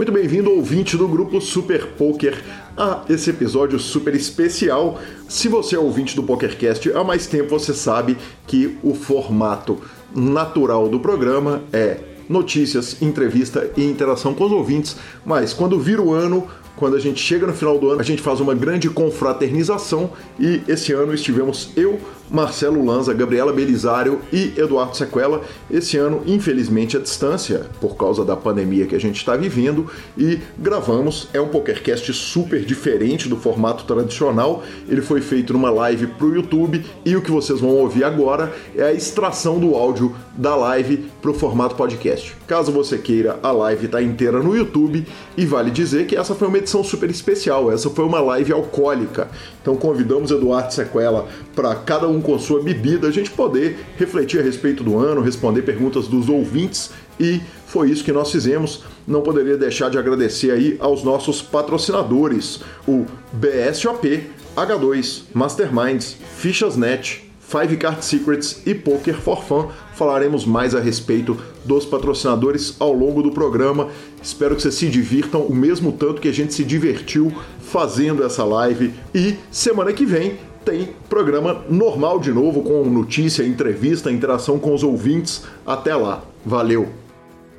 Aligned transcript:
Muito 0.00 0.12
bem-vindo, 0.12 0.50
ouvinte 0.50 0.96
do 0.96 1.06
grupo 1.06 1.42
Super 1.42 1.88
Poker, 1.88 2.42
a 2.74 3.04
esse 3.06 3.28
episódio 3.28 3.78
super 3.78 4.14
especial. 4.14 4.98
Se 5.28 5.46
você 5.46 5.76
é 5.76 5.78
ouvinte 5.78 6.16
do 6.16 6.22
PokerCast 6.22 6.90
há 6.94 7.04
mais 7.04 7.26
tempo, 7.26 7.50
você 7.50 7.74
sabe 7.74 8.16
que 8.46 8.78
o 8.82 8.94
formato 8.94 9.78
natural 10.16 10.88
do 10.88 10.98
programa 10.98 11.62
é 11.70 11.98
notícias, 12.30 13.02
entrevista 13.02 13.70
e 13.76 13.84
interação 13.84 14.32
com 14.32 14.44
os 14.44 14.52
ouvintes, 14.52 14.96
mas 15.22 15.52
quando 15.52 15.78
vira 15.78 16.00
o 16.00 16.14
ano, 16.14 16.48
quando 16.80 16.96
a 16.96 16.98
gente 16.98 17.20
chega 17.20 17.46
no 17.46 17.52
final 17.52 17.78
do 17.78 17.90
ano, 17.90 18.00
a 18.00 18.02
gente 18.02 18.22
faz 18.22 18.40
uma 18.40 18.54
grande 18.54 18.88
confraternização 18.88 20.12
e 20.38 20.62
esse 20.66 20.94
ano 20.94 21.12
estivemos 21.12 21.72
eu, 21.76 22.00
Marcelo 22.30 22.82
Lanza, 22.82 23.12
Gabriela 23.12 23.52
Belisário 23.52 24.22
e 24.32 24.54
Eduardo 24.56 24.96
Sequela. 24.96 25.42
Esse 25.70 25.98
ano, 25.98 26.22
infelizmente, 26.26 26.96
à 26.96 27.00
distância, 27.00 27.66
por 27.82 27.96
causa 27.96 28.24
da 28.24 28.34
pandemia 28.34 28.86
que 28.86 28.96
a 28.96 28.98
gente 28.98 29.16
está 29.16 29.36
vivendo, 29.36 29.90
e 30.16 30.38
gravamos. 30.56 31.28
É 31.34 31.40
um 31.40 31.48
PokerCast 31.48 32.14
super 32.14 32.64
diferente 32.64 33.28
do 33.28 33.36
formato 33.36 33.84
tradicional. 33.84 34.62
Ele 34.88 35.02
foi 35.02 35.20
feito 35.20 35.52
numa 35.52 35.70
live 35.70 36.06
para 36.06 36.26
o 36.26 36.34
YouTube 36.34 36.82
e 37.04 37.14
o 37.14 37.20
que 37.20 37.30
vocês 37.30 37.60
vão 37.60 37.70
ouvir 37.70 38.04
agora 38.04 38.54
é 38.74 38.84
a 38.84 38.92
extração 38.92 39.58
do 39.58 39.74
áudio 39.74 40.16
da 40.34 40.56
live 40.56 41.10
para 41.20 41.30
o 41.30 41.34
formato 41.34 41.74
podcast. 41.74 42.39
Caso 42.50 42.72
você 42.72 42.98
queira, 42.98 43.38
a 43.44 43.52
live 43.52 43.86
está 43.86 44.02
inteira 44.02 44.42
no 44.42 44.56
YouTube 44.56 45.06
e 45.36 45.46
vale 45.46 45.70
dizer 45.70 46.08
que 46.08 46.16
essa 46.16 46.34
foi 46.34 46.48
uma 46.48 46.58
edição 46.58 46.82
super 46.82 47.08
especial. 47.08 47.70
Essa 47.70 47.88
foi 47.88 48.04
uma 48.04 48.18
live 48.18 48.52
alcoólica. 48.52 49.30
Então 49.62 49.76
convidamos 49.76 50.32
Eduardo 50.32 50.74
Sequela 50.74 51.28
para 51.54 51.76
cada 51.76 52.08
um 52.08 52.20
com 52.20 52.36
sua 52.40 52.60
bebida 52.60 53.06
a 53.06 53.12
gente 53.12 53.30
poder 53.30 53.78
refletir 53.96 54.40
a 54.40 54.42
respeito 54.42 54.82
do 54.82 54.98
ano, 54.98 55.20
responder 55.20 55.62
perguntas 55.62 56.08
dos 56.08 56.28
ouvintes 56.28 56.90
e 57.20 57.40
foi 57.68 57.88
isso 57.88 58.02
que 58.02 58.10
nós 58.10 58.32
fizemos. 58.32 58.82
Não 59.06 59.20
poderia 59.20 59.56
deixar 59.56 59.88
de 59.88 59.96
agradecer 59.96 60.50
aí 60.50 60.76
aos 60.80 61.04
nossos 61.04 61.40
patrocinadores, 61.40 62.62
o 62.84 63.06
BSOP, 63.32 64.28
H2, 64.56 65.22
Masterminds, 65.32 66.16
Fichasnet, 66.36 67.29
Five 67.50 67.76
Card 67.78 68.04
Secrets 68.04 68.62
e 68.64 68.72
Poker 68.76 69.16
for 69.16 69.42
Fun. 69.42 69.70
Falaremos 69.96 70.46
mais 70.46 70.72
a 70.72 70.78
respeito 70.78 71.36
dos 71.64 71.84
patrocinadores 71.84 72.76
ao 72.78 72.92
longo 72.92 73.24
do 73.24 73.32
programa. 73.32 73.88
Espero 74.22 74.54
que 74.54 74.62
vocês 74.62 74.76
se 74.76 74.88
divirtam 74.88 75.42
o 75.42 75.52
mesmo 75.52 75.90
tanto 75.90 76.20
que 76.20 76.28
a 76.28 76.32
gente 76.32 76.54
se 76.54 76.62
divertiu 76.62 77.32
fazendo 77.60 78.22
essa 78.22 78.44
live. 78.44 78.94
E 79.12 79.34
semana 79.50 79.92
que 79.92 80.06
vem 80.06 80.38
tem 80.64 80.90
programa 81.08 81.64
normal 81.68 82.20
de 82.20 82.30
novo, 82.30 82.62
com 82.62 82.84
notícia, 82.84 83.42
entrevista, 83.42 84.12
interação 84.12 84.56
com 84.56 84.72
os 84.72 84.84
ouvintes. 84.84 85.42
Até 85.66 85.96
lá. 85.96 86.22
Valeu! 86.46 87.09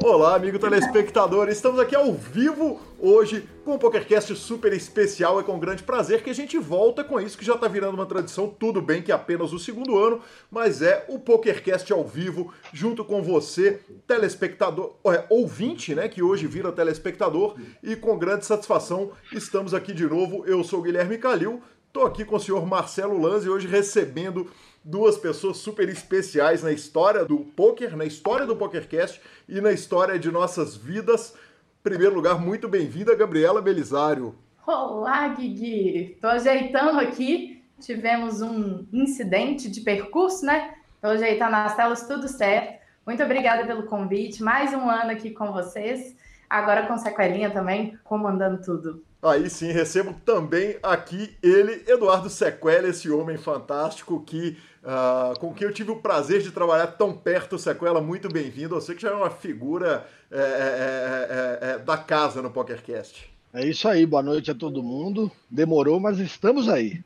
Olá, 0.03 0.35
amigo 0.35 0.57
telespectador, 0.57 1.47
estamos 1.47 1.79
aqui 1.79 1.95
ao 1.95 2.11
vivo 2.11 2.81
hoje 2.97 3.47
com 3.63 3.75
um 3.75 3.77
PokerCast 3.77 4.35
super 4.35 4.73
especial. 4.73 5.39
É 5.39 5.43
com 5.43 5.59
grande 5.59 5.83
prazer 5.83 6.23
que 6.23 6.29
a 6.31 6.33
gente 6.33 6.57
volta 6.57 7.03
com 7.03 7.21
isso 7.21 7.37
que 7.37 7.45
já 7.45 7.53
está 7.53 7.67
virando 7.67 7.93
uma 7.93 8.07
tradição. 8.07 8.47
Tudo 8.47 8.81
bem 8.81 9.03
que 9.03 9.11
é 9.11 9.15
apenas 9.15 9.53
o 9.53 9.59
segundo 9.59 9.99
ano, 9.99 10.19
mas 10.49 10.81
é 10.81 11.05
o 11.07 11.19
PokerCast 11.19 11.93
ao 11.93 12.03
vivo, 12.03 12.51
junto 12.73 13.05
com 13.05 13.21
você, 13.21 13.79
telespectador, 14.07 14.95
é, 15.05 15.23
ouvinte, 15.29 15.93
né, 15.93 16.09
que 16.09 16.23
hoje 16.23 16.47
vira 16.47 16.71
telespectador. 16.71 17.55
E 17.83 17.95
com 17.95 18.17
grande 18.17 18.43
satisfação 18.43 19.11
estamos 19.31 19.71
aqui 19.71 19.93
de 19.93 20.07
novo. 20.07 20.43
Eu 20.47 20.63
sou 20.63 20.79
o 20.79 20.81
Guilherme 20.81 21.19
Calil, 21.19 21.61
estou 21.87 22.07
aqui 22.07 22.25
com 22.25 22.37
o 22.37 22.39
senhor 22.39 22.65
Marcelo 22.65 23.21
Lanz 23.21 23.45
e 23.45 23.49
hoje 23.49 23.67
recebendo 23.67 24.49
duas 24.83 25.15
pessoas 25.15 25.57
super 25.57 25.87
especiais 25.89 26.63
na 26.63 26.71
história 26.71 27.23
do 27.23 27.37
poker, 27.37 27.95
na 27.95 28.05
história 28.05 28.47
do 28.47 28.55
PokerCast 28.55 29.21
e 29.47 29.59
na 29.61 29.71
história 29.71 30.17
de 30.17 30.31
nossas 30.31 30.75
vidas. 30.75 31.33
Em 31.79 31.83
primeiro 31.83 32.15
lugar, 32.15 32.39
muito 32.39 32.67
bem-vinda, 32.67 33.15
Gabriela 33.15 33.61
Belisário. 33.61 34.35
Olá, 34.65 35.27
Guigui. 35.29 36.17
Tô 36.21 36.27
ajeitando 36.27 36.99
aqui. 36.99 37.63
Tivemos 37.79 38.41
um 38.41 38.85
incidente 38.93 39.69
de 39.69 39.81
percurso, 39.81 40.45
né? 40.45 40.75
Tô 41.01 41.07
ajeitando 41.07 41.55
as 41.55 41.75
telas, 41.75 42.07
tudo 42.07 42.27
certo. 42.27 42.79
Muito 43.05 43.23
obrigada 43.23 43.65
pelo 43.65 43.83
convite. 43.83 44.43
Mais 44.43 44.73
um 44.73 44.89
ano 44.89 45.11
aqui 45.11 45.31
com 45.31 45.51
vocês. 45.51 46.15
Agora 46.49 46.85
com 46.85 46.97
Sequelinha 46.97 47.49
também, 47.49 47.97
comandando 48.03 48.61
tudo. 48.61 49.03
Aí 49.23 49.49
sim, 49.49 49.71
recebo 49.71 50.13
também 50.25 50.77
aqui 50.81 51.37
ele, 51.43 51.83
Eduardo 51.87 52.29
Sequela, 52.29 52.87
esse 52.87 53.09
homem 53.09 53.37
fantástico 53.37 54.23
que 54.23 54.57
uh, 54.83 55.39
com 55.39 55.53
quem 55.53 55.67
eu 55.67 55.73
tive 55.73 55.91
o 55.91 56.01
prazer 56.01 56.41
de 56.41 56.51
trabalhar 56.51 56.87
tão 56.87 57.13
perto. 57.13 57.57
Sequela, 57.57 58.01
muito 58.01 58.29
bem-vindo. 58.29 58.79
Sei 58.81 58.95
que 58.95 59.01
já 59.01 59.09
é 59.09 59.13
uma 59.13 59.29
figura 59.29 60.05
é, 60.29 60.39
é, 60.39 60.41
é, 60.41 61.69
é, 61.69 61.71
é 61.71 61.79
da 61.79 61.97
casa 61.97 62.41
no 62.41 62.51
PokerCast. 62.51 63.31
É 63.53 63.65
isso 63.65 63.87
aí, 63.87 64.05
boa 64.05 64.23
noite 64.23 64.49
a 64.49 64.55
todo 64.55 64.81
mundo. 64.81 65.31
Demorou, 65.49 65.99
mas 65.99 66.19
estamos 66.19 66.69
aí. 66.69 67.03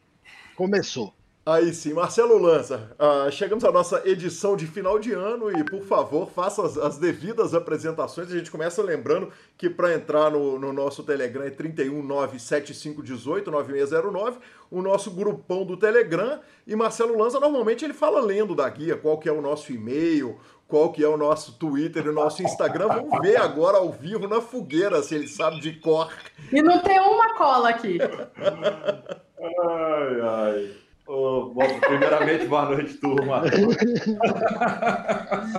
Começou. 0.55 1.13
Aí 1.47 1.71
sim, 1.75 1.93
Marcelo 1.93 2.39
Lança, 2.39 2.89
uh, 2.99 3.31
chegamos 3.31 3.63
à 3.63 3.71
nossa 3.71 4.01
edição 4.03 4.57
de 4.57 4.65
final 4.65 4.97
de 4.97 5.13
ano 5.13 5.55
e, 5.55 5.63
por 5.63 5.83
favor, 5.83 6.27
faça 6.27 6.65
as, 6.65 6.75
as 6.75 6.97
devidas 6.97 7.53
apresentações. 7.53 8.31
A 8.31 8.35
gente 8.35 8.49
começa 8.49 8.81
lembrando 8.81 9.31
que 9.55 9.69
para 9.69 9.93
entrar 9.93 10.31
no, 10.31 10.57
no, 10.57 10.73
nosso 10.73 11.03
Telegram 11.03 11.43
é 11.43 11.51
31975189609, 11.51 14.37
o 14.71 14.81
nosso 14.81 15.11
grupão 15.11 15.63
do 15.63 15.77
Telegram. 15.77 16.39
E 16.65 16.75
Marcelo 16.75 17.15
Lança, 17.15 17.39
normalmente, 17.39 17.85
ele 17.85 17.93
fala 17.93 18.19
lendo 18.21 18.55
da 18.55 18.67
guia 18.67 18.97
qual 18.97 19.19
que 19.19 19.29
é 19.29 19.31
o 19.31 19.39
nosso 19.39 19.71
e-mail, 19.71 20.39
qual 20.67 20.91
que 20.91 21.03
é 21.03 21.07
o 21.07 21.15
nosso 21.15 21.59
Twitter 21.59 22.07
e 22.07 22.09
o 22.09 22.13
nosso 22.13 22.41
Instagram. 22.41 22.87
Vamos 22.87 23.21
ver 23.21 23.37
agora 23.37 23.77
ao 23.77 23.91
vivo 23.91 24.27
na 24.27 24.41
fogueira 24.41 25.03
se 25.03 25.13
ele 25.13 25.27
sabe 25.27 25.59
de 25.59 25.73
cor. 25.73 26.11
E 26.51 26.59
não 26.63 26.79
tem 26.79 26.99
uma 26.99 27.35
cola 27.35 27.69
aqui. 27.69 27.99
ai, 29.37 30.21
ai. 30.23 30.84
Oh, 31.07 31.51
bom, 31.53 31.79
primeiramente, 31.81 32.47
boa 32.47 32.65
noite, 32.65 32.95
turma. 32.95 33.43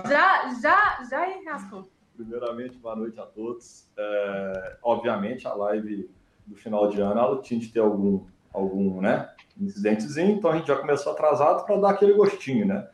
já, 0.09 0.53
já, 0.61 1.03
já 1.09 1.37
enrascou. 1.37 1.89
Primeiramente, 2.17 2.77
boa 2.77 2.97
noite 2.97 3.17
a 3.17 3.25
todos. 3.25 3.87
É, 3.97 4.77
obviamente, 4.83 5.47
a 5.47 5.53
live 5.53 6.09
do 6.45 6.55
final 6.57 6.89
de 6.89 6.99
ano, 6.99 7.17
ela 7.19 7.41
tinha 7.41 7.57
de 7.61 7.69
ter 7.69 7.79
algum, 7.79 8.25
algum 8.53 8.99
né, 8.99 9.29
incidentezinho, 9.57 10.31
então 10.31 10.51
a 10.51 10.57
gente 10.57 10.67
já 10.67 10.75
começou 10.75 11.13
atrasado 11.13 11.65
para 11.65 11.77
dar 11.77 11.91
aquele 11.91 12.13
gostinho, 12.13 12.65
né? 12.65 12.85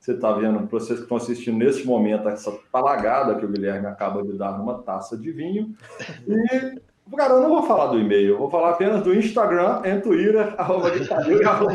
Você 0.00 0.12
está 0.12 0.32
vendo, 0.32 0.66
para 0.66 0.78
vocês 0.78 1.00
que 1.00 1.04
estão 1.04 1.18
assistindo 1.18 1.58
neste 1.58 1.86
momento, 1.86 2.26
essa 2.28 2.52
palagada 2.72 3.34
que 3.34 3.44
o 3.44 3.48
Guilherme 3.48 3.86
acaba 3.86 4.22
de 4.22 4.32
dar 4.38 4.56
numa 4.56 4.78
taça 4.82 5.18
de 5.18 5.30
vinho. 5.30 5.76
E 6.26 6.80
Cara, 7.16 7.34
eu 7.34 7.40
não 7.40 7.48
vou 7.48 7.62
falar 7.62 7.86
do 7.86 7.98
e-mail, 7.98 8.34
eu 8.34 8.38
vou 8.38 8.50
falar 8.50 8.70
apenas 8.70 9.02
do 9.02 9.14
Instagram 9.14 9.80
e 9.84 10.00
Twitter, 10.00 10.54
arroba 10.58 10.90
Guicalil 10.90 11.40
e 11.40 11.44
arroba 11.44 11.72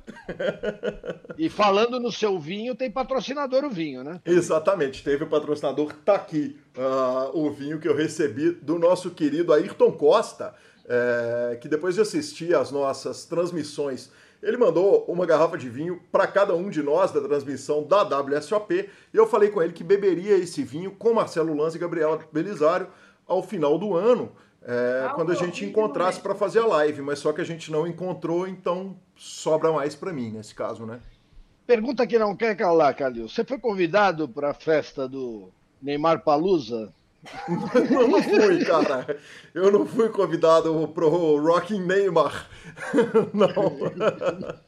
E 1.37 1.49
falando 1.49 1.99
no 1.99 2.11
seu 2.11 2.39
vinho, 2.39 2.75
tem 2.75 2.91
patrocinador 2.91 3.63
o 3.63 3.69
vinho, 3.69 4.03
né? 4.03 4.19
Exatamente. 4.25 5.03
Teve 5.03 5.23
o 5.23 5.27
patrocinador, 5.27 5.93
tá 6.05 6.15
aqui. 6.15 6.59
Uh, 6.77 7.37
o 7.37 7.51
vinho 7.51 7.79
que 7.79 7.87
eu 7.87 7.95
recebi 7.95 8.51
do 8.51 8.79
nosso 8.79 9.11
querido 9.11 9.53
Ayrton 9.53 9.91
Costa, 9.91 10.53
é, 10.87 11.57
que 11.61 11.67
depois 11.67 11.95
de 11.95 12.01
assistir 12.01 12.55
às 12.55 12.71
nossas 12.71 13.25
transmissões 13.25 14.11
ele 14.41 14.57
mandou 14.57 15.05
uma 15.07 15.25
garrafa 15.25 15.57
de 15.57 15.69
vinho 15.69 16.01
para 16.11 16.25
cada 16.27 16.55
um 16.55 16.69
de 16.69 16.81
nós 16.81 17.11
da 17.11 17.21
transmissão 17.21 17.83
da 17.83 18.03
WSOP 18.03 18.89
e 19.13 19.17
eu 19.17 19.27
falei 19.27 19.49
com 19.49 19.61
ele 19.61 19.73
que 19.73 19.83
beberia 19.83 20.35
esse 20.37 20.63
vinho 20.63 20.91
com 20.91 21.13
Marcelo 21.13 21.55
Lanza 21.55 21.77
e 21.77 21.79
Gabriela 21.79 22.19
Belisário 22.31 22.87
ao 23.27 23.43
final 23.43 23.77
do 23.77 23.95
ano, 23.95 24.31
é, 24.63 25.07
ah, 25.07 25.13
quando 25.13 25.31
a 25.31 25.35
gente 25.35 25.63
encontrasse 25.63 26.19
para 26.19 26.35
fazer 26.35 26.59
a 26.59 26.67
live, 26.67 27.01
mas 27.01 27.19
só 27.19 27.31
que 27.31 27.41
a 27.41 27.45
gente 27.45 27.71
não 27.71 27.87
encontrou, 27.87 28.47
então 28.47 28.97
sobra 29.15 29.71
mais 29.71 29.95
para 29.95 30.11
mim 30.11 30.31
nesse 30.31 30.53
caso, 30.53 30.85
né? 30.85 30.99
Pergunta 31.65 32.05
que 32.05 32.19
não 32.19 32.35
quer 32.35 32.55
calar, 32.55 32.95
Calil. 32.95 33.29
Você 33.29 33.45
foi 33.45 33.57
convidado 33.57 34.27
para 34.27 34.51
a 34.51 34.53
festa 34.53 35.07
do 35.07 35.49
Neymar 35.81 36.23
Palusa? 36.23 36.93
eu 37.91 38.07
não 38.07 38.23
fui, 38.23 38.65
cara. 38.65 39.17
Eu 39.53 39.71
não 39.71 39.85
fui 39.85 40.09
convidado 40.09 40.87
pro 40.93 41.39
Rocking 41.39 41.81
Neymar. 41.81 42.49
não. 43.33 44.61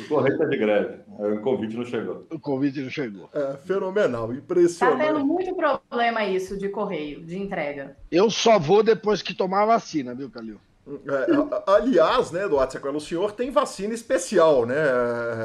O 0.00 0.08
correio 0.08 0.38
tá 0.38 0.44
de 0.44 0.56
greve. 0.56 0.98
O 1.08 1.40
convite 1.40 1.76
não 1.76 1.84
chegou. 1.84 2.26
O 2.30 2.38
convite 2.38 2.80
não 2.80 2.90
chegou. 2.90 3.30
É 3.32 3.56
fenomenal, 3.58 4.32
impressionante. 4.32 4.98
Tá 4.98 5.06
tendo 5.06 5.24
muito 5.24 5.54
problema 5.54 6.24
isso 6.24 6.58
de 6.58 6.68
correio, 6.68 7.24
de 7.24 7.38
entrega. 7.38 7.96
Eu 8.10 8.28
só 8.28 8.58
vou 8.58 8.82
depois 8.82 9.22
que 9.22 9.34
tomar 9.34 9.62
a 9.62 9.66
vacina, 9.66 10.14
viu, 10.14 10.28
Calil? 10.30 10.58
É, 10.86 11.70
aliás, 11.72 12.30
né, 12.30 12.44
Eduardo 12.44 12.72
Sequela, 12.72 12.96
o 12.96 13.00
senhor 13.00 13.32
tem 13.32 13.50
vacina 13.50 13.94
especial, 13.94 14.66
né? 14.66 14.76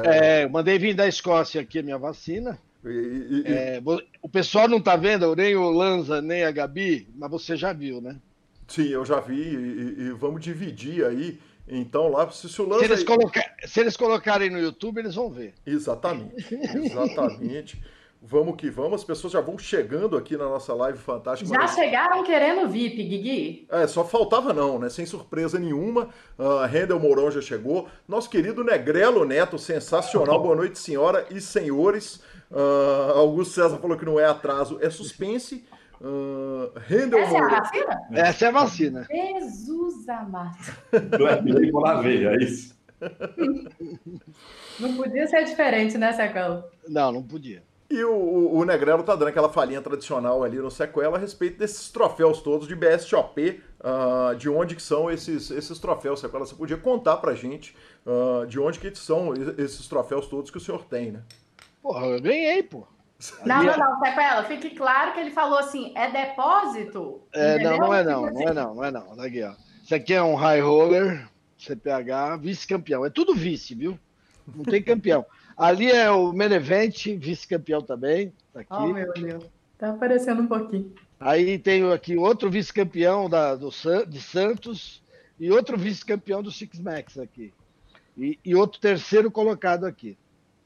É, 0.04 0.44
eu 0.44 0.50
mandei 0.50 0.78
vir 0.78 0.94
da 0.94 1.08
Escócia 1.08 1.62
aqui 1.62 1.78
a 1.78 1.82
minha 1.82 1.96
vacina. 1.96 2.58
E, 2.84 2.88
e, 2.88 3.44
é, 3.46 3.82
o 4.22 4.28
pessoal 4.28 4.66
não 4.66 4.78
está 4.78 4.96
vendo, 4.96 5.34
nem 5.36 5.54
o 5.54 5.70
Lanza, 5.70 6.22
nem 6.22 6.44
a 6.44 6.50
Gabi, 6.50 7.08
mas 7.14 7.30
você 7.30 7.56
já 7.56 7.72
viu, 7.72 8.00
né? 8.00 8.16
Sim, 8.66 8.88
eu 8.88 9.04
já 9.04 9.20
vi 9.20 9.34
e, 9.34 9.96
e 9.98 10.10
vamos 10.12 10.40
dividir 10.40 11.04
aí. 11.04 11.38
Então, 11.68 12.08
lá, 12.08 12.28
se, 12.30 12.48
se 12.48 12.60
o 12.60 12.66
Lanza. 12.66 12.84
Se 12.84 12.92
eles, 12.92 13.04
coloca... 13.04 13.44
se 13.64 13.80
eles 13.80 13.96
colocarem 13.96 14.50
no 14.50 14.58
YouTube, 14.58 14.98
eles 14.98 15.14
vão 15.14 15.30
ver. 15.30 15.54
Exatamente. 15.66 16.54
Exatamente. 16.54 17.80
Vamos 18.22 18.56
que 18.56 18.68
vamos, 18.68 19.00
as 19.00 19.04
pessoas 19.04 19.32
já 19.32 19.40
vão 19.40 19.58
chegando 19.58 20.14
aqui 20.14 20.36
na 20.36 20.44
nossa 20.44 20.74
live 20.74 20.98
fantástica. 20.98 21.48
Já 21.48 21.58
mas... 21.58 21.74
chegaram 21.74 22.22
querendo 22.22 22.68
VIP, 22.68 23.02
Guigui? 23.04 23.66
É, 23.70 23.86
só 23.86 24.04
faltava 24.04 24.52
não, 24.52 24.78
né? 24.78 24.90
Sem 24.90 25.06
surpresa 25.06 25.58
nenhuma. 25.58 26.10
Uh, 26.38 26.66
Rendel 26.66 27.00
Mourão 27.00 27.30
já 27.30 27.40
chegou. 27.40 27.88
Nosso 28.06 28.28
querido 28.28 28.62
Negrelo 28.62 29.24
Neto, 29.24 29.58
sensacional. 29.58 30.36
Boa 30.42 30.54
noite, 30.54 30.78
senhora 30.78 31.26
e 31.30 31.40
senhores. 31.40 32.20
Uh, 32.50 33.12
Augusto 33.16 33.54
César 33.54 33.78
falou 33.78 33.96
que 33.96 34.04
não 34.04 34.18
é 34.18 34.24
atraso, 34.24 34.78
é 34.80 34.90
suspense. 34.90 35.64
Uh, 36.00 36.72
Essa 36.88 37.28
Moura. 37.28 37.54
é 37.54 37.56
a 37.56 37.60
vacina? 37.60 38.00
Essa 38.12 38.44
é 38.44 38.48
a 38.48 38.50
vacina. 38.50 39.06
Jesus 39.10 40.08
amado. 40.08 40.56
Não 41.18 41.28
é 41.28 41.40
leite 41.40 41.72
na 41.72 42.00
veia, 42.00 42.28
é 42.30 42.36
isso. 42.42 42.74
Não 44.78 44.96
podia 44.96 45.26
ser 45.26 45.44
diferente, 45.44 45.96
né, 45.98 46.12
Secão? 46.12 46.64
Não, 46.88 47.12
não 47.12 47.22
podia. 47.22 47.62
E 47.90 48.04
o, 48.04 48.52
o 48.54 48.64
Negrelo 48.64 49.02
tá 49.02 49.16
dando 49.16 49.28
aquela 49.28 49.48
falinha 49.48 49.82
tradicional 49.82 50.44
ali 50.44 50.58
no 50.58 50.70
Sequela 50.70 51.16
a 51.16 51.20
respeito 51.20 51.58
desses 51.58 51.90
troféus 51.90 52.40
todos 52.40 52.68
de 52.68 52.76
BSOP, 52.76 53.60
uh, 53.80 54.36
de 54.36 54.48
onde 54.48 54.76
que 54.76 54.82
são 54.82 55.10
esses, 55.10 55.50
esses 55.50 55.76
troféus, 55.80 56.20
Sequela. 56.20 56.46
Você 56.46 56.54
podia 56.54 56.76
contar 56.76 57.16
pra 57.16 57.34
gente 57.34 57.74
uh, 58.06 58.46
de 58.46 58.60
onde 58.60 58.78
que 58.78 58.96
são 58.96 59.34
esses 59.58 59.88
troféus 59.88 60.28
todos 60.28 60.52
que 60.52 60.56
o 60.56 60.60
senhor 60.60 60.84
tem, 60.84 61.10
né? 61.10 61.22
Porra, 61.82 62.06
eu 62.06 62.20
ganhei, 62.20 62.62
pô. 62.62 62.86
Não, 63.44 63.62
não, 63.62 63.76
não, 63.76 63.98
Sequela, 64.00 64.44
fique 64.44 64.70
claro 64.70 65.12
que 65.12 65.20
ele 65.20 65.30
falou 65.30 65.58
assim, 65.58 65.92
é 65.94 66.10
depósito? 66.10 67.20
É, 67.34 67.58
não, 67.62 67.76
não 67.76 67.94
é 67.94 68.02
não, 68.02 68.22
não 68.30 68.48
é 68.48 68.54
não, 68.54 68.74
não 68.74 68.84
é 68.84 68.90
não. 68.90 69.16
Tá 69.16 69.24
aqui, 69.24 69.42
ó. 69.42 69.52
Isso 69.82 69.94
aqui 69.94 70.14
é 70.14 70.22
um 70.22 70.34
high 70.34 70.60
roller, 70.60 71.28
CPH, 71.58 72.40
vice-campeão. 72.40 73.04
É 73.04 73.10
tudo 73.10 73.34
vice, 73.34 73.74
viu? 73.74 73.98
Não 74.46 74.64
tem 74.64 74.82
campeão. 74.82 75.26
Ali 75.56 75.90
é 75.90 76.10
o 76.10 76.32
Menevente, 76.32 77.14
vice-campeão 77.14 77.82
também. 77.82 78.32
Tá 78.52 78.60
aqui. 78.60 78.68
Oh, 78.70 78.86
meu 78.86 79.12
Deus. 79.12 79.44
Tá 79.76 79.90
aparecendo 79.90 80.42
um 80.42 80.46
pouquinho. 80.46 80.94
Aí 81.18 81.58
tem 81.58 81.90
aqui 81.92 82.16
outro 82.16 82.50
vice-campeão 82.50 83.28
da, 83.28 83.54
do, 83.54 83.70
de 84.08 84.20
Santos 84.22 85.02
e 85.38 85.50
outro 85.50 85.76
vice-campeão 85.76 86.42
do 86.42 86.50
Six 86.50 86.78
Max 86.78 87.18
aqui. 87.18 87.52
E, 88.16 88.38
e 88.42 88.54
outro 88.54 88.80
terceiro 88.80 89.30
colocado 89.30 89.84
aqui. 89.84 90.16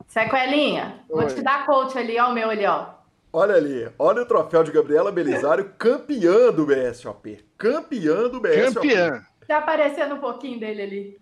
Sequelinha, 0.07 1.01
Oi. 1.09 1.23
vou 1.23 1.35
te 1.35 1.43
dar 1.43 1.67
coach 1.67 1.99
ali, 1.99 2.19
ó, 2.19 2.31
o 2.31 2.35
meu 2.35 2.51
ali, 2.51 2.67
ó. 2.67 2.87
Olha 3.33 3.57
ali, 3.57 3.91
olha 3.99 4.23
o 4.23 4.27
troféu 4.27 4.63
de 4.63 4.71
Gabriela 4.71 5.11
Belisário, 5.11 5.73
campeã 5.77 6.53
do 6.53 6.65
BSOP. 6.65 7.45
Campeã 7.59 8.29
do 8.29 8.41
BSOP. 8.41 8.75
Campeã. 8.75 9.27
Tá 9.49 9.59
aparecendo 9.59 10.15
um 10.15 10.21
pouquinho 10.21 10.61
dele 10.61 10.83
ali. 10.83 11.19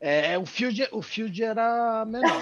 É, 0.00 0.38
o 0.38 0.46
field, 0.46 0.88
o 0.92 1.02
field 1.02 1.42
era 1.42 2.04
menor. 2.04 2.28
Né? 2.28 2.40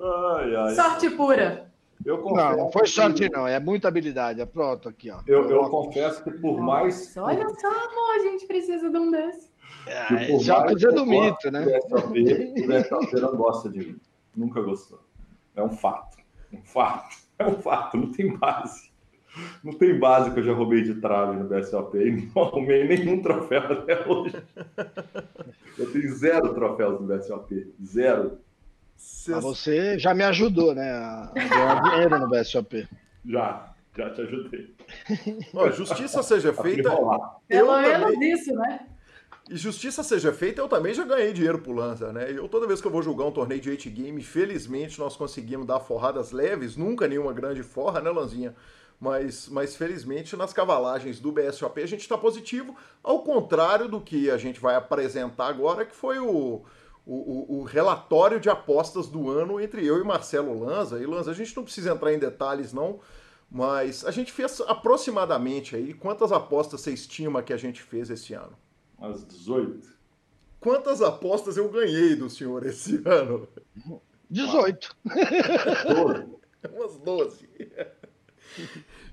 ai, 0.00 0.56
ai. 0.56 0.74
Sorte 0.74 1.10
pura. 1.10 1.68
Eu 2.04 2.18
confesso 2.18 2.48
não, 2.50 2.56
não 2.56 2.72
foi 2.72 2.86
sorte, 2.86 3.28
que... 3.28 3.36
não. 3.36 3.46
É 3.46 3.58
muita 3.58 3.88
habilidade. 3.88 4.40
É 4.40 4.46
pronto 4.46 4.88
aqui, 4.88 5.10
ó. 5.10 5.20
Eu, 5.26 5.50
eu 5.50 5.68
confesso 5.68 6.22
que 6.22 6.30
por 6.30 6.60
mais. 6.60 7.16
Olha 7.16 7.48
só, 7.48 7.68
amor, 7.68 8.14
a 8.14 8.18
gente 8.20 8.46
precisa 8.46 8.88
de 8.88 8.96
um 8.96 9.10
desse. 9.10 9.47
É, 9.88 10.36
isso 10.36 10.50
é 10.50 10.54
uma 10.54 10.66
coisa 10.66 10.92
do 10.92 11.06
mito, 11.06 11.50
né? 11.50 11.64
Não 13.20 13.36
gosta 13.36 13.68
de 13.68 13.78
mim. 13.78 14.00
Nunca 14.36 14.60
gostou. 14.62 15.00
É 15.56 15.62
um 15.62 15.70
fato. 15.70 16.18
Um 16.52 16.62
fato. 16.62 17.16
É 17.38 17.46
um 17.46 17.60
fato, 17.60 17.96
não 17.96 18.10
tem 18.10 18.36
base. 18.36 18.90
Não 19.62 19.72
tem 19.72 19.98
base 19.98 20.32
que 20.32 20.40
eu 20.40 20.44
já 20.44 20.52
roubei 20.52 20.82
de 20.82 20.94
trave 20.96 21.36
no 21.36 21.48
BSOP 21.48 21.96
e 21.98 22.30
não 22.34 22.42
arrumei 22.42 22.88
nenhum 22.88 23.22
troféu 23.22 23.62
até 23.72 24.06
hoje. 24.06 24.34
Eu 25.78 25.92
tenho 25.92 26.14
zero 26.14 26.54
troféus 26.54 27.00
no 27.00 27.06
BSOP. 27.06 27.72
Zero. 27.84 28.38
Mas 29.28 29.44
você 29.44 29.98
já 29.98 30.12
me 30.12 30.24
ajudou, 30.24 30.74
né? 30.74 30.90
A 30.90 31.32
ganhar 31.34 31.82
dinheiro 31.82 32.18
no 32.18 32.28
BSOP. 32.28 32.88
Já, 33.24 33.72
já 33.96 34.10
te 34.10 34.22
ajudei. 34.22 34.74
Ó, 35.54 35.70
justiça 35.70 36.22
seja 36.22 36.52
feita. 36.52 36.90
Pelo 37.46 37.80
menos 37.80 38.12
também... 38.12 38.32
isso, 38.32 38.52
né? 38.54 38.86
E 39.50 39.56
justiça 39.56 40.02
seja 40.02 40.30
feita, 40.30 40.60
eu 40.60 40.68
também 40.68 40.92
já 40.92 41.04
ganhei 41.04 41.32
dinheiro 41.32 41.58
pro 41.58 41.72
Lanza, 41.72 42.12
né? 42.12 42.30
Eu 42.30 42.46
toda 42.48 42.66
vez 42.66 42.82
que 42.82 42.86
eu 42.86 42.90
vou 42.90 43.02
jogar 43.02 43.24
um 43.24 43.32
torneio 43.32 43.60
de 43.60 43.70
8 43.70 43.88
game, 43.88 44.22
felizmente 44.22 44.98
nós 44.98 45.16
conseguimos 45.16 45.66
dar 45.66 45.80
forradas 45.80 46.32
leves, 46.32 46.76
nunca 46.76 47.08
nenhuma 47.08 47.32
grande 47.32 47.62
forra, 47.62 47.98
né, 47.98 48.10
Lanzinha? 48.10 48.54
Mas, 49.00 49.48
mas 49.48 49.74
felizmente 49.74 50.36
nas 50.36 50.52
cavalagens 50.52 51.18
do 51.18 51.32
BSOP 51.32 51.80
a 51.80 51.86
gente 51.86 52.00
está 52.00 52.18
positivo, 52.18 52.76
ao 53.02 53.22
contrário 53.22 53.88
do 53.88 54.02
que 54.02 54.30
a 54.30 54.36
gente 54.36 54.60
vai 54.60 54.74
apresentar 54.74 55.46
agora, 55.46 55.86
que 55.86 55.96
foi 55.96 56.18
o, 56.18 56.62
o, 57.06 57.60
o, 57.60 57.62
relatório 57.62 58.38
de 58.38 58.50
apostas 58.50 59.06
do 59.06 59.30
ano 59.30 59.58
entre 59.58 59.86
eu 59.86 59.98
e 59.98 60.04
Marcelo 60.04 60.62
Lanza. 60.62 60.98
E 60.98 61.06
Lanza, 61.06 61.30
a 61.30 61.34
gente 61.34 61.56
não 61.56 61.64
precisa 61.64 61.92
entrar 61.92 62.12
em 62.12 62.18
detalhes, 62.18 62.74
não, 62.74 63.00
mas 63.50 64.04
a 64.04 64.10
gente 64.10 64.30
fez 64.30 64.60
aproximadamente 64.60 65.74
aí. 65.74 65.94
Quantas 65.94 66.32
apostas 66.32 66.82
você 66.82 66.92
estima 66.92 67.42
que 67.42 67.54
a 67.54 67.56
gente 67.56 67.82
fez 67.82 68.10
esse 68.10 68.34
ano? 68.34 68.67
Umas 68.98 69.26
18. 69.26 69.96
Quantas 70.60 71.00
apostas 71.00 71.56
eu 71.56 71.68
ganhei 71.68 72.16
do 72.16 72.28
senhor 72.28 72.66
esse 72.66 73.00
ano? 73.06 73.48
18. 74.28 74.96
12. 75.04 76.38
Umas 76.74 76.98
12. 76.98 77.48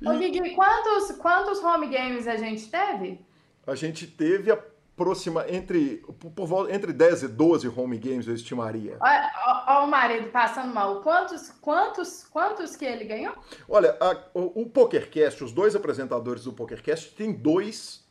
Ô, 0.06 0.18
Gui, 0.18 0.56
quantos, 0.56 1.12
quantos 1.18 1.60
home 1.64 1.88
games 1.88 2.28
a 2.28 2.36
gente 2.36 2.70
teve? 2.70 3.24
A 3.68 3.76
gente 3.76 4.08
teve 4.08 4.52
aproxima 4.52 5.46
entre, 5.50 5.98
por, 6.36 6.74
entre 6.74 6.94
10 6.94 7.24
e 7.24 7.28
12 7.28 7.68
home 7.68 7.98
games, 7.98 8.28
eu 8.28 8.34
estimaria. 8.34 8.98
Olha 9.00 9.84
o 9.84 9.88
marido 9.88 10.30
passando 10.30 10.74
mal. 10.74 11.02
Quantos, 11.02 11.50
quantos, 11.62 12.24
quantos 12.24 12.76
que 12.76 12.86
ele 12.86 13.06
ganhou? 13.06 13.36
Olha, 13.68 13.96
a, 14.00 14.18
o, 14.34 14.62
o 14.62 14.70
PokerCast, 14.70 15.44
os 15.44 15.52
dois 15.52 15.76
apresentadores 15.76 16.46
do 16.46 16.54
PokerCast, 16.54 17.14
têm 17.14 17.34
dois 17.34 18.05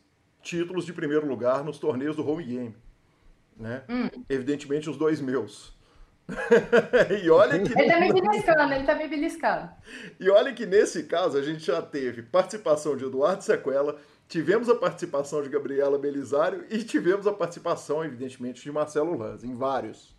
títulos 0.45 0.85
de 0.85 0.93
primeiro 0.93 1.27
lugar 1.27 1.63
nos 1.63 1.79
torneios 1.79 2.15
do 2.15 2.27
home 2.27 2.43
game. 2.43 2.75
Né? 3.57 3.83
Hum. 3.89 4.09
Evidentemente, 4.29 4.89
os 4.89 4.95
dois 4.95 5.19
meus. 5.19 5.75
e 7.23 7.29
olha 7.29 7.59
que. 7.59 7.79
Ele 7.79 7.91
tá 7.91 7.99
me 7.99 8.13
beliscando, 8.13 8.73
ele 8.73 8.83
tá 8.85 8.95
me 8.95 9.07
beliscando. 9.07 9.69
E 10.19 10.29
olha 10.29 10.53
que 10.53 10.65
nesse 10.65 11.03
caso 11.03 11.37
a 11.37 11.41
gente 11.41 11.65
já 11.65 11.81
teve 11.81 12.21
participação 12.21 12.95
de 12.95 13.05
Eduardo 13.05 13.43
Sequela, 13.43 13.99
tivemos 14.27 14.69
a 14.69 14.75
participação 14.75 15.41
de 15.41 15.49
Gabriela 15.49 15.97
Belisário 15.97 16.65
e 16.69 16.83
tivemos 16.83 17.27
a 17.27 17.33
participação, 17.33 18.03
evidentemente, 18.03 18.61
de 18.61 18.71
Marcelo 18.71 19.17
Lanz, 19.17 19.43
em 19.43 19.55
vários. 19.55 20.14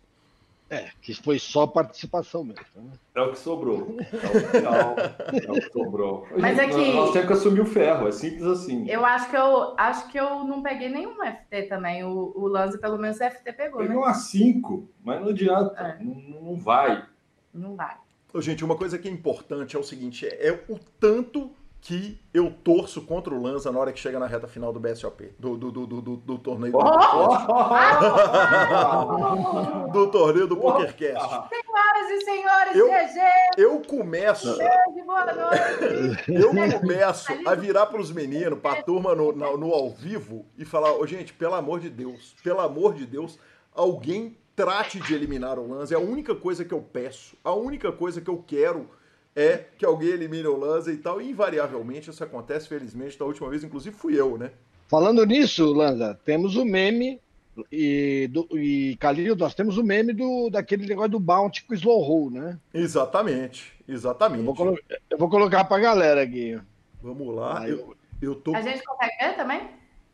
É, 0.69 0.89
que 1.01 1.13
foi 1.13 1.39
só 1.39 1.65
participação 1.65 2.43
mesmo. 2.43 2.61
Né? 2.75 2.91
É 3.15 3.21
o 3.21 3.31
que 3.31 3.39
sobrou. 3.39 3.95
É 4.11 4.37
o 4.37 4.47
final. 4.49 4.95
é 4.97 5.51
o 5.51 5.53
que 5.53 5.71
sobrou. 5.71 6.27
Mas 6.37 6.57
Gente, 6.57 6.75
é 6.75 6.83
que- 6.83 6.93
Nós 6.93 7.11
temos 7.13 7.27
que 7.27 7.33
assumir 7.33 7.61
o 7.61 7.65
ferro, 7.65 8.07
é 8.07 8.11
simples 8.11 8.43
assim. 8.43 8.85
Eu 8.89 9.05
acho 9.05 9.29
que 9.29 9.37
eu 9.37 9.73
acho 9.77 10.07
que 10.09 10.19
eu 10.19 10.43
não 10.43 10.61
peguei 10.61 10.89
nenhum 10.89 11.15
FT 11.23 11.63
também. 11.69 12.03
O, 12.03 12.33
o 12.35 12.47
Lanza, 12.47 12.77
pelo 12.77 12.97
menos, 12.97 13.17
o 13.17 13.23
FT 13.23 13.53
pegou, 13.53 13.79
Peguei 13.79 13.95
né? 13.95 14.01
umas 14.01 14.17
cinco, 14.23 14.89
mas 15.03 15.21
não 15.21 15.29
adianta. 15.29 15.81
É. 15.81 16.03
Não, 16.03 16.41
não 16.41 16.55
vai. 16.57 17.05
Não 17.53 17.75
vai. 17.75 17.95
Ô, 18.33 18.41
gente, 18.41 18.63
uma 18.65 18.75
coisa 18.75 18.97
que 18.97 19.07
é 19.07 19.11
importante 19.11 19.75
é 19.75 19.79
o 19.79 19.83
seguinte: 19.83 20.27
é, 20.27 20.49
é 20.49 20.63
o 20.69 20.77
tanto 20.99 21.49
que 21.79 22.19
eu 22.33 22.51
torço 22.51 23.01
contra 23.03 23.33
o 23.33 23.41
Lanza 23.41 23.71
na 23.71 23.79
hora 23.79 23.93
que 23.93 23.99
chega 23.99 24.19
na 24.19 24.25
reta 24.27 24.47
final 24.47 24.73
do 24.73 24.79
BSOP, 24.79 25.33
do, 25.39 25.55
do, 25.57 25.71
do, 25.71 25.87
do, 25.87 26.01
do- 26.01 26.17
do 26.17 26.37
torneio 26.37 26.73
do, 26.73 26.79
do 29.91 30.07
torneio 30.11 30.47
do 30.47 30.57
PokerCast. 30.57 31.27
Senhoras 31.49 32.09
e 32.11 32.21
senhores, 32.21 32.75
Eu- 32.75 32.87
GG, 32.87 33.21
Eu 33.57 33.81
começo, 33.81 34.57
boa 35.05 35.25
noite. 35.33 36.25
eu 36.33 36.49
começo 36.79 37.31
a 37.45 37.55
virar 37.55 37.85
pros 37.87 38.11
meninos, 38.11 38.59
pra 38.59 38.81
turma 38.83 39.15
no, 39.15 39.33
na- 39.35 39.55
no 39.55 39.73
ao 39.73 39.89
vivo 39.89 40.45
e 40.57 40.65
falar, 40.65 40.93
ô 40.93 41.05
gente, 41.07 41.33
pelo 41.33 41.55
amor 41.55 41.79
de 41.79 41.89
Deus, 41.89 42.35
pelo 42.43 42.59
amor 42.59 42.93
de 42.93 43.05
Deus, 43.05 43.39
alguém 43.73 44.37
trate 44.55 44.99
de 44.99 45.13
eliminar 45.13 45.57
o 45.59 45.67
Lanza. 45.67 45.93
É 45.93 45.97
a 45.97 46.01
única 46.01 46.35
coisa 46.35 46.65
que 46.65 46.73
eu 46.73 46.81
peço, 46.81 47.35
a 47.43 47.53
única 47.53 47.91
coisa 47.91 48.19
que 48.19 48.29
eu 48.29 48.43
quero 48.45 48.89
é 49.39 49.65
que 49.77 49.85
alguém 49.85 50.09
elimine 50.09 50.47
o 50.47 50.57
Lanza 50.57 50.91
e 50.91 50.97
tal. 50.97 51.21
E 51.21 51.29
invariavelmente 51.29 52.09
isso 52.09 52.23
acontece, 52.23 52.67
felizmente, 52.67 53.17
da 53.19 53.23
última 53.25 53.47
vez, 53.49 53.63
inclusive 53.63 53.95
fui 53.95 54.19
eu, 54.19 54.37
né? 54.37 54.51
Falando 54.87 55.23
nisso, 55.25 55.71
Lanza, 55.73 56.19
temos 56.25 56.55
o 56.55 56.65
meme 56.65 57.21
e, 57.71 58.27
do, 58.31 58.47
e 58.57 58.95
Calil, 58.97 59.35
nós 59.35 59.53
temos 59.53 59.77
o 59.77 59.83
meme 59.83 60.13
do, 60.13 60.49
daquele 60.49 60.87
negócio 60.87 61.11
do 61.11 61.19
bounty 61.19 61.63
com 61.65 61.73
o 61.73 61.75
slow 61.75 62.01
roll, 62.01 62.31
né? 62.31 62.57
Exatamente, 62.73 63.73
Eu 63.87 63.93
exatamente. 63.95 64.43
vou, 64.43 64.55
colo- 64.55 64.79
eu 65.09 65.17
vou 65.17 65.29
colocar 65.29 65.65
pra 65.65 65.77
galera 65.79 66.21
aqui. 66.23 66.59
Vamos 67.01 67.35
lá. 67.35 67.61
Aí 67.61 67.71
Eu, 67.71 67.95
eu 68.21 68.35
tô. 68.35 68.55
A 68.55 68.61
gente 68.61 68.83
consegue 68.83 69.17
ver 69.19 69.35
também? 69.35 69.61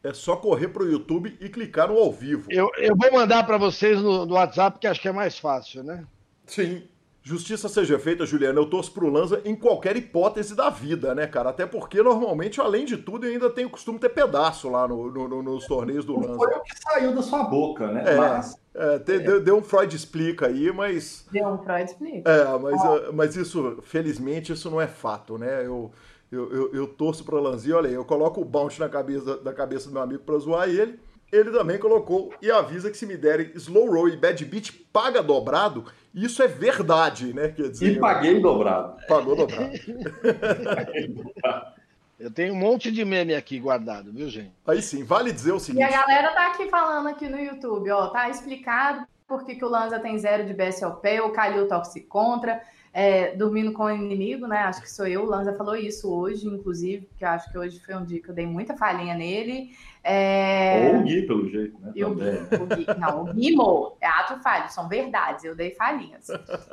É 0.04 0.14
só 0.14 0.36
correr 0.36 0.68
pro 0.68 0.90
YouTube 0.90 1.38
e 1.40 1.48
clicar 1.48 1.88
no 1.88 1.98
ao 1.98 2.12
vivo. 2.12 2.48
Eu, 2.52 2.70
eu 2.78 2.94
vou 2.96 3.10
mandar 3.14 3.46
pra 3.46 3.58
vocês 3.58 4.02
no, 4.02 4.26
no 4.26 4.34
WhatsApp, 4.34 4.78
que 4.80 4.86
acho 4.88 5.02
que 5.02 5.08
é 5.08 5.14
mais 5.14 5.40
fácil, 5.40 5.82
né? 5.82 6.04
Sim. 6.46 6.84
Justiça 7.26 7.70
seja 7.70 7.98
feita, 7.98 8.26
Juliana. 8.26 8.60
Eu 8.60 8.66
torço 8.70 8.92
pro 8.92 9.08
Lanza 9.10 9.42
em 9.46 9.56
qualquer 9.56 9.96
hipótese 9.96 10.54
da 10.54 10.70
vida, 10.70 11.16
né, 11.16 11.26
cara? 11.26 11.52
Até 11.52 11.66
porque, 11.66 12.04
normalmente, 12.04 12.60
além 12.60 12.84
de 12.84 12.98
tudo, 12.98 13.26
eu 13.26 13.32
ainda 13.32 13.50
tenho 13.50 13.70
o 13.70 13.72
costume 13.72 13.98
de 13.98 14.02
ter 14.02 14.10
pedaço 14.10 14.70
lá 14.70 14.86
no- 14.88 15.10
no- 15.10 15.28
no- 15.30 15.42
nos 15.42 15.66
torneios 15.66 16.04
do 16.04 16.16
Não 16.16 16.36
foi 16.36 16.48
Lanza. 16.48 16.60
o 16.60 16.64
que 16.64 16.82
saiu 16.82 17.16
da 17.16 17.22
sua 17.22 17.44
boca, 17.46 17.88
né? 17.88 18.04
É. 18.06 18.16
Mas 18.18 18.62
É, 18.76 19.00
te- 19.00 19.20
deu, 19.20 19.40
deu 19.42 19.56
um 19.58 19.62
Freud 19.64 19.96
explica 19.96 20.48
aí, 20.48 20.70
mas. 20.74 21.26
Deu 21.32 21.48
um 21.48 21.60
Freud 21.60 21.84
explica. 21.90 22.30
É, 22.30 22.58
mas, 22.58 22.84
eh, 22.84 23.12
mas 23.14 23.36
isso, 23.38 23.78
felizmente, 23.84 24.52
isso 24.52 24.70
não 24.70 24.82
é 24.82 24.88
fato, 24.88 25.38
né? 25.38 25.66
Eu, 25.66 25.92
eu, 26.32 26.52
eu, 26.52 26.74
eu 26.74 26.88
torço 26.88 27.24
pro 27.24 27.40
Lanzinho, 27.40 27.78
olha 27.78 27.88
aí, 27.90 27.94
eu 27.94 28.04
coloco 28.04 28.42
o 28.42 28.46
bounce 28.46 28.80
na 28.80 28.90
cabeça, 28.90 29.38
da 29.38 29.54
cabeça 29.54 29.88
do 29.88 29.94
meu 29.94 30.02
amigo 30.02 30.24
pra 30.24 30.38
zoar 30.40 30.68
ele. 30.68 31.00
Ele 31.34 31.50
também 31.50 31.80
colocou 31.80 32.32
e 32.40 32.52
avisa 32.52 32.92
que 32.92 32.98
se 32.98 33.08
me 33.08 33.18
derem 33.18 33.50
slow 33.56 33.92
roll 33.92 34.08
e 34.08 34.16
bad 34.16 34.46
beat, 34.46 34.72
paga 34.94 35.24
dobrado. 35.24 35.86
Isso 36.14 36.44
é 36.44 36.48
verdade, 36.48 37.34
né? 37.34 37.48
Quer 37.50 37.72
dizer, 37.72 37.94
e 37.94 38.00
paguei 38.00 38.40
dobrado. 38.40 38.98
pagou 39.08 39.36
dobrado. 39.36 39.72
Eu 42.20 42.32
tenho 42.32 42.54
um 42.54 42.58
monte 42.58 42.92
de 42.92 43.04
meme 43.04 43.34
aqui 43.34 43.60
guardado, 43.60 44.12
viu, 44.14 44.30
gente? 44.30 44.54
Aí 44.66 44.82
sim, 44.82 45.04
vale 45.04 45.32
dizer 45.32 45.52
o 45.52 45.56
E 45.56 45.58
a 45.58 45.60
seguinte. 45.60 45.92
galera 45.92 46.32
tá 46.34 46.48
aqui 46.48 46.70
falando 46.70 47.08
aqui 47.10 47.28
no 47.28 47.40
YouTube, 47.40 47.90
ó, 47.90 48.08
tá 48.10 48.30
explicado 48.30 49.06
por 49.28 49.44
que, 49.44 49.56
que 49.56 49.66
o 49.66 49.70
Lanza 49.70 50.00
tem 50.00 50.18
zero 50.20 50.46
de 50.46 50.54
BSOP, 50.54 51.06
o 51.22 51.32
Calil 51.32 51.68
torce 51.68 52.02
contra, 52.02 52.62
é, 52.94 53.36
dormindo 53.36 53.74
com 53.74 53.86
o 53.86 53.90
inimigo, 53.90 54.46
né? 54.46 54.60
Acho 54.60 54.82
que 54.82 54.92
sou 54.92 55.08
eu. 55.08 55.24
O 55.24 55.26
Lanza 55.26 55.58
falou 55.58 55.76
isso 55.76 56.14
hoje, 56.14 56.48
inclusive, 56.48 57.08
porque 57.08 57.26
eu 57.26 57.30
acho 57.30 57.52
que 57.52 57.58
hoje 57.58 57.80
foi 57.80 57.96
um 57.96 58.06
dia 58.06 58.22
que 58.22 58.30
eu 58.30 58.36
dei 58.36 58.46
muita 58.46 58.78
falhinha 58.78 59.16
nele. 59.16 59.72
É, 60.04 60.92
Ou 60.94 61.00
o 61.00 61.04
Gui, 61.04 61.24
pelo 61.24 61.50
jeito, 61.50 61.80
né? 61.80 61.92
E 61.96 62.06
o 62.06 62.10
Também. 62.10 62.34
Gui, 62.34 62.56
o 62.56 62.66
Gui, 62.68 63.00
não, 63.00 63.22
o 63.24 63.34
Guimo 63.34 63.98
é 64.00 64.08
ato 64.08 64.40
falho, 64.44 64.70
são 64.70 64.88
verdades, 64.88 65.44
eu 65.44 65.56
dei 65.56 65.72
falhinhas. 65.72 66.28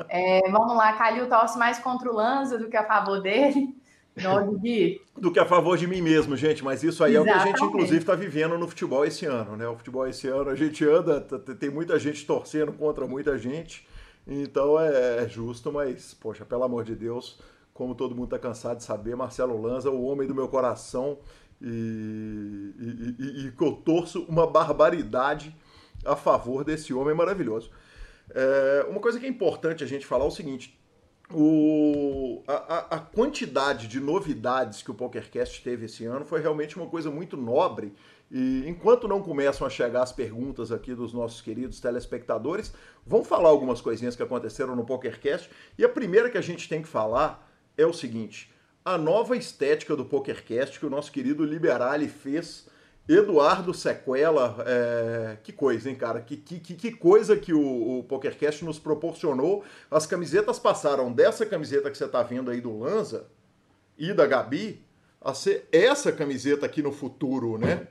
É, 0.09 0.43
vamos 0.51 0.77
lá, 0.77 0.93
Calil 0.93 1.29
torce 1.29 1.59
mais 1.59 1.79
contra 1.79 2.11
o 2.11 2.15
Lanza 2.15 2.59
do 2.59 2.69
que 2.69 2.77
a 2.77 2.85
favor 2.85 3.23
dele. 3.23 3.75
Não, 4.17 4.55
Gui, 4.59 5.01
Do 5.17 5.33
que 5.33 5.39
a 5.39 5.47
favor 5.47 5.79
de 5.79 5.87
mim 5.87 6.03
mesmo, 6.03 6.37
gente, 6.37 6.65
mas 6.65 6.83
isso 6.83 7.03
aí 7.03 7.15
é 7.15 7.21
o 7.21 7.25
que 7.25 7.31
a 7.31 7.39
gente, 7.39 7.49
Exatamente. 7.49 7.69
inclusive, 7.69 7.99
está 7.99 8.15
vivendo 8.15 8.59
no 8.59 8.67
futebol 8.67 9.05
esse 9.05 9.25
ano, 9.25 9.57
né? 9.57 9.67
O 9.69 9.77
futebol 9.77 10.07
esse 10.07 10.27
ano, 10.27 10.51
a 10.51 10.57
gente 10.57 10.85
anda, 10.85 11.21
tem 11.21 11.71
muita 11.71 11.99
gente 11.99 12.27
torcendo 12.27 12.73
contra 12.73 13.07
muita 13.07 13.39
gente, 13.39 13.87
então 14.27 14.79
é, 14.81 15.25
é 15.25 15.29
justo, 15.29 15.73
mas, 15.73 16.15
poxa, 16.15 16.45
pelo 16.45 16.65
amor 16.65 16.85
de 16.85 16.95
Deus, 16.95 17.39
como 17.75 17.95
todo 17.95 18.15
mundo 18.15 18.25
está 18.35 18.39
cansado 18.39 18.79
de 18.79 18.85
saber, 18.85 19.17
Marcelo 19.17 19.61
Lanza, 19.61 19.91
o 19.91 20.05
homem 20.05 20.27
do 20.29 20.35
meu 20.35 20.49
coração, 20.49 21.19
e, 21.61 22.75
e, 22.79 23.17
e- 23.25 23.47
e 23.49 23.53
que 23.53 23.63
eu 23.65 23.73
torço 23.73 24.23
uma 24.29 24.47
barbaridade 24.47 25.55
a 26.05 26.17
favor 26.17 26.65
desse 26.65 26.93
homem 26.95 27.15
maravilhoso. 27.15 27.71
É, 28.31 28.87
uma 28.89 29.01
coisa 29.01 29.19
que 29.21 29.27
é 29.27 29.29
importante 29.29 29.85
a 29.85 29.87
gente 29.87 30.07
falar 30.07 30.25
é 30.25 30.29
o 30.29 30.31
seguinte: 30.31 30.79
o, 31.33 32.43
a, 32.47 32.97
a- 32.97 32.99
quantidade 33.01 33.87
de 33.89 34.01
novidades 34.01 34.83
que 34.83 34.91
o 34.91 34.95
PokerCast 34.95 35.63
teve 35.63 35.87
esse 35.87 36.05
ano 36.05 36.25
foi 36.25 36.41
realmente 36.41 36.77
uma 36.77 36.87
coisa 36.87 37.11
muito 37.11 37.37
nobre. 37.37 37.93
E 38.31 38.65
enquanto 38.69 39.09
não 39.09 39.21
começam 39.21 39.67
a 39.67 39.71
chegar 39.71 40.03
as 40.03 40.13
perguntas 40.13 40.71
aqui 40.71 40.95
dos 40.95 41.13
nossos 41.13 41.41
queridos 41.41 41.81
telespectadores, 41.81 42.73
vamos 43.05 43.27
falar 43.27 43.49
algumas 43.49 43.81
coisinhas 43.81 44.15
que 44.15 44.23
aconteceram 44.23 44.77
no 44.77 44.85
PokerCast. 44.85 45.51
E 45.77 45.85
a 45.85 45.89
primeira 45.89 46.31
que 46.31 46.39
a 46.39 46.43
gente 46.43 46.69
tem 46.69 46.81
que 46.81 46.89
falar 46.89 47.51
é 47.77 47.85
o 47.85 47.93
seguinte: 47.93 48.53
a 48.85 48.97
nova 48.97 49.37
estética 49.37 49.97
do 49.97 50.05
PokerCast 50.05 50.79
que 50.79 50.87
o 50.87 50.91
nosso 50.91 51.11
querido 51.11 51.45
Liberali 51.45 52.09
fez. 52.09 52.69
Eduardo 53.09 53.75
Sequela, 53.75 54.63
é, 54.65 55.37
que 55.43 55.53
coisa, 55.53 55.91
hein, 55.91 55.97
cara? 55.97 56.21
Que, 56.21 56.37
que, 56.37 56.61
que- 56.61 56.93
coisa 56.93 57.37
que 57.37 57.53
o, 57.53 57.99
o 57.99 58.05
PokerCast 58.05 58.65
nos 58.65 58.79
proporcionou. 58.79 59.65
As 59.91 60.07
camisetas 60.07 60.61
passaram 60.61 61.11
dessa 61.11 61.45
camiseta 61.45 61.91
que 61.91 61.99
você 61.99 62.07
tá 62.07 62.23
vendo 62.23 62.53
aí 62.53 62.61
do 62.61 62.79
Lanza 62.79 63.27
e 63.99 64.13
da 64.13 64.27
Gabi 64.27 64.85
a 65.21 65.35
ser 65.35 65.67
essa 65.73 66.13
camiseta 66.13 66.65
aqui 66.67 66.83
no 66.83 66.93
futuro, 66.93 67.59
né? 67.59 67.89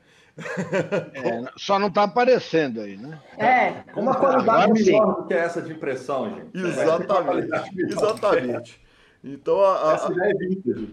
É, 1.13 1.51
só 1.57 1.77
não 1.79 1.91
tá 1.91 2.03
aparecendo 2.03 2.81
aí, 2.81 2.97
né? 2.97 3.19
é, 3.37 3.71
Com 3.93 4.01
uma 4.01 4.15
qualidade 4.15 4.71
melhor 4.73 5.15
do 5.21 5.27
que 5.27 5.33
essa 5.33 5.61
de 5.61 5.71
impressão, 5.71 6.29
gente. 6.35 6.57
É, 6.57 6.67
Exatamente. 6.67 7.81
Exatamente. 7.81 8.81
Então 9.23 9.59
a, 9.61 9.91
a- 9.91 9.93
Essa 9.95 10.13
já 10.13 10.25
é 10.25 10.33
vintage. 10.33 10.89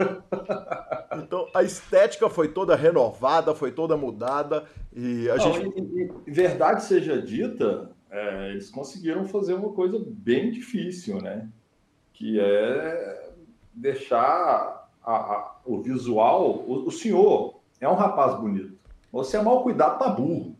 então 1.22 1.46
a 1.54 1.62
estética 1.62 2.28
foi 2.30 2.48
toda 2.48 2.74
renovada, 2.74 3.54
foi 3.54 3.70
toda 3.72 3.96
mudada 3.96 4.64
e 4.94 5.28
a 5.30 5.36
Não, 5.36 5.52
gente. 5.52 5.78
e- 5.78 6.10
e- 6.26 6.30
verdade 6.30 6.84
seja 6.84 7.20
dita, 7.20 7.90
é, 8.10 8.50
eles 8.50 8.70
conseguiram 8.70 9.26
fazer 9.26 9.54
uma 9.54 9.72
coisa 9.72 10.02
bem 10.06 10.50
difícil, 10.50 11.20
né? 11.20 11.46
Que 12.14 12.40
é 12.40 13.30
deixar 13.74 14.88
a- 15.02 15.12
a- 15.12 15.56
o 15.64 15.82
visual. 15.82 16.64
O, 16.66 16.86
o 16.86 16.90
senhor 16.90 17.59
é 17.80 17.88
um 17.88 17.94
rapaz 17.94 18.34
bonito. 18.38 18.78
Você 19.12 19.36
é 19.36 19.42
mal 19.42 19.62
cuidado 19.62 19.98
para 19.98 20.10
burro. 20.10 20.56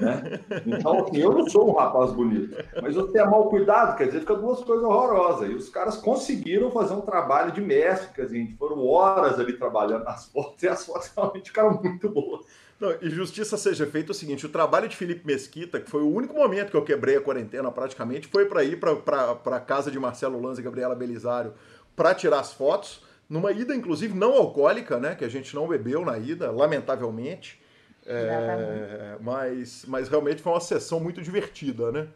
Né? 0.00 0.40
Então, 0.66 1.04
assim, 1.04 1.18
eu 1.18 1.32
não 1.32 1.48
sou 1.48 1.70
um 1.70 1.76
rapaz 1.76 2.12
bonito, 2.12 2.56
mas 2.80 2.94
você 2.94 3.18
é 3.18 3.24
mal 3.26 3.50
cuidado, 3.50 3.96
quer 3.96 4.06
dizer, 4.06 4.20
fica 4.20 4.34
duas 4.36 4.62
coisas 4.62 4.84
horrorosas. 4.84 5.50
E 5.50 5.54
os 5.54 5.68
caras 5.68 5.96
conseguiram 5.96 6.70
fazer 6.70 6.94
um 6.94 7.00
trabalho 7.00 7.52
de 7.52 7.60
mestre, 7.60 8.08
quer 8.14 8.26
dizer, 8.26 8.54
foram 8.58 8.86
horas 8.86 9.38
ali 9.38 9.52
trabalhando 9.54 10.04
nas 10.04 10.26
fotos, 10.26 10.62
e 10.62 10.68
as 10.68 10.86
fotos 10.86 11.12
realmente 11.14 11.50
ficaram 11.50 11.78
muito 11.82 12.08
boas. 12.08 12.46
Não, 12.80 12.94
e 13.00 13.08
justiça 13.10 13.56
seja 13.56 13.86
feita 13.86 14.12
o 14.12 14.14
seguinte: 14.14 14.46
o 14.46 14.48
trabalho 14.48 14.88
de 14.88 14.96
Felipe 14.96 15.26
Mesquita, 15.26 15.80
que 15.80 15.90
foi 15.90 16.02
o 16.02 16.12
único 16.12 16.34
momento 16.34 16.70
que 16.70 16.76
eu 16.76 16.84
quebrei 16.84 17.16
a 17.16 17.20
quarentena 17.20 17.70
praticamente, 17.70 18.28
foi 18.28 18.46
para 18.46 18.64
ir 18.64 18.80
para 18.80 19.56
a 19.56 19.60
casa 19.60 19.90
de 19.90 19.98
Marcelo 19.98 20.40
Lanza 20.40 20.60
e 20.60 20.64
Gabriela 20.64 20.94
Belisário 20.94 21.54
para 21.94 22.14
tirar 22.14 22.40
as 22.40 22.52
fotos, 22.52 23.02
numa 23.28 23.52
ida, 23.52 23.74
inclusive, 23.74 24.14
não 24.16 24.32
alcoólica, 24.34 24.98
né? 24.98 25.14
Que 25.14 25.24
a 25.24 25.28
gente 25.28 25.54
não 25.54 25.68
bebeu 25.68 26.04
na 26.04 26.18
ida, 26.18 26.50
lamentavelmente. 26.50 27.60
É, 28.06 29.16
mas, 29.20 29.84
mas 29.88 30.08
realmente 30.08 30.42
foi 30.42 30.52
uma 30.52 30.60
sessão 30.60 31.00
muito 31.00 31.22
divertida, 31.22 31.90
né? 31.90 32.08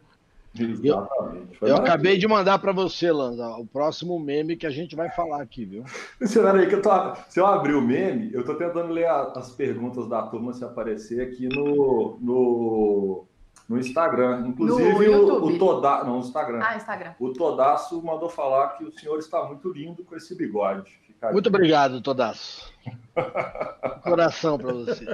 Eu 0.55 0.97
maravilhoso. 0.97 1.75
acabei 1.75 2.17
de 2.17 2.27
mandar 2.27 2.57
para 2.59 2.71
você, 2.71 3.11
Lanza, 3.11 3.47
o 3.57 3.65
próximo 3.65 4.19
meme 4.19 4.55
que 4.55 4.65
a 4.65 4.71
gente 4.71 4.95
vai 4.95 5.09
falar 5.11 5.41
aqui, 5.41 5.63
viu? 5.65 5.83
Espera 6.19 6.53
aí, 6.59 6.67
que 6.67 6.75
eu 6.75 6.81
tô, 6.81 6.89
se 7.29 7.39
eu 7.39 7.45
abrir 7.45 7.73
o 7.75 7.81
meme, 7.81 8.31
eu 8.33 8.43
tô 8.43 8.55
tentando 8.55 8.91
ler 8.91 9.05
a- 9.05 9.33
as 9.35 9.51
perguntas 9.51 10.07
da 10.07 10.23
turma 10.23 10.51
se 10.53 10.63
aparecer 10.65 11.21
aqui 11.21 11.47
no, 11.47 12.17
no, 12.19 13.25
no 13.69 13.77
Instagram. 13.77 14.47
Inclusive, 14.47 15.07
No 15.09 15.27
o, 15.45 15.45
o 15.45 15.57
Toda, 15.59 16.03
não, 16.03 16.13
no 16.15 16.19
Instagram. 16.19 16.59
ah, 16.61 16.75
Instagram. 16.75 17.13
O 17.19 17.31
Todaço 17.31 18.01
mandou 18.03 18.27
falar 18.27 18.69
que 18.69 18.83
o 18.83 18.91
senhor 18.91 19.17
está 19.19 19.43
muito 19.43 19.71
lindo 19.71 20.03
com 20.03 20.15
esse 20.15 20.35
bigode. 20.35 20.89
Fica. 21.05 21.31
Muito 21.31 21.47
obrigado, 21.47 22.01
Todaço. 22.01 22.73
Coração 24.03 24.57
para 24.57 24.73
você. 24.73 25.05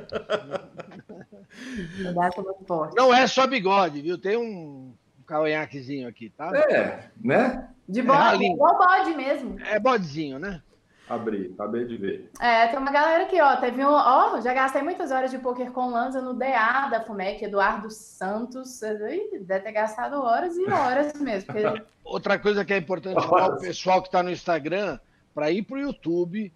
Data 2.13 2.41
muito 2.41 2.65
forte. 2.65 2.95
Não 2.95 3.13
é 3.13 3.27
só 3.27 3.45
bigode, 3.47 4.01
viu? 4.01 4.17
Tem 4.17 4.37
um 4.37 4.93
cavanhaquezinho 5.25 6.07
aqui, 6.07 6.29
tá? 6.29 6.51
É, 6.55 7.09
né? 7.21 7.69
De 7.87 7.99
É 7.99 8.03
bode, 8.03 8.19
ralinho. 8.19 8.53
igual 8.53 8.77
bode 8.77 9.13
mesmo. 9.15 9.59
É 9.61 9.79
bodezinho, 9.79 10.39
né? 10.39 10.61
Abri, 11.07 11.51
acabei 11.53 11.85
de 11.85 11.97
ver. 11.97 12.31
É, 12.39 12.67
tem 12.67 12.79
uma 12.79 12.91
galera 12.91 13.25
aqui, 13.25 13.39
ó. 13.39 13.55
Teve 13.57 13.83
um. 13.85 13.89
Ó, 13.91 14.41
já 14.41 14.53
gastei 14.53 14.81
muitas 14.81 15.11
horas 15.11 15.29
de 15.29 15.37
poker 15.37 15.71
com 15.71 15.91
Lanza 15.91 16.19
no 16.21 16.33
DA 16.33 16.87
da 16.89 17.01
FUMEC, 17.01 17.45
Eduardo 17.45 17.91
Santos. 17.91 18.81
Ih, 18.81 19.39
Deve 19.41 19.65
ter 19.65 19.71
gastado 19.71 20.19
horas 20.21 20.57
e 20.57 20.65
horas 20.67 21.13
mesmo. 21.19 21.53
porque- 21.53 21.83
Outra 22.03 22.39
coisa 22.39 22.63
que 22.65 22.73
é 22.73 22.77
importante 22.77 23.21
falar 23.27 23.49
o 23.49 23.59
pessoal 23.59 24.01
que 24.01 24.07
está 24.07 24.21
no 24.23 24.31
Instagram 24.31 24.99
para 25.33 25.51
ir 25.51 25.63
para 25.63 25.77
o 25.77 25.79
YouTube, 25.79 26.51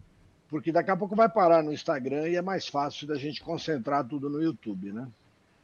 porque 0.48 0.72
daqui 0.72 0.90
a 0.92 0.96
pouco 0.98 1.16
vai 1.16 1.28
parar 1.30 1.64
no 1.64 1.72
Instagram 1.74 2.28
e 2.28 2.36
é 2.36 2.42
mais 2.42 2.68
fácil 2.68 3.08
da 3.08 3.16
gente 3.16 3.44
concentrar 3.44 4.04
tudo 4.04 4.30
no 4.30 4.42
YouTube, 4.42 4.92
né? 4.92 5.08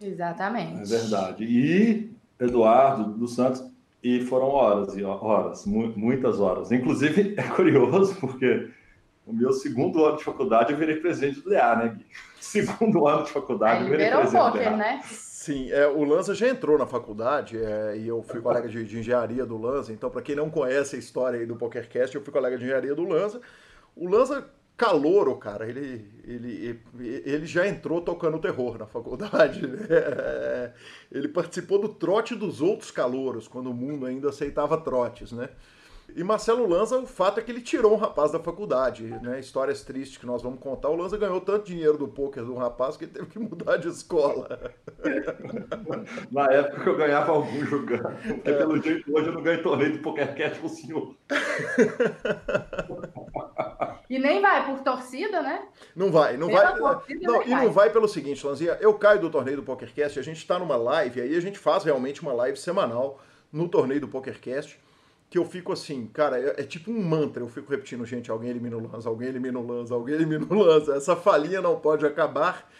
Exatamente. 0.02 0.82
É 0.82 0.86
verdade. 0.86 1.44
E 1.44 2.12
Eduardo 2.40 3.14
dos 3.14 3.34
Santos, 3.36 3.64
e 4.08 4.22
foram 4.22 4.50
horas 4.50 4.96
e 4.96 5.04
horas, 5.04 5.66
mu- 5.66 5.92
muitas 5.96 6.40
horas. 6.40 6.72
Inclusive, 6.72 7.34
é 7.40 7.42
curioso, 7.42 8.16
porque 8.20 8.70
no 9.26 9.34
meu 9.34 9.52
segundo 9.52 10.06
ano 10.06 10.18
de 10.18 10.24
faculdade 10.24 10.72
eu 10.74 10.78
virei 10.78 10.98
presidente 10.98 11.42
do 11.42 11.50
DA, 11.50 11.76
né, 11.76 11.96
Gui? 11.98 12.06
Segundo 12.40 13.08
ano 13.08 13.24
de 13.24 13.32
faculdade 13.32 13.84
eu 13.86 13.90
virei 13.90 14.08
presidente 14.12 14.32
do 14.32 14.52
poker, 14.52 14.70
DA. 14.70 14.78
né? 14.78 15.02
Sim, 15.04 15.72
é, 15.72 15.88
o 15.88 16.04
Lanza 16.04 16.36
já 16.36 16.48
entrou 16.48 16.78
na 16.78 16.86
faculdade 16.86 17.58
é, 17.58 17.98
e 17.98 18.08
eu 18.08 18.22
fui 18.22 18.40
colega 18.40 18.68
de, 18.70 18.84
de 18.84 19.00
engenharia 19.00 19.44
do 19.46 19.58
Lanza. 19.58 19.92
Então, 19.92 20.10
para 20.12 20.22
quem 20.22 20.36
não 20.36 20.50
conhece 20.52 20.96
a 20.96 21.00
história 21.00 21.40
aí 21.40 21.46
do 21.48 21.56
PokerCast, 21.56 22.16
eu 22.16 22.22
fui 22.22 22.32
colega 22.32 22.58
de 22.58 22.64
engenharia 22.64 22.94
do 22.94 23.04
Lanza. 23.04 23.42
O 23.96 24.08
Lanza, 24.08 24.48
calouro, 24.78 25.36
cara, 25.38 25.68
ele, 25.68 26.06
ele, 26.24 26.82
ele 27.00 27.46
já 27.46 27.68
entrou 27.68 28.02
tocando 28.02 28.40
terror 28.40 28.78
na 28.78 28.86
faculdade. 28.86 29.66
né? 29.66 30.74
Ele 31.12 31.30
participou 31.30 31.80
do 31.80 31.90
trote 31.90 32.36
dos 32.36 32.62
outros 32.62 32.92
calouros, 32.92 33.48
quando 33.48 33.70
o 33.70 33.74
mundo 33.74 34.06
ainda 34.06 34.30
aceitava 34.30 34.78
trotes, 34.78 35.32
né? 35.32 35.50
E 36.14 36.24
Marcelo 36.24 36.68
Lanza, 36.68 36.98
o 37.00 37.06
fato 37.06 37.40
é 37.40 37.44
que 37.44 37.52
ele 37.52 37.62
tirou 37.62 37.94
um 37.94 37.98
rapaz 37.98 38.32
da 38.32 38.40
faculdade, 38.40 39.04
né? 39.22 39.40
Histórias 39.40 39.84
tristes 39.84 40.18
que 40.18 40.26
nós 40.26 40.42
vamos 40.42 40.60
contar. 40.60 40.90
O 40.90 40.96
Lanza 40.96 41.18
ganhou 41.18 41.42
tanto 41.42 41.66
dinheiro 41.66 41.98
do 41.98 42.08
poker 42.08 42.44
do 42.44 42.56
rapaz 42.56 42.96
que 42.96 43.06
ele 43.06 43.12
teve 43.12 43.28
que 43.28 43.40
mudar 43.40 43.78
de 43.78 43.88
escola. 43.90 44.72
Na 46.32 46.46
época 46.52 46.90
eu 46.90 46.96
ganhava 46.98 47.32
algum 47.32 47.66
jogando. 47.66 48.16
Porque 48.36 48.54
pelo 48.54 48.82
jeito 48.82 49.14
hoje 49.18 49.28
eu 49.28 49.34
não 49.34 49.44
ganho 49.44 49.64
torneio 49.64 49.94
do 49.94 50.00
PokerCast 50.00 50.60
com 50.60 50.68
o 50.68 50.70
senhor. 50.70 51.16
E 54.08 54.20
nem 54.20 54.40
vai 54.40 54.64
por 54.66 54.82
torcida, 54.84 55.42
né? 55.42 55.68
Não 55.96 56.12
vai, 56.12 56.38
não 56.38 56.48
Pela 56.48 56.72
vai. 56.72 56.78
torcida, 56.78 57.20
Não, 57.24 57.42
e 57.42 57.50
vai. 57.50 57.66
não 57.66 57.72
vai 57.72 57.90
pelo 57.90 58.08
seguinte, 58.08 58.46
Lanzinha. 58.46 58.78
Eu 58.80 58.94
caio 58.94 59.20
do 59.20 59.32
torneio 59.32 59.58
do 59.58 59.64
PokerCast, 59.64 60.20
a 60.20 60.22
gente 60.22 60.38
está 60.38 60.60
numa 60.60 60.76
live, 60.76 61.22
aí 61.22 61.36
a 61.36 61.40
gente 61.40 61.58
faz 61.58 61.84
realmente 61.84 62.22
uma 62.22 62.32
live 62.32 62.56
semanal 62.58 63.20
no 63.52 63.68
torneio 63.68 64.00
do 64.02 64.08
PokerCast, 64.08 64.80
que 65.36 65.40
eu 65.40 65.44
fico 65.44 65.74
assim, 65.74 66.08
cara, 66.08 66.40
é, 66.40 66.62
é 66.62 66.64
tipo 66.64 66.90
um 66.90 67.04
mantra, 67.04 67.44
eu 67.44 67.50
fico 67.50 67.70
repetindo, 67.70 68.06
gente, 68.06 68.32
alguém 68.32 68.52
elimina 68.52 68.78
o 68.78 68.88
Lanza, 68.90 69.10
alguém 69.10 69.28
elimina 69.28 69.60
o 69.60 69.68
Lanza, 69.68 69.94
alguém 69.94 70.16
elimina 70.16 70.46
o 70.50 70.54
Lanza. 70.58 70.96
Essa 70.96 71.14
falinha 71.14 71.62
não 71.62 71.78
pode 71.78 72.06
acabar. 72.06 72.72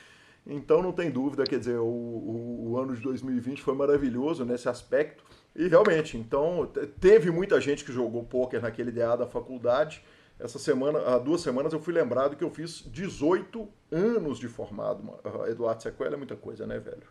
Então 0.48 0.82
não 0.82 0.94
tem 0.94 1.12
dúvida, 1.12 1.44
quer 1.44 1.60
dizer, 1.60 1.78
o, 1.80 1.84
o- 1.86 2.70
o 2.72 2.78
ano 2.78 2.96
de 2.96 3.02
2020 3.02 3.62
foi 3.62 3.76
maravilhoso 3.76 4.46
nesse 4.46 4.70
aspecto. 4.70 5.22
E 5.54 5.68
realmente, 5.68 6.18
então, 6.18 6.66
te- 6.66 6.88
teve 6.88 7.30
muita 7.30 7.60
gente 7.60 7.84
que 7.84 7.92
jogou 7.92 8.24
pôquer 8.24 8.62
naquele 8.62 8.90
DA 8.90 9.18
da 9.18 9.28
faculdade. 9.28 10.02
Essa 10.40 10.58
semana, 10.58 11.00
há 11.00 11.18
duas 11.18 11.42
semanas, 11.42 11.74
eu 11.74 11.80
fui 11.82 11.94
lembrado 11.94 12.38
que 12.38 12.44
eu 12.44 12.50
fiz 12.50 12.84
18 12.90 13.68
anos 13.92 14.40
de 14.40 14.48
formado. 14.48 15.04
Eduardo 15.50 15.84
Sequela 15.84 16.14
é 16.14 16.18
muita 16.18 16.38
coisa, 16.38 16.66
né, 16.66 16.80
velho? 16.80 17.04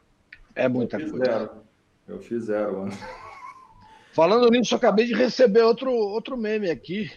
É 0.55 0.69
muita 0.69 0.97
eu 0.99 1.11
coisa. 1.11 1.25
zero. 1.27 1.51
Eu 2.09 2.19
fiz 2.19 2.45
zero, 2.45 2.79
mano. 2.79 2.93
Falando 4.14 4.49
nisso, 4.49 4.75
eu 4.75 4.78
acabei 4.78 5.06
de 5.06 5.14
receber 5.14 5.62
outro, 5.62 5.90
outro 5.92 6.37
meme 6.37 6.71
aqui. 6.71 7.11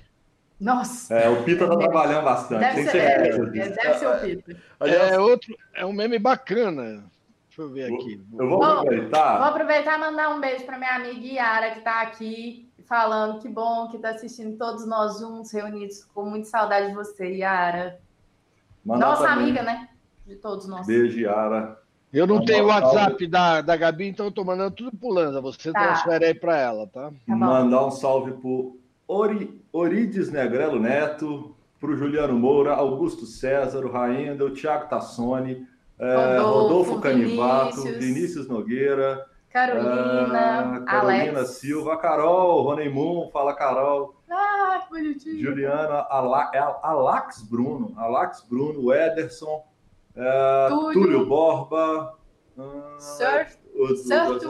Nossa. 0.60 1.14
É, 1.14 1.30
o 1.30 1.44
Pita 1.44 1.68
tá 1.68 1.78
trabalhando 1.78 2.24
bastante. 2.24 2.60
Deve 2.60 2.84
ser, 2.84 2.92
ser 2.92 2.98
é, 2.98 3.70
deve 3.70 3.94
ser 4.00 4.08
o. 4.08 4.56
Aliás, 4.80 5.12
É 5.12 5.20
outro, 5.20 5.56
é 5.76 5.86
um 5.86 5.94
meme 5.94 6.18
bacana. 6.18 7.04
Deixa 7.48 7.62
eu 7.62 7.70
ver 7.70 7.94
aqui. 7.94 8.20
Eu 8.38 8.50
vou 8.50 8.64
aproveitar. 8.64 9.38
Vou 9.38 9.48
aproveitar 9.48 9.98
e 9.98 10.02
mandar 10.02 10.30
um 10.30 10.42
beijo 10.42 10.66
para 10.66 10.80
minha 10.80 10.96
amiga 10.96 11.26
Yara, 11.26 11.72
que 11.72 11.80
está 11.80 12.02
aqui 12.02 12.68
falando 12.88 13.40
que 13.40 13.50
bom 13.50 13.90
que 13.90 13.98
está 13.98 14.12
assistindo 14.12 14.58
todos 14.58 14.88
nós 14.88 15.20
juntos, 15.20 15.52
reunidos, 15.52 16.04
com 16.06 16.24
muita 16.24 16.48
saudade 16.48 16.88
de 16.88 16.94
você, 16.96 17.28
Yara. 17.36 18.00
mandar 18.84 19.08
Nossa 19.08 19.28
também 19.28 19.44
amiga, 19.44 19.62
né? 19.62 19.90
De 20.26 20.36
todos 20.36 20.68
nós. 20.68 20.88
Beijo, 20.88 21.20
Yara. 21.20 21.80
Eu 22.14 22.26
não 22.26 22.36
Vamos 22.36 22.50
tenho 22.50 22.64
o 22.66 22.68
WhatsApp 22.68 23.28
da, 23.28 23.62
da 23.62 23.76
Gabi, 23.76 24.08
então 24.08 24.28
eu 24.28 24.32
tô 24.32 24.44
mandando 24.44 24.72
tudo 24.72 24.92
pro 24.98 25.10
Lanza. 25.10 25.42
Você 25.42 25.72
Tá. 25.72 25.80
transfere 25.88 26.26
aí 26.26 26.34
pra 26.34 26.58
ela, 26.58 26.88
tá? 26.88 27.10
Tá. 27.28 27.36
Mandar 27.36 27.86
um 27.86 27.92
salve 27.92 28.32
pro 28.34 28.78
Ori, 29.08 29.62
Orides 29.74 30.32
Negrelo 30.32 30.80
Neto, 30.80 31.54
pro 31.80 31.96
Juliano 31.98 32.34
Moura, 32.34 32.74
Augusto 32.74 33.26
César, 33.26 33.86
o 33.86 33.92
o 34.46 34.52
Thiago 34.54 34.88
Tassoni, 34.90 35.68
é, 36.00 36.16
Rodolfo, 36.38 36.60
Rodolfo 36.94 37.00
Canivato, 37.02 37.82
Vinícius. 37.82 37.98
Vinícius 38.06 38.48
Nogueira, 38.48 39.26
Carolina, 39.50 40.60
ah, 40.60 40.80
Carolina 40.86 41.38
Alex. 41.40 41.50
Silva, 41.52 41.94
a 41.94 41.98
Carol, 41.98 42.62
Rony 42.64 42.90
Moon, 42.90 43.30
fala 43.32 43.54
Carol, 43.54 44.16
Ah, 44.30 44.82
que 44.84 44.90
bonitinho. 44.90 45.40
Juliana, 45.42 46.06
Ala, 46.10 46.52
é 46.54 46.60
Alax 46.84 47.42
Bruno, 47.44 47.94
Alax 47.98 48.46
Bruno, 48.50 48.94
Ederson, 48.94 49.62
é, 50.18 50.68
Túlio. 50.70 50.94
Túlio 50.94 51.26
Borba, 51.26 52.18
ah, 52.58 52.96
Sir, 53.00 53.48
o- 53.76 53.88
12 53.88 54.46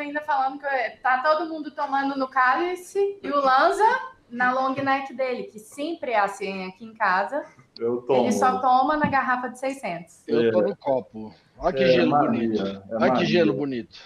ainda 0.00 0.20
falando 0.22 0.58
que 0.58 0.66
tá 1.02 1.18
todo 1.22 1.48
mundo 1.48 1.70
tomando 1.70 2.18
no 2.18 2.28
cálice 2.28 3.18
e 3.22 3.28
o 3.30 3.36
Lanza 3.40 3.84
na 4.30 4.52
long 4.52 4.74
neck 4.74 5.12
dele, 5.12 5.44
que 5.44 5.58
sempre 5.58 6.12
é 6.12 6.18
assim 6.20 6.66
aqui 6.68 6.86
em 6.86 6.94
casa. 6.94 7.44
Eu 7.78 8.00
tomo. 8.02 8.20
Ele 8.22 8.32
só 8.32 8.58
toma 8.60 8.96
na 8.96 9.06
garrafa 9.06 9.48
de 9.50 9.58
600. 9.58 10.26
Eu 10.26 10.50
tô 10.50 10.62
no 10.62 10.76
copo. 10.76 11.34
Olha 11.62 11.72
que 11.72 11.82
É 11.84 11.88
gelo 11.88 12.10
Maria, 12.10 12.30
bonito. 12.48 12.62
é 12.90 12.94
Olha 12.96 13.12
que 13.12 13.24
gelo 13.26 13.52
bonito. 13.54 13.98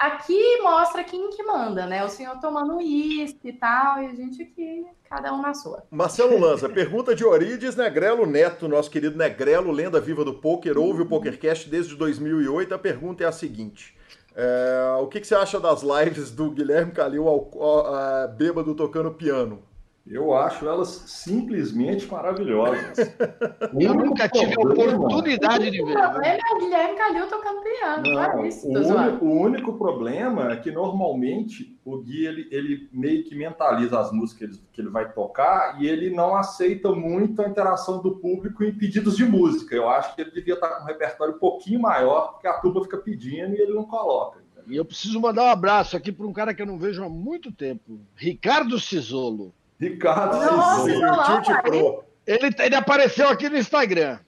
Aqui 0.00 0.58
mostra 0.62 1.02
quem 1.04 1.30
que 1.30 1.42
manda, 1.42 1.86
né? 1.86 2.04
O 2.04 2.08
senhor 2.08 2.38
tomando 2.40 2.76
uísque 2.76 3.48
e 3.48 3.52
tal, 3.52 4.02
e 4.02 4.06
a 4.06 4.14
gente 4.14 4.42
aqui, 4.42 4.84
cada 5.08 5.32
um 5.32 5.40
na 5.42 5.54
sua. 5.54 5.82
Marcelo 5.90 6.38
Lanza, 6.38 6.68
pergunta 6.70 7.14
de 7.14 7.24
Orides 7.24 7.74
Negrelo 7.76 8.26
Neto, 8.26 8.68
nosso 8.68 8.90
querido 8.90 9.16
Negrelo, 9.16 9.70
lenda 9.72 10.00
viva 10.00 10.24
do 10.24 10.34
poker, 10.34 10.78
ouve 10.78 11.02
o 11.02 11.06
PokerCast 11.06 11.68
desde 11.68 11.94
2008. 11.96 12.74
A 12.74 12.78
pergunta 12.78 13.24
é 13.24 13.26
a 13.26 13.32
seguinte: 13.32 13.96
é, 14.36 14.96
o 15.00 15.06
que, 15.06 15.20
que 15.20 15.26
você 15.26 15.34
acha 15.34 15.58
das 15.58 15.82
lives 15.82 16.30
do 16.30 16.50
Guilherme 16.50 16.92
Calil 16.92 17.26
ao, 17.28 17.50
ao- 17.60 17.94
a- 17.94 18.26
bêbado 18.26 18.74
tocando 18.74 19.10
piano? 19.12 19.62
Eu 20.10 20.34
acho 20.34 20.66
elas 20.66 20.88
simplesmente 20.88 22.10
maravilhosas. 22.10 22.96
Eu 23.78 23.94
nunca 23.94 24.28
tive 24.28 24.54
a 24.56 24.60
oportunidade 24.60 25.70
de 25.70 25.82
O 25.82 25.86
ver. 25.86 25.92
problema 25.92 26.38
é 26.38 26.54
o 26.54 26.58
Guilherme 26.58 26.96
Calil 26.96 27.28
tocando 27.28 27.62
piano, 27.62 28.02
Não, 28.02 28.12
não 28.14 28.44
é 28.44 28.48
isso, 28.48 28.66
o, 28.66 29.24
o 29.24 29.40
único 29.40 29.76
problema 29.76 30.52
é 30.52 30.56
que 30.56 30.70
normalmente 30.70 31.78
o 31.84 31.98
Gui 31.98 32.24
ele, 32.24 32.48
ele 32.50 32.88
meio 32.92 33.22
que 33.24 33.34
mentaliza 33.34 33.98
as 34.00 34.10
músicas 34.10 34.38
que 34.38 34.44
ele, 34.44 34.62
que 34.72 34.80
ele 34.80 34.90
vai 34.90 35.12
tocar 35.12 35.80
e 35.80 35.86
ele 35.86 36.10
não 36.10 36.34
aceita 36.34 36.90
muito 36.92 37.42
a 37.42 37.48
interação 37.48 38.00
do 38.00 38.16
público 38.16 38.64
em 38.64 38.72
pedidos 38.72 39.16
de 39.16 39.24
música. 39.24 39.74
Eu 39.74 39.88
acho 39.88 40.14
que 40.14 40.22
ele 40.22 40.30
devia 40.30 40.54
estar 40.54 40.68
com 40.68 40.84
um 40.84 40.86
repertório 40.86 41.34
um 41.34 41.38
pouquinho 41.38 41.80
maior, 41.80 42.32
porque 42.32 42.46
a 42.46 42.54
turma 42.54 42.82
fica 42.82 42.96
pedindo 42.96 43.54
e 43.54 43.60
ele 43.60 43.74
não 43.74 43.84
coloca. 43.84 44.38
E 44.66 44.76
eu 44.76 44.84
preciso 44.84 45.18
mandar 45.18 45.44
um 45.44 45.50
abraço 45.50 45.96
aqui 45.96 46.12
para 46.12 46.26
um 46.26 46.32
cara 46.32 46.52
que 46.52 46.60
eu 46.60 46.66
não 46.66 46.78
vejo 46.78 47.02
há 47.02 47.08
muito 47.08 47.50
tempo. 47.50 47.98
Ricardo 48.14 48.78
Cisolo. 48.78 49.54
Ricardo 49.78 50.36
Nossa, 50.36 50.96
Olá, 50.96 51.40
Tilt 51.42 51.62
Pro. 51.62 52.04
Ele, 52.26 52.50
ele 52.58 52.74
apareceu 52.74 53.28
aqui 53.28 53.48
no 53.48 53.56
Instagram. 53.56 54.18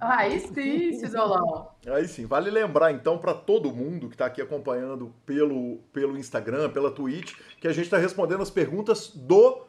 Aí 0.00 0.38
sim, 0.38 0.92
Cisolão. 0.92 1.70
Aí 1.86 2.06
sim, 2.06 2.24
vale 2.24 2.50
lembrar 2.50 2.92
então 2.92 3.18
para 3.18 3.34
todo 3.34 3.72
mundo 3.72 4.08
que 4.08 4.14
está 4.14 4.26
aqui 4.26 4.40
acompanhando 4.40 5.12
pelo, 5.26 5.78
pelo 5.92 6.16
Instagram, 6.16 6.70
pela 6.70 6.90
Twitch, 6.90 7.34
que 7.60 7.66
a 7.66 7.72
gente 7.72 7.86
está 7.86 7.98
respondendo 7.98 8.42
as 8.42 8.50
perguntas 8.50 9.10
do 9.12 9.66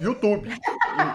YouTube. 0.00 0.48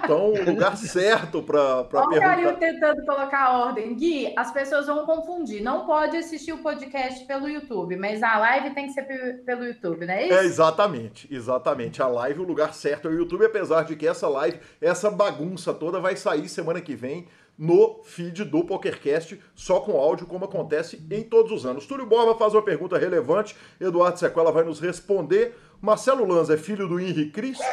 Então, 0.03 0.31
o 0.33 0.43
lugar 0.45 0.75
certo 0.77 1.41
para 1.43 1.59
Olha 1.59 1.83
o 1.83 1.89
Calil 2.19 2.19
perguntar. 2.53 2.55
tentando 2.59 3.05
colocar 3.05 3.39
a 3.45 3.57
ordem. 3.65 3.93
Gui, 3.95 4.33
as 4.37 4.51
pessoas 4.51 4.85
vão 4.87 5.05
confundir. 5.05 5.61
Não 5.61 5.85
pode 5.85 6.15
assistir 6.17 6.53
o 6.53 6.59
podcast 6.59 7.25
pelo 7.25 7.47
YouTube, 7.47 7.95
mas 7.97 8.23
a 8.23 8.37
live 8.37 8.71
tem 8.71 8.87
que 8.87 8.93
ser 8.93 9.03
pe- 9.03 9.33
pelo 9.45 9.65
YouTube, 9.65 10.05
não 10.05 10.13
é 10.13 10.25
isso? 10.25 10.33
É, 10.33 10.45
exatamente, 10.45 11.27
exatamente. 11.33 12.01
A 12.01 12.07
live, 12.07 12.39
o 12.41 12.43
lugar 12.43 12.73
certo 12.73 13.07
é 13.07 13.11
o 13.11 13.13
YouTube, 13.15 13.45
apesar 13.45 13.83
de 13.83 13.95
que 13.95 14.07
essa 14.07 14.27
live, 14.27 14.59
essa 14.81 15.09
bagunça 15.11 15.73
toda 15.73 15.99
vai 15.99 16.15
sair 16.15 16.47
semana 16.47 16.79
que 16.81 16.95
vem 16.95 17.27
no 17.57 18.01
feed 18.05 18.45
do 18.45 18.63
PokerCast, 18.63 19.37
só 19.53 19.81
com 19.81 19.97
áudio, 19.99 20.25
como 20.25 20.45
acontece 20.45 21.05
em 21.11 21.23
todos 21.23 21.51
os 21.51 21.65
anos. 21.65 21.85
Túlio 21.85 22.05
Borba 22.05 22.33
faz 22.35 22.53
uma 22.53 22.61
pergunta 22.61 22.97
relevante, 22.97 23.53
Eduardo 23.81 24.17
Sequela 24.17 24.49
vai 24.49 24.63
nos 24.63 24.79
responder. 24.79 25.57
Marcelo 25.81 26.25
Lanza 26.25 26.53
é 26.53 26.57
filho 26.57 26.87
do 26.87 26.97
Henri 26.97 27.29
Cristo? 27.31 27.63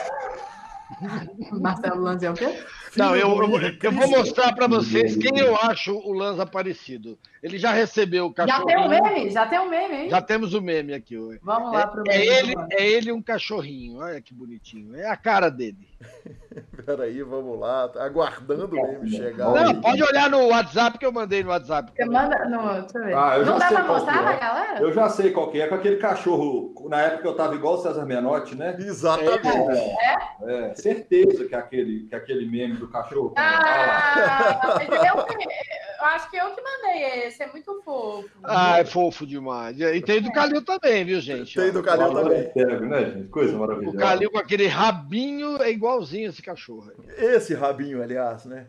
Marcelo 1.60 2.00
Lanz 2.02 2.22
é 2.22 2.30
o 2.30 2.36
quê? 2.36 2.50
Não, 2.96 3.16
eu, 3.16 3.28
eu, 3.28 3.78
eu 3.82 3.92
vou 3.92 4.08
mostrar 4.08 4.54
para 4.54 4.66
vocês 4.66 5.16
quem 5.16 5.38
eu 5.38 5.56
acho 5.56 5.94
o 5.94 6.12
Lanza 6.12 6.46
parecido. 6.46 7.18
Ele 7.42 7.58
já 7.58 7.70
recebeu 7.70 8.26
o 8.26 8.32
cachorro. 8.32 8.58
Já 8.58 8.64
tem 8.66 8.76
o 8.76 8.86
um 8.86 8.88
meme? 8.88 9.30
Já 9.30 9.46
tem 9.46 9.58
o 9.58 9.62
um 9.62 9.70
meme, 9.70 9.94
hein? 9.94 10.10
Já 10.10 10.20
temos 10.20 10.54
o 10.54 10.58
um 10.58 10.62
meme 10.62 10.94
aqui. 10.94 11.16
Vamos 11.42 11.72
lá 11.72 11.86
pro 11.86 12.02
é, 12.08 12.16
é 12.16 12.38
ele, 12.38 12.54
é 12.72 12.88
ele 12.88 13.12
um 13.12 13.22
cachorrinho. 13.22 13.98
Olha 13.98 14.20
que 14.20 14.34
bonitinho. 14.34 14.96
É 14.96 15.08
a 15.08 15.16
cara 15.16 15.48
dele. 15.48 15.88
Peraí, 16.84 17.22
vamos 17.22 17.58
lá. 17.60 17.88
Tá 17.88 18.04
aguardando 18.04 18.66
o 18.66 18.70
meme 18.72 19.10
chegar. 19.10 19.50
Não, 19.50 19.70
aí. 19.70 19.80
pode 19.80 20.02
olhar 20.02 20.30
no 20.30 20.48
WhatsApp 20.48 20.98
que 20.98 21.06
eu 21.06 21.12
mandei 21.12 21.44
no 21.44 21.50
WhatsApp. 21.50 21.92
Você 21.94 22.04
manda. 22.04 22.48
No, 22.48 22.82
deixa 22.82 22.98
eu 22.98 23.04
ver. 23.04 23.16
Ah, 23.16 23.38
eu 23.38 23.46
Não 23.46 23.58
dá 23.58 23.68
pra 23.68 23.84
mostrar 23.84 24.22
pra 24.22 24.32
é. 24.32 24.40
galera? 24.40 24.80
Eu 24.80 24.92
já 24.92 25.08
sei 25.08 25.30
qual 25.30 25.50
que 25.50 25.60
é. 25.60 25.66
Com 25.66 25.74
aquele 25.74 25.96
cachorro. 25.96 26.74
Na 26.88 27.00
época 27.02 27.28
eu 27.28 27.34
tava 27.34 27.54
igual 27.54 27.74
o 27.74 27.78
César 27.78 28.04
Menotti, 28.04 28.56
né? 28.56 28.76
Exatamente. 28.78 29.46
É, 29.46 30.26
é, 30.42 30.70
é 30.70 30.74
certeza 30.74 31.44
que 31.44 31.54
é 31.54 31.58
aquele, 31.58 32.06
que 32.08 32.14
é 32.14 32.18
aquele 32.18 32.46
meme 32.46 32.76
do 32.76 32.85
cachorro. 32.88 33.34
Ah, 33.36 34.78
eu, 34.80 35.16
eu 35.16 36.04
acho 36.04 36.30
que 36.30 36.36
eu 36.36 36.50
que 36.54 36.60
mandei 36.62 37.26
esse. 37.26 37.42
É 37.42 37.46
muito 37.50 37.82
fofo. 37.82 38.28
Ah, 38.44 38.78
é 38.78 38.84
fofo 38.84 39.26
demais. 39.26 39.78
E 39.78 40.00
tem 40.00 40.20
do 40.20 40.32
Calil 40.32 40.62
também, 40.64 41.04
viu, 41.04 41.20
gente? 41.20 41.54
Tem 41.54 41.72
do 41.72 41.82
Calil 41.82 42.12
também. 42.12 42.52
né, 42.88 43.04
gente? 43.10 43.28
Coisa 43.28 43.56
maravilhosa. 43.56 43.96
O 43.96 44.00
Calil 44.00 44.30
com 44.30 44.38
aquele 44.38 44.66
rabinho 44.66 45.62
é 45.62 45.70
igualzinho 45.70 46.28
esse 46.28 46.42
cachorro. 46.42 46.92
Esse 47.16 47.54
rabinho, 47.54 48.02
aliás, 48.02 48.44
né? 48.44 48.66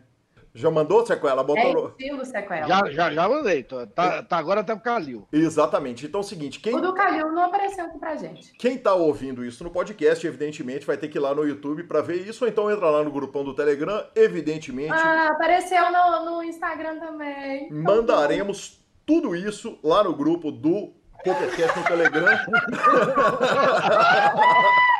Já 0.58 0.72
mandou 0.72 1.06
sequela? 1.06 1.44
Botou... 1.44 1.86
É 1.86 2.02
estilo 2.02 2.24
sequela. 2.24 2.66
Já, 2.66 2.90
já, 2.90 3.12
já 3.12 3.28
mandei. 3.28 3.62
Tá, 3.62 4.24
tá 4.24 4.36
agora 4.36 4.62
até 4.62 4.74
o 4.74 4.80
Calil. 4.80 5.24
Exatamente. 5.32 6.06
Então 6.06 6.20
é 6.20 6.24
o 6.24 6.26
seguinte. 6.26 6.58
Quem... 6.58 6.74
O 6.74 6.80
do 6.80 6.92
Calil 6.92 7.30
não 7.30 7.44
apareceu 7.44 7.84
aqui 7.84 7.96
pra 7.96 8.16
gente. 8.16 8.52
Quem 8.54 8.76
tá 8.76 8.92
ouvindo 8.92 9.44
isso 9.44 9.62
no 9.62 9.70
podcast, 9.70 10.26
evidentemente, 10.26 10.84
vai 10.84 10.96
ter 10.96 11.06
que 11.06 11.16
ir 11.16 11.20
lá 11.20 11.32
no 11.32 11.46
YouTube 11.46 11.84
para 11.84 12.00
ver 12.00 12.26
isso, 12.26 12.44
ou 12.44 12.50
então 12.50 12.68
entra 12.68 12.90
lá 12.90 13.04
no 13.04 13.12
grupão 13.12 13.44
do 13.44 13.54
Telegram, 13.54 14.04
evidentemente. 14.16 14.92
Ah, 14.92 15.28
apareceu 15.28 15.92
no, 15.92 16.24
no 16.24 16.42
Instagram 16.42 16.98
também. 16.98 17.70
Mandaremos 17.70 18.84
tudo 19.06 19.36
isso 19.36 19.78
lá 19.82 20.02
no 20.02 20.12
grupo 20.12 20.50
do 20.50 20.92
PokerCast 21.22 21.78
no 21.78 21.84
Telegram. 21.84 22.36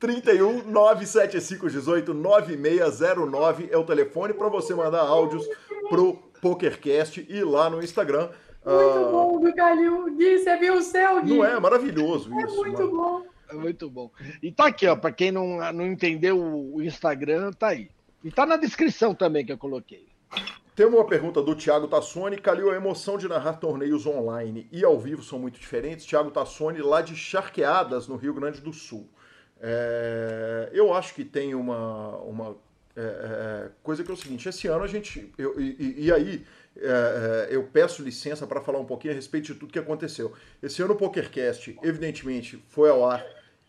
31 0.00 0.64
975 0.64 1.68
18 1.68 2.14
9609 2.14 3.68
é 3.70 3.76
o 3.76 3.84
telefone 3.84 4.32
para 4.32 4.48
você 4.48 4.74
mandar 4.74 5.02
áudios 5.02 5.46
pro 5.90 6.14
PokerCast 6.40 7.26
e 7.28 7.44
lá 7.44 7.68
no 7.68 7.82
Instagram. 7.82 8.30
Muito 8.64 8.98
uh... 8.98 9.10
bom, 9.10 9.40
do 9.40 9.54
Calil. 9.54 10.16
Gui, 10.16 10.38
você 10.38 10.56
viu 10.56 10.74
o 10.74 10.82
céu, 10.82 11.22
Gui? 11.22 11.36
Não 11.36 11.44
é? 11.44 11.60
Maravilhoso 11.60 12.32
é 12.32 12.44
isso. 12.44 12.64
É 12.64 12.68
muito 12.68 12.78
mano. 12.78 12.96
bom. 12.96 13.26
É 13.50 13.54
muito 13.54 13.90
bom. 13.90 14.10
E 14.42 14.50
tá 14.50 14.68
aqui, 14.68 14.86
ó, 14.86 14.96
para 14.96 15.12
quem 15.12 15.30
não, 15.30 15.58
não 15.72 15.86
entendeu 15.86 16.40
o 16.40 16.80
Instagram, 16.82 17.52
tá 17.52 17.68
aí. 17.68 17.90
E 18.24 18.30
tá 18.30 18.46
na 18.46 18.56
descrição 18.56 19.14
também 19.14 19.44
que 19.44 19.52
eu 19.52 19.58
coloquei. 19.58 20.06
Tem 20.74 20.86
uma 20.86 21.04
pergunta 21.04 21.42
do 21.42 21.54
Thiago 21.54 21.88
Tassoni. 21.88 22.38
Calil, 22.38 22.70
a 22.70 22.76
emoção 22.76 23.18
de 23.18 23.28
narrar 23.28 23.54
torneios 23.54 24.06
online 24.06 24.66
e 24.72 24.82
ao 24.82 24.98
vivo 24.98 25.22
são 25.22 25.38
muito 25.38 25.60
diferentes. 25.60 26.06
Thiago 26.06 26.30
Tassoni, 26.30 26.80
lá 26.80 27.02
de 27.02 27.14
Charqueadas, 27.14 28.08
no 28.08 28.16
Rio 28.16 28.32
Grande 28.32 28.62
do 28.62 28.72
Sul. 28.72 29.06
É, 29.60 30.70
eu 30.72 30.92
acho 30.94 31.14
que 31.14 31.24
tem 31.24 31.54
uma, 31.54 32.16
uma 32.18 32.56
é, 32.96 33.00
é, 33.00 33.70
coisa 33.82 34.02
que 34.02 34.10
é 34.10 34.14
o 34.14 34.16
seguinte: 34.16 34.48
esse 34.48 34.66
ano 34.66 34.84
a 34.84 34.86
gente. 34.86 35.32
Eu, 35.38 35.60
e, 35.60 36.06
e, 36.06 36.12
aí 36.12 36.44
é, 36.76 37.48
é, 37.50 37.54
eu 37.54 37.64
peço 37.64 38.02
licença 38.02 38.46
para 38.46 38.60
falar 38.60 38.78
um 38.78 38.84
pouquinho 38.84 39.12
a 39.12 39.16
respeito 39.16 39.52
de 39.52 39.54
tudo 39.54 39.72
que 39.72 39.78
aconteceu. 39.78 40.32
Esse 40.62 40.82
ano 40.82 40.94
o 40.94 40.96
PokerCast, 40.96 41.78
evidentemente, 41.82 42.62
foi 42.68 42.88
ao 42.88 43.08
ar 43.08 43.24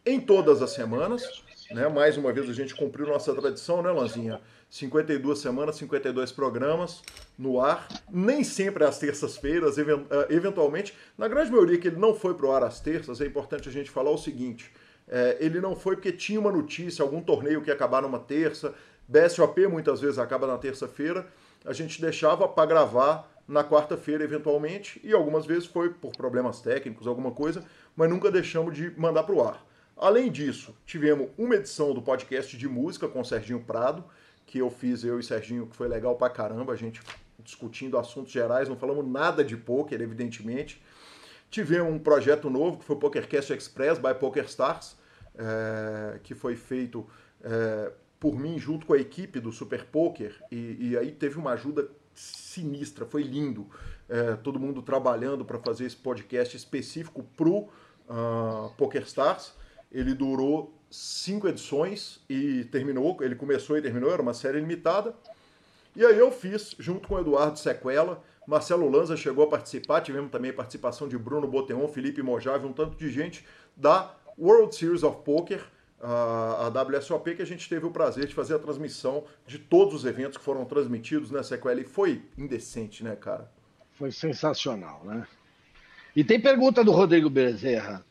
em 0.05 0.19
todas 0.19 0.61
as 0.61 0.71
semanas. 0.71 1.43
Né? 1.71 1.87
Mais 1.87 2.17
uma 2.17 2.33
vez 2.33 2.49
a 2.49 2.53
gente 2.53 2.75
cumpriu 2.75 3.07
nossa 3.07 3.33
tradição, 3.33 3.81
né, 3.81 3.91
Lanzinha? 3.91 4.41
52 4.69 5.39
semanas, 5.39 5.75
52 5.75 6.31
programas 6.31 7.01
no 7.37 7.59
ar, 7.59 7.87
nem 8.09 8.43
sempre 8.43 8.85
às 8.85 8.97
terças-feiras, 8.97 9.77
é, 9.77 9.83
eventualmente. 10.29 10.93
Na 11.17 11.27
grande 11.27 11.51
maioria 11.51 11.77
que 11.77 11.87
ele 11.87 11.97
não 11.97 12.13
foi 12.13 12.33
para 12.33 12.45
o 12.45 12.51
ar 12.51 12.63
às 12.63 12.79
terças, 12.79 13.21
é 13.21 13.25
importante 13.25 13.69
a 13.69 13.71
gente 13.71 13.89
falar 13.89 14.11
o 14.11 14.17
seguinte: 14.17 14.71
é, 15.11 15.35
ele 15.41 15.59
não 15.59 15.75
foi 15.75 15.95
porque 15.97 16.13
tinha 16.13 16.39
uma 16.39 16.51
notícia, 16.51 17.03
algum 17.03 17.21
torneio 17.21 17.61
que 17.61 17.69
ia 17.69 17.73
acabar 17.73 18.01
numa 18.01 18.17
terça. 18.17 18.73
BSOP 19.09 19.67
muitas 19.67 19.99
vezes 19.99 20.17
acaba 20.17 20.47
na 20.47 20.57
terça-feira. 20.57 21.27
A 21.65 21.73
gente 21.73 21.99
deixava 21.99 22.47
para 22.47 22.65
gravar 22.65 23.29
na 23.45 23.61
quarta-feira, 23.61 24.23
eventualmente, 24.23 25.01
e 25.03 25.11
algumas 25.11 25.45
vezes 25.45 25.65
foi 25.65 25.89
por 25.89 26.15
problemas 26.15 26.61
técnicos, 26.61 27.05
alguma 27.05 27.31
coisa, 27.31 27.65
mas 27.95 28.09
nunca 28.09 28.31
deixamos 28.31 28.73
de 28.73 28.97
mandar 28.97 29.23
para 29.23 29.35
o 29.35 29.43
ar. 29.43 29.65
Além 29.97 30.31
disso, 30.31 30.73
tivemos 30.85 31.29
uma 31.37 31.55
edição 31.55 31.93
do 31.93 32.01
podcast 32.01 32.57
de 32.57 32.67
música 32.69 33.09
com 33.09 33.19
o 33.19 33.25
Serginho 33.25 33.59
Prado, 33.59 34.05
que 34.45 34.59
eu 34.59 34.69
fiz, 34.69 35.03
eu 35.03 35.19
e 35.19 35.23
Serginho, 35.23 35.67
que 35.67 35.75
foi 35.75 35.89
legal 35.89 36.15
pra 36.15 36.29
caramba, 36.29 36.71
a 36.71 36.75
gente 36.77 37.01
discutindo 37.39 37.97
assuntos 37.97 38.31
gerais, 38.31 38.69
não 38.69 38.77
falamos 38.77 39.05
nada 39.05 39.43
de 39.43 39.57
poker, 39.57 40.01
evidentemente. 40.01 40.81
Tivemos 41.49 41.93
um 41.93 41.99
projeto 41.99 42.49
novo, 42.49 42.77
que 42.77 42.85
foi 42.85 42.95
o 42.95 42.99
PokerCast 42.99 43.51
Express 43.51 43.99
by 43.99 44.13
PokerStars, 44.17 44.95
é, 45.35 46.19
que 46.23 46.35
foi 46.35 46.55
feito 46.55 47.07
é, 47.43 47.91
por 48.19 48.37
mim 48.37 48.59
junto 48.59 48.85
com 48.85 48.93
a 48.93 48.97
equipe 48.97 49.39
do 49.39 49.51
Super 49.51 49.85
Poker, 49.85 50.35
e, 50.51 50.89
e 50.91 50.97
aí 50.97 51.11
teve 51.11 51.37
uma 51.37 51.51
ajuda 51.51 51.89
sinistra, 52.13 53.05
foi 53.05 53.23
lindo. 53.23 53.67
É, 54.07 54.35
todo 54.35 54.59
mundo 54.59 54.81
trabalhando 54.81 55.45
para 55.45 55.57
fazer 55.57 55.85
esse 55.85 55.95
podcast 55.95 56.55
específico 56.57 57.23
pro 57.37 57.69
uh, 58.09 58.69
PokerStars. 58.77 59.53
Ele 59.91 60.13
durou 60.13 60.73
cinco 60.89 61.47
edições 61.47 62.19
e 62.29 62.65
terminou, 62.65 63.17
ele 63.21 63.35
começou 63.35 63.77
e 63.77 63.81
terminou, 63.81 64.11
era 64.11 64.21
uma 64.21 64.33
série 64.33 64.59
limitada. 64.59 65.15
E 65.95 66.05
aí 66.05 66.17
eu 66.17 66.31
fiz, 66.31 66.75
junto 66.77 67.07
com 67.07 67.15
o 67.15 67.19
Eduardo 67.19 67.57
Sequela, 67.57 68.23
Marcelo 68.45 68.89
Lanza 68.89 69.15
chegou 69.15 69.45
a 69.45 69.47
participar, 69.47 70.01
tivemos 70.01 70.31
também 70.31 70.51
a 70.51 70.53
participação 70.53 71.07
de 71.07 71.17
Bruno 71.17 71.47
Boteon, 71.47 71.87
Felipe 71.87 72.21
Mojave, 72.21 72.65
um 72.65 72.73
tanto 72.73 72.97
de 72.97 73.09
gente 73.09 73.45
da 73.75 74.13
World 74.37 74.75
Series 74.75 75.03
of 75.03 75.23
Poker, 75.23 75.63
a, 76.01 76.69
WSOP, 76.69 77.35
que 77.35 77.41
a 77.41 77.45
gente 77.45 77.69
teve 77.69 77.85
o 77.85 77.91
prazer 77.91 78.27
de 78.27 78.33
fazer 78.33 78.55
a 78.55 78.59
transmissão 78.59 79.23
de 79.45 79.59
todos 79.59 79.93
os 79.93 80.05
eventos 80.05 80.37
que 80.37 80.43
foram 80.43 80.65
transmitidos 80.65 81.29
nessa 81.29 81.49
sequela. 81.49 81.79
E 81.79 81.83
foi 81.83 82.23
indecente, 82.37 83.03
né, 83.03 83.15
cara? 83.15 83.49
Foi 83.93 84.11
sensacional, 84.11 85.03
né? 85.03 85.27
E 86.15 86.23
tem 86.23 86.39
pergunta 86.39 86.83
do 86.83 86.91
Rodrigo 86.91 87.29
Bezerra. 87.29 88.03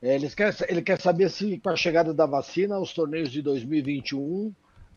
É, 0.00 0.14
ele, 0.14 0.30
quer, 0.30 0.56
ele 0.68 0.82
quer 0.82 1.00
saber 1.00 1.28
se 1.28 1.58
com 1.58 1.70
a 1.70 1.76
chegada 1.76 2.14
da 2.14 2.24
vacina 2.24 2.78
os 2.78 2.92
torneios 2.92 3.30
de 3.30 3.42
2021 3.42 4.52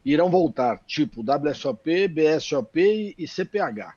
irão 0.06 0.30
voltar, 0.30 0.80
tipo 0.86 1.22
WSOP, 1.22 2.08
BSOP 2.08 3.16
e 3.18 3.28
CPH. 3.28 3.96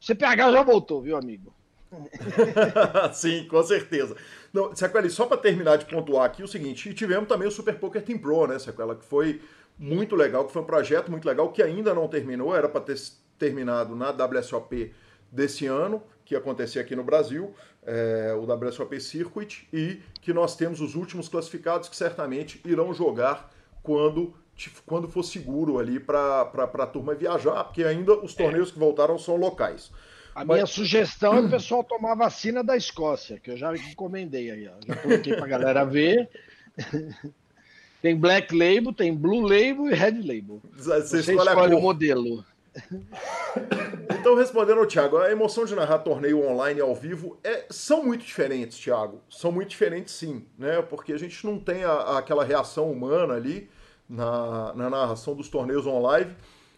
O 0.00 0.04
CPH 0.04 0.52
já 0.52 0.62
voltou, 0.62 1.02
viu, 1.02 1.16
amigo? 1.16 1.54
Sim, 3.12 3.46
com 3.48 3.62
certeza. 3.62 4.16
Não, 4.52 4.74
Sequela, 4.74 5.08
só 5.08 5.26
para 5.26 5.36
terminar 5.36 5.76
de 5.76 5.86
pontuar 5.86 6.24
aqui 6.24 6.42
o 6.42 6.48
seguinte, 6.48 6.92
tivemos 6.94 7.28
também 7.28 7.46
o 7.46 7.50
Super 7.50 7.78
Poker 7.78 8.02
Team 8.02 8.18
Pro, 8.18 8.46
né, 8.46 8.58
Sequela, 8.58 8.96
que 8.96 9.04
foi 9.04 9.40
muito 9.78 10.16
legal, 10.16 10.46
que 10.46 10.52
foi 10.52 10.62
um 10.62 10.66
projeto 10.66 11.10
muito 11.10 11.26
legal, 11.26 11.52
que 11.52 11.62
ainda 11.62 11.94
não 11.94 12.08
terminou, 12.08 12.54
era 12.54 12.68
para 12.68 12.80
ter 12.80 12.96
terminado 13.38 13.94
na 13.94 14.10
WSOP 14.10 14.92
desse 15.30 15.66
ano, 15.66 16.02
que 16.24 16.34
ia 16.34 16.38
acontecer 16.38 16.80
aqui 16.80 16.96
no 16.96 17.04
Brasil, 17.04 17.54
é, 17.84 18.34
o 18.34 18.42
WSOP 18.42 19.00
Circuit, 19.00 19.68
e 19.72 20.00
que 20.20 20.32
nós 20.32 20.56
temos 20.56 20.80
os 20.80 20.94
últimos 20.94 21.28
classificados 21.28 21.88
que 21.88 21.96
certamente 21.96 22.60
irão 22.64 22.92
jogar 22.92 23.52
quando, 23.82 24.34
quando 24.84 25.08
for 25.08 25.22
seguro 25.22 25.78
ali 25.78 26.00
para 26.00 26.40
a 26.42 26.86
turma 26.86 27.14
viajar, 27.14 27.62
porque 27.64 27.84
ainda 27.84 28.14
os 28.14 28.34
torneios 28.34 28.70
é. 28.70 28.72
que 28.72 28.78
voltaram 28.78 29.18
são 29.18 29.36
locais. 29.36 29.92
A 30.36 30.44
Mas... 30.44 30.56
minha 30.58 30.66
sugestão 30.66 31.34
é 31.34 31.40
o 31.40 31.48
pessoal 31.48 31.82
tomar 31.82 32.14
vacina 32.14 32.62
da 32.62 32.76
Escócia, 32.76 33.40
que 33.40 33.52
eu 33.52 33.56
já 33.56 33.74
encomendei 33.74 34.50
aí, 34.50 34.68
ó. 34.68 34.72
Já 34.86 34.96
coloquei 34.96 35.34
pra 35.34 35.46
galera 35.46 35.82
ver. 35.82 36.28
tem 38.02 38.14
Black 38.14 38.54
Label, 38.54 38.92
tem 38.92 39.14
Blue 39.16 39.40
Label 39.40 39.88
e 39.88 39.94
Red 39.94 40.20
Label. 40.20 40.60
Você, 40.74 41.00
Você 41.00 41.32
escolhe, 41.32 41.48
escolhe 41.48 41.74
o 41.74 41.80
modelo. 41.80 42.44
Então, 44.10 44.34
respondendo 44.34 44.80
ao 44.80 44.86
Thiago, 44.86 45.16
a 45.16 45.30
emoção 45.30 45.64
de 45.64 45.74
narrar 45.74 46.00
torneio 46.00 46.46
online 46.46 46.82
ao 46.82 46.94
vivo 46.94 47.38
é, 47.42 47.64
são 47.70 48.04
muito 48.04 48.22
diferentes, 48.22 48.78
Thiago. 48.78 49.22
São 49.30 49.50
muito 49.50 49.70
diferentes, 49.70 50.12
sim, 50.12 50.44
né? 50.58 50.82
Porque 50.82 51.14
a 51.14 51.18
gente 51.18 51.46
não 51.46 51.58
tem 51.58 51.82
a, 51.82 52.18
aquela 52.18 52.44
reação 52.44 52.92
humana 52.92 53.32
ali 53.32 53.70
na, 54.06 54.74
na 54.74 54.90
narração 54.90 55.34
dos 55.34 55.48
torneios 55.48 55.86
online, 55.86 56.36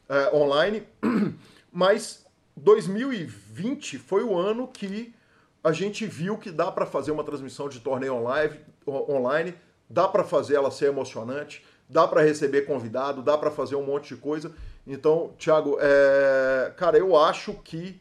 é, 0.08 0.32
online, 0.32 0.84
mas 1.72 2.27
2020 2.58 3.98
foi 3.98 4.22
o 4.22 4.36
ano 4.36 4.66
que 4.68 5.14
a 5.62 5.72
gente 5.72 6.06
viu 6.06 6.36
que 6.36 6.50
dá 6.50 6.70
para 6.70 6.86
fazer 6.86 7.10
uma 7.10 7.24
transmissão 7.24 7.68
de 7.68 7.80
torneio 7.80 8.14
online, 8.14 8.54
online 8.86 9.54
dá 9.88 10.06
para 10.06 10.24
fazer 10.24 10.56
ela 10.56 10.70
ser 10.70 10.86
emocionante, 10.86 11.64
dá 11.88 12.06
para 12.06 12.22
receber 12.22 12.62
convidado, 12.62 13.22
dá 13.22 13.36
para 13.38 13.50
fazer 13.50 13.76
um 13.76 13.84
monte 13.84 14.14
de 14.14 14.20
coisa. 14.20 14.52
Então, 14.86 15.32
Thiago, 15.38 15.78
é... 15.80 16.72
cara, 16.76 16.98
eu 16.98 17.16
acho 17.16 17.54
que 17.54 18.00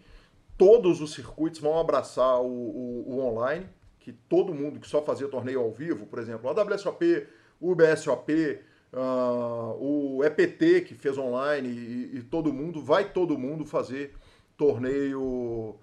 todos 0.57 1.01
os 1.01 1.13
circuitos 1.13 1.59
vão 1.59 1.79
abraçar 1.79 2.41
o, 2.41 2.45
o, 2.45 3.03
o, 3.07 3.19
online, 3.19 3.67
que 3.99 4.11
todo 4.11 4.53
mundo 4.53 4.79
que 4.79 4.87
só 4.87 5.01
fazia 5.01 5.27
torneio 5.27 5.61
ao 5.61 5.71
vivo, 5.71 6.05
por 6.07 6.19
exemplo, 6.19 6.49
a 6.49 6.63
WSOP, 6.63 7.27
o 7.59 7.75
BSOP, 7.75 8.59
Uh, 8.89 9.75
o 10.17 10.23
EPT, 10.23 10.81
que 10.87 10.95
fez 10.95 11.17
online, 11.17 11.67
e, 11.67 12.17
e, 12.17 12.23
todo 12.23 12.53
mundo, 12.53 12.81
vai 12.81 13.09
todo 13.11 13.37
mundo 13.37 13.65
fazer 13.65 14.13
torneio 14.57 15.75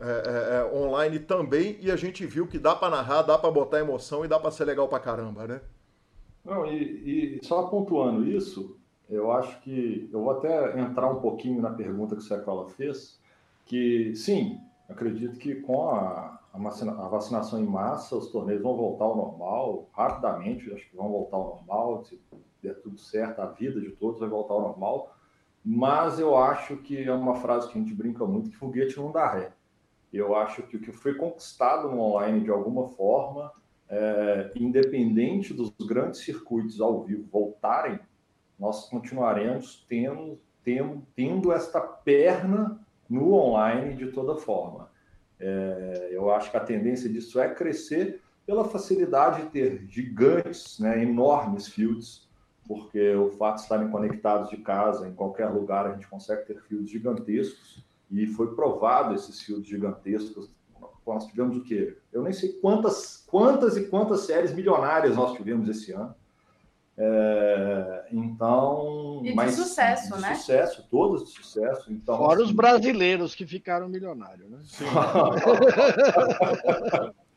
é, 0.00 0.04
é, 0.04 0.56
é 0.56 0.74
online 0.74 1.18
também, 1.18 1.76
e 1.80 1.90
a 1.90 1.96
gente 1.96 2.24
viu 2.24 2.46
que 2.46 2.58
dá 2.58 2.74
para 2.74 2.90
narrar, 2.90 3.22
dá 3.22 3.36
para 3.36 3.50
botar 3.50 3.80
emoção 3.80 4.24
e 4.24 4.28
dá 4.28 4.38
para 4.38 4.50
ser 4.50 4.64
legal 4.64 4.88
para 4.88 5.00
caramba, 5.00 5.46
né? 5.46 5.60
Não, 6.44 6.66
e, 6.66 7.38
e, 7.38 7.44
só 7.44 7.64
pontuando 7.64 8.26
isso, 8.26 8.76
eu 9.08 9.30
acho 9.30 9.60
que 9.60 10.08
eu 10.12 10.22
vou 10.22 10.32
até 10.32 10.80
entrar 10.80 11.08
um 11.08 11.20
pouquinho 11.20 11.60
na 11.60 11.70
pergunta 11.70 12.16
que 12.16 12.22
o 12.22 12.24
Secola 12.24 12.68
fez, 12.70 13.20
que 13.64 14.14
sim, 14.16 14.58
acredito 14.88 15.38
que 15.38 15.56
com 15.56 15.90
a, 15.90 16.40
a, 16.52 17.08
vacinação 17.08 17.60
em 17.60 17.66
massa, 17.66 18.16
os 18.16 18.28
torneios 18.28 18.62
vão 18.62 18.76
voltar 18.76 19.04
ao 19.04 19.16
normal 19.16 19.88
rapidamente, 19.92 20.72
acho 20.72 20.88
que 20.90 20.96
vão 20.96 21.10
voltar 21.10 21.36
ao 21.36 21.56
normal, 21.56 22.04
se 22.04 22.20
der 22.62 22.74
tudo 22.80 22.98
certo, 22.98 23.40
a 23.40 23.46
vida 23.46 23.80
de 23.80 23.90
todos 23.90 24.18
vai 24.18 24.28
voltar 24.28 24.54
ao 24.54 24.62
normal, 24.62 25.14
mas 25.64 26.18
eu 26.18 26.36
acho 26.36 26.76
que 26.78 27.02
é 27.02 27.12
uma 27.12 27.36
frase 27.36 27.68
que 27.68 27.78
a 27.78 27.80
gente 27.80 27.94
brinca 27.94 28.24
muito, 28.24 28.50
que 28.50 28.56
foguete 28.56 28.96
não 28.98 29.12
dá 29.12 29.32
ré. 29.32 29.52
Eu 30.12 30.34
acho 30.34 30.62
que 30.64 30.76
o 30.76 30.80
que 30.80 30.92
foi 30.92 31.14
conquistado 31.14 31.88
no 31.88 32.00
online 32.00 32.40
de 32.40 32.50
alguma 32.50 32.88
forma 32.88 33.52
é, 33.88 34.50
independente 34.56 35.52
dos 35.52 35.70
grandes 35.86 36.20
circuitos 36.20 36.80
ao 36.80 37.02
vivo 37.04 37.28
voltarem, 37.30 38.00
nós 38.58 38.88
continuaremos 38.88 39.84
tendo, 39.88 40.38
tendo, 40.64 41.02
tendo 41.14 41.52
esta 41.52 41.80
perna 41.80 42.80
no 43.08 43.34
online 43.34 43.94
de 43.94 44.10
toda 44.10 44.36
forma. 44.36 44.90
É, 45.38 46.08
eu 46.10 46.32
acho 46.32 46.50
que 46.50 46.56
a 46.56 46.60
tendência 46.60 47.08
disso 47.08 47.38
é 47.40 47.52
crescer 47.52 48.22
pela 48.46 48.64
facilidade 48.64 49.42
de 49.42 49.48
ter 49.50 49.86
gigantes, 49.88 50.78
né, 50.78 51.02
enormes 51.02 51.68
fields, 51.68 52.28
porque 52.74 53.14
o 53.14 53.30
fato 53.30 53.56
de 53.56 53.62
estarem 53.62 53.88
conectados 53.90 54.50
de 54.50 54.56
casa, 54.58 55.08
em 55.08 55.14
qualquer 55.14 55.48
lugar, 55.48 55.86
a 55.86 55.92
gente 55.92 56.08
consegue 56.08 56.46
ter 56.46 56.60
fields 56.62 56.90
gigantescos, 56.90 57.84
e 58.10 58.26
foi 58.26 58.54
provado 58.54 59.14
esses 59.14 59.40
fields 59.40 59.66
gigantescos 59.66 60.50
nós 61.06 61.26
tivemos 61.26 61.56
o 61.56 61.62
quê? 61.62 61.96
Eu 62.12 62.22
nem 62.22 62.32
sei 62.32 62.52
quantas, 62.60 63.24
quantas 63.26 63.76
e 63.76 63.86
quantas 63.86 64.20
séries 64.20 64.52
milionárias 64.54 65.16
nós 65.16 65.32
tivemos 65.32 65.68
esse 65.68 65.92
ano. 65.92 66.14
É, 66.96 68.04
então. 68.12 69.20
E 69.24 69.30
de 69.30 69.34
mas, 69.34 69.54
sucesso, 69.54 70.14
de 70.14 70.20
né? 70.20 70.34
Sucesso, 70.34 70.86
todas 70.90 71.24
de 71.24 71.30
sucesso. 71.30 71.92
Então, 71.92 72.16
Fora 72.16 72.34
assim, 72.34 72.44
os 72.44 72.52
brasileiros 72.52 73.34
que 73.34 73.46
ficaram 73.46 73.88
milionários, 73.88 74.48
né? 74.48 74.58
Sim. 74.62 74.84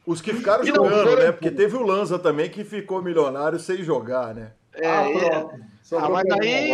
os 0.06 0.21
que 0.21 0.34
ficaram 0.34 0.63
jogando, 0.63 1.15
né? 1.17 1.32
Porque 1.32 1.50
teve 1.50 1.76
o 1.76 1.82
Lanza 1.82 2.19
também 2.19 2.50
que 2.50 2.63
ficou 2.63 3.02
milionário 3.02 3.58
sem 3.58 3.82
jogar, 3.82 4.36
né? 4.36 4.52
É, 4.77 4.88
ah, 4.88 5.09
é. 5.09 5.45
Ah, 5.93 6.09
mas 6.09 6.25
aí, 6.31 6.71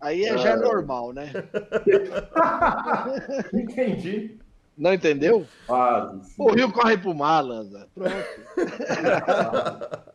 aí 0.00 0.24
é, 0.24 0.38
já 0.38 0.50
é. 0.50 0.56
normal, 0.56 1.12
né? 1.12 1.32
Entendi. 3.52 4.38
Não 4.78 4.94
entendeu? 4.94 5.44
Ah, 5.68 6.14
o 6.38 6.52
Rio 6.52 6.70
corre 6.72 6.96
pro 6.96 7.12
mar, 7.14 7.42
Lanza. 7.42 7.86
Pronto. 7.94 8.14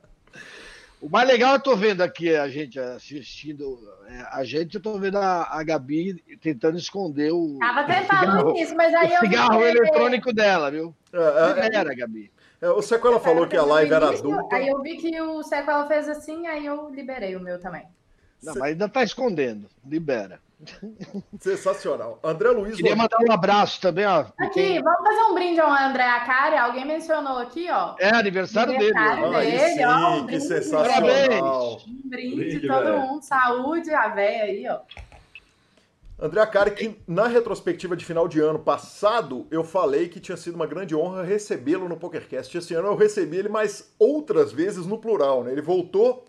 o 1.00 1.08
mais 1.10 1.28
legal 1.28 1.54
eu 1.54 1.60
tô 1.60 1.76
vendo 1.76 2.02
aqui 2.02 2.36
a 2.36 2.48
gente 2.48 2.80
assistindo. 2.80 3.78
É, 4.08 4.26
a 4.32 4.44
gente, 4.44 4.74
eu 4.76 4.82
tô 4.82 4.98
vendo 4.98 5.20
a, 5.20 5.48
a 5.52 5.64
Gabi 5.64 6.16
tentando 6.42 6.80
esconder 6.80 7.32
o. 7.32 7.60
Tava 7.60 7.84
tentando 7.84 8.58
isso, 8.58 8.76
mas 8.76 8.92
aí 8.96 9.12
o 9.12 9.14
eu. 9.14 9.20
Cigarro 9.20 9.60
vi... 9.60 9.66
eletrônico 9.66 10.34
dela, 10.34 10.72
viu? 10.72 10.96
É, 11.14 11.68
é, 11.68 11.76
era, 11.76 11.94
Gabi. 11.94 12.32
É, 12.66 12.70
o 12.70 12.82
Sequela 12.82 13.20
falou 13.20 13.48
que 13.48 13.56
a 13.56 13.64
live 13.64 13.94
era 13.94 14.10
adulta. 14.10 14.56
Aí 14.56 14.68
eu 14.68 14.82
vi 14.82 14.98
que 14.98 15.22
o 15.22 15.44
Sequela 15.44 15.88
fez 15.88 16.10
assim, 16.10 16.48
aí 16.48 16.66
eu 16.66 16.90
liberei 16.90 17.36
o 17.36 17.40
meu 17.40 17.60
também. 17.60 17.84
Não, 18.42 18.56
mas 18.56 18.72
ainda 18.72 18.90
tá 18.90 19.04
escondendo. 19.04 19.70
Libera. 19.86 20.40
Sensacional. 21.40 22.20
André 22.24 22.50
Luiz. 22.50 22.76
Queria 22.76 22.96
mandar 22.96 23.18
um 23.22 23.32
abraço 23.32 23.80
também, 23.80 24.06
ó. 24.08 24.26
Aqui, 24.40 24.82
vamos 24.82 25.04
fazer 25.04 25.22
um 25.30 25.36
brinde 25.36 25.60
ao 25.60 25.70
André 25.70 26.06
Acari. 26.06 26.58
Alguém 26.58 26.86
mencionou 26.86 27.38
aqui, 27.38 27.68
ó. 27.70 27.94
É 28.00 28.10
aniversário, 28.10 28.74
aniversário 28.74 29.32
dele. 29.32 29.52
dele 29.52 29.70
sim, 29.76 29.86
ó, 29.86 30.16
um 30.16 30.26
que 30.26 30.40
sensacional. 30.40 31.78
Um 31.88 32.10
brinde, 32.10 32.36
brinde 32.36 32.60
de 32.62 32.68
todo 32.68 32.84
véio. 32.84 33.00
mundo. 33.00 33.22
Saúde, 33.22 33.94
a 33.94 34.08
véia 34.08 34.44
aí, 34.46 34.68
ó. 34.68 34.80
André 36.18 36.42
Acari, 36.42 36.72
que 36.72 36.98
na 37.08 37.28
retrospectiva 37.28 37.96
de 37.96 38.06
final 38.06 38.28
de 38.28 38.40
ano 38.40 38.60
passado, 38.60 39.46
eu 39.52 39.64
falei 39.64 40.08
que 40.08 40.20
tinha 40.20 40.38
sido 40.38 40.56
uma 40.56 40.66
grande 40.66 40.96
honra 40.96 41.24
recebê-lo 41.24 41.90
no 41.90 41.98
PokerCast. 41.98 42.58
Esse 42.58 42.74
ano 42.74 42.88
eu 42.88 42.96
recebi 42.96 43.38
ele 43.38 43.50
mais 43.50 43.94
outras 44.00 44.52
vezes 44.52 44.86
no 44.86 44.98
plural, 44.98 45.44
né? 45.44 45.52
Ele 45.52 45.62
voltou, 45.62 46.24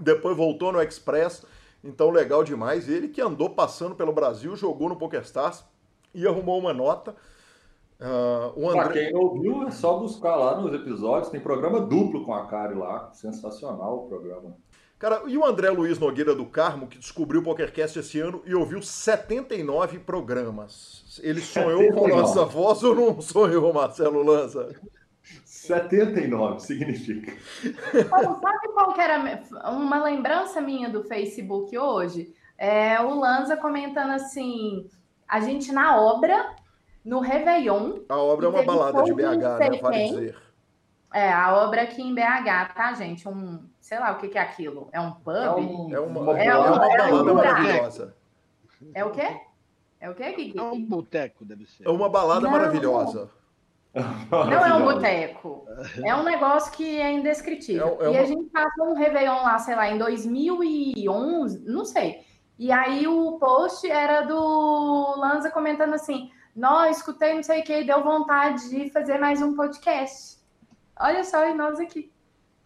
depois 0.00 0.36
voltou 0.36 0.72
no 0.72 0.80
Express 0.80 1.44
então, 1.84 2.08
legal 2.10 2.42
demais. 2.42 2.88
Ele 2.88 3.08
que 3.08 3.20
andou 3.20 3.50
passando 3.50 3.94
pelo 3.94 4.12
Brasil, 4.12 4.56
jogou 4.56 4.88
no 4.88 4.96
PokerStars 4.96 5.62
e 6.14 6.26
arrumou 6.26 6.58
uma 6.58 6.72
nota. 6.72 7.14
Uh, 8.00 8.58
o 8.58 8.70
André... 8.70 8.84
Pra 8.84 8.92
quem 8.92 9.14
ouviu, 9.14 9.68
é 9.68 9.70
só 9.70 9.98
buscar 9.98 10.34
lá 10.34 10.60
nos 10.60 10.72
episódios. 10.74 11.28
Tem 11.28 11.40
programa 11.40 11.80
duplo 11.80 12.24
com 12.24 12.32
a 12.32 12.46
Kari 12.46 12.74
lá. 12.74 13.12
Sensacional 13.12 13.98
o 13.98 14.08
programa. 14.08 14.56
Cara, 14.98 15.22
e 15.26 15.36
o 15.36 15.44
André 15.44 15.70
Luiz 15.70 15.98
Nogueira 15.98 16.34
do 16.34 16.46
Carmo, 16.46 16.86
que 16.86 16.98
descobriu 16.98 17.40
o 17.40 17.44
PokerCast 17.44 17.98
esse 17.98 18.20
ano 18.20 18.42
e 18.46 18.54
ouviu 18.54 18.80
79 18.80 19.98
programas. 19.98 21.20
Ele 21.22 21.40
sonhou 21.40 21.80
79. 21.80 22.00
com 22.00 22.16
nossa 22.16 22.44
voz 22.44 22.82
ou 22.82 22.94
não 22.94 23.20
sonhou, 23.20 23.72
Marcelo 23.72 24.22
Lanza? 24.22 24.74
79 25.44 26.60
significa. 26.60 27.32
sabe 27.92 28.68
qual 28.72 28.92
que 28.92 29.00
era 29.00 29.42
uma 29.70 30.02
lembrança 30.02 30.60
minha 30.60 30.88
do 30.88 31.02
Facebook 31.04 31.76
hoje? 31.76 32.34
É 32.56 33.00
o 33.00 33.18
Lanza 33.18 33.56
comentando 33.56 34.10
assim: 34.10 34.88
a 35.26 35.40
gente 35.40 35.72
na 35.72 36.00
obra, 36.00 36.54
no 37.04 37.20
Réveillon. 37.20 38.00
A 38.08 38.16
obra 38.16 38.46
é 38.46 38.48
uma 38.48 38.62
balada 38.62 39.02
de 39.02 39.12
BH, 39.12 39.22
né? 39.22 39.78
Vale 39.80 40.08
dizer. 40.08 40.36
É, 41.12 41.32
a 41.32 41.56
obra 41.56 41.82
aqui 41.82 42.02
em 42.02 42.14
BH, 42.14 42.74
tá, 42.74 42.92
gente? 42.92 43.28
Um, 43.28 43.68
sei 43.84 44.00
lá 44.00 44.12
o 44.12 44.16
que, 44.16 44.28
que 44.28 44.38
é 44.38 44.40
aquilo. 44.40 44.88
É 44.92 44.98
um 44.98 45.12
pub? 45.12 45.36
É, 45.36 45.50
um, 45.50 45.94
é 45.94 46.00
uma, 46.00 46.38
é, 46.40 46.46
é 46.46 46.56
uma 46.56 46.78
balada 46.78 47.02
é 47.02 47.12
um 47.12 47.34
maravilhosa. 47.34 48.16
É 48.94 49.04
o 49.04 49.10
quê? 49.10 49.40
É 50.00 50.08
o 50.08 50.14
quê, 50.14 50.32
Gui? 50.32 50.54
É 50.56 50.62
um 50.62 50.82
boteco, 50.82 51.44
deve 51.44 51.66
ser. 51.66 51.86
É 51.86 51.90
uma 51.90 52.08
balada 52.08 52.40
não, 52.40 52.50
maravilhosa. 52.50 53.30
Não 54.30 54.64
é 54.64 54.74
um 54.74 54.84
boteco. 54.84 55.66
É 56.02 56.14
um 56.14 56.22
negócio 56.22 56.72
que 56.72 56.98
é 56.98 57.12
indescritível. 57.12 57.98
É, 58.00 58.06
é 58.06 58.08
uma... 58.08 58.16
E 58.16 58.18
a 58.20 58.24
gente 58.24 58.44
passou 58.44 58.86
um 58.86 58.94
Réveillon 58.94 59.42
lá, 59.42 59.58
sei 59.58 59.76
lá, 59.76 59.90
em 59.90 59.98
2011, 59.98 61.62
não 61.66 61.84
sei. 61.84 62.24
E 62.58 62.72
aí 62.72 63.06
o 63.06 63.38
post 63.38 63.88
era 63.88 64.22
do 64.22 65.14
Lanza 65.18 65.50
comentando 65.50 65.92
assim: 65.92 66.30
Nós 66.56 66.96
escutei 66.96 67.34
não 67.34 67.42
sei 67.42 67.60
o 67.60 67.64
que, 67.64 67.84
deu 67.84 68.02
vontade 68.02 68.70
de 68.70 68.88
fazer 68.90 69.18
mais 69.18 69.42
um 69.42 69.54
podcast. 69.54 70.38
Olha 70.98 71.22
só, 71.22 71.46
e 71.46 71.52
nós 71.52 71.78
aqui. 71.78 72.13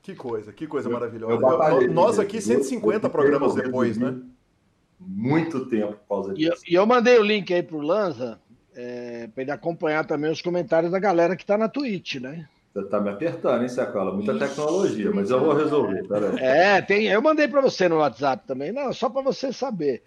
Que 0.08 0.14
coisa, 0.14 0.50
que 0.54 0.66
coisa 0.66 0.88
maravilhosa. 0.88 1.34
Eu, 1.34 1.82
eu, 1.82 1.92
nós 1.92 2.18
aqui 2.18 2.40
150 2.40 3.10
programas 3.10 3.54
depois, 3.54 3.98
né? 3.98 4.18
Muito 4.98 5.66
tempo 5.66 5.98
por 5.98 6.08
causa 6.08 6.32
disso. 6.32 6.62
E 6.66 6.72
eu, 6.72 6.72
e 6.72 6.74
eu 6.76 6.86
mandei 6.86 7.18
o 7.18 7.22
link 7.22 7.52
aí 7.52 7.62
pro 7.62 7.78
Lanza 7.78 8.40
é, 8.74 9.26
para 9.26 9.42
ele 9.42 9.50
acompanhar 9.50 10.06
também 10.06 10.30
os 10.30 10.40
comentários 10.40 10.90
da 10.90 10.98
galera 10.98 11.36
que 11.36 11.42
está 11.42 11.58
na 11.58 11.68
Twitch, 11.68 12.14
né? 12.14 12.48
Você 12.72 12.86
tá 12.86 12.98
me 12.98 13.10
apertando, 13.10 13.60
hein, 13.60 13.68
Sacola? 13.68 14.14
Muita 14.14 14.32
Ixi, 14.32 14.46
tecnologia, 14.46 15.10
mas 15.12 15.30
eu 15.30 15.40
vou 15.40 15.52
resolver. 15.52 16.08
Peraí. 16.08 16.38
É, 16.38 16.80
tem, 16.80 17.08
eu 17.08 17.20
mandei 17.20 17.46
para 17.46 17.60
você 17.60 17.86
no 17.86 17.98
WhatsApp 17.98 18.46
também, 18.46 18.72
não, 18.72 18.90
só 18.94 19.10
para 19.10 19.20
você 19.20 19.52
saber. 19.52 20.02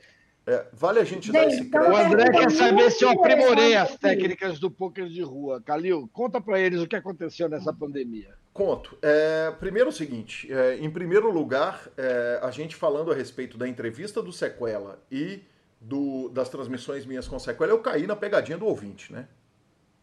É, 0.46 0.66
vale 0.74 1.00
a 1.00 1.04
gente 1.04 1.32
dar 1.32 1.48
esse 1.48 1.62
então, 1.62 1.82
crédito. 1.82 2.02
O 2.02 2.06
André 2.06 2.32
quer 2.32 2.52
saber 2.52 2.92
se 2.92 3.04
eu 3.04 3.12
aprimorei 3.12 3.76
as 3.76 3.96
técnicas 3.96 4.60
do 4.60 4.72
poker 4.72 5.08
de 5.08 5.22
rua. 5.22 5.62
Calil, 5.62 6.10
conta 6.12 6.42
para 6.42 6.60
eles 6.60 6.82
o 6.82 6.88
que 6.88 6.96
aconteceu 6.96 7.48
nessa 7.48 7.72
pandemia. 7.72 8.34
Conto. 8.52 8.98
É, 9.02 9.52
primeiro 9.60 9.90
o 9.90 9.94
seguinte, 9.94 10.52
é, 10.52 10.78
em 10.78 10.90
primeiro 10.90 11.32
lugar, 11.32 11.88
é, 11.98 12.40
a 12.42 12.52
gente 12.52 12.76
falando 12.76 13.12
a 13.12 13.16
respeito 13.16 13.58
da 13.58 13.68
entrevista 13.68 14.22
do 14.22 14.34
Sequela 14.34 15.00
e 15.12 15.42
do, 15.82 16.30
das 16.30 16.48
transmissões 16.48 17.06
minhas 17.06 17.28
com 17.28 17.40
sequela, 17.40 17.72
eu 17.72 17.80
caí 17.80 18.06
na 18.06 18.16
pegadinha 18.16 18.58
do 18.58 18.68
ouvinte, 18.68 19.12
né? 19.12 19.28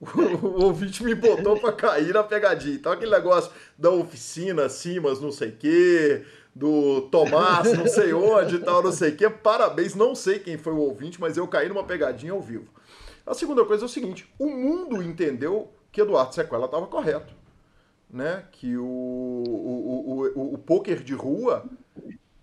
O, 0.00 0.46
o 0.46 0.64
ouvinte 0.66 1.02
me 1.02 1.12
botou 1.12 1.58
para 1.58 1.72
cair 1.72 2.14
na 2.14 2.22
pegadinha. 2.22 2.76
Então 2.76 2.92
aquele 2.92 3.10
negócio 3.10 3.50
da 3.76 3.90
oficina, 3.90 4.68
Simas, 4.68 5.20
não 5.20 5.32
sei 5.32 5.48
o 5.48 5.56
quê, 5.56 6.24
do 6.58 7.02
Tomás, 7.02 7.72
não 7.72 7.86
sei 7.86 8.12
onde 8.12 8.56
e 8.56 8.58
tal, 8.58 8.82
não 8.82 8.90
sei 8.90 9.10
o 9.10 9.16
quê. 9.16 9.30
Parabéns, 9.30 9.94
não 9.94 10.12
sei 10.12 10.40
quem 10.40 10.58
foi 10.58 10.72
o 10.72 10.78
ouvinte, 10.78 11.20
mas 11.20 11.36
eu 11.36 11.46
caí 11.46 11.68
numa 11.68 11.84
pegadinha 11.84 12.32
ao 12.32 12.40
vivo. 12.40 12.66
A 13.24 13.32
segunda 13.32 13.64
coisa 13.64 13.84
é 13.84 13.86
o 13.86 13.88
seguinte: 13.88 14.28
o 14.38 14.48
mundo 14.48 15.00
entendeu 15.00 15.70
que 15.92 16.00
Eduardo 16.00 16.34
Sequela 16.34 16.64
estava 16.66 16.86
correto. 16.86 17.32
Né? 18.10 18.44
Que 18.50 18.76
o, 18.76 18.84
o, 18.84 20.32
o, 20.34 20.54
o, 20.54 20.58
poker 20.58 21.02
de 21.02 21.12
rua 21.12 21.64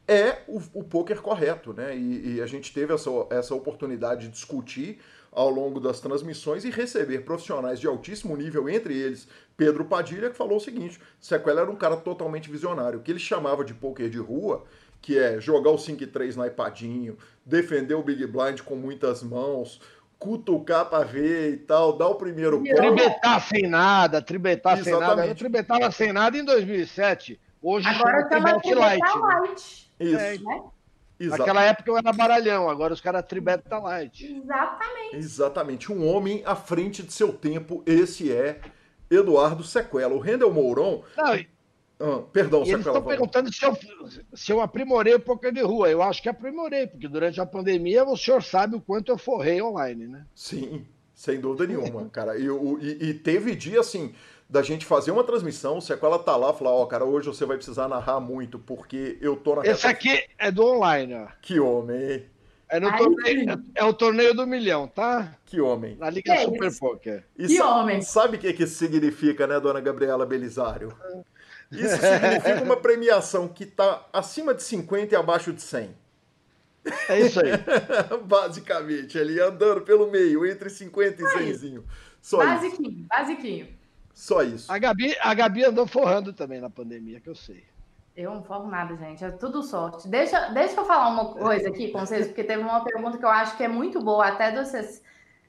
é 0.08 0.44
o, 0.48 0.62
o 0.76 0.84
poker 0.84 1.20
correto, 1.22 1.74
né? 1.74 1.98
E, 1.98 2.36
e, 2.36 2.42
a 2.42 2.46
gente 2.46 2.72
teve 2.72 2.94
essa, 2.94 3.10
essa 3.32 3.56
oportunidade 3.56 4.28
de 4.28 4.34
discutir 4.34 5.00
ao 5.36 5.50
longo 5.50 5.80
das 5.80 6.00
transmissões 6.00 6.64
e 6.64 6.72
receber 6.72 7.20
profissionais 7.26 7.80
de 7.80 7.86
altíssimo 7.86 8.36
nível, 8.36 8.68
entre 8.70 8.98
eles 8.98 9.28
Pedro 9.56 9.86
Padilha, 9.86 10.30
que 10.30 10.38
falou 10.38 10.58
o 10.58 10.62
seguinte: 10.62 11.00
Sequela 11.20 11.62
era 11.62 11.70
um 11.70 11.76
cara 11.76 11.98
totalmente 11.98 12.50
visionário. 12.50 13.00
O 13.00 13.02
que 13.04 13.12
ele 13.12 13.20
chamava 13.20 13.64
de 13.64 13.74
poker 13.74 14.10
de 14.10 14.18
rua 14.18 14.64
que 15.06 15.20
é 15.20 15.40
jogar 15.40 15.70
o 15.70 15.78
5 15.78 16.02
e 16.02 16.08
3 16.08 16.36
no 16.36 16.44
iPadinho, 16.44 17.16
defender 17.46 17.94
o 17.94 18.02
Big 18.02 18.26
Blind 18.26 18.62
com 18.62 18.76
muitas 18.76 19.22
mãos, 19.22 19.80
cutucar 20.18 20.86
para 20.90 21.06
ver 21.06 21.54
e 21.54 21.58
tal, 21.58 21.96
dar 21.96 22.08
o 22.08 22.16
primeiro 22.16 22.58
ponto. 22.58 22.76
Tribetar 22.76 23.40
sem 23.48 23.70
nada, 23.70 24.20
tribetar 24.20 24.80
Exatamente. 24.80 25.06
sem 25.06 25.16
nada. 25.16 25.28
Eu 25.28 25.36
tribetava 25.36 25.92
sem 25.92 26.12
nada 26.12 26.36
em 26.36 26.44
2007. 26.44 27.40
Hoje 27.62 27.88
agora 27.88 28.28
chama 28.28 28.60
Tribet 28.60 28.74
Light. 28.74 29.20
Light. 29.20 29.92
Isso. 30.00 30.18
É, 30.18 30.38
né? 30.40 30.64
Naquela 31.20 31.64
época 31.64 31.90
eu 31.90 31.98
era 31.98 32.12
baralhão, 32.12 32.70
agora 32.70 32.94
os 32.94 33.02
caras 33.02 33.26
tribeta 33.26 33.78
light. 33.80 34.26
Exatamente. 34.26 35.16
Exatamente. 35.16 35.92
Um 35.92 36.08
homem 36.08 36.44
à 36.46 36.56
frente 36.56 37.04
de 37.04 37.14
seu 37.14 37.32
tempo, 37.32 37.82
esse 37.86 38.32
é 38.32 38.60
Eduardo 39.10 39.64
Sequela. 39.64 40.14
O 40.14 40.20
Rendel 40.20 40.52
Mouron. 40.52 41.04
Não, 41.18 41.46
ah, 41.98 42.22
perdão, 42.32 42.64
e 42.66 42.72
eles 42.72 42.86
estão 42.86 43.02
perguntando 43.02 43.54
se 43.54 43.66
eu, 43.66 43.78
se 44.34 44.52
eu 44.52 44.60
aprimorei 44.60 45.14
o 45.14 45.20
poker 45.20 45.54
de 45.54 45.62
rua. 45.62 45.90
Eu 45.90 46.02
acho 46.02 46.22
que 46.22 46.28
aprimorei, 46.28 46.88
porque 46.88 47.08
durante 47.08 47.40
a 47.40 47.46
pandemia 47.46 48.04
o 48.04 48.18
senhor 48.18 48.44
sabe 48.44 48.76
o 48.76 48.82
quanto 48.82 49.12
eu 49.12 49.18
forrei 49.18 49.62
online, 49.62 50.08
né? 50.08 50.26
Sim, 50.36 50.86
sem 51.14 51.40
dúvida 51.40 51.66
nenhuma, 51.66 52.10
cara. 52.10 52.38
E, 52.38 52.48
e, 52.48 53.10
e, 53.10 53.14
teve 53.14 53.56
dia 53.56 53.80
assim 53.80 54.14
da 54.50 54.62
gente 54.62 54.86
fazer 54.86 55.12
uma 55.12 55.24
transmissão, 55.24 55.82
se 55.82 55.92
ela 55.92 56.20
tá 56.20 56.36
lá, 56.36 56.54
falar, 56.54 56.72
ó, 56.72 56.84
oh, 56.84 56.88
cara, 56.88 57.04
hoje 57.04 57.28
você 57.28 57.46
vai 57.46 57.58
precisar 57.58 57.88
narrar 57.88 58.20
muito, 58.20 58.60
porque 58.60 59.18
eu 59.20 59.36
tô 59.36 59.56
na. 59.56 59.66
Esse 59.66 59.88
aqui 59.88 60.24
é 60.38 60.52
do 60.52 60.66
online, 60.66 61.16
ó. 61.16 61.28
Que 61.42 61.60
homem, 61.60 62.26
É, 62.70 62.80
no 62.80 62.96
torneio, 62.96 63.64
é 63.74 63.84
o 63.84 63.94
torneio 63.94 64.34
do 64.34 64.46
milhão, 64.46 64.88
tá? 64.88 65.36
Que 65.46 65.60
homem. 65.60 65.96
Na 65.98 66.10
Liga 66.10 66.38
Super 66.44 66.78
Poker. 66.78 67.24
E 67.38 67.48
que 67.48 67.58
sabe, 67.58 67.70
homem. 67.70 68.02
Sabe 68.02 68.38
o 68.38 68.40
que, 68.40 68.54
que 68.54 68.64
isso 68.64 68.76
significa, 68.76 69.48
né, 69.48 69.60
dona 69.60 69.82
Gabriela 69.82 70.26
Belisário? 70.26 70.96
Isso 71.72 71.98
significa 71.98 72.64
uma 72.64 72.78
premiação 72.78 73.48
que 73.48 73.64
está 73.64 74.08
acima 74.14 74.54
de 74.54 74.62
50 74.62 75.14
e 75.14 75.18
abaixo 75.18 75.52
de 75.52 75.64
100. 75.64 75.90
É 77.10 77.20
isso 77.20 77.40
aí. 77.40 77.52
Basicamente, 78.24 79.18
ali 79.18 79.40
andando 79.40 79.82
pelo 79.82 80.10
meio, 80.10 80.46
entre 80.46 80.70
50 80.70 81.24
e 81.24 81.58
100. 81.58 81.84
Só 82.22 82.38
basiquinho, 82.38 82.92
isso. 82.92 83.08
basiquinho. 83.08 83.68
Só 84.16 84.42
isso. 84.42 84.72
A 84.72 84.80
Gabi, 84.80 85.14
a 85.22 85.34
Gabi 85.34 85.66
andou 85.66 85.86
forrando 85.86 86.32
também 86.32 86.62
na 86.62 86.70
pandemia, 86.70 87.20
que 87.20 87.30
eu 87.30 87.36
sei. 87.36 87.66
Eu 88.16 88.34
não 88.34 88.42
forro 88.42 88.70
nada, 88.70 88.96
gente. 88.96 89.24
É 89.26 89.30
tudo 89.30 89.62
sorte. 89.62 90.08
Deixa, 90.08 90.48
deixa 90.52 90.80
eu 90.80 90.86
falar 90.86 91.10
uma 91.10 91.34
coisa 91.34 91.68
aqui 91.68 91.92
com 91.92 92.00
vocês, 92.00 92.28
porque 92.28 92.46
teve 92.46 92.64
uma 92.64 92.82
pergunta 92.82 93.18
que 93.18 93.26
eu 93.26 93.30
acho 93.30 93.58
que 93.58 93.64
é 93.64 93.68
muito 93.68 94.02
boa, 94.02 94.26
até 94.26 94.56
vocês 94.56 95.04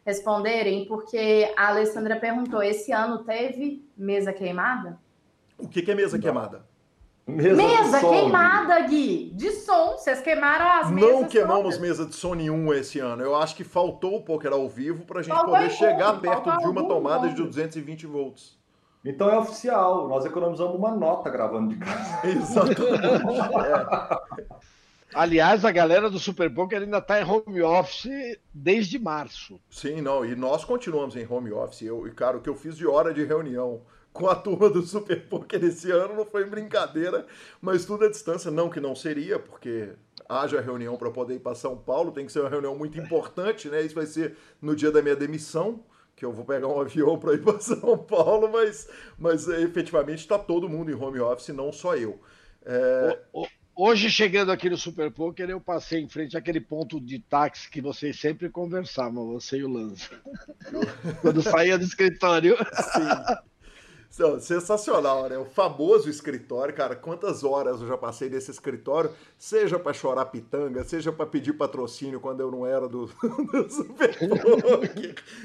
responderem, 0.05 0.85
porque 0.87 1.55
a 1.57 1.69
Alessandra 1.69 2.17
perguntou: 2.17 2.61
esse 2.61 2.91
ano 2.91 3.23
teve 3.23 3.89
mesa 3.97 4.33
queimada? 4.33 4.99
O 5.57 5.69
que, 5.69 5.81
que 5.81 5.93
é 5.93 5.95
mesa 5.95 6.19
queimada? 6.19 6.67
Mesa, 7.27 7.57
mesa 7.57 8.01
queimada, 8.01 8.81
Gui. 8.83 9.33
De 9.35 9.51
som. 9.51 9.97
Vocês 9.97 10.21
queimaram 10.21 10.71
as 10.81 10.91
mesas. 10.93 11.11
Não 11.11 11.25
queimamos 11.25 11.75
todas. 11.75 11.79
mesa 11.81 12.07
de 12.07 12.15
som 12.15 12.35
nenhum 12.35 12.73
esse 12.73 13.01
ano. 13.01 13.21
Eu 13.21 13.35
acho 13.35 13.57
que 13.57 13.65
faltou 13.65 14.17
o 14.17 14.23
poker 14.23 14.53
ao 14.53 14.69
vivo 14.69 15.05
para 15.05 15.19
a 15.19 15.23
gente 15.25 15.35
faltou 15.35 15.55
poder 15.55 15.71
chegar 15.71 16.13
ponto, 16.13 16.21
perto 16.21 16.57
de 16.59 16.67
uma 16.69 16.87
tomada 16.87 17.27
ponto. 17.27 17.35
de 17.35 17.43
220 17.43 18.07
volts. 18.07 18.57
Então 19.05 19.29
é 19.29 19.37
oficial. 19.37 20.07
Nós 20.07 20.25
economizamos 20.25 20.77
uma 20.77 20.95
nota 20.95 21.29
gravando 21.29 21.75
de 21.75 21.81
casa. 21.85 22.21
Exatamente. 22.29 23.41
é. 24.41 24.47
Aliás, 25.13 25.65
a 25.65 25.73
galera 25.73 26.09
do 26.09 26.21
Super 26.21 26.53
Poker 26.53 26.83
ainda 26.83 26.99
está 26.99 27.21
em 27.21 27.25
home 27.25 27.63
office 27.63 28.39
desde 28.55 29.01
março. 29.01 29.59
Sim, 29.69 30.01
não. 30.01 30.25
E 30.25 30.37
nós 30.37 30.65
continuamos 30.65 31.17
em 31.17 31.27
home 31.29 31.53
office. 31.53 31.83
Eu, 31.83 32.07
e, 32.07 32.13
cara, 32.13 32.37
o 32.37 32.41
que 32.41 32.49
eu 32.49 32.55
fiz 32.55 32.77
de 32.77 32.87
hora 32.87 33.13
de 33.13 33.25
reunião 33.25 33.81
com 34.17 34.29
a 34.29 34.35
turma 34.35 34.71
do 34.71 34.83
Super 34.83 35.29
Poker 35.29 35.63
esse 35.63 35.91
ano 35.91 36.15
não 36.15 36.25
foi 36.25 36.45
brincadeira, 36.47 37.27
mas 37.61 37.85
tudo 37.85 38.07
à 38.07 38.09
distância. 38.09 38.51
Não 38.51 38.71
que 38.71 38.81
não 38.81 38.95
seria, 38.95 39.39
porque 39.39 39.91
haja 40.27 40.61
reunião 40.61 40.97
para 40.97 41.11
poder 41.11 41.35
ir 41.35 41.41
para 41.41 41.55
São 41.55 41.77
Paulo, 41.77 42.11
tem 42.11 42.25
que 42.25 42.33
ser 42.33 42.41
uma 42.41 42.49
reunião 42.49 42.77
muito 42.77 42.99
importante, 42.99 43.69
né? 43.69 43.83
Isso 43.83 43.95
vai 43.95 44.07
ser 44.07 44.37
no 44.61 44.75
dia 44.75 44.91
da 44.91 45.03
minha 45.03 45.15
demissão, 45.15 45.85
que 46.17 46.25
eu 46.25 46.33
vou 46.33 46.47
pegar 46.47 46.67
um 46.67 46.81
avião 46.81 47.19
para 47.19 47.35
ir 47.35 47.43
para 47.43 47.61
São 47.61 47.99
Paulo, 47.99 48.51
mas, 48.51 48.89
mas 49.19 49.49
é, 49.49 49.61
efetivamente 49.61 50.21
está 50.21 50.39
todo 50.39 50.69
mundo 50.69 50.91
em 50.91 50.95
home 50.95 51.21
office, 51.21 51.49
não 51.49 51.71
só 51.71 51.95
eu. 51.95 52.19
É... 52.65 53.21
Hoje, 53.79 54.11
chegando 54.11 54.51
aqui 54.51 54.71
no 54.71 54.79
Super 54.79 55.11
Poker, 55.11 55.51
eu 55.51 55.61
passei 55.61 56.01
em 56.01 56.09
frente 56.09 56.35
àquele 56.35 56.63
ponto 56.63 56.99
de 56.99 57.19
táxi 57.19 57.71
que 57.71 57.83
vocês 57.83 58.19
sempre 58.19 58.49
conversavam, 58.49 59.27
você 59.27 59.59
e 59.59 59.65
o 59.65 59.69
Lanza. 59.69 60.09
Quando 61.21 61.43
saía 61.43 61.77
do 61.77 61.85
escritório. 61.85 62.57
Sim. 62.57 63.37
Sensacional, 64.41 65.29
né? 65.29 65.37
O 65.37 65.45
famoso 65.45 66.09
escritório, 66.09 66.75
cara. 66.75 66.97
Quantas 66.97 67.45
horas 67.45 67.83
eu 67.83 67.87
já 67.87 67.99
passei 67.99 68.31
nesse 68.31 68.51
escritório, 68.51 69.11
seja 69.37 69.79
para 69.79 69.93
chorar 69.93 70.25
pitanga, 70.27 70.83
seja 70.85 71.13
para 71.13 71.27
pedir 71.27 71.53
patrocínio 71.53 72.19
quando 72.19 72.41
eu 72.41 72.51
não 72.51 72.67
era 72.67 72.89
do, 72.89 73.07
do 73.53 73.71
Super 73.71 74.17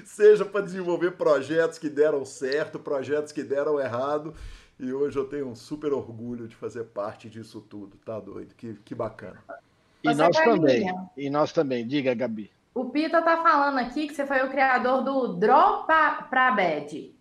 seja 0.05 0.45
para 0.45 0.61
desenvolver 0.61 1.11
projetos 1.11 1.77
que 1.77 1.89
deram 1.89 2.23
certo, 2.23 2.79
projetos 2.79 3.33
que 3.33 3.43
deram 3.43 3.77
errado. 3.77 4.33
E 4.79 4.93
hoje 4.93 5.19
eu 5.19 5.25
tenho 5.25 5.47
um 5.47 5.55
super 5.55 5.91
orgulho 5.91 6.47
de 6.47 6.55
fazer 6.55 6.85
parte 6.85 7.29
disso 7.29 7.59
tudo. 7.59 7.97
Tá 7.97 8.19
doido? 8.19 8.55
Que, 8.55 8.73
que 8.85 8.95
bacana. 8.95 9.43
E 10.01 10.07
você 10.07 10.15
nós 10.15 10.37
também. 10.37 10.95
E 11.17 11.29
nós 11.29 11.51
também. 11.51 11.85
Diga, 11.85 12.13
Gabi. 12.13 12.49
O 12.73 12.85
Pita 12.85 13.21
tá 13.21 13.43
falando 13.43 13.79
aqui 13.79 14.07
que 14.07 14.15
você 14.15 14.25
foi 14.25 14.41
o 14.43 14.49
criador 14.49 15.03
do 15.03 15.35
Drop 15.35 15.85
pra 15.85 16.51
Bad. 16.51 17.20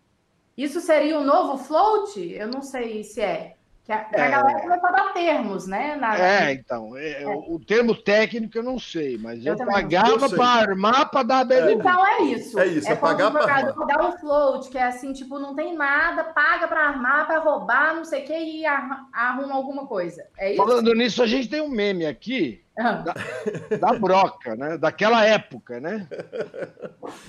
Isso 0.56 0.80
seria 0.80 1.18
um 1.18 1.24
novo 1.24 1.58
float? 1.62 2.20
Eu 2.32 2.48
não 2.48 2.62
sei 2.62 3.02
se 3.04 3.20
é. 3.20 3.56
Que 3.84 3.92
a, 3.92 4.06
é, 4.12 4.20
a 4.20 4.30
galera 4.30 4.60
começou 4.60 4.88
a 4.88 4.92
dar 4.92 5.12
termos, 5.12 5.66
né? 5.66 5.96
Na... 5.96 6.16
É, 6.16 6.52
então. 6.52 6.96
É, 6.96 7.22
é. 7.22 7.26
O 7.26 7.58
termo 7.58 7.94
técnico 7.94 8.58
eu 8.58 8.62
não 8.62 8.78
sei, 8.78 9.16
mas 9.16 9.44
eu, 9.44 9.56
eu 9.56 9.66
pagava 9.66 10.28
para 10.28 10.44
armar 10.44 11.10
para 11.10 11.22
dar 11.22 11.44
BBB. 11.44 11.74
Então 11.74 12.06
é 12.06 12.22
isso. 12.22 12.58
É 12.58 12.66
isso, 12.66 12.88
é, 12.88 12.92
é 12.92 12.96
pagar 12.96 13.30
para 13.30 13.72
dar 13.86 14.06
um 14.06 14.12
float, 14.18 14.68
que 14.68 14.78
é 14.78 14.84
assim, 14.84 15.12
tipo, 15.12 15.38
não 15.38 15.54
tem 15.54 15.74
nada, 15.74 16.24
paga 16.24 16.68
para 16.68 16.88
armar, 16.88 17.26
para 17.26 17.38
roubar, 17.38 17.96
não 17.96 18.04
sei 18.04 18.22
o 18.22 18.26
que, 18.26 18.38
e 18.38 18.66
arruma 18.66 19.54
alguma 19.54 19.86
coisa. 19.86 20.24
É 20.38 20.52
isso? 20.52 20.62
Falando 20.62 20.94
nisso, 20.94 21.22
a 21.22 21.26
gente 21.26 21.48
tem 21.48 21.60
um 21.60 21.70
meme 21.70 22.06
aqui 22.06 22.62
da, 22.76 23.76
da, 23.76 23.98
broca, 23.98 24.56
né? 24.56 24.78
Daquela 24.78 25.24
época, 25.24 25.80
né? 25.80 26.06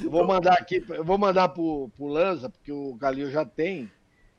Eu 0.01 0.09
vou 0.11 0.25
mandar 0.25 0.53
aqui, 0.53 0.83
eu 0.89 1.03
vou 1.03 1.17
mandar 1.17 1.49
pro, 1.49 1.89
pro 1.97 2.07
Lanza, 2.07 2.49
porque 2.49 2.71
o 2.71 2.93
Galil 2.95 3.29
já 3.29 3.45
tem. 3.45 3.89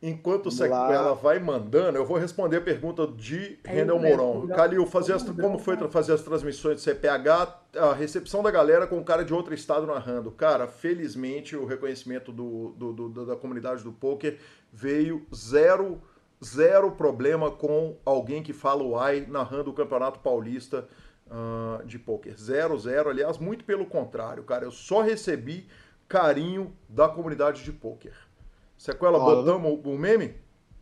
Enquanto 0.02 0.46
o 0.46 0.50
Sequela 0.50 1.14
vai 1.14 1.38
mandando, 1.38 1.96
eu 1.96 2.04
vou 2.04 2.18
responder 2.18 2.56
a 2.56 2.60
pergunta 2.60 3.06
de 3.06 3.56
é 3.62 3.70
Rendel 3.70 4.00
Mourão. 4.00 4.48
Calil, 4.48 4.84
fazer 4.84 5.12
as, 5.12 5.22
como 5.22 5.60
foi 5.60 5.76
fazer 5.88 6.12
as 6.12 6.22
transmissões 6.22 6.76
de 6.76 6.82
CPH, 6.82 7.78
a 7.78 7.92
recepção 7.92 8.42
da 8.42 8.50
galera 8.50 8.84
com 8.84 8.98
o 8.98 9.04
cara 9.04 9.24
de 9.24 9.32
outro 9.32 9.54
estado 9.54 9.86
narrando. 9.86 10.32
Cara, 10.32 10.66
felizmente 10.66 11.54
o 11.56 11.64
reconhecimento 11.64 12.32
do, 12.32 12.74
do, 12.76 12.92
do 12.92 13.26
da 13.26 13.36
comunidade 13.36 13.84
do 13.84 13.92
poker 13.92 14.38
veio 14.72 15.24
zero 15.32 16.02
zero 16.44 16.90
problema 16.90 17.50
com 17.50 17.96
alguém 18.04 18.42
que 18.42 18.52
fala 18.52 18.82
o 18.82 18.98
ai 18.98 19.24
narrando 19.28 19.70
o 19.70 19.72
Campeonato 19.72 20.18
Paulista 20.18 20.88
uh, 21.28 21.86
de 21.86 21.98
pôquer. 21.98 22.36
Zero, 22.36 22.76
zero. 22.76 23.08
Aliás, 23.08 23.38
muito 23.38 23.64
pelo 23.64 23.86
contrário, 23.86 24.42
cara. 24.42 24.64
Eu 24.64 24.72
só 24.72 25.00
recebi 25.00 25.68
carinho 26.08 26.76
da 26.88 27.08
comunidade 27.08 27.62
de 27.62 27.72
pôquer. 27.72 28.12
Sequela, 28.82 29.16
ó, 29.16 29.36
botamos 29.36 29.78
o 29.84 29.96
meme? 29.96 30.34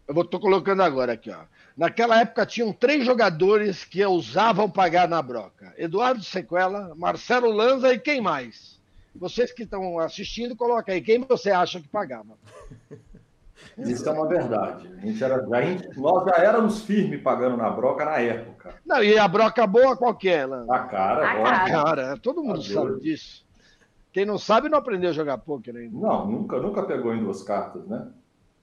Eu 0.09 0.25
tô 0.25 0.41
colocando 0.41 0.83
agora 0.83 1.13
aqui, 1.13 1.31
ó. 1.31 1.43
Naquela 1.77 2.19
época 2.19 2.47
tinham 2.47 2.73
três 2.73 3.05
jogadores 3.05 3.85
que 3.85 4.03
usavam 4.07 4.71
pagar 4.71 5.07
na 5.07 5.21
broca: 5.21 5.75
Eduardo 5.77 6.23
Sequela, 6.23 6.95
Marcelo 6.97 7.51
Lanza 7.51 7.93
e 7.93 7.99
quem 7.99 8.19
mais? 8.19 8.81
Vocês 9.15 9.53
que 9.53 9.65
estão 9.65 9.99
assistindo, 9.99 10.57
coloca 10.57 10.91
aí 10.91 11.03
quem 11.03 11.21
você 11.21 11.51
acha 11.51 11.79
que 11.79 11.89
pagava. 11.89 12.39
Isso 13.77 14.09
é 14.09 14.13
uma 14.13 14.27
verdade. 14.27 14.89
A 14.97 15.07
gente 15.07 15.23
era, 15.23 15.47
a 15.47 15.63
gente, 15.63 16.01
nós 16.01 16.25
já 16.25 16.43
éramos 16.43 16.81
firmes 16.81 17.21
pagando 17.21 17.59
na 17.59 17.69
broca 17.69 18.07
na 18.07 18.19
época. 18.19 18.77
Não, 18.87 19.05
e 19.05 19.19
a 19.19 19.29
broca 19.29 19.67
boa 19.67 19.95
qualquer, 19.95 20.49
né? 20.49 20.65
A 20.71 20.79
cara, 20.79 21.31
a 21.31 21.45
cara. 21.45 21.71
cara. 21.71 22.17
Todo 22.17 22.43
mundo 22.43 22.61
Adeus. 22.61 22.73
sabe 22.73 23.01
disso. 23.03 23.50
Quem 24.13 24.27
não 24.27 24.39
sabe 24.39 24.69
não 24.69 24.79
aprendeu 24.79 25.11
a 25.11 25.13
jogar 25.13 25.39
poker 25.39 25.77
ainda. 25.77 25.97
Não, 25.97 26.27
nunca, 26.27 26.59
nunca 26.59 26.83
pegou 26.83 27.15
em 27.15 27.23
duas 27.23 27.43
cartas, 27.43 27.87
né? 27.87 28.09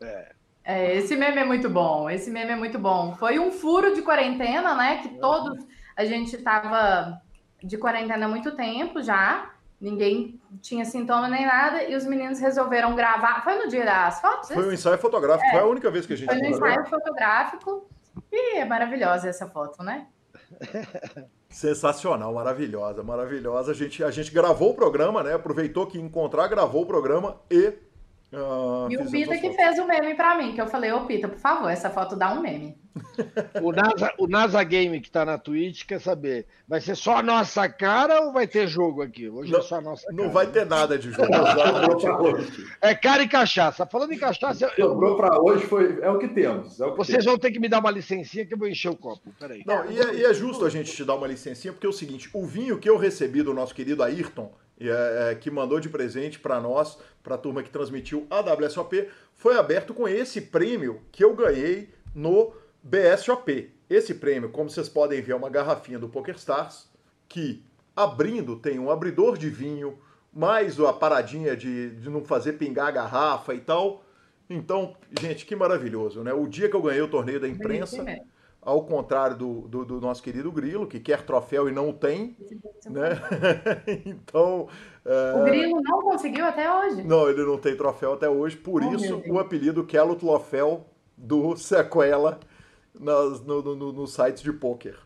É. 0.02 0.32
é. 0.64 0.96
Esse 0.98 1.16
meme 1.16 1.38
é 1.38 1.46
muito 1.46 1.70
bom. 1.70 2.10
Esse 2.10 2.30
meme 2.30 2.52
é 2.52 2.56
muito 2.56 2.78
bom. 2.78 3.16
Foi 3.16 3.40
um 3.40 3.52
furo 3.52 3.94
de 3.94 4.02
quarentena, 4.02 4.76
né? 4.76 4.98
Que 5.02 5.18
todos 5.20 5.66
a 5.96 6.04
gente 6.04 6.36
estava 6.36 7.22
de 7.64 7.78
quarentena 7.78 8.26
há 8.26 8.30
muito 8.30 8.56
tempo 8.56 9.02
já. 9.02 9.52
Ninguém 9.80 10.42
tinha 10.60 10.84
sintoma 10.86 11.28
nem 11.28 11.46
nada, 11.46 11.84
e 11.84 11.96
os 11.96 12.04
meninos 12.04 12.40
resolveram 12.40 12.96
gravar. 12.96 13.44
Foi 13.44 13.64
no 13.64 13.68
dia 13.68 13.86
das 13.86 14.20
fotos? 14.20 14.50
Foi 14.50 14.68
um 14.68 14.72
ensaio 14.72 14.98
fotográfico, 14.98 15.48
é. 15.50 15.52
foi 15.52 15.60
a 15.60 15.66
única 15.68 15.92
vez 15.92 16.08
que 16.08 16.14
a 16.14 16.16
gente 16.18 16.28
Foi 16.28 16.42
um 16.42 16.46
ensaio 16.50 16.86
fotográfico, 16.86 17.88
e 18.32 18.58
é 18.58 18.66
maravilhosa 18.66 19.30
essa 19.30 19.48
foto, 19.48 19.84
né? 19.84 20.08
Sensacional, 21.50 22.34
maravilhosa, 22.34 23.04
maravilhosa. 23.04 23.72
A 23.72 23.76
gente, 23.76 24.04
a 24.04 24.12
gente 24.12 24.32
gravou 24.32 24.72
o 24.72 24.76
programa, 24.76 25.24
né? 25.24 25.34
Aproveitou 25.34 25.88
que 25.88 26.00
encontrar, 26.00 26.48
gravou 26.48 26.84
o 26.84 26.86
programa 26.86 27.40
e 27.50 27.74
Ah, 28.34 28.88
e 28.90 28.98
o 28.98 29.10
Pita 29.10 29.38
que 29.38 29.54
fez 29.54 29.80
o 29.80 29.88
meme 29.88 30.14
para 30.14 30.38
mim, 30.38 30.54
que 30.54 30.60
eu 30.60 30.68
falei, 30.68 30.92
ô 30.92 31.06
Pita, 31.06 31.30
por 31.30 31.40
favor, 31.40 31.70
essa 31.70 31.90
foto 31.90 32.16
dá 32.16 32.34
um 32.34 32.42
meme. 32.42 32.78
o, 33.62 33.72
NASA, 33.72 34.14
o 34.18 34.28
NASA 34.28 34.64
Game 34.64 35.00
que 35.00 35.10
tá 35.10 35.24
na 35.24 35.38
Twitch 35.38 35.86
quer 35.86 36.02
saber, 36.02 36.46
vai 36.68 36.82
ser 36.82 36.96
só 36.96 37.18
a 37.18 37.24
nossa 37.24 37.70
cara 37.70 38.22
ou 38.22 38.34
vai 38.34 38.48
ter 38.48 38.68
jogo 38.68 39.02
aqui? 39.02 39.30
Hoje 39.30 39.52
não, 39.52 39.60
é 39.60 39.62
só 39.62 39.76
a 39.76 39.82
nossa 39.82 40.08
cara. 40.08 40.16
Não 40.16 40.30
vai 40.30 40.48
ter 40.48 40.66
nada 40.66 40.98
de 40.98 41.12
jogo. 41.12 41.30
é 42.82 42.96
cara 42.96 43.24
e 43.24 43.30
cachaça. 43.30 43.86
Falando 43.86 44.14
em 44.14 44.18
cachaça... 44.18 44.74
Eu... 44.78 44.90
Sobrou 44.90 45.16
para 45.16 45.40
hoje, 45.42 45.66
foi... 45.66 46.00
é 46.02 46.10
o 46.10 46.18
que 46.18 46.28
temos. 46.28 46.80
É 46.82 46.86
o 46.86 46.92
que 46.92 46.98
Vocês 46.98 47.20
temos. 47.20 47.26
vão 47.26 47.38
ter 47.38 47.52
que 47.52 47.60
me 47.60 47.70
dar 47.70 47.80
uma 47.80 47.92
licencinha 47.92 48.46
que 48.46 48.54
eu 48.54 48.58
vou 48.58 48.68
encher 48.68 48.90
o 48.90 48.96
copo. 48.96 49.32
Peraí. 49.40 49.64
Não, 49.66 49.90
e 49.90 50.00
é, 50.00 50.16
e 50.16 50.26
é 50.26 50.34
justo 50.34 50.66
a 50.66 50.70
gente 50.70 50.92
te 50.92 51.06
dar 51.06 51.16
uma 51.16 51.28
licencinha, 51.28 51.72
porque 51.72 51.86
é 51.86 51.90
o 51.90 51.94
seguinte, 51.94 52.30
o 52.34 52.46
vinho 52.46 52.78
que 52.78 52.90
eu 52.90 52.98
recebi 52.98 53.42
do 53.42 53.54
nosso 53.54 53.74
querido 53.74 54.04
Ayrton, 54.04 54.52
é, 54.80 55.32
é, 55.32 55.36
que 55.36 55.50
mandou 55.50 55.80
de 55.80 55.90
presente 55.90 56.40
para 56.40 56.60
nós, 56.60 56.98
para 57.24 57.36
a 57.36 57.38
turma 57.38 57.64
que 57.64 57.70
transmitiu 57.70 58.28
a 58.30 58.40
WSOP, 58.40 59.08
foi 59.34 59.58
aberto 59.58 59.94
com 59.94 60.08
esse 60.08 60.42
prêmio 60.42 61.02
que 61.12 61.24
eu 61.24 61.36
ganhei 61.36 61.90
no 62.14 62.54
BSOP. 62.84 63.72
Esse 63.90 64.14
prêmio, 64.16 64.50
como 64.50 64.70
vocês 64.70 64.90
podem 64.90 65.22
ver, 65.22 65.32
é 65.32 65.36
uma 65.36 65.50
garrafinha 65.50 65.98
do 65.98 66.10
PokerStars, 66.10 66.88
que 67.28 67.64
abrindo 67.96 68.58
tem 68.58 68.78
um 68.78 68.92
abridor 68.92 69.38
de 69.38 69.50
vinho, 69.50 69.98
mais 70.32 70.80
a 70.80 70.94
paradinha 70.94 71.56
de, 71.56 71.92
de 71.92 72.10
não 72.10 72.24
fazer 72.24 72.54
pingar 72.54 72.88
a 72.88 72.92
garrafa 72.92 73.54
e 73.54 73.60
tal. 73.60 74.04
Então, 74.50 74.96
gente, 75.20 75.46
que 75.46 75.56
maravilhoso, 75.56 76.24
né? 76.24 76.32
O 76.32 76.48
dia 76.48 76.70
que 76.70 76.76
eu 76.76 76.82
ganhei 76.82 77.02
o 77.02 77.08
torneio 77.08 77.40
da 77.40 77.48
imprensa, 77.48 78.06
ao 78.68 78.84
contrário 78.84 79.38
do, 79.38 79.62
do, 79.62 79.86
do, 79.86 80.02
nosso 80.02 80.22
querido 80.22 80.52
Grilo, 80.52 80.86
que 80.86 81.00
quer 81.00 81.22
troféu 81.22 81.70
e 81.70 81.72
não 81.72 81.94
tem. 81.94 82.36
Né? 82.86 83.12
então. 84.06 84.68
É... 85.06 85.40
O 85.40 85.44
Grilo 85.46 85.82
não 85.82 86.02
conseguiu 86.02 86.44
até 86.44 86.70
hoje. 86.70 87.02
Não, 87.02 87.30
ele 87.30 87.46
não 87.46 87.58
tem 87.58 87.78
troféu 87.78 88.12
até 88.12 88.30
hoje, 88.30 88.58
por 88.58 88.84
oh, 88.84 88.94
isso 88.94 89.24
o 89.30 89.40
apelido 89.40 89.86
Kello 89.86 90.18
Troféu 90.18 90.86
do 91.16 91.56
Sequela 91.56 92.42
nas, 92.94 93.40
no, 93.40 93.62
no, 93.62 93.94
no 93.94 94.06
sites 94.06 94.44
de 94.44 94.52
pôquer. 94.52 95.00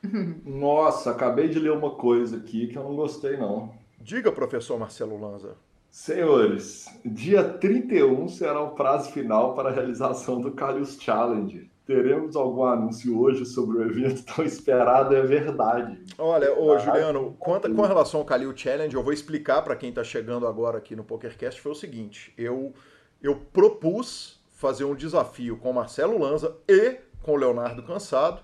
Nossa, 0.46 1.10
acabei 1.10 1.48
de 1.48 1.58
ler 1.58 1.72
uma 1.72 1.90
coisa 1.90 2.36
aqui 2.36 2.68
que 2.68 2.78
eu 2.78 2.84
não 2.84 2.94
gostei, 2.94 3.36
não. 3.36 3.74
Diga, 4.00 4.30
professor 4.30 4.78
Marcelo 4.78 5.20
Lanza. 5.20 5.56
Senhores, 5.90 6.86
dia 7.04 7.42
31 7.42 8.28
será 8.28 8.60
o 8.60 8.76
prazo 8.76 9.10
final 9.10 9.56
para 9.56 9.70
a 9.70 9.72
realização 9.72 10.40
do 10.40 10.52
Calhus 10.52 10.96
Challenge 11.00 11.68
teremos 11.88 12.36
algum 12.36 12.64
anúncio 12.64 13.18
hoje 13.18 13.46
sobre 13.46 13.78
o 13.78 13.82
evento 13.82 14.22
tão 14.30 14.44
esperado, 14.44 15.16
é 15.16 15.22
verdade. 15.22 15.98
Olha, 16.18 16.52
ô 16.52 16.78
Juliano, 16.78 17.34
quanto, 17.38 17.74
com 17.74 17.80
relação 17.80 18.20
ao 18.20 18.26
Kalil 18.26 18.54
Challenge, 18.54 18.94
eu 18.94 19.02
vou 19.02 19.10
explicar 19.10 19.62
para 19.62 19.74
quem 19.74 19.88
está 19.88 20.04
chegando 20.04 20.46
agora 20.46 20.76
aqui 20.76 20.94
no 20.94 21.02
PokerCast, 21.02 21.58
foi 21.58 21.72
o 21.72 21.74
seguinte, 21.74 22.30
eu, 22.36 22.74
eu 23.22 23.36
propus 23.36 24.38
fazer 24.50 24.84
um 24.84 24.94
desafio 24.94 25.56
com 25.56 25.70
o 25.70 25.74
Marcelo 25.74 26.18
Lanza 26.18 26.54
e 26.68 26.98
com 27.22 27.32
o 27.32 27.36
Leonardo 27.36 27.82
Cansado, 27.82 28.42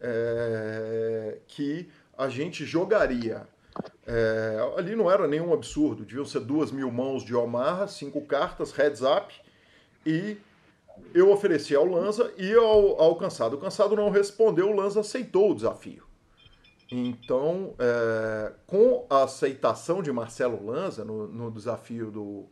é, 0.00 1.38
que 1.48 1.88
a 2.16 2.28
gente 2.28 2.64
jogaria 2.64 3.42
é, 4.06 4.72
ali 4.78 4.94
não 4.94 5.10
era 5.10 5.26
nenhum 5.26 5.52
absurdo, 5.52 6.04
deviam 6.04 6.24
ser 6.24 6.40
duas 6.40 6.70
mil 6.70 6.92
mãos 6.92 7.24
de 7.24 7.34
Omaha, 7.34 7.88
cinco 7.88 8.20
cartas, 8.20 8.70
heads 8.70 9.02
up 9.02 9.34
e 10.06 10.36
eu 11.12 11.30
ofereci 11.30 11.74
ao 11.74 11.84
Lanza 11.84 12.32
e 12.36 12.52
ao, 12.54 13.00
ao 13.00 13.16
Cansado. 13.16 13.54
O 13.54 13.58
Cansado 13.58 13.96
não 13.96 14.10
respondeu, 14.10 14.70
o 14.70 14.74
Lanza 14.74 15.00
aceitou 15.00 15.50
o 15.50 15.54
desafio. 15.54 16.04
Então, 16.90 17.74
é, 17.78 18.52
com 18.66 19.06
a 19.08 19.24
aceitação 19.24 20.02
de 20.02 20.12
Marcelo 20.12 20.64
Lanza 20.64 21.04
no, 21.04 21.26
no 21.26 21.50
desafio 21.50 22.10
do, 22.10 22.46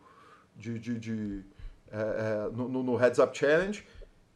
de, 0.57 0.79
de, 0.79 0.99
de 0.99 1.45
é, 1.91 1.97
é 1.97 2.51
no, 2.53 2.83
no, 2.83 2.97
Heads 2.97 3.19
Up 3.19 3.37
Challenge, 3.37 3.87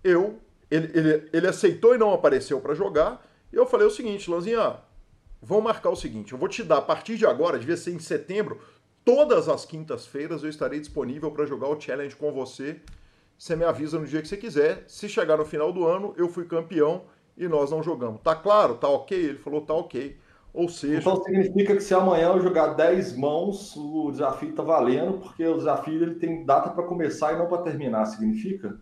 eu, 0.04 0.38
ele, 0.70 0.90
ele, 0.96 1.30
ele 1.32 1.46
aceitou 1.46 1.94
e 1.94 1.98
não 1.98 2.12
apareceu 2.12 2.60
para 2.60 2.74
jogar. 2.74 3.26
E 3.52 3.56
eu 3.56 3.66
falei 3.66 3.86
o 3.86 3.90
seguinte, 3.90 4.30
Lanzinha, 4.30 4.76
vamos 5.40 5.64
marcar 5.64 5.90
o 5.90 5.96
seguinte, 5.96 6.32
eu 6.32 6.38
vou 6.38 6.48
te 6.48 6.62
dar 6.62 6.78
a 6.78 6.82
partir 6.82 7.16
de 7.16 7.26
agora, 7.26 7.58
devia 7.58 7.76
ser 7.76 7.92
em 7.92 7.98
setembro, 7.98 8.60
todas 9.04 9.48
as 9.48 9.64
quintas-feiras 9.64 10.42
eu 10.42 10.50
estarei 10.50 10.78
disponível 10.78 11.30
para 11.30 11.46
jogar 11.46 11.68
o 11.68 11.80
challenge 11.80 12.14
com 12.14 12.32
você 12.32 12.80
você 13.38 13.54
me 13.54 13.64
avisa 13.64 13.98
no 13.98 14.06
dia 14.06 14.22
que 14.22 14.28
você 14.28 14.36
quiser. 14.36 14.84
Se 14.86 15.08
chegar 15.08 15.36
no 15.36 15.44
final 15.44 15.72
do 15.72 15.86
ano, 15.86 16.14
eu 16.16 16.28
fui 16.28 16.44
campeão 16.44 17.02
e 17.36 17.46
nós 17.46 17.70
não 17.70 17.82
jogamos. 17.82 18.20
Tá 18.22 18.34
claro? 18.34 18.76
Tá 18.76 18.88
ok? 18.88 19.16
Ele 19.18 19.38
falou, 19.38 19.60
tá 19.60 19.74
ok. 19.74 20.16
Ou 20.54 20.70
seja. 20.70 21.00
Então 21.00 21.22
significa 21.22 21.74
que 21.74 21.82
se 21.82 21.92
amanhã 21.92 22.28
eu 22.28 22.40
jogar 22.40 22.68
10 22.68 23.14
mãos, 23.16 23.76
o 23.76 24.10
desafio 24.10 24.54
tá 24.54 24.62
valendo, 24.62 25.18
porque 25.18 25.46
o 25.46 25.58
desafio 25.58 26.02
ele 26.02 26.14
tem 26.14 26.46
data 26.46 26.70
para 26.70 26.84
começar 26.84 27.34
e 27.34 27.38
não 27.38 27.46
para 27.46 27.62
terminar, 27.62 28.06
significa? 28.06 28.78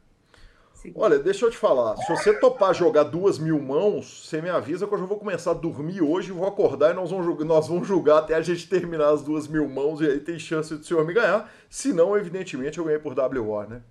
Olha, 0.95 1.19
deixa 1.19 1.47
eu 1.47 1.51
te 1.51 1.57
falar. 1.57 1.97
Se 1.97 2.09
você 2.09 2.39
topar 2.39 2.75
jogar 2.75 3.05
duas 3.05 3.39
mil 3.39 3.59
mãos, 3.61 4.29
você 4.29 4.43
me 4.43 4.51
avisa 4.51 4.87
que 4.87 4.93
eu 4.93 4.99
já 4.99 5.07
vou 5.07 5.19
começar 5.19 5.53
a 5.53 5.55
dormir 5.55 6.03
hoje, 6.03 6.31
vou 6.31 6.47
acordar 6.47 6.91
e 6.91 6.95
nós 6.95 7.11
vamos, 7.11 7.45
nós 7.45 7.69
vamos 7.69 7.89
julgar 7.89 8.19
até 8.19 8.35
a 8.35 8.43
gente 8.43 8.69
terminar 8.69 9.09
as 9.09 9.23
duas 9.23 9.49
mil 9.49 9.67
mãos 9.67 10.01
e 10.01 10.07
aí 10.07 10.21
tem 10.21 10.39
chance 10.39 10.77
do 10.77 10.85
senhor 10.85 11.07
me 11.07 11.15
ganhar. 11.15 11.51
Se 11.71 11.93
não, 11.93 12.17
evidentemente, 12.17 12.79
eu 12.79 12.85
ganhei 12.85 12.99
por 12.99 13.19
WO, 13.19 13.63
né? 13.63 13.83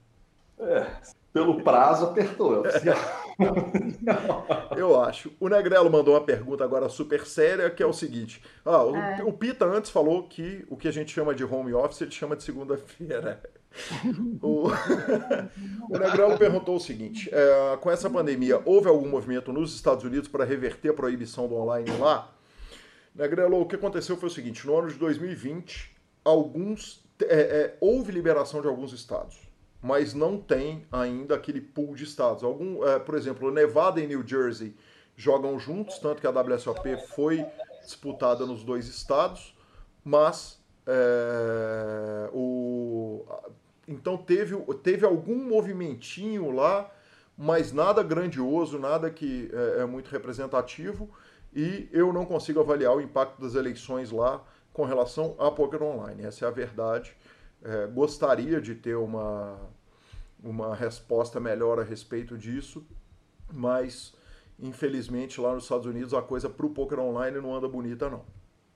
É, 0.63 0.87
pelo 1.33 1.63
prazo 1.63 2.05
apertou. 2.05 2.63
Eu 4.77 5.01
acho. 5.01 5.31
O 5.39 5.49
Negrelo 5.49 5.89
mandou 5.89 6.13
uma 6.13 6.21
pergunta 6.21 6.63
agora 6.63 6.87
super 6.87 7.25
séria, 7.25 7.71
que 7.71 7.81
é 7.81 7.85
o 7.85 7.91
seguinte. 7.91 8.41
Ah, 8.63 8.83
o, 8.83 8.95
é. 8.95 9.23
o 9.23 9.33
Pita 9.33 9.65
antes 9.65 9.89
falou 9.89 10.27
que 10.27 10.63
o 10.69 10.77
que 10.77 10.87
a 10.87 10.91
gente 10.91 11.11
chama 11.11 11.33
de 11.33 11.43
home 11.43 11.73
office, 11.73 12.01
ele 12.01 12.11
chama 12.11 12.35
de 12.35 12.43
segunda-feira. 12.43 13.41
o... 14.43 14.67
o 15.89 15.97
Negrelo 15.97 16.37
perguntou 16.37 16.75
o 16.75 16.79
seguinte: 16.79 17.31
é, 17.33 17.77
com 17.77 17.89
essa 17.89 18.07
pandemia, 18.11 18.61
houve 18.63 18.87
algum 18.87 19.09
movimento 19.09 19.51
nos 19.51 19.73
Estados 19.73 20.03
Unidos 20.03 20.29
para 20.29 20.45
reverter 20.45 20.89
a 20.89 20.93
proibição 20.93 21.47
do 21.47 21.55
online 21.55 21.89
lá? 21.97 22.31
Negrelo, 23.15 23.59
o 23.59 23.65
que 23.65 23.75
aconteceu 23.75 24.15
foi 24.17 24.29
o 24.29 24.31
seguinte: 24.31 24.67
no 24.67 24.77
ano 24.77 24.87
de 24.87 24.99
2020, 24.99 25.95
alguns, 26.23 27.03
é, 27.23 27.39
é, 27.39 27.77
houve 27.81 28.11
liberação 28.11 28.61
de 28.61 28.67
alguns 28.67 28.93
estados 28.93 29.51
mas 29.83 30.13
não 30.13 30.37
tem 30.37 30.87
ainda 30.89 31.35
aquele 31.35 31.59
pool 31.59 31.93
de 31.93 32.05
estados. 32.05 32.41
Algum, 32.41 32.87
é, 32.87 32.97
por 32.97 33.15
exemplo, 33.15 33.51
Nevada 33.51 33.99
e 33.99 34.07
New 34.07 34.25
Jersey 34.25 34.73
jogam 35.15 35.59
juntos, 35.59 35.99
tanto 35.99 36.21
que 36.21 36.25
a 36.25 36.31
WSOP 36.31 36.95
foi 37.13 37.45
disputada 37.83 38.45
nos 38.45 38.63
dois 38.63 38.87
estados, 38.87 39.53
mas 40.03 40.57
é, 40.87 42.29
o, 42.31 43.25
então 43.85 44.15
teve, 44.15 44.55
teve 44.81 45.05
algum 45.05 45.35
movimentinho 45.49 46.49
lá, 46.49 46.89
mas 47.37 47.73
nada 47.73 48.01
grandioso, 48.01 48.79
nada 48.79 49.09
que 49.09 49.51
é, 49.51 49.81
é 49.81 49.85
muito 49.85 50.09
representativo, 50.09 51.09
e 51.53 51.89
eu 51.91 52.13
não 52.13 52.25
consigo 52.25 52.61
avaliar 52.61 52.95
o 52.95 53.01
impacto 53.01 53.41
das 53.41 53.53
eleições 53.53 54.11
lá 54.11 54.41
com 54.71 54.85
relação 54.85 55.35
a 55.37 55.51
poker 55.51 55.83
online. 55.83 56.23
Essa 56.23 56.45
é 56.45 56.47
a 56.47 56.51
verdade. 56.51 57.15
É, 57.63 57.87
gostaria 57.87 58.59
de 58.59 58.75
ter 58.75 58.95
uma, 58.95 59.57
uma 60.43 60.75
resposta 60.75 61.39
melhor 61.39 61.79
a 61.79 61.83
respeito 61.83 62.37
disso, 62.37 62.85
mas 63.51 64.13
infelizmente 64.59 65.39
lá 65.39 65.53
nos 65.53 65.63
Estados 65.63 65.85
Unidos 65.85 66.13
a 66.13 66.21
coisa 66.21 66.49
para 66.49 66.65
o 66.65 66.69
poker 66.69 66.99
online 66.99 67.39
não 67.39 67.55
anda 67.55 67.67
bonita 67.67 68.09
não. 68.09 68.25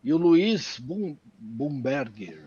E 0.04 0.14
o 0.14 0.18
Luiz 0.18 0.80
Bumberger. 1.38 2.42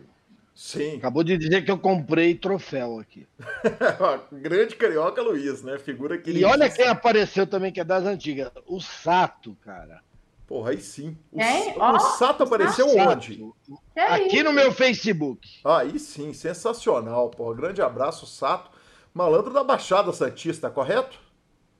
Sim. 0.55 0.97
Acabou 0.97 1.25
de 1.25 1.39
dizer 1.39 1.65
que 1.65 1.71
eu 1.71 1.79
comprei 1.79 2.35
troféu 2.35 2.99
aqui. 2.99 3.27
Grande 4.33 4.77
carioca 4.77 5.23
Luiz, 5.23 5.63
né? 5.63 5.79
Figura 5.79 6.19
que. 6.19 6.31
E 6.31 6.45
olha 6.45 6.69
quem 6.69 6.87
apareceu 6.87 7.47
também, 7.47 7.73
que 7.73 7.81
é 7.81 7.85
das 7.85 8.05
antigas. 8.05 8.51
O 8.67 8.81
Sato, 8.81 9.57
cara. 9.63 10.03
Porra, 10.51 10.73
aí 10.73 10.81
sim. 10.81 11.17
O, 11.31 11.41
é? 11.41 11.77
o 11.77 11.95
oh, 11.95 12.01
Sato 12.01 12.43
apareceu 12.43 12.89
Sato. 12.89 13.09
onde? 13.09 13.53
É 13.95 14.03
Aqui 14.03 14.43
no 14.43 14.53
meu 14.53 14.73
Facebook. 14.73 15.49
Aí 15.65 15.97
sim, 15.97 16.33
sensacional, 16.33 17.31
porra. 17.31 17.55
Grande 17.55 17.81
abraço, 17.81 18.27
Sato. 18.27 18.69
Malandro 19.15 19.53
da 19.53 19.63
Baixada 19.63 20.13
Santista, 20.13 20.69
correto? 20.69 21.21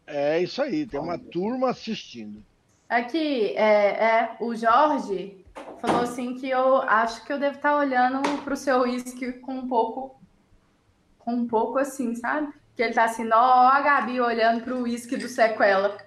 É 0.07 0.39
isso 0.39 0.63
aí, 0.63 0.87
tem 0.87 1.01
uma 1.01 1.19
turma 1.19 1.71
assistindo. 1.71 2.45
Aqui, 2.89 3.57
é, 3.57 4.05
é, 4.05 4.37
o 4.39 4.55
Jorge 4.55 5.45
falou 5.81 6.03
assim 6.03 6.37
que 6.37 6.49
eu 6.49 6.77
acho 6.83 7.25
que 7.25 7.33
eu 7.33 7.41
devo 7.41 7.57
estar 7.57 7.77
olhando 7.77 8.23
para 8.45 8.55
o 8.55 8.57
seu 8.57 8.83
uísque 8.83 9.33
com 9.33 9.55
um 9.55 9.67
pouco, 9.67 10.15
com 11.19 11.33
um 11.33 11.49
pouco 11.49 11.77
assim, 11.77 12.15
sabe? 12.15 12.53
Que 12.77 12.85
ele 12.85 12.95
tá 12.95 13.03
assim, 13.03 13.29
ó, 13.33 13.67
a 13.67 13.81
Gabi 13.81 14.21
olhando 14.21 14.63
para 14.63 14.77
o 14.77 14.83
uísque 14.83 15.17
do 15.17 15.27
Sequela. 15.27 15.99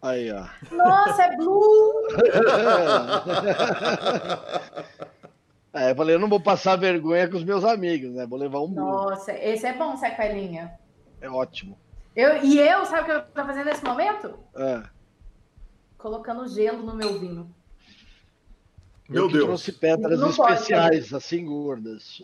Aí, 0.00 0.32
ó. 0.32 0.46
Nossa, 0.70 1.24
é 1.24 1.36
blue! 1.36 2.06
é, 5.74 5.90
eu 5.90 5.96
falei, 5.96 6.14
eu 6.14 6.20
não 6.20 6.28
vou 6.28 6.40
passar 6.40 6.76
vergonha 6.76 7.28
com 7.28 7.36
os 7.36 7.44
meus 7.44 7.64
amigos, 7.64 8.12
né? 8.12 8.24
Vou 8.26 8.38
levar 8.38 8.60
um 8.60 8.68
blue. 8.68 8.84
Nossa, 8.84 9.32
esse 9.32 9.66
é 9.66 9.72
bom, 9.72 9.96
Sequelinha. 9.96 10.78
É 11.20 11.28
ótimo. 11.28 11.76
Eu, 12.14 12.44
e 12.44 12.58
eu, 12.58 12.86
sabe 12.86 13.02
o 13.02 13.04
que 13.04 13.10
eu 13.10 13.22
tô 13.22 13.44
fazendo 13.44 13.66
nesse 13.66 13.84
momento? 13.84 14.38
É. 14.56 14.82
Colocando 15.96 16.48
gelo 16.48 16.84
no 16.84 16.94
meu 16.94 17.18
vinho. 17.18 17.52
Meu 19.08 19.24
eu 19.24 19.28
Deus. 19.28 19.44
trouxe 19.44 19.72
pedras 19.72 20.20
especiais, 20.20 21.04
pode, 21.04 21.16
assim, 21.16 21.44
gordas. 21.44 22.22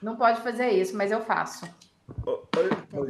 não 0.00 0.16
pode 0.16 0.40
fazer 0.40 0.70
isso, 0.70 0.96
mas 0.96 1.10
eu 1.10 1.20
faço. 1.20 1.66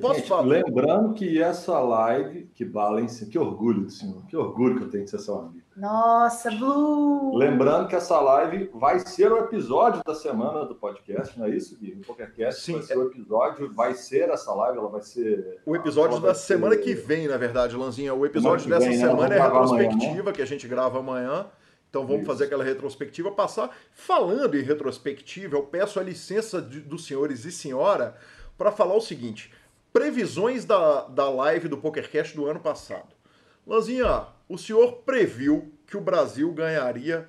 Posso 0.00 0.18
Gente, 0.18 0.28
falar? 0.28 0.42
Lembrando 0.42 1.14
que 1.14 1.42
essa 1.42 1.78
live, 1.80 2.50
que 2.54 2.64
Valência, 2.64 3.26
que 3.26 3.38
orgulho 3.38 3.84
do 3.84 3.90
senhor, 3.90 4.24
que 4.26 4.36
orgulho 4.36 4.76
que 4.76 4.84
eu 4.84 4.90
tenho 4.90 5.04
de 5.04 5.10
ser 5.10 5.18
seu 5.18 5.38
amigo. 5.38 5.64
Nossa, 5.76 6.50
Blue! 6.50 7.34
Lembrando 7.36 7.88
que 7.88 7.96
essa 7.96 8.20
live 8.20 8.70
vai 8.74 8.98
ser 8.98 9.32
o 9.32 9.38
episódio 9.38 10.02
da 10.04 10.14
semana 10.14 10.66
do 10.66 10.74
podcast, 10.74 11.38
não 11.38 11.46
é 11.46 11.50
isso, 11.50 11.78
Gui? 11.78 11.92
O 11.92 12.06
PokerCast 12.06 12.60
Sim, 12.60 12.72
vai 12.74 12.82
ser 12.82 12.98
o 12.98 13.06
episódio, 13.06 13.72
vai 13.72 13.94
ser 13.94 14.28
essa 14.28 14.52
live, 14.52 14.78
ela 14.78 14.88
vai 14.88 15.00
ser... 15.00 15.60
O 15.64 15.74
episódio 15.74 16.20
da 16.20 16.34
semana 16.34 16.74
ser... 16.74 16.82
que 16.82 16.94
vem, 16.94 17.26
na 17.26 17.38
verdade, 17.38 17.76
Lanzinha. 17.76 18.12
O 18.12 18.26
episódio 18.26 18.68
dessa 18.68 18.86
vem, 18.86 18.98
né? 18.98 19.06
semana 19.06 19.28
né? 19.28 19.36
é 19.36 19.40
a 19.40 19.44
retrospectiva, 19.44 20.04
amanhã, 20.04 20.24
né? 20.24 20.32
que 20.32 20.42
a 20.42 20.46
gente 20.46 20.68
grava 20.68 20.98
amanhã. 20.98 21.46
Então 21.88 22.06
vamos 22.06 22.22
Isso. 22.22 22.30
fazer 22.30 22.44
aquela 22.44 22.62
retrospectiva, 22.62 23.32
passar. 23.32 23.70
Falando 23.92 24.56
em 24.56 24.62
retrospectiva, 24.62 25.56
eu 25.56 25.62
peço 25.62 25.98
a 25.98 26.02
licença 26.02 26.60
de, 26.60 26.80
dos 26.80 27.04
senhores 27.04 27.44
e 27.44 27.50
senhora 27.50 28.16
para 28.60 28.70
falar 28.70 28.94
o 28.94 29.00
seguinte: 29.00 29.50
previsões 29.90 30.66
da, 30.66 31.04
da 31.04 31.30
live 31.30 31.66
do 31.66 31.78
PokerCast 31.78 32.36
do 32.36 32.44
ano 32.44 32.60
passado. 32.60 33.08
Lanzinha, 33.66 34.26
o 34.46 34.58
senhor 34.58 34.98
previu 34.98 35.72
que 35.86 35.96
o 35.96 36.00
Brasil 36.02 36.52
ganharia 36.52 37.26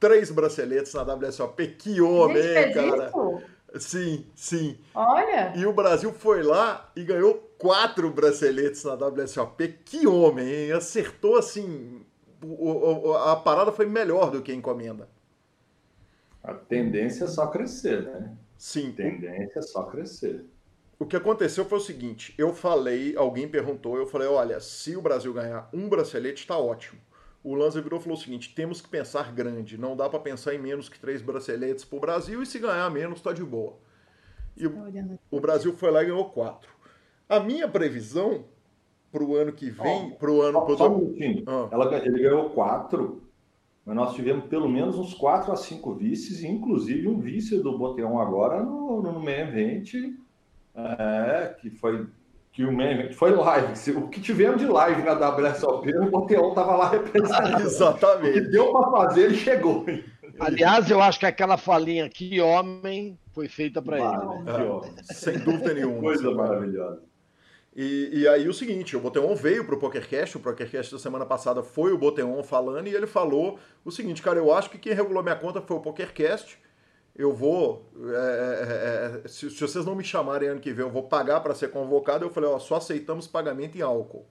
três 0.00 0.30
braceletes 0.30 0.94
na 0.94 1.02
WSOP. 1.02 1.66
Que 1.68 2.00
homem, 2.00 2.42
Gente, 2.42 2.72
cara! 2.72 3.08
Isso? 3.08 3.42
Sim, 3.78 4.26
sim. 4.34 4.78
Olha! 4.94 5.52
E 5.54 5.66
o 5.66 5.72
Brasil 5.72 6.12
foi 6.14 6.42
lá 6.42 6.90
e 6.96 7.04
ganhou 7.04 7.34
quatro 7.58 8.10
braceletes 8.10 8.84
na 8.84 8.94
WSOP. 8.94 9.68
Que 9.84 10.06
homem, 10.06 10.48
hein? 10.48 10.72
Acertou 10.72 11.36
assim 11.36 12.06
a 13.24 13.36
parada 13.36 13.72
foi 13.72 13.86
melhor 13.86 14.30
do 14.30 14.42
que 14.42 14.52
a 14.52 14.54
encomenda. 14.54 15.08
A 16.42 16.52
tendência 16.52 17.24
é 17.24 17.28
só 17.28 17.46
crescer, 17.46 18.02
né? 18.02 18.36
Sim. 18.58 18.90
A 18.90 18.96
tendência 18.96 19.58
é 19.58 19.62
só 19.62 19.84
crescer. 19.84 20.44
O 21.04 21.06
que 21.06 21.16
aconteceu 21.16 21.66
foi 21.66 21.76
o 21.76 21.82
seguinte: 21.82 22.34
eu 22.38 22.54
falei, 22.54 23.14
alguém 23.14 23.46
perguntou, 23.46 23.98
eu 23.98 24.06
falei, 24.06 24.26
olha, 24.26 24.58
se 24.58 24.96
o 24.96 25.02
Brasil 25.02 25.34
ganhar 25.34 25.68
um 25.70 25.86
bracelete, 25.86 26.40
está 26.40 26.56
ótimo. 26.56 26.98
O 27.42 27.54
Lanza 27.54 27.82
virou 27.82 28.00
e 28.00 28.02
falou 28.02 28.16
o 28.16 28.20
seguinte: 28.20 28.54
temos 28.54 28.80
que 28.80 28.88
pensar 28.88 29.30
grande, 29.30 29.76
não 29.76 29.94
dá 29.94 30.08
para 30.08 30.18
pensar 30.18 30.54
em 30.54 30.58
menos 30.58 30.88
que 30.88 30.98
três 30.98 31.20
braceletes 31.20 31.84
para 31.84 31.96
o 31.98 32.00
Brasil 32.00 32.42
e 32.42 32.46
se 32.46 32.58
ganhar 32.58 32.90
menos, 32.90 33.18
está 33.18 33.34
de 33.34 33.44
boa. 33.44 33.74
E 34.56 34.66
o, 34.66 35.18
o 35.30 35.38
Brasil 35.40 35.74
foi 35.74 35.90
lá 35.90 36.02
e 36.02 36.06
ganhou 36.06 36.24
quatro. 36.30 36.70
A 37.28 37.38
minha 37.38 37.68
previsão 37.68 38.46
para 39.12 39.22
o 39.22 39.36
ano 39.36 39.52
que 39.52 39.68
vem, 39.68 40.12
para 40.12 40.30
o 40.30 40.40
ano. 40.40 40.58
Só, 40.68 40.76
só 40.78 40.90
um 40.90 41.00
minutinho. 41.00 41.44
Ah. 41.46 41.68
Ela, 41.70 41.94
ele 41.98 42.22
ganhou 42.22 42.48
quatro, 42.48 43.24
mas 43.84 43.94
nós 43.94 44.14
tivemos 44.14 44.46
pelo 44.46 44.70
menos 44.70 44.96
uns 44.96 45.12
quatro 45.12 45.52
a 45.52 45.56
cinco 45.56 45.92
vices, 45.92 46.42
inclusive 46.42 47.06
um 47.06 47.20
vice 47.20 47.62
do 47.62 47.76
Boteon 47.76 48.18
agora 48.18 48.62
no, 48.62 49.02
no 49.02 49.20
main 49.20 49.40
event, 49.40 49.92
é, 50.76 51.54
que 51.60 51.70
foi 51.70 52.06
que 52.52 52.64
o 52.64 52.72
main 52.72 53.12
foi 53.12 53.32
live. 53.32 53.90
O 53.96 54.08
que 54.08 54.20
tivemos 54.20 54.60
de 54.60 54.66
live 54.66 55.02
na 55.02 55.12
WSOP, 55.12 55.92
o 55.96 56.10
Boteon 56.10 56.50
estava 56.50 56.76
lá 56.76 56.90
representando. 56.90 57.60
Exatamente. 57.66 58.38
O 58.38 58.42
que 58.44 58.48
deu 58.48 58.72
para 58.72 58.90
fazer, 58.90 59.24
ele 59.24 59.36
chegou. 59.36 59.84
Aliás, 60.38 60.88
eu 60.88 61.02
acho 61.02 61.18
que 61.18 61.26
aquela 61.26 61.56
falinha 61.56 62.08
que 62.08 62.40
homem 62.40 63.18
foi 63.32 63.48
feita 63.48 63.82
para 63.82 63.98
ele. 63.98 64.44
Né? 64.44 64.92
É, 65.00 65.12
sem 65.14 65.38
dúvida 65.38 65.74
nenhuma. 65.74 66.00
Coisa 66.00 66.30
maravilhosa. 66.30 67.02
E, 67.74 68.20
e, 68.20 68.28
aí 68.28 68.48
o 68.48 68.54
seguinte, 68.54 68.96
o 68.96 69.00
Boteon 69.00 69.34
veio 69.34 69.64
pro 69.64 69.78
PokerCast, 69.78 70.36
o 70.36 70.40
PokerCast 70.40 70.92
da 70.92 70.98
semana 70.98 71.26
passada 71.26 71.60
foi 71.60 71.92
o 71.92 71.98
Boteon 71.98 72.40
falando, 72.44 72.86
e 72.86 72.94
ele 72.94 73.08
falou 73.08 73.58
o 73.84 73.90
seguinte, 73.90 74.22
cara, 74.22 74.38
eu 74.38 74.54
acho 74.54 74.70
que 74.70 74.78
quem 74.78 74.92
regulou 74.92 75.24
minha 75.24 75.34
conta 75.34 75.60
foi 75.60 75.76
o 75.76 75.80
PokerCast, 75.80 76.56
eu 77.16 77.32
vou, 77.32 77.88
é, 77.96 79.20
é, 79.22 79.24
é, 79.24 79.28
se, 79.28 79.48
se, 79.50 79.60
vocês 79.60 79.84
não 79.84 79.94
me 79.94 80.02
chamarem 80.02 80.48
ano 80.48 80.60
que 80.60 80.72
vem, 80.72 80.84
eu 80.84 80.90
vou 80.90 81.04
pagar 81.04 81.40
para 81.40 81.54
ser 81.54 81.70
convocado, 81.70 82.24
eu 82.24 82.30
falei, 82.30 82.50
ó, 82.50 82.58
só 82.58 82.76
aceitamos 82.76 83.26
pagamento 83.26 83.76
em 83.76 83.82
álcool. 83.82 84.26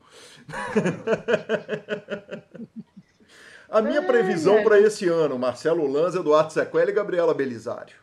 A 3.70 3.82
minha 3.82 4.04
previsão 4.04 4.64
para 4.64 4.80
esse 4.80 5.08
ano, 5.08 5.40
Marcelo 5.40 5.92
Lanz, 5.92 6.14
Eduardo 6.14 6.54
Sequela 6.54 6.92
e 6.92 6.94
Gabriela 6.94 7.34
Belisário. 7.34 7.96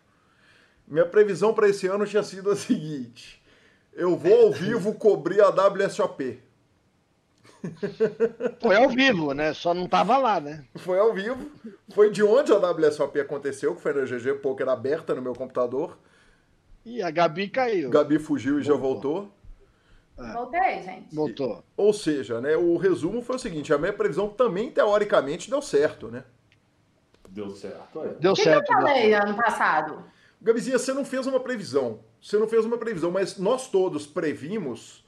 Minha 0.89 1.07
previsão 1.07 1.55
para 1.55 1.69
esse 1.69 1.87
ano 1.87 2.05
tinha 2.05 2.25
sido 2.25 2.51
a 2.51 2.57
seguinte 2.57 3.41
eu 3.93 4.17
vou 4.17 4.47
ao 4.47 4.53
vivo 4.53 4.95
cobrir 4.95 5.41
a 5.41 5.49
WSOP. 5.49 6.41
Foi 8.61 8.77
ao 8.77 8.89
vivo, 8.89 9.33
né? 9.33 9.53
Só 9.53 9.75
não 9.75 9.87
tava 9.87 10.17
lá, 10.17 10.41
né? 10.41 10.65
Foi 10.77 10.99
ao 10.99 11.13
vivo. 11.13 11.51
Foi 11.95 12.11
de 12.11 12.23
onde 12.23 12.53
a 12.53 12.57
WSOP 12.57 13.21
aconteceu, 13.21 13.75
que 13.75 13.83
foi 13.83 13.93
na 13.93 14.05
GG 14.05 14.41
Poker 14.41 14.69
aberta 14.69 15.15
no 15.15 15.23
meu 15.23 15.35
computador. 15.35 15.99
E 16.85 17.03
a 17.03 17.11
Gabi 17.11 17.49
caiu. 17.49 17.91
Gabi 17.91 18.19
fugiu 18.19 18.59
e 18.59 18.63
voltou. 18.63 18.75
já 18.75 18.81
voltou. 18.81 19.41
É. 20.19 20.33
Voltei, 20.33 20.83
gente. 20.83 21.15
Voltou. 21.15 21.65
Ou 21.77 21.93
seja, 21.93 22.41
né, 22.41 22.57
o 22.57 22.77
resumo 22.77 23.23
foi 23.23 23.37
o 23.37 23.39
seguinte: 23.39 23.73
a 23.73 23.79
minha 23.79 23.93
previsão 23.93 24.29
também, 24.29 24.71
teoricamente, 24.71 25.49
deu 25.51 25.63
certo, 25.63 26.09
né? 26.09 26.25
Deu 27.29 27.51
certo. 27.51 28.03
É. 28.03 28.09
Deu 28.21 28.35
que 28.35 28.43
certo. 28.43 28.67
Que 28.67 28.73
eu 28.73 28.77
falei 28.77 29.15
ano 29.15 29.35
passado? 29.37 30.05
Gabizinha, 30.43 30.79
você 30.79 30.93
não 30.93 31.05
fez 31.05 31.27
uma 31.27 31.41
previsão. 31.41 32.01
Você 32.21 32.39
não 32.39 32.49
fez 32.49 32.65
uma 32.65 32.77
previsão, 32.77 33.11
mas 33.11 33.39
nós 33.39 33.69
todos 33.69 34.07
previmos 34.07 35.05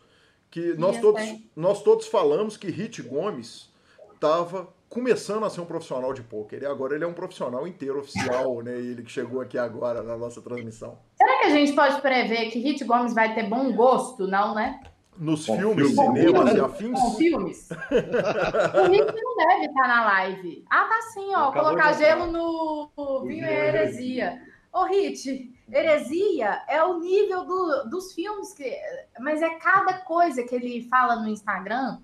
que 0.52 0.74
nós 0.74 1.00
todos, 1.00 1.22
nós 1.56 1.82
todos 1.82 2.06
falamos 2.06 2.58
que 2.58 2.70
Hit 2.70 3.00
Gomes 3.00 3.70
estava 4.14 4.68
começando 4.86 5.46
a 5.46 5.50
ser 5.50 5.62
um 5.62 5.64
profissional 5.64 6.12
de 6.12 6.22
pôquer. 6.22 6.62
E 6.62 6.66
agora 6.66 6.94
ele 6.94 7.04
é 7.04 7.06
um 7.06 7.14
profissional 7.14 7.66
inteiro 7.66 7.98
oficial, 7.98 8.60
né? 8.62 8.72
Ele 8.76 9.02
que 9.02 9.10
chegou 9.10 9.40
aqui 9.40 9.56
agora 9.56 10.02
na 10.02 10.14
nossa 10.14 10.42
transmissão. 10.42 10.98
Será 11.16 11.38
que 11.38 11.46
a 11.46 11.50
gente 11.50 11.72
pode 11.72 12.02
prever 12.02 12.50
que 12.50 12.58
Hit 12.58 12.84
Gomes 12.84 13.14
vai 13.14 13.34
ter 13.34 13.44
bom 13.44 13.72
gosto? 13.72 14.28
Não, 14.28 14.54
né? 14.54 14.78
Nos 15.18 15.46
Bom, 15.46 15.56
filmes, 15.58 15.94
filme. 15.94 16.20
cinemas 16.20 16.54
e 16.54 16.60
afins? 16.60 17.00
Com 17.00 17.10
filmes. 17.12 17.68
o 17.90 18.90
Hit 18.90 19.22
não 19.22 19.36
deve 19.36 19.66
estar 19.66 19.88
na 19.88 20.04
live. 20.04 20.64
Ah, 20.70 20.84
tá 20.84 21.00
sim, 21.14 21.34
ó. 21.34 21.50
Colocar 21.50 21.94
gelo 21.94 22.26
no 22.26 23.24
vinho 23.26 23.44
é 23.46 23.68
heresia. 23.68 24.38
Ô, 24.72 24.84
Rit, 24.84 25.52
heresia 25.70 26.62
é 26.68 26.82
o 26.84 26.98
nível 26.98 27.44
do, 27.44 27.90
dos 27.90 28.12
filmes, 28.12 28.52
que, 28.52 28.74
mas 29.20 29.42
é 29.42 29.50
cada 29.56 29.94
coisa 29.98 30.42
que 30.42 30.54
ele 30.54 30.88
fala 30.88 31.16
no 31.16 31.28
Instagram 31.28 31.98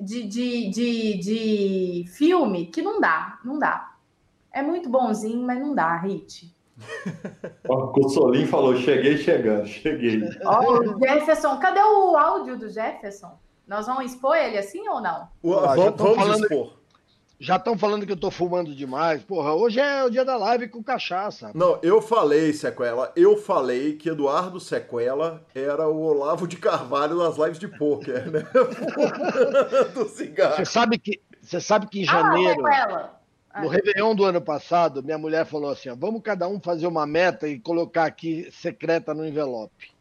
de, 0.00 0.26
de, 0.26 0.70
de, 0.70 1.18
de 1.18 2.04
filme 2.12 2.66
que 2.66 2.82
não 2.82 3.00
dá, 3.00 3.38
não 3.44 3.58
dá. 3.58 3.94
É 4.52 4.62
muito 4.62 4.88
bonzinho, 4.88 5.44
mas 5.46 5.60
não 5.60 5.74
dá, 5.74 5.96
Rit. 5.96 6.54
o 7.68 8.08
Solim 8.08 8.46
falou: 8.46 8.76
cheguei 8.76 9.16
chegando, 9.18 9.66
cheguei. 9.66 10.22
Ó, 10.44 10.78
o 10.78 10.98
Jefferson, 10.98 11.58
cadê 11.58 11.80
o 11.80 12.16
áudio 12.16 12.56
do 12.58 12.68
Jefferson? 12.68 13.38
Nós 13.66 13.86
vamos 13.86 14.12
expor 14.12 14.36
ele 14.36 14.56
assim 14.56 14.88
ou 14.88 15.00
não? 15.00 15.28
Ah, 15.44 15.74
vamos, 15.74 15.96
vamos 15.96 16.16
falando... 16.16 16.42
expor. 16.42 16.77
Já 17.40 17.54
estão 17.54 17.78
falando 17.78 18.04
que 18.04 18.10
eu 18.10 18.16
tô 18.16 18.32
fumando 18.32 18.74
demais. 18.74 19.22
Porra, 19.22 19.54
hoje 19.54 19.78
é 19.78 20.04
o 20.04 20.10
dia 20.10 20.24
da 20.24 20.36
live 20.36 20.68
com 20.68 20.82
cachaça. 20.82 21.52
Não, 21.54 21.78
eu 21.84 22.02
falei, 22.02 22.52
Sequela, 22.52 23.12
eu 23.14 23.36
falei 23.36 23.94
que 23.94 24.08
Eduardo 24.08 24.58
Sequela 24.58 25.46
era 25.54 25.88
o 25.88 26.00
Olavo 26.02 26.48
de 26.48 26.56
Carvalho 26.56 27.18
das 27.18 27.36
lives 27.36 27.60
de 27.60 27.68
pôquer, 27.68 28.28
né? 28.28 28.42
do 29.94 30.08
cigarro. 30.08 30.56
Você 30.56 30.64
sabe 30.64 30.98
que, 30.98 31.20
você 31.40 31.60
sabe 31.60 31.86
que 31.86 32.00
em 32.00 32.08
ah, 32.08 32.12
janeiro, 32.12 32.66
ah, 32.66 33.10
no 33.62 33.68
Réveillon 33.68 34.16
do 34.16 34.24
ano 34.24 34.40
passado, 34.40 35.00
minha 35.00 35.18
mulher 35.18 35.46
falou 35.46 35.70
assim: 35.70 35.90
ó, 35.90 35.94
vamos 35.94 36.22
cada 36.22 36.48
um 36.48 36.58
fazer 36.58 36.88
uma 36.88 37.06
meta 37.06 37.46
e 37.46 37.60
colocar 37.60 38.06
aqui 38.06 38.48
secreta 38.50 39.14
no 39.14 39.24
envelope. 39.24 39.96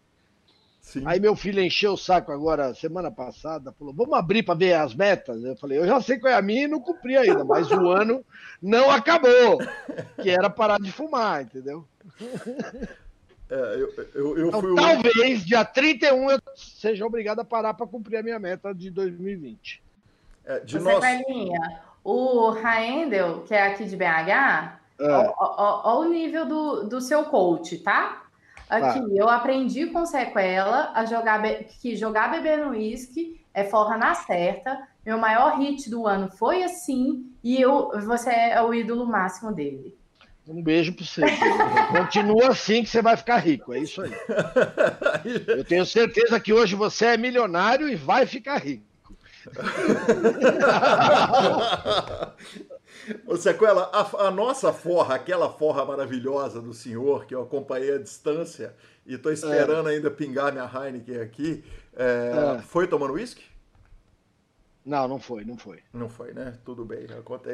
Sim. 0.87 1.03
Aí 1.05 1.19
meu 1.19 1.35
filho 1.35 1.61
encheu 1.61 1.91
o 1.91 1.97
saco 1.97 2.31
agora, 2.31 2.73
semana 2.73 3.11
passada, 3.11 3.73
falou: 3.73 3.93
vamos 3.93 4.17
abrir 4.17 4.41
para 4.41 4.55
ver 4.55 4.71
as 4.71 4.95
metas? 4.95 5.43
Eu 5.43 5.53
falei: 5.57 5.79
eu 5.79 5.85
já 5.85 5.99
sei 5.99 6.17
qual 6.17 6.31
é 6.31 6.37
a 6.37 6.41
minha 6.41 6.63
e 6.63 6.67
não 6.67 6.79
cumpri 6.79 7.17
ainda, 7.17 7.43
mas 7.43 7.69
o 7.69 7.89
ano 7.89 8.23
não 8.61 8.89
acabou, 8.89 9.59
que 10.23 10.29
era 10.29 10.49
parar 10.49 10.79
de 10.79 10.89
fumar, 10.89 11.43
entendeu? 11.43 11.85
É, 13.49 13.55
eu, 13.55 13.93
eu, 14.13 14.37
eu 14.39 14.47
então, 14.49 14.59
fui 14.59 14.75
talvez 14.75 15.45
dia 15.45 15.63
31 15.63 16.31
eu 16.31 16.41
seja 16.53 17.05
obrigado 17.05 17.39
a 17.39 17.45
parar 17.45 17.73
para 17.73 17.87
cumprir 17.87 18.17
a 18.17 18.21
minha 18.21 18.37
meta 18.37 18.75
de 18.75 18.91
2020. 18.91 19.81
É, 20.43 20.59
de 20.59 20.77
Você, 20.77 20.83
nós... 20.83 20.99
Velhinha, 20.99 21.79
o 22.03 22.49
Raendel, 22.49 23.43
que 23.43 23.53
é 23.53 23.67
aqui 23.67 23.85
de 23.85 23.95
BH, 23.95 24.03
é. 24.99 25.33
ó, 25.39 26.01
o 26.01 26.09
nível 26.09 26.45
do, 26.45 26.89
do 26.89 26.99
seu 26.99 27.23
coach, 27.23 27.77
tá? 27.77 28.26
Aqui, 28.69 29.17
eu 29.17 29.29
aprendi 29.29 29.87
com 29.87 30.05
sequela 30.05 30.91
a 30.93 31.05
jogar 31.05 31.41
que 31.63 31.95
jogar 31.95 32.31
bebê 32.31 32.57
no 32.57 32.71
uísque 32.71 33.39
é 33.53 33.63
forra 33.63 33.97
na 33.97 34.13
certa. 34.13 34.77
Meu 35.05 35.17
maior 35.17 35.57
hit 35.57 35.89
do 35.89 36.05
ano 36.05 36.29
foi 36.29 36.63
assim, 36.63 37.31
e 37.43 37.61
eu, 37.61 37.89
você 38.05 38.29
é 38.29 38.61
o 38.61 38.73
ídolo 38.73 39.05
máximo 39.05 39.53
dele. 39.53 39.95
Um 40.47 40.61
beijo 40.61 40.93
para 40.93 41.03
você. 41.07 41.21
Continua 41.97 42.49
assim 42.49 42.83
que 42.83 42.89
você 42.89 43.01
vai 43.01 43.15
ficar 43.15 43.37
rico, 43.37 43.73
é 43.73 43.79
isso 43.79 44.01
aí. 44.01 44.11
Eu 45.47 45.63
tenho 45.63 45.85
certeza 45.85 46.39
que 46.39 46.53
hoje 46.53 46.75
você 46.75 47.07
é 47.07 47.17
milionário 47.17 47.87
e 47.87 47.95
vai 47.95 48.25
ficar 48.25 48.57
rico. 48.57 48.85
Ô, 53.25 53.35
Sequela, 53.35 53.89
a, 53.93 54.27
a, 54.27 54.31
nossa 54.31 54.73
forra, 54.73 55.15
aquela 55.15 55.49
forra 55.49 55.85
maravilhosa 55.85 56.61
do 56.61 56.73
senhor, 56.73 57.25
que 57.25 57.35
eu 57.35 57.41
acompanhei 57.41 57.95
à 57.95 57.97
distância 57.97 58.75
e 59.05 59.15
estou 59.15 59.31
esperando 59.31 59.89
é. 59.89 59.93
ainda 59.93 60.11
pingar 60.11 60.51
minha 60.51 60.69
Heineken 60.69 61.19
aqui, 61.21 61.63
é, 61.95 62.57
é. 62.57 62.61
foi 62.61 62.87
tomando 62.87 63.13
uísque? 63.13 63.43
Não, 64.85 65.07
não 65.07 65.19
foi, 65.19 65.43
não 65.43 65.57
foi. 65.57 65.79
Não 65.93 66.07
foi, 66.07 66.33
né? 66.33 66.57
Tudo 66.63 66.85
bem. 66.85 67.05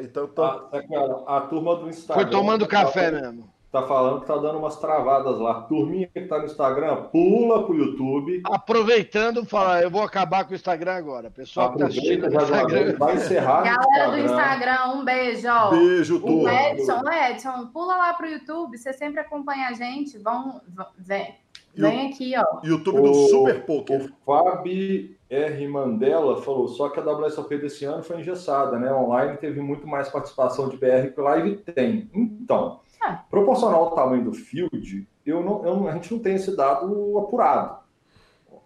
Então, 0.02 0.26
tô... 0.28 0.42
a, 0.42 0.70
a, 0.72 1.38
a, 1.38 1.40
turma 1.42 1.76
do 1.76 1.88
Instagram. 1.88 2.22
Foi 2.22 2.30
tomando 2.30 2.66
café 2.66 3.10
mesmo 3.10 3.52
tá 3.74 3.82
falando 3.88 4.20
que 4.20 4.26
tá 4.28 4.36
dando 4.36 4.58
umas 4.58 4.76
travadas 4.76 5.36
lá. 5.40 5.62
Turminha 5.62 6.06
que 6.06 6.20
tá 6.26 6.38
no 6.38 6.44
Instagram, 6.44 6.94
pula 7.10 7.66
pro 7.66 7.74
YouTube. 7.74 8.40
Aproveitando, 8.44 9.44
falar, 9.44 9.82
eu 9.82 9.90
vou 9.90 10.02
acabar 10.02 10.44
com 10.44 10.52
o 10.52 10.54
Instagram 10.54 10.92
agora. 10.92 11.28
Pessoal 11.28 11.70
Aproveita, 11.70 11.90
tá 11.90 11.98
assistindo 11.98 12.30
já 12.30 12.62
Instagram. 12.62 12.96
vai 12.96 13.14
encerrar. 13.16 13.62
Galera 13.62 14.10
do 14.12 14.18
Instagram, 14.18 14.92
um 14.94 15.04
beijo. 15.04 15.48
Ó. 15.48 15.70
Beijo, 15.70 16.20
turma. 16.20 16.52
O 16.52 16.54
Edson, 16.54 17.00
Edson, 17.28 17.66
pula 17.72 17.96
lá 17.96 18.14
pro 18.14 18.28
YouTube, 18.28 18.78
você 18.78 18.92
sempre 18.92 19.20
acompanha 19.20 19.66
a 19.66 19.72
gente. 19.72 20.18
Vão, 20.18 20.60
vem. 20.96 21.34
Vem 21.76 22.12
aqui, 22.12 22.32
ó. 22.36 22.60
YouTube 22.62 23.02
do 23.02 23.10
o, 23.10 23.28
Super 23.28 23.66
Poker. 23.66 24.04
O 24.04 24.08
Fabi 24.24 25.16
R. 25.28 25.66
Mandela 25.66 26.40
falou: 26.42 26.68
só 26.68 26.88
que 26.90 27.00
a 27.00 27.02
WSOP 27.02 27.58
desse 27.58 27.84
ano 27.84 28.04
foi 28.04 28.20
engessada, 28.20 28.78
né? 28.78 28.94
Online 28.94 29.36
teve 29.36 29.60
muito 29.60 29.84
mais 29.84 30.08
participação 30.08 30.68
de 30.68 30.76
BR 30.76 31.12
que 31.12 31.20
live 31.20 31.56
tem. 31.56 32.08
Então, 32.14 32.78
é. 33.06 33.18
Proporcional 33.30 33.84
ao 33.84 33.94
tamanho 33.94 34.24
do 34.24 34.32
field, 34.32 35.08
eu 35.24 35.42
não, 35.42 35.64
eu, 35.64 35.88
a 35.88 35.92
gente 35.92 36.12
não 36.12 36.20
tem 36.20 36.34
esse 36.34 36.54
dado 36.56 37.18
apurado. 37.18 37.82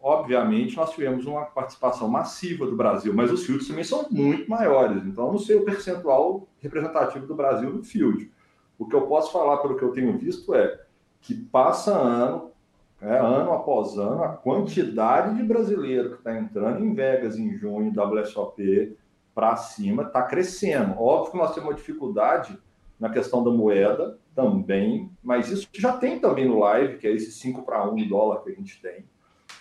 Obviamente, 0.00 0.76
nós 0.76 0.92
tivemos 0.92 1.26
uma 1.26 1.44
participação 1.44 2.08
massiva 2.08 2.66
do 2.66 2.76
Brasil, 2.76 3.12
mas 3.12 3.32
os 3.32 3.44
fields 3.44 3.66
também 3.66 3.82
são 3.82 4.06
muito 4.10 4.48
maiores. 4.48 5.04
Então, 5.04 5.26
eu 5.26 5.32
não 5.32 5.38
sei 5.38 5.56
o 5.56 5.64
percentual 5.64 6.46
representativo 6.60 7.26
do 7.26 7.34
Brasil 7.34 7.70
no 7.70 7.82
field. 7.82 8.30
O 8.78 8.86
que 8.86 8.94
eu 8.94 9.02
posso 9.02 9.32
falar, 9.32 9.56
pelo 9.58 9.76
que 9.76 9.82
eu 9.82 9.90
tenho 9.90 10.16
visto, 10.16 10.54
é 10.54 10.80
que 11.20 11.34
passa 11.34 11.92
ano, 11.92 12.52
é, 13.02 13.18
ano 13.18 13.52
após 13.52 13.98
ano, 13.98 14.22
a 14.22 14.28
quantidade 14.28 15.36
de 15.36 15.42
brasileiro 15.42 16.10
que 16.10 16.18
está 16.18 16.38
entrando 16.38 16.84
em 16.84 16.94
Vegas 16.94 17.36
em 17.36 17.56
junho, 17.56 17.92
WSOP, 17.92 18.96
para 19.34 19.56
cima, 19.56 20.04
está 20.04 20.22
crescendo. 20.22 21.00
Óbvio 21.00 21.32
que 21.32 21.38
nós 21.38 21.54
temos 21.54 21.70
uma 21.70 21.76
dificuldade 21.76 22.56
na 22.98 23.10
questão 23.10 23.44
da 23.44 23.50
moeda 23.50 24.18
também, 24.34 25.10
mas 25.22 25.48
isso 25.50 25.68
já 25.72 25.92
tem 25.92 26.18
também 26.18 26.46
no 26.46 26.58
live, 26.58 26.98
que 26.98 27.06
é 27.06 27.12
esse 27.12 27.32
5 27.32 27.62
para 27.62 27.88
1 27.88 28.08
dólar 28.08 28.42
que 28.42 28.50
a 28.50 28.54
gente 28.54 28.80
tem. 28.80 29.04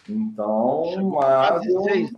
Então, 0.09 1.11
mas. 1.13 1.65
Eu... 1.65 1.81
Né? 1.83 2.09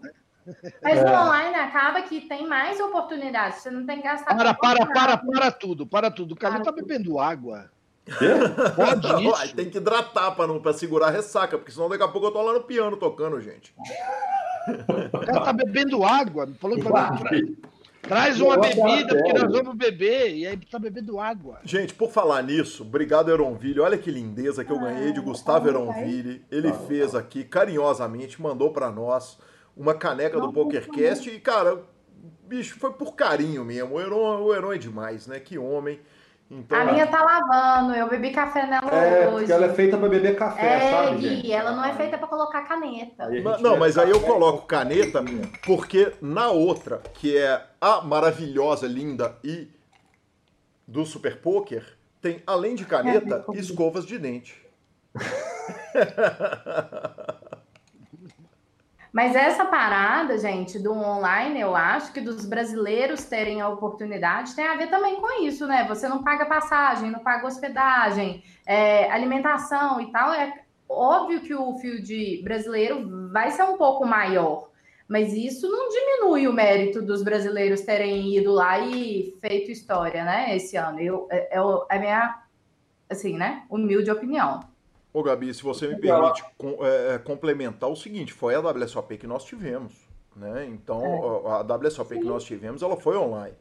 Mas 0.82 0.98
é. 0.98 1.04
no 1.04 1.12
online 1.12 1.56
acaba 1.56 2.02
que 2.02 2.22
tem 2.22 2.48
mais 2.48 2.80
oportunidades, 2.80 3.60
você 3.60 3.70
não 3.70 3.86
tem 3.86 3.98
que 3.98 4.04
gastar. 4.04 4.36
Para, 4.36 4.54
para, 4.54 4.86
para, 4.86 5.18
para 5.18 5.52
tudo, 5.52 5.86
para 5.86 6.10
tudo. 6.10 6.34
O 6.34 6.38
cara 6.38 6.58
está 6.58 6.72
bebendo 6.72 7.20
água. 7.20 7.70
Pode 8.76 9.08
isso? 9.28 9.56
Tem 9.56 9.70
que 9.70 9.78
hidratar 9.78 10.32
para 10.32 10.74
segurar 10.74 11.08
a 11.08 11.12
ressaca, 11.12 11.58
porque 11.58 11.72
senão 11.72 11.90
daqui 11.90 12.04
a 12.04 12.08
pouco 12.08 12.28
eu 12.28 12.32
tô 12.32 12.42
lá 12.42 12.54
no 12.54 12.64
piano 12.64 12.98
tocando, 12.98 13.40
gente. 13.42 13.74
O 15.14 15.20
cara 15.20 15.42
tá 15.42 15.54
bebendo 15.54 16.04
água, 16.04 16.50
falou 16.60 16.78
que 16.78 16.90
vai. 16.90 17.10
Traz 18.10 18.42
uma 18.42 18.58
bebida, 18.58 19.16
porque 19.16 19.34
nós 19.34 19.52
vamos 19.52 19.76
beber. 19.76 20.36
E 20.36 20.48
aí 20.48 20.58
tá 20.58 20.80
bebendo 20.80 21.20
água. 21.20 21.60
Gente, 21.64 21.94
por 21.94 22.10
falar 22.10 22.42
nisso, 22.42 22.82
obrigado, 22.82 23.30
Eronville. 23.30 23.80
Olha 23.80 24.00
que 24.00 24.10
lindeza 24.10 24.66
que 24.66 24.72
eu 24.72 24.80
ganhei 24.80 25.14
de 25.14 25.22
Gustavo 25.22 25.70
Eronville. 25.70 26.44
Ele 26.50 26.74
fez 26.88 27.14
aqui 27.14 27.44
carinhosamente, 27.44 28.42
mandou 28.42 28.74
para 28.74 28.90
nós 28.90 29.38
uma 29.78 29.94
caneca 29.94 30.40
do 30.40 30.52
PokerCast. 30.52 31.30
E, 31.30 31.40
cara, 31.40 31.84
bicho, 32.48 32.80
foi 32.80 32.92
por 32.94 33.14
carinho 33.14 33.64
mesmo. 33.64 33.96
O 33.96 34.02
Heron, 34.02 34.42
o 34.42 34.56
Heron 34.56 34.74
é 34.74 34.78
demais, 34.80 35.28
né? 35.28 35.40
Que 35.40 35.60
homem. 35.60 36.00
Então, 36.52 36.82
a 36.82 36.86
minha 36.86 37.06
tá 37.06 37.24
lavando, 37.24 37.94
eu 37.94 38.10
bebi 38.10 38.32
café 38.32 38.66
nela 38.66 38.90
é, 38.92 39.28
hoje. 39.28 39.38
Porque 39.38 39.52
ela 39.52 39.68
é 39.68 39.74
feita 39.74 39.98
para 39.98 40.10
beber 40.10 40.36
café, 40.36 40.66
é, 40.66 40.92
sabe, 40.92 41.22
gente? 41.22 41.52
ela 41.52 41.74
não 41.74 41.86
é 41.86 41.94
feita 41.94 42.18
para 42.18 42.28
colocar 42.28 42.64
caneta. 42.64 43.30
Não, 43.60 43.78
mas 43.78 44.00
aí 44.00 44.10
eu 44.10 44.20
coloco 44.20 44.66
caneta 44.66 45.24
porque 45.64 46.12
na 46.20 46.50
outra, 46.50 47.02
que 47.14 47.38
é 47.38 47.64
a 47.80 48.02
maravilhosa, 48.02 48.88
linda 48.88 49.36
e 49.44 49.68
do 50.88 51.06
Super 51.06 51.40
Poker, 51.40 51.86
tem, 52.20 52.42
além 52.48 52.74
de 52.74 52.84
caneta, 52.84 53.46
é, 53.54 53.58
escovas 53.58 54.06
de 54.06 54.18
dente. 54.18 54.60
Mas 59.12 59.36
essa 59.36 59.66
parada, 59.66 60.38
gente, 60.38 60.78
do 60.78 60.94
online, 60.94 61.60
eu 61.60 61.76
acho 61.76 62.14
que 62.14 62.22
dos 62.22 62.46
brasileiros 62.46 63.26
terem 63.26 63.60
a 63.60 63.68
oportunidade 63.68 64.56
tem 64.56 64.68
a 64.68 64.76
ver 64.76 64.88
também 64.88 65.16
com 65.16 65.44
isso, 65.44 65.66
né? 65.66 65.84
Você 65.88 66.08
não 66.08 66.24
paga 66.24 66.46
passagem, 66.46 67.10
não 67.10 67.20
paga 67.20 67.48
hospedagem, 67.48 68.44
é, 68.68 69.12
alimentação 69.12 70.00
e 70.00 70.12
tal. 70.12 70.32
É 70.32 70.54
óbvio 70.88 71.42
que 71.42 71.56
o 71.56 71.76
field 71.80 72.44
brasileiro 72.44 73.30
vai 73.32 73.50
ser 73.50 73.64
um 73.64 73.78
pouco 73.78 74.06
maior, 74.06 74.70
mas 75.08 75.34
isso 75.34 75.68
não 75.68 75.90
diminui 75.90 76.48
o 76.48 76.54
mérito 76.54 77.02
dos 77.02 77.24
brasileiros 77.24 77.82
terem 77.82 78.38
ido 78.38 78.52
lá 78.52 78.78
e 78.80 79.36
feito 79.42 79.72
história, 79.72 80.24
né? 80.24 80.56
Esse 80.56 80.78
ano. 80.78 81.00
Eu, 81.00 81.28
é, 81.32 81.58
é, 81.58 81.58
é 81.58 81.98
a 81.98 82.00
minha, 82.00 82.44
assim, 83.10 83.36
né? 83.36 83.64
Humilde 83.72 84.12
opinião. 84.12 84.69
Ô, 85.20 85.24
Gabi, 85.24 85.54
se 85.54 85.62
você 85.62 85.86
me 85.86 85.98
permite 85.98 86.42
com, 86.58 86.78
é, 86.86 87.16
é, 87.16 87.18
complementar 87.18 87.90
o 87.90 87.96
seguinte, 87.96 88.32
foi 88.32 88.56
a 88.56 88.62
WSOP 88.62 89.18
que 89.18 89.28
nós 89.28 89.44
tivemos, 89.44 89.92
né? 90.34 90.66
Então, 90.66 91.04
é. 91.46 91.50
a 91.52 91.76
WSOP 91.76 92.14
Sim. 92.14 92.22
que 92.22 92.26
nós 92.26 92.46
tivemos, 92.46 92.82
ela 92.82 92.96
foi 92.96 93.18
online. 93.18 93.54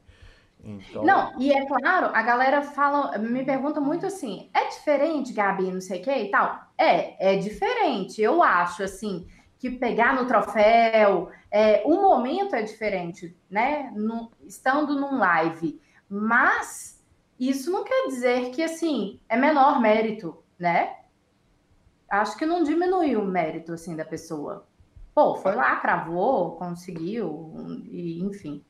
Então... 0.62 1.04
Não, 1.04 1.32
e 1.36 1.52
é 1.52 1.66
claro, 1.66 2.14
a 2.14 2.22
galera 2.22 2.62
fala, 2.62 3.18
me 3.18 3.44
pergunta 3.44 3.80
muito 3.80 4.06
assim, 4.06 4.48
é 4.54 4.68
diferente, 4.68 5.32
Gabi, 5.32 5.72
não 5.72 5.80
sei 5.80 6.00
o 6.00 6.04
que 6.04 6.12
e 6.12 6.30
tal? 6.30 6.60
É, 6.78 7.32
é 7.32 7.36
diferente, 7.38 8.22
eu 8.22 8.40
acho, 8.40 8.84
assim, 8.84 9.26
que 9.58 9.68
pegar 9.68 10.14
no 10.14 10.28
troféu, 10.28 11.28
é, 11.50 11.82
o 11.84 12.00
momento 12.00 12.54
é 12.54 12.62
diferente, 12.62 13.36
né? 13.50 13.92
No, 13.96 14.30
estando 14.46 14.94
num 14.94 15.18
live, 15.18 15.80
mas 16.08 17.04
isso 17.36 17.68
não 17.72 17.82
quer 17.82 18.06
dizer 18.06 18.50
que, 18.50 18.62
assim, 18.62 19.18
é 19.28 19.36
menor 19.36 19.80
mérito, 19.80 20.40
né? 20.56 20.98
Acho 22.10 22.36
que 22.36 22.46
não 22.46 22.62
diminuiu 22.62 23.20
o 23.20 23.26
mérito 23.26 23.72
assim 23.72 23.96
da 23.96 24.04
pessoa. 24.04 24.66
Pô, 25.14 25.36
foi 25.36 25.54
lá, 25.54 25.76
cravou, 25.76 26.52
conseguiu, 26.56 27.52
e 27.90 28.22
enfim. 28.22 28.64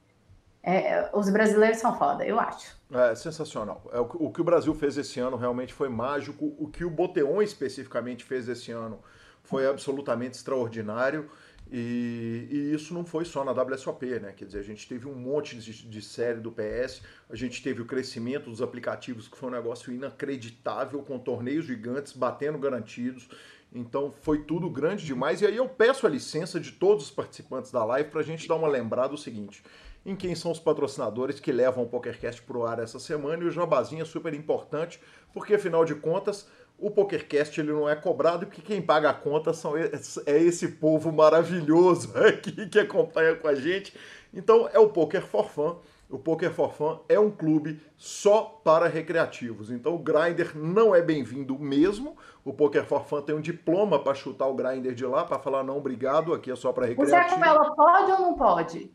É, 0.63 1.11
os 1.15 1.31
brasileiros 1.31 1.79
são 1.79 1.97
foda, 1.97 2.27
eu 2.27 2.39
acho. 2.39 2.77
É 2.93 3.15
sensacional. 3.15 3.83
É, 3.93 4.01
o, 4.01 4.05
o, 4.05 4.33
que 4.33 4.41
o 4.41 4.45
Brasil 4.45 4.75
fez 4.75 4.97
esse 4.99 5.21
ano 5.21 5.37
realmente 5.37 5.73
foi 5.73 5.89
mágico. 5.89 6.55
O 6.59 6.69
que 6.69 6.85
o 6.85 6.91
Boteon 6.91 7.43
especificamente 7.43 8.25
fez 8.25 8.49
esse 8.49 8.73
ano 8.73 8.99
foi 9.43 9.67
absolutamente 9.67 10.37
extraordinário. 10.37 11.31
E, 11.71 12.49
e, 12.51 12.75
isso 12.75 12.95
não 12.95 13.05
foi 13.05 13.25
só 13.27 13.45
na 13.45 13.53
WSOP, 13.53 14.07
né? 14.21 14.33
Quer 14.35 14.47
dizer, 14.47 14.61
a 14.61 14.63
gente 14.63 14.89
teve 14.89 15.07
um 15.07 15.15
monte 15.15 15.57
de, 15.57 15.87
de, 15.87 16.03
série 16.03 16.41
do 16.41 16.51
PS, 16.51 17.03
a 17.29 17.37
gente 17.37 17.63
teve 17.63 17.83
o 17.83 17.85
crescimento 17.85 18.49
dos 18.49 18.63
aplicativos, 18.63 19.29
que 19.29 19.37
foi 19.37 19.51
um 19.51 19.53
negócio 19.53 19.93
inacreditável, 19.93 21.03
com 21.03 21.19
torneios 21.19 21.67
gigantes 21.67 22.15
batendo 22.15 22.59
garantidos. 22.59 23.29
Então 23.71 24.11
foi 24.23 24.45
tudo 24.45 24.71
grande 24.71 25.05
demais. 25.05 25.43
E 25.43 25.47
aí 25.47 25.57
eu 25.57 25.69
peço 25.69 26.07
a 26.07 26.11
licença 26.11 26.59
de 26.59 26.73
todos 26.73 27.05
os 27.05 27.11
participantes 27.11 27.71
da 27.71 27.85
live 27.85 28.09
para 28.09 28.21
a 28.21 28.25
gente 28.25 28.49
dar 28.49 28.55
uma 28.55 28.69
lembrada 28.69 29.11
do 29.11 29.19
seguinte: 29.19 29.63
em 30.07 30.17
quem 30.17 30.35
são 30.35 30.51
os 30.51 30.59
patrocinadores 30.59 31.39
que 31.39 31.53
levam 31.53 31.85
o 31.85 31.89
PokerCast 31.89 32.41
pro 32.43 32.65
ar 32.65 32.79
essa 32.79 32.99
semana. 32.99 33.43
E 33.43 33.47
o 33.47 33.51
jabazinho 33.51 34.03
é 34.03 34.07
super 34.07 34.33
importante, 34.33 34.99
porque 35.35 35.55
afinal 35.55 35.85
de 35.85 35.95
contas 35.95 36.49
o 36.79 36.91
PokerCast 36.91 37.61
ele 37.61 37.73
não 37.73 37.89
é 37.89 37.97
cobrado 37.97 38.47
porque 38.47 38.63
quem 38.63 38.81
paga 38.81 39.11
a 39.11 39.15
conta 39.15 39.53
são, 39.53 39.77
é 39.77 40.39
esse 40.39 40.69
povo 40.69 41.11
maravilhoso 41.11 42.13
aqui 42.17 42.69
que 42.69 42.79
acompanha 42.79 43.35
com 43.35 43.49
a 43.49 43.55
gente. 43.55 43.95
Então 44.33 44.69
é 44.73 44.79
o 44.79 44.89
Poker 44.89 45.23
for 45.23 45.49
Fun. 45.49 45.77
O 46.09 46.19
Poker 46.19 46.51
for 46.51 46.73
Fun 46.73 47.01
é 47.09 47.19
um 47.19 47.31
clube 47.31 47.83
só 47.97 48.61
para 48.65 48.87
recreativos. 48.87 49.71
Então 49.71 49.95
o 49.95 49.99
grinder 49.99 50.57
não 50.57 50.95
é 50.95 51.03
bem-vindo 51.03 51.59
mesmo. 51.59 52.17
O 52.45 52.53
Poker 52.53 52.85
for 52.85 53.05
Fun 53.05 53.23
tem 53.23 53.35
um 53.35 53.41
diploma 53.41 53.99
para 53.99 54.15
chutar 54.15 54.47
o 54.47 54.55
grinder 54.55 54.95
de 54.95 55.05
lá, 55.05 55.25
para 55.25 55.39
falar 55.39 55.65
não, 55.65 55.77
obrigado, 55.77 56.33
aqui 56.33 56.51
é 56.51 56.57
só 56.57 56.73
para 56.73 56.87
recreativo. 56.87 57.19
O 57.19 57.29
Sequela 57.29 57.75
pode 57.75 58.13
ou 58.13 58.21
não 58.21 58.35
pode? 58.35 58.91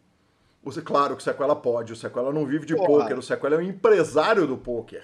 O, 0.63 0.71
claro 0.81 1.15
que 1.15 1.21
o 1.21 1.23
Sequela 1.23 1.55
pode. 1.55 1.91
O 1.91 1.95
Sequela 1.95 2.31
não 2.31 2.45
vive 2.45 2.65
de 2.65 2.75
Porra. 2.75 3.01
poker. 3.01 3.19
O 3.19 3.21
Sequela 3.21 3.55
é 3.55 3.57
um 3.57 3.61
empresário 3.61 4.47
do 4.47 4.57
poker. 4.57 5.03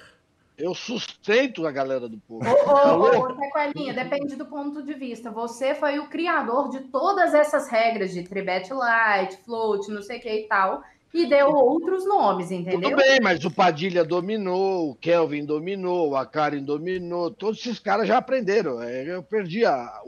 Eu 0.59 0.75
sustento 0.75 1.65
a 1.65 1.71
galera 1.71 2.09
do 2.09 2.17
povo. 2.17 2.45
Ô, 2.45 2.71
ô, 2.71 3.31
ô, 3.31 3.35
Sequelinha, 3.35 3.93
depende 3.93 4.35
do 4.35 4.45
ponto 4.45 4.83
de 4.83 4.93
vista. 4.93 5.31
Você 5.31 5.73
foi 5.73 5.99
o 5.99 6.09
criador 6.09 6.69
de 6.69 6.81
todas 6.81 7.33
essas 7.33 7.69
regras 7.69 8.11
de 8.11 8.23
tribet 8.23 8.71
light, 8.73 9.37
float, 9.45 9.89
não 9.89 10.01
sei 10.01 10.19
o 10.19 10.21
que 10.21 10.29
e 10.29 10.47
tal, 10.47 10.83
e 11.13 11.25
deu 11.25 11.47
outros 11.47 12.05
nomes, 12.05 12.51
entendeu? 12.51 12.91
Tudo 12.91 12.97
bem, 12.97 13.19
mas 13.21 13.43
o 13.43 13.49
Padilha 13.49 14.03
dominou, 14.03 14.91
o 14.91 14.95
Kelvin 14.95 15.45
dominou, 15.45 16.15
a 16.15 16.25
Karen 16.25 16.61
dominou, 16.61 17.31
todos 17.31 17.59
esses 17.59 17.79
caras 17.79 18.07
já 18.07 18.17
aprenderam. 18.17 18.81
É, 18.81 19.15
eu 19.15 19.23
perdi 19.23 19.65
a, 19.65 20.01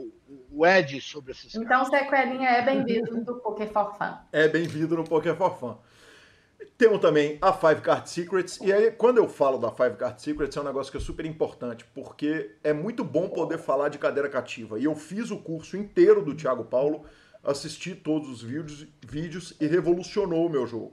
o 0.50 0.66
Ed 0.66 1.00
sobre 1.00 1.32
esses 1.32 1.54
então, 1.54 1.66
caras. 1.66 1.88
Então, 1.88 1.98
Sequelinha 1.98 2.48
é 2.50 2.62
bem-vindo 2.62 3.24
no 3.24 3.40
Poker 3.40 3.68
for 3.68 3.96
Fun. 3.96 4.14
É 4.30 4.48
bem-vindo 4.48 4.96
no 4.96 5.04
Poker 5.04 5.34
for 5.34 5.56
Fun. 5.58 5.76
Temos 6.76 7.00
também 7.00 7.38
a 7.40 7.52
Five 7.52 7.80
Card 7.80 8.08
Secrets. 8.08 8.58
E 8.60 8.72
aí, 8.72 8.90
quando 8.90 9.18
eu 9.18 9.28
falo 9.28 9.58
da 9.58 9.70
Five 9.70 9.96
Card 9.96 10.20
Secrets, 10.20 10.56
é 10.56 10.60
um 10.60 10.64
negócio 10.64 10.90
que 10.90 10.98
é 10.98 11.00
super 11.00 11.24
importante, 11.24 11.84
porque 11.94 12.56
é 12.62 12.72
muito 12.72 13.04
bom 13.04 13.28
poder 13.28 13.58
falar 13.58 13.88
de 13.88 13.98
cadeira 13.98 14.28
cativa. 14.28 14.78
E 14.78 14.84
eu 14.84 14.94
fiz 14.94 15.30
o 15.30 15.38
curso 15.38 15.76
inteiro 15.76 16.24
do 16.24 16.34
Thiago 16.34 16.64
Paulo, 16.64 17.04
assisti 17.42 17.94
todos 17.94 18.28
os 18.28 18.42
vídeos, 18.42 18.86
vídeos 19.06 19.54
e 19.60 19.66
revolucionou 19.66 20.46
o 20.46 20.50
meu 20.50 20.66
jogo. 20.66 20.92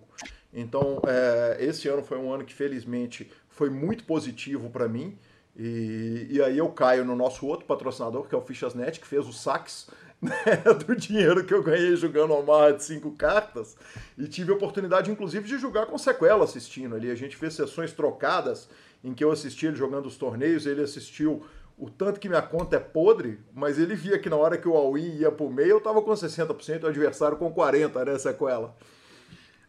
Então, 0.54 1.02
é, 1.08 1.58
esse 1.60 1.88
ano 1.88 2.04
foi 2.04 2.18
um 2.18 2.32
ano 2.32 2.44
que, 2.44 2.54
felizmente, 2.54 3.32
foi 3.50 3.70
muito 3.70 4.04
positivo 4.04 4.70
para 4.70 4.88
mim. 4.88 5.18
E, 5.56 6.28
e 6.30 6.42
aí 6.42 6.58
eu 6.58 6.70
caio 6.70 7.04
no 7.04 7.16
nosso 7.16 7.46
outro 7.46 7.66
patrocinador, 7.66 8.28
que 8.28 8.34
é 8.34 8.38
o 8.38 8.42
Fichasnet, 8.42 9.00
que 9.00 9.08
fez 9.08 9.28
o 9.28 9.34
sax 9.34 9.90
né, 10.22 10.34
do 10.86 10.96
dinheiro 10.96 11.46
que 11.46 11.54
eu 11.54 11.64
ganhei 11.64 11.96
jogando 11.96 12.42
marra 12.44 12.74
de 12.74 12.84
cinco 12.84 13.12
cartas. 13.12 13.76
E 14.18 14.28
tive 14.28 14.52
a 14.52 14.56
oportunidade, 14.56 15.12
inclusive, 15.12 15.48
de 15.48 15.58
jogar 15.58 15.86
com 15.86 15.98
sequela 15.98 16.44
assistindo 16.44 16.96
ali. 16.96 17.10
A 17.10 17.16
gente 17.16 17.36
fez 17.36 17.54
sessões 17.54 17.94
trocadas 17.94 18.70
em 19.04 19.14
que 19.14 19.24
eu 19.24 19.32
assisti 19.32 19.66
ele 19.66 19.76
jogando 19.76 20.08
os 20.08 20.18
torneios, 20.18 20.66
ele 20.66 20.82
assistiu 20.82 21.46
o 21.78 21.90
tanto 21.90 22.20
que 22.20 22.28
minha 22.28 22.42
conta 22.42 22.76
é 22.76 22.80
podre, 22.80 23.40
mas 23.54 23.80
ele 23.80 23.96
via 23.96 24.20
que 24.20 24.30
na 24.30 24.36
hora 24.36 24.58
que 24.58 24.68
o 24.68 24.76
all-in 24.76 25.16
ia 25.16 25.32
pro 25.32 25.50
meio, 25.50 25.72
eu 25.72 25.82
tava 25.82 26.02
com 26.02 26.12
60%, 26.12 26.84
o 26.84 26.88
adversário 26.88 27.38
com 27.38 27.54
40%, 27.54 28.06
né, 28.06 28.20
sequela. 28.20 28.76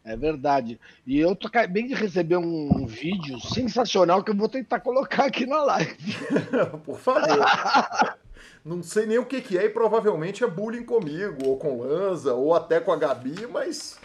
É 0.04 0.16
verdade. 0.16 0.80
E 1.06 1.20
eu 1.20 1.36
tô 1.36 1.46
acabei 1.46 1.86
de 1.86 1.94
receber 1.94 2.36
um 2.36 2.86
vídeo 2.86 3.38
sensacional 3.40 4.24
que 4.24 4.30
eu 4.30 4.36
vou 4.36 4.48
tentar 4.48 4.80
colocar 4.80 5.26
aqui 5.26 5.46
na 5.46 5.62
live. 5.62 5.96
Por 6.84 6.98
favor. 6.98 7.28
Não 8.64 8.82
sei 8.82 9.06
nem 9.06 9.18
o 9.18 9.24
que, 9.24 9.40
que 9.40 9.56
é 9.56 9.64
e 9.64 9.68
provavelmente 9.70 10.44
é 10.44 10.46
bullying 10.46 10.84
comigo, 10.84 11.46
ou 11.46 11.56
com 11.56 11.80
Lanza, 11.80 12.34
ou 12.34 12.54
até 12.54 12.78
com 12.80 12.92
a 12.92 12.96
Gabi, 12.96 13.46
mas. 13.46 13.98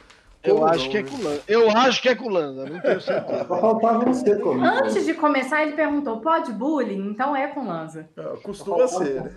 Eu 0.43 0.63
acho, 0.63 0.89
que 0.91 0.97
é 0.97 1.03
com 1.03 1.17
Lanza. 1.23 1.41
eu 1.47 1.71
acho 1.71 2.01
que 2.01 2.09
é 2.09 2.15
com 2.15 2.29
Lanza, 2.29 2.65
não 2.65 2.79
tenho 2.79 3.01
certeza. 3.01 3.45
faltava 3.49 4.05
você 4.05 4.35
comigo. 4.35 4.63
Antes 4.63 5.03
de 5.03 5.13
começar, 5.15 5.63
ele 5.63 5.75
perguntou: 5.75 6.21
pode 6.21 6.51
bullying? 6.53 7.09
Então 7.09 7.35
é 7.35 7.47
com 7.47 7.65
Lanza. 7.65 8.07
É, 8.15 8.23
costuma 8.43 8.87
ser, 8.87 9.23
né? 9.23 9.31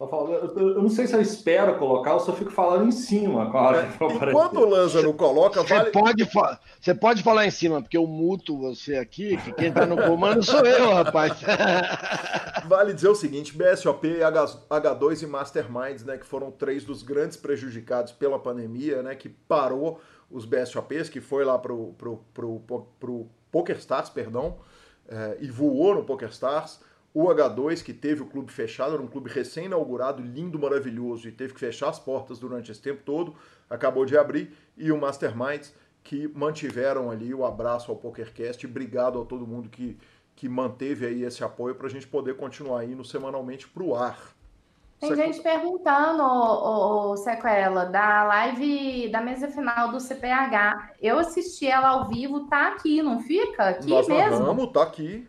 Eu 0.00 0.80
não 0.80 0.88
sei 0.88 1.08
se 1.08 1.16
eu 1.16 1.20
espero 1.20 1.76
colocar, 1.76 2.12
eu 2.12 2.20
só 2.20 2.32
fico 2.32 2.52
falando 2.52 2.86
em 2.86 2.92
cima. 2.92 3.50
É, 3.76 4.28
enquanto 4.30 4.60
o 4.60 4.64
Lanza 4.64 5.02
não 5.02 5.12
coloca, 5.12 5.60
você 5.60 5.74
vale... 5.74 5.90
Pode, 5.90 6.30
você 6.80 6.94
pode 6.94 7.22
falar 7.24 7.46
em 7.46 7.50
cima, 7.50 7.82
porque 7.82 7.96
eu 7.96 8.06
muto 8.06 8.56
você 8.56 8.94
aqui, 8.94 9.36
que 9.38 9.52
quem 9.52 9.72
tá 9.72 9.84
no 9.84 9.96
comando 9.96 10.40
sou 10.44 10.64
eu, 10.64 10.94
rapaz. 10.94 11.32
Vale 12.68 12.92
dizer 12.92 13.08
o 13.08 13.14
seguinte, 13.14 13.56
BSOP, 13.56 14.20
H2 14.70 15.22
e 15.22 15.26
Masterminds, 15.26 16.04
né, 16.04 16.18
que 16.18 16.26
foram 16.26 16.50
três 16.50 16.84
dos 16.84 17.02
grandes 17.02 17.36
prejudicados 17.36 18.12
pela 18.12 18.38
pandemia, 18.38 19.02
né, 19.02 19.14
que 19.14 19.28
parou 19.28 20.00
os 20.30 20.44
BSOPs, 20.44 21.08
que 21.08 21.20
foi 21.20 21.44
lá 21.44 21.58
pro, 21.58 21.94
pro, 21.96 22.20
pro, 22.34 22.60
pro, 22.60 22.86
pro 23.00 23.26
PokerStars, 23.50 24.10
perdão, 24.10 24.58
é, 25.08 25.38
e 25.40 25.50
voou 25.50 25.94
no 25.94 26.04
PokerStars, 26.04 26.80
o 27.20 27.34
H2, 27.34 27.82
que 27.82 27.92
teve 27.92 28.22
o 28.22 28.26
clube 28.26 28.52
fechado, 28.52 28.94
era 28.94 29.02
um 29.02 29.08
clube 29.08 29.28
recém-inaugurado, 29.28 30.22
lindo, 30.22 30.56
maravilhoso, 30.56 31.26
e 31.26 31.32
teve 31.32 31.52
que 31.52 31.58
fechar 31.58 31.88
as 31.88 31.98
portas 31.98 32.38
durante 32.38 32.70
esse 32.70 32.80
tempo 32.80 33.02
todo, 33.04 33.34
acabou 33.68 34.04
de 34.04 34.16
abrir, 34.16 34.56
e 34.76 34.92
o 34.92 35.00
Masterminds, 35.00 35.74
que 36.04 36.28
mantiveram 36.28 37.10
ali 37.10 37.34
o 37.34 37.44
abraço 37.44 37.90
ao 37.90 37.96
PokerCast, 37.96 38.64
obrigado 38.64 39.20
a 39.20 39.24
todo 39.24 39.48
mundo 39.48 39.68
que, 39.68 39.98
que 40.36 40.48
manteve 40.48 41.06
aí 41.06 41.24
esse 41.24 41.42
apoio 41.42 41.74
para 41.74 41.88
a 41.88 41.90
gente 41.90 42.06
poder 42.06 42.36
continuar 42.36 42.84
indo 42.84 43.04
semanalmente 43.04 43.66
para 43.66 43.82
o 43.82 43.96
ar. 43.96 44.16
Tem 45.00 45.10
Sequ... 45.10 45.20
gente 45.20 45.42
perguntando, 45.42 46.22
o, 46.22 47.10
o, 47.10 47.16
Sequela, 47.16 47.84
da 47.86 48.24
live 48.24 49.08
da 49.10 49.20
mesa 49.20 49.48
final 49.48 49.90
do 49.90 49.98
CPH. 49.98 50.92
Eu 51.02 51.18
assisti 51.18 51.66
ela 51.66 51.88
ao 51.88 52.08
vivo, 52.08 52.46
tá 52.46 52.68
aqui, 52.68 53.02
não 53.02 53.18
fica? 53.18 53.70
Aqui 53.70 53.88
Nós 53.88 54.06
mesmo? 54.06 54.44
Vamos, 54.44 54.72
tá 54.72 54.84
aqui. 54.84 55.28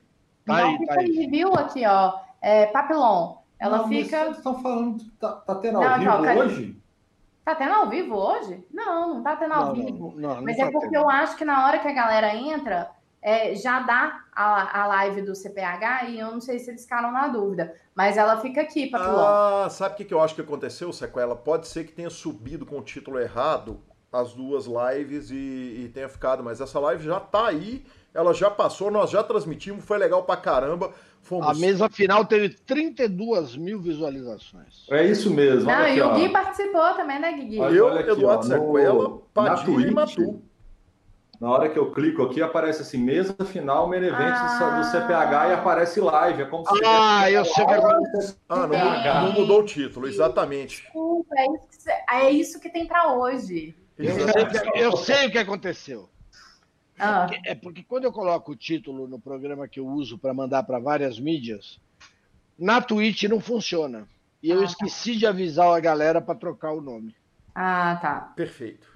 Tá 0.50 0.66
aí, 0.66 0.86
tá 0.86 0.94
aí. 1.00 1.12
review 1.12 1.54
aqui, 1.54 1.86
ó. 1.86 2.20
É, 2.42 2.66
Papillon. 2.68 3.36
Ela 3.60 3.80
não, 3.80 3.88
fica. 3.88 4.26
Vocês 4.26 4.38
estão 4.38 4.62
falando. 4.62 5.04
Tá, 5.20 5.32
tá 5.34 5.56
tendo 5.56 5.78
ao 5.78 5.84
não, 5.84 6.00
vivo 6.00 6.26
então, 6.26 6.38
hoje? 6.38 6.82
Tá 7.44 7.56
tendo 7.56 7.74
ao 7.74 7.90
vivo 7.90 8.16
hoje? 8.16 8.66
Não, 8.72 9.16
não 9.16 9.24
tá 9.24 9.36
tendo 9.36 9.54
ao 9.54 9.66
não, 9.68 9.74
vivo. 9.74 10.14
Não, 10.16 10.42
Mas 10.42 10.58
é 10.58 10.66
tá 10.66 10.72
porque 10.72 10.90
tendo. 10.90 11.02
eu 11.02 11.10
acho 11.10 11.36
que 11.36 11.44
na 11.44 11.66
hora 11.66 11.80
que 11.80 11.88
a 11.88 11.94
galera 11.94 12.36
entra, 12.36 12.92
é, 13.22 13.56
já 13.56 13.80
dá 13.82 14.24
a, 14.34 14.84
a 14.84 14.88
live 14.88 15.24
do 15.24 15.36
CPH 15.36 16.10
e 16.10 16.20
eu 16.20 16.32
não 16.32 16.40
sei 16.40 16.60
se 16.60 16.70
eles 16.70 16.84
ficaram 16.84 17.12
na 17.12 17.28
dúvida. 17.28 17.76
Mas 17.94 18.18
ela 18.18 18.38
fica 18.38 18.62
aqui, 18.62 18.88
Papillon. 18.88 19.20
Ah, 19.20 19.68
sabe 19.70 19.94
o 19.96 19.98
que, 19.98 20.06
que 20.06 20.14
eu 20.14 20.22
acho 20.22 20.36
que 20.36 20.42
aconteceu, 20.42 20.94
Sequela? 20.94 21.36
Pode 21.36 21.68
ser 21.68 21.84
que 21.86 21.92
tenha 21.92 22.10
subido 22.10 22.66
com 22.66 22.78
o 22.78 22.84
título 22.84 23.20
errado 23.20 23.82
as 24.12 24.34
duas 24.34 24.66
lives 24.66 25.30
e, 25.30 25.36
e 25.36 25.92
tenha 25.94 26.10
ficado, 26.10 26.44
mas 26.44 26.60
essa 26.60 26.80
live 26.80 27.04
já 27.04 27.20
tá 27.20 27.48
aí 27.48 27.86
ela 28.14 28.34
já 28.34 28.50
passou, 28.50 28.90
nós 28.90 29.10
já 29.10 29.24
transmitimos, 29.24 29.86
foi 29.86 29.98
legal 29.98 30.24
pra 30.24 30.36
caramba. 30.36 30.92
Fomos... 31.22 31.48
A 31.48 31.54
mesa 31.54 31.90
final 31.90 32.26
teve 32.26 32.50
32 32.50 33.56
mil 33.56 33.80
visualizações. 33.80 34.86
É 34.90 35.06
isso 35.06 35.30
mesmo. 35.30 35.70
Não, 35.70 35.82
aqui, 35.82 35.98
e 35.98 36.02
o 36.02 36.14
Gui 36.14 36.30
participou 36.30 36.94
também, 36.94 37.20
né, 37.20 37.32
Gui? 37.34 37.58
Eu, 37.58 37.90
aqui, 37.90 38.10
Eduardo 38.10 38.46
ó, 38.46 38.50
Sequela, 38.50 39.22
Padilha 39.34 39.88
e 39.88 39.92
Matu. 39.92 40.42
Na 41.40 41.50
hora 41.52 41.70
que 41.70 41.80
eu 41.80 41.92
clico 41.92 42.22
aqui, 42.24 42.42
aparece 42.42 42.82
assim, 42.82 42.98
mesa 42.98 43.34
final, 43.46 43.88
main 43.88 44.10
ah. 44.10 44.80
do 44.80 44.84
CPH 44.92 45.50
e 45.50 45.54
aparece 45.54 46.02
live. 46.02 46.42
É 46.42 46.46
como 46.46 46.66
se 46.68 46.82
Ah, 46.86 47.32
eu 47.32 47.46
sei 47.46 47.66
que 47.66 47.74
Ah, 48.50 48.68
não, 48.68 49.24
não, 49.24 49.32
mudou 49.32 49.62
o 49.62 49.66
título, 49.66 50.06
exatamente. 50.06 50.82
Desculpa, 50.82 51.34
é 51.38 51.46
isso, 51.46 51.90
é 52.12 52.32
isso 52.32 52.60
que 52.60 52.70
tem 52.70 52.86
para 52.86 53.14
hoje. 53.14 53.74
Eu 53.98 54.16
sei, 54.16 54.84
eu 54.84 54.98
sei 54.98 55.28
o 55.28 55.32
que 55.32 55.38
aconteceu. 55.38 56.10
Ah. 57.00 57.28
É 57.46 57.56
porque 57.56 57.84
quando 57.84 58.04
eu 58.04 58.12
coloco 58.12 58.52
o 58.52 58.56
título 58.56 59.08
no 59.08 59.20
programa 59.20 59.68
que 59.68 59.80
eu 59.80 59.88
uso 59.88 60.18
para 60.18 60.34
mandar 60.34 60.64
para 60.64 60.80
várias 60.80 61.20
mídias, 61.20 61.80
na 62.58 62.82
Twitch 62.82 63.24
não 63.24 63.40
funciona. 63.40 64.08
E 64.42 64.50
eu 64.50 64.58
ah, 64.58 64.62
tá. 64.62 64.66
esqueci 64.66 65.14
tá. 65.14 65.20
de 65.20 65.26
avisar 65.26 65.76
a 65.76 65.80
galera 65.80 66.22
para 66.22 66.36
trocar 66.36 66.72
o 66.72 66.82
nome. 66.82 67.16
Ah, 67.56 67.98
tá. 68.02 68.34
Perfeito. 68.36 68.88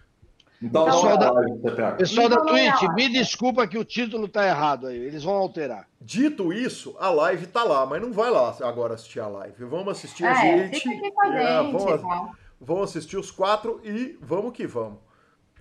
Então, 0.61 0.85
pessoal 0.85 1.17
da, 1.17 1.93
pessoal 1.97 2.29
da 2.29 2.37
Twitch, 2.37 2.83
me 2.95 3.09
desculpa 3.09 3.67
que 3.67 3.77
o 3.77 3.83
título 3.83 4.29
tá 4.29 4.47
errado 4.47 4.87
aí. 4.87 4.97
Eles 4.97 5.21
vão 5.21 5.33
alterar. 5.33 5.89
Dito 5.99 6.53
isso, 6.53 6.95
a 6.99 7.09
live 7.09 7.47
tá 7.47 7.65
lá, 7.65 7.85
mas 7.85 8.01
não 8.01 8.13
vai 8.13 8.31
lá 8.31 8.55
agora 8.61 8.93
assistir 8.93 9.19
a 9.19 9.27
live. 9.27 9.65
Vamos 9.65 9.89
assistir 9.89 10.23
é, 10.23 10.29
a 10.29 10.35
gente. 10.35 10.79
Fica 10.79 10.95
aqui 10.95 11.11
com 11.11 11.21
a 11.21 11.35
é, 11.35 11.63
gente 11.63 11.71
vamos, 11.73 12.01
tá? 12.01 12.31
vamos 12.61 12.83
assistir 12.89 13.17
os 13.17 13.29
quatro 13.29 13.81
e 13.83 14.17
vamos 14.21 14.53
que 14.53 14.65
vamos. 14.65 14.99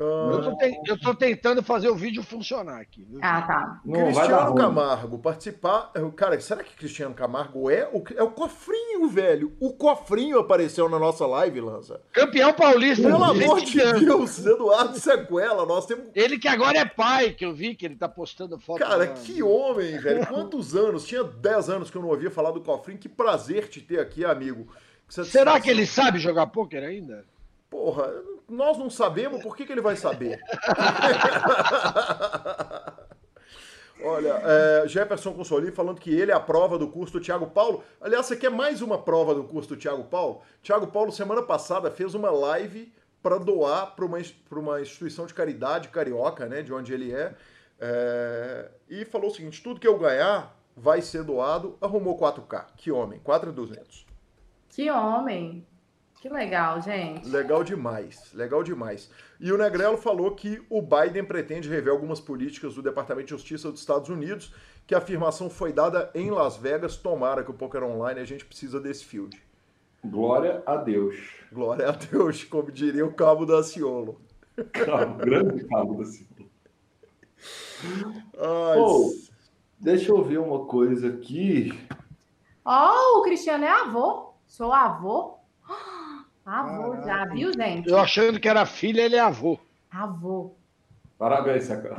Eu, 0.02 0.42
tô 0.42 0.56
te, 0.56 0.80
eu 0.86 1.00
tô 1.00 1.14
tentando 1.14 1.62
fazer 1.62 1.88
o 1.88 1.94
vídeo 1.94 2.22
funcionar 2.22 2.80
aqui. 2.80 3.04
Viu? 3.04 3.18
Ah, 3.22 3.42
tá. 3.42 3.80
Não, 3.84 4.04
Cristiano 4.04 4.54
Camargo 4.54 5.18
participar. 5.18 5.92
Cara, 6.16 6.40
será 6.40 6.62
que 6.62 6.74
Cristiano 6.74 7.14
Camargo 7.14 7.70
é 7.70 7.88
o, 7.92 8.02
é 8.16 8.22
o 8.22 8.30
cofrinho, 8.30 9.08
velho? 9.08 9.52
O 9.60 9.72
cofrinho 9.72 10.38
apareceu 10.38 10.88
na 10.88 10.98
nossa 10.98 11.26
live, 11.26 11.60
Lança. 11.60 12.00
Campeão 12.12 12.52
paulista. 12.52 13.08
Pelo 13.08 13.24
amor 13.24 13.60
de 13.60 13.78
Deus, 14.00 14.44
Eduardo 14.44 14.98
Sequela. 14.98 15.64
Nós 15.66 15.86
temos... 15.86 16.08
Ele 16.14 16.38
que 16.38 16.48
agora 16.48 16.78
é 16.78 16.84
pai, 16.84 17.30
que 17.30 17.44
eu 17.44 17.52
vi 17.52 17.74
que 17.74 17.86
ele 17.86 17.96
tá 17.96 18.08
postando 18.08 18.58
foto. 18.58 18.78
Cara, 18.78 19.06
que 19.06 19.42
homem, 19.42 19.98
velho. 19.98 20.26
Quantos 20.26 20.74
anos? 20.76 21.04
Tinha 21.06 21.24
10 21.24 21.70
anos 21.70 21.90
que 21.90 21.96
eu 21.96 22.02
não 22.02 22.08
ouvia 22.08 22.30
falar 22.30 22.50
do 22.50 22.60
cofrinho. 22.60 22.98
Que 22.98 23.08
prazer 23.08 23.68
te 23.68 23.80
ter 23.80 24.00
aqui, 24.00 24.24
amigo. 24.24 24.66
Será 25.08 25.60
que 25.60 25.68
ele 25.68 25.84
sabe 25.84 26.18
jogar 26.18 26.46
pôquer 26.46 26.82
ainda? 26.82 27.24
Porra, 27.68 28.10
nós 28.52 28.78
não 28.78 28.90
sabemos, 28.90 29.42
por 29.42 29.56
que, 29.56 29.64
que 29.64 29.72
ele 29.72 29.80
vai 29.80 29.96
saber? 29.96 30.38
Olha, 34.04 34.42
é, 34.44 34.88
Jefferson 34.88 35.32
Consoli 35.32 35.70
falando 35.70 36.00
que 36.00 36.10
ele 36.10 36.32
é 36.32 36.34
a 36.34 36.40
prova 36.40 36.76
do 36.76 36.88
curso 36.88 37.18
do 37.18 37.24
Thiago 37.24 37.46
Paulo. 37.46 37.84
Aliás, 38.00 38.26
você 38.26 38.36
quer 38.36 38.50
mais 38.50 38.82
uma 38.82 38.98
prova 38.98 39.32
do 39.34 39.44
curso 39.44 39.68
do 39.70 39.76
Thiago 39.76 40.04
Paulo? 40.04 40.42
Thiago 40.62 40.88
Paulo, 40.88 41.12
semana 41.12 41.42
passada, 41.42 41.90
fez 41.90 42.14
uma 42.14 42.30
live 42.30 42.92
para 43.22 43.38
doar 43.38 43.94
para 43.94 44.04
uma, 44.04 44.18
uma 44.50 44.80
instituição 44.80 45.24
de 45.24 45.32
caridade 45.32 45.88
carioca, 45.88 46.46
né, 46.46 46.62
de 46.62 46.72
onde 46.72 46.92
ele 46.92 47.12
é, 47.12 47.32
é, 47.80 48.70
e 48.90 49.04
falou 49.04 49.30
o 49.30 49.34
seguinte: 49.34 49.62
tudo 49.62 49.80
que 49.80 49.86
eu 49.86 49.98
ganhar 49.98 50.56
vai 50.76 51.00
ser 51.00 51.22
doado. 51.22 51.76
Arrumou 51.80 52.18
4K. 52.18 52.66
Que 52.76 52.90
homem, 52.90 53.20
4,200. 53.22 54.06
Que 54.70 54.90
homem. 54.90 55.66
Que 56.22 56.28
legal, 56.28 56.80
gente. 56.80 57.28
Legal 57.28 57.64
demais, 57.64 58.32
legal 58.32 58.62
demais. 58.62 59.10
E 59.40 59.50
o 59.50 59.58
Negrelo 59.58 59.96
falou 59.96 60.30
que 60.36 60.64
o 60.70 60.80
Biden 60.80 61.24
pretende 61.24 61.68
rever 61.68 61.92
algumas 61.92 62.20
políticas 62.20 62.76
do 62.76 62.80
Departamento 62.80 63.24
de 63.24 63.30
Justiça 63.32 63.72
dos 63.72 63.80
Estados 63.80 64.08
Unidos, 64.08 64.54
que 64.86 64.94
a 64.94 64.98
afirmação 64.98 65.50
foi 65.50 65.72
dada 65.72 66.12
em 66.14 66.30
Las 66.30 66.56
Vegas. 66.56 66.96
Tomara 66.96 67.42
que 67.42 67.50
o 67.50 67.54
Poker 67.54 67.82
Online 67.82 68.20
a 68.20 68.24
gente 68.24 68.44
precisa 68.44 68.78
desse 68.78 69.04
field. 69.04 69.36
Glória 70.04 70.62
a 70.64 70.76
Deus. 70.76 71.16
Glória 71.50 71.88
a 71.88 71.90
Deus, 71.90 72.44
como 72.44 72.70
diria 72.70 73.04
o 73.04 73.12
Cabo 73.12 73.44
da 73.44 73.60
Ciolo. 73.64 74.20
Cabo, 74.72 75.16
grande 75.16 75.64
Cabo 75.64 75.94
da 75.94 76.04
Ciolo. 76.04 76.50
Ai, 78.38 78.78
oh, 78.78 79.12
deixa 79.76 80.12
eu 80.12 80.22
ver 80.22 80.38
uma 80.38 80.66
coisa 80.66 81.08
aqui. 81.08 81.76
Ó, 82.64 83.16
oh, 83.16 83.18
o 83.18 83.22
Cristiano 83.22 83.64
é 83.64 83.68
avô. 83.68 84.34
Sou 84.46 84.72
avô. 84.72 85.41
Avô 86.44 86.96
já, 87.02 87.24
viu, 87.26 87.52
gente? 87.52 87.88
Eu 87.88 87.98
achando 87.98 88.40
que 88.40 88.48
era 88.48 88.66
filha, 88.66 89.02
ele 89.02 89.16
é 89.16 89.20
avô. 89.20 89.58
Avô. 89.90 90.54
Parabéns, 91.18 91.64
Sequela. 91.64 91.96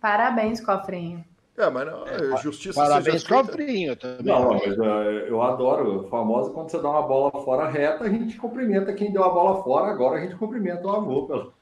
Parabéns, 0.00 0.60
cofrinho. 0.60 1.24
É, 1.58 1.68
mas 1.68 1.86
não, 1.86 2.06
é, 2.06 2.36
justiça 2.36 2.80
Parabéns, 2.80 3.22
seja 3.22 3.34
cofrinho 3.34 3.96
também. 3.96 4.24
Não, 4.24 4.50
mas 4.50 4.62
eh, 4.62 5.26
eu 5.28 5.42
adoro. 5.42 6.04
O 6.04 6.08
famoso 6.08 6.52
quando 6.52 6.70
você 6.70 6.80
dá 6.80 6.88
uma 6.88 7.02
bola 7.02 7.32
fora 7.42 7.68
reta, 7.68 8.04
a 8.04 8.08
gente 8.08 8.36
cumprimenta 8.36 8.92
quem 8.92 9.12
deu 9.12 9.24
a 9.24 9.28
bola 9.28 9.60
fora, 9.64 9.90
agora 9.90 10.18
a 10.18 10.20
gente 10.20 10.36
cumprimenta 10.36 10.86
o 10.86 10.90
avô. 10.90 11.26
Pelo... 11.26 11.52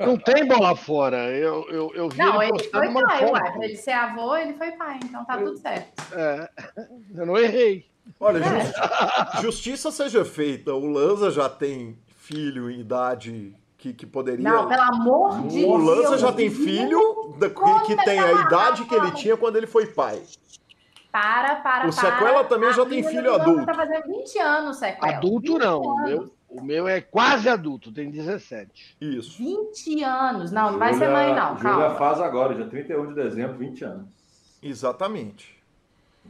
Não 0.00 0.16
tem 0.16 0.48
bola 0.48 0.74
fora. 0.74 1.28
Eu, 1.30 1.68
eu, 1.68 1.92
eu 1.94 2.08
vi 2.08 2.16
Não, 2.16 2.42
ele 2.42 2.52
ele 2.52 2.70
foi 2.70 3.02
pai, 3.02 3.30
ué. 3.30 3.52
Pra 3.52 3.64
ele 3.66 3.76
ser 3.76 3.92
avô, 3.92 4.34
ele 4.36 4.54
foi 4.54 4.72
pai, 4.72 4.98
então 5.04 5.22
tá 5.26 5.36
tudo 5.36 5.58
certo. 5.58 6.02
É, 6.14 6.48
eu 7.14 7.26
não 7.26 7.36
errei. 7.36 7.84
Olha, 8.18 8.38
É. 8.38 8.64
justi- 8.64 9.42
justiça 9.42 9.90
seja 9.90 10.24
feita. 10.24 10.72
O 10.74 10.86
Lanza 10.90 11.30
já 11.30 11.48
tem 11.48 11.98
filho 12.16 12.70
em 12.70 12.80
idade 12.80 13.54
que, 13.76 13.92
que 13.92 14.06
poderia. 14.06 14.42
Não, 14.50 14.66
pelo 14.68 14.82
amor 14.82 15.42
de 15.48 15.64
o 15.64 15.78
Deus. 15.78 15.84
Lanza 15.84 16.18
já 16.18 16.32
tem 16.32 16.50
filho 16.50 17.34
da- 17.38 17.50
que, 17.50 17.86
que 17.86 18.04
tem 18.04 18.18
a 18.18 18.32
idade 18.32 18.84
que 18.84 18.94
ele 18.94 19.10
tinha 19.12 19.36
quando 19.36 19.56
ele 19.56 19.66
foi 19.66 19.86
pai. 19.86 20.22
Para, 21.12 21.56
para, 21.56 21.88
O 21.88 21.92
Sequela 21.92 22.44
para. 22.44 22.44
também 22.44 22.72
já 22.74 22.84
tem 22.84 23.02
filho 23.02 23.34
adulto. 23.34 23.64
Tá 23.64 23.74
fazendo 23.74 24.02
20 24.06 24.38
anos, 24.38 24.76
Sequela. 24.76 25.16
Adulto 25.16 25.52
20 25.54 25.58
não. 25.62 25.80
O 25.80 26.02
meu, 26.02 26.30
o 26.50 26.62
meu 26.62 26.88
é 26.88 27.00
quase 27.00 27.48
adulto, 27.48 27.90
tem 27.92 28.10
17. 28.10 28.96
Isso. 29.00 29.38
20 29.38 30.02
anos. 30.02 30.52
Não, 30.52 30.72
não 30.72 30.78
vai 30.78 30.92
ser 30.94 31.08
mãe, 31.08 31.34
não. 31.34 31.56
Júlia 31.56 31.72
Calma. 31.76 31.94
faz 31.96 32.20
agora, 32.20 32.54
dia 32.54 32.66
31 32.66 33.06
de 33.08 33.14
dezembro, 33.14 33.56
20 33.56 33.82
anos. 33.84 34.06
Exatamente. 34.62 35.55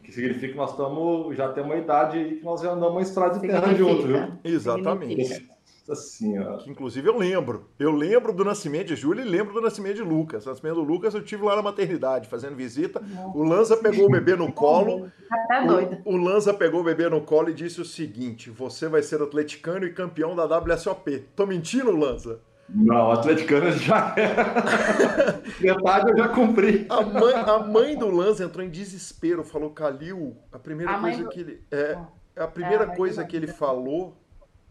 Que 0.06 0.12
significa 0.12 0.48
que 0.48 0.56
nós 0.56 0.70
estamos, 0.70 1.36
já 1.36 1.48
temos 1.52 1.72
uma 1.72 1.76
idade 1.76 2.16
aí 2.16 2.36
que 2.36 2.44
nós 2.44 2.60
já 2.60 2.70
andamos 2.70 2.94
uma 2.94 3.02
estrada 3.02 3.40
de 3.40 3.46
terra 3.46 3.66
Significa. 3.66 3.90
junto, 3.90 4.06
viu? 4.06 4.32
Exatamente. 4.44 5.24
Significa. 5.24 5.56
Assim, 5.88 6.38
ó. 6.38 6.58
Que, 6.58 6.70
inclusive 6.70 7.08
eu 7.08 7.16
lembro. 7.16 7.68
Eu 7.78 7.90
lembro 7.90 8.32
do 8.32 8.44
nascimento 8.44 8.88
de 8.88 8.96
Júlia 8.96 9.22
e 9.22 9.28
lembro 9.28 9.52
do 9.52 9.60
nascimento 9.60 9.96
de 9.96 10.02
Lucas. 10.02 10.46
O 10.46 10.48
nascimento 10.48 10.76
do 10.76 10.82
Lucas 10.82 11.12
eu 11.14 11.22
tive 11.22 11.44
lá 11.44 11.56
na 11.56 11.62
maternidade 11.62 12.28
fazendo 12.28 12.54
visita. 12.56 13.02
O 13.34 13.42
Lanza 13.42 13.76
pegou 13.76 14.06
o 14.06 14.10
bebê 14.10 14.36
no 14.36 14.52
colo. 14.52 15.10
Tá 15.28 15.36
até 15.44 15.66
doida. 15.66 16.02
O, 16.04 16.14
o 16.14 16.16
Lanza 16.16 16.54
pegou 16.54 16.80
o 16.80 16.84
bebê 16.84 17.08
no 17.08 17.20
colo 17.20 17.50
e 17.50 17.54
disse 17.54 17.80
o 17.80 17.84
seguinte: 17.84 18.48
Você 18.50 18.88
vai 18.88 19.02
ser 19.02 19.20
atleticano 19.20 19.86
e 19.86 19.92
campeão 19.92 20.36
da 20.36 20.44
WSOP. 20.44 21.24
Tô 21.34 21.46
mentindo, 21.46 21.90
Lanza? 21.96 22.40
Não, 22.68 23.12
atleticano 23.12 23.70
já 23.72 24.12
era. 24.16 25.42
Metade 25.60 26.10
eu 26.10 26.16
já 26.16 26.28
cumpri. 26.28 26.86
A 26.88 27.00
mãe, 27.02 27.34
a 27.34 27.58
mãe 27.60 27.96
do 27.96 28.10
Lanza 28.10 28.44
entrou 28.44 28.64
em 28.64 28.70
desespero, 28.70 29.44
falou: 29.44 29.70
Calil, 29.70 30.36
a 30.52 30.58
primeira 30.58 30.92
A 30.96 31.00
coisa 31.00 31.22
do- 31.22 31.28
que 31.28 31.40
ele. 31.40 31.62
É, 31.70 31.96
a 32.36 32.42
É, 32.42 32.46
primeira 32.46 32.84
a 32.84 32.86
mãe 32.88 32.96
coisa 32.96 33.24
que 33.24 33.36
ele 33.36 33.46
falou 33.46 34.16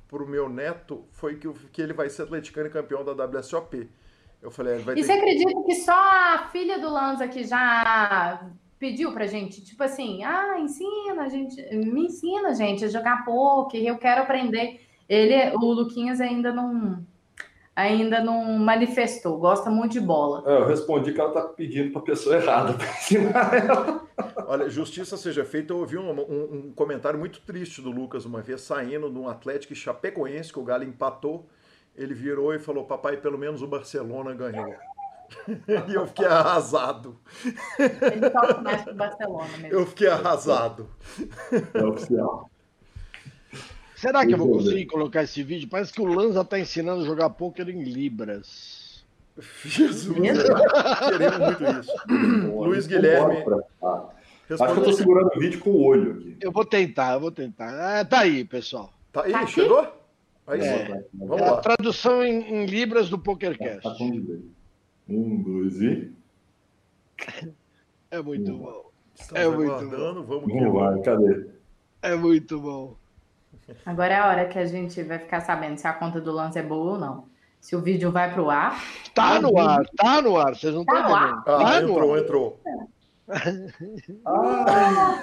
pro 0.08 0.28
meu 0.28 0.48
neto 0.50 1.06
foi 1.12 1.36
que, 1.36 1.48
o- 1.48 1.54
que 1.72 1.82
ele 1.82 1.94
vai 1.94 2.10
ser 2.10 2.24
atleticano 2.24 2.68
e 2.68 2.70
campeão 2.72 3.04
da 3.04 3.14
WSOP. 3.26 3.90
Eu 4.42 4.52
falei: 4.52 4.74
é, 4.74 4.76
ele 4.76 4.84
vai 4.84 4.94
E 4.96 4.98
ter 4.98 5.04
você 5.04 5.12
acredita 5.14 5.64
que 5.64 5.76
só 5.76 5.94
a 5.98 6.50
filha 6.52 6.78
do 6.80 6.90
Lanza 6.90 7.28
que 7.28 7.44
já 7.46 8.42
pediu 8.78 9.14
pra 9.14 9.26
gente, 9.26 9.64
tipo 9.64 9.82
assim, 9.82 10.22
ah, 10.24 10.60
ensina 10.60 11.24
a 11.24 11.30
gente, 11.30 11.56
me 11.78 12.06
ensina, 12.08 12.54
gente, 12.54 12.84
a 12.84 12.90
jogar 12.90 13.24
poker, 13.24 13.82
eu 13.82 13.98
quero 13.98 14.22
aprender. 14.24 14.82
Ele, 15.08 15.56
o 15.56 15.60
Luquinhas 15.72 16.20
ainda 16.20 16.52
não 16.52 17.00
ainda 17.76 18.22
não 18.24 18.44
manifestou, 18.58 19.38
gosta 19.38 19.70
muito 19.70 19.94
de 19.94 20.00
bola. 20.00 20.44
É, 20.46 20.58
Eu 20.62 20.66
respondi 20.68 21.12
que 21.14 21.20
ela 21.20 21.32
tá 21.34 21.42
pedindo 21.42 21.92
pra 21.92 22.02
pessoa 22.02 22.36
errada 22.38 22.74
ensinar 22.84 23.54
ela. 23.54 24.06
Olha, 24.48 24.70
justiça 24.70 25.18
seja 25.18 25.44
feita, 25.44 25.74
eu 25.74 25.80
ouvi 25.80 25.98
um, 25.98 26.10
um- 26.12 26.54
um 26.68 26.74
comentário 26.76 27.20
muito 27.20 27.42
triste 27.42 27.82
do 27.82 27.92
Lucas 27.92 28.24
uma 28.26 28.42
vez, 28.42 28.62
saindo 28.62 29.10
de 29.10 29.18
um 29.20 29.28
Atlético 29.28 29.74
e 29.74 29.76
Chapecoense, 29.76 30.54
que 30.54 30.60
o 30.60 30.64
Galo 30.64 30.84
empatou. 30.84 31.48
Ele 31.96 32.14
virou 32.14 32.54
e 32.54 32.60
falou: 32.60 32.86
Papai, 32.86 33.18
pelo 33.18 33.38
menos 33.38 33.62
o 33.62 33.68
Barcelona 33.68 34.34
ganhou. 34.34 34.74
e 35.90 35.94
eu 35.94 36.06
fiquei 36.08 36.26
arrasado. 36.28 37.18
Ele 37.80 38.62
mais 38.62 38.84
pro 38.84 38.94
Barcelona 38.96 39.58
mesmo. 39.58 39.68
Eu 39.80 39.86
fiquei 39.86 40.08
arrasado. 40.08 40.88
É 41.74 41.84
oficial. 41.84 42.50
Será 44.06 44.26
que 44.26 44.34
eu 44.34 44.38
vou 44.38 44.52
conseguir 44.52 44.86
colocar 44.86 45.24
esse 45.24 45.42
vídeo? 45.42 45.68
Parece 45.68 45.92
que 45.92 46.02
o 46.02 46.06
Lanza 46.06 46.44
tá 46.46 46.60
ensinando 46.60 47.02
a 47.02 47.06
jogar 47.06 47.30
poker 47.32 47.68
em 47.70 47.84
Libras. 47.84 49.04
Jesus, 49.66 50.16
queremos 51.10 51.40
muito 51.40 51.80
isso. 51.82 52.56
Luiz 52.56 52.88
Guilherme. 52.88 53.44
Ah, 53.84 54.06
Acho 54.48 54.48
que 54.48 54.54
eu 54.54 54.58
tô 54.58 54.64
Respondeu. 54.66 54.94
segurando 54.94 55.32
o 55.36 55.40
vídeo 55.40 55.60
com 55.60 55.72
o 55.72 55.84
olho 55.84 56.12
aqui. 56.14 56.38
Eu 56.40 56.52
vou 56.52 56.64
tentar, 56.64 57.14
eu 57.16 57.20
vou 57.20 57.32
tentar. 57.32 58.00
Ah, 58.00 58.06
tá 58.06 58.20
aí, 58.20 58.46
pessoal. 58.46 58.94
Tá 59.12 59.24
aí, 59.24 59.32
Tá 59.32 59.40
aqui? 59.42 59.52
chegou? 59.54 59.88
Aí 60.48 60.60
É. 60.62 60.86
sim. 60.86 61.04
Vamos 61.16 61.42
É 61.42 61.48
a 61.48 61.52
lá. 61.54 61.62
tradução 61.62 62.24
em, 62.24 62.42
em 62.54 62.66
Libras 62.68 63.10
do 63.10 63.18
PokerCast. 63.18 63.82
Tá 63.82 63.90
delay. 63.94 64.42
Um, 65.10 65.42
dois 65.42 65.82
e. 65.82 66.12
É 68.12 68.22
muito 68.22 68.54
bom. 68.56 68.92
Estamos 69.20 69.42
É 69.44 69.48
muito 69.50 69.78
que 69.80 69.86
Vamos 69.86 70.28
vamos. 70.28 70.74
lá, 70.76 71.00
cadê? 71.02 71.48
É 72.04 72.16
muito 72.16 72.60
bom. 72.62 72.96
Agora 73.86 74.14
é 74.14 74.18
a 74.20 74.28
hora 74.28 74.46
que 74.46 74.60
a 74.60 74.66
gente 74.66 75.02
vai 75.04 75.18
ficar 75.20 75.42
sabendo 75.42 75.78
se 75.78 75.88
a 75.88 75.94
conta 75.94 76.20
do 76.22 76.32
Lanza 76.32 76.60
é 76.60 76.64
boa 76.64 76.92
ou 76.94 76.98
não. 77.00 77.26
Se 77.60 77.76
o 77.76 77.82
vídeo 77.82 78.12
vai 78.12 78.32
pro 78.32 78.50
ar. 78.50 78.80
Tá 79.14 79.40
no 79.42 79.58
ar, 79.58 79.84
tá 79.98 80.22
no 80.22 80.38
ar. 80.38 80.56
Vocês 80.56 80.74
não 80.74 80.82
estão 80.82 80.96
Tá 81.02 81.08
no 81.10 81.16
ar? 81.16 81.30
entendendo. 81.30 81.44
Ah, 81.48 81.64
Tá 81.72 81.82
entrou, 81.82 82.14
ar. 82.14 82.20
entrou. 82.20 82.62
Ah. 84.24 85.16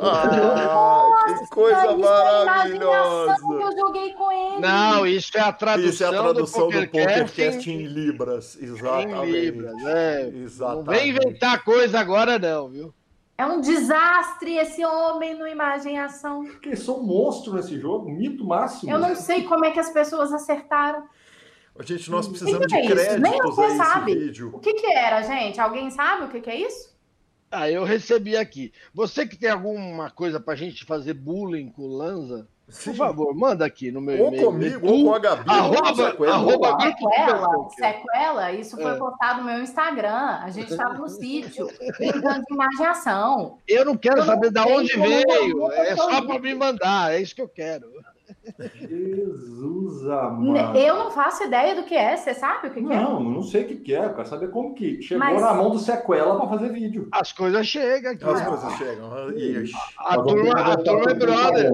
Ah, 0.00 1.24
que 1.38 1.46
coisa 1.54 1.80
Isso 1.80 1.90
é 1.92 2.44
maravilhosa. 2.44 3.34
que 3.36 3.52
eu 3.62 3.72
joguei 3.78 4.12
com 4.14 4.32
ele. 4.32 4.60
Não, 4.60 5.06
isso 5.06 5.30
é 5.36 5.40
a 5.40 5.52
tradução, 5.52 5.90
Isso 5.90 6.04
é 6.04 6.06
a 6.06 6.10
tradução 6.22 6.60
do 6.68 6.72
PokerCast 6.72 7.30
PokerCast 7.30 7.70
em, 7.70 7.74
em 7.82 7.86
Libras. 7.86 8.58
em 8.60 8.64
Exatamente. 8.64 9.30
Libras. 9.30 9.84
É. 9.86 10.30
Não 10.30 10.40
Exatamente. 10.42 10.88
vem 11.00 11.08
inventar 11.10 11.64
coisa 11.64 12.00
agora 12.00 12.38
não, 12.38 12.68
viu? 12.68 12.94
É 13.38 13.44
um 13.44 13.60
desastre 13.60 14.56
esse 14.56 14.84
homem 14.84 15.38
no 15.38 15.46
Imagem 15.46 15.96
e 15.96 15.98
Ação. 15.98 16.44
Porque 16.44 16.74
sou 16.74 17.00
um 17.00 17.02
monstro 17.02 17.52
nesse 17.54 17.78
jogo, 17.78 18.10
mito 18.10 18.44
máximo. 18.44 18.90
Eu 18.90 18.98
não 18.98 19.14
sei 19.14 19.42
como 19.42 19.64
é 19.64 19.70
que 19.70 19.78
as 19.78 19.90
pessoas 19.90 20.32
acertaram. 20.32 21.06
Gente, 21.80 22.10
nós 22.10 22.26
precisamos 22.26 22.66
que 22.66 22.74
é 22.74 22.80
de 22.80 22.92
isso? 22.94 23.18
Nem 23.18 23.38
você 23.38 23.76
sabe. 23.76 24.14
vídeo. 24.14 24.50
O 24.54 24.58
que 24.58 24.72
que 24.72 24.86
era, 24.86 25.20
gente? 25.22 25.60
Alguém 25.60 25.90
sabe 25.90 26.24
o 26.24 26.28
que 26.28 26.40
que 26.40 26.48
é 26.48 26.56
isso? 26.56 26.96
Ah, 27.50 27.70
eu 27.70 27.84
recebi 27.84 28.36
aqui. 28.36 28.72
Você 28.94 29.26
que 29.26 29.36
tem 29.36 29.50
alguma 29.50 30.10
coisa 30.10 30.40
pra 30.40 30.54
gente 30.54 30.84
fazer 30.84 31.14
bullying 31.14 31.70
com 31.70 31.82
o 31.82 31.96
Lanza, 31.96 32.48
Sim. 32.68 32.90
por 32.90 32.96
favor, 32.96 33.34
manda 33.34 33.64
aqui 33.64 33.92
no 33.92 34.00
meu 34.00 34.20
Ou 34.24 34.28
e-mail. 34.28 34.44
comigo, 34.46 34.86
ou 34.88 35.04
com 35.04 35.14
a 35.14 35.18
Gabi, 35.20 35.42
ou 35.48 35.54
com 35.54 35.54
o 35.54 35.86
Arroba, 35.86 36.04
Sequela. 36.10 36.34
arroba 36.34 36.78
Sequela, 36.80 37.68
sequela, 37.70 38.52
isso 38.52 38.76
foi 38.76 38.92
É. 38.92 38.96
postado 38.96 39.40
no 39.40 39.46
meu 39.46 39.62
Instagram. 39.62 40.38
A 40.42 40.50
gente 40.50 40.72
estava 40.72 40.94
no 40.94 41.08
sítio, 41.08 41.68
brincando 41.98 42.42
de 42.44 42.54
Imagem 42.54 42.80
e 42.80 42.84
Ação. 42.86 43.58
Eu 43.68 43.84
não 43.84 43.96
quero 43.96 44.16
Eu 44.18 44.24
não 44.24 44.34
saber 44.34 44.50
de 44.50 44.60
onde 44.60 44.96
veio. 44.98 45.70
É 45.72 45.94
só 45.94 46.20
pra 46.22 46.38
me 46.40 46.54
mandar. 46.54 47.12
É 47.14 47.20
isso 47.20 47.34
que 47.36 47.42
eu 47.42 47.48
quero. 47.48 47.86
Jesus 48.74 50.08
amado. 50.08 50.76
Eu 50.76 50.96
não 50.96 51.10
faço 51.12 51.44
ideia 51.44 51.76
do 51.76 51.84
que 51.84 51.94
é. 51.94 52.16
Você 52.16 52.34
sabe 52.34 52.66
o 52.66 52.70
que, 52.72 52.82
que 52.82 52.92
é? 52.92 52.96
Não, 53.00 53.20
não 53.22 53.42
sei 53.42 53.62
o 53.62 53.68
que, 53.68 53.76
que 53.76 53.94
é. 53.94 54.04
Eu 54.06 54.14
quero 54.14 54.26
saber 54.28 54.50
como 54.50 54.74
que 54.74 55.00
chegou 55.02 55.24
Mas- 55.24 55.40
na 55.40 55.54
mão 55.54 55.70
do 55.70 55.78
sequela 55.78 56.36
pra 56.36 56.48
fazer 56.48 56.70
vídeo. 56.72 57.08
As 57.12 57.32
coisas 57.32 57.64
chegam 57.66 58.12
aqui. 58.12 58.24
As 58.24 58.44
coisas 58.44 58.72
chegam. 58.74 59.06
A 59.98 60.16
turma, 60.16 60.54
ter 60.54 60.64
que 60.64 60.70
a 60.70 60.76
turma 60.78 61.10
é 61.10 61.14
brother. 61.14 61.72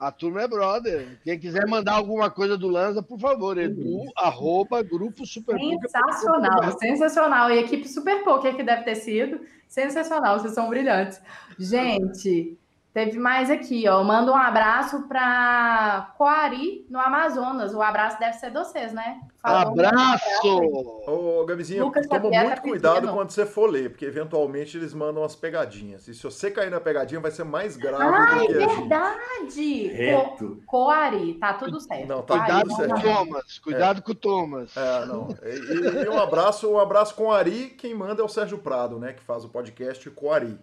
A 0.00 0.10
turma 0.10 0.40
é 0.40 0.48
brother. 0.48 1.20
Quem 1.22 1.38
quiser 1.38 1.66
mandar 1.66 1.92
alguma 1.92 2.30
coisa 2.30 2.56
do 2.56 2.68
Lanza, 2.68 3.02
por 3.02 3.20
favor, 3.20 3.58
edu, 3.58 4.10
arroba, 4.16 4.82
grupo 4.82 5.26
Superpoker. 5.26 5.78
Sensacional, 5.90 6.78
sensacional. 6.78 7.50
E 7.50 7.58
equipe 7.58 7.86
Super 7.86 8.24
Poker 8.24 8.56
que 8.56 8.62
deve 8.62 8.82
ter 8.82 8.94
sido. 8.94 9.40
Sensacional, 9.68 10.38
vocês 10.38 10.54
são 10.54 10.70
brilhantes. 10.70 11.20
Gente, 11.58 12.58
teve 12.92 13.18
mais 13.18 13.50
aqui, 13.50 13.88
ó. 13.88 14.02
Manda 14.02 14.32
um 14.32 14.36
abraço 14.36 15.02
para 15.08 16.12
Coari, 16.16 16.86
no 16.90 16.98
Amazonas. 16.98 17.74
O 17.74 17.82
abraço 17.82 18.18
deve 18.18 18.34
ser 18.34 18.50
de 18.50 18.58
vocês, 18.58 18.92
né? 18.92 19.20
Falou. 19.40 19.72
Abraço! 19.72 21.02
Ô, 21.06 21.44
Gabizinha, 21.46 21.82
Lucas 21.82 22.06
toma 22.06 22.20
Xavier 22.20 22.44
muito 22.44 22.56
tá 22.56 22.62
cuidado 22.62 23.08
quando 23.12 23.30
você 23.30 23.46
for 23.46 23.70
ler, 23.70 23.90
porque 23.90 24.04
eventualmente 24.04 24.76
eles 24.76 24.92
mandam 24.92 25.24
as 25.24 25.34
pegadinhas. 25.34 26.06
E 26.08 26.14
se 26.14 26.22
você 26.22 26.50
cair 26.50 26.70
na 26.70 26.80
pegadinha, 26.80 27.20
vai 27.20 27.30
ser 27.30 27.44
mais 27.44 27.76
grave 27.76 28.02
Ai, 28.02 28.46
do 28.46 28.46
que 28.46 28.56
a 28.56 28.60
gente. 28.60 28.76
verdade! 28.76 29.88
Co 29.88 29.96
Reto. 29.96 30.62
Coari, 30.66 31.34
tá 31.34 31.54
tudo 31.54 31.80
certo. 31.80 32.06
Não, 32.06 32.22
tá 32.22 32.34
Coari, 32.34 32.50
Cuidado 32.50 32.68
tudo 32.68 32.76
com 32.76 32.76
certo. 32.76 32.98
o 32.98 33.02
Thomas. 33.02 33.58
Cuidado 33.58 34.02
com 34.02 34.12
o 34.12 34.14
Thomas. 34.14 34.76
É, 34.76 35.06
não. 35.06 35.28
E, 35.42 36.04
e 36.04 36.08
um 36.08 36.20
abraço, 36.20 36.70
um 36.70 36.78
abraço 36.78 37.14
com 37.14 37.24
o 37.24 37.32
Ari. 37.32 37.74
Quem 37.78 37.94
manda 37.94 38.20
é 38.20 38.24
o 38.24 38.28
Sérgio 38.28 38.58
Prado, 38.58 38.98
né? 38.98 39.14
Que 39.14 39.22
faz 39.22 39.44
o 39.44 39.48
podcast 39.48 40.08
com 40.10 40.26
o 40.26 40.32
Ari. 40.32 40.58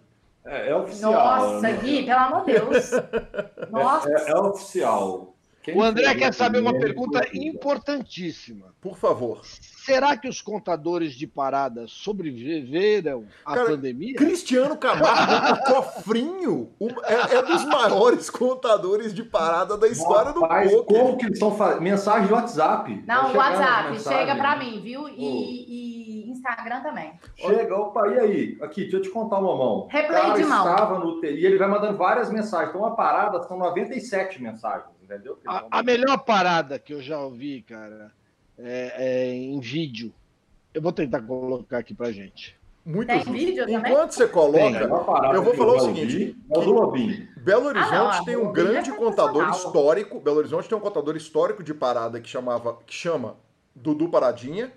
É, 0.48 0.70
é 0.70 0.74
oficial. 0.74 1.12
Nossa, 1.12 1.60
né? 1.60 1.72
Gui, 1.82 2.04
pelo 2.04 2.18
amor 2.18 2.44
de 2.44 2.52
Deus. 2.52 2.90
Nossa. 3.70 4.10
É, 4.10 4.30
é 4.30 4.34
oficial. 4.36 5.34
Quem 5.62 5.76
o 5.76 5.82
André 5.82 6.14
quer 6.14 6.32
saber 6.32 6.60
uma 6.60 6.72
pergunta 6.72 7.28
importantíssima. 7.34 8.74
Por 8.80 8.96
favor. 8.96 9.42
Será 9.88 10.18
que 10.18 10.28
os 10.28 10.42
contadores 10.42 11.14
de 11.14 11.26
paradas 11.26 11.90
sobreviveram 11.92 13.24
à 13.42 13.54
Cara, 13.54 13.70
pandemia? 13.70 14.16
Cristiano 14.16 14.76
Camargo, 14.76 15.54
o 15.54 15.64
cofrinho, 15.64 16.70
é, 17.04 17.36
é, 17.36 17.42
dos 17.42 17.64
maiores 17.64 18.28
contadores 18.28 19.14
de 19.14 19.22
parada 19.22 19.78
da 19.78 19.88
história 19.88 20.32
Rapaz, 20.32 20.70
do 20.70 20.84
poker. 20.84 20.98
Como 20.98 21.16
que 21.16 21.24
eles 21.24 21.36
estão 21.36 21.56
fazendo? 21.56 21.80
Mensagem 21.80 22.26
de 22.26 22.34
WhatsApp. 22.34 23.02
Não, 23.06 23.34
WhatsApp, 23.34 23.98
chega 24.00 24.36
para 24.36 24.56
mim, 24.56 24.78
viu? 24.82 25.08
E, 25.08 26.26
e, 26.26 26.30
Instagram 26.32 26.82
também. 26.82 27.14
Chega, 27.34 27.74
opa, 27.74 28.08
e 28.08 28.18
aí? 28.18 28.58
Aqui, 28.60 28.82
deixa 28.82 28.98
eu 28.98 29.02
te 29.02 29.08
contar 29.08 29.38
uma 29.38 29.56
mão. 29.56 29.88
Replay 29.90 30.34
de 30.34 30.44
mão. 30.44 30.70
Estava 30.70 30.98
no 30.98 31.24
e 31.24 31.46
ele 31.46 31.56
vai 31.56 31.66
mandando 31.66 31.96
várias 31.96 32.30
mensagens. 32.30 32.68
Então, 32.68 32.82
uma 32.82 32.94
parada 32.94 33.42
são 33.44 33.56
97 33.56 34.42
mensagens 34.42 34.98
entendeu? 35.08 35.38
A, 35.46 35.78
a, 35.78 35.82
melhor 35.82 36.18
parada 36.18 36.78
que 36.78 36.92
eu 36.92 37.00
já 37.00 37.18
ouvi, 37.18 37.62
cara, 37.62 38.12
é, 38.58 38.94
é, 38.96 39.34
em 39.34 39.60
vídeo. 39.60 40.12
Eu 40.74 40.82
vou 40.82 40.92
tentar 40.92 41.22
colocar 41.22 41.78
aqui 41.78 41.94
pra 41.94 42.12
gente. 42.12 42.56
Muito 42.84 43.08
Tem 43.08 43.22
vídeo 43.22 43.64
Enquanto 43.68 43.82
também? 43.82 44.10
você 44.10 44.26
coloca, 44.26 44.58
Tem, 44.58 44.80
eu 45.34 45.42
vou 45.42 45.54
falar 45.54 45.74
o 45.74 45.80
seguinte: 45.80 46.36
Belo 47.36 47.66
Horizonte 47.66 47.94
ah, 47.94 48.16
não, 48.16 48.24
tem 48.24 48.36
um 48.36 48.50
grande 48.50 48.90
é 48.90 48.94
contador 48.94 49.50
histórico. 49.50 50.20
Belo 50.20 50.38
Horizonte 50.38 50.68
tem 50.68 50.78
um 50.78 50.80
contador 50.80 51.14
histórico 51.14 51.62
de 51.62 51.74
parada 51.74 52.18
que 52.18 52.28
chamava, 52.28 52.78
que 52.86 52.94
chama 52.94 53.36
Dudu 53.74 54.08
Paradinha, 54.08 54.72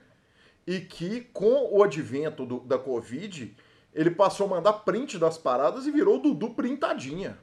e 0.67 0.81
que 0.81 1.21
com 1.33 1.69
o 1.71 1.81
advento 1.83 2.45
do, 2.45 2.59
da 2.59 2.77
Covid, 2.77 3.55
ele 3.93 4.11
passou 4.11 4.47
a 4.47 4.49
mandar 4.49 4.73
print 4.73 5.17
das 5.17 5.37
paradas 5.37 5.85
e 5.85 5.91
virou 5.91 6.19
Dudu 6.19 6.49
Printadinha. 6.49 7.37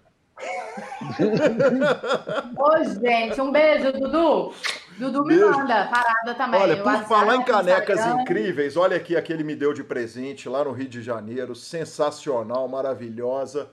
Ô, 2.57 2.84
gente, 3.01 3.41
um 3.41 3.51
beijo, 3.51 3.93
Dudu. 3.93 4.53
Dudu 4.99 5.23
me 5.25 5.37
beijo. 5.37 5.51
manda 5.51 5.87
parada 5.87 6.35
também. 6.35 6.61
Olha, 6.61 6.83
por 6.83 7.05
falar 7.05 7.37
em 7.37 7.45
canecas 7.45 8.05
incríveis, 8.07 8.77
olha 8.77 8.97
aqui 8.97 9.17
a 9.17 9.23
que 9.23 9.33
ele 9.33 9.45
me 9.45 9.55
deu 9.55 9.73
de 9.73 9.85
presente 9.85 10.49
lá 10.49 10.65
no 10.65 10.73
Rio 10.73 10.89
de 10.89 11.03
Janeiro. 11.03 11.55
Sensacional, 11.55 12.67
maravilhosa. 12.69 13.71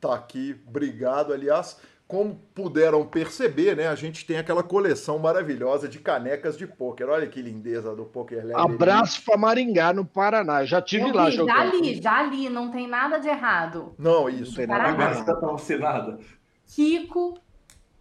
Tá 0.00 0.14
aqui, 0.14 0.60
obrigado. 0.66 1.32
Aliás, 1.32 1.78
como 2.06 2.38
puderam 2.54 3.06
perceber, 3.06 3.76
né, 3.76 3.88
a 3.88 3.94
gente 3.94 4.26
tem 4.26 4.36
aquela 4.36 4.62
coleção 4.62 5.18
maravilhosa 5.18 5.88
de 5.88 5.98
canecas 5.98 6.56
de 6.56 6.66
pôquer. 6.66 7.08
Olha 7.08 7.26
que 7.26 7.40
lindeza 7.40 7.94
do 7.96 8.04
Poker 8.04 8.46
Lab. 8.46 8.74
Abraço 8.74 9.22
para 9.24 9.38
Maringá, 9.38 9.92
no 9.92 10.04
Paraná. 10.04 10.64
Já 10.64 10.82
tive 10.82 11.08
Eu 11.08 11.14
lá 11.14 11.30
vi, 11.30 11.36
Já 11.36 11.64
li, 11.64 12.02
já 12.02 12.22
li, 12.24 12.48
não 12.48 12.70
tem 12.70 12.86
nada 12.86 13.18
de 13.18 13.28
errado. 13.28 13.94
Não, 13.98 14.28
isso. 14.28 14.50
Não 14.50 14.56
tem 14.56 14.66
nada 14.66 14.88
errado. 14.90 15.24
Tá 15.24 16.18
Kiko. 16.66 17.43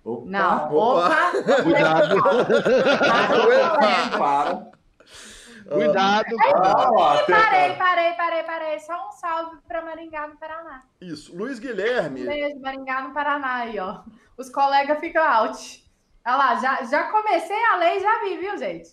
Opa, 0.04 0.30
não, 0.30 0.74
opa. 0.74 1.08
opa. 1.08 1.32
Cuidado. 1.64 2.16
Para. 4.18 4.72
Cuidado. 5.70 6.36
Ah, 6.56 7.24
parei, 7.26 7.76
parei, 7.76 8.14
parei, 8.14 8.43
parei. 8.43 8.80
Só 8.80 9.08
um 9.08 9.12
salve 9.14 9.58
para 9.68 9.82
Maringá, 9.82 10.28
no 10.28 10.36
Paraná. 10.38 10.84
Isso. 10.99 11.36
Luiz 11.36 11.58
Guilherme. 11.58 12.26
Beijo, 12.26 12.60
Maringá, 12.60 13.01
no 13.01 13.14
Paraná 13.14 13.56
aí, 13.56 13.80
ó. 13.80 14.01
Os 14.38 14.49
colegas 14.49 14.99
ficam 14.99 15.24
out. 15.24 15.84
Olha 16.26 16.36
lá, 16.36 16.56
já, 16.56 16.84
já 16.84 17.04
comecei 17.12 17.66
a 17.66 17.78
lei 17.78 17.99
já 17.99 18.20
vi, 18.20 18.38
viu, 18.38 18.58
gente? 18.58 18.89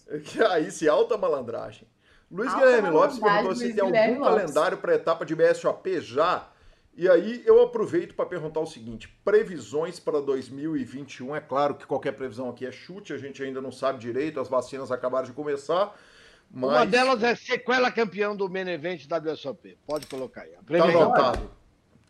Aí, 0.50 0.70
se 0.70 0.88
alta 0.88 1.16
malandragem. 1.16 1.88
Luiz 2.30 2.52
alta 2.52 2.64
Guilherme 2.64 2.90
Lopes 2.90 3.18
perguntou 3.18 3.56
se 3.56 3.74
tem 3.74 3.82
algum 3.82 4.18
Lopes. 4.20 4.36
calendário 4.36 4.78
para 4.78 4.92
a 4.92 4.94
etapa 4.94 5.26
de 5.26 5.34
BSOP 5.34 6.00
já. 6.00 6.46
E 6.94 7.08
aí 7.08 7.42
eu 7.46 7.62
aproveito 7.62 8.14
para 8.14 8.26
perguntar 8.26 8.60
o 8.60 8.66
seguinte: 8.66 9.08
previsões 9.24 9.98
para 10.00 10.20
2021. 10.20 11.34
É 11.36 11.40
claro 11.40 11.74
que 11.74 11.86
qualquer 11.86 12.12
previsão 12.12 12.48
aqui 12.48 12.66
é 12.66 12.72
chute, 12.72 13.12
a 13.12 13.18
gente 13.18 13.42
ainda 13.42 13.60
não 13.60 13.72
sabe 13.72 13.98
direito, 13.98 14.40
as 14.40 14.48
vacinas 14.48 14.90
acabaram 14.90 15.26
de 15.26 15.32
começar. 15.32 15.94
Mas... 16.50 16.70
Uma 16.70 16.86
delas 16.86 17.22
é 17.22 17.34
sequela 17.34 17.92
campeão 17.92 18.36
do 18.36 18.48
main 18.50 18.68
event 18.68 19.06
WSOP. 19.06 19.78
Pode 19.86 20.06
colocar 20.06 20.42
aí. 20.42 20.50
Tá 20.50 20.84
anotado. 20.84 21.59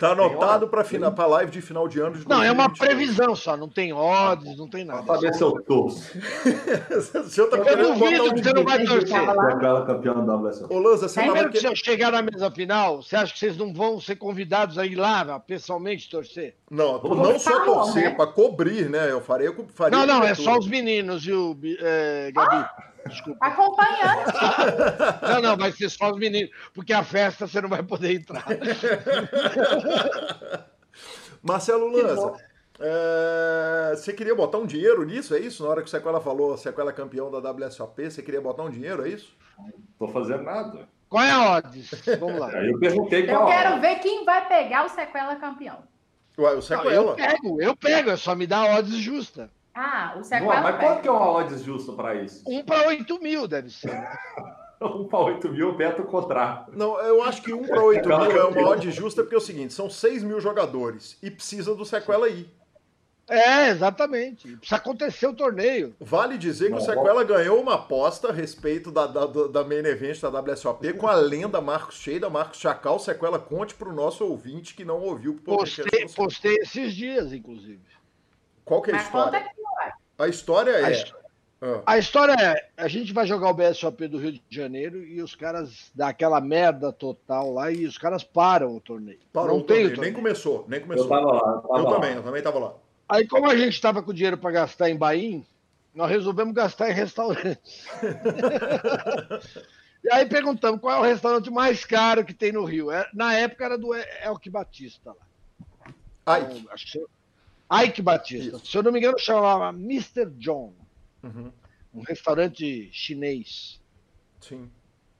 Tá 0.00 0.12
anotado 0.12 0.66
para 0.66 0.82
a 0.82 1.26
live 1.26 1.52
de 1.52 1.60
final 1.60 1.86
de 1.86 2.00
ano 2.00 2.16
de 2.16 2.26
Não, 2.26 2.42
é 2.42 2.50
uma 2.50 2.70
previsão 2.70 3.36
só, 3.36 3.54
não 3.54 3.68
tem 3.68 3.92
odds, 3.92 4.56
não 4.56 4.66
tem 4.66 4.82
nada. 4.82 5.02
Para 5.02 5.20
ver 5.20 5.34
se 5.34 5.42
eu 5.42 5.52
torço. 5.60 6.10
o 7.22 7.28
senhor 7.28 7.48
tá 7.50 7.58
eu 7.58 7.94
duvido 7.94 8.32
que 8.32 8.42
você 8.42 8.52
não 8.54 8.64
vai 8.64 8.82
torcer. 8.82 9.08
Sequela 9.08 9.84
campeão. 9.84 10.26
Ô, 10.70 10.78
Lanza, 10.78 11.06
você 11.06 11.20
é 11.20 11.48
que... 11.50 11.60
se 11.60 11.66
eu 11.66 11.76
chegar 11.76 12.12
na 12.12 12.22
mesa 12.22 12.50
final, 12.50 13.02
você 13.02 13.14
acha 13.14 13.30
que 13.34 13.38
vocês 13.38 13.58
não 13.58 13.74
vão 13.74 14.00
ser 14.00 14.16
convidados 14.16 14.78
a 14.78 14.86
ir 14.86 14.94
lá 14.94 15.38
pessoalmente 15.38 16.08
torcer? 16.08 16.56
Não, 16.70 16.98
não 17.02 17.38
só 17.38 17.60
torcer, 17.60 18.04
né? 18.04 18.10
para 18.14 18.26
cobrir, 18.26 18.88
né? 18.88 19.10
Eu 19.10 19.20
farei, 19.20 19.48
eu 19.48 19.66
faria 19.74 19.98
Não, 19.98 20.06
não, 20.06 20.24
é 20.24 20.34
só 20.34 20.56
os 20.56 20.66
meninos, 20.66 21.26
viu, 21.26 21.54
é, 21.78 22.32
Gabi? 22.32 22.66
Desculpa. 23.06 23.46
Acompanhante. 23.46 24.32
Não, 25.22 25.42
não, 25.42 25.56
vai 25.56 25.72
ser 25.72 25.88
só 25.88 26.10
os 26.10 26.18
meninos, 26.18 26.50
porque 26.74 26.92
a 26.92 27.02
festa 27.02 27.46
você 27.46 27.60
não 27.60 27.68
vai 27.68 27.82
poder 27.82 28.14
entrar. 28.14 28.44
Marcelo 31.42 31.88
Lanza, 31.88 32.34
é, 32.78 33.92
você 33.94 34.12
queria 34.12 34.34
botar 34.34 34.58
um 34.58 34.66
dinheiro 34.66 35.04
nisso, 35.04 35.34
é 35.34 35.38
isso? 35.38 35.62
Na 35.62 35.70
hora 35.70 35.82
que 35.82 35.88
o 35.88 35.90
Sequela 35.90 36.20
falou, 36.20 36.56
Sequela 36.56 36.90
é 36.90 36.94
campeão 36.94 37.30
da 37.30 37.50
WSOP, 37.50 38.10
você 38.10 38.22
queria 38.22 38.40
botar 38.40 38.62
um 38.62 38.70
dinheiro, 38.70 39.06
é 39.06 39.10
isso? 39.10 39.34
Não 39.58 39.72
tô 39.98 40.08
fazendo 40.08 40.42
nada. 40.42 40.88
Qual 41.08 41.22
é 41.22 41.30
a 41.30 41.56
odds? 41.56 41.90
Vamos 42.18 42.38
lá. 42.38 42.52
Eu 42.64 42.78
perguntei 42.78 43.26
qual 43.26 43.42
Eu 43.42 43.48
quero 43.48 43.80
ver 43.80 43.96
quem 43.96 44.24
vai 44.24 44.46
pegar 44.46 44.86
o 44.86 44.88
Sequela 44.88 45.36
campeão. 45.36 45.82
Ué, 46.38 46.54
o 46.54 46.62
Sequela. 46.62 46.94
Não, 46.94 47.10
eu 47.10 47.16
pego, 47.16 47.62
eu 47.62 47.76
pego, 47.76 48.10
é 48.10 48.16
só 48.16 48.34
me 48.34 48.46
dar 48.46 48.78
odds 48.78 48.96
justa. 48.96 49.50
Ah, 49.74 50.14
o 50.18 50.24
sequela. 50.24 50.60
mas 50.60 50.80
quanto 50.80 51.02
que 51.02 51.08
é 51.08 51.10
uma 51.10 51.30
odds 51.30 51.62
justa 51.62 51.92
para 51.92 52.14
isso? 52.16 52.42
Um 52.46 52.62
para 52.62 52.88
8 52.88 53.20
mil 53.20 53.46
deve 53.46 53.70
ser. 53.70 53.90
um 54.80 55.06
para 55.06 55.18
8 55.20 55.48
mil, 55.50 55.76
Beto 55.76 56.02
contrato. 56.04 56.72
Não, 56.74 56.98
eu 57.00 57.22
acho 57.22 57.42
que 57.42 57.52
um 57.52 57.66
para 57.66 57.82
8 57.82 58.08
mil 58.08 58.32
é 58.32 58.44
uma 58.44 58.68
odd 58.68 58.90
justa 58.90 59.22
porque 59.22 59.34
é 59.34 59.38
o 59.38 59.42
seguinte: 59.42 59.72
são 59.72 59.88
6 59.88 60.22
mil 60.22 60.40
jogadores 60.40 61.18
e 61.22 61.30
precisa 61.30 61.74
do 61.74 61.84
sequela 61.84 62.26
aí. 62.26 62.48
É, 63.30 63.68
exatamente. 63.68 64.56
Precisa 64.56 64.74
acontecer 64.74 65.28
o 65.28 65.32
torneio. 65.32 65.94
Vale 66.00 66.36
dizer 66.36 66.64
que 66.64 66.72
Não, 66.72 66.78
o 66.78 66.80
Sequela 66.80 67.22
ganhou 67.22 67.60
uma 67.60 67.74
aposta 67.74 68.30
a 68.30 68.32
respeito 68.32 68.90
da, 68.90 69.06
da, 69.06 69.24
da 69.24 69.62
main 69.62 69.86
event 69.86 70.20
da 70.20 70.28
WSOP 70.40 70.94
com 70.94 71.06
a 71.06 71.14
lenda 71.14 71.60
Marcos 71.60 71.94
Cheida, 71.94 72.28
Marcos 72.28 72.58
Chacal. 72.58 72.98
Sequela, 72.98 73.38
conte 73.38 73.76
para 73.76 73.88
o 73.88 73.94
nosso 73.94 74.24
ouvinte 74.24 74.74
que 74.74 74.84
não 74.84 75.00
ouviu. 75.00 75.36
Postei, 75.44 76.08
postei 76.08 76.56
esses 76.56 76.92
dias, 76.92 77.32
inclusive. 77.32 77.80
Qual 78.70 78.80
que 78.80 78.92
é 78.92 78.94
a 78.94 78.98
história? 78.98 79.50
A 80.16 80.28
história 80.28 80.70
é. 80.70 80.94
A, 80.94 81.06
ah. 81.60 81.82
a, 81.86 81.98
história 81.98 82.34
é: 82.34 82.68
a 82.76 82.86
gente 82.86 83.12
vai 83.12 83.26
jogar 83.26 83.50
o 83.50 83.52
BSOP 83.52 84.06
do 84.06 84.16
Rio 84.16 84.30
de 84.30 84.42
Janeiro 84.48 85.02
e 85.04 85.20
os 85.20 85.34
caras 85.34 85.90
dão 85.92 86.06
aquela 86.06 86.40
merda 86.40 86.92
total 86.92 87.52
lá 87.52 87.72
e 87.72 87.84
os 87.84 87.98
caras 87.98 88.22
param 88.22 88.76
o 88.76 88.80
torneio. 88.80 89.18
Parou 89.32 89.56
Não 89.56 89.64
o 89.64 89.64
torneio, 89.64 89.88
torneio. 89.88 90.12
nem 90.12 90.12
começou, 90.12 90.64
nem 90.68 90.80
começou. 90.80 91.06
Eu 91.06 91.10
tava 91.10 91.26
lá. 91.32 91.38
Eu, 91.38 91.60
tava 91.62 91.78
eu 91.78 91.84
lá. 91.84 91.94
também, 91.94 92.14
eu 92.14 92.22
também 92.22 92.42
tava 92.42 92.58
lá. 92.60 92.74
Aí, 93.08 93.26
como 93.26 93.50
a 93.50 93.56
gente 93.56 93.80
tava 93.80 94.04
com 94.04 94.14
dinheiro 94.14 94.38
para 94.38 94.52
gastar 94.52 94.88
em 94.88 94.96
Bahia, 94.96 95.42
nós 95.92 96.08
resolvemos 96.08 96.54
gastar 96.54 96.90
em 96.90 96.94
restaurantes. 96.94 97.88
e 100.04 100.12
aí 100.12 100.26
perguntamos 100.26 100.80
qual 100.80 100.94
é 100.94 101.00
o 101.00 101.10
restaurante 101.10 101.50
mais 101.50 101.84
caro 101.84 102.24
que 102.24 102.32
tem 102.32 102.52
no 102.52 102.64
Rio. 102.64 102.92
É, 102.92 103.04
na 103.12 103.34
época 103.34 103.64
era 103.64 103.76
do 103.76 103.92
Elke 104.22 104.48
Batista 104.48 105.10
lá. 105.10 106.36
Ike. 106.38 106.60
Então, 106.60 106.72
acho 106.72 106.92
que 106.92 107.04
Ike 107.72 108.02
Batista. 108.02 108.56
Isso. 108.56 108.66
Se 108.66 108.76
eu 108.76 108.82
não 108.82 108.90
me 108.90 108.98
engano, 108.98 109.18
chamava 109.18 109.68
Mr. 109.70 110.26
John. 110.38 110.72
Uhum. 111.22 111.52
Um 111.94 112.02
restaurante 112.02 112.88
chinês. 112.92 113.80
Sim. 114.40 114.70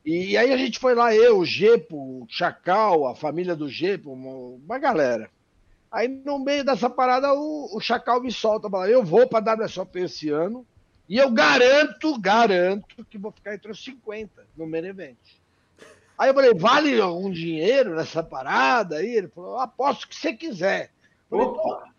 E 0.05 0.37
aí 0.37 0.53
a 0.53 0.57
gente 0.57 0.79
foi 0.79 0.95
lá, 0.95 1.15
eu, 1.15 1.39
o 1.39 1.45
Gepo, 1.45 1.97
o 1.97 2.27
Chacal, 2.29 3.07
a 3.07 3.15
família 3.15 3.55
do 3.55 3.69
Gepo, 3.69 4.13
uma, 4.13 4.79
galera. 4.79 5.31
Aí 5.91 6.09
no 6.09 6.39
meio 6.39 6.65
dessa 6.65 6.89
parada 6.89 7.35
o, 7.35 7.77
o 7.77 7.81
Chacal 7.81 8.21
me 8.23 8.33
solta, 8.33 8.71
fala, 8.71 8.89
eu 8.89 9.05
vou 9.05 9.29
para 9.29 9.63
WSOP 9.63 9.99
esse 9.99 10.31
ano 10.31 10.67
e 11.09 11.19
eu 11.19 11.31
garanto, 11.31 12.19
garanto 12.19 13.05
que 13.05 13.19
vou 13.19 13.33
ficar 13.33 13.55
entre 13.55 13.71
os 13.71 13.83
50 13.85 14.47
no 14.57 14.67
main 14.67 14.87
event. 14.87 15.19
Aí 16.17 16.31
eu 16.31 16.35
falei, 16.35 16.55
vale 16.55 17.01
algum 17.01 17.31
dinheiro 17.31 17.95
nessa 17.95 18.23
parada? 18.23 18.97
Aí 18.97 19.17
ele 19.17 19.29
falou, 19.29 19.59
aposto 19.59 20.09
que 20.09 20.15
você 20.15 20.33
quiser. 20.33 20.93
Falei, 21.31 21.47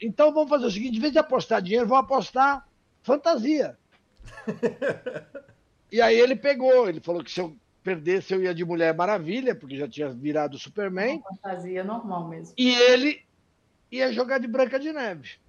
então 0.01 0.33
vamos 0.33 0.49
fazer 0.49 0.65
o 0.65 0.71
seguinte: 0.71 0.97
em 0.97 1.01
vez 1.01 1.13
de 1.13 1.19
apostar 1.19 1.61
dinheiro, 1.61 1.87
vamos 1.87 2.03
apostar 2.03 2.67
fantasia. 3.01 3.77
e 5.91 6.01
aí 6.01 6.19
ele 6.19 6.35
pegou, 6.35 6.87
ele 6.89 6.99
falou 6.99 7.23
que 7.23 7.31
se 7.31 7.39
eu 7.39 7.55
perdesse, 7.81 8.33
eu 8.33 8.43
ia 8.43 8.53
de 8.53 8.65
Mulher 8.65 8.93
Maravilha, 8.93 9.55
porque 9.55 9.77
já 9.77 9.87
tinha 9.87 10.09
virado 10.09 10.59
Superman. 10.59 11.17
Uma 11.17 11.29
fantasia 11.29 11.83
normal 11.83 12.27
mesmo. 12.27 12.53
E 12.57 12.75
ele 12.75 13.21
ia 13.89 14.11
jogar 14.11 14.37
de 14.37 14.47
Branca 14.47 14.77
de 14.77 14.91
Neve. 14.91 15.39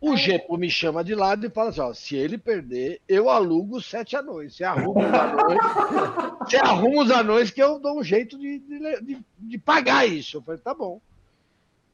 O 0.00 0.16
Gepo 0.16 0.58
me 0.58 0.70
chama 0.70 1.02
de 1.02 1.14
lado 1.14 1.46
e 1.46 1.50
fala 1.50 1.70
assim: 1.70 1.80
ó, 1.80 1.92
se 1.92 2.14
ele 2.14 2.38
perder, 2.38 3.00
eu 3.08 3.30
alugo 3.30 3.80
sete 3.80 4.14
anões. 4.14 4.54
Você 4.54 4.62
arruma 4.62 5.00
os 5.00 5.14
anões, 5.14 5.58
você 6.40 6.56
arruma 6.56 7.02
os 7.02 7.10
anões 7.10 7.50
que 7.50 7.62
eu 7.62 7.78
dou 7.80 7.98
um 7.98 8.04
jeito 8.04 8.38
de, 8.38 8.58
de, 8.58 9.18
de 9.38 9.58
pagar 9.58 10.06
isso. 10.06 10.36
Eu 10.36 10.42
falei, 10.42 10.60
tá 10.60 10.74
bom. 10.74 11.00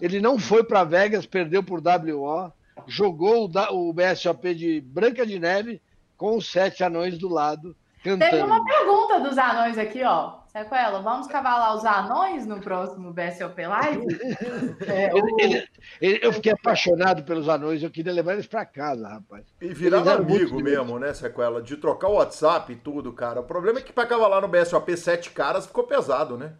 Ele 0.00 0.20
não 0.20 0.38
foi 0.38 0.64
para 0.64 0.84
Vegas, 0.84 1.26
perdeu 1.26 1.62
por 1.62 1.80
WO. 1.80 2.52
jogou 2.86 3.48
o, 3.48 3.88
o 3.88 3.92
BSOP 3.92 4.54
de 4.54 4.80
Branca 4.80 5.26
de 5.26 5.38
Neve 5.38 5.80
com 6.16 6.36
os 6.36 6.50
sete 6.50 6.84
anões 6.84 7.18
do 7.18 7.28
lado, 7.28 7.74
cantando. 8.04 8.30
Teve 8.30 8.42
uma 8.42 8.64
pergunta 8.64 9.20
dos 9.20 9.38
anões 9.38 9.78
aqui, 9.78 10.02
ó. 10.04 10.40
Sequela, 10.52 11.00
vamos 11.00 11.28
cavalar 11.28 11.76
os 11.76 11.84
anões 11.84 12.44
no 12.44 12.60
próximo 12.60 13.12
BSOP 13.12 13.66
Live? 13.66 14.06
É, 14.86 15.16
ele, 15.16 15.32
ele, 15.38 15.68
ele, 16.00 16.20
eu 16.22 16.32
fiquei 16.32 16.52
apaixonado 16.52 17.22
pelos 17.22 17.48
anões, 17.48 17.82
eu 17.82 17.90
queria 17.90 18.12
levar 18.12 18.32
eles 18.32 18.46
para 18.46 18.64
casa, 18.64 19.06
rapaz. 19.06 19.44
E 19.60 19.68
virar 19.68 20.06
amigo 20.08 20.60
mesmo, 20.60 20.98
né, 20.98 21.14
Sequela? 21.14 21.62
De 21.62 21.76
trocar 21.76 22.08
o 22.08 22.14
WhatsApp 22.14 22.72
e 22.72 22.76
tudo, 22.76 23.12
cara. 23.12 23.40
O 23.40 23.44
problema 23.44 23.78
é 23.78 23.82
que 23.82 23.92
para 23.92 24.08
cavalar 24.08 24.40
no 24.40 24.48
BSOP 24.48 24.96
sete 24.96 25.30
caras 25.30 25.66
ficou 25.66 25.84
pesado, 25.84 26.36
né? 26.36 26.54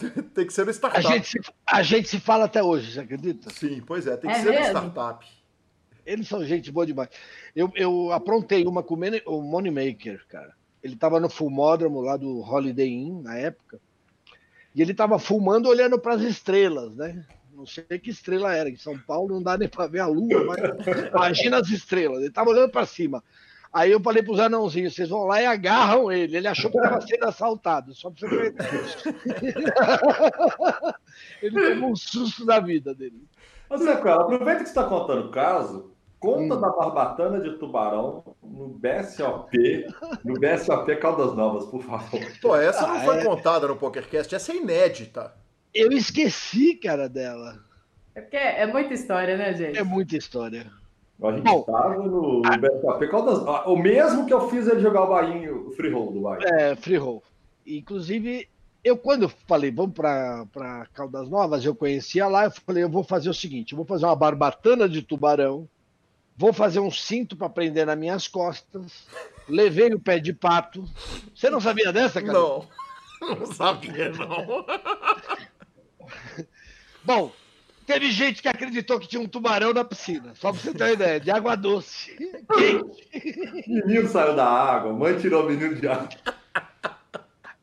tem 0.34 0.46
que 0.46 0.52
ser 0.52 0.64
no 0.64 0.72
startup. 0.72 1.06
A 1.06 1.10
gente, 1.10 1.28
se, 1.28 1.38
a 1.66 1.82
gente 1.82 2.08
se 2.08 2.20
fala 2.20 2.44
até 2.44 2.62
hoje, 2.62 2.92
você 2.92 3.00
acredita? 3.00 3.50
Sim, 3.50 3.82
pois 3.86 4.06
é, 4.06 4.16
tem 4.16 4.30
que 4.30 4.36
é 4.36 4.40
ser 4.40 4.50
mesmo? 4.50 4.80
no 4.80 4.88
startup. 4.88 5.26
Eles 6.04 6.28
são 6.28 6.44
gente 6.44 6.72
boa 6.72 6.86
demais. 6.86 7.08
Eu, 7.54 7.70
eu 7.74 8.12
aprontei 8.12 8.66
uma 8.66 8.82
com 8.82 8.94
o 8.94 9.42
Moneymaker, 9.42 10.24
cara. 10.28 10.54
Ele 10.82 10.94
estava 10.94 11.20
no 11.20 11.28
fumódromo 11.28 12.00
lá 12.00 12.16
do 12.16 12.40
Holiday 12.40 12.88
Inn, 12.88 13.22
na 13.22 13.36
época. 13.36 13.78
E 14.74 14.80
ele 14.80 14.92
estava 14.92 15.18
fumando 15.18 15.68
olhando 15.68 15.98
para 15.98 16.14
as 16.14 16.22
estrelas, 16.22 16.94
né? 16.96 17.24
Não 17.52 17.66
sei 17.66 17.84
que 17.98 18.10
estrela 18.10 18.54
era. 18.54 18.70
Em 18.70 18.76
São 18.76 18.98
Paulo 18.98 19.34
não 19.34 19.42
dá 19.42 19.58
nem 19.58 19.68
para 19.68 19.86
ver 19.86 20.00
a 20.00 20.06
lua, 20.06 20.44
mas 20.44 21.08
imagina 21.08 21.58
as 21.58 21.68
estrelas. 21.68 22.18
Ele 22.18 22.28
estava 22.28 22.50
olhando 22.50 22.70
para 22.70 22.86
cima. 22.86 23.22
Aí 23.72 23.92
eu 23.92 24.00
falei 24.00 24.22
para 24.22 24.32
os 24.32 24.40
anãozinhos, 24.40 24.94
vocês 24.94 25.08
vão 25.08 25.24
lá 25.24 25.40
e 25.40 25.46
agarram 25.46 26.10
ele. 26.10 26.36
Ele 26.36 26.48
achou 26.48 26.70
que 26.70 26.76
estava 26.76 27.00
sendo 27.00 27.24
assaltado, 27.24 27.94
só 27.94 28.10
para 28.10 28.28
você 28.28 28.36
ver. 28.36 28.54
ele 31.40 31.54
teve 31.54 31.84
um 31.84 31.94
susto 31.94 32.44
da 32.44 32.58
vida 32.58 32.92
dele. 32.92 33.24
Você, 33.68 33.96
cara, 33.98 34.22
aproveita 34.22 34.64
que 34.64 34.70
você 34.70 34.80
está 34.80 34.84
contando 34.84 35.28
o 35.28 35.30
caso, 35.30 35.92
conta 36.18 36.56
hum. 36.56 36.60
da 36.60 36.68
barbatana 36.68 37.40
de 37.40 37.56
tubarão 37.58 38.24
no 38.42 38.68
BSOP, 38.68 39.86
no 40.24 40.34
BSOP 40.34 40.96
Caldas 40.96 41.36
Novas, 41.36 41.66
por 41.66 41.84
favor. 41.84 42.20
Pô, 42.42 42.56
essa 42.56 42.84
ah, 42.84 42.94
não 42.94 43.00
foi 43.02 43.18
é... 43.18 43.24
contada 43.24 43.68
no 43.68 43.76
PokerCast, 43.76 44.34
essa 44.34 44.50
é 44.50 44.56
inédita. 44.56 45.32
Eu 45.72 45.92
esqueci, 45.92 46.74
cara, 46.74 47.08
dela. 47.08 47.60
É 48.16 48.20
porque 48.20 48.36
é 48.36 48.66
muita 48.66 48.92
história, 48.92 49.36
né, 49.36 49.54
gente? 49.54 49.78
É 49.78 49.84
muita 49.84 50.16
história. 50.16 50.79
A 51.22 51.32
gente 51.32 51.44
Bom, 51.44 51.60
estava 51.60 51.96
no, 51.96 52.42
a... 52.46 52.56
BSOP 52.56 53.08
Caldas 53.08 53.38
O 53.66 53.76
mesmo 53.76 54.26
que 54.26 54.32
eu 54.32 54.48
fiz 54.48 54.66
ele 54.66 54.80
jogar 54.80 55.04
o 55.04 55.08
Bahia, 55.08 55.54
o 55.54 55.70
free 55.72 55.90
roll 55.90 56.12
do 56.12 56.20
Bahia. 56.20 56.46
É, 56.46 56.74
free 56.76 56.96
roll. 56.96 57.22
Inclusive, 57.66 58.48
eu 58.82 58.96
quando 58.96 59.28
falei, 59.46 59.70
vamos 59.70 59.94
para 59.94 60.86
Caldas 60.94 61.28
Novas, 61.28 61.64
eu 61.64 61.74
conhecia 61.74 62.26
lá, 62.26 62.44
eu 62.44 62.50
falei, 62.50 62.82
eu 62.82 62.88
vou 62.88 63.04
fazer 63.04 63.28
o 63.28 63.34
seguinte, 63.34 63.72
eu 63.72 63.76
vou 63.76 63.84
fazer 63.84 64.06
uma 64.06 64.16
barbatana 64.16 64.88
de 64.88 65.02
tubarão, 65.02 65.68
vou 66.36 66.52
fazer 66.52 66.80
um 66.80 66.90
cinto 66.90 67.36
para 67.36 67.50
prender 67.50 67.84
nas 67.84 67.98
minhas 67.98 68.26
costas, 68.26 69.06
levei 69.46 69.92
o 69.92 70.00
pé 70.00 70.18
de 70.18 70.32
pato. 70.32 70.84
Você 71.34 71.50
não 71.50 71.60
sabia 71.60 71.92
dessa, 71.92 72.22
cara? 72.22 72.32
Não, 72.32 72.66
não 73.20 73.46
sabia, 73.46 74.10
não. 74.12 74.64
Bom, 77.04 77.32
teve 77.90 78.12
gente 78.12 78.40
que 78.40 78.48
acreditou 78.48 79.00
que 79.00 79.08
tinha 79.08 79.20
um 79.20 79.26
tubarão 79.26 79.74
na 79.74 79.84
piscina, 79.84 80.32
só 80.36 80.52
para 80.52 80.60
você 80.60 80.72
ter 80.72 80.84
uma 80.84 80.92
ideia, 80.92 81.18
de 81.18 81.28
água 81.28 81.56
doce, 81.56 82.16
quente. 82.16 83.08
Menino 83.66 84.08
saiu 84.08 84.36
da 84.36 84.46
água, 84.46 84.92
mãe 84.92 85.18
tirou 85.18 85.44
o 85.44 85.50
menino 85.50 85.74
de 85.74 85.88
água. 85.88 86.08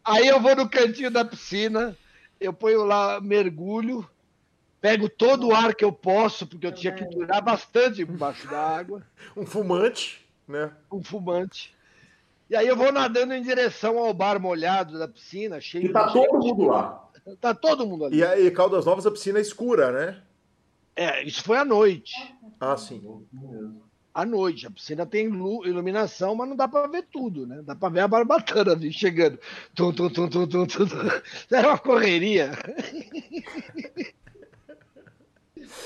Aí 0.03 0.27
eu 0.27 0.41
vou 0.41 0.53
no 0.53 0.69
cantinho 0.69 1.09
da 1.09 1.23
piscina, 1.23 1.95
eu 2.41 2.51
ponho 2.51 2.83
lá 2.83 3.21
mergulho, 3.21 4.07
pego 4.81 5.07
todo 5.07 5.47
o 5.47 5.55
ar 5.55 5.73
que 5.73 5.85
eu 5.85 5.93
posso, 5.93 6.45
porque 6.45 6.67
eu 6.67 6.73
tinha 6.73 6.91
que 6.91 7.05
durar 7.05 7.41
bastante 7.41 8.01
embaixo 8.01 8.47
da 8.47 8.59
água. 8.59 9.03
Um 9.35 9.45
fumante, 9.45 10.25
né? 10.45 10.71
Um 10.91 11.01
fumante. 11.01 11.73
E 12.49 12.55
aí 12.55 12.67
eu 12.67 12.75
vou 12.75 12.91
nadando 12.91 13.33
em 13.33 13.41
direção 13.41 13.97
ao 13.97 14.13
bar 14.13 14.41
molhado 14.41 14.99
da 14.99 15.07
piscina, 15.07 15.61
cheio 15.61 15.85
e 15.85 15.93
tá 15.93 16.11
todo 16.11 16.39
mundo 16.39 16.65
lá. 16.65 17.06
Tá 17.41 17.53
todo 17.53 17.85
mundo 17.85 18.05
ali. 18.05 18.17
E 18.17 18.25
aí, 18.25 18.51
Caldas 18.51 18.85
Novas, 18.85 19.05
a 19.05 19.11
piscina 19.11 19.39
é 19.39 19.41
escura, 19.41 19.91
né? 19.91 20.21
É, 20.95 21.23
isso 21.23 21.43
foi 21.43 21.57
à 21.57 21.65
noite. 21.65 22.13
Ah, 22.59 22.77
sim 22.77 23.01
à 24.17 24.25
noite. 24.25 24.65
A 24.65 24.71
piscina 24.71 25.05
tem 25.05 25.25
iluminação, 25.27 26.33
mas 26.33 26.49
não 26.49 26.55
dá 26.55 26.67
para 26.67 26.87
ver 26.87 27.05
tudo, 27.11 27.45
né? 27.45 27.61
Dá 27.63 27.75
para 27.75 27.89
ver 27.89 27.99
a 27.99 28.07
barbatana 28.07 28.71
ali, 28.71 28.91
chegando. 28.91 29.37
Tum, 29.75 29.93
tum, 29.93 30.09
tum, 30.09 30.27
tum, 30.27 30.47
tum, 30.47 30.65
tum. 30.65 30.87
Era 31.51 31.69
uma 31.69 31.77
correria. 31.77 32.51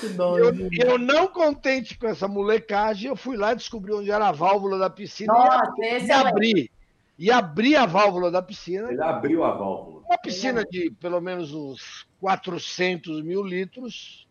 Eu, 0.00 0.92
eu, 0.92 0.98
não 0.98 1.28
contente 1.28 1.98
com 1.98 2.06
essa 2.06 2.26
molecagem, 2.26 3.10
eu 3.10 3.16
fui 3.16 3.36
lá 3.36 3.52
e 3.52 3.56
descobri 3.56 3.92
onde 3.92 4.10
era 4.10 4.28
a 4.28 4.32
válvula 4.32 4.78
da 4.78 4.88
piscina 4.88 5.32
Nossa, 5.32 5.72
e, 5.78 6.06
e 6.06 6.10
é 6.10 6.14
abri. 6.14 6.71
E 7.18 7.30
abri 7.30 7.76
a 7.76 7.86
válvula 7.86 8.30
da 8.30 8.42
piscina. 8.42 8.90
Ele 8.90 9.02
abriu 9.02 9.44
a 9.44 9.52
válvula. 9.52 10.02
Uma 10.06 10.18
piscina 10.18 10.64
de 10.64 10.90
pelo 11.00 11.20
menos 11.20 11.52
uns 11.52 12.06
400 12.20 13.22
mil 13.22 13.42
litros. 13.44 14.26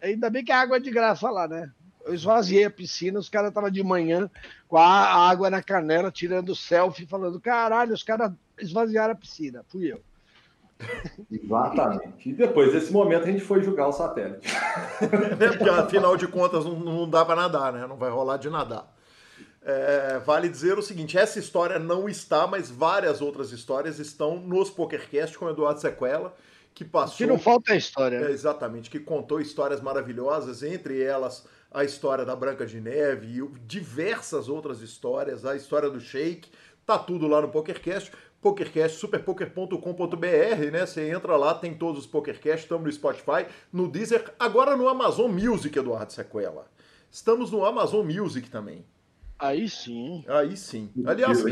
Ainda 0.00 0.30
bem 0.30 0.44
que 0.44 0.52
a 0.52 0.60
água 0.60 0.76
é 0.76 0.80
de 0.80 0.90
graça 0.90 1.28
lá, 1.30 1.48
né? 1.48 1.72
eu 2.08 2.14
esvaziei 2.14 2.64
a 2.64 2.70
piscina, 2.70 3.18
os 3.18 3.28
caras 3.28 3.50
estavam 3.50 3.70
de 3.70 3.82
manhã 3.82 4.30
com 4.66 4.78
a 4.78 5.28
água 5.28 5.50
na 5.50 5.62
canela, 5.62 6.10
tirando 6.10 6.56
selfie, 6.56 7.06
falando: 7.06 7.38
caralho, 7.38 7.92
os 7.92 8.02
caras 8.02 8.32
esvaziaram 8.58 9.12
a 9.12 9.16
piscina. 9.16 9.64
Fui 9.68 9.92
eu. 9.92 10.00
Exatamente. 11.30 12.30
E 12.30 12.32
depois 12.32 12.72
desse 12.72 12.90
momento 12.92 13.24
a 13.24 13.26
gente 13.26 13.44
foi 13.44 13.62
julgar 13.62 13.88
o 13.88 13.92
satélite. 13.92 14.48
Porque 15.58 15.68
afinal 15.68 16.16
de 16.16 16.26
contas 16.26 16.64
não, 16.64 16.78
não 16.80 17.08
dá 17.08 17.24
para 17.24 17.36
nadar, 17.36 17.72
né? 17.72 17.86
Não 17.86 17.96
vai 17.96 18.10
rolar 18.10 18.38
de 18.38 18.48
nadar. 18.48 18.90
É, 19.70 20.18
vale 20.20 20.48
dizer 20.48 20.78
o 20.78 20.82
seguinte: 20.82 21.18
essa 21.18 21.38
história 21.38 21.78
não 21.78 22.08
está, 22.08 22.46
mas 22.46 22.70
várias 22.70 23.20
outras 23.20 23.52
histórias 23.52 23.98
estão 23.98 24.40
nos 24.40 24.70
PokerCast 24.70 25.36
com 25.36 25.44
o 25.44 25.50
Eduardo 25.50 25.78
Sequela, 25.78 26.34
que 26.74 26.86
passou. 26.86 27.18
Que 27.18 27.26
não 27.26 27.38
falta 27.38 27.74
a 27.74 27.76
história. 27.76 28.18
Né? 28.18 28.28
É, 28.28 28.30
exatamente, 28.30 28.88
que 28.88 28.98
contou 28.98 29.42
histórias 29.42 29.82
maravilhosas, 29.82 30.62
entre 30.62 31.02
elas 31.02 31.46
a 31.70 31.84
história 31.84 32.24
da 32.24 32.34
Branca 32.34 32.64
de 32.64 32.80
Neve 32.80 33.26
e 33.26 33.46
diversas 33.66 34.48
outras 34.48 34.80
histórias, 34.80 35.44
a 35.44 35.54
história 35.54 35.90
do 35.90 36.00
Shake, 36.00 36.50
tá 36.86 36.98
tudo 36.98 37.26
lá 37.26 37.42
no 37.42 37.50
PokerCast, 37.50 38.10
PokerCast, 38.40 38.96
superpoker.com.br, 38.96 40.70
né? 40.72 40.86
Você 40.86 41.10
entra 41.10 41.36
lá, 41.36 41.52
tem 41.52 41.74
todos 41.74 42.06
os 42.06 42.06
PokerCast, 42.06 42.62
estamos 42.62 42.86
no 42.86 42.92
Spotify, 42.92 43.46
no 43.70 43.86
Deezer, 43.86 44.32
agora 44.38 44.74
no 44.74 44.88
Amazon 44.88 45.30
Music, 45.30 45.78
Eduardo 45.78 46.10
Sequela. 46.10 46.66
Estamos 47.10 47.50
no 47.50 47.66
Amazon 47.66 48.06
Music 48.06 48.48
também. 48.48 48.82
Aí 49.38 49.68
sim. 49.68 50.24
Aí 50.26 50.56
sim. 50.56 50.90
Aliás, 51.06 51.44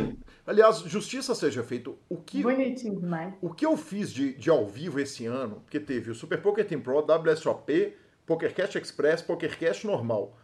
aliás, 0.45 0.79
justiça 0.81 1.35
seja 1.35 1.63
feita. 1.63 1.91
O 2.09 2.17
que, 2.17 2.43
Bonitinho 2.43 2.99
demais. 2.99 3.35
O 3.41 3.51
que 3.51 3.65
eu 3.65 3.77
fiz 3.77 4.13
de, 4.13 4.35
de 4.35 4.51
ao 4.51 4.67
vivo 4.67 4.99
esse 4.99 5.25
ano, 5.25 5.61
porque 5.61 5.79
teve 5.79 6.11
o 6.11 6.15
Super 6.15 6.43
Poker 6.43 6.67
Team 6.67 6.81
Pro, 6.81 6.99
WSOP, 6.99 7.95
PokerCast 8.27 8.77
Express, 8.77 9.23
PokerCast 9.23 9.87
normal. 9.87 10.37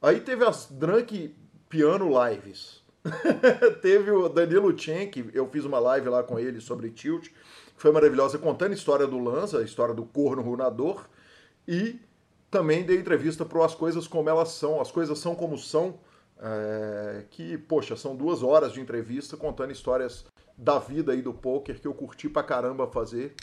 Aí 0.00 0.20
teve 0.20 0.44
as 0.44 0.70
Drunk 0.70 1.34
Piano 1.68 2.08
Lives. 2.08 2.82
teve 3.82 4.10
o 4.10 4.28
Danilo 4.28 4.76
Chen, 4.76 5.08
que 5.08 5.30
eu 5.32 5.48
fiz 5.48 5.64
uma 5.64 5.78
live 5.78 6.08
lá 6.08 6.22
com 6.22 6.38
ele 6.38 6.60
sobre 6.60 6.90
Tilt, 6.90 7.28
que 7.28 7.32
foi 7.76 7.92
maravilhosa, 7.92 8.38
contando 8.38 8.72
a 8.72 8.74
história 8.74 9.06
do 9.06 9.18
Lanza, 9.18 9.58
a 9.58 9.62
história 9.62 9.94
do 9.94 10.04
corno 10.04 10.42
runador, 10.42 11.06
e 11.68 12.00
também 12.50 12.84
dei 12.84 12.96
entrevista 12.96 13.44
para 13.44 13.64
As 13.64 13.74
Coisas 13.74 14.06
Como 14.08 14.28
Elas 14.28 14.50
São, 14.50 14.80
As 14.80 14.90
Coisas 14.90 15.18
São 15.18 15.34
Como 15.34 15.58
São, 15.58 15.98
é, 16.40 17.24
que, 17.30 17.56
poxa, 17.58 17.96
são 17.96 18.14
duas 18.14 18.42
horas 18.42 18.72
de 18.72 18.80
entrevista 18.80 19.36
contando 19.36 19.72
histórias 19.72 20.24
da 20.56 20.78
vida 20.78 21.14
e 21.14 21.22
do 21.22 21.32
poker 21.32 21.80
que 21.80 21.86
eu 21.86 21.94
curti 21.94 22.28
pra 22.28 22.42
caramba 22.42 22.86
fazer. 22.86 23.34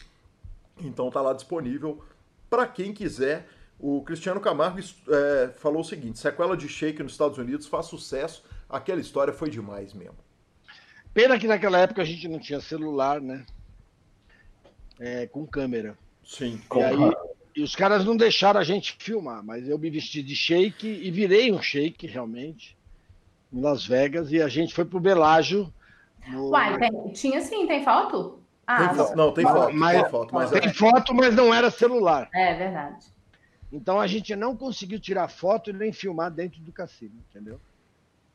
Então 0.79 1.11
tá 1.11 1.21
lá 1.21 1.33
disponível 1.33 2.03
para 2.49 2.67
quem 2.67 2.93
quiser. 2.93 3.47
O 3.79 4.01
Cristiano 4.03 4.39
Camargo 4.39 4.79
é, 4.79 5.51
falou 5.57 5.81
o 5.81 5.85
seguinte: 5.85 6.19
sequela 6.19 6.55
de 6.55 6.67
Shake 6.67 7.03
nos 7.03 7.13
Estados 7.13 7.37
Unidos 7.37 7.67
faz 7.67 7.87
sucesso. 7.87 8.43
Aquela 8.69 9.01
história 9.01 9.33
foi 9.33 9.49
demais 9.49 9.93
mesmo. 9.93 10.17
Pena 11.13 11.37
que 11.37 11.47
naquela 11.47 11.79
época 11.79 12.01
a 12.01 12.05
gente 12.05 12.27
não 12.27 12.39
tinha 12.39 12.59
celular, 12.59 13.21
né? 13.21 13.45
É, 14.99 15.27
com 15.27 15.45
câmera. 15.45 15.97
Sim. 16.23 16.59
E, 16.73 16.79
aí, 16.81 16.97
e 17.55 17.61
os 17.61 17.75
caras 17.75 18.03
não 18.03 18.17
deixaram 18.17 18.59
a 18.59 18.63
gente 18.63 18.95
filmar, 18.99 19.43
mas 19.43 19.67
eu 19.67 19.77
me 19.77 19.89
vesti 19.89 20.23
de 20.23 20.35
shake 20.35 20.87
e 20.87 21.11
virei 21.11 21.51
um 21.51 21.61
shake, 21.61 22.07
realmente, 22.07 22.75
em 23.53 23.61
Las 23.61 23.85
Vegas, 23.85 24.31
e 24.31 24.41
a 24.41 24.47
gente 24.47 24.73
foi 24.73 24.83
pro 24.83 24.99
Belágio. 24.99 25.71
No... 26.27 26.49
Uai, 26.49 26.77
tem, 26.79 27.11
tinha 27.13 27.41
sim, 27.41 27.67
tem 27.67 27.83
foto? 27.83 28.39
Ah, 28.65 28.87
tem 28.87 29.05
fo 29.05 29.15
não, 29.15 29.33
tem 29.33 29.45
foto, 29.45 29.73
mas, 29.75 30.01
tem 30.01 30.09
foto, 30.09 30.33
mas 30.33 30.51
tem 30.51 30.61
é... 30.63 30.73
foto, 30.73 31.13
mas 31.13 31.35
não 31.35 31.53
era 31.53 31.69
celular. 31.69 32.29
É 32.33 32.53
verdade. 32.55 33.05
Então 33.71 33.99
a 33.99 34.07
gente 34.07 34.35
não 34.35 34.55
conseguiu 34.55 34.99
tirar 34.99 35.27
foto 35.27 35.69
e 35.69 35.73
nem 35.73 35.91
filmar 35.91 36.31
dentro 36.31 36.61
do 36.61 36.71
cassino, 36.71 37.15
entendeu? 37.29 37.59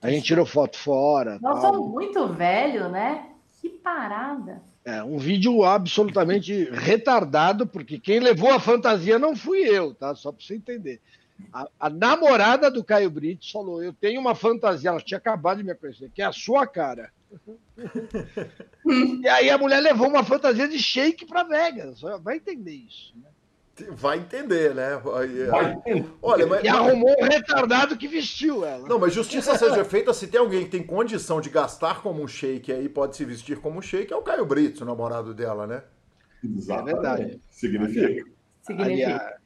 A 0.01 0.11
gente 0.11 0.25
tirou 0.25 0.47
foto 0.47 0.77
fora. 0.77 1.39
Nós 1.41 1.61
tal. 1.61 1.75
somos 1.75 1.91
muito 1.91 2.27
velho, 2.29 2.89
né? 2.89 3.31
Que 3.61 3.69
parada. 3.69 4.63
É, 4.85 5.03
um 5.03 5.19
vídeo 5.19 5.65
absolutamente 5.65 6.65
retardado, 6.71 7.67
porque 7.67 7.99
quem 7.99 8.21
levou 8.21 8.51
a 8.51 8.61
fantasia 8.61 9.19
não 9.19 9.37
fui 9.37 9.61
eu, 9.61 9.95
tá? 9.95 10.15
Só 10.15 10.33
para 10.33 10.45
você 10.45 10.55
entender. 10.55 11.01
A, 11.53 11.69
a, 11.79 11.91
namorada 11.91 12.71
do 12.71 12.85
Caio 12.85 13.11
Brito 13.11 13.51
falou: 13.51 13.83
Eu 13.83 13.93
tenho 13.93 14.21
uma 14.21 14.35
fantasia, 14.35 14.91
ela 14.91 15.01
tinha 15.01 15.19
acabado 15.19 15.59
de 15.59 15.65
me 15.65 15.75
conhecer, 15.75 16.11
que 16.13 16.21
é 16.21 16.25
a 16.25 16.33
sua 16.33 16.67
cara. 16.67 17.13
e 18.85 19.29
aí 19.29 19.51
a 19.51 19.59
mulher 19.59 19.81
levou 19.81 20.09
uma 20.09 20.25
fantasia 20.25 20.69
de 20.69 20.79
shake 20.79 21.27
para 21.27 21.45
Vegas. 21.45 22.01
Vai 22.23 22.37
entender 22.37 22.73
isso. 22.73 23.15
Né? 23.17 23.29
Vai 23.91 24.19
entender, 24.19 24.75
né? 24.75 24.97
Vai 24.97 25.27
entender. 25.27 26.07
Olha, 26.21 26.47
mas, 26.47 26.65
e 26.65 26.69
arrumou 26.69 27.15
um 27.21 27.25
retardado 27.25 27.97
que 27.97 28.09
vestiu 28.09 28.65
ela. 28.65 28.89
Não, 28.89 28.99
mas 28.99 29.15
justiça 29.15 29.57
seja 29.57 29.85
feita, 29.85 30.13
se 30.13 30.27
tem 30.27 30.41
alguém 30.41 30.65
que 30.65 30.71
tem 30.71 30.83
condição 30.83 31.41
de 31.41 31.49
gastar 31.49 32.03
como 32.03 32.23
um 32.23 32.29
shake 32.29 32.73
aí 32.73 32.89
pode 32.89 33.17
se 33.17 33.25
vestir 33.25 33.61
como 33.61 33.79
um 33.79 33.83
shake, 33.83 34.13
é 34.13 34.17
o 34.17 34.23
Caio 34.23 34.45
Brito, 34.45 34.83
o 34.83 34.87
namorado 34.87 35.33
dela, 35.33 35.67
né? 35.67 35.83
Exatamente. 36.43 36.91
É 36.91 36.95
verdade. 36.95 37.41
Significa. 37.51 38.31
Significa. 38.63 39.38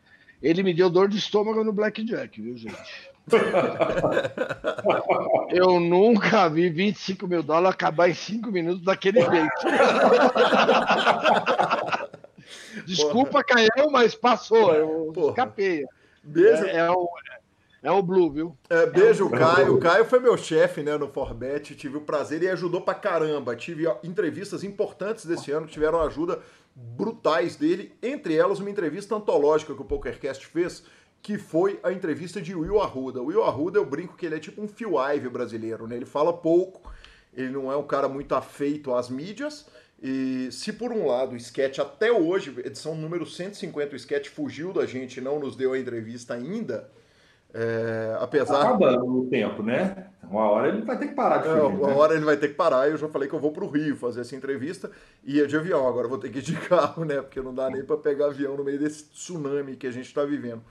Ele 0.43 0.62
me 0.62 0.74
deu 0.74 0.90
dor 0.90 1.09
de 1.09 1.19
estômago 1.19 1.62
no 1.62 1.73
Blackjack, 1.73 2.40
viu, 2.40 2.56
gente? 2.56 3.12
Eu 5.51 5.78
nunca 5.78 6.48
vi 6.48 6.69
25 6.69 7.28
mil 7.28 7.43
dólares 7.43 7.74
acabar 7.74 8.09
em 8.09 8.14
5 8.14 8.51
minutos 8.51 8.82
daquele 8.82 9.20
jeito. 9.31 9.52
Desculpa, 12.85 13.44
Caião, 13.44 13.90
mas 13.90 14.14
passou. 14.14 14.74
Eu 14.74 15.12
Porra. 15.14 15.28
escapei. 15.28 15.85
Beijo. 16.23 16.64
É, 16.66 16.78
é, 16.78 16.90
o, 16.90 17.09
é 17.82 17.90
o 17.90 18.02
Blue, 18.02 18.30
viu? 18.30 18.56
É, 18.70 18.86
beijo, 18.86 19.26
é 19.26 19.38
Caio. 19.38 19.74
O 19.74 19.80
Caio 19.80 20.04
foi 20.04 20.20
meu 20.20 20.36
chefe 20.36 20.82
né, 20.82 20.96
no 20.96 21.09
Forbet. 21.09 21.74
Tive 21.74 21.96
o 21.96 22.00
prazer 22.02 22.42
e 22.42 22.48
ajudou 22.48 22.80
pra 22.80 22.94
caramba. 22.94 23.56
Tive 23.56 23.84
entrevistas 24.04 24.62
importantes 24.62 25.26
desse 25.26 25.50
ano 25.50 25.66
que 25.66 25.72
tiveram 25.72 26.00
ajuda 26.00 26.38
brutais 26.74 27.56
dele. 27.56 27.92
Entre 28.02 28.36
elas, 28.36 28.60
uma 28.60 28.70
entrevista 28.70 29.16
antológica 29.16 29.74
que 29.74 29.82
o 29.82 29.84
PokerCast 29.84 30.46
fez, 30.46 30.84
que 31.20 31.36
foi 31.38 31.80
a 31.82 31.92
entrevista 31.92 32.40
de 32.40 32.54
Will 32.54 32.80
Arruda. 32.80 33.20
O 33.20 33.26
Will 33.26 33.42
Arruda, 33.42 33.78
eu 33.78 33.84
brinco 33.84 34.16
que 34.16 34.26
ele 34.26 34.36
é 34.36 34.40
tipo 34.40 34.62
um 34.62 34.68
Phil 34.68 34.94
Ive 34.98 35.28
brasileiro, 35.28 35.86
né? 35.86 35.96
Ele 35.96 36.04
fala 36.04 36.32
pouco, 36.32 36.92
ele 37.34 37.50
não 37.50 37.70
é 37.70 37.76
um 37.76 37.86
cara 37.86 38.09
muito 38.09 38.34
afeito 38.34 38.94
às 38.94 39.09
mídias, 39.10 39.66
e 40.02 40.48
se 40.50 40.72
por 40.72 40.90
um 40.90 41.06
lado 41.06 41.32
o 41.32 41.36
sketch 41.36 41.78
até 41.78 42.10
hoje, 42.10 42.52
edição 42.64 42.96
número 42.96 43.24
150, 43.24 43.92
o 43.92 43.96
sketch 43.96 44.28
fugiu 44.28 44.72
da 44.72 44.84
gente 44.84 45.20
não 45.20 45.38
nos 45.38 45.54
deu 45.54 45.74
a 45.74 45.78
entrevista 45.78 46.34
ainda, 46.34 46.90
é, 47.54 48.16
apesar. 48.20 48.60
Tá 48.60 48.68
acabando 48.68 49.20
o 49.20 49.26
tempo, 49.28 49.62
né? 49.62 50.06
Uma 50.22 50.48
hora 50.48 50.68
ele 50.68 50.80
vai 50.82 50.98
ter 50.98 51.08
que 51.08 51.14
parar 51.14 51.38
de 51.38 51.48
é, 51.48 51.52
Uma 51.52 51.88
né? 51.88 51.94
hora 51.94 52.14
ele 52.14 52.24
vai 52.24 52.36
ter 52.38 52.48
que 52.48 52.54
parar. 52.54 52.88
Eu 52.88 52.96
já 52.96 53.06
falei 53.08 53.28
que 53.28 53.34
eu 53.34 53.40
vou 53.40 53.52
para 53.52 53.64
o 53.64 53.68
Rio 53.68 53.94
fazer 53.96 54.22
essa 54.22 54.34
entrevista. 54.34 54.90
Ia 55.22 55.46
de 55.46 55.54
avião, 55.56 55.86
agora 55.86 56.08
vou 56.08 56.16
ter 56.16 56.30
que 56.30 56.38
ir 56.38 56.42
de 56.42 56.56
carro, 56.68 57.04
né? 57.04 57.20
Porque 57.20 57.42
não 57.42 57.54
dá 57.54 57.68
nem 57.68 57.84
para 57.84 57.98
pegar 57.98 58.26
avião 58.26 58.56
no 58.56 58.64
meio 58.64 58.78
desse 58.78 59.04
tsunami 59.10 59.76
que 59.76 59.86
a 59.86 59.90
gente 59.90 60.06
está 60.06 60.24
vivendo. 60.24 60.62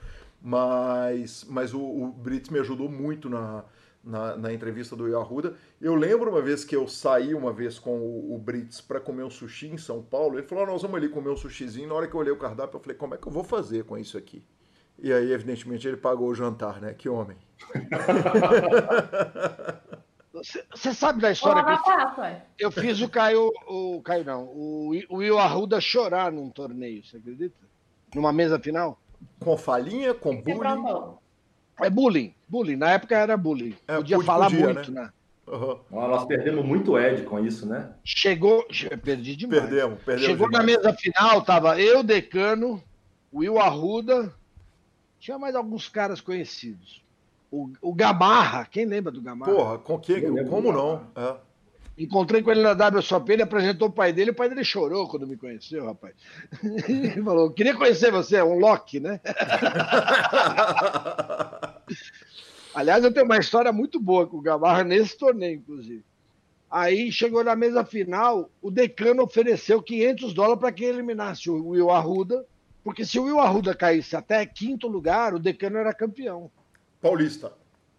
Mas, 0.42 1.46
mas 1.48 1.72
o, 1.72 1.80
o 1.80 2.08
Brits 2.08 2.50
me 2.50 2.58
ajudou 2.58 2.88
muito 2.88 3.30
na, 3.30 3.64
na, 4.02 4.36
na, 4.36 4.52
entrevista 4.52 4.96
do 4.96 5.06
Yahuda. 5.06 5.54
Eu 5.80 5.94
lembro 5.94 6.30
uma 6.30 6.42
vez 6.42 6.64
que 6.64 6.74
eu 6.74 6.88
saí 6.88 7.32
uma 7.32 7.52
vez 7.52 7.78
com 7.78 7.96
o, 7.96 8.34
o 8.34 8.38
Brits 8.38 8.80
para 8.80 8.98
comer 8.98 9.22
um 9.22 9.30
sushi 9.30 9.68
em 9.68 9.78
São 9.78 10.02
Paulo. 10.02 10.36
Ele 10.36 10.46
falou: 10.48 10.66
Nós 10.66 10.82
vamos 10.82 10.96
ali 10.96 11.08
comer 11.08 11.30
um 11.30 11.36
sushizinho. 11.36 11.86
Na 11.86 11.94
hora 11.94 12.08
que 12.08 12.14
eu 12.14 12.18
olhei 12.18 12.32
o 12.32 12.38
cardápio, 12.38 12.76
eu 12.78 12.80
falei: 12.80 12.96
Como 12.96 13.14
é 13.14 13.18
que 13.18 13.28
eu 13.28 13.32
vou 13.32 13.44
fazer 13.44 13.84
com 13.84 13.96
isso 13.96 14.18
aqui? 14.18 14.42
E 14.98 15.12
aí, 15.12 15.32
evidentemente, 15.32 15.86
ele 15.86 15.96
pagou 15.96 16.28
o 16.28 16.34
jantar, 16.34 16.80
né? 16.80 16.94
Que 16.94 17.08
homem. 17.08 17.36
Você 20.74 20.94
sabe 20.94 21.20
da 21.20 21.30
história 21.30 21.62
que 21.62 21.70
eu, 22.60 22.68
eu 22.68 22.70
fiz 22.70 23.00
o 23.02 23.08
Caio, 23.08 23.52
o 23.68 24.00
Caio 24.02 24.24
não, 24.24 24.44
o, 24.44 24.92
o 25.10 25.16
Will 25.16 25.38
Arruda 25.38 25.80
chorar 25.80 26.32
num 26.32 26.48
torneio, 26.48 27.04
você 27.04 27.18
acredita? 27.18 27.54
Numa 28.14 28.32
mesa 28.32 28.58
final? 28.58 28.98
Com 29.38 29.56
falinha, 29.56 30.14
com 30.14 30.40
bullying? 30.40 31.16
É 31.80 31.90
bullying, 31.90 32.34
bullying. 32.48 32.76
Na 32.76 32.92
época 32.92 33.16
era 33.16 33.36
bullying. 33.36 33.76
É, 33.86 33.96
podia 33.96 34.20
falar 34.20 34.46
podia, 34.46 34.64
muito, 34.64 34.90
né? 34.90 35.02
né? 35.02 35.10
Uhum. 35.46 35.78
Nós 35.90 36.24
perdemos 36.24 36.64
muito 36.64 36.98
Ed 36.98 37.22
com 37.24 37.44
isso, 37.44 37.66
né? 37.66 37.92
Chegou, 38.04 38.66
perdi 39.02 39.36
demais. 39.36 39.62
Perdemos, 39.62 39.98
perdemos 40.02 40.30
Chegou 40.30 40.46
demais. 40.48 40.66
na 40.66 40.72
mesa 40.72 40.92
final, 40.94 41.42
tava 41.42 41.80
eu, 41.80 42.02
Decano, 42.02 42.82
Will 43.32 43.58
Arruda, 43.58 44.32
tinha 45.22 45.38
mais 45.38 45.54
alguns 45.54 45.88
caras 45.88 46.20
conhecidos. 46.20 47.00
O, 47.48 47.70
o 47.80 47.94
Gamarra, 47.94 48.66
quem 48.68 48.84
lembra 48.84 49.12
do 49.12 49.22
Gamarra? 49.22 49.54
Porra, 49.54 49.78
com 49.78 49.96
que, 49.96 50.20
como 50.46 50.72
não? 50.72 51.06
É. 51.14 51.36
Encontrei 51.96 52.42
com 52.42 52.50
ele 52.50 52.62
na 52.62 52.72
WSOP, 52.72 53.30
ele 53.30 53.42
apresentou 53.42 53.86
o 53.86 53.92
pai 53.92 54.12
dele, 54.12 54.32
o 54.32 54.34
pai 54.34 54.48
dele 54.48 54.64
chorou 54.64 55.06
quando 55.06 55.24
me 55.24 55.36
conheceu, 55.36 55.84
rapaz. 55.84 56.14
Ele 56.88 57.22
falou, 57.22 57.50
queria 57.50 57.76
conhecer 57.76 58.10
você, 58.10 58.36
é 58.36 58.44
um 58.44 58.58
Loki, 58.58 58.98
né? 58.98 59.20
Aliás, 62.74 63.04
eu 63.04 63.12
tenho 63.12 63.26
uma 63.26 63.36
história 63.36 63.70
muito 63.70 64.00
boa 64.00 64.26
com 64.26 64.38
o 64.38 64.42
Gamarra 64.42 64.82
nesse 64.82 65.18
torneio, 65.18 65.58
inclusive. 65.58 66.02
Aí 66.70 67.12
chegou 67.12 67.44
na 67.44 67.54
mesa 67.54 67.84
final, 67.84 68.50
o 68.62 68.70
decano 68.70 69.22
ofereceu 69.22 69.82
500 69.82 70.32
dólares 70.32 70.58
para 70.58 70.72
quem 70.72 70.88
eliminasse 70.88 71.50
o 71.50 71.68
Will 71.68 71.90
Arruda, 71.90 72.46
porque 72.84 73.04
se 73.04 73.18
o 73.18 73.24
Will 73.24 73.38
Arruda 73.38 73.74
caísse 73.74 74.16
até 74.16 74.44
quinto 74.44 74.88
lugar, 74.88 75.34
o 75.34 75.38
decano 75.38 75.78
era 75.78 75.94
campeão. 75.94 76.50
Paulista. 77.00 77.52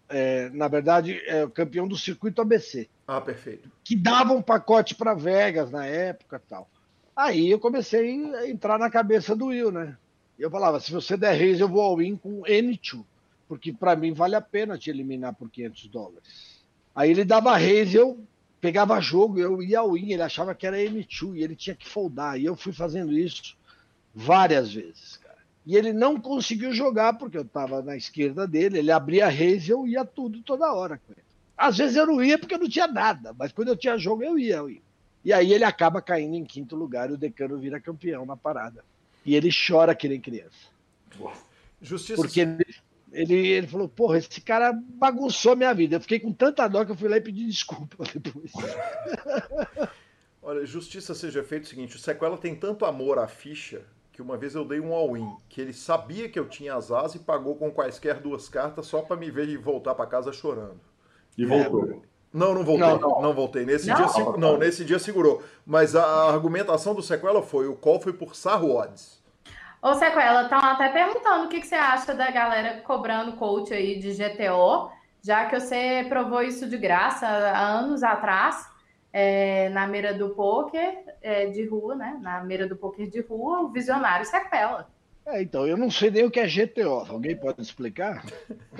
É, 0.08 0.50
na 0.50 0.68
verdade, 0.68 1.20
é 1.26 1.44
o 1.44 1.50
campeão 1.50 1.88
do 1.88 1.96
circuito 1.96 2.42
ABC. 2.42 2.88
Ah, 3.06 3.20
perfeito. 3.20 3.70
Que 3.82 3.96
dava 3.96 4.34
um 4.34 4.42
pacote 4.42 4.94
para 4.94 5.14
Vegas 5.14 5.70
na 5.70 5.86
época 5.86 6.40
tal. 6.48 6.68
Aí 7.16 7.50
eu 7.50 7.58
comecei 7.58 8.34
a 8.34 8.48
entrar 8.48 8.78
na 8.78 8.90
cabeça 8.90 9.34
do 9.34 9.46
Will, 9.46 9.70
né? 9.70 9.96
Eu 10.38 10.50
falava, 10.50 10.80
se 10.80 10.92
você 10.92 11.16
der 11.16 11.38
raise, 11.38 11.60
eu 11.60 11.68
vou 11.68 11.80
ao 11.80 11.96
win 11.96 12.16
com 12.16 12.42
N2, 12.42 13.04
porque 13.48 13.72
para 13.72 13.94
mim 13.94 14.12
vale 14.12 14.34
a 14.34 14.40
pena 14.40 14.76
te 14.76 14.90
eliminar 14.90 15.34
por 15.34 15.48
500 15.48 15.86
dólares. 15.88 16.62
Aí 16.94 17.10
ele 17.10 17.24
dava 17.24 17.56
raise, 17.56 17.96
eu 17.96 18.18
pegava 18.60 19.00
jogo, 19.00 19.38
eu 19.38 19.62
ia 19.62 19.78
ao 19.78 19.92
win, 19.92 20.12
ele 20.12 20.22
achava 20.22 20.54
que 20.54 20.66
era 20.66 20.76
N2 20.76 21.36
e 21.36 21.42
ele 21.42 21.54
tinha 21.54 21.76
que 21.76 21.88
foldar. 21.88 22.38
E 22.38 22.44
eu 22.44 22.56
fui 22.56 22.72
fazendo 22.72 23.12
isso 23.12 23.56
várias 24.14 24.72
vezes. 24.72 25.18
E 25.66 25.76
ele 25.76 25.92
não 25.92 26.20
conseguiu 26.20 26.74
jogar 26.74 27.14
porque 27.14 27.38
eu 27.38 27.42
estava 27.42 27.80
na 27.82 27.96
esquerda 27.96 28.46
dele, 28.46 28.78
ele 28.78 28.92
abria 28.92 29.26
a 29.26 29.30
raise 29.30 29.68
e 29.68 29.72
eu 29.72 29.86
ia 29.86 30.04
tudo 30.04 30.42
toda 30.42 30.72
hora 30.72 30.98
com 30.98 31.12
ele. 31.12 31.24
Às 31.56 31.78
vezes 31.78 31.96
eu 31.96 32.06
não 32.06 32.22
ia 32.22 32.38
porque 32.38 32.54
eu 32.54 32.58
não 32.58 32.68
tinha 32.68 32.86
nada, 32.86 33.34
mas 33.38 33.50
quando 33.50 33.68
eu 33.68 33.76
tinha 33.76 33.96
jogo 33.96 34.22
eu 34.22 34.38
ia, 34.38 34.56
eu 34.56 34.68
ia. 34.68 34.82
E 35.24 35.32
aí 35.32 35.54
ele 35.54 35.64
acaba 35.64 36.02
caindo 36.02 36.34
em 36.34 36.44
quinto 36.44 36.76
lugar 36.76 37.08
e 37.08 37.14
o 37.14 37.16
decano 37.16 37.56
vira 37.56 37.80
campeão 37.80 38.26
na 38.26 38.36
parada. 38.36 38.84
E 39.24 39.34
ele 39.34 39.48
chora 39.50 39.94
que 39.94 40.06
nem 40.06 40.20
criança. 40.20 40.68
Justiça. 41.80 42.20
Porque 42.20 42.40
ele, 42.40 42.66
ele, 43.10 43.34
ele 43.34 43.66
falou, 43.66 43.88
porra, 43.88 44.18
esse 44.18 44.42
cara 44.42 44.70
bagunçou 44.72 45.56
minha 45.56 45.72
vida. 45.72 45.96
Eu 45.96 46.00
fiquei 46.00 46.20
com 46.20 46.30
tanta 46.30 46.68
dó 46.68 46.84
que 46.84 46.92
eu 46.92 46.96
fui 46.96 47.08
lá 47.08 47.16
e 47.16 47.22
pedi 47.22 47.46
desculpa 47.46 48.04
depois. 48.14 48.52
Olha, 50.42 50.66
justiça 50.66 51.14
seja 51.14 51.42
feita 51.42 51.64
o 51.64 51.68
seguinte, 51.70 51.96
o 51.96 51.98
Sequela 51.98 52.36
tem 52.36 52.54
tanto 52.54 52.84
amor 52.84 53.18
à 53.18 53.26
ficha 53.26 53.82
que 54.14 54.22
uma 54.22 54.36
vez 54.36 54.54
eu 54.54 54.64
dei 54.64 54.78
um 54.78 54.94
all-in, 54.94 55.28
que 55.48 55.60
ele 55.60 55.72
sabia 55.72 56.28
que 56.28 56.38
eu 56.38 56.48
tinha 56.48 56.76
as 56.76 56.92
asas 56.92 57.16
e 57.16 57.18
pagou 57.18 57.56
com 57.56 57.72
quaisquer 57.72 58.20
duas 58.20 58.48
cartas 58.48 58.86
só 58.86 59.02
para 59.02 59.16
me 59.16 59.28
ver 59.28 59.48
e 59.48 59.56
voltar 59.56 59.92
para 59.92 60.06
casa 60.06 60.32
chorando. 60.32 60.80
E 61.36 61.44
voltou. 61.44 61.90
É, 61.90 61.96
não, 62.32 62.54
não 62.54 62.64
voltei. 62.64 62.86
Não, 62.86 62.98
não. 63.00 63.22
não 63.22 63.34
voltei. 63.34 63.66
Nesse 63.66 63.88
não, 63.88 63.96
dia, 63.96 64.06
não, 64.06 64.36
não, 64.36 64.56
nesse 64.56 64.84
dia 64.84 65.00
segurou. 65.00 65.42
Mas 65.66 65.96
a 65.96 66.30
argumentação 66.30 66.94
do 66.94 67.02
Sequela 67.02 67.42
foi: 67.42 67.66
o 67.66 67.74
call 67.74 68.00
foi 68.00 68.12
por 68.12 68.36
Sarro 68.36 68.76
Odds. 68.76 69.20
Ô, 69.82 69.94
Sequela, 69.94 70.42
estão 70.42 70.60
até 70.60 70.90
perguntando 70.90 71.46
o 71.46 71.48
que, 71.48 71.60
que 71.60 71.66
você 71.66 71.74
acha 71.74 72.14
da 72.14 72.30
galera 72.30 72.82
cobrando 72.82 73.32
coach 73.32 73.74
aí 73.74 73.98
de 73.98 74.12
GTO, 74.12 74.92
já 75.24 75.46
que 75.46 75.58
você 75.58 76.06
provou 76.08 76.40
isso 76.40 76.68
de 76.68 76.78
graça 76.78 77.26
há 77.26 77.66
anos 77.66 78.04
atrás 78.04 78.64
é, 79.12 79.68
na 79.70 79.88
mira 79.88 80.14
do 80.14 80.30
poker 80.30 81.03
é, 81.24 81.46
de 81.46 81.64
rua, 81.64 81.94
né? 81.96 82.18
Na 82.20 82.44
mira 82.44 82.68
do 82.68 82.76
poker 82.76 83.08
de 83.08 83.20
rua, 83.22 83.62
o 83.62 83.68
visionário 83.70 84.26
sequela. 84.26 84.86
É, 85.26 85.40
então, 85.40 85.66
eu 85.66 85.74
não 85.74 85.90
sei 85.90 86.10
nem 86.10 86.26
o 86.26 86.30
que 86.30 86.38
é 86.38 86.46
GTO. 86.46 87.06
Alguém 87.08 87.34
pode 87.34 87.62
explicar? 87.62 88.22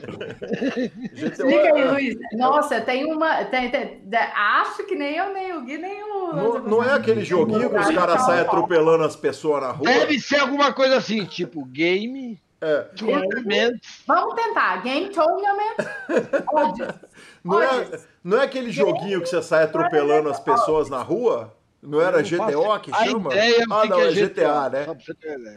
Explica 1.14 1.74
aí, 1.74 1.80
é- 1.80 1.90
Luiz. 1.90 2.16
Nossa, 2.34 2.82
tem 2.82 3.10
uma. 3.10 3.46
Tem, 3.46 3.70
tem, 3.70 4.02
acho 4.36 4.84
que 4.84 4.94
nem 4.94 5.16
eu, 5.16 5.32
nem 5.32 5.54
o 5.54 5.64
Gui, 5.64 5.78
nem 5.78 6.02
o. 6.02 6.32
Não, 6.34 6.58
não 6.58 6.84
é 6.84 6.92
aquele 6.92 7.24
joguinho 7.24 7.70
que 7.70 7.76
os 7.76 7.90
caras 7.94 8.20
saem 8.26 8.42
atropelando 8.42 9.04
as 9.04 9.16
pessoas 9.16 9.62
na 9.62 9.70
rua? 9.70 9.88
Deve 9.88 10.20
ser 10.20 10.36
alguma 10.36 10.70
coisa 10.70 10.98
assim, 10.98 11.24
tipo 11.24 11.64
game. 11.64 12.38
É. 12.60 12.80
Tournament. 12.94 13.78
Vamos 14.06 14.34
tentar. 14.34 14.82
Game 14.82 15.08
Tournament. 15.08 15.76
Não 17.44 17.62
é, 17.62 18.00
não 18.22 18.38
é 18.40 18.44
aquele 18.44 18.70
joguinho 18.70 19.20
que 19.20 19.28
você 19.28 19.42
sai 19.42 19.64
atropelando 19.64 20.30
as 20.30 20.40
pessoas 20.40 20.88
na 20.88 21.02
rua? 21.02 21.54
Não 21.84 22.00
era 22.00 22.22
GTO 22.22 22.80
que 22.80 22.90
chama? 22.92 23.30
ah, 23.70 23.86
não, 23.86 24.00
é 24.00 24.10
GTA, 24.10 24.70
né? 24.70 24.86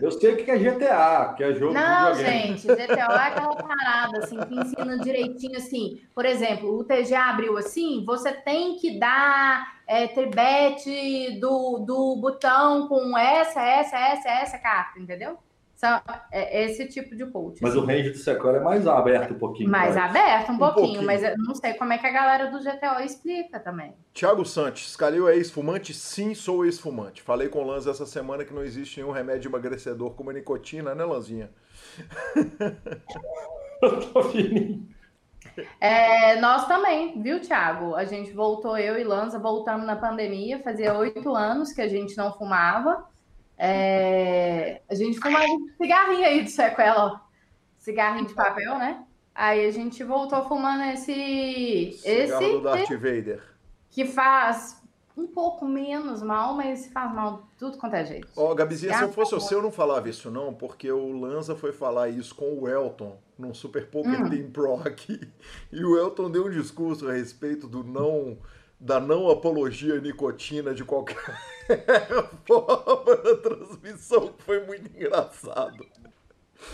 Eu 0.02 0.12
sei 0.12 0.34
o 0.34 0.38
que 0.38 0.52
é 0.52 0.58
GTA, 0.58 1.34
que 1.38 1.44
é 1.44 1.54
jogo 1.54 1.74
Não, 1.74 2.14
gente, 2.14 2.68
GTO 2.68 2.94
é 2.94 3.28
aquela 3.28 3.56
parada, 3.56 4.20
assim, 4.20 4.38
que 4.38 4.56
ensina 4.56 4.98
direitinho, 5.00 5.58
assim. 5.58 6.02
Por 6.14 6.26
exemplo, 6.26 6.78
o 6.78 6.84
TG 6.84 7.16
abriu 7.16 7.58
assim, 7.58 8.04
você 8.06 8.34
tem 8.34 8.76
que 8.76 9.00
dar 9.00 9.78
é, 9.88 10.08
tribete 10.08 11.40
do, 11.40 11.80
do 11.80 12.18
botão 12.18 12.88
com 12.90 13.18
essa, 13.18 13.62
essa, 13.62 13.98
essa, 13.98 14.30
essa 14.30 14.58
carta, 14.60 15.00
entendeu? 15.00 15.38
São, 15.78 16.02
é 16.32 16.66
esse 16.66 16.88
tipo 16.88 17.16
de 17.16 17.24
coach. 17.28 17.62
Mas 17.62 17.74
assim. 17.74 17.80
o 17.80 17.86
range 17.86 18.10
do 18.10 18.18
sequela 18.18 18.58
é 18.58 18.60
mais 18.60 18.88
aberto 18.88 19.36
um 19.36 19.38
pouquinho. 19.38 19.70
Mais 19.70 19.96
aberto 19.96 20.50
um, 20.50 20.56
um 20.56 20.58
pouquinho, 20.58 20.86
pouquinho, 20.86 21.06
mas 21.06 21.24
eu 21.24 21.38
não 21.38 21.54
sei 21.54 21.76
como 21.76 21.94
é 21.94 22.00
que 22.00 22.08
a 22.08 22.12
galera 22.12 22.50
do 22.50 22.58
GTO 22.58 23.00
explica 23.06 23.60
também. 23.60 23.94
Tiago 24.12 24.44
Santos, 24.44 24.96
Calil 24.96 25.30
é 25.30 25.36
ex-fumante? 25.36 25.94
Sim, 25.94 26.34
sou 26.34 26.66
ex-fumante. 26.66 27.22
Falei 27.22 27.48
com 27.48 27.60
o 27.60 27.68
Lanz 27.68 27.86
essa 27.86 28.08
semana 28.08 28.44
que 28.44 28.52
não 28.52 28.64
existe 28.64 29.00
nenhum 29.00 29.12
remédio 29.12 29.50
emagrecedor 29.50 30.16
como 30.16 30.32
a 30.32 30.34
nicotina, 30.34 30.96
né, 30.96 31.06
Lanzinha? 31.06 31.52
eu 33.84 34.00
tô 34.12 34.24
fininho. 34.24 34.90
É, 35.80 36.42
nós 36.42 36.68
também, 36.68 37.22
viu, 37.22 37.40
Thiago? 37.40 37.94
A 37.94 38.04
gente 38.04 38.32
voltou, 38.32 38.76
eu 38.80 38.98
e 38.98 39.04
Lanza, 39.04 39.38
voltamos 39.38 39.86
na 39.86 39.96
pandemia, 39.96 40.60
fazia 40.64 40.98
oito 40.98 41.36
anos 41.36 41.72
que 41.72 41.82
a 41.82 41.88
gente 41.88 42.18
não 42.18 42.34
fumava. 42.34 43.06
É, 43.58 44.82
a 44.88 44.94
gente 44.94 45.20
fumava 45.20 45.46
um 45.46 45.68
cigarrinho 45.82 46.26
aí 46.26 46.44
de 46.44 46.52
sequela, 46.52 47.06
ó. 47.06 47.20
cigarrinho 47.80 48.28
de 48.28 48.34
papel, 48.34 48.78
né? 48.78 49.04
Aí 49.34 49.66
a 49.66 49.72
gente 49.72 50.04
voltou 50.04 50.44
fumando 50.48 50.84
esse. 50.94 51.98
Cigarro 52.02 52.44
esse 52.44 52.54
do 52.54 52.62
Darth 52.62 52.90
Vader. 52.90 53.44
Que 53.90 54.06
faz 54.06 54.82
um 55.18 55.26
pouco 55.26 55.66
menos 55.66 56.22
mal, 56.22 56.54
mas 56.56 56.88
faz 56.88 57.12
mal 57.12 57.48
tudo 57.58 57.78
quanto 57.78 57.96
é 57.96 58.06
jeito. 58.06 58.28
Ó, 58.36 58.52
oh, 58.52 58.56
Gabizinha, 58.56 58.96
se 58.96 59.04
eu 59.04 59.12
fosse 59.12 59.34
você, 59.34 59.56
eu 59.56 59.64
não 59.64 59.72
falava 59.72 60.08
isso 60.08 60.30
não, 60.30 60.54
porque 60.54 60.92
o 60.92 61.12
Lanza 61.12 61.56
foi 61.56 61.72
falar 61.72 62.10
isso 62.10 62.36
com 62.36 62.60
o 62.60 62.68
Elton 62.68 63.18
num 63.38 63.54
Super 63.54 63.88
Poker 63.88 64.24
hum. 64.24 64.30
Team 64.30 64.52
Pro 64.52 64.76
aqui. 64.86 65.20
E 65.72 65.84
o 65.84 65.98
Elton 65.98 66.30
deu 66.30 66.46
um 66.46 66.52
discurso 66.52 67.10
a 67.10 67.14
respeito 67.14 67.68
do 67.68 67.84
não 67.84 68.38
da 68.80 69.00
não 69.00 69.30
apologia 69.30 69.96
à 69.96 70.00
nicotina 70.00 70.74
de 70.74 70.84
qualquer 70.84 71.38
forma 72.46 73.16
da 73.18 73.36
transmissão, 73.38 74.34
que 74.34 74.44
foi 74.44 74.66
muito 74.66 74.88
engraçado. 74.96 75.86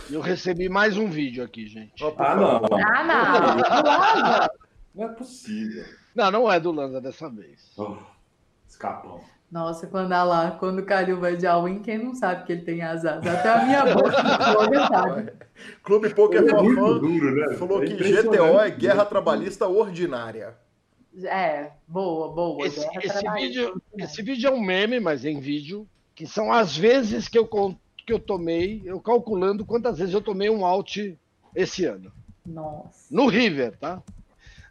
Eu 0.10 0.22
recebi 0.22 0.70
mais 0.70 0.98
um 0.98 1.10
vídeo 1.10 1.44
aqui, 1.44 1.68
gente. 1.68 2.04
Oh, 2.04 2.14
ah, 2.18 2.36
não. 2.36 2.62
Ah, 2.78 4.50
não. 4.96 5.04
não 5.04 5.12
é 5.12 5.14
possível. 5.14 5.86
Não, 6.16 6.32
não 6.32 6.52
é 6.52 6.60
do 6.60 6.72
Lanza 6.72 7.02
dessa 7.02 7.30
vez. 7.30 7.72
Oh, 7.78 7.98
escapão. 8.68 9.22
Nossa, 9.52 9.86
quando 9.86 10.10
lá, 10.10 10.52
quando 10.60 10.80
o 10.80 10.86
Calil 10.86 11.20
vai 11.20 11.38
de 11.38 11.46
all 11.46 11.66
quem 11.82 12.00
não 12.00 12.16
sabe 12.16 12.44
que 12.44 12.54
ele 12.54 12.64
tem 12.64 12.82
asas? 12.82 13.24
Até 13.24 13.50
a 13.50 13.66
minha 13.66 13.94
boca 13.94 14.12
sabe. 14.90 15.32
Clube 15.84 16.10
Poker 16.10 16.50
for 16.50 16.74
Fun 16.74 17.32
né? 17.32 17.54
falou 17.56 17.84
é 17.84 17.86
que 17.86 17.94
GTO 17.94 18.60
é 18.60 18.72
guerra 18.72 19.06
trabalhista 19.06 19.68
ordinária. 19.68 20.58
É, 21.26 21.72
boa, 21.88 22.30
boa. 22.30 22.66
Esse, 22.66 22.88
esse 23.02 23.30
vídeo, 23.34 23.82
esse 23.98 24.22
vídeo 24.22 24.48
é 24.48 24.52
um 24.52 24.62
meme, 24.62 25.00
mas 25.00 25.24
é 25.24 25.30
em 25.30 25.40
vídeo, 25.40 25.88
que 26.16 26.26
são 26.26 26.52
as 26.52 26.76
vezes 26.76 27.28
que 27.28 27.38
eu, 27.38 27.48
que 27.48 28.12
eu 28.12 28.20
tomei, 28.20 28.82
eu 28.86 29.00
calculando 29.00 29.66
quantas 29.66 30.00
vezes 30.00 30.14
eu 30.14 30.22
tomei 30.22 30.50
um 30.50 30.66
out 30.66 31.18
esse 31.56 31.86
ano. 31.86 32.12
Nossa. 32.46 33.14
No 33.14 33.28
River, 33.28 33.78
tá? 33.78 34.02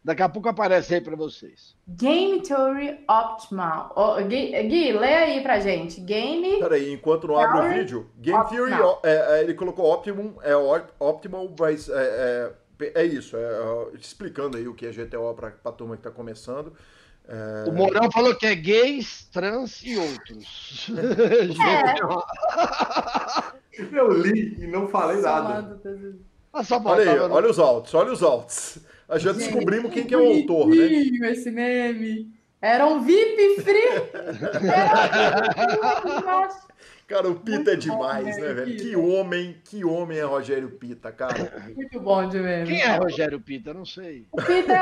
Daqui 0.05 0.20
a 0.20 0.28
pouco 0.28 0.48
aparece 0.48 0.97
aí 0.97 1.01
para 1.01 1.14
vocês. 1.14 1.77
Game 1.86 2.43
Theory 2.43 3.05
Optimal. 3.09 3.93
Oh, 3.94 4.16
Gui, 4.16 4.51
Gui, 4.64 4.93
lê 4.93 5.14
aí 5.14 5.43
pra 5.43 5.60
gente. 5.60 6.01
Game. 6.01 6.59
Peraí, 6.59 6.93
enquanto 6.93 7.28
não 7.28 7.39
abre 7.39 7.69
o 7.69 7.73
vídeo. 7.78 8.10
Game 8.19 8.44
Theory, 8.48 8.74
é, 9.05 9.39
é, 9.39 9.43
ele 9.43 9.55
colocou 9.55 9.93
Optimum, 9.93 10.35
é 10.43 10.56
Optimal, 10.98 11.48
mas 11.56 11.89
é, 11.89 12.52
é, 12.80 13.04
isso. 13.04 13.36
É, 13.36 13.96
explicando 13.98 14.56
aí 14.56 14.66
o 14.66 14.74
que 14.74 14.86
é 14.86 14.90
GTO 14.90 15.34
para 15.34 15.54
a 15.64 15.72
turma 15.72 15.96
que 15.96 16.00
está 16.00 16.10
começando. 16.10 16.72
É... 17.28 17.68
O 17.68 17.72
Mourão 17.72 18.10
falou 18.10 18.34
que 18.34 18.46
é 18.46 18.54
gays, 18.54 19.28
trans 19.32 19.82
e 19.82 19.96
outros. 19.96 20.90
É. 23.72 23.82
Eu 23.90 24.12
li 24.12 24.56
e 24.62 24.66
não 24.66 24.86
falei 24.86 25.22
nada. 25.22 25.80
Ah, 26.52 26.62
só 26.62 26.78
olha 26.84 27.10
aí, 27.10 27.18
olha 27.18 27.48
os 27.48 27.58
altos, 27.58 27.94
olha 27.94 28.12
os 28.12 28.22
altos. 28.22 28.78
A 29.08 29.18
já 29.18 29.32
descobrimos 29.32 29.92
quem 29.92 30.04
que 30.04 30.14
é 30.14 30.18
o 30.18 30.26
autor, 30.26 30.68
né? 30.68 31.30
esse 31.30 31.50
meme. 31.50 32.30
Era 32.60 32.86
um 32.86 33.02
VIP 33.02 33.62
free. 33.62 33.88
Era 34.62 36.48
Cara, 37.12 37.28
o 37.28 37.34
Pita 37.34 37.56
Muito 37.56 37.70
é 37.70 37.76
demais, 37.76 38.36
bom, 38.36 38.43
né, 38.43 38.55
velho? 38.55 38.76
Que 38.78 38.97
homem, 38.97 39.60
que 39.64 39.84
homem 39.84 40.16
é 40.16 40.22
Rogério 40.22 40.70
Pita, 40.70 41.12
cara. 41.12 41.70
Muito 41.76 42.01
bom 42.01 42.26
de 42.26 42.39
meme. 42.39 42.66
Quem 42.66 42.80
é 42.80 42.97
Rogério 42.97 43.39
Pita? 43.39 43.74
Não 43.74 43.84
sei. 43.84 44.26
O 44.32 44.40
Pita 44.40 44.72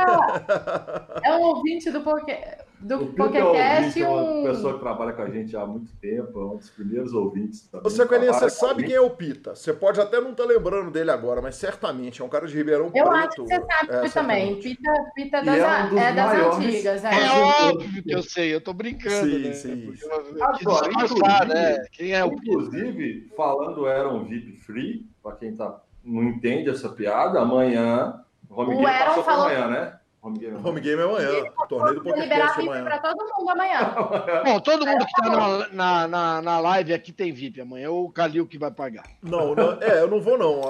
é 1.24 1.32
um 1.34 1.40
ouvinte 1.40 1.90
do 1.90 2.00
Poké 2.02 2.69
do 2.80 3.06
PokerCast. 3.06 4.02
É 4.02 4.08
um... 4.08 4.40
uma 4.40 4.50
pessoa 4.50 4.74
que 4.74 4.80
trabalha 4.80 5.12
com 5.12 5.22
a 5.22 5.30
gente 5.30 5.56
há 5.56 5.66
muito 5.66 5.92
tempo, 5.96 6.40
é 6.40 6.44
um 6.44 6.56
dos 6.56 6.70
primeiros 6.70 7.12
ouvintes. 7.12 7.68
Também, 7.68 7.84
Você, 7.84 8.06
Coelhinha, 8.06 8.32
você 8.32 8.50
sabe 8.50 8.84
quem 8.84 8.94
é 8.94 9.00
o 9.00 9.10
Pita. 9.10 9.54
Você 9.54 9.72
pode 9.72 10.00
até 10.00 10.20
não 10.20 10.30
estar 10.30 10.44
tá 10.44 10.48
lembrando 10.48 10.90
dele 10.90 11.10
agora, 11.10 11.42
mas 11.42 11.56
certamente 11.56 12.22
é 12.22 12.24
um 12.24 12.28
cara 12.28 12.46
de 12.46 12.56
Ribeirão 12.56 12.86
Eu 12.86 12.90
Preto. 12.92 13.10
acho 13.10 13.28
que 13.28 13.42
você 13.42 13.60
sabe 13.60 14.06
é, 14.06 14.08
também. 14.08 14.60
Pita, 14.60 14.90
Pita 15.14 15.36
é 15.38 15.44
das, 15.44 15.58
é, 15.58 15.94
um 15.94 15.98
é 15.98 16.12
das 16.12 16.56
antigas. 16.56 17.04
É. 17.04 17.10
é 17.10 17.30
óbvio 17.30 18.02
que 18.02 18.10
eu 18.12 18.22
sei, 18.22 18.54
eu 18.54 18.60
tô 18.60 18.72
brincando. 18.72 19.30
Sim, 19.30 19.38
né? 19.38 19.52
sim. 19.52 19.94
Agora, 20.40 20.88
inclusive, 20.90 21.54
né? 21.54 21.84
Quem 21.92 22.12
é 22.12 22.24
o 22.24 22.32
inclusive, 22.32 23.30
falando 23.36 23.86
era 23.86 24.08
um 24.08 24.24
VIP 24.24 24.56
free, 24.60 25.06
para 25.22 25.36
quem 25.36 25.54
tá, 25.54 25.80
não 26.02 26.24
entende 26.24 26.70
essa 26.70 26.88
piada, 26.88 27.40
amanhã. 27.40 28.24
O 28.48 28.60
Home 28.60 28.74
Game 28.76 28.86
passou 28.86 29.22
falou... 29.22 29.44
amanhã, 29.44 29.68
né? 29.68 29.99
Home 30.22 30.38
Game, 30.38 30.56
Home 30.62 30.80
game 30.80 31.00
é 31.00 31.04
amanhã. 31.04 31.44
Torneio 31.66 31.94
do 31.94 32.02
PokerCast 32.02 32.60
amanhã. 32.60 32.84
para 32.84 32.98
todo 32.98 33.16
mundo 33.16 33.50
amanhã. 33.50 33.94
Bom, 34.44 34.60
todo 34.60 34.86
mundo 34.86 35.06
que 35.06 35.12
está 35.12 35.30
na, 35.30 35.68
na, 35.68 36.08
na, 36.08 36.42
na, 36.42 36.60
live 36.60 36.92
aqui 36.92 37.10
tem 37.10 37.32
VIP 37.32 37.62
amanhã. 37.62 37.86
É 37.86 37.88
o 37.88 38.10
Calil 38.10 38.46
que 38.46 38.58
vai 38.58 38.70
pagar. 38.70 39.04
Não, 39.22 39.54
não 39.54 39.78
é, 39.80 40.02
eu 40.02 40.08
não 40.08 40.20
vou 40.20 40.36
não. 40.36 40.60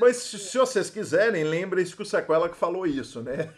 Mas 0.00 0.18
se, 0.18 0.38
se 0.38 0.58
vocês 0.58 0.90
quiserem, 0.90 1.44
lembrem-se 1.44 1.94
que 1.94 2.02
o 2.02 2.06
Sequela 2.06 2.48
que 2.48 2.56
falou 2.56 2.86
isso, 2.86 3.22
né? 3.22 3.50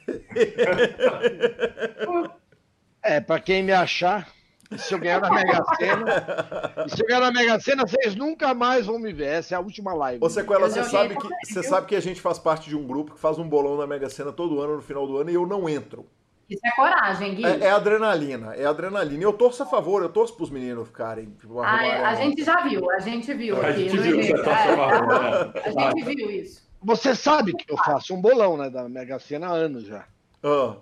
É, 3.02 3.18
para 3.18 3.40
quem 3.40 3.62
me 3.62 3.72
achar... 3.72 4.28
E 4.70 4.78
se 4.78 4.94
eu 4.94 5.00
ganhar 5.00 5.20
na 5.20 5.30
Mega 5.30 5.64
Sena, 5.76 6.84
e 6.86 6.90
se 6.90 7.02
eu 7.02 7.06
ganhar 7.06 7.20
na 7.20 7.32
Mega 7.32 7.58
Sena, 7.58 7.86
vocês 7.86 8.14
nunca 8.14 8.54
mais 8.54 8.86
vão 8.86 8.98
me 8.98 9.12
ver. 9.12 9.26
Essa 9.26 9.54
é 9.54 9.58
a 9.58 9.60
última 9.60 9.92
live. 9.92 10.24
Ô, 10.24 10.30
Sequela, 10.30 10.68
você 10.68 10.84
sabe, 10.84 11.16
que, 11.16 11.28
você 11.46 11.62
sabe 11.62 11.86
que 11.88 11.96
a 11.96 12.00
gente 12.00 12.20
faz 12.20 12.38
parte 12.38 12.68
de 12.68 12.76
um 12.76 12.86
grupo 12.86 13.14
que 13.14 13.18
faz 13.18 13.38
um 13.38 13.48
bolão 13.48 13.76
na 13.76 13.86
Mega 13.86 14.08
Sena 14.08 14.32
todo 14.32 14.60
ano, 14.60 14.76
no 14.76 14.82
final 14.82 15.06
do 15.06 15.18
ano, 15.18 15.30
e 15.30 15.34
eu 15.34 15.44
não 15.44 15.68
entro. 15.68 16.06
Isso 16.48 16.60
é 16.64 16.70
coragem, 16.72 17.34
Gui. 17.36 17.44
É, 17.44 17.66
é 17.66 17.70
adrenalina, 17.70 18.54
é 18.54 18.64
adrenalina. 18.64 19.20
E 19.20 19.24
eu 19.24 19.32
torço 19.32 19.62
a 19.62 19.66
favor, 19.66 20.02
eu 20.02 20.08
torço 20.08 20.34
pros 20.34 20.50
meninos 20.50 20.86
ficarem. 20.86 21.26
Tipo, 21.38 21.60
ah, 21.60 22.08
a 22.08 22.14
gente 22.16 22.42
já 22.44 22.60
viu, 22.62 22.90
a 22.90 22.98
gente 22.98 23.32
viu 23.34 23.56
a 23.56 23.68
aqui. 23.68 23.88
Gente 23.88 23.98
viu, 23.98 24.20
é, 24.20 24.30
é, 24.30 25.68
a 25.68 25.90
gente 25.90 26.04
viu 26.04 26.30
isso. 26.30 26.68
Você 26.82 27.14
sabe 27.14 27.52
que 27.54 27.72
eu 27.72 27.76
faço 27.76 28.14
um 28.14 28.20
bolão, 28.20 28.56
né, 28.56 28.68
da 28.68 28.88
Mega 28.88 29.18
Sena 29.18 29.48
há 29.48 29.52
anos 29.52 29.84
já. 29.84 30.04
Ah. 30.42 30.76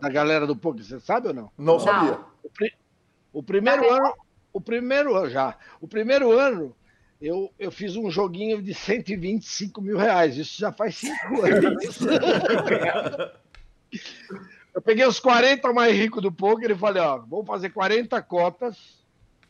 Da 0.00 0.08
galera 0.08 0.46
do 0.46 0.56
Poker, 0.56 0.84
você 0.84 1.00
sabe 1.00 1.28
ou 1.28 1.34
não? 1.34 1.50
Não 1.56 1.78
sabia. 1.78 2.18
O, 2.48 2.50
pri... 2.50 2.72
o 3.32 3.42
primeiro 3.42 3.86
tá 3.86 3.94
ano, 3.94 4.14
o 4.52 4.60
primeiro 4.60 5.14
ano 5.14 5.30
já, 5.30 5.56
o 5.80 5.86
primeiro 5.86 6.32
ano 6.32 6.74
eu, 7.20 7.52
eu 7.58 7.70
fiz 7.70 7.96
um 7.96 8.10
joguinho 8.10 8.62
de 8.62 8.72
125 8.72 9.82
mil 9.82 9.98
reais. 9.98 10.36
Isso 10.36 10.58
já 10.58 10.72
faz 10.72 10.96
cinco 10.96 11.42
anos. 11.44 11.98
eu 14.74 14.80
peguei 14.80 15.04
os 15.04 15.18
40 15.18 15.72
mais 15.72 15.94
ricos 15.94 16.22
do 16.22 16.30
poker 16.30 16.70
e 16.70 16.76
falei, 16.76 17.02
ó, 17.02 17.18
vamos 17.18 17.46
fazer 17.46 17.70
40 17.70 18.20
cotas 18.22 19.04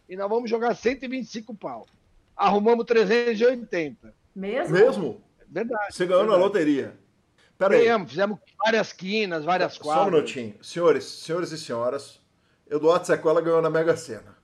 e 0.09 0.17
nós 0.17 0.29
vamos 0.29 0.49
jogar 0.49 0.75
125 0.75 1.55
pau. 1.55 1.87
Arrumamos 2.35 2.87
380. 2.87 4.15
Mesmo? 4.35 4.75
Mesmo? 4.75 5.23
Verdade. 5.47 5.95
Você 5.95 6.07
ganhou 6.07 6.23
verdade. 6.23 6.41
na 6.41 6.45
loteria. 6.47 6.95
Pera 7.59 7.77
Ganhamos, 7.77 8.07
aí. 8.07 8.11
fizemos 8.11 8.39
várias 8.65 8.93
quinas, 8.93 9.45
várias 9.45 9.77
quadras. 9.77 10.05
Só 10.05 10.09
um 10.09 10.13
minutinho. 10.13 10.55
Senhores, 10.63 11.05
senhores 11.05 11.51
e 11.51 11.59
senhoras, 11.59 12.21
Eduardo 12.71 13.07
Sequela 13.07 13.41
ganhou 13.41 13.63
na 13.63 13.71
Mega 13.71 13.97
Sena. 13.97 14.37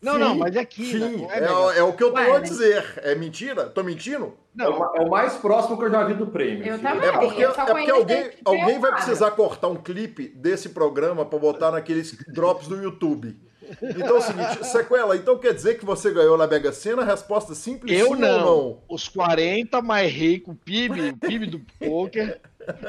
Não, 0.00 0.12
Sim. 0.12 0.18
não, 0.18 0.34
mas 0.36 0.54
é 0.54 0.64
quina. 0.64 1.08
Sim, 1.08 1.26
é, 1.28 1.38
é, 1.38 1.78
é, 1.78 1.82
o 1.82 1.92
que 1.92 2.04
eu 2.04 2.12
tenho 2.12 2.36
a 2.36 2.38
dizer. 2.38 3.00
É 3.02 3.14
mentira? 3.14 3.64
Tô 3.66 3.82
mentindo? 3.82 4.34
Não. 4.54 4.94
É 4.94 5.00
o 5.00 5.10
mais 5.10 5.34
próximo 5.34 5.76
que 5.76 5.84
eu 5.84 5.90
já 5.90 6.04
vi 6.04 6.14
do 6.14 6.26
prêmio. 6.28 6.64
Eu 6.64 6.78
também. 6.80 7.08
É 7.08 7.12
porque, 7.12 7.42
é 7.42 7.48
porque 7.48 7.90
alguém, 7.90 8.30
alguém 8.44 8.78
vai 8.78 8.92
precisar 8.92 9.32
cortar 9.32 9.68
um 9.68 9.76
clipe 9.76 10.28
desse 10.28 10.68
programa 10.68 11.24
para 11.24 11.38
botar 11.38 11.72
naqueles 11.72 12.16
drops 12.28 12.68
do 12.68 12.76
YouTube. 12.80 13.36
Então 13.82 14.16
é 14.16 14.18
o 14.18 14.20
seguinte, 14.20 14.66
sequela, 14.66 15.16
então 15.16 15.38
quer 15.38 15.52
dizer 15.52 15.78
que 15.78 15.84
você 15.84 16.10
ganhou 16.10 16.36
na 16.36 16.46
Mega 16.46 16.72
Sena? 16.72 17.04
Resposta 17.04 17.54
simples 17.54 17.98
Eu 17.98 18.14
sim 18.14 18.16
não. 18.16 18.46
ou 18.46 18.70
não? 18.70 18.82
Os 18.88 19.08
40 19.08 19.82
mais 19.82 20.12
ricos, 20.12 20.54
o 20.54 20.56
PIB, 20.56 21.10
o 21.10 21.16
PIB 21.16 21.46
do 21.46 21.60
poker. 21.78 22.40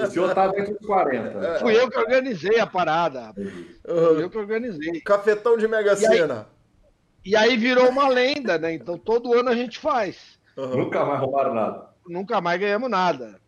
O 0.02 0.08
senhor 0.08 0.34
tá 0.34 0.48
dentro 0.48 0.74
dos 0.74 0.86
40. 0.86 1.46
É. 1.46 1.60
Fui 1.60 1.76
eu 1.76 1.90
que 1.90 1.98
organizei 1.98 2.60
a 2.60 2.68
parada. 2.68 3.34
Fui 3.34 4.24
eu 4.24 4.30
que 4.30 4.38
organizei. 4.38 5.00
Cafetão 5.02 5.58
de 5.58 5.68
Mega 5.68 5.96
Sena. 5.96 6.48
E 7.24 7.36
aí, 7.36 7.44
e 7.48 7.52
aí 7.52 7.58
virou 7.58 7.90
uma 7.90 8.08
lenda, 8.08 8.58
né? 8.58 8.74
Então 8.74 8.98
todo 8.98 9.34
ano 9.34 9.50
a 9.50 9.56
gente 9.56 9.80
faz. 9.80 10.40
Uhum. 10.58 10.78
Nunca 10.78 11.06
mais 11.06 11.20
roubaram 11.22 11.54
nada. 11.54 11.90
Nunca 12.08 12.42
mais 12.42 12.60
ganhamos 12.60 12.90
nada. 12.90 13.40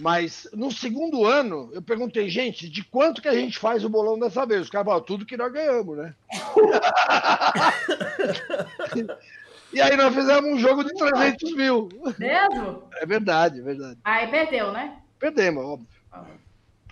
Mas 0.00 0.48
no 0.52 0.72
segundo 0.72 1.24
ano, 1.24 1.70
eu 1.72 1.82
perguntei, 1.82 2.28
gente, 2.28 2.68
de 2.68 2.84
quanto 2.84 3.20
que 3.20 3.28
a 3.28 3.34
gente 3.34 3.58
faz 3.58 3.84
o 3.84 3.88
bolão 3.88 4.18
dessa 4.18 4.46
vez? 4.46 4.62
Os 4.62 4.70
caras 4.70 4.86
falaram, 4.86 5.04
tudo 5.04 5.26
que 5.26 5.36
nós 5.36 5.52
ganhamos, 5.52 5.96
né? 5.96 6.14
E 9.72 9.80
aí 9.80 9.96
nós 9.96 10.12
fizemos 10.12 10.50
um 10.50 10.58
jogo 10.58 10.82
de 10.82 10.92
300 10.94 11.54
mil. 11.54 11.88
Mesmo? 12.18 12.82
É 12.94 13.06
verdade, 13.06 13.60
é 13.60 13.62
verdade. 13.62 13.98
Aí 14.04 14.26
perdeu, 14.26 14.72
né? 14.72 14.96
Perdemos, 15.18 15.64
óbvio. 15.64 15.86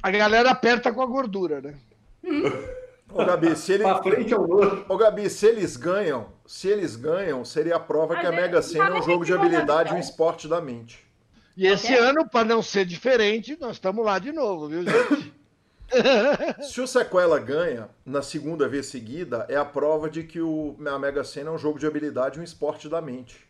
A 0.00 0.10
galera 0.12 0.50
aperta 0.50 0.92
com 0.92 1.02
a 1.02 1.06
gordura, 1.06 1.60
né? 1.60 1.74
Ô, 3.10 3.24
Gabi, 3.24 3.56
se 3.56 3.72
ele... 3.72 3.84
É 3.84 4.36
o 4.36 4.48
outro. 4.48 4.84
Ô, 4.88 4.96
Gabi, 4.96 5.30
se 5.30 5.46
eles 5.46 5.76
ganham, 5.76 6.28
se 6.46 6.68
eles 6.68 6.94
ganham, 6.94 7.44
seria 7.44 7.76
a 7.76 7.80
prova 7.80 8.16
que 8.16 8.26
a 8.26 8.30
Mega 8.30 8.60
Sena 8.60 8.90
é 8.90 9.00
um 9.00 9.02
jogo 9.02 9.24
de 9.24 9.32
habilidade 9.32 9.90
um 9.90 9.96
vida. 9.96 10.06
esporte 10.06 10.46
da 10.46 10.60
mente. 10.60 11.07
E 11.58 11.66
esse 11.66 11.86
Ok. 11.92 11.98
ano, 11.98 12.28
para 12.30 12.44
não 12.44 12.62
ser 12.62 12.84
diferente, 12.86 13.58
nós 13.60 13.72
estamos 13.72 14.04
lá 14.04 14.20
de 14.20 14.30
novo, 14.30 14.68
viu, 14.68 14.84
gente? 14.84 15.34
Se 16.62 16.80
o 16.80 16.86
Sequela 16.86 17.40
ganha 17.40 17.88
na 18.06 18.22
segunda 18.22 18.68
vez 18.68 18.86
seguida, 18.86 19.44
é 19.48 19.56
a 19.56 19.64
prova 19.64 20.08
de 20.08 20.22
que 20.22 20.40
o, 20.40 20.76
a 20.86 20.98
Mega 21.00 21.24
Sena 21.24 21.50
é 21.50 21.52
um 21.52 21.58
jogo 21.58 21.76
de 21.78 21.86
habilidade 21.86 22.38
e 22.38 22.40
um 22.40 22.44
esporte 22.44 22.88
da 22.88 23.00
mente. 23.00 23.44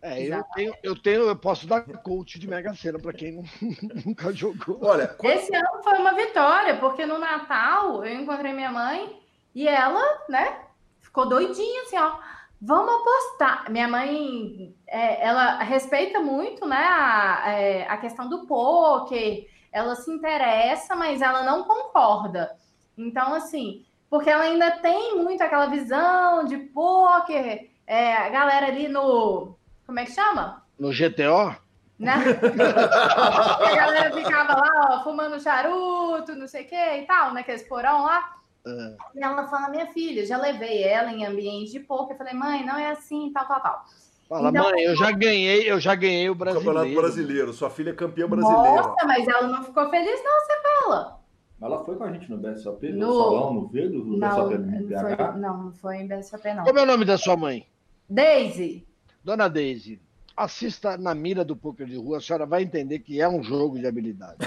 É, 0.00 0.22
eu 0.28 0.44
tenho, 0.54 0.74
eu 0.82 0.96
tenho, 1.02 1.22
eu 1.22 1.34
posso 1.36 1.66
dar 1.66 1.80
coach 1.82 2.38
de 2.38 2.46
Mega 2.46 2.72
Sena 2.74 2.98
para 3.00 3.12
quem 3.12 3.32
não- 3.32 3.44
nunca 4.06 4.32
jogou. 4.32 4.78
Olha, 4.82 5.08
quando- 5.08 5.32
Esse 5.34 5.52
ano 5.54 5.82
foi 5.82 5.98
uma 5.98 6.14
vitória, 6.14 6.76
porque 6.76 7.04
no 7.04 7.18
Natal 7.18 8.04
eu 8.04 8.14
encontrei 8.20 8.52
minha 8.52 8.70
mãe 8.70 9.20
e 9.54 9.66
ela, 9.66 10.02
né, 10.28 10.58
ficou 11.00 11.28
doidinha 11.28 11.82
assim, 11.82 11.98
ó. 11.98 12.18
Vamos 12.60 12.94
apostar. 12.94 13.70
Minha 13.70 13.88
mãe, 13.88 14.74
é, 14.86 15.26
ela 15.26 15.58
respeita 15.62 16.20
muito, 16.20 16.66
né, 16.66 16.76
a, 16.76 17.42
é, 17.48 17.86
a 17.88 17.96
questão 17.96 18.28
do 18.28 18.46
poker. 18.46 19.48
Ela 19.72 19.94
se 19.94 20.10
interessa, 20.10 20.94
mas 20.94 21.22
ela 21.22 21.42
não 21.42 21.64
concorda. 21.64 22.50
Então, 22.98 23.32
assim, 23.34 23.84
porque 24.10 24.28
ela 24.28 24.44
ainda 24.44 24.70
tem 24.72 25.16
muito 25.16 25.42
aquela 25.42 25.66
visão 25.66 26.44
de 26.44 26.58
poker, 26.58 27.70
é, 27.86 28.14
a 28.14 28.28
galera 28.28 28.66
ali 28.66 28.88
no. 28.88 29.56
Como 29.86 29.98
é 29.98 30.04
que 30.04 30.12
chama? 30.12 30.62
No 30.78 30.90
GTO? 30.90 31.56
né? 32.00 32.14
a 33.60 33.76
galera 33.76 34.10
ficava 34.10 34.54
lá, 34.54 34.88
ó, 34.90 35.04
fumando 35.04 35.38
charuto, 35.38 36.34
não 36.34 36.48
sei 36.48 36.64
o 36.64 36.66
que 36.66 36.74
e 36.74 37.02
tal, 37.02 37.34
naqueles 37.34 37.62
porão 37.68 38.04
lá. 38.04 38.36
E 38.66 39.22
ela 39.22 39.46
fala, 39.48 39.68
minha 39.70 39.86
filha, 39.86 40.24
já 40.26 40.36
levei 40.36 40.82
ela 40.82 41.10
em 41.12 41.24
ambiente 41.24 41.72
de 41.72 41.80
poker. 41.80 42.14
Eu 42.14 42.18
falei, 42.18 42.34
mãe, 42.34 42.64
não 42.64 42.78
é 42.78 42.90
assim, 42.90 43.30
tal, 43.32 43.46
tal, 43.46 43.60
tal. 43.62 43.84
Fala, 44.28 44.50
Então- 44.50 44.64
mãe, 44.70 44.82
eu 44.82 44.94
já 44.96 45.10
ganhei, 45.10 45.70
eu 45.70 45.80
já 45.80 45.94
ganhei 45.94 46.28
o 46.30 46.34
brasileiro. 46.34 46.72
Campeonato 46.78 47.00
Brasileiro, 47.00 47.52
sua 47.52 47.70
filha 47.70 47.90
é 47.90 47.94
campeã 47.94 48.28
brasileira. 48.28 48.82
Nossa, 48.82 49.06
mas 49.06 49.26
ela 49.26 49.48
não 49.48 49.64
ficou 49.64 49.88
feliz, 49.90 50.20
não, 50.22 50.40
você 50.40 50.62
fala. 50.62 51.20
Mas 51.58 51.72
ela 51.72 51.84
foi 51.84 51.96
com 51.96 52.04
a 52.04 52.12
gente 52.12 52.30
no 52.30 52.38
BSOP, 52.38 52.88
no, 52.92 52.98
No- 53.06 53.12
salão, 53.22 53.54
no 53.54 53.68
V 53.68 53.88
do 53.88 54.04
Não, 54.16 54.28
BSOP 54.28 54.58
no 54.58 54.88
PH. 54.88 55.32
não, 55.32 55.62
não 55.64 55.72
foi 55.72 55.96
em 55.96 56.06
BSOP, 56.06 56.54
não. 56.54 56.64
Como 56.64 56.78
é 56.78 56.82
o 56.82 56.86
nome 56.86 57.04
da 57.04 57.18
sua 57.18 57.36
mãe? 57.36 57.66
Daisy, 58.08 58.86
Dona 59.24 59.48
Daisy, 59.48 60.00
assista 60.36 60.96
na 60.96 61.14
mira 61.14 61.44
do 61.44 61.54
poker 61.56 61.86
de 61.86 61.96
rua, 61.96 62.18
a 62.18 62.20
senhora 62.20 62.46
vai 62.46 62.62
entender 62.62 63.00
que 63.00 63.20
é 63.20 63.28
um 63.28 63.42
jogo 63.42 63.78
de 63.78 63.86
habilidade. 63.86 64.38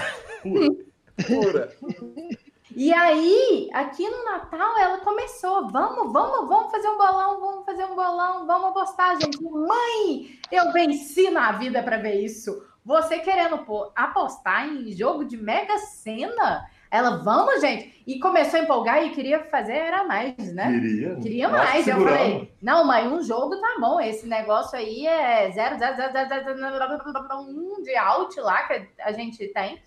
Pura. 1.26 1.70
E 2.76 2.92
aí, 2.92 3.70
aqui 3.72 4.08
no 4.08 4.24
Natal, 4.24 4.78
ela 4.78 4.98
começou. 4.98 5.68
Vamos, 5.68 6.12
vamos, 6.12 6.48
vamos 6.48 6.72
fazer 6.72 6.88
um 6.88 6.98
bolão, 6.98 7.40
vamos 7.40 7.64
fazer 7.64 7.84
um 7.84 7.94
bolão, 7.94 8.46
vamos 8.46 8.70
apostar, 8.70 9.20
gente. 9.20 9.40
Mãe, 9.42 10.38
eu 10.50 10.72
venci 10.72 11.30
na 11.30 11.52
vida 11.52 11.82
para 11.82 11.98
ver 11.98 12.20
isso. 12.20 12.64
Você 12.84 13.20
querendo 13.20 13.58
pô, 13.58 13.92
apostar 13.94 14.68
em 14.68 14.90
jogo 14.92 15.24
de 15.24 15.36
Mega 15.36 15.78
Sena? 15.78 16.68
Ela, 16.90 17.16
vamos, 17.18 17.60
gente. 17.60 18.02
E 18.06 18.18
começou 18.18 18.58
a 18.58 18.62
empolgar 18.62 19.04
e 19.04 19.10
queria 19.10 19.44
fazer, 19.44 19.72
era 19.72 20.04
mais, 20.04 20.52
né? 20.52 20.70
Queria. 20.72 21.16
Queria 21.16 21.48
mais. 21.48 21.86
Eu 21.86 22.00
falei, 22.00 22.52
não, 22.60 22.84
mãe, 22.86 23.08
um 23.08 23.22
jogo 23.22 23.56
tá 23.60 23.76
bom. 23.80 24.00
Esse 24.00 24.26
negócio 24.26 24.76
aí 24.76 25.06
é 25.06 25.50
zero, 25.52 25.78
zero, 25.78 25.96
zero, 25.96 26.12
zero, 26.12 26.28
zero, 26.28 26.44
zero, 26.44 26.58
zero, 26.58 27.40
um 27.48 27.82
de 27.82 27.96
out 27.96 28.40
lá 28.40 28.64
que 28.64 28.88
a 29.00 29.12
gente 29.12 29.46
tem. 29.48 29.80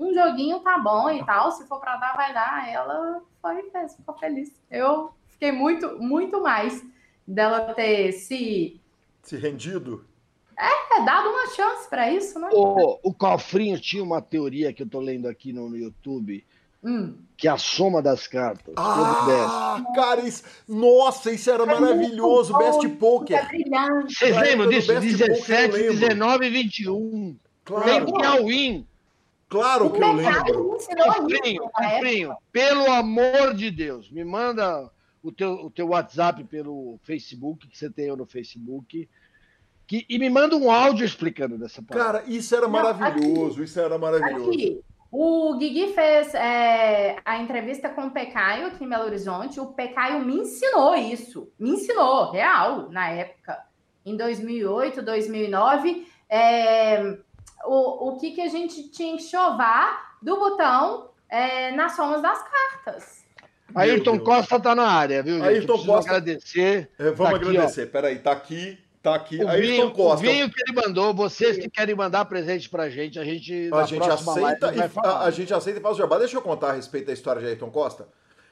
Um 0.00 0.14
joguinho 0.14 0.60
tá 0.60 0.78
bom 0.78 1.10
e 1.10 1.24
tal. 1.24 1.52
Se 1.52 1.66
for 1.66 1.78
pra 1.78 1.96
dar, 1.96 2.16
vai 2.16 2.32
dar. 2.32 2.68
Ela 2.68 3.20
foi 3.42 3.60
e 3.60 3.70
fez, 3.70 3.94
ficou 3.94 4.16
feliz. 4.16 4.50
Eu 4.70 5.10
fiquei 5.28 5.52
muito, 5.52 5.98
muito 6.02 6.42
mais 6.42 6.82
dela 7.26 7.74
ter 7.74 8.12
se 8.12 8.80
Se 9.22 9.36
rendido? 9.36 10.04
é, 10.58 11.02
dado 11.04 11.28
uma 11.30 11.46
chance 11.54 11.88
pra 11.88 12.10
isso, 12.10 12.38
né? 12.38 12.48
O, 12.52 12.98
o 13.10 13.14
Cofrinho 13.14 13.78
tinha 13.80 14.02
uma 14.02 14.20
teoria 14.20 14.72
que 14.72 14.82
eu 14.82 14.88
tô 14.88 15.00
lendo 15.00 15.28
aqui 15.28 15.52
no, 15.52 15.68
no 15.68 15.76
YouTube, 15.76 16.44
Hum. 16.82 17.14
que 17.36 17.46
é 17.46 17.50
a 17.50 17.58
soma 17.58 18.00
das 18.00 18.26
cartas. 18.26 18.72
Ah, 18.78 19.82
cara, 19.94 20.22
isso... 20.22 20.42
Nossa, 20.66 21.30
isso 21.30 21.50
era 21.50 21.66
maravilhoso. 21.66 22.56
Best 22.56 22.86
É 22.86 22.88
Poker. 22.88 23.46
brilhante. 23.48 24.14
Vocês 24.14 24.34
lembram 24.34 24.68
disso? 24.70 24.88
Best 24.88 25.10
Poker, 25.10 25.28
eu 25.28 25.34
17, 25.36 25.72
lembro. 25.76 25.98
19 25.98 26.46
e 26.46 26.50
21. 26.50 27.36
Claro, 27.64 27.86
Lembra 27.86 28.12
que 28.12 28.24
é. 28.24 28.40
Claro 29.50 29.86
O 29.86 29.90
que 29.92 30.02
eu 30.02 30.12
lembro. 30.12 30.78
época. 30.78 31.70
Cofrinho, 31.74 32.36
pelo 32.50 32.90
amor 32.90 33.52
de 33.54 33.70
Deus, 33.70 34.10
me 34.10 34.24
manda 34.24 34.90
o 35.22 35.30
teu, 35.30 35.52
o 35.52 35.70
teu 35.70 35.88
WhatsApp 35.88 36.42
pelo 36.44 36.98
Facebook, 37.02 37.68
que 37.68 37.76
você 37.76 37.90
tem 37.90 38.06
eu 38.06 38.16
no 38.16 38.24
Facebook, 38.24 39.06
que, 39.86 40.06
e 40.08 40.18
me 40.18 40.30
manda 40.30 40.56
um 40.56 40.70
áudio 40.70 41.04
explicando 41.04 41.58
dessa 41.58 41.82
parada. 41.82 42.20
Cara, 42.20 42.24
isso 42.30 42.54
era 42.54 42.66
Não, 42.66 42.70
maravilhoso. 42.70 43.62
Isso 43.62 43.78
era 43.78 43.98
maravilhoso. 43.98 44.50
Aqui, 44.50 44.80
o 45.10 45.56
Guigui 45.58 45.92
fez 45.92 46.32
é, 46.34 47.16
a 47.24 47.38
entrevista 47.38 47.88
com 47.88 48.06
o 48.06 48.10
Pecaio 48.12 48.68
aqui 48.68 48.84
em 48.84 48.88
Belo 48.88 49.04
Horizonte. 49.06 49.58
O 49.58 49.72
Pecaio 49.72 50.24
me 50.24 50.36
ensinou 50.36 50.94
isso. 50.94 51.52
Me 51.58 51.70
ensinou, 51.70 52.30
real, 52.30 52.88
na 52.90 53.10
época. 53.10 53.58
Em 54.06 54.16
2008, 54.16 55.02
2009. 55.02 56.06
é, 56.28 57.18
o, 57.64 58.08
o 58.10 58.16
que, 58.18 58.32
que 58.32 58.40
a 58.40 58.48
gente 58.48 58.88
tinha 58.90 59.16
que 59.16 59.22
chovar 59.22 60.16
do 60.22 60.36
botão 60.38 61.10
é, 61.28 61.70
nas 61.72 61.94
somas 61.96 62.20
das 62.22 62.38
cartas. 62.42 63.20
Ayrton. 63.74 64.18
Costa 64.18 64.58
tá 64.58 64.74
na 64.74 64.86
área, 64.88 65.22
viu, 65.22 65.36
gente? 65.38 65.46
Ayrton 65.46 65.84
Costa- 65.84 66.10
agradecer. 66.10 66.90
É, 66.98 67.10
vamos 67.10 67.18
Tá 67.18 67.36
aqui, 67.36 67.48
agradecer. 67.48 67.86
Peraí, 67.86 68.18
tá 68.18 68.32
aqui, 68.32 68.78
tá 69.00 69.14
aqui. 69.14 69.36
O 69.42 69.48
Ayrton 69.48 69.66
vinho, 69.68 69.86
o 69.86 69.90
Costa. 69.92 70.26
vinho 70.26 70.50
que 70.50 70.60
ele 70.60 70.72
mandou, 70.84 71.14
vocês 71.14 71.56
que 71.56 71.70
querem 71.70 71.94
mandar 71.94 72.24
presente 72.24 72.68
pra 72.68 72.90
gente, 72.90 73.18
a 73.18 73.24
gente, 73.24 73.70
A 73.72 73.84
gente 73.84 74.10
aceita 74.10 74.74
e 74.74 74.88
falar. 74.88 75.08
a, 75.20 75.24
a 75.26 75.30
gente 75.30 75.54
aceita 75.54 75.78
e 75.78 75.82
faz 75.82 75.94
o 75.94 75.98
jabá. 75.98 76.18
Deixa 76.18 76.36
eu 76.36 76.42
contar 76.42 76.70
a 76.70 76.72
respeito 76.72 77.06
da 77.06 77.12
história 77.12 77.40
de 77.40 77.46
Ayrton 77.46 77.70
Costa. 77.70 78.08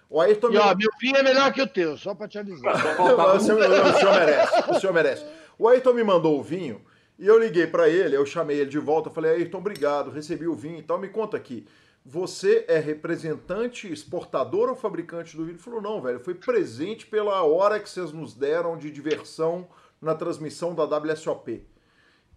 O 0.09 0.21
Ayrton 0.21 0.51
E 0.53 0.57
ó, 0.57 0.75
meu 0.75 0.89
vinho 1.01 1.17
é 1.17 1.23
melhor 1.23 1.53
que 1.53 1.61
o 1.61 1.67
teu, 1.67 1.97
só 1.99 2.15
pra 2.15 2.29
te 2.29 2.39
avisar. 2.39 2.75
O, 3.01 3.41
senhor, 3.41 3.59
o 3.61 3.93
senhor 3.99 4.15
merece, 4.15 4.71
o 4.71 4.81
senhor 4.81 4.93
merece. 4.95 5.25
O 5.59 5.69
Ayrton 5.69 5.93
me 5.95 6.05
mandou 6.05 6.39
o 6.39 6.43
vinho 6.43 6.81
e 7.19 7.27
eu 7.27 7.39
liguei 7.39 7.67
pra 7.67 7.89
ele, 7.89 8.17
eu 8.17 8.25
chamei 8.25 8.59
ele 8.61 8.71
de 8.71 8.79
volta, 8.79 9.11
falei, 9.11 9.33
Ayrton, 9.33 9.59
obrigado, 9.59 10.11
recebi 10.11 10.47
o 10.47 10.55
vinho 10.55 10.79
e 10.79 10.83
tal, 10.83 10.99
me 10.99 11.09
conta 11.09 11.37
aqui. 11.37 11.67
Você 12.05 12.65
é 12.69 12.79
representante, 12.79 13.93
exportador 13.93 14.69
ou 14.71 14.75
fabricante 14.77 15.37
do 15.37 15.43
vinho? 15.45 15.55
Ele 15.57 15.63
falou, 15.63 15.83
não, 15.83 16.01
velho, 16.01 16.21
foi 16.21 16.35
presente 16.35 17.07
pela 17.07 17.43
hora 17.43 17.79
que 17.81 17.91
vocês 17.91 18.13
nos 18.13 18.35
deram 18.35 18.77
de 18.79 18.91
diversão 18.91 19.69
na 20.01 20.15
transmissão 20.15 20.75
da 20.75 20.85
WSOP. 20.85 21.67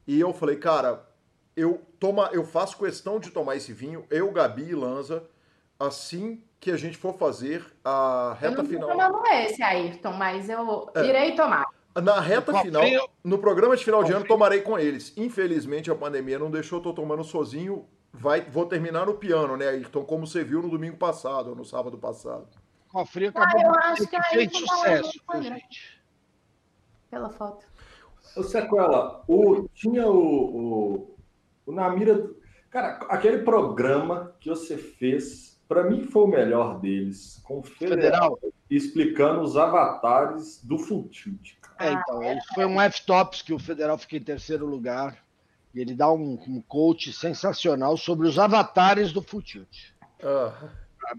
E 0.08 0.20
eu 0.20 0.34
falei, 0.34 0.58
cara, 0.58 1.08
eu, 1.56 1.80
toma, 2.00 2.30
eu 2.34 2.44
faço 2.44 2.78
questão 2.78 3.20
de 3.20 3.30
tomar 3.30 3.56
esse 3.56 3.72
vinho, 3.72 4.06
eu, 4.10 4.32
Gabi 4.32 4.70
e 4.70 4.76
Lanza, 4.76 5.24
assim 5.80 6.44
que 6.60 6.70
a 6.72 6.78
gente 6.78 6.98
for 6.98 7.14
fazer 7.18 7.66
a 7.84 8.36
Eu 8.36 8.50
reta 8.50 8.58
não 8.58 8.64
tô 8.64 8.70
final. 8.70 8.90
tomando 8.90 9.28
esse, 9.28 9.62
Ayrton, 9.64 10.14
mas 10.14 10.50
eu 10.50 10.90
É. 10.96 11.06
irei 11.06 11.36
tomar. 11.36 11.66
Na 11.96 12.20
reta 12.20 12.54
final, 12.62 12.84
no 13.24 13.38
programa 13.38 13.76
de 13.76 13.84
final 13.84 14.04
de 14.04 14.14
ano, 14.14 14.26
tomarei 14.26 14.62
com 14.62 14.78
eles. 14.80 15.14
Infelizmente, 15.18 15.92
a 15.92 15.96
pandemia 15.96 16.40
não 16.40 16.50
deixou, 16.50 16.80
eu 16.80 16.84
tô 16.84 16.94
tomando 16.94 17.24
sozinho. 17.24 17.86
Vai, 18.14 18.42
vou 18.42 18.66
terminar 18.66 19.06
no 19.06 19.14
piano, 19.16 19.56
né, 19.58 19.68
Ayrton? 19.70 20.04
Como 20.04 20.26
você 20.28 20.44
viu 20.44 20.62
no 20.62 20.70
domingo 20.70 20.98
passado, 20.98 21.50
ou 21.50 21.56
no 21.56 21.64
sábado 21.66 21.98
passado. 21.98 22.48
Cofrinho 22.90 23.32
Ah, 23.36 23.44
acabou 23.44 23.62
eu 23.74 23.80
acho 23.80 23.96
dizer 24.06 24.10
que 24.10 24.24
fez 24.24 24.58
sucesso, 24.58 25.12
gente? 25.42 26.02
Pela 27.10 27.30
foto. 27.30 27.66
Ô, 28.36 28.44
Sequela, 28.44 29.24
o, 29.28 29.68
tinha 29.74 30.08
o, 30.08 30.16
o, 30.16 31.16
o 31.66 31.72
Na 31.72 31.90
Mira. 31.90 32.16
do- 32.16 32.40
Cara, 32.70 33.00
aquele 33.10 33.40
programa 33.40 34.34
que 34.40 34.48
você 34.50 34.78
fez, 34.78 35.60
para 35.68 35.84
mim 35.90 36.04
foi 36.06 36.24
o 36.24 36.28
melhor 36.28 36.80
deles, 36.80 37.42
com 37.44 37.60
o 37.60 37.64
Federal, 37.64 38.36
Federal? 38.38 38.40
explicando 38.70 39.42
os 39.42 39.58
avatares 39.58 40.62
do 40.64 40.78
Full 40.78 41.10
Tilt. 41.10 41.56
cara. 41.60 41.61
É, 41.82 41.94
então, 41.94 42.24
isso 42.38 42.48
foi 42.54 42.66
um 42.66 42.80
F-Tops 42.82 43.42
que 43.42 43.54
o 43.54 43.60
Federal 43.60 43.98
fica 43.98 44.18
em 44.18 44.22
terceiro 44.22 44.66
lugar. 44.66 45.18
E 45.74 45.80
ele 45.80 45.94
dá 45.94 46.12
um, 46.12 46.34
um 46.48 46.62
coach 46.62 47.14
sensacional 47.14 47.96
sobre 47.96 48.28
os 48.28 48.38
avatares 48.38 49.12
do 49.12 49.22
Tilt. 49.22 49.94
Ah, 50.22 50.70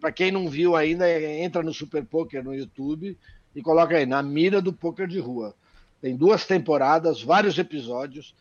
Para 0.01 0.13
quem 0.13 0.31
não 0.31 0.49
viu 0.49 0.77
ainda, 0.77 1.11
entra 1.11 1.63
no 1.63 1.73
Super 1.73 2.05
Poker 2.05 2.45
no 2.45 2.55
YouTube 2.55 3.19
e 3.55 3.63
coloca 3.63 3.97
aí, 3.97 4.07
na 4.07 4.23
mira 4.23 4.61
do 4.61 4.73
poker 4.73 5.07
de 5.07 5.19
rua. 5.19 5.55
Tem 6.01 6.17
duas 6.17 6.47
temporadas, 6.47 7.23
vários 7.23 7.59
episódios. 7.59 8.35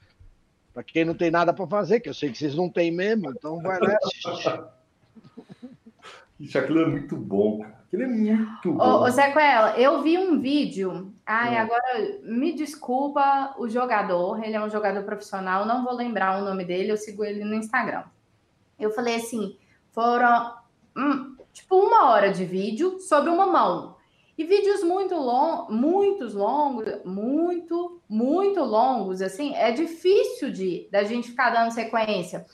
Para 0.73 0.83
quem 0.83 1.05
não 1.05 1.13
tem 1.13 1.29
nada 1.29 1.53
para 1.53 1.67
fazer, 1.67 1.99
que 1.99 2.09
eu 2.09 2.13
sei 2.13 2.31
que 2.31 2.37
vocês 2.37 2.55
não 2.55 2.69
têm 2.69 2.91
mesmo, 2.91 3.29
então 3.29 3.61
vai 3.61 3.79
lá 3.79 3.93
e 3.93 3.97
Isso, 6.41 6.57
aquilo 6.57 6.81
é 6.81 6.85
muito 6.87 7.15
bom, 7.15 7.59
cara. 7.59 7.79
Aquilo 7.85 8.03
é 8.03 8.07
muito 8.07 8.73
bom. 8.73 8.83
Ô, 8.83 9.03
ô 9.03 9.11
Sequela, 9.11 9.77
eu 9.77 10.01
vi 10.01 10.17
um 10.17 10.39
vídeo. 10.39 11.13
Ai, 11.25 11.55
hum. 11.55 11.59
agora 11.59 12.19
me 12.23 12.53
desculpa 12.53 13.53
o 13.59 13.69
jogador, 13.69 14.43
ele 14.43 14.55
é 14.55 14.63
um 14.63 14.69
jogador 14.69 15.03
profissional, 15.03 15.65
não 15.65 15.83
vou 15.83 15.93
lembrar 15.93 16.41
o 16.41 16.45
nome 16.45 16.65
dele, 16.65 16.91
eu 16.91 16.97
sigo 16.97 17.23
ele 17.23 17.43
no 17.43 17.53
Instagram. 17.53 18.03
Eu 18.79 18.89
falei 18.91 19.17
assim: 19.17 19.55
foram 19.91 20.55
hum, 20.97 21.35
tipo 21.53 21.75
uma 21.75 22.09
hora 22.09 22.31
de 22.31 22.43
vídeo 22.43 22.99
sobre 22.99 23.29
uma 23.29 23.45
mão. 23.45 23.97
E 24.37 24.43
vídeos 24.43 24.81
muito 24.81 25.13
longos, 25.13 25.75
muitos 25.75 26.33
longos, 26.33 26.85
muito, 27.05 28.01
muito 28.09 28.63
longos, 28.63 29.21
assim, 29.21 29.53
é 29.53 29.71
difícil 29.71 30.49
de 30.49 30.87
da 30.91 31.03
gente 31.03 31.29
ficar 31.29 31.51
dando 31.51 31.71
sequência. 31.71 32.45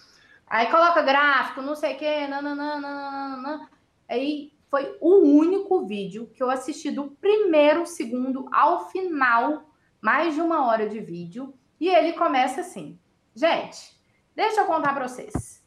Aí 0.45 0.67
coloca 0.67 1.01
gráfico, 1.01 1.61
não 1.61 1.75
sei 1.75 1.93
o 1.93 1.97
quê, 1.97 2.27
nananana. 2.27 3.69
Aí 4.09 4.53
foi 4.69 4.97
o 5.01 5.19
único 5.19 5.85
vídeo 5.85 6.29
que 6.33 6.41
eu 6.41 6.49
assisti 6.49 6.91
do 6.91 7.11
primeiro 7.21 7.85
segundo 7.85 8.47
ao 8.51 8.89
final, 8.89 9.69
mais 10.01 10.35
de 10.35 10.41
uma 10.41 10.65
hora 10.65 10.87
de 10.87 10.99
vídeo. 10.99 11.53
E 11.79 11.89
ele 11.89 12.13
começa 12.13 12.61
assim: 12.61 12.99
gente, 13.35 13.97
deixa 14.35 14.61
eu 14.61 14.65
contar 14.65 14.93
para 14.93 15.07
vocês. 15.07 15.63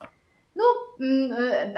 No, 0.55 0.65
hum, 1.01 1.31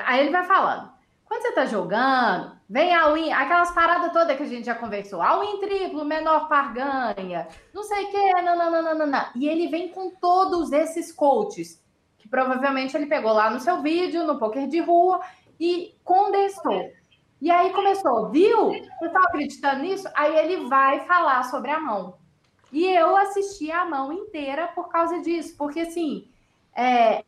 aí 0.04 0.20
ele 0.20 0.30
vai 0.30 0.44
falando. 0.44 0.92
Quando 1.32 1.42
você 1.42 1.52
tá 1.52 1.64
jogando, 1.64 2.58
vem 2.68 2.94
a 2.94 3.10
win, 3.10 3.32
aquelas 3.32 3.70
paradas 3.70 4.12
todas 4.12 4.36
que 4.36 4.42
a 4.42 4.46
gente 4.46 4.66
já 4.66 4.74
conversou. 4.74 5.22
A 5.22 5.40
win 5.40 5.60
triplo, 5.60 6.04
menor 6.04 6.46
par 6.46 6.74
ganha, 6.74 7.48
não 7.72 7.82
sei 7.82 8.04
o 8.04 8.10
que, 8.10 8.32
nananana. 8.42 9.30
E 9.34 9.48
ele 9.48 9.68
vem 9.68 9.88
com 9.88 10.10
todos 10.10 10.72
esses 10.72 11.10
coaches, 11.10 11.82
que 12.18 12.28
provavelmente 12.28 12.94
ele 12.94 13.06
pegou 13.06 13.32
lá 13.32 13.48
no 13.48 13.60
seu 13.60 13.80
vídeo, 13.80 14.26
no 14.26 14.38
poker 14.38 14.68
de 14.68 14.80
rua, 14.80 15.22
e 15.62 15.94
condensou. 16.02 16.90
E 17.40 17.48
aí 17.48 17.72
começou, 17.72 18.30
viu? 18.30 18.70
Você 18.70 19.08
tá 19.10 19.20
acreditando 19.20 19.82
nisso? 19.82 20.08
Aí 20.12 20.36
ele 20.36 20.68
vai 20.68 21.06
falar 21.06 21.44
sobre 21.44 21.70
a 21.70 21.78
mão. 21.78 22.18
E 22.72 22.84
eu 22.84 23.16
assisti 23.16 23.70
a 23.70 23.84
mão 23.84 24.12
inteira 24.12 24.66
por 24.68 24.88
causa 24.88 25.20
disso, 25.20 25.54
porque 25.56 25.80
assim, 25.80 26.28
é, 26.74 27.24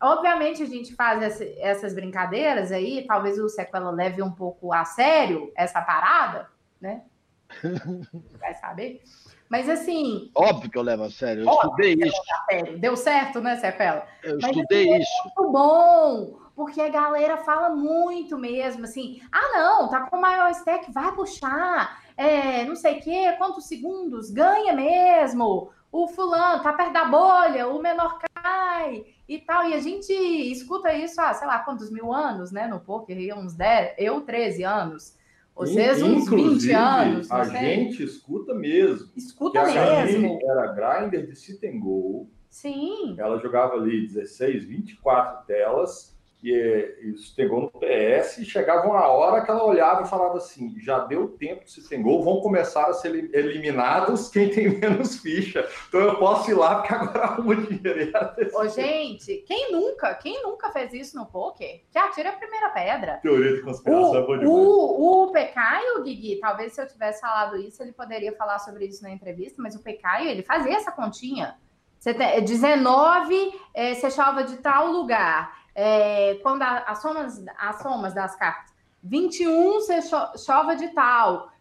Obviamente, 0.00 0.62
a 0.62 0.66
gente 0.66 0.94
faz 0.94 1.20
essa, 1.20 1.44
essas 1.58 1.92
brincadeiras 1.92 2.70
aí, 2.70 3.04
talvez 3.04 3.36
o 3.36 3.48
Sequela 3.48 3.90
leve 3.90 4.22
um 4.22 4.30
pouco 4.30 4.72
a 4.72 4.84
sério 4.84 5.50
essa 5.56 5.82
parada, 5.82 6.48
né? 6.80 7.02
Vai 8.38 8.54
saber. 8.54 9.02
Mas 9.48 9.68
assim. 9.68 10.30
Óbvio 10.36 10.70
que 10.70 10.78
eu 10.78 10.82
levo 10.82 11.02
a 11.02 11.10
sério, 11.10 11.42
eu 11.42 11.50
estudei 11.50 11.94
isso. 11.94 12.78
Deu 12.78 12.96
certo, 12.96 13.40
né, 13.40 13.56
Sequela? 13.56 14.06
Eu 14.22 14.38
Mas, 14.40 14.56
estudei 14.56 14.88
assim, 14.88 15.02
isso. 15.02 15.10
É 15.18 15.24
muito 15.24 15.52
bom, 15.52 16.47
porque 16.58 16.80
a 16.80 16.88
galera 16.88 17.36
fala 17.36 17.70
muito 17.70 18.36
mesmo, 18.36 18.82
assim, 18.82 19.20
ah, 19.30 19.56
não, 19.56 19.88
tá 19.88 20.00
com 20.10 20.20
maior 20.20 20.50
stack, 20.50 20.90
vai 20.90 21.14
puxar, 21.14 22.02
é, 22.16 22.64
não 22.64 22.74
sei 22.74 22.98
o 22.98 23.00
quê, 23.00 23.32
quantos 23.38 23.68
segundos, 23.68 24.32
ganha 24.32 24.74
mesmo, 24.74 25.70
o 25.92 26.08
fulano 26.08 26.60
tá 26.60 26.72
perto 26.72 26.92
da 26.92 27.04
bolha, 27.04 27.68
o 27.68 27.80
menor 27.80 28.18
cai 28.42 29.04
e 29.28 29.38
tal. 29.38 29.68
E 29.68 29.74
a 29.74 29.78
gente 29.78 30.12
escuta 30.12 30.92
isso 30.92 31.20
há, 31.20 31.32
sei 31.32 31.46
lá, 31.46 31.60
quantos 31.60 31.92
mil 31.92 32.12
anos, 32.12 32.50
né? 32.50 32.66
No 32.66 32.80
poker, 32.80 33.38
uns 33.38 33.54
10, 33.54 33.94
eu 33.96 34.22
13 34.22 34.64
anos. 34.64 35.16
Vocês 35.54 36.02
uns 36.02 36.28
20 36.28 36.72
anos. 36.72 37.30
A 37.30 37.44
gente 37.44 38.02
escuta 38.02 38.52
mesmo. 38.52 39.08
Escuta 39.16 39.64
mesmo. 39.64 40.40
Era 40.42 40.72
grinder 40.72 41.24
de 41.24 41.36
sit 41.36 41.62
and 41.62 41.78
go. 41.78 42.28
Sim. 42.50 43.14
Ela 43.16 43.38
jogava 43.38 43.74
ali 43.74 44.08
16, 44.08 44.64
24 44.64 45.46
telas 45.46 46.17
que 46.40 46.96
isso 47.02 47.34
pegou 47.34 47.62
no 47.62 47.70
PS 47.70 48.38
e 48.38 48.44
chegava 48.44 48.86
uma 48.86 49.06
hora 49.08 49.44
que 49.44 49.50
ela 49.50 49.64
olhava 49.64 50.02
e 50.02 50.08
falava 50.08 50.36
assim: 50.36 50.78
já 50.80 51.00
deu 51.00 51.28
tempo 51.28 51.64
de 51.64 51.70
se 51.70 51.88
tem 51.88 52.00
gol, 52.00 52.22
vão 52.22 52.40
começar 52.40 52.86
a 52.86 52.92
ser 52.92 53.08
eliminados 53.34 54.28
quem 54.28 54.48
tem 54.48 54.68
menos 54.78 55.18
ficha. 55.20 55.68
Então 55.88 56.00
eu 56.00 56.16
posso 56.18 56.50
ir 56.50 56.54
lá 56.54 56.76
porque 56.76 56.94
agora 56.94 57.24
arrumo 57.26 57.56
dinheiro. 57.56 58.12
Ô, 58.54 58.68
gente, 58.68 59.38
quem 59.46 59.72
nunca, 59.72 60.14
quem 60.14 60.40
nunca 60.42 60.70
fez 60.70 60.92
isso 60.92 61.16
no 61.16 61.26
poker? 61.26 61.82
Que 61.90 61.98
atira 61.98 62.30
a 62.30 62.36
primeira 62.36 62.70
pedra. 62.70 63.18
Teoria 63.20 63.54
de 63.54 63.62
conspiração 63.62 64.12
o, 64.12 64.34
é 64.34 64.38
demais. 64.38 64.48
O, 64.48 65.24
o 65.24 65.32
Pecaio, 65.32 66.02
Guigui, 66.04 66.38
talvez 66.40 66.72
se 66.72 66.80
eu 66.80 66.86
tivesse 66.86 67.20
falado 67.20 67.56
isso, 67.56 67.82
ele 67.82 67.92
poderia 67.92 68.32
falar 68.32 68.60
sobre 68.60 68.86
isso 68.86 69.02
na 69.02 69.10
entrevista, 69.10 69.60
mas 69.60 69.74
o 69.74 69.82
Pecaio, 69.82 70.28
ele 70.28 70.42
fazia 70.42 70.76
essa 70.76 70.92
continha. 70.92 71.56
Você 71.98 72.14
tem, 72.14 72.44
19, 72.44 73.60
é, 73.74 73.94
você 73.94 74.08
chova 74.08 74.44
de 74.44 74.58
tal 74.58 74.86
lugar 74.86 75.57
é, 75.80 76.34
quando 76.42 76.62
a, 76.62 76.78
as, 76.78 77.00
somas, 77.00 77.40
as 77.56 77.80
somas 77.80 78.12
das 78.12 78.34
cartas, 78.34 78.74
21 79.00 79.74
você 79.74 80.02
cho, 80.02 80.16
chova 80.36 80.74
de 80.74 80.88
tal, 80.88 81.52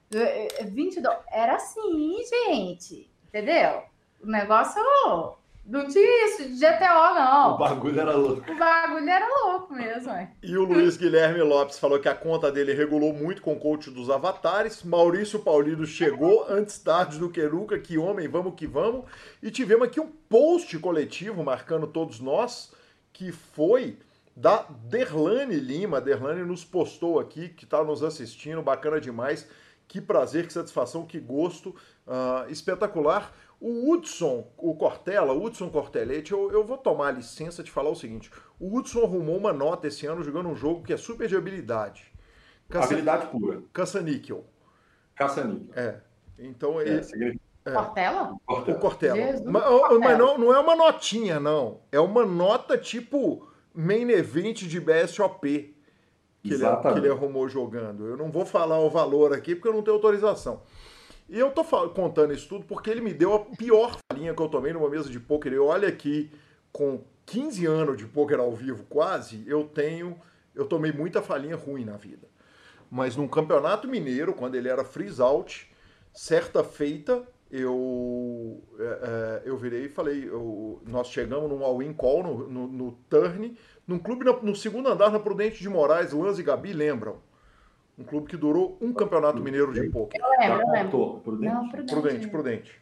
22. 0.65 1.05
É, 1.05 1.19
é, 1.19 1.43
era 1.43 1.55
assim, 1.57 2.17
gente. 2.47 3.07
Entendeu? 3.27 3.83
O 4.19 4.25
negócio 4.25 4.81
não 5.63 5.87
tinha 5.87 6.25
isso 6.25 6.49
de 6.49 6.55
GTO, 6.55 7.13
não. 7.13 7.53
O 7.53 7.57
bagulho 7.59 8.01
era 8.01 8.15
louco. 8.15 8.51
O 8.51 8.57
bagulho 8.57 9.07
era 9.07 9.27
louco 9.43 9.73
mesmo. 9.75 10.09
É. 10.09 10.31
E 10.41 10.57
o 10.57 10.63
Luiz 10.63 10.97
Guilherme 10.97 11.43
Lopes 11.43 11.77
falou 11.77 11.99
que 11.99 12.09
a 12.09 12.15
conta 12.15 12.51
dele 12.51 12.73
regulou 12.73 13.13
muito 13.13 13.43
com 13.43 13.53
o 13.53 13.59
coach 13.59 13.91
dos 13.91 14.09
avatares. 14.09 14.81
Maurício 14.81 15.37
Paulino 15.37 15.85
chegou 15.85 16.47
antes 16.49 16.79
tarde 16.79 17.19
do 17.19 17.29
que 17.29 17.43
nunca. 17.43 17.77
Que 17.77 17.99
homem, 17.99 18.27
vamos 18.27 18.55
que 18.55 18.65
vamos. 18.65 19.05
E 19.43 19.51
tivemos 19.51 19.87
aqui 19.87 19.99
um 19.99 20.11
post 20.27 20.75
coletivo 20.79 21.43
marcando 21.43 21.85
todos 21.85 22.19
nós, 22.19 22.73
que 23.13 23.31
foi 23.31 23.99
da 24.37 24.67
Derlane 24.69 25.55
Lima. 25.55 25.97
A 25.97 25.99
Derlane 25.99 26.43
nos 26.43 26.63
postou 26.63 27.19
aqui, 27.19 27.49
que 27.49 27.63
está 27.63 27.83
nos 27.83 28.03
assistindo, 28.03 28.61
bacana 28.61 29.01
demais. 29.01 29.49
Que 29.87 29.99
prazer, 29.99 30.45
que 30.45 30.53
satisfação, 30.53 31.05
que 31.05 31.19
gosto, 31.19 31.69
uh, 32.05 32.49
espetacular. 32.49 33.33
O 33.59 33.91
Hudson, 33.91 34.47
o 34.55 34.75
Cortella, 34.75 35.33
o 35.33 35.43
Hudson 35.43 35.69
Cortelete, 35.69 36.31
eu, 36.31 36.51
eu 36.51 36.63
vou 36.63 36.77
tomar 36.77 37.07
a 37.07 37.11
licença 37.11 37.63
de 37.63 37.71
falar 37.71 37.89
o 37.89 37.95
seguinte: 37.95 38.29
o 38.59 38.77
Hudson 38.77 39.03
arrumou 39.03 39.37
uma 39.37 39.51
nota 39.51 39.87
esse 39.87 40.05
ano 40.05 40.23
jogando 40.23 40.49
um 40.49 40.55
jogo 40.55 40.83
que 40.83 40.93
é 40.93 40.97
super 40.97 41.27
de 41.27 41.35
habilidade. 41.35 42.05
Caça, 42.69 42.85
habilidade 42.85 43.27
pura. 43.27 43.63
Caça-níquel. 43.73 44.45
Caça-níquel. 45.15 45.73
É. 45.75 45.99
Então 46.37 46.79
é, 46.79 46.83
ele. 46.83 47.41
É, 47.65 47.71
Cortella? 47.71 48.37
O 48.47 48.75
Cortella. 48.75 49.41
Mas, 49.45 49.63
Cortella. 49.63 49.99
mas 49.99 50.17
não, 50.19 50.37
não 50.37 50.53
é 50.53 50.59
uma 50.59 50.75
notinha, 50.75 51.39
não. 51.39 51.79
É 51.91 51.99
uma 51.99 52.23
nota 52.23 52.77
tipo 52.77 53.47
main 53.77 54.09
event 54.09 54.63
de 54.63 54.79
BSOP 54.79 55.75
que 56.41 56.53
ele, 56.53 56.63
que 56.63 56.87
ele, 56.97 57.09
arrumou 57.09 57.47
jogando. 57.47 58.07
Eu 58.07 58.17
não 58.17 58.31
vou 58.31 58.43
falar 58.43 58.79
o 58.79 58.89
valor 58.89 59.33
aqui 59.33 59.53
porque 59.53 59.67
eu 59.67 59.73
não 59.73 59.83
tenho 59.83 59.95
autorização. 59.95 60.63
E 61.29 61.37
eu 61.37 61.51
tô 61.51 61.63
contando 61.89 62.33
isso 62.33 62.47
tudo 62.47 62.65
porque 62.65 62.89
ele 62.89 63.01
me 63.01 63.13
deu 63.13 63.35
a 63.35 63.39
pior 63.39 63.95
falinha 64.11 64.33
que 64.33 64.41
eu 64.41 64.49
tomei 64.49 64.73
numa 64.73 64.89
mesa 64.89 65.09
de 65.09 65.19
pôquer. 65.19 65.53
Eu 65.53 65.67
olho 65.67 65.87
aqui, 65.87 66.31
com 66.71 67.03
15 67.27 67.65
anos 67.67 67.97
de 67.97 68.05
pôquer 68.05 68.39
ao 68.39 68.51
vivo 68.51 68.83
quase, 68.89 69.43
eu 69.45 69.65
tenho. 69.65 70.19
Eu 70.55 70.65
tomei 70.65 70.91
muita 70.91 71.21
falinha 71.21 71.55
ruim 71.55 71.85
na 71.85 71.97
vida. 71.97 72.27
Mas 72.89 73.15
num 73.15 73.27
campeonato 73.27 73.87
mineiro, 73.87 74.33
quando 74.33 74.55
ele 74.55 74.69
era 74.69 74.83
freeze 74.83 75.21
out, 75.21 75.69
certa 76.11 76.63
feita, 76.63 77.21
eu, 77.51 78.61
é, 78.77 78.83
é, 78.83 79.41
eu 79.45 79.57
virei 79.57 79.85
e 79.85 79.89
falei, 79.89 80.27
eu, 80.27 80.81
nós 80.85 81.07
chegamos 81.07 81.49
num 81.49 81.63
all-in 81.63 81.93
call 81.93 82.23
no, 82.23 82.47
no, 82.47 82.67
no, 82.67 82.91
turn, 83.09 83.57
num 83.87 83.97
clube 83.97 84.25
no, 84.25 84.41
no, 84.41 84.55
segundo 84.55 84.89
andar 84.89 85.11
na 85.11 85.19
Prudente 85.19 85.59
de 85.59 85.69
Moraes, 85.69 86.11
Lanz 86.11 86.39
e 86.39 86.43
Gabi 86.43 86.73
lembram. 86.73 87.17
Um 87.97 88.03
clube 88.03 88.27
que 88.27 88.37
durou 88.37 88.77
um 88.79 88.93
campeonato 88.93 89.41
mineiro 89.41 89.73
de 89.73 89.89
pôquer. 89.89 90.21
Eu 90.21 90.29
lembro, 90.29 90.61
eu 90.61 90.71
lembro. 90.71 91.21
Prudente? 91.23 91.53
Não, 91.53 91.69
prudente. 91.69 91.95
prudente, 91.95 92.27
prudente. 92.27 92.81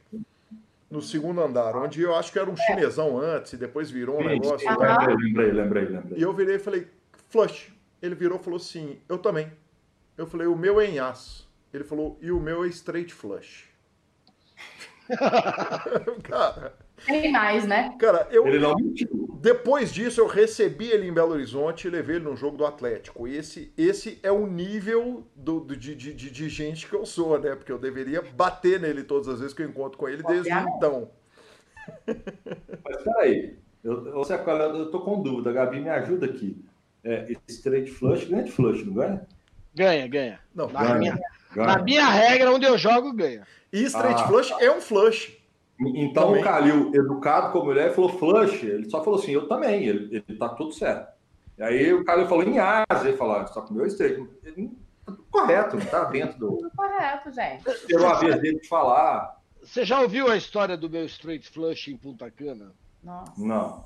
No 0.91 1.01
segundo 1.01 1.41
andar, 1.41 1.75
onde 1.77 2.01
eu 2.01 2.13
acho 2.13 2.33
que 2.33 2.39
era 2.39 2.49
um 2.49 2.57
chinesão 2.57 3.17
antes 3.17 3.53
e 3.53 3.57
depois 3.57 3.89
virou 3.89 4.17
um 4.17 4.23
Sim, 4.23 4.27
negócio. 4.27 4.67
Lembrei, 4.67 5.15
lembrei, 5.15 5.51
lembrei, 5.51 5.85
lembrei. 5.85 6.19
E 6.19 6.21
eu 6.21 6.33
virei 6.33 6.55
e 6.55 6.59
falei, 6.59 6.87
flush. 7.29 7.73
Ele 8.01 8.13
virou 8.13 8.37
e 8.37 8.43
falou 8.43 8.57
assim, 8.57 8.99
eu 9.07 9.17
também. 9.17 9.49
Eu 10.17 10.27
falei, 10.27 10.47
o 10.47 10.55
meu 10.55 10.81
é 10.81 10.85
em 10.85 10.99
as. 10.99 11.47
Ele 11.73 11.83
falou, 11.83 12.17
e 12.21 12.31
o 12.31 12.39
meu 12.39 12.65
é 12.65 12.67
straight 12.67 13.13
flush. 13.13 13.69
cara. 16.23 16.73
Tem 17.05 17.31
mais, 17.31 17.67
né? 17.67 17.95
Cara, 17.99 18.27
eu. 18.31 18.47
Ele 18.47 18.59
não. 18.59 18.75
Depois 19.39 19.93
disso, 19.93 20.21
eu 20.21 20.27
recebi 20.27 20.89
ele 20.89 21.07
em 21.07 21.13
Belo 21.13 21.33
Horizonte 21.33 21.87
e 21.87 21.89
levei 21.89 22.15
ele 22.15 22.25
no 22.25 22.35
jogo 22.35 22.57
do 22.57 22.65
Atlético. 22.65 23.27
Esse, 23.27 23.71
esse 23.77 24.17
é 24.23 24.31
o 24.31 24.47
nível 24.47 25.27
do, 25.35 25.59
do 25.59 25.75
de, 25.75 25.93
de, 25.93 26.13
de, 26.13 26.49
gente 26.49 26.87
que 26.87 26.95
eu 26.95 27.05
sou, 27.05 27.39
né? 27.39 27.55
Porque 27.55 27.71
eu 27.71 27.77
deveria 27.77 28.21
bater 28.21 28.79
nele 28.79 29.03
todas 29.03 29.27
as 29.27 29.39
vezes 29.39 29.53
que 29.53 29.61
eu 29.61 29.69
encontro 29.69 29.97
com 29.97 30.09
ele 30.09 30.23
desde 30.23 30.49
então. 30.51 31.11
Mas 32.07 33.03
peraí, 33.03 33.59
eu, 33.83 34.07
eu, 34.07 34.23
eu 34.23 34.91
tô 34.91 35.01
com 35.01 35.21
dúvida. 35.21 35.53
Gabi, 35.53 35.79
me 35.79 35.89
ajuda 35.89 36.25
aqui. 36.25 36.65
É, 37.03 37.35
straight 37.47 37.91
flush 37.91 38.25
ganha 38.25 38.43
de 38.43 38.51
flush, 38.51 38.83
não 38.83 38.95
ganha? 38.95 39.27
Ganha, 39.75 40.07
ganha. 40.07 40.39
Não, 40.55 40.67
ganha, 40.67 40.95
minha, 40.95 41.19
ganha. 41.55 41.77
na 41.77 41.83
minha 41.83 42.07
regra, 42.07 42.51
onde 42.51 42.65
eu 42.65 42.77
jogo, 42.77 43.13
ganha. 43.13 43.45
E 43.71 43.83
straight 43.83 44.21
ah. 44.21 44.27
flush 44.27 44.51
é 44.59 44.71
um 44.71 44.81
flush. 44.81 45.37
Então 45.79 46.27
também. 46.27 46.41
o 46.41 46.43
Calil, 46.43 46.91
educado 46.93 47.51
como 47.51 47.71
ele 47.71 47.81
é, 47.81 47.89
falou 47.89 48.17
flush. 48.17 48.63
Ele 48.63 48.89
só 48.89 49.03
falou 49.03 49.19
assim, 49.19 49.31
eu 49.31 49.47
também. 49.47 49.83
Ele, 49.85 50.23
ele 50.27 50.37
tá 50.37 50.49
tudo 50.49 50.71
certo. 50.71 51.13
E 51.57 51.63
aí 51.63 51.93
o 51.93 52.03
cara 52.03 52.27
falou 52.27 52.43
em 52.43 52.59
Ásia, 52.59 53.09
ele 53.09 53.17
falou, 53.17 53.37
ah, 53.37 53.47
só 53.47 53.61
comeu 53.61 53.89
steak. 53.89 54.25
Correto, 55.31 55.77
não 55.77 55.85
tá 55.85 56.05
dentro 56.05 56.39
do. 56.39 56.71
Correto, 56.75 57.31
gente. 57.31 57.63
Uma 57.93 58.19
vez 58.19 58.39
dele 58.41 58.59
de 58.59 58.67
falar. 58.67 59.39
Você 59.61 59.83
já 59.83 59.99
ouviu 59.99 60.29
a 60.29 60.37
história 60.37 60.77
do 60.77 60.89
meu 60.89 61.05
straight 61.05 61.49
flush 61.49 61.87
em 61.89 61.97
Punta 61.97 62.29
Cana? 62.29 62.71
Nossa. 63.03 63.33
Não. 63.37 63.85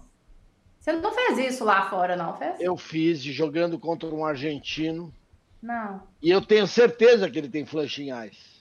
Você 0.79 0.93
não 0.93 1.11
fez 1.11 1.37
isso 1.37 1.65
lá 1.65 1.89
fora, 1.89 2.15
não, 2.15 2.35
fez? 2.37 2.59
Eu 2.59 2.77
fiz 2.77 3.21
jogando 3.21 3.77
contra 3.77 4.07
um 4.09 4.25
argentino. 4.25 5.13
Não. 5.61 6.03
E 6.21 6.29
eu 6.29 6.41
tenho 6.41 6.65
certeza 6.67 7.29
que 7.29 7.37
ele 7.37 7.49
tem 7.49 7.65
flush 7.65 7.99
em 7.99 8.11
ice. 8.27 8.59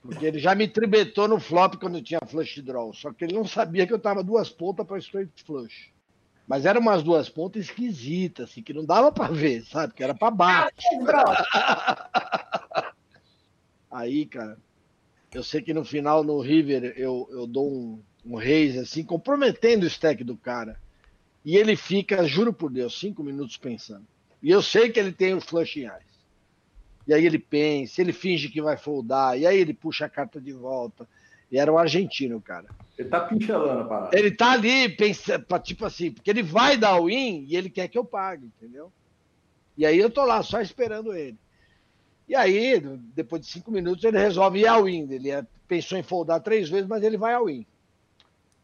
Porque 0.00 0.24
ele 0.24 0.38
já 0.38 0.54
me 0.54 0.68
tribetou 0.68 1.26
no 1.26 1.40
flop 1.40 1.74
quando 1.74 2.00
tinha 2.00 2.20
flush 2.26 2.62
draw. 2.62 2.92
Só 2.94 3.12
que 3.12 3.24
ele 3.24 3.34
não 3.34 3.44
sabia 3.44 3.86
que 3.86 3.92
eu 3.92 3.98
tava 3.98 4.22
duas 4.22 4.48
pontas 4.48 4.86
para 4.86 4.98
straight 4.98 5.32
flush. 5.44 5.92
Mas 6.46 6.64
eram 6.64 6.80
umas 6.80 7.02
duas 7.02 7.28
pontas 7.28 7.64
esquisitas, 7.64 8.48
assim, 8.50 8.62
que 8.62 8.72
não 8.72 8.84
dava 8.84 9.12
para 9.12 9.32
ver, 9.32 9.64
sabe? 9.66 9.92
Que 9.92 10.02
era 10.02 10.14
para 10.14 10.30
baixo. 10.30 10.88
Aí, 13.90 14.24
cara, 14.24 14.56
eu 15.34 15.42
sei 15.42 15.60
que 15.60 15.74
no 15.74 15.84
final, 15.84 16.24
no 16.24 16.40
River, 16.40 16.94
eu, 16.96 17.28
eu 17.30 17.46
dou 17.46 17.70
um, 17.70 18.02
um 18.24 18.36
raise, 18.36 18.78
assim, 18.78 19.04
comprometendo 19.04 19.82
o 19.82 19.86
stack 19.86 20.24
do 20.24 20.38
cara. 20.38 20.80
E 21.44 21.56
ele 21.56 21.76
fica, 21.76 22.26
juro 22.26 22.52
por 22.52 22.70
Deus, 22.70 22.98
cinco 22.98 23.22
minutos 23.22 23.58
pensando. 23.58 24.06
E 24.42 24.50
eu 24.50 24.62
sei 24.62 24.90
que 24.90 24.98
ele 24.98 25.12
tem 25.12 25.34
o 25.34 25.40
flush 25.40 25.76
em 25.76 25.86
ice. 25.86 26.17
E 27.08 27.14
aí 27.14 27.24
ele 27.24 27.38
pensa, 27.38 28.02
ele 28.02 28.12
finge 28.12 28.50
que 28.50 28.60
vai 28.60 28.76
foldar, 28.76 29.38
e 29.38 29.46
aí 29.46 29.58
ele 29.58 29.72
puxa 29.72 30.04
a 30.04 30.10
carta 30.10 30.38
de 30.38 30.52
volta. 30.52 31.08
E 31.50 31.58
era 31.58 31.72
um 31.72 31.78
argentino, 31.78 32.38
cara. 32.42 32.66
Ele 32.98 33.08
tá 33.08 33.20
pinchelando 33.20 33.80
a 33.80 33.84
parada. 33.84 34.18
Ele 34.18 34.30
tá 34.30 34.52
ali, 34.52 34.90
pensa, 34.90 35.42
tipo 35.64 35.86
assim, 35.86 36.10
porque 36.10 36.28
ele 36.28 36.42
vai 36.42 36.76
dar 36.76 37.00
o 37.00 37.06
win 37.06 37.46
e 37.48 37.56
ele 37.56 37.70
quer 37.70 37.88
que 37.88 37.96
eu 37.96 38.04
pague, 38.04 38.44
entendeu? 38.44 38.92
E 39.74 39.86
aí 39.86 39.98
eu 39.98 40.10
tô 40.10 40.22
lá 40.26 40.42
só 40.42 40.60
esperando 40.60 41.14
ele. 41.14 41.38
E 42.28 42.34
aí, 42.34 42.78
depois 43.14 43.40
de 43.40 43.48
cinco 43.50 43.70
minutos, 43.70 44.04
ele 44.04 44.18
resolve 44.18 44.60
ir 44.60 44.66
ao 44.66 44.84
win. 44.84 45.10
Ele 45.10 45.30
é, 45.30 45.46
pensou 45.66 45.96
em 45.96 46.02
foldar 46.02 46.42
três 46.42 46.68
vezes, 46.68 46.86
mas 46.86 47.02
ele 47.02 47.16
vai 47.16 47.32
ao 47.32 47.46
win. 47.46 47.64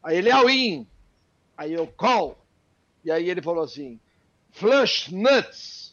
Aí 0.03 0.19
ele 0.19 0.29
é 0.29 0.33
ao 0.33 0.45
win. 0.45 0.87
Aí 1.57 1.73
eu 1.73 1.87
call. 1.87 2.37
E 3.03 3.11
aí 3.11 3.31
ele 3.31 3.41
falou 3.41 3.65
assim: 3.65 3.99
flush 4.51 5.11
nuts. 5.11 5.84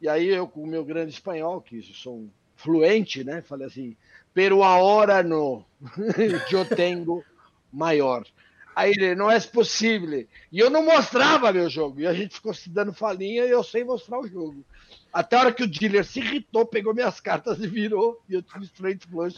E 0.00 0.08
aí 0.08 0.28
eu, 0.28 0.46
com 0.46 0.62
o 0.62 0.66
meu 0.66 0.84
grande 0.84 1.12
espanhol, 1.12 1.60
que 1.60 1.82
sou 1.82 2.28
fluente, 2.56 3.24
né? 3.24 3.42
Falei 3.42 3.66
assim: 3.66 3.96
pero 4.32 4.62
ahora 4.62 5.22
no, 5.22 5.64
eu 6.52 6.64
tenho 6.64 7.24
maior. 7.72 8.24
Aí 8.74 8.90
ele, 8.90 9.14
não 9.14 9.30
é 9.30 9.38
possível. 9.38 10.26
E 10.50 10.58
eu 10.58 10.68
não 10.68 10.84
mostrava 10.84 11.52
meu 11.52 11.70
jogo. 11.70 12.00
E 12.00 12.06
a 12.06 12.12
gente 12.12 12.34
ficou 12.34 12.52
se 12.52 12.68
dando 12.68 12.92
falinha 12.92 13.44
e 13.44 13.50
eu 13.50 13.62
sem 13.62 13.84
mostrar 13.84 14.18
o 14.18 14.26
jogo. 14.26 14.64
Até 15.12 15.36
a 15.36 15.40
hora 15.40 15.52
que 15.52 15.62
o 15.62 15.68
dealer 15.68 16.04
se 16.04 16.18
irritou, 16.18 16.66
pegou 16.66 16.92
minhas 16.92 17.20
cartas 17.20 17.60
e 17.60 17.68
virou. 17.68 18.20
E 18.28 18.34
eu 18.34 18.42
tive 18.42 18.64
straight 18.64 19.06
flush. 19.06 19.36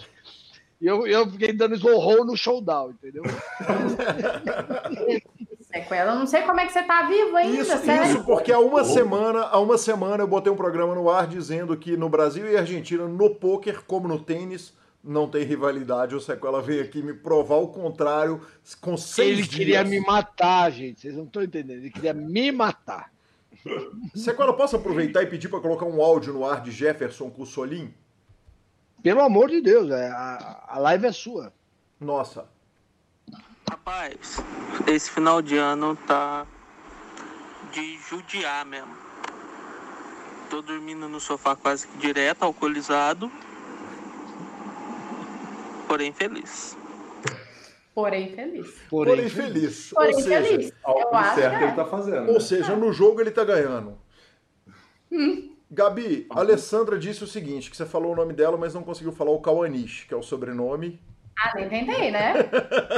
E 0.81 0.87
eu, 0.87 1.07
eu 1.07 1.31
fiquei 1.31 1.53
dando 1.53 1.75
slow 1.75 1.99
roll 1.99 2.25
no 2.25 2.37
showdown, 2.37 2.93
entendeu? 2.93 3.25
Sequela, 5.83 6.13
eu 6.13 6.19
não 6.19 6.27
sei 6.27 6.43
como 6.43 6.59
é 6.61 6.67
que 6.67 6.73
você 6.73 6.83
tá 6.83 7.03
vivo 7.07 7.37
ainda, 7.37 7.61
Isso, 7.63 7.79
sério. 7.79 8.05
isso, 8.07 8.25
porque 8.25 8.51
há 8.53 8.59
uma 8.59 8.83
semana, 8.85 9.41
há 9.43 9.59
uma 9.61 9.77
semana 9.77 10.23
eu 10.23 10.27
botei 10.27 10.51
um 10.53 10.57
programa 10.57 10.95
no 10.95 11.11
ar 11.11 11.27
dizendo 11.27 11.77
que 11.77 11.97
no 11.97 12.09
Brasil 12.09 12.51
e 12.51 12.57
Argentina, 12.57 13.07
no 13.07 13.35
pôquer, 13.35 13.83
como 13.87 14.09
no 14.09 14.19
tênis, 14.19 14.73
não 15.05 15.29
tem 15.29 15.45
rivalidade. 15.45 16.15
O 16.15 16.21
Sequela 16.21 16.61
veio 16.63 16.83
aqui 16.83 17.03
me 17.03 17.13
provar 17.15 17.57
o 17.57 17.69
contrário 17.69 18.41
com 18.81 18.97
seis 18.97 19.29
Ele 19.39 19.43
dias. 19.43 19.55
queria 19.55 19.85
me 19.85 20.01
matar, 20.01 20.71
gente. 20.73 21.01
Vocês 21.03 21.15
não 21.15 21.25
estão 21.25 21.43
entendendo. 21.43 21.79
Ele 21.79 21.91
queria 21.91 22.15
me 22.15 22.51
matar. 22.51 23.13
Sequela, 24.15 24.53
posso 24.53 24.77
aproveitar 24.77 25.23
e 25.23 25.27
pedir 25.27 25.49
para 25.49 25.61
colocar 25.61 25.85
um 25.87 26.01
áudio 26.03 26.33
no 26.33 26.45
ar 26.45 26.61
de 26.61 26.71
Jefferson 26.71 27.31
com 27.31 27.43
o 27.43 27.47
Solim? 27.47 27.93
Pelo 29.03 29.21
amor 29.21 29.49
de 29.51 29.61
Deus, 29.61 29.91
é, 29.91 30.09
a, 30.09 30.65
a 30.69 30.79
live 30.79 31.07
é 31.07 31.13
sua. 31.13 31.53
Nossa. 32.01 32.47
Rapaz, 33.69 34.43
esse 34.87 35.11
final 35.11 35.43
de 35.43 35.57
ano 35.57 35.97
tá 36.07 36.47
de 37.73 37.99
judiar 37.99 38.65
mesmo. 38.65 38.95
Tô 40.49 40.63
dormindo 40.63 41.09
no 41.09 41.19
sofá 41.21 41.57
quase 41.57 41.89
que 41.89 41.99
direto, 41.99 42.45
alcoolizado. 42.45 43.31
Porém 45.89 46.13
feliz. 46.13 46.77
Porém 47.95 48.35
feliz. 48.35 48.67
Porém, 48.89 49.17
Porém, 49.17 49.29
feliz. 49.29 49.91
Porém 49.93 50.15
ou 50.15 50.21
seja, 50.21 50.49
feliz. 50.49 50.69
Eu 50.71 50.77
Algo 50.85 51.17
acho 51.17 51.35
certo 51.35 51.59
que 51.59 51.65
ele 51.65 51.73
é. 51.73 51.75
tá 51.75 51.85
fazendo. 51.85 52.31
Ou 52.33 52.41
seja, 52.41 52.77
no 52.77 52.93
jogo 52.93 53.21
ele 53.21 53.31
tá 53.31 53.43
ganhando. 53.45 53.99
Gabi, 55.71 56.27
a 56.31 56.41
Alessandra 56.41 56.99
disse 56.99 57.25
o 57.25 57.27
seguinte, 57.27 57.71
que 57.71 57.77
você 57.77 57.87
falou 57.87 58.13
o 58.13 58.17
nome 58.17 58.33
dela, 58.33 58.57
mas 58.57 58.75
não 58.75 58.85
conseguiu 58.85 59.13
falar 59.13 59.31
o 59.33 59.41
Kawanish, 59.41 60.05
que 60.07 60.15
é 60.15 60.17
o 60.17 60.23
sobrenome. 60.23 61.01
Ah, 61.39 61.53
nem 61.55 61.69
tentei, 61.69 62.11
né? 62.11 62.33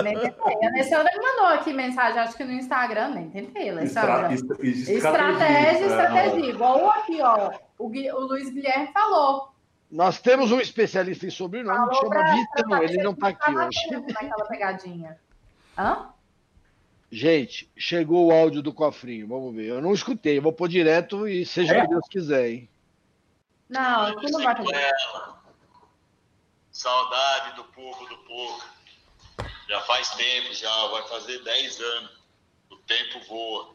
nem 0.04 0.14
tentei. 0.18 0.54
A 0.62 0.68
Alessandra 0.68 1.10
me 1.12 1.20
mandou 1.22 1.46
aqui 1.46 1.72
mensagem, 1.72 2.20
acho 2.20 2.36
que 2.36 2.44
no 2.44 2.52
Instagram, 2.52 3.08
nem 3.10 3.30
tentei, 3.30 3.70
Alessandra. 3.70 4.32
Estra- 4.32 4.56
estra- 4.64 4.92
Estratégia, 4.94 5.44
é, 5.44 5.80
estratégia. 5.86 6.46
Igual 6.46 6.88
aqui, 6.90 7.20
ó. 7.20 7.50
O, 7.78 7.88
Gui- 7.88 8.10
o 8.12 8.20
Luiz 8.20 8.48
Guilherme 8.50 8.88
falou. 8.92 9.48
Nós 9.90 10.20
temos 10.20 10.52
um 10.52 10.60
especialista 10.60 11.26
em 11.26 11.30
sobrenome 11.30 11.94
chama 11.96 12.08
pra- 12.10 12.34
Vitão. 12.34 12.68
pra 12.68 12.84
Ele 12.84 13.02
não 13.02 13.14
tá 13.14 13.28
aqui 13.28 13.56
hoje. 13.56 13.90
Naquela 13.90 14.44
pegadinha. 14.46 15.18
Hã? 15.76 16.06
Gente, 17.10 17.70
chegou 17.76 18.26
o 18.26 18.30
áudio 18.32 18.60
do 18.62 18.72
cofrinho. 18.72 19.26
Vamos 19.26 19.54
ver. 19.54 19.68
Eu 19.68 19.80
não 19.80 19.94
escutei. 19.94 20.36
Eu 20.38 20.42
vou 20.42 20.52
pôr 20.52 20.68
direto 20.68 21.26
e 21.26 21.44
seja 21.46 21.76
o 21.78 21.80
que 21.80 21.88
Deus 21.88 22.08
quiser, 22.08 22.50
hein? 22.50 22.68
Não, 23.68 24.14
tu 24.20 24.30
não 24.30 24.42
vai 24.44 24.54
fazer. 24.56 24.90
Saudade 26.78 27.56
do 27.56 27.64
povo 27.64 28.06
do 28.06 28.18
povo. 28.18 28.64
Já 29.68 29.80
faz 29.80 30.10
tempo, 30.10 30.54
já 30.54 30.86
vai 30.86 31.08
fazer 31.08 31.42
10 31.42 31.80
anos. 31.80 32.18
O 32.70 32.76
tempo 32.76 33.18
voa. 33.24 33.74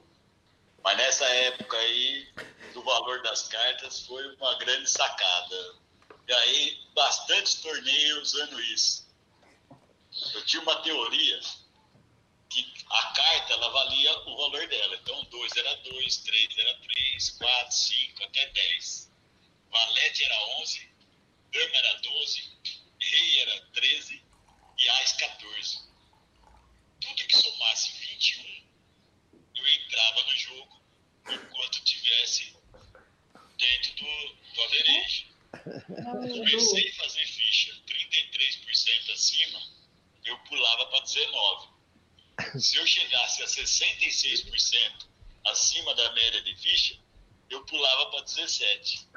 Mas 0.81 0.95
nessa 0.95 1.25
época 1.25 1.75
aí, 1.75 2.33
do 2.73 2.81
valor 2.81 3.21
das 3.21 3.49
cartas, 3.49 4.05
foi 4.05 4.33
uma 4.35 4.55
grande 4.55 4.89
sacada. 4.89 5.75
E 6.29 6.33
aí, 6.33 6.87
bastantes 6.95 7.55
torneios 7.55 8.33
usando 8.33 8.61
isso. 8.61 9.05
Eu 10.33 10.45
tinha 10.45 10.61
uma 10.61 10.77
teoria 10.77 11.41
que 12.49 12.73
a 12.89 13.01
carta 13.13 13.51
ela 13.51 13.69
valia 13.69 14.17
o 14.29 14.37
valor 14.37 14.65
dela. 14.69 14.95
Então, 14.95 15.25
2 15.25 15.57
era 15.57 15.75
2, 15.75 16.17
3 16.19 16.57
era 16.57 16.79
3, 16.79 17.29
4, 17.31 17.75
5, 17.75 18.23
até 18.23 18.45
10. 18.47 19.11
Valete 19.69 20.23
era 20.23 20.45
11, 20.61 20.93
Dama 21.53 21.75
era 21.75 21.99
12, 21.99 22.53
Rei 23.11 23.39
era 23.39 23.61
13 23.73 24.23
e 24.77 24.89
Ás 24.89 25.13
14. 25.13 25.79
Tudo 27.01 27.27
que 27.27 27.35
somasse 27.35 27.91
21, 27.91 28.63
eu 29.55 29.67
entrava 29.67 30.23
no 30.23 30.35
jogo 30.37 30.81
enquanto 31.29 31.83
tivesse 31.83 32.55
dentro 33.57 33.93
do, 33.95 34.35
do 34.53 34.63
average. 34.63 35.27
Comecei 36.33 36.89
a 36.89 36.95
fazer 36.95 37.25
ficha 37.25 37.73
33% 37.85 39.11
acima, 39.11 39.61
eu 40.25 40.37
pulava 40.39 40.85
para 40.87 41.01
19. 41.01 41.73
Se 42.59 42.77
eu 42.77 42.87
chegasse 42.87 43.43
a 43.43 43.45
66% 43.45 45.07
acima 45.45 45.93
da 45.93 46.11
média 46.13 46.41
de 46.41 46.55
ficha, 46.55 46.97
eu 47.49 47.65
pulava 47.65 48.11
para 48.11 48.21
17. 48.21 49.07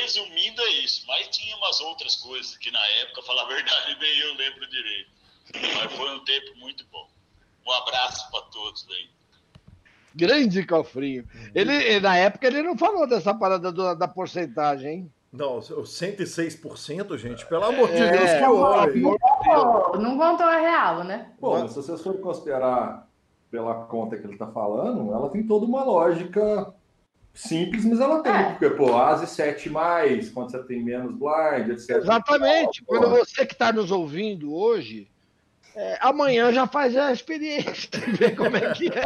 Resumindo 0.00 0.60
é 0.62 0.70
isso, 0.84 1.04
mas 1.06 1.28
tinha 1.28 1.56
umas 1.56 1.80
outras 1.80 2.14
coisas 2.16 2.56
que 2.56 2.70
na 2.70 2.84
época, 3.02 3.22
falar 3.22 3.42
a 3.42 3.46
verdade, 3.48 3.96
nem 4.00 4.18
eu 4.18 4.34
lembro 4.34 4.68
direito. 4.68 5.10
Mas 5.54 5.92
foi 5.92 6.14
um 6.16 6.24
tempo 6.24 6.56
muito 6.58 6.84
bom. 6.90 7.08
Um 7.66 7.72
abraço 7.72 8.30
para 8.30 8.42
todos 8.42 8.86
aí. 8.90 9.08
Grande 10.14 10.64
cofrinho. 10.64 11.28
Ele, 11.54 12.00
na 12.00 12.16
época, 12.16 12.46
ele 12.46 12.62
não 12.62 12.76
falou 12.76 13.06
dessa 13.06 13.34
parada 13.34 13.70
do- 13.70 13.94
da 13.94 14.08
porcentagem, 14.08 14.90
hein? 14.90 15.12
Não, 15.32 15.58
os 15.58 15.90
106%, 15.90 17.18
gente, 17.18 17.44
pelo 17.46 17.64
amor 17.64 17.88
de 17.92 17.98
É, 18.02 18.10
Deus, 18.10 18.30
que 18.30 18.44
amor 18.44 18.88
Pô, 19.44 19.98
não 19.98 20.16
contou 20.16 20.46
a 20.46 20.56
real, 20.56 21.04
né? 21.04 21.32
Bom, 21.38 21.68
se 21.68 21.74
vocês 21.74 22.00
forem 22.00 22.20
considerar 22.22 23.06
pela 23.50 23.84
conta 23.86 24.16
que 24.16 24.24
ele 24.24 24.32
está 24.32 24.46
falando, 24.46 25.12
ela 25.12 25.28
tem 25.28 25.46
toda 25.46 25.66
uma 25.66 25.84
lógica 25.84 26.72
simples, 27.36 27.84
mas 27.84 28.00
ela 28.00 28.22
tem. 28.22 28.32
É. 28.32 28.50
Porque, 28.50 28.70
pô, 28.70 28.96
Asi 28.96 29.26
7 29.26 29.68
mais, 29.68 30.30
quando 30.30 30.50
você 30.50 30.62
tem 30.64 30.82
menos 30.82 31.12
blind, 31.12 31.68
etc. 31.70 31.98
Exatamente. 31.98 32.82
Pô, 32.82 32.94
Quando 32.94 33.10
você 33.10 33.44
que 33.44 33.52
está 33.52 33.72
nos 33.72 33.90
ouvindo 33.90 34.54
hoje, 34.54 35.08
é, 35.74 35.98
amanhã 36.00 36.50
já 36.50 36.66
faz 36.66 36.96
a 36.96 37.12
experiência, 37.12 37.90
ver 38.18 38.34
como 38.34 38.56
é 38.56 38.72
que 38.72 38.88
é. 38.88 39.04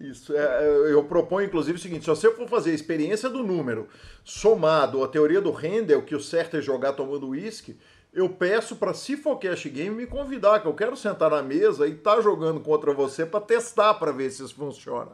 Isso, 0.00 0.34
é, 0.36 0.92
eu 0.92 1.04
proponho, 1.04 1.46
inclusive, 1.46 1.78
o 1.78 1.80
seguinte: 1.80 2.04
se 2.04 2.10
você 2.10 2.30
for 2.32 2.48
fazer 2.48 2.72
a 2.72 2.74
experiência 2.74 3.28
do 3.28 3.42
número 3.44 3.88
somado 4.24 5.04
à 5.04 5.08
teoria 5.08 5.40
do 5.40 5.52
Handel, 5.52 6.02
que 6.02 6.16
o 6.16 6.20
certo 6.20 6.56
é 6.56 6.62
jogar 6.62 6.94
tomando 6.94 7.28
uísque, 7.28 7.78
eu 8.12 8.28
peço 8.28 8.76
para 8.76 8.94
se 8.94 9.16
for 9.16 9.36
cash 9.38 9.66
game 9.66 9.94
me 9.94 10.06
convidar, 10.06 10.60
que 10.60 10.66
eu 10.66 10.74
quero 10.74 10.96
sentar 10.96 11.30
na 11.30 11.42
mesa 11.42 11.86
e 11.86 11.92
estar 11.92 12.16
tá 12.16 12.22
jogando 12.22 12.60
contra 12.60 12.92
você 12.92 13.24
para 13.24 13.40
testar 13.40 13.94
para 13.94 14.12
ver 14.12 14.30
se 14.30 14.42
isso 14.42 14.54
funciona. 14.54 15.12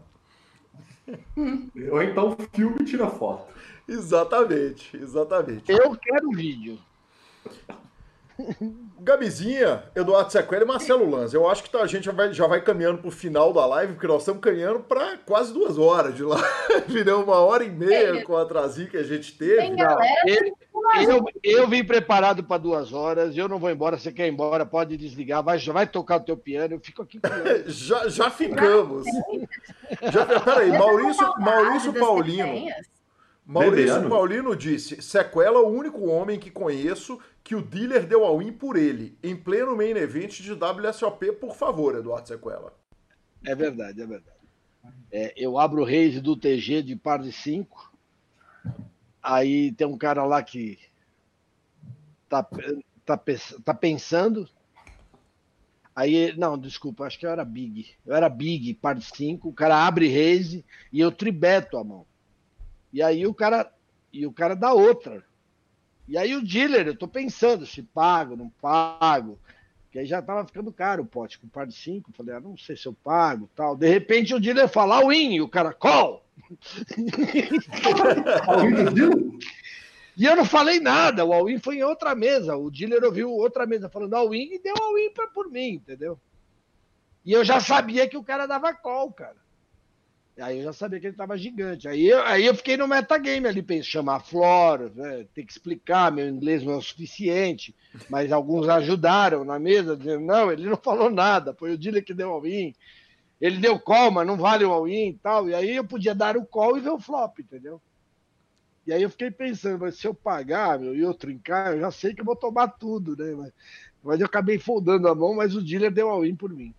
Ou 1.90 2.02
então 2.02 2.36
filme 2.52 2.76
e 2.80 2.84
tira 2.84 3.08
foto. 3.08 3.52
Exatamente, 3.88 4.96
exatamente. 4.96 5.70
Eu 5.70 5.96
quero 5.96 6.30
vídeo. 6.30 6.78
Gabizinha, 9.00 9.84
Eduardo 9.94 10.30
Sequela 10.30 10.62
e 10.62 10.66
Marcelo 10.66 11.08
Lanz. 11.08 11.32
Eu 11.32 11.48
acho 11.48 11.62
que 11.62 11.70
tá, 11.70 11.82
a 11.82 11.86
gente 11.86 12.04
já 12.04 12.12
vai, 12.12 12.32
já 12.32 12.46
vai 12.46 12.60
caminhando 12.60 12.98
para 12.98 13.08
o 13.08 13.12
final 13.12 13.52
da 13.52 13.66
live, 13.66 13.94
porque 13.94 14.06
nós 14.06 14.22
estamos 14.22 14.40
caminhando 14.40 14.80
para 14.80 15.18
quase 15.18 15.52
duas 15.52 15.78
horas 15.78 16.14
de 16.14 16.22
live, 16.22 17.04
né? 17.04 17.12
Uma 17.14 17.38
hora 17.38 17.64
e 17.64 17.70
meia 17.70 18.22
com 18.24 18.36
a 18.36 18.42
atrasinho 18.42 18.88
que 18.88 18.96
a 18.96 19.02
gente 19.02 19.36
teve. 19.36 19.76
eu, 20.26 20.56
eu, 21.02 21.24
eu, 21.42 21.68
vim 21.68 21.84
preparado 21.84 22.44
para 22.44 22.58
duas 22.58 22.92
horas, 22.92 23.36
eu 23.36 23.48
não 23.48 23.58
vou 23.58 23.70
embora. 23.70 23.98
Você 23.98 24.12
quer 24.12 24.26
ir 24.26 24.32
embora, 24.32 24.64
pode 24.64 24.96
desligar, 24.96 25.42
vai, 25.42 25.58
já 25.58 25.72
vai 25.72 25.86
tocar 25.86 26.16
o 26.16 26.24
teu 26.24 26.36
piano, 26.36 26.74
eu 26.74 26.80
fico 26.80 27.02
aqui. 27.02 27.20
já, 27.66 28.08
já 28.08 28.30
ficamos. 28.30 29.06
já, 30.12 30.40
peraí, 30.40 30.70
Maurício, 30.70 31.34
Maurício 31.38 31.92
Paulino. 31.92 32.66
Maurício 33.44 34.08
Paulino 34.08 34.56
disse: 34.56 35.02
Sequela, 35.02 35.60
o 35.60 35.68
único 35.68 36.06
homem 36.06 36.38
que 36.38 36.50
conheço 36.50 37.18
que 37.42 37.54
o 37.54 37.62
dealer 37.62 38.06
deu 38.06 38.24
all 38.24 38.40
in 38.40 38.52
por 38.52 38.76
ele, 38.76 39.18
em 39.22 39.34
pleno 39.34 39.76
main 39.76 39.96
event 39.96 40.40
de 40.40 40.52
WSOP, 40.52 41.32
por 41.32 41.56
favor, 41.56 41.96
Eduardo 41.96 42.28
Sequela. 42.28 42.72
É 43.44 43.54
verdade, 43.54 44.02
é 44.02 44.06
verdade. 44.06 44.36
É, 45.10 45.34
eu 45.36 45.58
abro 45.58 45.82
o 45.82 45.84
raise 45.84 46.20
do 46.20 46.36
TG 46.36 46.82
de 46.82 46.94
par 46.94 47.18
de 47.18 47.32
5. 47.32 47.90
Aí 49.22 49.72
tem 49.72 49.86
um 49.86 49.98
cara 49.98 50.24
lá 50.24 50.42
que 50.42 50.78
tá, 52.28 52.42
tá, 53.04 53.20
tá 53.64 53.74
pensando. 53.74 54.48
Aí, 55.94 56.34
não, 56.36 56.56
desculpa, 56.56 57.04
acho 57.04 57.18
que 57.18 57.26
eu 57.26 57.30
era 57.30 57.44
big. 57.44 57.90
Eu 58.06 58.14
era 58.14 58.28
big, 58.28 58.72
par 58.74 58.94
de 58.94 59.04
5. 59.04 59.48
O 59.48 59.52
cara 59.52 59.86
abre 59.86 60.08
raise 60.08 60.64
e 60.92 61.00
eu 61.00 61.12
tribeto 61.12 61.76
a 61.76 61.84
mão. 61.84 62.06
E 62.92 63.02
aí 63.02 63.26
o 63.26 63.34
cara 63.34 63.70
e 64.12 64.26
o 64.26 64.32
cara 64.32 64.54
dá 64.54 64.72
outra. 64.72 65.24
E 66.08 66.18
aí 66.18 66.34
o 66.34 66.42
dealer, 66.44 66.88
eu 66.88 66.96
tô 66.96 67.06
pensando 67.06 67.64
se 67.64 67.82
pago, 67.82 68.36
não 68.36 68.48
pago. 68.60 69.38
Que 69.92 69.98
aí 69.98 70.06
já 70.06 70.22
tava 70.22 70.46
ficando 70.46 70.72
caro 70.72 71.02
o 71.02 71.06
pote 71.06 71.38
com 71.38 71.48
par 71.48 71.66
de 71.66 71.74
cinco. 71.74 72.12
Falei, 72.12 72.34
ah, 72.34 72.40
não 72.40 72.56
sei 72.56 72.76
se 72.76 72.86
eu 72.86 72.92
pago 72.92 73.48
tal. 73.54 73.76
De 73.76 73.88
repente 73.88 74.34
o 74.34 74.40
dealer 74.40 74.68
fala 74.68 75.06
win, 75.06 75.34
e 75.34 75.40
o 75.40 75.48
cara 75.48 75.72
call. 75.72 76.24
e 80.16 80.24
eu 80.24 80.36
não 80.36 80.44
falei 80.44 80.80
nada. 80.80 81.24
O 81.24 81.32
all-in 81.32 81.58
foi 81.58 81.76
em 81.76 81.82
outra 81.82 82.14
mesa. 82.14 82.56
O 82.56 82.70
dealer 82.70 83.04
ouviu 83.04 83.30
outra 83.30 83.66
mesa 83.66 83.88
falando 83.88 84.14
all-in 84.14 84.54
e 84.54 84.58
deu 84.58 84.74
all-in 84.80 85.10
por 85.32 85.50
mim, 85.50 85.74
entendeu? 85.74 86.18
E 87.24 87.32
eu 87.32 87.44
já 87.44 87.60
sabia 87.60 88.08
que 88.08 88.16
o 88.16 88.24
cara 88.24 88.46
dava 88.46 88.74
call, 88.74 89.12
cara. 89.12 89.36
Aí 90.40 90.58
eu 90.58 90.64
já 90.64 90.72
sabia 90.72 90.98
que 90.98 91.06
ele 91.06 91.14
estava 91.14 91.36
gigante. 91.36 91.86
Aí 91.86 92.08
eu, 92.08 92.22
aí 92.22 92.46
eu 92.46 92.54
fiquei 92.54 92.76
no 92.76 92.88
metagame 92.88 93.46
ali, 93.46 93.62
pensei, 93.62 93.82
chamar 93.82 94.20
Flor, 94.20 94.90
né, 94.94 95.26
ter 95.34 95.44
que 95.44 95.52
explicar, 95.52 96.10
meu 96.10 96.28
inglês 96.28 96.62
não 96.62 96.74
é 96.74 96.76
o 96.76 96.82
suficiente, 96.82 97.74
mas 98.08 98.32
alguns 98.32 98.68
ajudaram 98.68 99.44
na 99.44 99.58
mesa, 99.58 99.96
dizendo, 99.96 100.24
não, 100.24 100.50
ele 100.50 100.68
não 100.68 100.76
falou 100.76 101.10
nada, 101.10 101.52
foi 101.52 101.72
o 101.72 101.78
dealer 101.78 102.04
que 102.04 102.14
deu 102.14 102.30
all-in. 102.30 102.74
Ele 103.40 103.58
deu 103.58 103.78
call, 103.78 104.10
mas 104.10 104.26
não 104.26 104.36
vale 104.36 104.64
o 104.64 104.72
all-in 104.72 105.08
e 105.08 105.18
tal. 105.22 105.48
E 105.48 105.54
aí 105.54 105.76
eu 105.76 105.84
podia 105.84 106.14
dar 106.14 106.36
o 106.36 106.44
call 106.44 106.76
e 106.76 106.80
ver 106.80 106.90
o 106.90 106.98
flop, 106.98 107.38
entendeu? 107.38 107.80
E 108.86 108.92
aí 108.92 109.02
eu 109.02 109.10
fiquei 109.10 109.30
pensando, 109.30 109.78
mas 109.78 109.96
se 109.96 110.06
eu 110.06 110.14
pagar 110.14 110.78
meu, 110.78 110.94
e 110.94 111.00
eu 111.00 111.14
trincar, 111.14 111.74
eu 111.74 111.80
já 111.80 111.90
sei 111.90 112.14
que 112.14 112.20
eu 112.20 112.24
vou 112.24 112.36
tomar 112.36 112.68
tudo, 112.68 113.16
né? 113.16 113.34
Mas, 113.34 113.52
mas 114.02 114.20
eu 114.20 114.26
acabei 114.26 114.58
foldando 114.58 115.08
a 115.08 115.14
mão, 115.14 115.34
mas 115.34 115.54
o 115.54 115.62
dealer 115.62 115.90
deu 115.90 116.10
all-in 116.10 116.34
por 116.34 116.52
mim. 116.52 116.74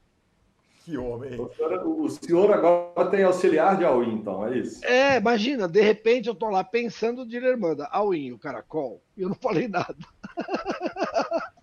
Que 0.84 0.98
homem. 0.98 1.40
O 1.40 1.50
senhor, 1.54 1.88
o 1.88 2.10
senhor, 2.10 2.52
agora 2.52 3.10
tem 3.10 3.24
auxiliar 3.24 3.78
de 3.78 3.86
all 3.86 4.04
então, 4.04 4.48
é 4.48 4.58
isso? 4.58 4.84
É, 4.84 5.18
imagina, 5.18 5.68
de 5.68 5.80
repente 5.80 6.28
eu 6.28 6.34
tô 6.34 6.50
lá 6.50 6.64
pensando, 6.64 7.22
o 7.22 7.26
dealer 7.26 7.58
manda 7.58 7.88
all-in, 7.92 8.32
o 8.32 8.40
caracol, 8.40 9.02
e 9.16 9.22
eu 9.22 9.30
não 9.30 9.36
falei 9.36 9.68
nada. 9.68 9.96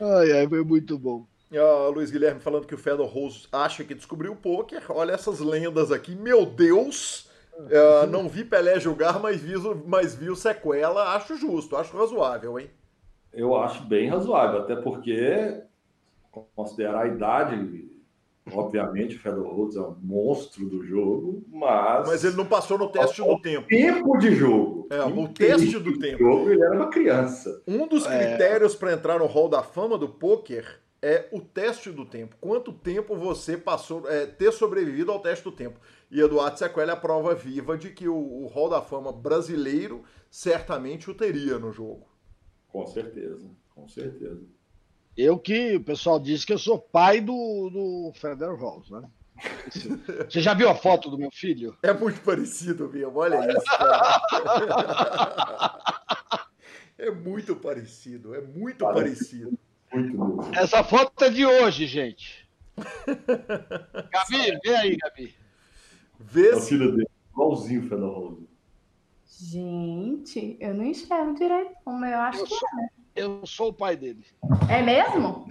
ai, 0.00 0.32
ai, 0.32 0.48
foi 0.48 0.64
muito 0.64 0.98
bom. 0.98 1.24
Ah, 1.58 1.88
Luiz 1.88 2.10
Guilherme 2.10 2.40
falando 2.40 2.66
que 2.66 2.74
o 2.74 2.78
Fedor 2.78 3.06
Rose 3.06 3.46
acha 3.52 3.84
que 3.84 3.94
descobriu 3.94 4.32
o 4.32 4.36
poker. 4.36 4.84
Olha 4.88 5.12
essas 5.12 5.40
lendas 5.40 5.92
aqui, 5.92 6.14
meu 6.14 6.46
Deus! 6.46 7.30
Uh, 7.58 8.06
não 8.08 8.28
vi 8.28 8.44
Pelé 8.44 8.80
jogar, 8.80 9.20
mas 9.20 9.40
vi, 9.40 9.54
mas 9.86 10.14
vi 10.14 10.30
o 10.30 10.36
sequela. 10.36 11.14
Acho 11.14 11.36
justo, 11.36 11.76
acho 11.76 11.96
razoável, 11.96 12.58
hein? 12.58 12.70
Eu 13.32 13.54
acho 13.56 13.84
bem 13.84 14.08
razoável, 14.08 14.60
até 14.60 14.76
porque 14.76 15.62
considerar 16.54 17.02
a 17.02 17.06
idade, 17.08 17.90
obviamente, 18.50 19.16
o 19.16 19.20
Fedor 19.20 19.54
Rhodes 19.54 19.76
é 19.76 19.80
um 19.80 19.96
monstro 20.02 20.66
do 20.66 20.82
jogo, 20.82 21.44
mas. 21.50 22.08
Mas 22.08 22.24
ele 22.24 22.36
não 22.36 22.46
passou 22.46 22.78
no 22.78 22.88
teste 22.88 23.22
do 23.22 23.40
tempo. 23.40 23.68
Tempo 23.68 24.18
de 24.18 24.34
jogo. 24.34 24.88
É, 24.90 25.02
o 25.04 25.28
teste 25.28 25.78
do 25.78 25.98
tempo. 25.98 26.18
Jogo, 26.18 26.50
ele 26.50 26.62
era 26.62 26.74
uma 26.74 26.88
criança. 26.88 27.62
Um 27.66 27.86
dos 27.86 28.06
é. 28.06 28.18
critérios 28.18 28.74
é... 28.74 28.78
para 28.78 28.92
entrar 28.92 29.18
no 29.18 29.26
Hall 29.26 29.48
da 29.48 29.62
Fama 29.62 29.98
do 29.98 30.08
poker 30.08 30.80
é 31.02 31.28
o 31.32 31.40
teste 31.40 31.90
do 31.90 32.06
tempo. 32.06 32.36
Quanto 32.40 32.72
tempo 32.72 33.16
você 33.16 33.58
passou, 33.58 34.08
é, 34.08 34.24
ter 34.24 34.52
sobrevivido 34.52 35.10
ao 35.10 35.18
teste 35.18 35.42
do 35.42 35.50
tempo. 35.50 35.80
E 36.08 36.20
Eduardo 36.20 36.56
Sequela 36.56 36.92
é 36.92 36.94
a 36.94 36.96
prova 36.96 37.34
viva 37.34 37.76
de 37.76 37.90
que 37.90 38.08
o, 38.08 38.14
o 38.14 38.46
Hall 38.46 38.70
da 38.70 38.80
Fama 38.80 39.12
brasileiro 39.12 40.04
certamente 40.30 41.10
o 41.10 41.14
teria 41.14 41.58
no 41.58 41.72
jogo. 41.72 42.06
Com 42.68 42.86
certeza, 42.86 43.50
com 43.74 43.88
certeza. 43.88 44.40
Eu 45.16 45.38
que 45.38 45.76
o 45.76 45.84
pessoal 45.84 46.20
diz 46.20 46.44
que 46.44 46.52
eu 46.52 46.58
sou 46.58 46.78
pai 46.78 47.20
do, 47.20 47.32
do 47.70 48.12
Federer 48.14 48.54
Rose, 48.54 48.92
né? 48.92 49.02
Você 50.28 50.40
já 50.40 50.54
viu 50.54 50.68
a 50.68 50.74
foto 50.74 51.10
do 51.10 51.18
meu 51.18 51.30
filho? 51.32 51.76
É 51.82 51.92
muito 51.92 52.20
parecido 52.20 52.88
mesmo, 52.88 53.18
olha 53.18 53.50
isso. 53.50 53.64
Cara. 53.76 54.22
É 56.96 57.10
muito 57.10 57.56
parecido, 57.56 58.34
é 58.34 58.40
muito 58.40 58.78
parecido. 58.84 59.58
Muito 59.92 60.58
Essa 60.58 60.82
foto 60.82 61.24
é 61.24 61.30
de 61.30 61.44
hoje, 61.44 61.86
gente. 61.86 62.48
Gabi, 62.76 64.58
vê 64.64 64.74
aí, 64.74 64.96
Gabi. 64.96 65.34
Vê 66.18 66.50
é 66.50 66.56
o 66.56 66.60
filho 66.60 66.92
dele, 66.92 67.08
igualzinho 67.30 67.88
o. 67.88 68.48
Gente, 69.26 70.56
eu 70.60 70.72
não 70.72 70.84
enxergo 70.84 71.34
direito, 71.34 71.74
mas 71.84 72.12
eu 72.12 72.20
acho 72.20 72.40
eu 72.40 72.44
que 72.44 72.54
sou... 72.54 72.68
é. 72.80 72.88
Eu 73.14 73.44
sou 73.44 73.68
o 73.68 73.74
pai 73.74 73.96
dele. 73.96 74.24
É 74.70 74.80
mesmo? 74.80 75.46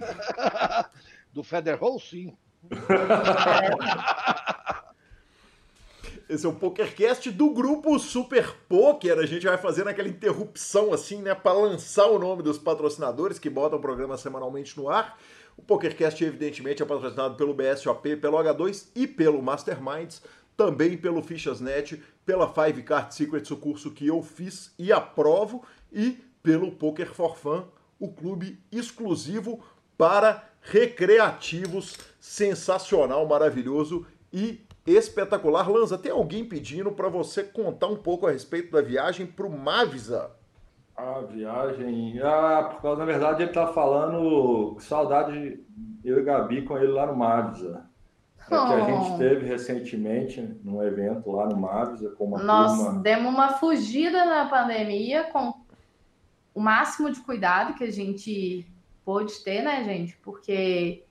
Do 1.32 1.44
Federal, 1.44 1.98
sim. 2.00 2.36
Esse 6.28 6.46
é 6.46 6.48
o 6.48 6.54
PokerCast 6.54 7.30
do 7.30 7.50
grupo 7.50 7.98
Super 7.98 8.54
Poker. 8.68 9.18
A 9.18 9.26
gente 9.26 9.46
vai 9.46 9.58
fazendo 9.58 9.88
aquela 9.88 10.08
interrupção 10.08 10.92
assim, 10.92 11.20
né, 11.20 11.34
para 11.34 11.52
lançar 11.52 12.06
o 12.06 12.18
nome 12.18 12.42
dos 12.42 12.58
patrocinadores 12.58 13.38
que 13.38 13.50
botam 13.50 13.78
o 13.78 13.82
programa 13.82 14.16
semanalmente 14.16 14.76
no 14.76 14.88
ar. 14.88 15.18
O 15.56 15.62
PokerCast, 15.62 16.24
evidentemente, 16.24 16.82
é 16.82 16.86
patrocinado 16.86 17.34
pelo 17.34 17.54
BSOP, 17.54 18.16
pelo 18.16 18.38
H2 18.38 18.88
e 18.94 19.06
pelo 19.06 19.42
Masterminds, 19.42 20.22
também 20.56 20.96
pelo 20.96 21.22
Fichasnet, 21.22 22.02
pela 22.24 22.52
Five 22.52 22.82
Card 22.82 23.14
Secrets, 23.14 23.50
o 23.50 23.56
curso 23.56 23.90
que 23.90 24.06
eu 24.06 24.22
fiz 24.22 24.72
e 24.78 24.92
aprovo, 24.92 25.64
e 25.92 26.18
pelo 26.42 26.72
Poker 26.72 27.12
for 27.12 27.36
Fun, 27.36 27.64
o 27.98 28.08
clube 28.08 28.58
exclusivo 28.70 29.62
para 29.98 30.48
recreativos, 30.62 31.98
sensacional, 32.20 33.26
maravilhoso 33.26 34.06
e 34.32 34.60
espetacular. 34.86 35.70
Lanza, 35.70 35.98
tem 35.98 36.12
alguém 36.12 36.44
pedindo 36.44 36.92
para 36.92 37.08
você 37.08 37.42
contar 37.42 37.88
um 37.88 37.96
pouco 37.96 38.26
a 38.26 38.30
respeito 38.30 38.72
da 38.72 38.82
viagem 38.82 39.26
para 39.26 39.46
o 39.46 39.50
Mavisa? 39.50 40.30
A 40.96 41.20
viagem. 41.20 42.20
Ah, 42.20 42.68
por 42.72 42.82
causa, 42.82 42.98
na 43.00 43.06
verdade, 43.06 43.42
ele 43.42 43.50
está 43.50 43.66
falando 43.68 44.76
saudade 44.80 45.60
eu 46.04 46.18
e 46.18 46.22
Gabi 46.22 46.62
com 46.62 46.76
ele 46.76 46.92
lá 46.92 47.06
no 47.06 47.16
Mavisa. 47.16 47.86
É 48.40 48.48
que 48.48 48.54
a 48.54 48.84
gente 48.84 49.12
oh. 49.12 49.18
teve 49.18 49.46
recentemente 49.46 50.40
num 50.64 50.82
evento 50.82 51.30
lá 51.30 51.46
no 51.46 51.56
Mavisa 51.56 52.10
com 52.10 52.24
uma 52.24 52.42
Nós 52.42 52.76
turma... 52.76 53.00
demos 53.00 53.32
uma 53.32 53.50
fugida 53.50 54.24
na 54.24 54.46
pandemia 54.46 55.24
com 55.24 55.54
o 56.54 56.60
máximo 56.60 57.10
de 57.10 57.20
cuidado 57.20 57.74
que 57.74 57.84
a 57.84 57.90
gente 57.90 58.66
pôde 59.04 59.32
ter, 59.44 59.62
né, 59.62 59.84
gente? 59.84 60.16
Porque 60.18 61.04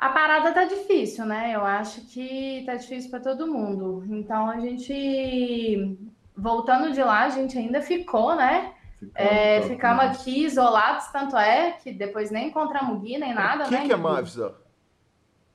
a 0.00 0.08
parada 0.08 0.52
tá 0.52 0.64
difícil, 0.64 1.24
né? 1.26 1.54
Eu 1.54 1.64
acho 1.64 2.00
que 2.06 2.62
tá 2.64 2.74
difícil 2.74 3.10
para 3.10 3.20
todo 3.20 3.46
mundo. 3.46 4.04
Então 4.08 4.48
a 4.48 4.58
gente 4.58 5.98
voltando 6.36 6.92
de 6.92 7.02
lá, 7.02 7.24
a 7.24 7.28
gente 7.28 7.58
ainda 7.58 7.82
ficou, 7.82 8.34
né? 8.34 8.72
Ficamos, 8.98 9.30
é, 9.30 9.62
ficamos 9.62 10.04
aqui 10.04 10.44
isolados, 10.44 11.06
tanto 11.08 11.36
é 11.36 11.72
que 11.72 11.92
depois 11.92 12.30
nem 12.30 12.48
encontramos 12.48 13.00
Gui, 13.00 13.18
nem 13.18 13.34
nada, 13.34 13.64
que 13.64 13.70
né? 13.70 13.82
O 13.82 13.86
que 13.86 13.92
é 13.92 13.96
Mavisa? 13.96 14.54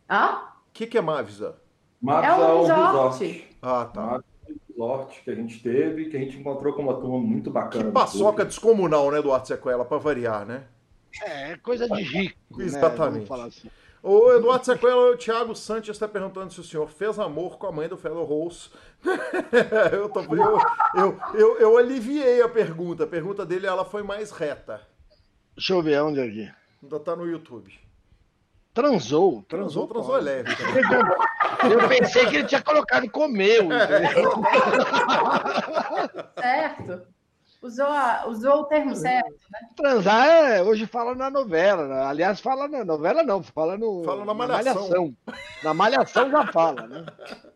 Hã? 0.10 0.32
O 0.36 0.72
que, 0.74 0.88
que 0.88 0.98
é 0.98 1.02
Mavisa? 1.02 1.56
Mavisa 2.02 2.34
é 2.34 2.36
um 2.36 2.62
resort. 2.62 3.58
Ah, 3.62 3.86
tá. 3.86 4.02
Mavisa 4.02 4.36
sorte 4.76 5.22
que 5.24 5.32
a 5.32 5.36
gente 5.36 5.62
teve, 5.62 6.10
que 6.10 6.18
a 6.18 6.20
gente 6.20 6.38
encontrou 6.38 6.74
com 6.74 6.82
uma 6.82 6.96
turma 6.96 7.18
muito 7.18 7.50
bacana. 7.50 7.86
Que 7.86 7.92
paçoca 7.92 8.46
descomunal, 8.46 9.10
né, 9.12 9.20
Eduardo 9.20 9.48
Sequela, 9.48 9.86
para 9.86 9.98
variar, 9.98 10.46
né? 10.46 10.64
É, 11.24 11.56
coisa 11.58 11.88
de 11.88 12.02
rico. 12.02 12.62
Exatamente. 12.62 13.32
Né? 13.32 13.44
Assim. 13.44 13.70
O 14.08 14.32
Eduardo 14.32 14.64
Sequela, 14.64 15.14
o 15.14 15.18
Thiago 15.18 15.56
Santos 15.56 15.90
está 15.90 16.08
perguntando 16.08 16.54
se 16.54 16.60
o 16.60 16.64
senhor 16.64 16.88
fez 16.88 17.18
amor 17.18 17.58
com 17.58 17.66
a 17.66 17.72
mãe 17.72 17.90
do 17.90 17.98
Fellow 17.98 18.24
Rose. 18.24 18.70
eu, 19.92 20.08
tô, 20.10 20.22
eu, 20.22 20.60
eu, 20.96 21.20
eu, 21.34 21.58
eu, 21.58 21.76
aliviei 21.76 22.40
a 22.40 22.48
pergunta. 22.48 23.06
A 23.06 23.08
pergunta 23.08 23.44
dele 23.44 23.66
ela 23.66 23.84
foi 23.84 24.04
mais 24.04 24.30
reta. 24.30 24.80
Deixa 25.58 25.74
eu 25.74 25.82
ver 25.82 26.00
onde 26.04 26.20
é 26.20 26.24
aqui. 26.24 26.54
Ainda 26.84 27.00
tá 27.00 27.16
no 27.16 27.26
YouTube. 27.26 27.74
Transou. 28.76 29.44
Transou, 29.50 29.88
transou 29.88 30.20
é 30.20 30.22
leve. 30.22 30.54
Eu 31.64 31.88
pensei 31.90 32.28
que 32.28 32.36
ele 32.36 32.48
tinha 32.48 32.62
colocado 32.62 33.10
comeu. 33.10 33.70
certo. 36.38 37.08
Usou, 37.66 37.88
a, 37.88 38.28
usou 38.28 38.60
o 38.60 38.66
termo 38.66 38.96
certo, 38.96 39.40
né? 39.52 39.60
Transar 39.76 40.28
é, 40.28 40.62
hoje 40.62 40.86
fala 40.86 41.16
na 41.16 41.32
novela. 41.32 41.88
Né? 41.88 42.04
Aliás, 42.04 42.40
fala 42.40 42.68
na 42.68 42.86
novela 42.86 43.24
não, 43.24 43.42
fala 43.42 43.76
no. 43.76 44.04
Fala 44.04 44.24
na 44.24 44.36
malhação. 44.36 44.64
Na 44.64 44.78
malhação, 44.78 45.18
na 45.64 45.74
malhação 45.74 46.30
já 46.30 46.48
fala, 46.52 46.88
né? 46.88 47.06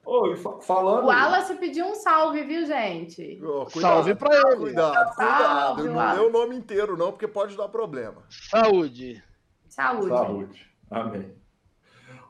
Oi, 0.03 0.35
falando. 0.61 1.03
O 1.03 1.07
Wallace 1.09 1.53
pediu 1.57 1.85
um 1.85 1.93
salve, 1.93 2.43
viu, 2.43 2.65
gente? 2.65 3.39
Oh, 3.43 3.69
salve 3.69 4.15
pra 4.15 4.35
ele. 4.35 4.55
Cuidado, 4.57 5.15
cuidado. 5.15 5.83
não 5.83 6.15
dê 6.15 6.21
o 6.21 6.31
nome 6.31 6.55
inteiro, 6.55 6.97
não, 6.97 7.11
porque 7.11 7.27
pode 7.27 7.55
dar 7.55 7.69
problema. 7.69 8.23
Saúde. 8.49 9.23
Saúde. 9.67 10.07
Saúde. 10.07 10.71
Amém. 10.89 11.31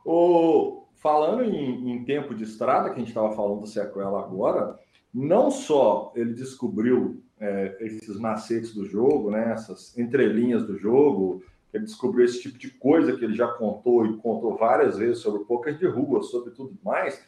O, 0.03 0.85
falando 0.95 1.43
em, 1.43 1.91
em 1.91 2.03
tempo 2.03 2.35
de 2.35 2.43
estrada, 2.43 2.89
que 2.89 2.95
a 2.95 2.99
gente 2.99 3.07
estava 3.07 3.31
falando 3.31 3.61
do 3.61 3.67
sequela 3.67 4.19
agora, 4.19 4.77
não 5.13 5.49
só 5.49 6.11
ele 6.13 6.33
descobriu 6.33 7.23
é, 7.39 7.77
esses 7.79 8.19
macetes 8.19 8.73
do 8.73 8.85
jogo, 8.85 9.31
né, 9.31 9.53
essas 9.53 9.97
entrelinhas 9.97 10.63
do 10.63 10.77
jogo, 10.77 11.43
ele 11.73 11.85
descobriu 11.85 12.25
esse 12.25 12.41
tipo 12.41 12.57
de 12.57 12.71
coisa 12.71 13.15
que 13.15 13.23
ele 13.23 13.35
já 13.35 13.47
contou 13.47 14.05
e 14.05 14.17
contou 14.17 14.57
várias 14.57 14.97
vezes 14.97 15.19
sobre 15.19 15.41
o 15.41 15.45
poker 15.45 15.77
de 15.77 15.87
rua, 15.87 16.23
sobre 16.23 16.51
tudo 16.51 16.77
mais, 16.83 17.23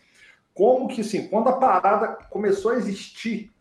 como 0.53 0.87
que, 0.87 1.01
assim, 1.01 1.27
quando 1.27 1.47
a 1.47 1.57
parada 1.57 2.07
começou 2.29 2.71
a 2.71 2.75
existir, 2.75 3.51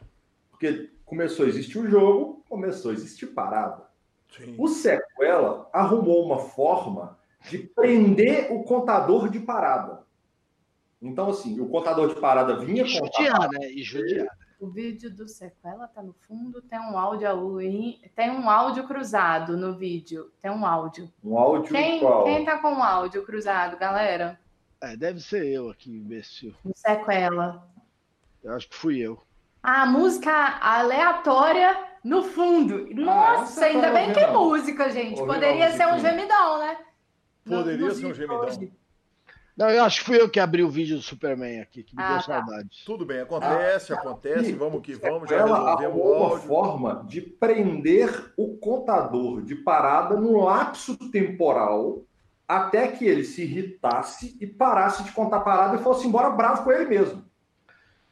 porque 0.50 0.90
começou 1.04 1.46
a 1.46 1.48
existir 1.48 1.78
o 1.78 1.88
jogo, 1.88 2.44
começou 2.48 2.90
a 2.90 2.94
existir 2.94 3.28
parada. 3.28 3.88
Sim. 4.36 4.54
O 4.58 4.68
Sequela 4.68 5.68
arrumou 5.72 6.24
uma 6.24 6.38
forma 6.38 7.18
de 7.48 7.58
prender 7.58 8.52
o 8.52 8.64
contador 8.64 9.28
de 9.28 9.40
parada. 9.40 10.04
Então, 11.00 11.30
assim, 11.30 11.58
o 11.60 11.68
contador 11.68 12.08
de 12.14 12.20
parada 12.20 12.56
vinha. 12.56 12.82
E 12.82 12.86
judiar, 12.86 13.48
né? 13.50 13.70
E 13.70 13.82
judiar. 13.82 14.29
O 14.60 14.68
vídeo 14.68 15.10
do 15.10 15.26
sequela 15.26 15.88
tá 15.88 16.02
no 16.02 16.12
fundo, 16.12 16.60
tem 16.60 16.78
um 16.78 16.98
áudio 16.98 17.58
tem 18.14 18.30
um 18.30 18.50
áudio 18.50 18.86
cruzado 18.86 19.56
no 19.56 19.72
vídeo. 19.72 20.30
Tem 20.42 20.50
um 20.50 20.66
áudio. 20.66 21.10
Um 21.24 21.38
áudio 21.38 21.72
quem, 21.72 21.98
qual? 21.98 22.24
Quem 22.24 22.44
tá 22.44 22.58
com 22.58 22.72
um 22.72 22.82
áudio 22.82 23.24
cruzado, 23.24 23.78
galera? 23.78 24.38
É, 24.82 24.94
deve 24.94 25.18
ser 25.20 25.46
eu 25.46 25.70
aqui, 25.70 25.90
imbecil. 25.90 26.54
No 26.62 26.72
sequela. 26.76 27.66
Eu 28.44 28.54
acho 28.54 28.68
que 28.68 28.76
fui 28.76 28.98
eu. 28.98 29.22
A 29.62 29.86
música 29.86 30.30
aleatória 30.60 31.76
no 32.04 32.22
fundo. 32.22 32.86
Ah, 32.90 32.94
Nossa, 32.94 33.64
ah, 33.64 33.68
ainda 33.68 33.90
bem 33.90 34.12
que 34.12 34.20
é 34.20 34.30
música, 34.30 34.90
gente. 34.90 35.24
Poderia 35.24 35.70
ser 35.72 35.86
um 35.86 35.98
gemidão, 35.98 36.58
né? 36.58 36.78
Poderia 37.46 37.86
no, 37.86 37.94
ser 37.94 38.06
um 38.06 38.14
gemidão. 38.14 38.40
Hoje. 38.40 38.72
Não, 39.56 39.68
eu 39.68 39.84
acho 39.84 40.00
que 40.00 40.06
fui 40.06 40.20
eu 40.20 40.28
que 40.28 40.40
abri 40.40 40.62
o 40.62 40.70
vídeo 40.70 40.96
do 40.96 41.02
Superman 41.02 41.60
aqui, 41.60 41.82
que 41.82 41.94
me 41.94 42.02
ah, 42.02 42.08
deu 42.08 42.16
tá. 42.16 42.22
saudade. 42.22 42.68
Tudo 42.86 43.04
bem, 43.04 43.20
acontece, 43.20 43.92
ah, 43.92 43.96
acontece, 43.96 44.52
vamos 44.52 44.80
que 44.82 44.94
vamos, 44.94 45.28
já 45.28 45.44
resolvemos 45.44 45.96
o 45.96 46.02
áudio. 46.02 46.26
uma 46.26 46.38
forma 46.38 47.04
de 47.08 47.20
prender 47.20 48.32
o 48.36 48.56
contador 48.56 49.42
de 49.42 49.54
parada 49.54 50.16
no 50.16 50.44
lapso 50.44 50.96
temporal 51.10 52.02
até 52.48 52.88
que 52.88 53.04
ele 53.04 53.24
se 53.24 53.42
irritasse 53.42 54.36
e 54.40 54.46
parasse 54.46 55.04
de 55.04 55.12
contar 55.12 55.40
parada 55.40 55.76
e 55.76 55.82
fosse 55.82 56.06
embora 56.06 56.30
bravo 56.30 56.64
com 56.64 56.72
ele 56.72 56.86
mesmo. 56.86 57.24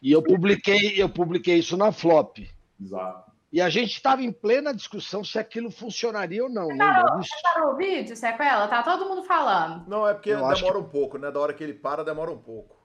E 0.00 0.12
eu 0.12 0.22
publiquei, 0.22 0.94
eu 0.96 1.08
publiquei 1.08 1.58
isso 1.58 1.76
na 1.76 1.90
Flop. 1.90 2.38
Exato. 2.80 3.27
E 3.50 3.62
a 3.62 3.70
gente 3.70 3.92
estava 3.92 4.22
em 4.22 4.30
plena 4.30 4.74
discussão 4.74 5.24
se 5.24 5.38
aquilo 5.38 5.70
funcionaria 5.70 6.42
ou 6.42 6.50
não. 6.50 6.66
Você 6.66 6.76
parou, 6.76 7.16
você 7.16 7.36
parou 7.42 7.72
o 7.72 7.76
vídeo, 7.76 8.14
sequela? 8.14 8.68
Tá 8.68 8.82
todo 8.82 9.08
mundo 9.08 9.24
falando. 9.24 9.88
Não, 9.88 10.06
é 10.06 10.12
porque 10.12 10.30
eu 10.30 10.36
demora 10.36 10.56
que... 10.56 10.76
um 10.78 10.88
pouco, 10.88 11.16
né? 11.16 11.30
Da 11.30 11.40
hora 11.40 11.54
que 11.54 11.64
ele 11.64 11.72
para, 11.72 12.04
demora 12.04 12.30
um 12.30 12.38
pouco. 12.38 12.76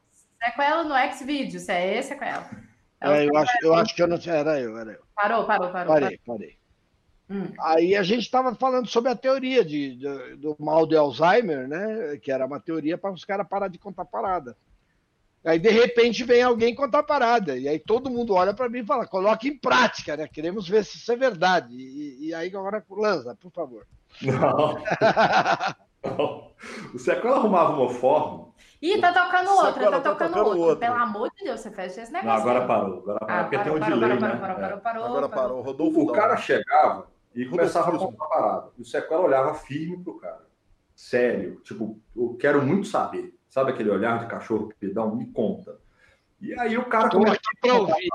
Sequela 0.41 0.83
no 0.85 0.95
X-Videos, 0.95 1.67
é 1.67 1.97
esse 1.97 2.09
sequela. 2.09 2.49
É, 3.01 3.23
é 3.23 3.29
eu, 3.29 3.37
acho, 3.37 3.57
eu 3.61 3.75
acho 3.75 3.93
que 3.93 4.01
eu 4.01 4.07
não 4.07 4.17
tinha. 4.17 4.35
Era 4.35 4.59
eu, 4.59 4.77
era 4.77 4.91
eu. 4.91 5.01
Parou, 5.13 5.45
parou, 5.45 5.69
parou. 5.69 5.93
Parei, 5.93 6.19
parei. 6.25 6.57
Hum. 7.29 7.51
Aí 7.59 7.95
a 7.95 8.03
gente 8.03 8.21
estava 8.21 8.55
falando 8.55 8.87
sobre 8.87 9.11
a 9.11 9.15
teoria 9.15 9.65
de, 9.65 9.95
de, 9.95 10.35
do 10.37 10.55
mal 10.59 10.85
de 10.85 10.95
Alzheimer, 10.95 11.67
né? 11.67 12.17
Que 12.21 12.31
era 12.31 12.45
uma 12.45 12.59
teoria 12.59 12.97
para 12.97 13.11
os 13.11 13.25
caras 13.25 13.47
parar 13.47 13.67
de 13.67 13.77
contar 13.77 14.05
parada. 14.05 14.55
Aí, 15.45 15.59
de 15.59 15.69
repente, 15.69 16.23
vem 16.23 16.41
alguém 16.41 16.73
contar 16.73 16.99
a 16.99 17.03
parada. 17.03 17.57
E 17.57 17.67
aí 17.67 17.77
todo 17.77 18.09
mundo 18.09 18.33
olha 18.33 18.53
para 18.53 18.69
mim 18.69 18.79
e 18.79 18.85
fala: 18.85 19.05
coloque 19.05 19.49
em 19.49 19.57
prática, 19.57 20.15
né? 20.15 20.27
Queremos 20.27 20.67
ver 20.67 20.85
se 20.85 20.97
isso 20.97 21.11
é 21.11 21.15
verdade. 21.15 21.75
E, 21.75 22.27
e 22.27 22.33
aí 22.33 22.47
agora 22.47 22.83
lança, 22.89 23.35
por 23.35 23.51
favor. 23.51 23.85
Não. 24.21 24.77
Não. 26.03 26.53
O 26.93 26.99
Sequela 26.99 27.37
arrumava 27.37 27.73
uma 27.73 27.89
forma. 27.89 28.53
Ih, 28.81 28.99
tá 28.99 29.13
tocando 29.13 29.49
outra, 29.49 29.91
tá, 29.91 30.01
tocando, 30.01 30.33
tocando 30.33 30.59
outra. 30.59 30.87
Pelo 30.87 31.01
amor 31.01 31.31
de 31.31 31.45
Deus, 31.45 31.61
você 31.61 31.71
fecha 31.71 32.01
esse 32.01 32.11
negócio. 32.11 32.27
Não, 32.27 32.51
agora 32.51 32.67
parou. 32.67 32.99
Agora 32.99 33.19
parou, 33.19 33.35
ah, 33.35 33.43
porque 33.43 33.57
parou, 33.57 33.73
tem 33.73 33.77
um 33.77 33.79
parou, 33.79 33.99
delay, 33.99 34.19
parou, 34.19 34.33
né? 34.33 34.39
Parou, 34.39 34.59
parou, 34.59 34.81
parou, 34.81 35.05
agora 35.05 35.29
parou. 35.29 35.61
Rodolfo 35.61 36.01
o 36.01 36.11
cara 36.11 36.37
chegava 36.37 37.07
e 37.33 37.45
começava 37.45 37.95
a 37.95 37.97
contar 37.97 38.25
a 38.25 38.27
parada. 38.27 38.71
E 38.77 38.81
o 38.81 38.85
Sequela 38.85 39.21
olhava 39.21 39.53
firme 39.53 40.03
pro 40.03 40.19
cara. 40.19 40.45
Sério. 40.95 41.61
Tipo, 41.61 41.97
eu 42.15 42.35
quero 42.35 42.61
muito 42.61 42.87
saber. 42.87 43.33
Sabe 43.53 43.69
aquele 43.69 43.91
olhar 43.91 44.17
de 44.17 44.25
cachorro 44.25 44.73
que 44.79 44.87
dá 44.87 45.05
um 45.05 45.15
me 45.15 45.27
conta. 45.27 45.77
E 46.41 46.59
aí 46.59 46.75
o 46.75 46.85
cara 46.85 47.07
começava 47.07 47.39
a 47.69 47.73
ouvir. 47.75 48.09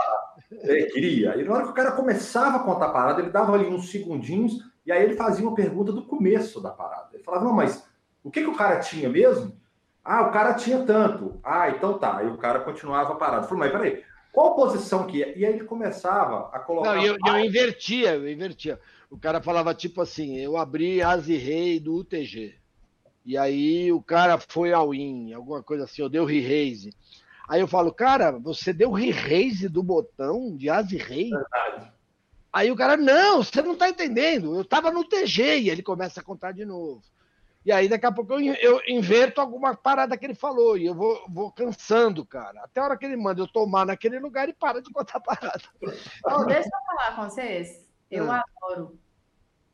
Ele 0.51 0.87
queria. 0.87 1.37
E 1.37 1.45
na 1.45 1.55
hora 1.55 1.63
que 1.63 1.71
o 1.71 1.75
cara 1.75 1.93
começava 1.93 2.57
a 2.57 2.65
contar 2.65 2.87
a 2.87 2.91
parada, 2.91 3.23
ele 3.23 3.31
dava 3.31 3.53
ali 3.53 3.65
uns 3.65 3.89
segundinhos 3.89 4.59
e 4.85 4.91
aí 4.91 5.01
ele 5.01 5.15
fazia 5.15 5.47
uma 5.47 5.55
pergunta 5.55 5.93
do 5.93 6.05
começo 6.05 6.61
da 6.61 6.71
parada. 6.71 7.11
Ele 7.15 7.23
falava, 7.23 7.45
não, 7.45 7.53
mas 7.53 7.89
o 8.25 8.33
que, 8.33 8.41
que 8.41 8.49
o 8.49 8.57
cara 8.57 8.81
tinha 8.81 9.09
mesmo? 9.09 9.57
Ah, 10.05 10.23
o 10.23 10.33
cara 10.33 10.55
tinha 10.55 10.83
tanto. 10.85 11.39
Ah, 11.45 11.71
então 11.71 11.97
tá. 11.97 12.21
E 12.25 12.27
o 12.27 12.37
cara 12.37 12.59
continuava 12.59 13.15
parado. 13.15 13.47
Falei, 13.47 13.71
mas 13.71 13.71
peraí, 13.71 14.05
qual 14.33 14.57
posição 14.57 15.07
que 15.07 15.23
é? 15.23 15.39
E 15.39 15.47
aí 15.47 15.53
ele 15.53 15.65
começava 15.65 16.51
a 16.53 16.59
colocar. 16.59 16.97
Não, 16.97 17.01
eu, 17.05 17.17
eu 17.25 17.39
invertia, 17.39 18.17
eu 18.17 18.29
invertia. 18.29 18.81
O 19.09 19.17
cara 19.17 19.41
falava 19.41 19.73
tipo 19.73 20.03
assim: 20.03 20.37
eu 20.37 20.57
abri 20.57 21.01
as 21.01 21.29
e 21.29 21.37
rei 21.37 21.79
do 21.79 21.95
UTG. 21.95 22.58
E 23.29 23.37
aí 23.37 23.93
o 23.93 24.01
cara 24.01 24.39
foi 24.39 24.73
ao 24.73 24.95
in, 24.95 25.35
alguma 25.35 25.63
coisa 25.63 25.85
assim, 25.85 26.01
eu 26.01 26.09
dei 26.09 26.19
o 26.19 26.25
re-raise. 26.25 26.95
Aí 27.47 27.61
eu 27.61 27.69
falo, 27.69 27.93
cara, 27.93 28.33
você 28.33 28.73
deu 28.73 28.91
re-raise 28.91 29.69
do 29.69 29.83
botão 29.83 30.57
de 30.57 30.71
as 30.71 30.91
e 30.93 30.97
rei? 30.97 31.29
Verdade. 31.29 31.93
Aí 32.51 32.71
o 32.71 32.75
cara, 32.75 32.97
não, 32.97 33.45
você 33.45 33.61
não 33.61 33.77
tá 33.77 33.91
entendendo. 33.91 34.57
Eu 34.57 34.65
tava 34.65 34.91
no 34.91 35.05
TG 35.05 35.59
e 35.59 35.69
ele 35.69 35.83
começa 35.83 36.21
a 36.21 36.25
contar 36.25 36.53
de 36.53 36.65
novo. 36.65 37.03
E 37.67 37.71
aí 37.71 37.87
daqui 37.87 38.07
a 38.07 38.13
pouco 38.13 38.33
eu, 38.33 38.55
eu 38.55 38.81
inverto 38.89 39.43
alguma 39.43 39.77
parada 39.77 40.17
que 40.17 40.25
ele 40.25 40.35
falou 40.35 40.79
e 40.79 40.87
eu 40.87 40.95
vou, 40.95 41.23
vou 41.29 41.53
cansando, 41.53 42.25
cara. 42.25 42.63
Até 42.65 42.81
a 42.81 42.85
hora 42.85 42.97
que 42.97 43.05
ele 43.05 43.17
manda 43.19 43.43
eu 43.43 43.47
tomar 43.47 43.85
naquele 43.85 44.19
lugar 44.19 44.49
e 44.49 44.55
para 44.55 44.81
de 44.81 44.91
contar 44.91 45.21
parada. 45.21 45.65
Oh, 46.25 46.47
deixa 46.47 46.67
eu 46.67 46.97
falar 46.97 47.15
com 47.15 47.29
vocês. 47.29 47.87
Eu 48.11 48.33
ah. 48.33 48.43
adoro 48.63 48.99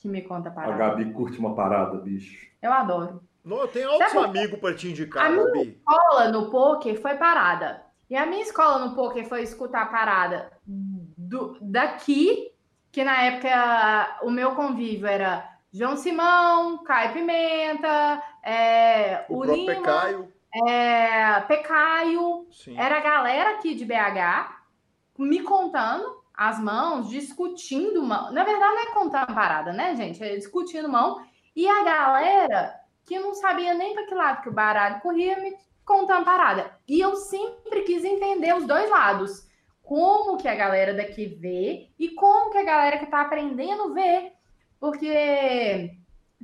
que 0.00 0.08
me 0.08 0.22
conta 0.22 0.50
parada. 0.50 0.74
A 0.74 0.88
Gabi 0.88 1.12
curte 1.12 1.38
uma 1.38 1.54
parada, 1.54 1.98
bicho. 1.98 2.48
Eu 2.60 2.72
adoro. 2.72 3.22
Não, 3.44 3.58
eu 3.58 3.68
tenho 3.68 3.90
outros 3.90 4.16
amigos 4.16 4.58
para 4.58 4.74
te 4.74 4.88
indicar, 4.88 5.26
a 5.26 5.30
minha 5.30 5.62
escola 5.64 6.28
no 6.28 6.50
poker 6.50 7.00
foi 7.00 7.14
parada. 7.16 7.84
E 8.08 8.16
a 8.16 8.26
minha 8.26 8.42
escola 8.42 8.78
no 8.78 8.94
poker 8.94 9.26
foi 9.28 9.42
escutar 9.42 9.82
a 9.82 9.86
parada 9.86 10.52
do, 10.66 11.58
daqui, 11.60 12.52
que 12.90 13.02
na 13.02 13.22
época 13.22 14.18
o 14.22 14.30
meu 14.30 14.54
convívio 14.54 15.06
era 15.06 15.48
João 15.72 15.96
Simão, 15.96 16.84
Caio 16.84 17.12
Pimenta, 17.12 18.22
é, 18.42 19.24
o, 19.28 19.38
o 19.38 19.44
Lima, 19.44 19.74
Pecaio. 19.74 20.32
É, 20.66 21.40
Pecaio. 21.40 22.46
Sim. 22.52 22.78
Era 22.78 22.98
a 22.98 23.00
galera 23.00 23.50
aqui 23.50 23.74
de 23.74 23.84
BH 23.84 24.54
me 25.18 25.42
contando 25.42 26.22
as 26.32 26.58
mãos, 26.60 27.08
discutindo 27.08 28.02
mão. 28.02 28.32
Na 28.32 28.44
verdade, 28.44 28.74
não 28.74 28.82
é 28.82 28.86
contando 28.86 29.34
parada, 29.34 29.72
né, 29.72 29.94
gente? 29.96 30.22
É 30.22 30.36
discutindo 30.36 30.88
mão. 30.88 31.20
E 31.56 31.68
a 31.68 31.84
galera 31.84 32.83
que 33.04 33.18
não 33.18 33.34
sabia 33.34 33.74
nem 33.74 33.94
para 33.94 34.06
que 34.06 34.14
lado 34.14 34.42
que 34.42 34.48
o 34.48 34.52
baralho 34.52 35.00
corria, 35.00 35.38
me 35.40 35.54
contando 35.84 36.24
parada. 36.24 36.78
E 36.88 37.00
eu 37.00 37.16
sempre 37.16 37.82
quis 37.82 38.04
entender 38.04 38.54
os 38.54 38.66
dois 38.66 38.88
lados. 38.90 39.46
Como 39.82 40.38
que 40.38 40.48
a 40.48 40.54
galera 40.54 40.94
daqui 40.94 41.26
vê 41.26 41.90
e 41.98 42.08
como 42.10 42.50
que 42.50 42.58
a 42.58 42.64
galera 42.64 42.98
que 42.98 43.04
está 43.04 43.20
aprendendo 43.20 43.92
vê. 43.92 44.32
Porque, 44.80 45.90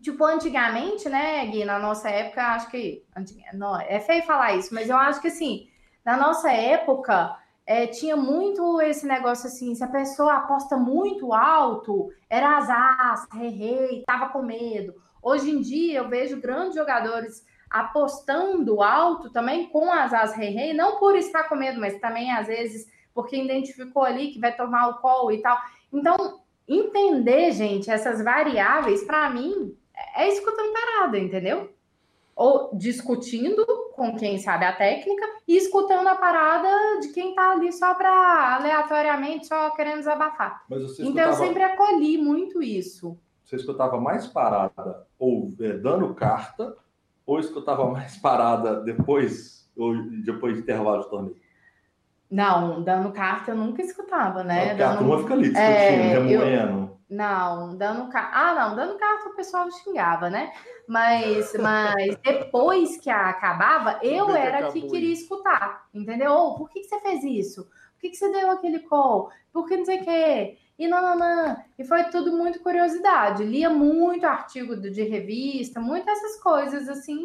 tipo, 0.00 0.24
antigamente, 0.24 1.08
né, 1.08 1.46
Gui, 1.46 1.64
na 1.64 1.78
nossa 1.78 2.10
época, 2.10 2.42
acho 2.54 2.70
que. 2.70 3.04
Não, 3.54 3.80
é 3.80 3.98
feio 4.00 4.22
falar 4.24 4.54
isso, 4.56 4.74
mas 4.74 4.90
eu 4.90 4.96
acho 4.96 5.20
que 5.20 5.28
assim, 5.28 5.68
na 6.04 6.16
nossa 6.16 6.52
época, 6.52 7.36
é, 7.66 7.86
tinha 7.86 8.16
muito 8.16 8.80
esse 8.82 9.06
negócio 9.06 9.46
assim, 9.46 9.74
se 9.74 9.84
a 9.84 9.88
pessoa 9.88 10.34
aposta 10.34 10.76
muito 10.76 11.32
alto, 11.32 12.08
era 12.28 12.58
azar, 12.58 13.28
rei, 13.32 14.02
tava 14.06 14.28
com 14.28 14.42
medo. 14.42 14.94
Hoje 15.22 15.50
em 15.50 15.60
dia 15.60 15.98
eu 15.98 16.08
vejo 16.08 16.40
grandes 16.40 16.74
jogadores 16.74 17.44
apostando 17.68 18.82
alto 18.82 19.30
também 19.30 19.68
com 19.68 19.92
as 19.92 20.12
as 20.12 20.34
rei, 20.34 20.50
rei, 20.50 20.72
não 20.72 20.98
por 20.98 21.14
estar 21.16 21.44
com 21.44 21.54
medo, 21.54 21.80
mas 21.80 22.00
também 22.00 22.32
às 22.32 22.48
vezes 22.48 22.88
porque 23.14 23.36
identificou 23.36 24.02
ali 24.02 24.32
que 24.32 24.40
vai 24.40 24.54
tomar 24.56 24.88
o 24.88 24.98
call 24.98 25.30
e 25.30 25.40
tal. 25.40 25.58
Então, 25.92 26.40
entender, 26.66 27.52
gente, 27.52 27.90
essas 27.90 28.22
variáveis, 28.22 29.04
para 29.04 29.28
mim, 29.30 29.76
é 30.16 30.28
escutando 30.28 30.72
parada, 30.72 31.18
entendeu? 31.18 31.72
Ou 32.34 32.70
discutindo 32.72 33.66
com 33.92 34.16
quem 34.16 34.38
sabe 34.38 34.64
a 34.64 34.72
técnica 34.72 35.26
e 35.46 35.56
escutando 35.56 36.06
a 36.06 36.14
parada 36.14 37.00
de 37.00 37.08
quem 37.08 37.34
tá 37.34 37.52
ali 37.52 37.72
só 37.72 37.94
para 37.94 38.56
aleatoriamente 38.56 39.46
só 39.46 39.70
querendo 39.70 39.98
desabafar. 39.98 40.64
então 40.70 40.86
escutava... 40.86 41.28
eu 41.28 41.32
sempre 41.34 41.62
acolhi 41.62 42.16
muito 42.16 42.62
isso. 42.62 43.18
Você 43.50 43.56
escutava 43.56 44.00
mais 44.00 44.28
parada 44.28 45.08
ou 45.18 45.52
é, 45.58 45.72
dando 45.72 46.14
carta 46.14 46.76
ou 47.26 47.40
escutava 47.40 47.84
mais 47.90 48.16
parada 48.16 48.80
depois 48.80 49.68
ou 49.76 49.92
depois 50.24 50.54
de 50.54 50.60
intervalo 50.60 51.02
de 51.02 51.10
torneio? 51.10 51.36
Não, 52.30 52.80
dando 52.84 53.10
carta 53.10 53.50
eu 53.50 53.56
nunca 53.56 53.82
escutava, 53.82 54.44
né? 54.44 54.76
Dando... 54.76 54.92
a 54.92 54.96
turma 54.98 55.18
fica 55.18 55.34
ali 55.34 55.42
discutindo, 55.48 55.60
é, 55.60 56.12
remoendo. 56.12 56.78
Eu... 56.78 57.00
Não, 57.10 57.76
dando 57.76 58.08
carta. 58.08 58.30
Ah, 58.32 58.54
não, 58.54 58.76
dando 58.76 58.96
carta 58.96 59.30
o 59.30 59.34
pessoal 59.34 59.68
xingava, 59.68 60.30
né? 60.30 60.52
Mas, 60.86 61.52
mas 61.60 62.16
depois 62.22 62.98
que 62.98 63.10
acabava, 63.10 63.98
eu 64.00 64.30
era 64.30 64.70
que 64.70 64.82
queria 64.82 65.12
escutar, 65.12 65.88
entendeu? 65.92 66.32
Oh, 66.32 66.54
por 66.54 66.70
que, 66.70 66.82
que 66.82 66.86
você 66.86 67.00
fez 67.00 67.24
isso? 67.24 67.64
Por 67.64 68.00
que, 68.02 68.10
que 68.10 68.16
você 68.16 68.30
deu 68.30 68.48
aquele 68.52 68.78
call? 68.78 69.28
Por 69.52 69.66
que 69.66 69.76
não 69.76 69.84
sei 69.84 70.02
o 70.02 70.04
quê? 70.04 70.58
E 70.80 70.88
não. 70.88 71.62
E 71.78 71.84
foi 71.84 72.04
tudo 72.04 72.32
muito 72.32 72.60
curiosidade. 72.60 73.44
Lia 73.44 73.68
muito 73.68 74.24
artigo 74.24 74.74
de 74.74 75.02
revista, 75.02 75.78
muitas 75.78 76.16
essas 76.16 76.42
coisas 76.42 76.88
assim, 76.88 77.22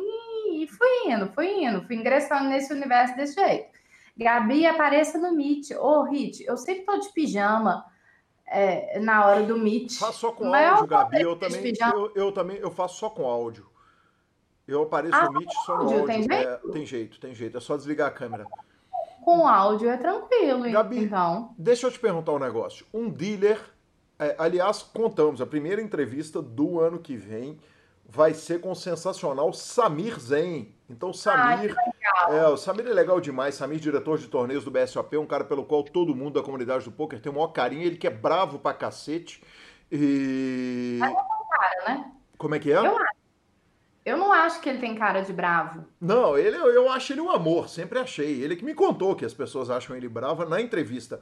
e 0.51 0.67
fui 0.67 1.13
indo, 1.13 1.31
fui 1.31 1.63
indo, 1.63 1.81
fui 1.87 1.95
ingressando 1.95 2.49
nesse 2.49 2.73
universo 2.73 3.15
desse 3.15 3.35
jeito. 3.35 3.69
Gabi, 4.17 4.65
apareça 4.65 5.17
no 5.17 5.33
Meet. 5.33 5.71
Ô, 5.71 5.77
oh, 5.79 6.03
Rit, 6.03 6.43
eu 6.43 6.57
sempre 6.57 6.83
tô 6.83 6.97
de 6.97 7.07
pijama 7.13 7.85
é, 8.45 8.99
na 8.99 9.25
hora 9.25 9.43
do 9.43 9.57
Meet. 9.57 9.99
Faço 9.99 10.19
só 10.19 10.31
com 10.33 10.53
áudio, 10.53 10.87
Gabi. 10.87 11.21
Eu 11.21 11.37
também, 11.37 11.73
eu, 11.93 12.11
eu, 12.13 12.31
também 12.33 12.57
eu 12.57 12.71
faço 12.71 12.99
só 12.99 13.09
com 13.09 13.25
áudio. 13.25 13.65
Eu 14.67 14.83
apareço 14.83 15.15
ah, 15.15 15.27
no 15.27 15.39
Meet 15.39 15.51
só 15.65 15.77
no 15.77 15.83
áudio. 15.83 16.05
Tem 16.05 16.23
jeito? 16.23 16.33
É, 16.33 16.71
tem 16.73 16.85
jeito, 16.85 17.19
tem 17.21 17.33
jeito. 17.33 17.57
É 17.57 17.61
só 17.61 17.77
desligar 17.77 18.09
a 18.09 18.11
câmera. 18.11 18.45
Com 19.25 19.47
áudio 19.47 19.89
é 19.89 19.97
tranquilo, 19.97 20.71
Gabi, 20.71 20.99
então. 21.05 21.55
Deixa 21.57 21.87
eu 21.87 21.91
te 21.91 21.97
perguntar 21.97 22.31
um 22.31 22.37
negócio. 22.37 22.85
Um 22.93 23.09
dealer, 23.09 23.59
é, 24.19 24.35
aliás, 24.37 24.83
contamos, 24.83 25.41
a 25.41 25.47
primeira 25.47 25.81
entrevista 25.81 26.43
do 26.43 26.79
ano 26.79 26.99
que 26.99 27.17
vem 27.17 27.59
vai 28.07 28.35
ser 28.35 28.61
com 28.61 28.69
o 28.69 28.75
sensacional 28.75 29.51
Samir 29.51 30.19
Zen. 30.19 30.75
Então, 30.87 31.11
Samir. 31.11 31.75
é, 32.29 32.45
o 32.45 32.55
Samir 32.55 32.85
é 32.85 32.93
legal 32.93 33.19
demais. 33.19 33.55
Samir, 33.55 33.79
diretor 33.79 34.19
de 34.19 34.27
torneios 34.27 34.63
do 34.63 34.69
BSOP, 34.69 35.17
um 35.17 35.25
cara 35.25 35.43
pelo 35.43 35.65
qual 35.65 35.81
todo 35.81 36.13
mundo 36.13 36.35
da 36.39 36.43
comunidade 36.43 36.85
do 36.85 36.91
poker 36.91 37.19
tem 37.19 37.31
o 37.31 37.35
maior 37.35 37.47
carinho. 37.47 37.81
Ele 37.81 37.97
que 37.97 38.05
é 38.05 38.11
bravo 38.11 38.59
pra 38.59 38.75
cacete. 38.75 39.41
E. 39.91 40.97
Mas 40.99 41.13
não 41.13 41.17
tem 41.17 41.49
cara, 41.49 41.95
né? 41.95 42.11
Como 42.37 42.53
é 42.53 42.59
que 42.59 42.71
é? 42.71 42.77
Eu 42.77 42.95
acho. 42.95 43.24
Eu 44.05 44.17
não 44.17 44.31
acho 44.31 44.61
que 44.61 44.69
ele 44.69 44.77
tem 44.77 44.93
cara 44.93 45.21
de 45.21 45.33
bravo. 45.33 45.83
Não, 45.99 46.37
ele, 46.37 46.55
eu 46.55 46.87
acho 46.89 47.11
ele 47.11 47.21
um 47.21 47.31
amor, 47.31 47.67
sempre 47.67 47.97
achei. 47.97 48.39
Ele 48.39 48.55
que 48.55 48.63
me 48.63 48.75
contou 48.75 49.15
que 49.15 49.25
as 49.25 49.33
pessoas 49.33 49.71
acham 49.71 49.95
ele 49.95 50.07
bravo 50.07 50.45
na 50.45 50.61
entrevista. 50.61 51.19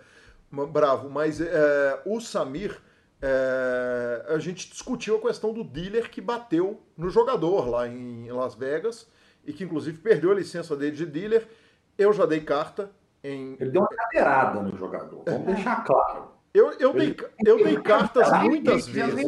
Bravo, 0.51 1.09
mas 1.09 1.39
é, 1.39 2.01
o 2.05 2.19
Samir 2.19 2.77
é, 3.21 4.25
a 4.27 4.37
gente 4.37 4.69
discutiu 4.69 5.15
a 5.15 5.21
questão 5.21 5.53
do 5.53 5.63
dealer 5.63 6.11
que 6.11 6.19
bateu 6.19 6.83
no 6.97 7.09
jogador 7.09 7.69
lá 7.69 7.87
em 7.87 8.29
Las 8.29 8.53
Vegas 8.53 9.09
e 9.45 9.53
que 9.53 9.63
inclusive 9.63 9.97
perdeu 9.99 10.31
a 10.31 10.35
licença 10.35 10.75
dele 10.75 10.97
de 10.97 11.05
dealer. 11.05 11.47
Eu 11.97 12.11
já 12.11 12.25
dei 12.25 12.41
carta 12.41 12.91
em. 13.23 13.55
Ele 13.61 13.71
deu 13.71 13.81
uma 13.81 13.87
cadeirada 13.87 14.61
no 14.61 14.77
jogador, 14.77 15.23
vamos 15.25 15.47
é. 15.47 15.53
deixar 15.53 15.85
claro. 15.85 16.32
Eu, 16.53 16.71
eu, 16.73 16.93
dei, 16.93 17.15
eu 17.43 17.63
dei 17.63 17.81
cartas 17.81 18.29
muitas 18.43 18.87
vezes. 18.87 19.25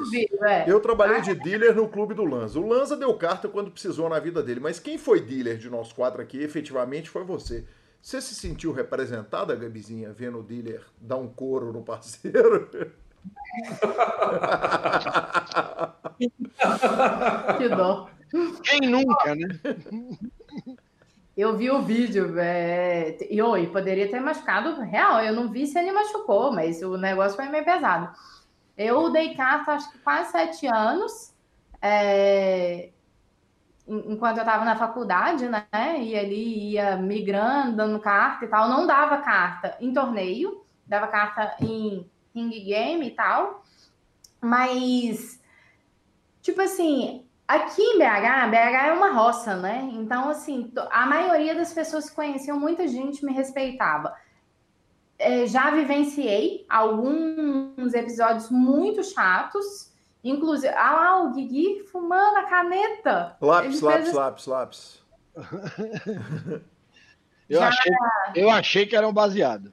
Eu 0.67 0.79
trabalhei 0.79 1.21
de 1.21 1.33
dealer 1.33 1.75
no 1.75 1.89
clube 1.89 2.13
do 2.13 2.23
Lanza. 2.23 2.59
O 2.59 2.67
Lanza 2.67 2.95
deu 2.95 3.11
carta 3.15 3.49
quando 3.49 3.71
precisou 3.71 4.07
na 4.07 4.19
vida 4.19 4.43
dele, 4.43 4.59
mas 4.59 4.79
quem 4.79 4.97
foi 4.97 5.19
dealer 5.19 5.57
de 5.57 5.67
nós 5.67 5.91
quatro 5.91 6.21
aqui 6.21 6.41
efetivamente 6.41 7.09
foi 7.09 7.23
você. 7.23 7.65
Você 7.99 8.21
se 8.21 8.35
sentiu 8.35 8.71
representada, 8.71 9.55
Gabizinha, 9.55 10.13
vendo 10.13 10.37
o 10.37 10.43
dealer 10.43 10.83
dar 11.01 11.17
um 11.17 11.27
couro 11.27 11.73
no 11.73 11.81
parceiro? 11.81 12.69
que 17.57 17.69
dó. 17.69 18.09
Quem 18.63 18.81
nunca, 18.81 19.33
né? 19.35 19.47
Eu 21.35 21.57
vi 21.57 21.69
o 21.69 21.81
vídeo 21.81 22.39
é, 22.39 23.17
e 23.29 23.41
oi, 23.41 23.67
poderia 23.67 24.09
ter 24.09 24.21
machucado 24.21 24.79
real. 24.81 25.19
Eu 25.19 25.33
não 25.33 25.49
vi 25.49 25.67
se 25.67 25.77
ele 25.77 25.91
machucou, 25.91 26.53
mas 26.53 26.81
o 26.81 26.97
negócio 26.97 27.35
foi 27.35 27.49
meio 27.49 27.65
pesado. 27.65 28.09
Eu 28.77 29.11
dei 29.11 29.35
carta 29.35 29.73
acho 29.73 29.91
que 29.91 29.97
quase 29.99 30.31
sete 30.31 30.65
anos, 30.65 31.33
é, 31.81 32.89
enquanto 33.87 34.37
eu 34.37 34.43
estava 34.43 34.63
na 34.63 34.77
faculdade, 34.77 35.49
né? 35.49 35.65
E 35.99 36.15
ele 36.15 36.71
ia 36.71 36.95
migrando, 36.95 37.75
dando 37.75 37.99
carta 37.99 38.45
e 38.45 38.47
tal. 38.47 38.69
Não 38.69 38.87
dava 38.87 39.17
carta 39.17 39.77
em 39.81 39.93
torneio, 39.93 40.63
dava 40.87 41.07
carta 41.07 41.55
em 41.59 42.09
ring 42.33 42.49
game 42.49 43.07
e 43.07 43.11
tal. 43.11 43.63
Mas, 44.41 45.41
tipo 46.41 46.61
assim, 46.61 47.25
aqui 47.47 47.81
em 47.81 47.97
BH, 47.97 48.49
BH 48.49 48.87
é 48.87 48.93
uma 48.93 49.11
roça, 49.11 49.55
né? 49.55 49.89
Então, 49.93 50.29
assim, 50.29 50.71
a 50.91 51.05
maioria 51.05 51.55
das 51.55 51.73
pessoas 51.73 52.09
que 52.09 52.15
conheciam, 52.15 52.59
muita 52.59 52.87
gente 52.87 53.25
me 53.25 53.33
respeitava. 53.33 54.15
É, 55.17 55.47
já 55.47 55.71
vivenciei 55.71 56.65
alguns 56.69 57.93
episódios 57.93 58.49
muito 58.49 59.03
chatos. 59.03 59.93
Inclusive, 60.23 60.73
ah 60.73 60.95
lá, 60.95 61.21
o 61.23 61.31
Guigui 61.31 61.85
fumando 61.91 62.37
a 62.37 62.43
caneta. 62.43 63.37
Lápis, 63.39 63.81
lápis, 63.81 64.13
lápis, 64.13 64.45
lápis. 64.47 65.03
eu, 67.47 67.59
já... 67.59 67.67
achei, 67.67 67.91
eu 68.35 68.49
achei 68.49 68.85
que 68.87 68.95
era 68.95 69.07
um 69.07 69.13
baseado. 69.13 69.71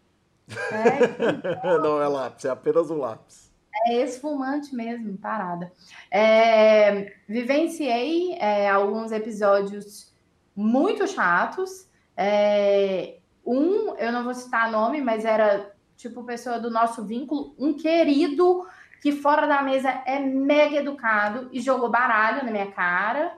É, 0.70 1.66
não 1.78 2.02
é 2.02 2.08
lápis, 2.08 2.44
é 2.44 2.50
apenas 2.50 2.90
um 2.90 2.98
lápis. 2.98 3.51
É 3.86 4.02
esfumante 4.02 4.74
mesmo, 4.74 5.16
parada. 5.18 5.72
É, 6.10 7.14
vivenciei 7.28 8.34
é, 8.34 8.68
alguns 8.68 9.12
episódios 9.12 10.12
muito 10.54 11.06
chatos. 11.06 11.88
É, 12.16 13.16
um, 13.44 13.94
eu 13.96 14.12
não 14.12 14.24
vou 14.24 14.34
citar 14.34 14.70
nome, 14.70 15.00
mas 15.00 15.24
era 15.24 15.72
tipo 15.96 16.24
pessoa 16.24 16.58
do 16.58 16.70
nosso 16.70 17.04
vínculo, 17.04 17.54
um 17.58 17.74
querido 17.74 18.66
que 19.00 19.12
fora 19.12 19.46
da 19.46 19.62
mesa 19.62 19.90
é 20.06 20.18
mega 20.20 20.76
educado 20.76 21.48
e 21.52 21.60
jogou 21.60 21.90
baralho 21.90 22.44
na 22.44 22.50
minha 22.50 22.70
cara. 22.70 23.36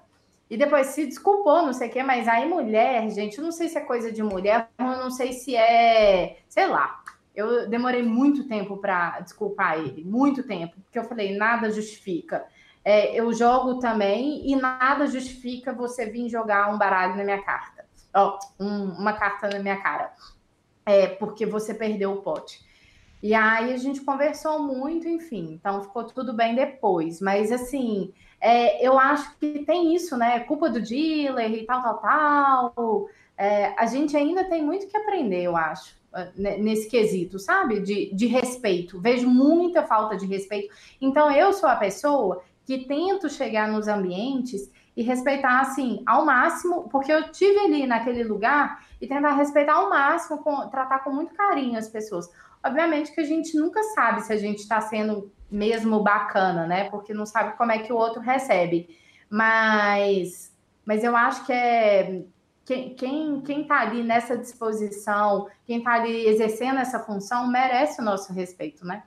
E 0.49 0.59
depois 0.59 0.89
se 0.89 1.07
desculpou, 1.07 1.62
não 1.62 1.73
sei 1.73 1.89
o 1.89 1.91
quê, 1.91 2.03
mas 2.03 2.29
aí 2.29 2.47
mulher, 2.47 3.09
gente, 3.11 3.39
eu 3.39 3.45
não 3.45 3.51
sei 3.51 3.69
se 3.69 3.79
é 3.79 3.81
coisa 3.81 4.12
de 4.12 4.23
mulher, 4.23 4.69
eu 4.79 4.85
não 4.85 5.11
sei 5.11 5.33
se 5.33 5.57
é, 5.57 6.39
sei 6.49 6.66
lá. 6.66 7.03
Eu 7.35 7.69
demorei 7.69 8.02
muito 8.02 8.47
tempo 8.47 8.77
para 8.77 9.20
desculpar 9.20 9.78
ele, 9.78 10.05
muito 10.05 10.43
tempo, 10.43 10.77
porque 10.82 10.98
eu 10.98 11.05
falei, 11.05 11.36
nada 11.36 11.70
justifica. 11.70 12.47
É, 12.85 13.19
eu 13.19 13.32
jogo 13.32 13.78
também 13.78 14.48
e 14.48 14.55
nada 14.55 15.06
justifica 15.06 15.73
você 15.73 16.06
vir 16.06 16.28
jogar 16.28 16.73
um 16.73 16.78
baralho 16.78 17.16
na 17.16 17.24
minha 17.24 17.43
carta, 17.43 17.86
ó, 18.15 18.39
um, 18.61 18.90
uma 18.90 19.15
carta 19.15 19.48
na 19.48 19.59
minha 19.59 19.81
cara, 19.81 20.12
é 20.85 21.06
porque 21.06 21.47
você 21.47 21.73
perdeu 21.73 22.12
o 22.12 22.23
pote. 22.23 22.61
E 23.23 23.32
aí 23.32 23.73
a 23.73 23.77
gente 23.78 24.02
conversou 24.02 24.62
muito, 24.62 25.09
enfim, 25.09 25.55
então 25.55 25.82
ficou 25.82 26.05
tudo 26.05 26.35
bem 26.35 26.55
depois. 26.55 27.23
Mas 27.23 27.51
assim, 27.51 28.12
é, 28.39 28.86
eu 28.86 28.98
acho 28.98 29.35
que 29.39 29.65
tem 29.65 29.94
isso, 29.94 30.15
né? 30.19 30.40
Culpa 30.40 30.69
do 30.69 30.78
dealer 30.78 31.51
e 31.51 31.65
tal, 31.65 31.82
tal, 31.82 32.01
tal. 32.01 33.09
É, 33.39 33.73
a 33.81 33.86
gente 33.86 34.15
ainda 34.15 34.44
tem 34.44 34.62
muito 34.62 34.86
que 34.86 34.97
aprender, 34.98 35.43
eu 35.43 35.56
acho, 35.56 35.97
nesse 36.36 36.89
quesito, 36.89 37.39
sabe? 37.39 37.81
De, 37.81 38.15
de 38.15 38.27
respeito. 38.27 39.01
Vejo 39.01 39.28
muita 39.28 39.82
falta 39.82 40.16
de 40.16 40.27
respeito. 40.27 40.74
Então, 41.01 41.31
eu 41.31 41.53
sou 41.53 41.69
a 41.69 41.77
pessoa 41.77 42.43
que 42.65 42.86
tento 42.86 43.28
chegar 43.28 43.69
nos 43.69 43.89
ambientes 43.89 44.70
e 44.97 45.03
respeitar 45.03 45.61
assim 45.61 46.03
ao 46.07 46.24
máximo, 46.24 46.89
porque 46.89 47.12
eu 47.12 47.31
tive 47.31 47.59
ali 47.59 47.86
naquele 47.86 48.23
lugar 48.23 48.85
e 49.01 49.07
tentar 49.07 49.32
respeitar 49.35 49.74
ao 49.74 49.91
máximo, 49.91 50.39
com, 50.39 50.69
tratar 50.69 51.01
com 51.01 51.11
muito 51.11 51.35
carinho 51.35 51.78
as 51.78 51.89
pessoas. 51.89 52.31
Obviamente 52.65 53.12
que 53.12 53.20
a 53.20 53.24
gente 53.24 53.57
nunca 53.59 53.82
sabe 53.95 54.23
se 54.23 54.32
a 54.32 54.36
gente 54.36 54.61
está 54.61 54.81
sendo 54.81 55.31
mesmo 55.51 56.03
bacana, 56.03 56.66
né? 56.66 56.89
Porque 56.91 57.12
não 57.12 57.27
sabe 57.27 57.57
como 57.57 57.73
é 57.73 57.78
que 57.78 57.93
o 57.93 57.97
outro 57.97 58.20
recebe. 58.20 58.97
Mas, 59.28 60.53
mas 60.85 61.03
eu 61.03 61.16
acho 61.16 61.45
que 61.45 61.53
é 61.53 62.23
quem, 62.65 62.95
quem, 62.95 63.41
quem 63.43 63.65
tá 63.66 63.81
ali 63.81 64.03
nessa 64.03 64.36
disposição, 64.36 65.49
quem 65.66 65.82
tá 65.82 65.95
ali 65.95 66.27
exercendo 66.27 66.78
essa 66.78 66.99
função, 66.99 67.47
merece 67.47 68.01
o 68.01 68.05
nosso 68.05 68.32
respeito, 68.32 68.86
né? 68.86 69.03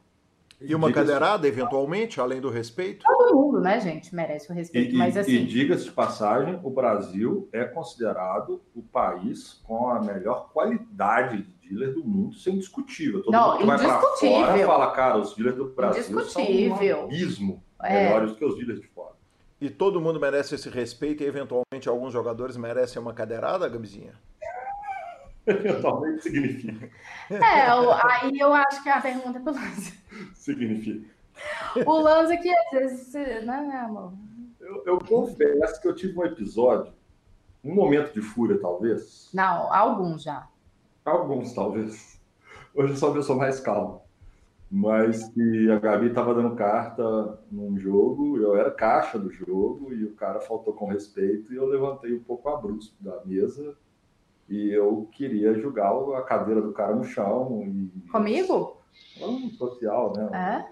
E 0.59 0.73
uma 0.73 0.91
cadeirada, 0.91 1.47
eventualmente, 1.47 2.19
além 2.19 2.41
do 2.41 2.49
respeito? 2.49 3.05
Todo 3.05 3.35
mundo, 3.35 3.59
né, 3.59 3.79
gente, 3.79 4.13
merece 4.15 4.51
o 4.51 4.55
respeito. 4.55 4.95
E, 4.95 4.97
mas 4.97 5.15
assim. 5.15 5.31
E 5.33 5.45
diga-se 5.45 5.83
de 5.83 5.91
passagem, 5.91 6.59
o 6.63 6.69
Brasil 6.71 7.47
é 7.53 7.63
considerado 7.63 8.61
o 8.75 8.81
país 8.81 9.61
com 9.63 9.89
a 9.89 10.01
melhor 10.01 10.49
qualidade 10.51 11.43
de 11.43 11.69
dealer 11.69 11.93
do 11.93 12.03
mundo, 12.03 12.35
isso 12.35 12.49
é 12.49 12.53
indiscutível. 12.53 13.21
Todo 13.21 13.31
Não, 13.31 13.51
mundo 13.51 13.59
que 13.59 13.65
vai 13.65 13.77
para 13.77 13.99
fora 13.99 14.65
fala, 14.65 14.91
cara, 14.91 15.17
os 15.19 15.35
dealers 15.35 15.57
do 15.57 15.65
Brasil 15.69 16.25
são 16.25 16.41
um 16.41 17.03
abismo 17.03 17.63
é. 17.83 18.05
melhores 18.05 18.31
do 18.31 18.37
que 18.37 18.45
os 18.45 18.55
dealers 18.55 18.81
de 18.81 18.87
fora. 18.87 19.16
E 19.59 19.69
todo 19.69 19.99
mundo 19.99 20.19
merece 20.19 20.53
esse 20.53 20.69
respeito 20.69 21.23
e, 21.23 21.25
eventualmente, 21.25 21.89
alguns 21.89 22.13
jogadores 22.13 22.55
merecem 22.55 23.01
uma 23.01 23.13
cadeirada, 23.13 23.67
Gabizinha? 23.67 24.13
Eventualmente 25.47 26.23
significa. 26.23 26.89
É, 27.29 27.41
aí 27.41 28.37
eu 28.37 28.53
acho 28.53 28.83
que 28.83 28.89
a 28.89 29.01
pergunta 29.01 29.39
é 29.39 29.41
pro 29.41 29.53
Lanza. 29.53 29.93
Significa. 30.35 31.09
O 31.85 31.99
Lanza 31.99 32.35
que 32.35 32.53
às 32.53 32.71
vezes, 32.71 33.13
né, 33.13 33.83
amor? 33.85 34.11
Eu, 34.59 34.83
eu 34.85 34.99
confesso 34.99 35.81
que 35.81 35.87
eu 35.87 35.95
tive 35.95 36.19
um 36.19 36.25
episódio, 36.25 36.93
um 37.63 37.73
momento 37.73 38.13
de 38.13 38.21
fúria, 38.21 38.59
talvez. 38.59 39.29
Não, 39.33 39.73
alguns 39.73 40.23
já. 40.23 40.47
Alguns, 41.05 41.53
talvez. 41.53 42.19
Hoje 42.75 42.93
eu 42.93 42.97
sou 42.97 43.09
uma 43.09 43.15
pessoa 43.15 43.37
mais 43.37 43.61
calma. 43.61 44.01
Mas 44.69 45.29
que 45.29 45.71
a 45.71 45.79
Gabi 45.79 46.07
estava 46.07 46.33
dando 46.33 46.55
carta 46.55 47.39
num 47.49 47.77
jogo, 47.77 48.37
eu 48.37 48.55
era 48.55 48.69
caixa 48.69 49.17
do 49.17 49.31
jogo, 49.31 49.93
e 49.93 50.03
o 50.03 50.13
cara 50.13 50.41
faltou 50.41 50.73
com 50.73 50.87
respeito, 50.87 51.53
e 51.53 51.55
eu 51.55 51.65
levantei 51.65 52.13
um 52.13 52.23
pouco 52.23 52.49
a 52.49 52.57
brusco 52.57 52.95
da 53.01 53.23
mesa 53.25 53.77
e 54.49 54.71
eu 54.71 55.07
queria 55.11 55.53
jogar 55.53 55.91
a 56.17 56.21
cadeira 56.21 56.61
do 56.61 56.71
cara 56.71 56.95
no 56.95 57.03
chão. 57.03 57.63
E... 57.65 58.09
Comigo? 58.09 58.81
Um 59.21 59.49
social, 59.51 60.13
né? 60.15 60.29
É? 60.33 60.71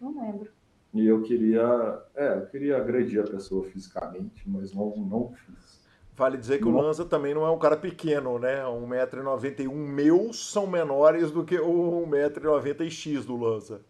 Não 0.00 0.18
lembro. 0.18 0.50
E 0.94 1.06
eu 1.06 1.22
queria, 1.22 2.02
é, 2.14 2.38
eu 2.38 2.46
queria 2.46 2.76
agredir 2.76 3.20
a 3.22 3.26
pessoa 3.26 3.64
fisicamente, 3.64 4.48
mas 4.48 4.72
não, 4.74 4.94
não 4.96 5.32
fiz. 5.32 5.81
Vale 6.22 6.38
dizer 6.38 6.58
que 6.58 6.66
não. 6.66 6.76
o 6.76 6.80
Lanza 6.80 7.04
também 7.04 7.34
não 7.34 7.44
é 7.44 7.50
um 7.50 7.58
cara 7.58 7.76
pequeno, 7.76 8.38
né? 8.38 8.62
1,91m 8.62 9.72
meus 9.72 10.52
são 10.52 10.68
menores 10.68 11.32
do 11.32 11.44
que 11.44 11.58
o 11.58 12.06
1,90x 12.06 13.24
do 13.24 13.36
Lanza. 13.36 13.84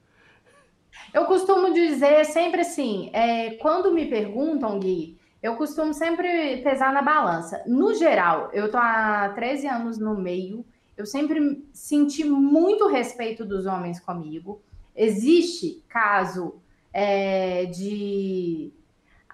Eu 1.13 1.27
costumo 1.27 1.75
dizer 1.75 2.25
sempre 2.25 2.63
assim, 2.63 3.11
é, 3.13 3.51
quando 3.57 3.93
me 3.93 4.09
perguntam, 4.09 4.79
Gui, 4.79 5.19
eu 5.43 5.57
costumo 5.57 5.93
sempre 5.93 6.63
pesar 6.63 6.91
na 6.91 7.03
balança. 7.03 7.63
No 7.67 7.95
geral, 7.95 8.49
eu 8.55 8.71
tô 8.71 8.79
há 8.79 9.31
13 9.35 9.67
anos 9.67 9.99
no 9.99 10.19
meio, 10.19 10.65
eu 10.97 11.05
sempre 11.05 11.69
senti 11.71 12.25
muito 12.25 12.89
respeito 12.89 13.45
dos 13.45 13.67
homens 13.67 14.01
comigo. 14.01 14.63
Existe 14.97 15.85
caso 15.87 16.63
é, 16.95 17.67
de. 17.67 18.73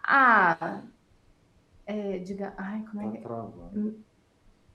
Ah. 0.02 0.82
É, 1.88 2.18
diga. 2.18 2.52
Ai, 2.58 2.84
como 2.90 3.02
é 3.02 3.10
que. 3.10 3.18
Tá 3.22 3.28
travando. 3.28 4.04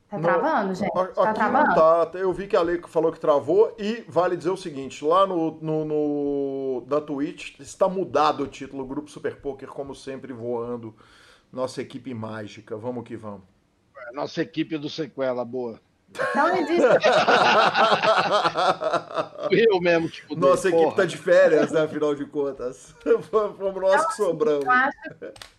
Tá 0.09 0.19
travando, 0.19 0.73
gente? 0.73 0.91
Tá 0.91 1.03
aqui 1.03 1.33
travando? 1.35 1.67
Não 1.67 1.75
tá. 1.75 2.17
Eu 2.17 2.33
vi 2.33 2.47
que 2.47 2.55
a 2.55 2.61
Lei 2.61 2.81
falou 2.87 3.11
que 3.11 3.19
travou 3.19 3.75
e 3.77 4.03
vale 4.07 4.35
dizer 4.35 4.49
o 4.49 4.57
seguinte: 4.57 5.05
lá 5.05 5.27
no, 5.27 5.51
no, 5.61 5.85
no 5.85 6.83
da 6.87 6.99
Twitch 6.99 7.59
está 7.59 7.87
mudado 7.87 8.43
o 8.43 8.47
título 8.47 8.83
Grupo 8.83 9.11
Super 9.11 9.35
Poker, 9.39 9.69
como 9.69 9.93
sempre, 9.93 10.33
voando 10.33 10.95
nossa 11.51 11.83
equipe 11.83 12.11
mágica. 12.15 12.75
Vamos 12.75 13.03
que 13.03 13.15
vamos. 13.15 13.43
Nossa 14.11 14.41
equipe 14.41 14.75
do 14.79 14.89
Sequela, 14.89 15.45
boa. 15.45 15.79
Não 16.35 16.49
existe. 16.55 16.81
Eu 19.51 19.79
mesmo, 19.79 20.09
tipo. 20.09 20.35
Nossa 20.35 20.67
equipe 20.67 20.83
porra. 20.83 20.95
tá 20.95 21.05
de 21.05 21.17
férias, 21.17 21.71
né? 21.71 21.83
Afinal 21.83 22.15
de 22.15 22.25
contas. 22.25 22.95
Fomos 23.29 23.81
nós 23.81 24.03
que 24.07 24.13
sobramos. 24.15 24.67
Acho... 24.67 25.53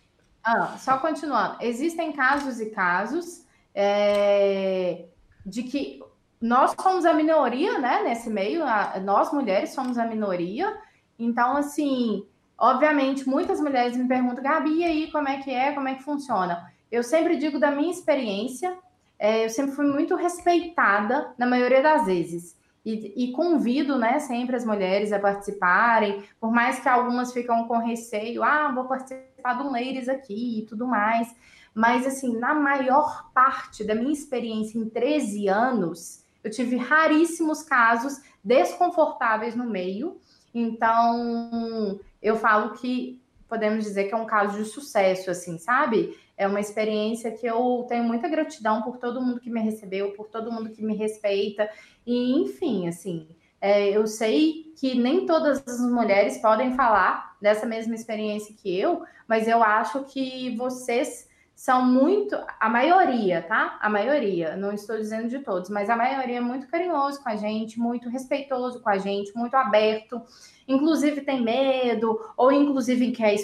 Ah, 0.45 0.77
só 0.77 0.97
continuando. 0.99 1.57
Existem 1.61 2.11
casos 2.11 2.59
e 2.59 2.69
casos 2.69 3.43
é... 3.73 5.05
de 5.45 5.63
que 5.63 5.99
nós 6.39 6.75
somos 6.79 7.05
a 7.05 7.13
minoria, 7.13 7.79
né? 7.79 8.03
Nesse 8.03 8.29
meio, 8.29 8.63
nós 9.03 9.33
mulheres 9.33 9.71
somos 9.73 9.97
a 9.97 10.05
minoria. 10.05 10.77
Então, 11.17 11.57
assim, 11.57 12.27
Obviamente, 12.57 13.27
muitas 13.27 13.59
mulheres 13.59 13.97
me 13.97 14.07
perguntam, 14.07 14.43
Gabi, 14.43 14.77
e 14.77 14.83
aí, 14.85 15.11
como 15.11 15.27
é 15.27 15.41
que 15.41 15.51
é, 15.51 15.73
como 15.73 15.89
é 15.89 15.95
que 15.95 16.03
funciona? 16.03 16.71
Eu 16.89 17.03
sempre 17.03 17.35
digo 17.35 17.59
da 17.59 17.69
minha 17.69 17.91
experiência, 17.91 18.77
é, 19.19 19.45
eu 19.45 19.49
sempre 19.49 19.75
fui 19.75 19.85
muito 19.85 20.15
respeitada 20.15 21.33
na 21.37 21.45
maioria 21.45 21.81
das 21.81 22.05
vezes. 22.05 22.57
E, 22.85 23.25
e, 23.25 23.31
convido, 23.31 23.97
né, 23.97 24.19
sempre 24.19 24.55
as 24.55 24.63
mulheres 24.63 25.11
a 25.11 25.19
participarem, 25.19 26.23
por 26.39 26.51
mais 26.51 26.79
que 26.79 26.87
algumas 26.87 27.33
ficam 27.33 27.67
com 27.67 27.79
receio, 27.79 28.43
ah, 28.43 28.71
vou 28.73 28.85
participar 28.85 29.34
um 29.53 29.71
ladies 29.71 30.09
aqui 30.09 30.59
e 30.59 30.65
tudo 30.65 30.87
mais. 30.87 31.33
Mas, 31.73 32.07
assim, 32.07 32.37
na 32.37 32.53
maior 32.53 33.29
parte 33.33 33.83
da 33.83 33.93
minha 33.93 34.13
experiência 34.13 34.79
em 34.79 34.87
13 34.87 35.47
anos, 35.47 36.23
eu 36.43 36.49
tive 36.49 36.77
raríssimos 36.77 37.63
casos 37.63 38.21
desconfortáveis 38.43 39.55
no 39.55 39.65
meio. 39.65 40.17
Então, 40.53 41.99
eu 42.21 42.37
falo 42.37 42.73
que 42.73 43.21
podemos 43.47 43.83
dizer 43.83 44.05
que 44.05 44.13
é 44.13 44.17
um 44.17 44.25
caso 44.25 44.57
de 44.57 44.65
sucesso, 44.65 45.29
assim, 45.29 45.57
sabe? 45.57 46.17
É 46.37 46.47
uma 46.47 46.59
experiência 46.59 47.31
que 47.31 47.45
eu 47.45 47.85
tenho 47.87 48.03
muita 48.03 48.27
gratidão 48.27 48.81
por 48.81 48.97
todo 48.97 49.21
mundo 49.21 49.39
que 49.39 49.49
me 49.49 49.61
recebeu, 49.61 50.11
por 50.11 50.27
todo 50.27 50.51
mundo 50.51 50.69
que 50.69 50.83
me 50.83 50.95
respeita, 50.95 51.69
e 52.05 52.33
enfim, 52.41 52.87
assim, 52.87 53.27
é, 53.65 53.89
eu 53.89 54.05
sei 54.05 54.71
que 54.77 54.93
nem 54.93 55.25
todas 55.25 55.67
as 55.67 55.79
mulheres 55.81 56.37
podem 56.37 56.75
falar 56.75 57.35
dessa 57.41 57.65
mesma 57.65 57.95
experiência 57.95 58.53
que 58.55 58.77
eu, 58.79 59.03
mas 59.27 59.47
eu 59.47 59.63
acho 59.63 60.03
que 60.03 60.55
vocês 60.55 61.27
são 61.55 61.83
muito, 61.85 62.35
a 62.59 62.69
maioria, 62.69 63.41
tá? 63.41 63.79
A 63.81 63.89
maioria, 63.89 64.55
não 64.55 64.71
estou 64.71 64.97
dizendo 64.97 65.29
de 65.29 65.39
todos, 65.39 65.69
mas 65.69 65.89
a 65.89 65.95
maioria 65.95 66.37
é 66.37 66.41
muito 66.41 66.67
carinhoso 66.67 67.23
com 67.23 67.29
a 67.29 67.35
gente, 67.37 67.79
muito 67.79 68.09
respeitoso 68.09 68.81
com 68.81 68.89
a 68.89 68.97
gente, 68.97 69.35
muito 69.35 69.55
aberto 69.55 70.21
inclusive 70.67 71.21
tem 71.21 71.43
medo, 71.43 72.19
ou 72.35 72.51
inclusive 72.51 73.11
quer 73.11 73.35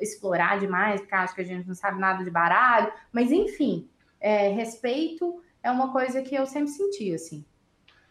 explorar 0.00 0.58
demais, 0.58 1.00
porque 1.00 1.14
acha 1.14 1.34
que 1.34 1.40
a 1.40 1.44
gente 1.44 1.68
não 1.68 1.74
sabe 1.74 2.00
nada 2.00 2.24
de 2.24 2.30
baralho, 2.30 2.92
mas 3.12 3.30
enfim, 3.30 3.88
é, 4.20 4.48
respeito 4.48 5.42
é 5.62 5.70
uma 5.70 5.92
coisa 5.92 6.22
que 6.22 6.34
eu 6.34 6.46
sempre 6.46 6.70
senti, 6.70 7.12
assim. 7.12 7.44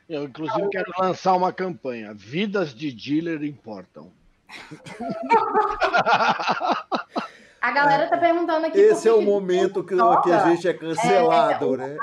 Eu, 0.09 0.23
inclusive, 0.23 0.67
quero 0.69 0.91
lançar 0.99 1.35
uma 1.35 1.53
campanha. 1.53 2.15
Vidas 2.15 2.73
de 2.73 2.91
dealer 2.91 3.43
importam. 3.43 4.11
A 7.61 7.71
galera 7.71 8.07
tá 8.07 8.17
perguntando 8.17 8.65
aqui. 8.67 8.79
Esse 8.79 9.07
é 9.07 9.13
o 9.13 9.21
momento 9.21 9.83
que, 9.83 9.95
que, 9.95 10.31
a 10.31 10.49
gente 10.49 10.67
é 10.67 10.73
cancelado, 10.73 11.75
é, 11.75 11.77
né? 11.77 11.97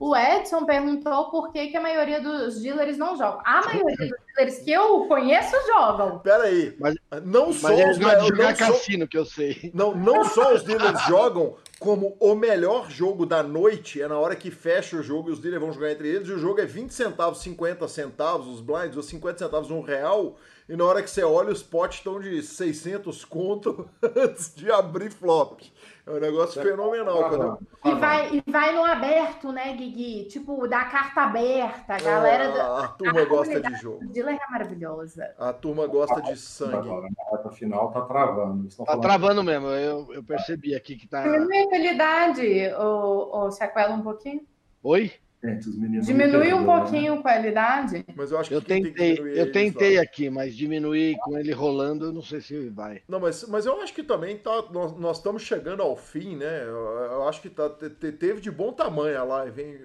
o 0.00 0.16
Edson 0.16 0.64
perguntou 0.64 1.30
por 1.30 1.52
que, 1.52 1.68
que 1.68 1.76
a 1.76 1.80
maioria 1.80 2.20
dos 2.20 2.60
dealers 2.60 2.96
não 2.96 3.16
jogam. 3.16 3.40
A 3.44 3.62
maioria 3.64 3.96
dos 3.96 4.10
dealers 4.34 4.58
que 4.60 4.70
eu 4.70 5.06
conheço 5.06 5.54
jogam. 5.66 6.18
Peraí, 6.20 6.76
mas 6.78 6.94
não 7.24 7.52
só 7.52 7.68
mas 7.68 7.90
os 7.90 7.98
dealers 7.98 8.26
jogar 8.28 8.56
cassino 8.56 9.06
que 9.06 9.18
eu 9.18 9.24
sei. 9.24 9.70
Não, 9.74 9.94
não 9.94 10.24
só 10.24 10.54
os 10.54 10.62
dealers 10.62 11.02
jogam, 11.02 11.56
como 11.78 12.16
o 12.20 12.34
melhor 12.34 12.90
jogo 12.90 13.26
da 13.26 13.42
noite 13.42 14.00
é 14.00 14.08
na 14.08 14.18
hora 14.18 14.36
que 14.36 14.50
fecha 14.50 14.96
o 14.96 15.02
jogo 15.02 15.28
e 15.28 15.32
os 15.32 15.40
dealers 15.40 15.62
vão 15.62 15.72
jogar 15.72 15.92
entre 15.92 16.08
eles, 16.08 16.28
e 16.28 16.32
o 16.32 16.38
jogo 16.38 16.60
é 16.60 16.66
20 16.66 16.90
centavos, 16.92 17.40
50 17.40 17.86
centavos, 17.88 18.46
os 18.46 18.60
blinds, 18.60 18.96
ou 18.96 19.02
50 19.02 19.38
centavos, 19.38 19.70
um 19.70 19.80
real. 19.80 20.36
E 20.68 20.76
na 20.76 20.84
hora 20.84 21.02
que 21.02 21.08
você 21.08 21.24
olha, 21.24 21.50
os 21.50 21.62
potes 21.62 21.98
estão 21.98 22.20
de 22.20 22.42
600 22.42 23.24
conto 23.24 23.88
antes 24.14 24.54
de 24.54 24.70
abrir 24.70 25.10
flop. 25.10 25.62
É 26.06 26.10
um 26.10 26.20
negócio 26.20 26.62
fenomenal. 26.62 27.28
Quando... 27.28 27.58
E, 27.84 27.94
vai, 27.98 28.36
e 28.36 28.50
vai 28.50 28.74
no 28.74 28.84
aberto, 28.84 29.50
né, 29.50 29.74
Guigui? 29.74 30.24
Tipo, 30.24 30.66
da 30.66 30.84
carta 30.84 31.22
aberta. 31.22 31.94
A 31.94 31.98
galera. 31.98 32.44
É, 32.44 32.60
a, 32.60 32.78
a 32.80 32.88
turma 32.88 33.20
a 33.20 33.24
gosta 33.24 33.60
de 33.60 33.74
jogo. 33.76 34.06
Dila 34.08 34.32
é 34.32 34.38
maravilhosa. 34.50 35.34
A 35.38 35.52
turma 35.52 35.86
gosta 35.86 36.20
de 36.20 36.36
sangue. 36.36 36.88
A 36.90 37.36
reta 37.36 37.50
final 37.50 37.90
tá 37.90 38.02
travando. 38.02 38.68
Tá 38.84 38.98
travando 38.98 39.42
mesmo. 39.42 39.68
Eu, 39.68 40.12
eu 40.12 40.22
percebi 40.22 40.74
aqui 40.74 40.96
que 40.96 41.06
tá. 41.06 41.22
Diminui 41.22 41.58
a 41.58 41.68
qualidade, 41.68 42.74
o, 42.78 43.46
o 43.46 43.50
Sequela, 43.50 43.94
um 43.94 44.02
pouquinho? 44.02 44.46
Oi? 44.82 45.12
Diminui 45.40 46.52
um 46.52 46.64
pouquinho 46.64 47.14
né? 47.14 47.18
a 47.18 47.22
qualidade. 47.22 48.04
Mas 48.16 48.32
eu 48.32 48.38
acho 48.38 48.48
que 48.48 48.56
eu 48.56 48.60
tentei, 48.60 49.18
eu 49.18 49.52
tentei 49.52 49.98
aqui, 49.98 50.28
mas 50.28 50.56
diminuir 50.56 51.16
com 51.20 51.38
ele 51.38 51.52
rolando, 51.52 52.06
eu 52.06 52.12
não 52.12 52.22
sei 52.22 52.40
se 52.40 52.68
vai. 52.70 53.02
Não, 53.08 53.20
mas, 53.20 53.46
mas 53.48 53.64
eu 53.64 53.80
acho 53.80 53.94
que 53.94 54.02
também 54.02 54.36
tá, 54.36 54.64
nós, 54.72 54.98
nós 54.98 55.18
estamos 55.18 55.42
chegando 55.42 55.80
ao 55.80 55.96
fim, 55.96 56.36
né? 56.36 56.64
Eu, 56.64 56.76
eu 57.12 57.28
acho 57.28 57.40
que 57.40 57.48
tá, 57.48 57.70
teve 57.70 58.40
de 58.40 58.50
bom 58.50 58.72
tamanho 58.72 59.18
a 59.18 59.22
live, 59.22 59.62
hein? 59.62 59.78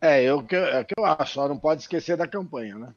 É, 0.00 0.22
eu, 0.22 0.46
é 0.50 0.84
que 0.84 0.94
eu 0.96 1.04
acho, 1.04 1.34
só 1.34 1.48
não 1.48 1.58
pode 1.58 1.82
esquecer 1.82 2.16
da 2.16 2.28
campanha, 2.28 2.76
né? 2.76 2.94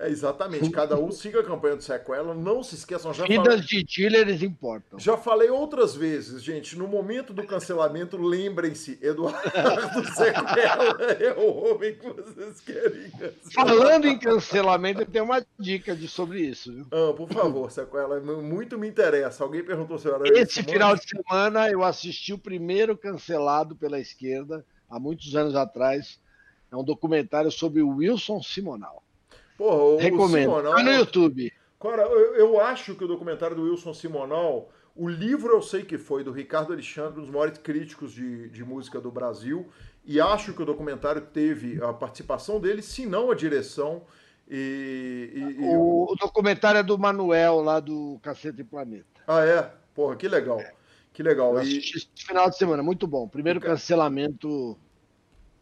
É, 0.00 0.08
exatamente. 0.08 0.70
Cada 0.70 0.98
um 0.98 1.12
siga 1.12 1.40
a 1.40 1.44
campanha 1.44 1.76
do 1.76 1.82
Sequela. 1.82 2.34
Não 2.34 2.62
se 2.62 2.74
esqueçam, 2.74 3.12
já 3.12 3.26
Vidas 3.26 3.46
falei... 3.46 3.60
de 3.60 3.84
dealers 3.84 4.42
importam. 4.42 4.98
Já 4.98 5.14
falei 5.18 5.50
outras 5.50 5.94
vezes, 5.94 6.42
gente. 6.42 6.76
No 6.76 6.88
momento 6.88 7.34
do 7.34 7.46
cancelamento, 7.46 8.16
lembrem-se, 8.16 8.98
Eduardo 9.02 9.38
Sequela 10.16 11.02
é 11.20 11.34
o 11.34 11.54
homem 11.54 11.94
que 11.94 12.08
vocês 12.08 12.60
querem 12.60 13.10
cancelar. 13.10 13.52
Falando 13.52 14.06
em 14.06 14.18
cancelamento, 14.18 15.02
eu 15.02 15.06
tenho 15.06 15.24
uma 15.26 15.44
dica 15.58 15.94
de, 15.94 16.08
sobre 16.08 16.40
isso. 16.40 16.72
Viu? 16.72 16.86
Ah, 16.90 17.12
por 17.12 17.28
favor, 17.28 17.70
Sequela, 17.70 18.18
muito 18.20 18.78
me 18.78 18.88
interessa. 18.88 19.44
Alguém 19.44 19.62
perguntou 19.62 19.98
se 19.98 20.08
era 20.08 20.26
Esse 20.30 20.62
final 20.62 20.96
de 20.96 21.02
semana 21.06 21.68
eu 21.68 21.84
assisti 21.84 22.32
o 22.32 22.38
primeiro 22.38 22.96
cancelado 22.96 23.76
pela 23.76 24.00
esquerda, 24.00 24.64
há 24.88 24.98
muitos 24.98 25.36
anos 25.36 25.54
atrás. 25.54 26.18
É 26.72 26.76
um 26.76 26.84
documentário 26.84 27.50
sobre 27.50 27.82
o 27.82 27.96
Wilson 27.96 28.42
Simonal. 28.42 29.02
Porra, 29.60 30.00
Recomendo. 30.00 30.48
Simonal, 30.48 30.74
tá 30.74 30.82
no 30.82 30.90
YouTube. 30.90 31.52
Cara, 31.78 32.02
eu, 32.04 32.34
eu, 32.34 32.60
acho 32.60 32.94
que 32.94 33.04
o 33.04 33.08
documentário 33.08 33.54
do 33.54 33.64
Wilson 33.64 33.92
Simonal, 33.92 34.70
o 34.96 35.06
livro 35.06 35.52
eu 35.52 35.60
sei 35.60 35.82
que 35.82 35.98
foi, 35.98 36.24
do 36.24 36.32
Ricardo 36.32 36.72
Alexandre, 36.72 37.20
um 37.20 37.24
dos 37.24 37.30
maiores 37.30 37.58
críticos 37.58 38.14
de, 38.14 38.48
de 38.48 38.64
música 38.64 38.98
do 38.98 39.10
Brasil, 39.10 39.68
e 40.02 40.18
acho 40.18 40.54
que 40.54 40.62
o 40.62 40.64
documentário 40.64 41.20
teve 41.20 41.78
a 41.84 41.92
participação 41.92 42.58
dele, 42.58 42.80
se 42.80 43.04
não 43.04 43.30
a 43.30 43.34
direção. 43.34 44.00
E, 44.48 45.30
e, 45.34 45.56
o, 45.60 46.10
o, 46.10 46.16
documentário 46.16 46.78
é 46.78 46.82
do 46.82 46.98
Manuel, 46.98 47.60
lá 47.60 47.80
do 47.80 48.18
Cacete 48.22 48.64
Planeta. 48.64 49.20
Ah, 49.26 49.44
é? 49.44 49.70
Porra, 49.94 50.16
que 50.16 50.26
legal. 50.26 50.58
É. 50.58 50.72
Que 51.12 51.22
legal. 51.22 51.54
Eu 51.58 51.62
e... 51.64 51.82
final 52.14 52.48
de 52.48 52.56
semana, 52.56 52.82
muito 52.82 53.06
bom. 53.06 53.28
Primeiro 53.28 53.60
cancelamento 53.60 54.74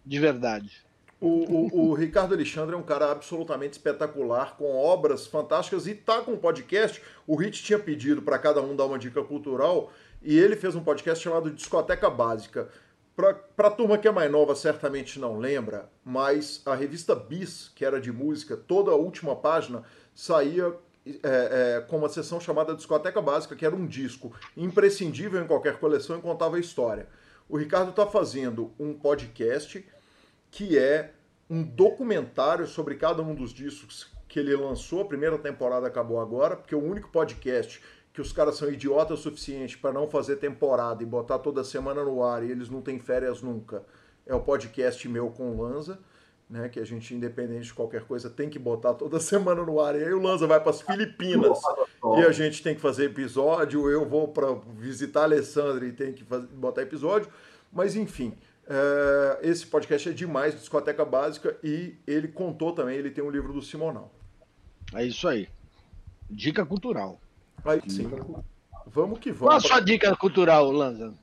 de 0.06 0.20
verdade. 0.20 0.87
O, 1.20 1.26
o, 1.26 1.88
o, 1.88 1.94
Ricardo 1.94 2.34
Alexandre 2.34 2.76
é 2.76 2.78
um 2.78 2.82
cara 2.82 3.10
absolutamente 3.10 3.72
espetacular, 3.72 4.56
com 4.56 4.76
obras 4.76 5.26
fantásticas 5.26 5.88
e 5.88 5.94
tá 5.94 6.20
com 6.20 6.32
um 6.32 6.36
podcast. 6.36 7.02
O 7.26 7.34
Rit 7.34 7.60
tinha 7.62 7.78
pedido 7.78 8.22
para 8.22 8.38
cada 8.38 8.62
um 8.62 8.76
dar 8.76 8.86
uma 8.86 8.98
dica 8.98 9.22
cultural 9.24 9.90
e 10.22 10.38
ele 10.38 10.54
fez 10.54 10.76
um 10.76 10.84
podcast 10.84 11.22
chamado 11.22 11.50
Discoteca 11.50 12.08
Básica. 12.08 12.68
Para 13.16 13.66
a 13.66 13.70
turma 13.70 13.98
que 13.98 14.06
é 14.06 14.12
mais 14.12 14.30
nova, 14.30 14.54
certamente 14.54 15.18
não 15.18 15.40
lembra, 15.40 15.90
mas 16.04 16.62
a 16.64 16.76
revista 16.76 17.16
Bis, 17.16 17.72
que 17.74 17.84
era 17.84 18.00
de 18.00 18.12
música, 18.12 18.56
toda 18.56 18.92
a 18.92 18.94
última 18.94 19.34
página 19.34 19.82
saía 20.14 20.72
é, 21.04 21.16
é, 21.24 21.80
com 21.80 21.96
uma 21.96 22.08
sessão 22.08 22.40
chamada 22.40 22.76
Discoteca 22.76 23.20
Básica, 23.20 23.56
que 23.56 23.66
era 23.66 23.74
um 23.74 23.86
disco 23.88 24.32
imprescindível 24.56 25.42
em 25.42 25.48
qualquer 25.48 25.80
coleção 25.80 26.16
e 26.16 26.22
contava 26.22 26.58
a 26.58 26.60
história. 26.60 27.08
O 27.48 27.56
Ricardo 27.56 27.90
está 27.90 28.06
fazendo 28.06 28.72
um 28.78 28.94
podcast 28.94 29.84
que 30.50 30.78
é 30.78 31.12
um 31.48 31.62
documentário 31.62 32.66
sobre 32.66 32.94
cada 32.96 33.22
um 33.22 33.34
dos 33.34 33.52
discos 33.52 34.10
que 34.28 34.38
ele 34.38 34.54
lançou. 34.54 35.02
A 35.02 35.06
primeira 35.06 35.38
temporada 35.38 35.86
acabou 35.86 36.20
agora, 36.20 36.56
porque 36.56 36.74
o 36.74 36.82
único 36.82 37.08
podcast 37.10 37.82
que 38.12 38.20
os 38.20 38.32
caras 38.32 38.56
são 38.56 38.70
idiotas 38.70 39.20
o 39.20 39.22
suficiente 39.22 39.78
para 39.78 39.92
não 39.92 40.08
fazer 40.08 40.36
temporada 40.36 41.02
e 41.02 41.06
botar 41.06 41.38
toda 41.38 41.62
semana 41.62 42.02
no 42.02 42.22
ar 42.22 42.42
e 42.42 42.50
eles 42.50 42.68
não 42.68 42.82
têm 42.82 42.98
férias 42.98 43.42
nunca 43.42 43.84
é 44.28 44.34
o 44.34 44.40
podcast 44.40 45.08
meu 45.08 45.30
com 45.30 45.50
o 45.50 45.62
Lanza. 45.62 45.98
Né, 46.50 46.66
que 46.70 46.80
a 46.80 46.84
gente, 46.84 47.14
independente 47.14 47.66
de 47.66 47.74
qualquer 47.74 48.04
coisa, 48.04 48.30
tem 48.30 48.48
que 48.48 48.58
botar 48.58 48.94
toda 48.94 49.20
semana 49.20 49.62
no 49.62 49.78
ar. 49.78 49.94
E 49.94 50.02
aí 50.02 50.14
o 50.14 50.22
Lanza 50.22 50.46
vai 50.46 50.58
para 50.58 50.70
as 50.70 50.80
Filipinas 50.80 51.60
e 52.16 52.22
a 52.22 52.32
gente 52.32 52.62
tem 52.62 52.74
que 52.74 52.80
fazer 52.80 53.04
episódio. 53.04 53.86
Eu 53.90 54.08
vou 54.08 54.28
para 54.28 54.54
visitar 54.78 55.20
a 55.20 55.24
Alessandra 55.24 55.84
e 55.86 55.92
tem 55.92 56.14
que 56.14 56.24
fazer, 56.24 56.46
botar 56.46 56.80
episódio. 56.80 57.30
Mas 57.70 57.94
enfim, 57.94 58.34
esse 59.42 59.66
podcast 59.66 60.08
é 60.08 60.12
demais, 60.12 60.54
Discoteca 60.54 61.04
Básica, 61.04 61.56
e 61.62 61.96
ele 62.06 62.28
contou 62.28 62.72
também, 62.72 62.96
ele 62.96 63.10
tem 63.10 63.24
um 63.24 63.30
livro 63.30 63.52
do 63.52 63.62
Simonal. 63.62 64.12
É 64.94 65.04
isso 65.04 65.26
aí. 65.28 65.48
Dica 66.30 66.64
cultural. 66.64 67.20
Aí, 67.64 67.80
sim. 67.88 68.10
Vamos 68.86 69.18
que 69.18 69.30
vamos. 69.30 69.48
Qual 69.48 69.56
a 69.56 69.60
sua 69.60 69.80
dica 69.80 70.14
cultural, 70.16 70.70
Lanza? 70.70 71.14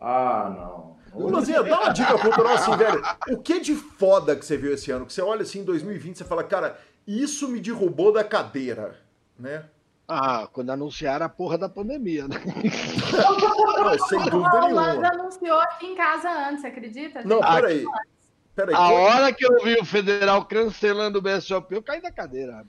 Ah, 0.00 0.52
não. 0.54 1.00
Lanzinha, 1.14 1.62
dá 1.62 1.80
uma 1.80 1.92
dica 1.92 2.18
cultural 2.18 2.54
assim, 2.54 2.76
velho. 2.76 3.02
O 3.30 3.38
que 3.38 3.60
de 3.60 3.74
foda 3.74 4.36
que 4.36 4.44
você 4.44 4.56
viu 4.56 4.72
esse 4.72 4.90
ano? 4.90 5.04
Que 5.06 5.12
você 5.12 5.20
olha 5.20 5.42
assim 5.42 5.60
em 5.60 5.64
2020 5.64 6.18
você 6.18 6.24
fala, 6.24 6.44
cara, 6.44 6.78
isso 7.06 7.48
me 7.48 7.60
derrubou 7.60 8.12
da 8.12 8.22
cadeira, 8.22 8.96
né? 9.38 9.64
Ah, 10.12 10.48
quando 10.52 10.70
anunciaram 10.70 11.24
a 11.24 11.28
porra 11.28 11.56
da 11.56 11.68
pandemia, 11.68 12.26
né? 12.26 12.34
Não, 13.78 14.08
sem 14.08 14.18
dúvida 14.28 14.60
nenhuma. 14.62 14.96
O 14.96 15.06
anunciou 15.06 15.60
aqui 15.60 15.86
em 15.86 15.94
casa 15.94 16.28
antes, 16.48 16.64
acredita? 16.64 17.22
Não, 17.22 17.38
peraí. 17.40 17.84
Peraí, 18.56 18.74
a 18.74 18.90
hora 18.90 19.32
que 19.32 19.46
eu 19.46 19.62
vi 19.62 19.78
o 19.80 19.84
federal 19.84 20.44
cancelando 20.44 21.20
o 21.20 21.22
BSOP, 21.22 21.72
eu 21.72 21.80
caí 21.80 22.02
da 22.02 22.10
cadeira. 22.10 22.64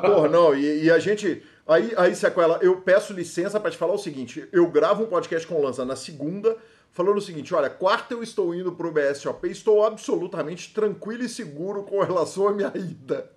Porra, 0.00 0.26
não, 0.28 0.56
e, 0.56 0.86
e, 0.86 0.90
a 0.90 0.98
gente. 0.98 1.40
Aí, 1.68 1.92
aí, 1.96 2.16
Sequela, 2.16 2.58
eu 2.60 2.80
peço 2.80 3.12
licença 3.12 3.60
para 3.60 3.70
te 3.70 3.76
falar 3.76 3.94
o 3.94 3.98
seguinte: 3.98 4.48
eu 4.52 4.68
gravo 4.68 5.04
um 5.04 5.06
podcast 5.06 5.46
com 5.46 5.54
o 5.54 5.62
Lanza 5.62 5.84
na 5.84 5.94
segunda, 5.94 6.56
falando 6.90 7.18
o 7.18 7.22
seguinte: 7.22 7.54
olha, 7.54 7.70
quarta 7.70 8.12
eu 8.12 8.24
estou 8.24 8.52
indo 8.52 8.72
pro 8.72 8.90
BSOP, 8.90 9.48
estou 9.48 9.86
absolutamente 9.86 10.74
tranquilo 10.74 11.22
e 11.22 11.28
seguro 11.28 11.84
com 11.84 12.02
relação 12.02 12.48
à 12.48 12.52
minha 12.52 12.72
ida. 12.74 13.35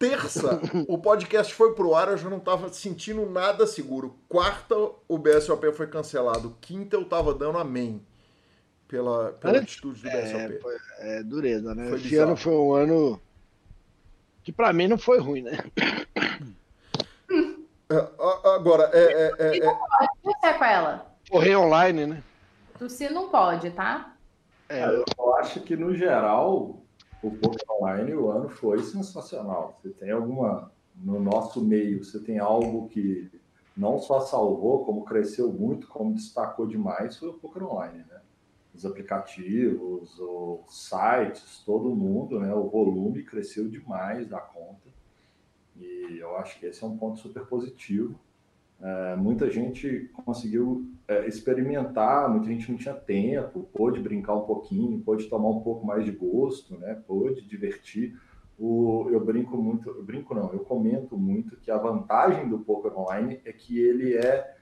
Terça, 0.00 0.58
o 0.88 0.96
podcast 0.96 1.52
foi 1.52 1.74
pro 1.74 1.94
ar, 1.94 2.08
eu 2.08 2.16
já 2.16 2.30
não 2.30 2.38
estava 2.38 2.70
sentindo 2.70 3.28
nada 3.28 3.66
seguro. 3.66 4.16
Quarta, 4.30 4.74
o 5.06 5.18
BSOP 5.18 5.70
foi 5.72 5.86
cancelado. 5.88 6.56
Quinta, 6.58 6.96
eu 6.96 7.02
estava 7.02 7.34
dando 7.34 7.58
amém 7.58 8.02
pela, 8.88 9.32
pela 9.32 9.58
atitude 9.58 10.00
do 10.00 10.08
é, 10.08 10.22
BSOP. 10.22 10.78
É, 11.00 11.22
dureza, 11.22 11.74
né? 11.74 11.88
Foi 11.90 11.98
Esse 11.98 12.08
bizarro. 12.08 12.28
ano 12.28 12.36
foi 12.38 12.54
um 12.54 12.72
ano 12.72 13.20
que 14.42 14.50
para 14.50 14.72
mim 14.72 14.88
não 14.88 14.96
foi 14.96 15.18
ruim, 15.20 15.42
né? 15.42 15.58
É, 17.90 18.08
agora, 18.54 18.88
é. 18.94 19.00
é, 19.00 19.32
é, 19.38 19.58
é... 19.58 19.66
Não 20.24 20.58
com 20.58 20.64
ela. 20.64 21.14
Correr 21.28 21.56
online, 21.56 22.06
né? 22.06 22.22
Você 22.78 23.10
não 23.10 23.28
pode, 23.28 23.70
tá? 23.72 24.16
É, 24.66 24.86
eu 24.86 25.36
acho 25.36 25.60
que 25.60 25.76
no 25.76 25.94
geral 25.94 26.80
o 27.22 27.30
poker 27.30 27.64
online 27.70 28.14
o 28.14 28.30
ano 28.30 28.48
foi 28.48 28.82
sensacional. 28.82 29.78
Você 29.82 29.90
tem 29.90 30.10
alguma 30.10 30.72
no 30.96 31.20
nosso 31.20 31.64
meio, 31.64 32.04
você 32.04 32.20
tem 32.20 32.38
algo 32.38 32.88
que 32.88 33.30
não 33.76 33.98
só 33.98 34.20
salvou, 34.20 34.84
como 34.84 35.04
cresceu 35.04 35.50
muito, 35.52 35.86
como 35.88 36.14
destacou 36.14 36.66
demais, 36.66 37.16
foi 37.16 37.28
o 37.30 37.34
poker 37.34 37.64
online, 37.64 38.04
né? 38.08 38.20
Os 38.74 38.84
aplicativos, 38.84 40.18
os 40.18 40.88
sites, 40.88 41.62
todo 41.64 41.94
mundo, 41.94 42.38
né? 42.38 42.54
O 42.54 42.68
volume 42.68 43.24
cresceu 43.24 43.68
demais 43.68 44.28
da 44.28 44.40
conta. 44.40 44.88
E 45.76 46.18
eu 46.18 46.36
acho 46.36 46.58
que 46.58 46.66
esse 46.66 46.84
é 46.84 46.86
um 46.86 46.96
ponto 46.96 47.18
super 47.18 47.46
positivo. 47.46 48.18
É, 48.82 49.16
muita 49.16 49.50
gente 49.50 50.10
conseguiu 50.24 50.86
é, 51.06 51.26
experimentar, 51.26 52.30
muita 52.30 52.46
gente 52.46 52.70
não 52.70 52.78
tinha 52.78 52.94
tempo, 52.94 53.68
pôde 53.74 54.00
brincar 54.00 54.34
um 54.34 54.42
pouquinho, 54.42 55.00
pôde 55.00 55.28
tomar 55.28 55.48
um 55.48 55.60
pouco 55.60 55.86
mais 55.86 56.04
de 56.04 56.12
gosto, 56.12 56.78
né? 56.78 56.98
pôde 57.06 57.42
divertir. 57.46 58.16
O, 58.58 59.08
eu 59.10 59.24
brinco 59.24 59.56
muito, 59.56 59.88
eu 59.88 60.02
brinco 60.02 60.34
não, 60.34 60.52
eu 60.52 60.60
comento 60.60 61.16
muito 61.16 61.56
que 61.56 61.70
a 61.70 61.78
vantagem 61.78 62.48
do 62.48 62.58
poker 62.58 62.98
online 62.98 63.40
é 63.44 63.52
que 63.52 63.78
ele 63.78 64.16
é, 64.16 64.54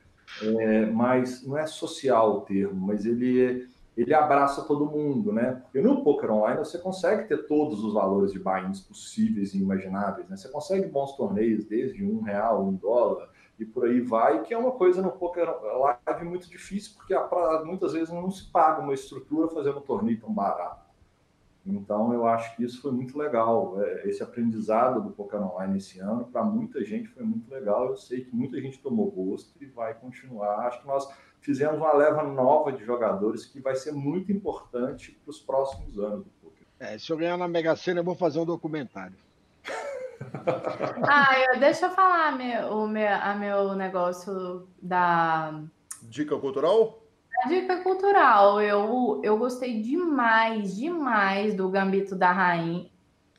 é 0.43 0.87
mais, 0.87 1.45
não 1.47 1.59
é 1.59 1.67
social 1.67 2.39
o 2.39 2.41
termo, 2.43 2.87
mas 2.87 3.05
ele 3.05 3.69
ele 3.99 4.15
abraça 4.15 4.63
todo 4.63 4.87
mundo, 4.87 5.33
né? 5.33 5.61
Porque 5.65 5.81
no 5.81 6.05
poker 6.05 6.31
online 6.31 6.59
você 6.59 6.79
consegue 6.79 7.27
ter 7.27 7.49
todos 7.49 7.83
os 7.83 7.95
valores 7.95 8.33
de 8.33 8.39
buy-ins 8.39 8.81
possíveis 8.81 9.55
e 9.55 9.59
imagináveis, 9.59 10.29
né? 10.29 10.37
Você 10.37 10.49
consegue 10.49 10.87
bons 10.87 11.17
torneios 11.17 11.65
desde 11.65 12.05
um 12.05 12.21
real, 12.21 12.65
um 12.65 12.75
dólar, 12.75 13.29
e 13.59 13.65
por 13.65 13.87
aí 13.87 14.01
vai, 14.01 14.43
que 14.43 14.55
é 14.55 14.59
uma 14.59 14.73
coisa 14.73 15.03
no 15.03 15.11
poker 15.11 15.49
live 15.49 16.25
muito 16.25 16.49
difícil, 16.49 16.93
porque 16.97 17.15
muitas 17.65 17.93
vezes 17.93 18.11
não 18.11 18.31
se 18.31 18.51
paga 18.51 18.81
uma 18.81 18.95
estrutura 18.95 19.49
fazendo 19.49 19.79
um 19.79 19.83
torneio 19.83 20.21
tão 20.21 20.33
barato. 20.33 20.87
Então, 21.67 22.15
eu 22.15 22.27
acho 22.27 22.57
que 22.57 22.65
isso 22.65 22.81
foi 22.81 22.93
muito 22.93 23.19
legal. 23.19 23.81
É, 23.83 24.09
esse 24.09 24.23
aprendizado 24.23 25.03
do 25.03 25.11
poker 25.11 25.41
online 25.43 25.77
esse 25.77 25.99
ano, 25.99 26.25
para 26.25 26.43
muita 26.43 26.83
gente, 26.83 27.09
foi 27.09 27.23
muito 27.23 27.51
legal. 27.51 27.89
Eu 27.89 27.97
sei 27.97 28.25
que 28.25 28.35
muita 28.35 28.59
gente 28.61 28.79
tomou 28.79 29.11
gosto 29.11 29.53
e 29.61 29.67
vai 29.67 29.93
continuar. 29.93 30.67
Acho 30.67 30.81
que 30.81 30.87
nós 30.87 31.07
fizemos 31.41 31.77
uma 31.77 31.93
leva 31.93 32.23
nova 32.23 32.73
de 32.73 32.85
jogadores 32.85 33.45
que 33.45 33.61
vai 33.61 33.75
ser 33.75 33.93
muito 33.93 34.33
importante 34.33 35.13
para 35.23 35.31
os 35.31 35.41
próximos 35.41 35.99
anos 35.99 36.25
do 36.25 36.31
poker. 36.43 36.67
É, 36.81 36.97
se 36.97 37.11
eu 37.11 37.19
ganhar 37.19 37.37
na 37.37 37.49
Mega 37.49 37.77
Sena, 37.77 38.01
eu 38.01 38.05
vou 38.05 38.15
fazer 38.15 38.39
um 38.39 38.47
documentário. 38.47 39.17
Ah, 41.03 41.39
eu, 41.39 41.61
deixa 41.61 41.87
eu 41.87 41.91
falar 41.91 42.37
meu, 42.37 42.69
o 42.73 42.89
meu, 42.89 43.09
a 43.09 43.35
meu 43.35 43.75
negócio 43.75 44.69
da. 44.81 45.61
Dica 46.03 46.37
cultural? 46.39 47.03
A 47.43 47.49
dica 47.49 47.83
cultural. 47.83 48.61
Eu, 48.61 49.21
eu 49.23 49.39
gostei 49.39 49.81
demais, 49.81 50.77
demais 50.77 51.55
do 51.55 51.69
Gambito 51.69 52.15
da 52.15 52.33
Rainha. 52.33 52.91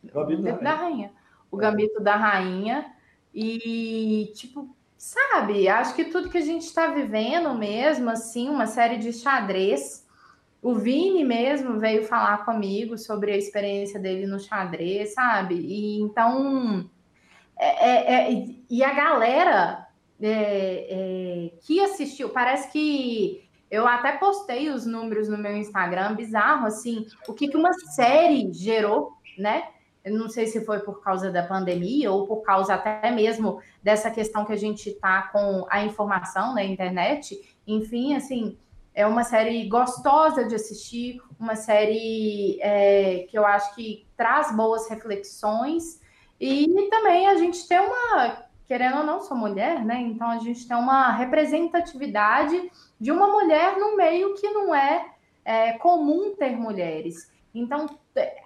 Gambito 0.04 0.42
da, 0.42 0.52
da 0.52 0.74
Rainha. 0.76 1.12
O 1.52 1.58
é. 1.58 1.62
Gambito 1.62 2.02
da 2.02 2.16
Rainha. 2.16 2.94
E, 3.34 4.32
tipo, 4.36 4.76
sabe, 4.98 5.68
acho 5.70 5.96
que 5.96 6.06
tudo 6.06 6.30
que 6.30 6.38
a 6.38 6.42
gente 6.42 6.64
está 6.64 6.88
vivendo 6.88 7.54
mesmo, 7.54 8.10
assim, 8.10 8.50
uma 8.50 8.68
série 8.68 8.98
de 8.98 9.14
xadrez 9.14 10.08
O 10.62 10.76
Vini 10.76 11.24
mesmo 11.24 11.80
veio 11.80 12.04
falar 12.04 12.44
comigo 12.44 12.98
sobre 12.98 13.32
a 13.32 13.38
experiência 13.38 14.00
dele 14.00 14.28
no 14.28 14.40
xadrez, 14.40 15.14
sabe? 15.14 15.56
E 15.56 16.02
então. 16.02 16.90
É, 17.58 17.90
é, 17.90 18.34
é, 18.34 18.46
e 18.70 18.84
a 18.84 18.94
galera 18.94 19.88
é, 20.22 20.30
é, 20.90 21.52
que 21.62 21.80
assistiu, 21.82 22.30
parece 22.30 22.72
que 22.72 23.50
eu 23.70 23.88
até 23.88 24.14
postei 24.14 24.70
os 24.70 24.86
números 24.86 25.30
no 25.30 25.38
meu 25.38 25.56
Instagram, 25.56 26.16
bizarro, 26.16 26.66
assim, 26.66 27.06
o 27.28 27.34
que, 27.34 27.48
que 27.48 27.58
uma 27.58 27.74
série 27.74 28.52
gerou, 28.54 29.14
né? 29.38 29.64
Eu 30.04 30.18
não 30.18 30.30
sei 30.30 30.48
se 30.48 30.66
foi 30.66 30.80
por 30.80 31.02
causa 31.02 31.32
da 31.32 31.44
pandemia 31.44 32.12
ou 32.12 32.26
por 32.26 32.42
causa 32.42 32.74
até 32.74 33.12
mesmo 33.12 33.62
dessa 33.84 34.10
questão 34.10 34.46
que 34.46 34.54
a 34.54 34.58
gente 34.58 34.90
está 34.90 35.24
com 35.24 35.66
a 35.70 35.84
informação 35.84 36.54
na 36.54 36.64
internet. 36.64 37.38
Enfim, 37.68 38.16
assim, 38.16 38.58
é 39.00 39.08
uma 39.08 39.24
série 39.24 39.66
gostosa 39.70 40.44
de 40.44 40.54
assistir, 40.54 41.22
uma 41.40 41.56
série 41.56 42.60
é, 42.62 43.26
que 43.30 43.40
eu 43.40 43.46
acho 43.46 43.74
que 43.74 44.06
traz 44.18 44.54
boas 44.54 44.90
reflexões. 44.90 46.02
E 46.38 46.68
também 46.90 47.26
a 47.26 47.38
gente 47.38 47.66
tem 47.66 47.80
uma, 47.80 48.44
querendo 48.68 48.98
ou 48.98 49.04
não, 49.06 49.22
sou 49.22 49.38
mulher, 49.38 49.86
né? 49.86 50.02
Então 50.02 50.30
a 50.30 50.40
gente 50.40 50.68
tem 50.68 50.76
uma 50.76 51.14
representatividade 51.14 52.70
de 53.00 53.10
uma 53.10 53.30
mulher 53.30 53.78
no 53.80 53.96
meio 53.96 54.34
que 54.34 54.50
não 54.50 54.76
é, 54.76 55.06
é 55.46 55.74
comum 55.78 56.36
ter 56.36 56.58
mulheres. 56.58 57.32
Então, 57.56 57.86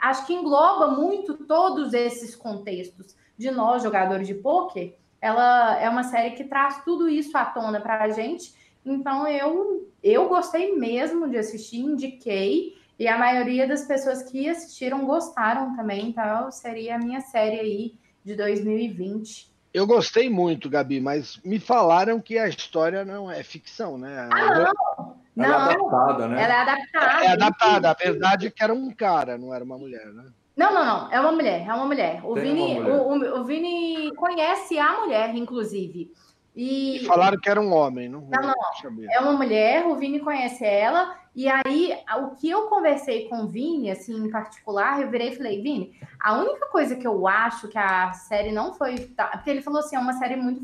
acho 0.03 0.27
que 0.27 0.35
engloba 0.35 0.91
muito 0.91 1.33
todos 1.33 1.95
esses 1.95 2.35
contextos 2.35 3.15
de 3.35 3.49
nós, 3.49 3.81
jogadores 3.81 4.27
de 4.27 4.35
pôquer. 4.35 4.99
Ela 5.19 5.79
é 5.79 5.89
uma 5.89 6.03
série 6.03 6.35
que 6.35 6.43
traz 6.43 6.83
tudo 6.83 7.09
isso 7.09 7.35
à 7.35 7.43
tona 7.43 7.81
para 7.81 8.03
a 8.03 8.09
gente. 8.09 8.53
Então, 8.85 9.27
eu, 9.27 9.89
eu 10.03 10.27
gostei 10.27 10.75
mesmo 10.75 11.29
de 11.29 11.37
assistir, 11.37 11.77
indiquei. 11.79 12.75
E 12.99 13.07
a 13.07 13.17
maioria 13.17 13.67
das 13.67 13.83
pessoas 13.85 14.23
que 14.23 14.47
assistiram 14.47 15.05
gostaram 15.05 15.75
também. 15.75 16.09
Então, 16.09 16.51
seria 16.51 16.95
a 16.95 16.99
minha 16.99 17.21
série 17.21 17.59
aí 17.59 17.93
de 18.23 18.35
2020. 18.35 19.51
Eu 19.73 19.87
gostei 19.87 20.29
muito, 20.29 20.69
Gabi, 20.69 21.01
mas 21.01 21.39
me 21.43 21.59
falaram 21.59 22.19
que 22.21 22.37
a 22.37 22.47
história 22.47 23.03
não 23.03 23.29
é 23.31 23.41
ficção, 23.43 23.97
né? 23.97 24.29
Ah, 24.31 24.53
não! 24.53 25.23
Ela 25.35 25.47
não, 25.47 25.47
é 25.47 25.73
adaptada, 25.73 26.27
né? 26.27 26.43
Ela 26.43 26.53
é 26.53 26.61
adaptada. 26.61 27.25
É 27.25 27.27
adaptada. 27.29 27.89
A 27.89 27.93
verdade 27.95 28.47
é 28.47 28.51
que 28.51 28.63
era 28.63 28.73
um 28.73 28.91
cara, 28.91 29.35
não 29.37 29.51
era 29.51 29.63
uma 29.63 29.77
mulher, 29.77 30.05
né? 30.13 30.25
Não, 30.55 30.71
não, 30.71 30.85
não. 30.85 31.11
É 31.11 31.19
uma 31.19 31.31
mulher, 31.31 31.65
é 31.67 31.73
uma 31.73 31.85
mulher. 31.85 32.21
O, 32.23 32.35
Tem 32.35 32.43
Vini, 32.43 32.61
uma 32.61 32.81
mulher. 32.81 33.01
O, 33.01 33.37
o- 33.37 33.39
o 33.41 33.43
Vini 33.43 34.13
conhece 34.13 34.77
a 34.77 35.01
mulher, 35.01 35.35
inclusive. 35.35 36.11
E 36.55 36.97
E 36.97 37.05
falaram 37.05 37.39
que 37.39 37.49
era 37.49 37.59
um 37.59 37.73
homem, 37.73 38.07
não? 38.07 38.21
Não, 38.21 38.41
não, 38.41 39.03
é 39.11 39.19
uma 39.19 39.33
mulher, 39.33 39.85
o 39.87 39.95
Vini 39.95 40.19
conhece 40.19 40.63
ela, 40.63 41.15
e 41.35 41.47
aí 41.49 41.97
o 42.19 42.35
que 42.35 42.47
eu 42.49 42.67
conversei 42.67 43.27
com 43.27 43.43
o 43.43 43.47
Vini, 43.47 43.89
assim, 43.89 44.15
em 44.15 44.29
particular, 44.29 45.01
eu 45.01 45.09
virei 45.09 45.29
e 45.29 45.35
falei, 45.35 45.61
Vini, 45.61 45.99
a 46.19 46.37
única 46.37 46.67
coisa 46.67 46.95
que 46.95 47.07
eu 47.07 47.27
acho 47.27 47.67
que 47.67 47.77
a 47.77 48.13
série 48.13 48.51
não 48.51 48.73
foi. 48.73 49.11
Porque 49.31 49.49
ele 49.49 49.63
falou 49.63 49.79
assim, 49.79 49.95
é 49.95 49.99
uma 49.99 50.13
série 50.13 50.35
muito 50.35 50.61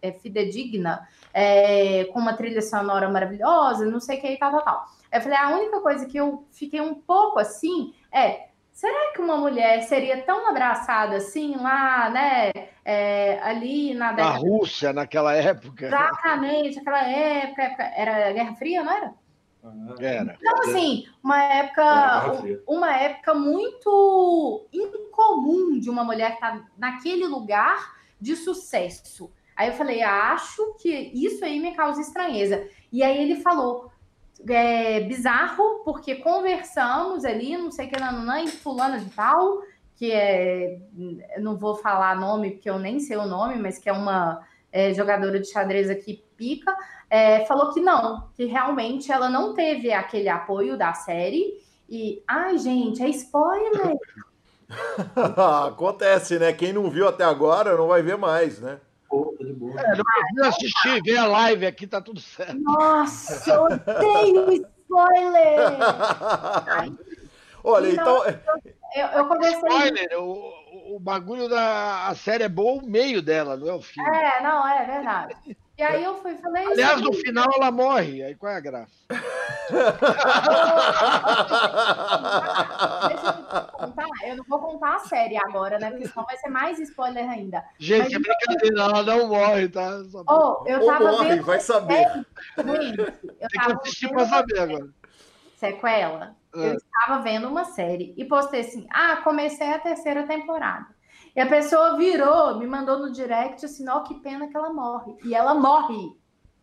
é, 0.00 0.12
fidedigna, 0.12 1.08
é, 1.34 2.04
com 2.06 2.20
uma 2.20 2.34
trilha 2.34 2.62
sonora 2.62 3.08
maravilhosa, 3.10 3.84
não 3.86 3.98
sei 3.98 4.18
o 4.18 4.20
que 4.20 4.28
e 4.28 4.38
tal, 4.38 4.52
tal, 4.52 4.62
tal. 4.62 4.86
Eu 5.12 5.20
falei, 5.20 5.36
a 5.36 5.48
única 5.50 5.80
coisa 5.80 6.06
que 6.06 6.16
eu 6.16 6.46
fiquei 6.52 6.80
um 6.80 6.94
pouco 6.94 7.38
assim 7.40 7.92
é. 8.12 8.46
Será 8.76 9.12
que 9.14 9.22
uma 9.22 9.38
mulher 9.38 9.80
seria 9.84 10.20
tão 10.22 10.46
abraçada 10.50 11.16
assim 11.16 11.56
lá, 11.56 12.10
né? 12.10 12.52
é, 12.84 13.40
ali 13.42 13.94
na 13.94 14.06
Na 14.06 14.12
década 14.12 14.38
Rússia, 14.38 14.92
naquela 14.92 15.34
época. 15.34 15.86
Exatamente, 15.86 16.78
aquela 16.78 17.02
época, 17.02 17.62
época- 17.62 17.92
era 17.96 18.32
Guerra 18.32 18.54
Fria, 18.54 18.84
não 18.84 18.92
era? 18.92 19.14
Era. 19.98 20.36
Então, 20.40 20.58
assim, 20.60 21.04
uma 21.24 21.42
época, 21.42 22.32
uma 22.68 22.96
época 22.96 23.34
muito 23.34 24.68
incomum 24.72 25.80
de 25.80 25.90
uma 25.90 26.04
mulher 26.04 26.34
estar 26.34 26.64
naquele 26.78 27.26
lugar 27.26 27.96
de 28.20 28.36
sucesso. 28.36 29.32
Aí 29.56 29.68
eu 29.70 29.74
falei, 29.74 30.02
acho 30.02 30.74
que 30.80 31.10
isso 31.12 31.44
aí 31.44 31.58
me 31.58 31.74
causa 31.74 32.00
estranheza. 32.00 32.68
E 32.92 33.02
aí 33.02 33.18
ele 33.20 33.40
falou, 33.40 33.90
é 34.48 35.00
bizarro, 35.00 35.82
porque 35.84 36.16
conversamos 36.16 37.24
ali, 37.24 37.56
não 37.56 37.70
sei 37.70 37.86
o 37.86 37.90
que, 37.90 38.00
nananã, 38.00 38.42
e 38.42 38.48
fulana 38.48 38.98
de 38.98 39.10
tal, 39.10 39.62
que 39.94 40.12
é, 40.12 40.78
não 41.38 41.56
vou 41.56 41.74
falar 41.74 42.18
nome, 42.18 42.52
porque 42.52 42.68
eu 42.68 42.78
nem 42.78 43.00
sei 43.00 43.16
o 43.16 43.26
nome, 43.26 43.56
mas 43.56 43.78
que 43.78 43.88
é 43.88 43.92
uma 43.92 44.42
é, 44.70 44.92
jogadora 44.92 45.40
de 45.40 45.50
xadrez 45.50 45.88
aqui, 45.88 46.22
pica, 46.36 46.76
é, 47.08 47.44
falou 47.46 47.72
que 47.72 47.80
não, 47.80 48.28
que 48.34 48.44
realmente 48.44 49.10
ela 49.10 49.28
não 49.28 49.54
teve 49.54 49.92
aquele 49.92 50.28
apoio 50.28 50.76
da 50.76 50.92
série. 50.92 51.64
E, 51.88 52.22
ai, 52.26 52.58
gente, 52.58 53.02
é 53.02 53.08
spoiler. 53.08 53.96
Acontece, 55.66 56.38
né? 56.38 56.52
Quem 56.52 56.72
não 56.72 56.90
viu 56.90 57.08
até 57.08 57.24
agora 57.24 57.76
não 57.76 57.88
vai 57.88 58.02
ver 58.02 58.18
mais, 58.18 58.60
né? 58.60 58.80
Pô, 59.08 59.34
tá 59.38 59.44
de 59.44 59.52
boa. 59.52 59.80
É, 59.80 59.96
não 59.96 60.04
precisa 60.04 60.48
assistir, 60.48 61.02
ver 61.02 61.16
a 61.18 61.26
live 61.26 61.66
aqui, 61.66 61.86
tá 61.86 62.00
tudo 62.00 62.20
certo. 62.20 62.58
Nossa, 62.58 63.52
eu 63.54 63.62
odeio 63.64 64.52
spoiler. 64.52 65.78
Olha, 67.64 67.88
Então, 67.92 68.22
então. 68.28 68.60
Eu, 68.94 69.06
eu 69.08 69.26
conversei. 69.28 69.58
Spoiler, 69.58 70.08
o, 70.18 70.22
o- 70.22 70.96
o 70.96 71.00
bagulho 71.00 71.48
da 71.48 72.06
a 72.06 72.14
série 72.14 72.44
é 72.44 72.48
boa, 72.48 72.82
o 72.82 72.86
meio 72.86 73.20
dela, 73.20 73.56
não 73.56 73.68
é 73.68 73.72
o 73.74 73.82
filme. 73.82 74.08
É, 74.16 74.40
não, 74.42 74.66
é 74.66 74.84
verdade. 74.86 75.58
E 75.78 75.82
aí 75.82 76.02
eu 76.04 76.14
fui 76.22 76.32
e 76.32 76.38
falei. 76.38 76.66
Aliás, 76.66 77.00
no 77.02 77.12
"Gente, 77.12 77.26
final 77.26 77.46
ela 77.54 77.70
morre. 77.70 78.22
Aí 78.22 78.34
qual 78.34 78.50
é 78.52 78.56
a 78.56 78.60
graça? 78.60 78.90
Deixa 83.08 83.26
eu 83.26 83.32
te 83.66 83.72
contar. 83.72 84.06
Eu 84.26 84.36
não 84.36 84.44
vou 84.48 84.58
contar 84.58 84.94
a 84.96 84.98
série 85.00 85.36
agora, 85.36 85.78
né? 85.78 85.90
Porque 85.90 86.08
senão 86.08 86.24
vai 86.24 86.36
ser 86.38 86.48
mais 86.48 86.78
spoiler 86.78 87.28
ainda. 87.28 87.62
Gente, 87.78 88.14
é 88.14 88.18
brincadeira, 88.18 88.80
ela 88.82 89.02
não 89.02 89.28
morre, 89.28 89.68
tá? 89.68 89.90
Oh, 90.28 90.64
eu 90.66 90.80
Ou 90.80 90.86
tava 90.86 91.04
morre, 91.12 91.28
vendo. 91.28 91.44
vai 91.44 91.60
saber. 91.60 92.06
Eu 92.56 92.64
Tem 92.64 93.48
que 93.48 93.58
tava 93.58 93.74
assistir 93.74 94.08
pra 94.08 94.26
saber 94.26 94.58
agora. 94.58 94.88
sequela. 95.56 96.36
É. 96.54 96.58
Eu 96.70 96.74
estava 96.74 97.22
vendo 97.22 97.48
uma 97.48 97.64
série 97.66 98.14
e 98.16 98.24
postei 98.24 98.60
assim: 98.60 98.86
ah, 98.90 99.16
comecei 99.22 99.70
a 99.72 99.78
terceira 99.78 100.26
temporada. 100.26 100.86
E 101.36 101.40
a 101.40 101.46
pessoa 101.46 101.96
virou, 101.98 102.56
me 102.58 102.66
mandou 102.66 102.98
no 102.98 103.12
direct 103.12 103.64
assim: 103.66 103.86
ó, 103.88 104.00
que 104.00 104.14
pena 104.20 104.48
que 104.48 104.56
ela 104.56 104.72
morre. 104.72 105.14
E 105.22 105.34
ela 105.34 105.54
morre. 105.54 106.16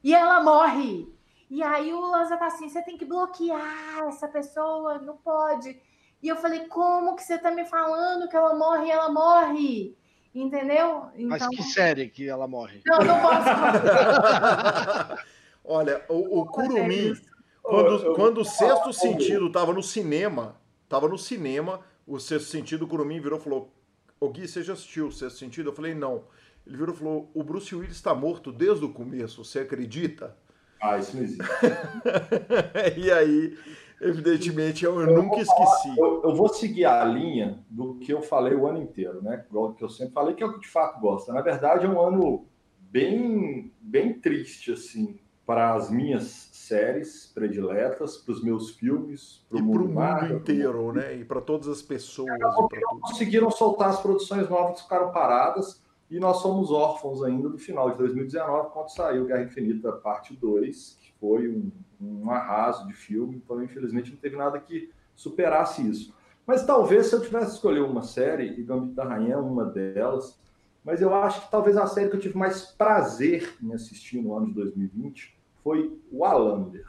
E 0.03 0.13
ela 0.15 0.41
morre. 0.43 1.07
E 1.49 1.61
aí 1.61 1.93
o 1.93 2.01
Lanza 2.01 2.35
tá 2.37 2.47
assim: 2.47 2.67
você 2.67 2.81
tem 2.81 2.97
que 2.97 3.05
bloquear 3.05 4.05
essa 4.07 4.27
pessoa, 4.27 4.97
não 4.97 5.15
pode. 5.17 5.79
E 6.21 6.27
eu 6.27 6.35
falei: 6.37 6.61
como 6.67 7.15
que 7.15 7.21
você 7.23 7.37
tá 7.37 7.51
me 7.51 7.65
falando 7.65 8.27
que 8.27 8.35
ela 8.35 8.55
morre 8.55 8.87
e 8.87 8.91
ela 8.91 9.09
morre? 9.11 9.95
Entendeu? 10.33 11.05
Mas 11.29 11.43
Então. 11.43 11.49
que 11.51 11.61
série 11.61 12.09
que 12.09 12.27
ela 12.27 12.47
morre? 12.47 12.81
Não, 12.87 12.97
não 12.97 13.19
posso. 13.21 13.45
Olha, 15.63 16.03
o, 16.09 16.39
o 16.41 16.45
Curumim, 16.47 17.11
isso. 17.11 17.21
quando, 17.61 18.03
Eu- 18.03 18.13
quando 18.15 18.37
o 18.39 18.45
sexto 18.45 18.91
sentido 18.91 19.51
tava 19.51 19.71
no 19.71 19.83
cinema, 19.83 20.55
tava 20.89 21.07
no 21.07 21.17
cinema, 21.19 21.81
o 22.07 22.19
sexto 22.19 22.49
sentido, 22.49 22.85
o 22.85 22.87
Curumim 22.87 23.21
virou 23.21 23.37
e 23.39 23.41
falou: 23.43 23.71
Ô 24.19 24.30
Gui, 24.30 24.48
você 24.48 24.64
já 24.64 24.73
assistiu 24.73 25.07
o 25.07 25.11
sexto 25.11 25.40
sentido? 25.40 25.69
Eu 25.69 25.73
falei, 25.73 25.94
não. 25.94 26.23
Ele 26.65 26.77
virou 26.77 26.95
e 26.95 26.98
falou: 26.98 27.31
o 27.34 27.44
Bruce 27.44 27.76
Willis 27.76 27.95
está 27.95 28.15
morto 28.15 28.52
desde 28.52 28.85
o 28.85 28.90
começo, 28.90 29.44
você 29.44 29.60
acredita? 29.60 30.35
Ah, 30.81 30.98
isso 30.98 31.15
não 31.15 31.23
existe. 31.23 31.44
e 32.98 33.11
aí, 33.11 33.57
evidentemente, 34.02 34.84
eu, 34.84 34.99
eu 34.99 35.14
nunca 35.14 35.40
esqueci. 35.40 35.98
Eu, 35.98 36.23
eu 36.23 36.35
vou 36.35 36.49
seguir 36.49 36.85
a 36.85 37.06
linha 37.06 37.64
do 37.69 37.95
que 37.95 38.11
eu 38.11 38.22
falei 38.22 38.53
o 38.53 38.68
ano 38.68 38.81
inteiro, 38.81 39.22
né? 39.22 39.45
Que 39.77 39.84
eu 39.84 39.90
sempre 39.90 40.14
falei, 40.14 40.35
que 40.35 40.44
é 40.44 40.45
o 40.45 40.53
que 40.53 40.60
de 40.60 40.68
fato 40.68 40.99
gosta. 40.99 41.31
Na 41.31 41.41
verdade, 41.41 41.85
é 41.85 41.90
um 41.90 42.02
ano 42.02 42.45
bem, 42.80 43.72
bem 43.80 44.14
triste, 44.14 44.73
assim, 44.73 45.18
para 45.45 45.73
as 45.73 45.90
minhas 45.90 46.42
séries 46.68 47.31
prediletas, 47.34 48.18
para 48.18 48.31
os 48.31 48.44
meus 48.44 48.72
filmes, 48.72 49.45
para 49.49 49.60
o 49.60 49.64
mundo, 49.64 49.90
mundo 49.90 50.34
inteiro, 50.34 50.94
né? 50.94 51.15
E 51.15 51.26
para 51.26 51.41
todas 51.41 51.68
as 51.68 51.81
pessoas. 51.81 52.30
E 52.30 52.76
que 52.76 52.81
conseguiram 53.02 53.52
soltar 53.52 53.90
as 53.90 53.99
produções 53.99 54.49
novas, 54.49 54.81
ficaram 54.81 55.11
paradas, 55.11 55.81
e 56.10 56.19
nós 56.19 56.38
somos 56.38 56.72
órfãos 56.72 57.23
ainda 57.23 57.49
do 57.49 57.57
final 57.57 57.91
de 57.91 57.98
2019, 57.98 58.69
quando 58.72 58.90
saiu 58.90 59.26
Guerra 59.26 59.44
Infinita 59.44 59.91
Parte 59.91 60.35
2, 60.35 60.98
que 61.02 61.11
foi 61.19 61.49
um, 61.49 61.72
um 61.99 62.31
arraso 62.31 62.88
de 62.88 62.94
filme, 62.94 63.41
então 63.44 63.61
infelizmente 63.64 64.11
não 64.11 64.18
teve 64.18 64.38
nada 64.38 64.60
que 64.60 64.90
superasse 65.15 65.88
isso. 65.88 66.14
Mas 66.45 66.65
talvez 66.65 67.07
se 67.07 67.15
eu 67.15 67.22
tivesse 67.22 67.48
que 67.48 67.56
escolher 67.56 67.81
uma 67.81 68.03
série, 68.03 68.60
e 68.60 68.64
Gambito 68.64 68.94
da 68.94 69.03
Rainha 69.03 69.35
é 69.35 69.38
uma 69.38 69.65
delas, 69.65 70.40
mas 70.84 71.02
eu 71.02 71.14
acho 71.14 71.41
que 71.41 71.52
talvez 71.52 71.77
a 71.77 71.88
série 71.88 72.10
que 72.10 72.15
eu 72.15 72.19
tive 72.19 72.38
mais 72.38 72.61
prazer 72.61 73.56
em 73.61 73.73
assistir 73.73 74.22
no 74.22 74.35
ano 74.35 74.48
de 74.48 74.53
2020 74.53 75.42
foi 75.64 75.98
o 76.11 76.26
Alander. 76.26 76.85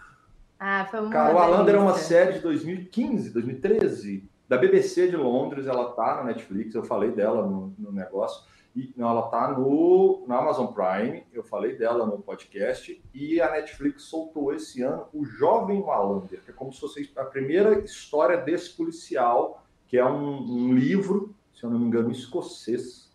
Ah, 0.58 0.86
foi 0.90 1.00
uma 1.00 1.10
Cara, 1.10 1.34
o 1.34 1.38
Alander 1.38 1.74
é 1.74 1.78
uma 1.78 1.94
série 1.94 2.34
de 2.34 2.40
2015, 2.40 3.30
2013, 3.30 4.28
da 4.48 4.56
BBC 4.56 5.08
de 5.08 5.16
Londres, 5.16 5.66
ela 5.66 5.92
tá 5.92 6.16
na 6.16 6.24
Netflix, 6.24 6.74
eu 6.74 6.82
falei 6.82 7.10
dela 7.10 7.46
no, 7.46 7.74
no 7.78 7.92
negócio. 7.92 8.44
E, 8.74 8.92
não, 8.96 9.08
ela 9.08 9.22
tá 9.28 9.52
no, 9.52 10.24
no 10.26 10.34
Amazon 10.34 10.66
Prime, 10.66 11.24
eu 11.32 11.44
falei 11.44 11.76
dela 11.76 12.04
no 12.04 12.18
podcast, 12.18 13.00
e 13.14 13.40
a 13.40 13.52
Netflix 13.52 14.02
soltou 14.02 14.52
esse 14.52 14.82
ano 14.82 15.06
o 15.12 15.24
Jovem 15.24 15.80
Wallander, 15.80 16.42
que 16.42 16.50
é 16.50 16.52
como 16.52 16.72
se 16.72 16.80
fosse 16.80 17.10
a 17.16 17.24
primeira 17.24 17.80
história 17.80 18.36
desse 18.36 18.70
policial, 18.70 19.64
que 19.86 19.96
é 19.96 20.04
um, 20.04 20.42
um 20.42 20.74
livro, 20.74 21.34
se 21.54 21.62
eu 21.62 21.70
não 21.70 21.78
me 21.78 21.86
engano, 21.86 22.10
escocês, 22.10 23.12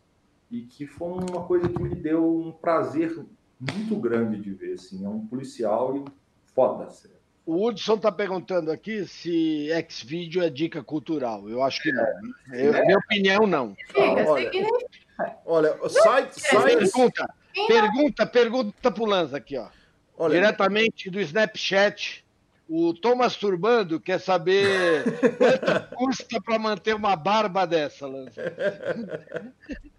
e 0.49 0.61
que 0.61 0.87
foi 0.87 1.09
uma 1.09 1.43
coisa 1.45 1.67
que 1.67 1.81
me 1.81 1.93
deu 1.93 2.25
um 2.25 2.51
prazer 2.51 3.25
muito 3.59 3.95
grande 3.97 4.39
de 4.39 4.51
ver, 4.53 4.73
assim, 4.73 5.05
é 5.05 5.09
um 5.09 5.25
policial 5.25 5.97
e 5.97 6.05
foda, 6.53 6.89
sério. 6.89 7.19
O 7.45 7.65
Hudson 7.65 7.95
está 7.95 8.11
perguntando 8.11 8.71
aqui 8.71 9.07
se 9.07 9.71
X-Video 9.71 10.43
é 10.43 10.49
dica 10.51 10.83
cultural. 10.83 11.49
Eu 11.49 11.63
acho 11.63 11.81
que 11.81 11.91
não. 11.91 12.05
Eu, 12.53 12.75
é. 12.75 12.85
Minha 12.85 12.97
opinião, 12.99 13.47
não. 13.47 13.75
Fica, 13.87 14.01
olha, 15.45 15.75
olha 15.75 15.89
site, 15.89 16.39
sites... 16.39 16.91
Pergunta, 16.91 17.33
pergunta, 17.67 18.27
pergunta 18.27 18.91
pro 18.91 19.05
Lanza 19.05 19.37
aqui, 19.37 19.57
ó. 19.57 19.67
Olha, 20.15 20.35
Diretamente 20.35 21.09
do 21.09 21.19
Snapchat, 21.19 22.23
o 22.67 22.93
Thomas 22.93 23.35
Turbando 23.35 23.99
quer 23.99 24.19
saber 24.19 25.03
quanto 25.37 25.89
custa 25.95 26.41
para 26.41 26.59
manter 26.59 26.93
uma 26.93 27.15
barba 27.15 27.65
dessa, 27.65 28.05
Lanza. 28.05 28.43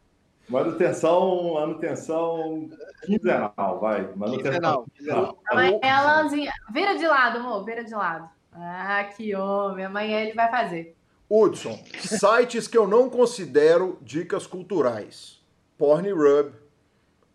Manutenção, 0.50 1.54
manutenção 1.54 2.68
quinzenal, 3.06 3.78
vai. 3.80 4.10
Manutenção 4.16 4.84
quinzenal. 4.96 5.38
Amanhã, 5.48 5.78
Elanzinha, 5.82 6.52
vira 6.72 6.98
de 6.98 7.06
lado, 7.06 7.38
amor, 7.38 7.64
vira 7.64 7.84
de 7.84 7.94
lado. 7.94 8.28
Ah, 8.52 9.08
que 9.16 9.32
homem. 9.34 9.84
Amanhã 9.84 10.20
ele 10.20 10.34
vai 10.34 10.50
fazer. 10.50 10.96
Hudson, 11.30 11.78
sites 12.00 12.66
que 12.66 12.76
eu 12.76 12.88
não 12.88 13.08
considero 13.08 13.96
dicas 14.02 14.44
culturais. 14.44 15.40
Pornhub, 15.78 16.52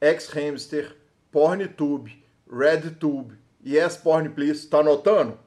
X-Hamster, 0.02 0.98
PornTube, 1.32 2.22
RedTube, 2.52 3.38
Yes 3.66 3.96
Porn 3.96 4.30
Please. 4.30 4.68
Tá 4.68 4.80
anotando? 4.80 5.40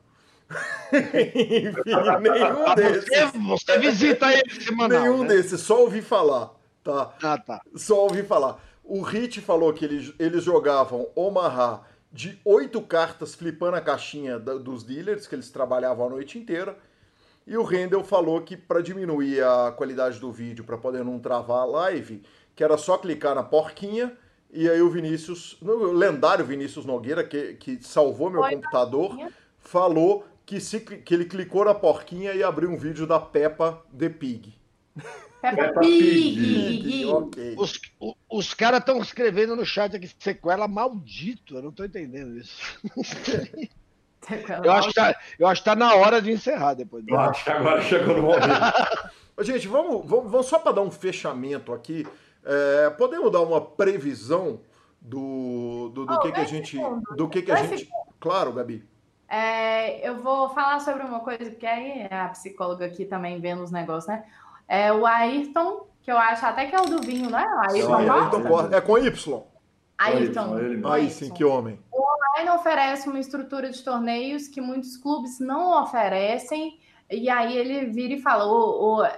Enfim, 0.90 1.74
nenhum 2.23 2.74
desses. 2.74 3.32
Você 3.47 3.78
visita 3.78 4.32
ele 4.32 4.51
semanal, 4.51 5.03
Nenhum 5.03 5.23
né? 5.23 5.28
desses, 5.28 5.61
só 5.61 5.82
ouvi 5.82 6.01
falar. 6.01 6.57
Tá. 6.89 7.15
Ah, 7.23 7.36
tá. 7.36 7.60
Só 7.77 8.05
ouvi 8.05 8.23
falar. 8.23 8.59
O 8.82 9.02
Hit 9.02 9.43
falou 9.43 9.74
que 9.74 9.85
eles, 9.85 10.15
eles 10.19 10.43
jogavam 10.43 11.06
Omaha 11.15 11.82
de 12.10 12.40
oito 12.47 12.81
cartas 12.81 13.35
flipando 13.35 13.77
a 13.77 13.81
caixinha 13.82 14.39
da, 14.39 14.55
dos 14.55 14.82
dealers, 14.82 15.27
que 15.27 15.35
eles 15.35 15.51
trabalhavam 15.51 16.06
a 16.06 16.09
noite 16.09 16.39
inteira. 16.39 16.78
E 17.47 17.59
o 17.59 17.62
Rendel 17.62 18.02
falou 18.02 18.40
que 18.40 18.56
para 18.56 18.81
diminuir 18.81 19.44
a 19.44 19.70
qualidade 19.70 20.19
do 20.19 20.32
vídeo, 20.32 20.65
para 20.65 20.78
poder 20.78 21.05
não 21.05 21.19
travar 21.19 21.60
a 21.60 21.65
live, 21.66 22.23
que 22.56 22.65
era 22.65 22.78
só 22.78 22.97
clicar 22.97 23.35
na 23.35 23.43
porquinha. 23.43 24.16
E 24.51 24.66
aí 24.66 24.81
o 24.81 24.89
Vinícius, 24.89 25.60
o 25.60 25.93
lendário 25.93 26.43
Vinícius 26.43 26.86
Nogueira, 26.86 27.23
que, 27.23 27.52
que 27.56 27.85
salvou 27.85 28.31
meu 28.31 28.40
computador, 28.40 29.15
falou 29.59 30.27
que, 30.47 30.59
se, 30.59 30.81
que 30.81 31.12
ele 31.12 31.27
clicou 31.27 31.66
na 31.66 31.74
porquinha 31.74 32.32
e 32.32 32.43
abriu 32.43 32.70
um 32.70 32.78
vídeo 32.78 33.06
da 33.06 33.20
Peppa 33.20 33.85
The 33.94 34.09
Pig. 34.09 34.55
Peppa 35.40 35.81
Pig. 35.81 37.06
Okay. 37.06 37.55
Os, 37.56 37.81
os 38.28 38.55
caras 38.55 38.81
estão 38.81 39.01
escrevendo 39.01 39.55
no 39.55 39.65
chat 39.65 39.94
aqui, 39.94 40.10
sequela 40.19 40.66
maldito. 40.66 41.56
Eu 41.56 41.62
não 41.62 41.70
estou 41.70 41.86
entendendo 41.86 42.36
isso. 42.36 42.81
eu, 44.65 44.73
acho 44.73 44.89
que 44.89 44.94
tá, 44.94 45.16
eu 45.39 45.47
acho 45.47 45.62
que 45.62 45.65
tá 45.65 45.77
na 45.77 45.94
hora 45.94 46.20
de 46.20 46.31
encerrar 46.32 46.74
depois. 46.74 47.05
Eu 47.06 47.19
acho 47.19 47.44
que 47.44 47.51
agora 47.51 47.82
chegou 47.82 48.16
no 48.16 48.23
momento. 48.23 48.48
Gente, 49.40 49.69
vamos, 49.69 50.05
vamos, 50.09 50.31
vamos 50.31 50.47
só 50.47 50.59
para 50.59 50.73
dar 50.73 50.82
um 50.82 50.90
fechamento 50.90 51.73
aqui. 51.73 52.05
É, 52.44 52.90
podemos 52.90 53.31
dar 53.31 53.40
uma 53.43 53.60
previsão 53.60 54.60
do, 55.01 55.90
do, 55.94 56.06
do 56.06 56.15
oh, 56.15 56.20
que, 56.20 56.32
que 56.32 56.40
a 56.40 56.44
gente. 56.44 56.77
Do 57.16 57.28
que, 57.28 57.43
que 57.43 57.52
a 57.52 57.56
gente. 57.65 57.89
Claro, 58.19 58.52
Gabi. 58.52 58.85
É, 59.28 60.09
eu 60.09 60.23
vou 60.23 60.48
falar 60.48 60.81
sobre 60.81 61.02
uma 61.05 61.20
coisa, 61.20 61.51
porque 61.51 61.66
aí 61.66 62.09
a 62.10 62.28
psicóloga 62.28 62.86
aqui 62.86 63.05
também 63.05 63.39
vendo 63.40 63.62
os 63.62 63.70
negócios, 63.70 64.06
né? 64.06 64.24
É 64.69 64.93
o 64.93 65.07
Ayrton, 65.07 65.86
que 66.03 66.12
eu 66.12 66.19
acho 66.19 66.45
até 66.45 66.66
que 66.66 66.77
é 66.77 66.81
o 66.81 66.85
do 66.85 67.01
vinho, 67.01 67.31
não 67.31 67.39
é? 67.39 67.45
O 67.45 67.61
Ayrton, 67.61 67.99
Sim, 67.99 68.09
Ayrton 68.11 68.74
É 68.74 68.81
com 68.81 68.99
Y. 68.99 69.43
Ayrton. 69.99 70.57
Aí 70.89 71.11
sim, 71.11 71.32
que 71.32 71.45
homem. 71.45 71.81
O 71.90 72.01
online 72.01 72.57
oferece 72.57 73.09
uma 73.09 73.19
estrutura 73.19 73.70
de 73.70 73.82
torneios 73.82 74.47
que 74.47 74.61
muitos 74.61 74.97
clubes 74.97 75.40
não 75.40 75.82
oferecem, 75.82 76.78
e 77.11 77.28
aí 77.28 77.57
ele 77.57 77.86
vira 77.86 78.15
e 78.15 78.20
fala: 78.20 78.45
o, 78.47 79.01
o, 79.01 79.09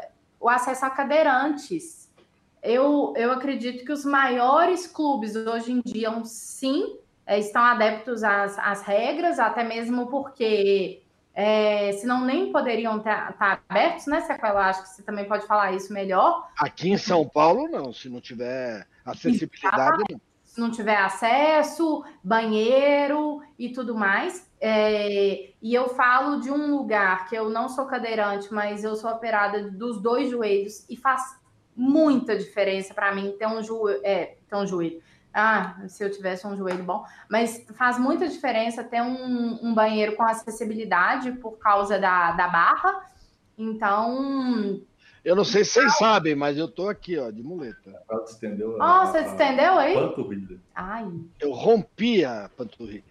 o 0.41 0.49
acesso 0.49 0.87
a 0.87 0.91
cadeirantes. 0.91 2.09
Eu, 2.63 3.15
eu 3.17 3.33
acredito 3.33 3.85
que 3.85 3.93
os 3.93 4.05
maiores 4.05 4.87
clubes 4.87 5.35
hoje 5.35 5.73
em 5.73 5.81
dia, 5.81 6.11
sim, 6.25 6.99
é, 7.27 7.39
estão 7.39 7.63
adeptos 7.63 8.23
às, 8.23 8.59
às 8.59 8.83
regras, 8.83 9.39
até 9.39 9.65
mesmo 9.65 10.09
porque 10.09 11.03
é, 11.35 11.93
senão 11.93 12.25
nem 12.25 12.51
poderiam 12.53 12.99
estar 12.99 13.33
tá 13.33 13.61
abertos, 13.69 14.07
né, 14.07 14.21
Sequela? 14.21 14.69
Acho 14.69 14.83
que 14.83 14.89
você 14.89 15.03
também 15.03 15.27
pode 15.27 15.47
falar 15.47 15.73
isso 15.73 15.93
melhor. 15.93 16.49
Aqui 16.59 16.91
em 16.91 16.99
São 16.99 17.27
Paulo, 17.27 17.69
não. 17.69 17.93
Se 17.93 18.09
não 18.09 18.21
tiver 18.21 18.87
acessibilidade, 19.05 20.03
não. 20.11 20.21
Se 20.45 20.61
não 20.61 20.71
tiver 20.71 20.97
acesso, 20.97 22.05
banheiro 22.25 23.41
e 23.57 23.69
tudo 23.69 23.95
mais. 23.95 24.51
É, 24.61 25.53
e 25.63 25.73
eu 25.73 25.89
falo 25.91 26.41
de 26.41 26.51
um 26.51 26.75
lugar 26.75 27.29
que 27.29 27.37
eu 27.37 27.49
não 27.49 27.69
sou 27.69 27.87
cadeirante, 27.87 28.53
mas 28.53 28.83
eu 28.83 28.97
sou 28.97 29.11
operada 29.11 29.71
dos 29.71 30.03
dois 30.03 30.29
joelhos 30.29 30.85
e 30.91 30.97
faz 30.97 31.23
muita 31.75 32.37
diferença 32.37 32.93
para 32.93 33.15
mim 33.15 33.35
ter 33.39 33.47
um, 33.47 33.63
joelho, 33.63 34.01
é, 34.05 34.37
ter 34.49 34.57
um 34.57 34.67
joelho, 34.67 35.01
ah, 35.33 35.77
se 35.87 36.03
eu 36.03 36.11
tivesse 36.11 36.47
um 36.47 36.57
joelho 36.57 36.83
bom. 36.83 37.05
Mas 37.29 37.65
faz 37.75 37.99
muita 37.99 38.29
diferença 38.29 38.83
ter 38.83 39.01
um, 39.01 39.59
um 39.63 39.75
banheiro 39.75 40.17
com 40.17 40.23
acessibilidade 40.23 41.33
por 41.33 41.59
causa 41.59 41.99
da, 41.99 42.33
da 42.33 42.49
barra. 42.49 43.05
Então. 43.57 44.81
Eu 45.25 45.37
não 45.37 45.45
sei 45.45 45.65
se 45.65 45.73
vocês 45.73 45.99
sabem, 45.99 46.35
mas 46.35 46.57
eu 46.57 46.67
tô 46.67 46.89
aqui, 46.89 47.19
ó, 47.19 47.31
de 47.31 47.43
muleta. 47.43 48.03
Ela 48.11 48.25
estendeu. 48.25 48.79
Oh, 48.81 49.07
você 49.07 49.21
estendeu 49.21 49.79
aí? 49.79 49.95
Panturrilha. 49.95 50.59
Ai. 50.75 51.07
Eu 51.39 51.53
rompi 51.53 52.25
a 52.25 52.51
panturrilha. 52.57 53.05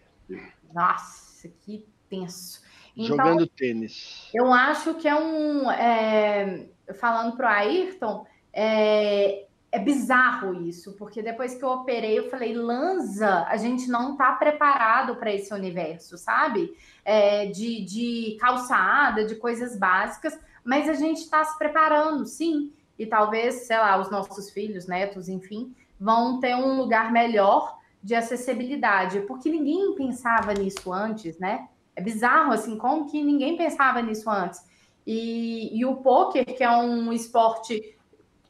Nossa, 0.73 1.47
que 1.61 1.87
tenso. 2.09 2.61
Então, 2.97 3.15
Jogando 3.15 3.47
tênis. 3.47 4.29
Eu 4.33 4.51
acho 4.51 4.95
que 4.95 5.07
é 5.07 5.15
um. 5.15 5.69
É, 5.71 6.65
falando 6.99 7.37
pro 7.37 7.47
Ayrton, 7.47 8.25
é, 8.51 9.45
é 9.71 9.77
bizarro 9.77 10.67
isso, 10.67 10.93
porque 10.93 11.21
depois 11.21 11.53
que 11.53 11.63
eu 11.63 11.69
operei, 11.69 12.17
eu 12.17 12.29
falei, 12.29 12.53
Lanza, 12.53 13.45
a 13.47 13.55
gente 13.55 13.87
não 13.87 14.15
tá 14.15 14.31
preparado 14.33 15.15
para 15.15 15.33
esse 15.33 15.53
universo, 15.53 16.17
sabe? 16.17 16.73
É, 17.05 17.45
de, 17.47 17.83
de 17.85 18.37
calçada, 18.39 19.25
de 19.25 19.35
coisas 19.35 19.77
básicas, 19.77 20.37
mas 20.63 20.89
a 20.89 20.93
gente 20.93 21.19
está 21.19 21.43
se 21.43 21.57
preparando, 21.57 22.25
sim. 22.25 22.73
E 22.97 23.05
talvez, 23.05 23.67
sei 23.67 23.77
lá, 23.77 23.99
os 23.99 24.09
nossos 24.09 24.49
filhos, 24.49 24.87
netos, 24.87 25.29
enfim, 25.29 25.73
vão 25.99 26.39
ter 26.39 26.55
um 26.55 26.77
lugar 26.77 27.11
melhor 27.11 27.77
de 28.01 28.15
acessibilidade, 28.15 29.21
porque 29.21 29.49
ninguém 29.49 29.93
pensava 29.93 30.53
nisso 30.53 30.91
antes, 30.91 31.37
né? 31.37 31.67
É 31.95 32.01
bizarro, 32.01 32.53
assim, 32.53 32.77
como 32.77 33.09
que 33.09 33.21
ninguém 33.23 33.55
pensava 33.55 34.01
nisso 34.01 34.29
antes. 34.29 34.61
E, 35.05 35.77
e 35.77 35.85
o 35.85 35.97
poker, 35.97 36.45
que 36.45 36.63
é 36.63 36.71
um 36.71 37.11
esporte 37.11 37.97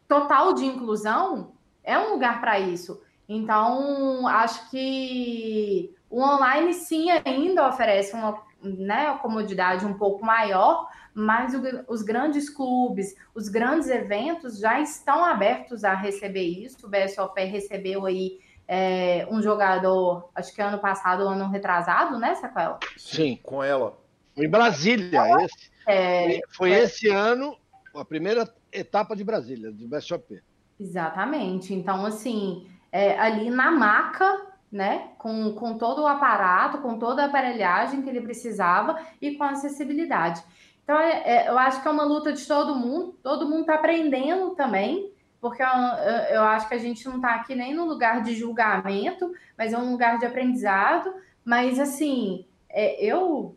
total 0.10 0.53
de 0.53 0.65
inclusão 0.65 1.53
é 1.84 1.98
um 1.98 2.14
lugar 2.14 2.41
para 2.41 2.60
isso. 2.60 3.02
Então, 3.30 4.27
acho 4.27 4.69
que 4.72 5.95
o 6.10 6.22
online 6.22 6.73
sim 6.73 7.11
ainda 7.11 7.69
oferece 7.69 8.15
uma, 8.15 8.41
né, 8.61 9.18
comodidade 9.22 9.86
um 9.86 9.94
pouco 9.94 10.26
maior, 10.26 10.90
mas 11.14 11.53
o, 11.53 11.61
os 11.88 12.02
grandes 12.02 12.49
clubes, 12.49 13.15
os 13.36 13.48
grandes 13.48 13.88
eventos 13.88 14.57
já 14.60 14.81
estão 14.81 15.23
abertos 15.23 15.84
a 15.84 15.94
receber 15.94 16.44
isso. 16.44 16.88
O 16.88 16.90
BSOP 16.90 17.40
recebeu 17.44 18.07
aí 18.07 18.40
é, 18.68 19.27
um 19.30 19.41
jogador, 19.44 20.30
acho 20.34 20.53
que 20.53 20.61
ano 20.61 20.80
passado, 20.80 21.27
ano 21.27 21.49
retrasado, 21.49 22.18
né, 22.18 22.34
Saquela? 22.34 22.80
Sim, 22.98 23.40
com 23.44 23.64
ela. 23.64 23.95
Em 24.36 24.49
Brasília, 24.49 25.22
esse. 25.44 25.69
É, 25.88 26.40
foi 26.49 26.72
é, 26.72 26.84
esse 26.84 27.10
ano, 27.10 27.56
a 27.95 28.06
primeira 28.06 28.45
etapa 28.72 29.16
de 29.16 29.24
Brasília, 29.24 29.72
do 29.72 29.88
BSOP. 29.88 30.41
Exatamente. 30.80 31.74
Então, 31.74 32.06
assim, 32.06 32.68
é, 32.91 33.20
ali 33.20 33.50
na 33.50 33.72
maca, 33.72 34.48
né, 34.72 35.10
com, 35.18 35.54
com 35.54 35.78
todo 35.78 36.04
o 36.04 36.08
aparato, 36.08 36.80
com 36.80 36.98
toda 36.98 37.24
a 37.24 37.26
aparelhagem 37.26 38.02
que 38.02 38.10
ele 38.10 38.22
precisava 38.22 38.98
e 39.22 39.36
com 39.36 39.44
acessibilidade. 39.44 40.44
Então, 40.84 40.98
é, 41.00 41.22
é, 41.24 41.50
eu 41.50 41.58
acho 41.58 41.82
que 41.82 41.88
é 41.88 41.91
uma 41.91 42.04
luta 42.04 42.34
de 42.34 42.48
todo 42.48 42.76
mundo, 42.76 43.16
todo 43.22 43.48
mundo 43.48 43.62
está 43.62 43.76
aprendendo 43.76 44.56
também, 44.56 45.12
porque 45.40 45.62
eu, 45.62 45.68
eu, 45.68 46.41
acho 46.41 46.68
que 46.68 46.74
a 46.74 46.80
gente 46.80 47.06
não 47.06 47.18
está 47.18 47.36
aqui 47.36 47.56
nem 47.56 47.74
no 47.74 47.86
lugar 47.86 48.22
de 48.24 48.36
julgamento, 48.36 49.32
mas 49.58 49.72
é 49.72 49.78
um 49.78 49.91
lugar 49.91 50.18
de 50.18 50.26
aprendizado. 50.26 51.14
Mas, 51.46 51.80
assim, 51.80 52.46
é, 52.68 53.04
eu 53.04 53.56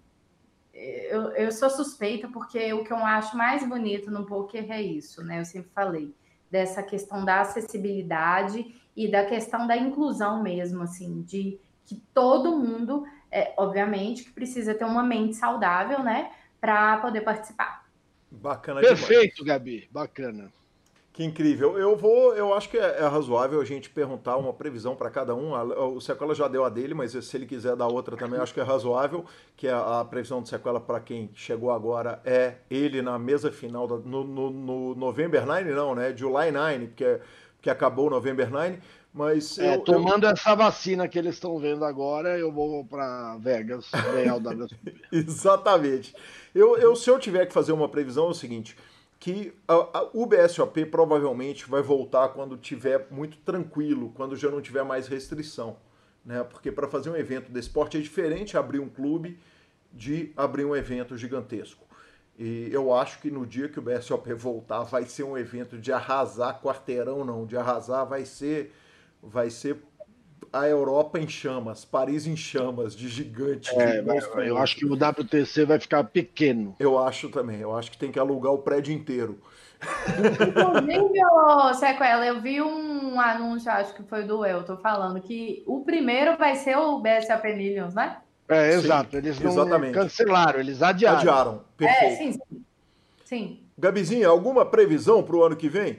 eu, 0.75 1.33
eu 1.33 1.53
sou 1.53 1.69
suspeita 1.69 2.29
porque 2.29 2.73
o 2.73 2.85
que 2.85 2.93
eu 2.93 2.97
acho 2.97 3.37
mais 3.37 3.67
bonito 3.67 4.11
no 4.11 4.25
poker 4.25 4.71
é 4.71 4.81
isso, 4.81 5.23
né? 5.23 5.41
Eu 5.41 5.45
sempre 5.45 5.71
falei. 5.75 6.15
dessa 6.51 6.83
questão 6.83 7.25
da 7.25 7.41
acessibilidade 7.41 8.75
e 8.95 9.11
da 9.11 9.25
questão 9.25 9.67
da 9.67 9.75
inclusão 9.77 10.43
mesmo, 10.43 10.83
assim, 10.83 11.23
de 11.23 11.59
que 11.87 12.03
todo 12.13 12.57
mundo, 12.59 13.05
é, 13.31 13.55
obviamente, 13.57 14.25
que 14.25 14.33
precisa 14.33 14.75
ter 14.75 14.85
uma 14.85 15.03
mente 15.03 15.35
saudável, 15.35 16.03
né, 16.03 16.31
para 16.61 16.99
poder 16.99 17.23
participar. 17.23 17.87
Bacana 18.31 18.81
Perfeito, 18.81 19.37
demais. 19.37 19.59
Gabi, 19.59 19.89
bacana. 19.91 20.53
Que 21.13 21.23
incrível. 21.23 21.79
Eu 21.79 21.95
vou, 21.95 22.35
eu 22.35 22.55
acho 22.55 22.71
que 22.71 22.79
é, 22.79 23.01
é 23.01 23.07
razoável 23.07 23.61
a 23.61 23.65
gente 23.67 23.91
perguntar 23.91 24.39
uma 24.39 24.53
previsão 24.53 24.97
para 24.97 25.11
cada 25.11 25.35
um. 25.35 25.53
O 25.95 26.01
Sequela 26.01 26.35
já 26.35 26.49
deu 26.49 26.65
a 26.65 26.71
dele, 26.71 26.95
mas 26.95 27.13
se 27.13 27.37
ele 27.37 27.45
quiser 27.45 27.77
dar 27.77 27.87
outra 27.87 28.17
também, 28.17 28.41
acho 28.41 28.55
que 28.55 28.61
é 28.61 28.63
razoável. 28.63 29.23
Que 29.55 29.69
a, 29.69 30.01
a 30.01 30.05
previsão 30.07 30.41
do 30.41 30.49
Sequela 30.49 30.81
para 30.81 31.01
quem 31.01 31.29
chegou 31.35 31.71
agora 31.71 32.19
é 32.25 32.55
ele 32.71 33.03
na 33.03 33.19
mesa 33.19 33.53
final 33.53 33.87
da, 33.87 33.97
no, 33.97 34.25
no, 34.25 34.51
no, 34.51 34.95
November 34.95 35.45
9, 35.45 35.71
não, 35.73 35.95
né? 35.95 36.17
July 36.17 36.51
9, 36.51 36.87
porque, 36.87 37.21
porque 37.57 37.69
acabou 37.69 38.07
o 38.07 38.11
November 38.11 38.51
9. 38.51 38.79
Mas 39.13 39.59
é, 39.59 39.75
eu, 39.75 39.81
tomando 39.81 40.25
eu... 40.25 40.31
essa 40.31 40.55
vacina 40.55 41.07
que 41.07 41.19
eles 41.19 41.35
estão 41.35 41.59
vendo 41.59 41.85
agora, 41.85 42.39
eu 42.39 42.51
vou 42.51 42.87
para 42.87 43.37
Vegas 43.37 43.91
ganhar 44.15 44.37
o 44.37 44.39
WSOP. 44.39 44.95
Exatamente. 45.13 46.15
Eu, 46.55 46.79
eu, 46.79 46.97
se 46.97 47.11
eu 47.11 47.19
tiver 47.19 47.45
que 47.45 47.53
fazer 47.53 47.73
uma 47.73 47.91
previsão, 47.91 48.29
é 48.29 48.31
o 48.31 48.35
seguinte 48.35 48.75
que 49.23 49.55
a, 49.69 49.75
a, 49.75 50.11
o 50.13 50.27
BSOP 50.27 50.85
provavelmente 50.87 51.71
vai 51.71 51.81
voltar 51.81 52.31
quando 52.31 52.57
tiver 52.57 53.07
muito 53.09 53.37
tranquilo, 53.37 54.11
quando 54.17 54.35
já 54.35 54.51
não 54.51 54.61
tiver 54.61 54.83
mais 54.83 55.07
restrição. 55.07 55.77
Né? 56.25 56.43
Porque 56.43 56.73
para 56.73 56.89
fazer 56.89 57.09
um 57.09 57.15
evento 57.15 57.53
desse 57.53 57.71
porte 57.71 57.97
é 57.97 58.01
diferente 58.01 58.57
abrir 58.57 58.81
um 58.81 58.89
clube 58.89 59.39
de 59.93 60.33
abrir 60.37 60.65
um 60.65 60.75
evento 60.75 61.17
gigantesco. 61.17 61.87
E 62.37 62.69
eu 62.73 62.93
acho 62.93 63.21
que 63.21 63.31
no 63.31 63.47
dia 63.47 63.69
que 63.69 63.79
o 63.79 63.83
BSOP 63.83 64.35
voltar 64.35 64.83
vai 64.83 65.05
ser 65.05 65.23
um 65.23 65.39
evento 65.39 65.79
de 65.79 65.93
arrasar 65.93 66.61
quarteirão, 66.61 67.25
não, 67.25 67.47
de 67.47 67.57
arrasar 67.57 68.05
vai 68.05 68.25
ser 68.25 68.75
vai 69.23 69.51
ser 69.51 69.81
a 70.53 70.69
Europa 70.69 71.19
em 71.19 71.27
chamas, 71.27 71.85
Paris 71.85 72.27
em 72.27 72.37
chamas, 72.37 72.95
de 72.95 73.09
gigante. 73.09 73.71
É, 73.75 74.03
de 74.03 74.49
eu 74.49 74.59
acho 74.59 74.77
que 74.77 74.85
o 74.85 74.93
WTC 74.93 75.65
vai 75.65 75.81
ficar 75.81 76.05
pequeno. 76.05 76.77
Eu 76.79 76.99
acho 76.99 77.31
também. 77.31 77.61
Eu 77.61 77.75
acho 77.75 77.91
que 77.91 77.97
tem 77.97 78.13
que 78.13 78.19
alugar 78.19 78.53
o 78.53 78.59
prédio 78.59 78.93
inteiro. 78.93 79.39
Inclusive, 80.09 81.75
Sequela, 81.75 82.27
eu 82.27 82.41
vi 82.41 82.61
um 82.61 83.19
anúncio, 83.21 83.71
acho 83.71 83.95
que 83.95 84.03
foi 84.03 84.25
do 84.25 84.45
Elton, 84.45 84.77
falando 84.77 85.21
que 85.21 85.63
o 85.67 85.85
primeiro 85.85 86.37
vai 86.37 86.55
ser 86.57 86.77
o 86.77 87.01
BSAP 87.01 87.45
Millions, 87.57 87.95
né? 87.95 88.19
É, 88.49 88.75
exato. 88.75 89.17
Eles 89.17 89.41
não 89.41 89.51
exatamente. 89.51 89.95
cancelaram, 89.95 90.61
eles 90.61 90.83
adiaram. 90.83 91.19
Adiaram, 91.19 91.65
perfeito. 91.77 92.13
É, 92.13 92.17
sim, 92.17 92.33
sim. 92.33 92.65
sim. 93.25 93.61
Gabizinha, 93.79 94.29
alguma 94.29 94.65
previsão 94.65 95.23
para 95.23 95.37
o 95.37 95.43
ano 95.43 95.57
que 95.57 95.69
vem? 95.69 95.99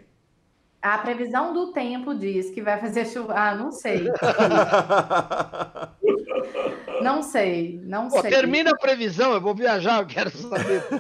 A 0.84 0.98
previsão 0.98 1.54
do 1.54 1.72
tempo 1.72 2.14
diz 2.14 2.50
que 2.50 2.62
vai 2.62 2.78
fazer 2.78 3.06
chuva. 3.06 3.34
Ah, 3.34 3.56
não 3.56 3.72
sei. 3.72 4.04
não 7.02 7.24
sei, 7.24 7.80
não 7.86 8.10
pô, 8.10 8.20
sei. 8.20 8.30
Termina 8.30 8.72
a 8.72 8.78
previsão, 8.78 9.32
eu 9.32 9.40
vou 9.40 9.56
viajar, 9.56 10.02
eu 10.02 10.06
quero 10.06 10.30
saber. 10.30 10.84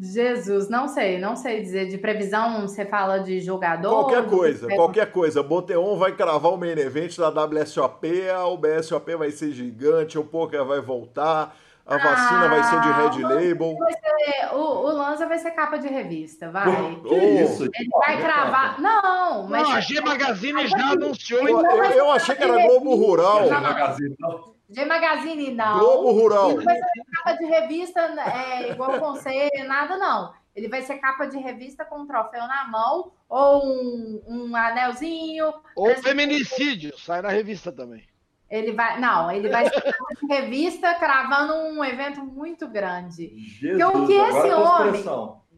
Jesus, 0.00 0.70
não 0.70 0.88
sei, 0.88 1.18
não 1.18 1.36
sei 1.36 1.60
dizer. 1.60 1.88
De 1.88 1.98
previsão, 1.98 2.62
você 2.62 2.86
fala 2.86 3.18
de 3.18 3.42
jogador? 3.42 3.90
Qualquer 3.90 4.26
coisa, 4.26 4.68
qualquer 4.68 5.12
coisa. 5.12 5.42
Boteon 5.42 5.98
vai 5.98 6.16
cravar 6.16 6.50
o 6.50 6.56
main 6.56 6.78
event 6.78 7.14
da 7.18 7.28
WSOP, 7.28 8.08
o 8.46 8.56
BSOP 8.56 9.16
vai 9.16 9.30
ser 9.30 9.52
gigante, 9.52 10.18
o 10.18 10.24
Poker 10.24 10.64
vai 10.64 10.80
voltar 10.80 11.54
a 11.88 11.96
vacina 11.96 12.44
ah, 12.44 12.48
vai 12.48 12.62
ser 12.64 12.80
de 12.82 12.88
Red 12.88 13.24
ah, 13.24 13.28
Label. 13.28 13.76
Ser, 13.88 14.54
o, 14.54 14.58
o 14.58 14.92
Lanza 14.92 15.26
vai 15.26 15.38
ser 15.38 15.52
capa 15.52 15.78
de 15.78 15.88
revista, 15.88 16.50
vai. 16.50 16.66
Que 16.96 17.14
isso? 17.14 17.64
Ele 17.64 17.88
vai 18.06 18.20
cravar. 18.20 18.78
Não, 18.78 19.48
mas. 19.48 19.62
Não, 19.62 19.74
a 19.74 19.80
G 19.80 19.98
Magazine 20.02 20.66
já 20.66 20.90
anunciou. 20.90 21.48
Eu, 21.48 21.64
eu, 21.64 21.84
eu 21.84 22.10
achei 22.10 22.34
que 22.34 22.42
era 22.42 22.60
Globo 22.60 22.94
Rural. 22.94 23.48
G 23.48 23.54
Magazine, 23.54 24.16
não. 24.18 24.54
G 24.68 24.84
Magazine, 24.84 25.54
não. 25.54 25.78
Globo 25.78 26.12
Rural. 26.12 26.50
Ele 26.50 26.64
vai 26.64 26.76
ser 26.76 27.04
capa 27.16 27.32
de 27.38 27.44
revista, 27.46 28.00
é, 28.00 28.70
igual 28.70 29.00
conselho, 29.00 29.66
nada, 29.66 29.96
não. 29.96 30.34
Ele 30.54 30.68
vai 30.68 30.82
ser 30.82 30.98
capa 30.98 31.24
de 31.24 31.38
revista 31.38 31.86
com 31.86 32.00
um 32.00 32.06
troféu 32.06 32.46
na 32.46 32.68
mão, 32.68 33.12
ou 33.30 33.64
um, 33.64 34.22
um 34.28 34.56
anelzinho. 34.56 35.54
Ou 35.74 35.94
feminicídio, 35.94 36.98
sai 36.98 37.22
na 37.22 37.30
revista 37.30 37.72
também. 37.72 38.04
Ele 38.50 38.72
vai. 38.72 38.98
Não, 38.98 39.30
ele 39.30 39.48
vai 39.48 39.68
ser 39.68 39.94
revista 40.28 40.94
cravando 40.94 41.54
um 41.54 41.84
evento 41.84 42.24
muito 42.24 42.66
grande. 42.66 43.28
Jesus, 43.38 43.82
Porque 43.82 43.98
o 43.98 44.06
que 44.06 44.12
esse 44.14 44.52
homem 44.52 45.04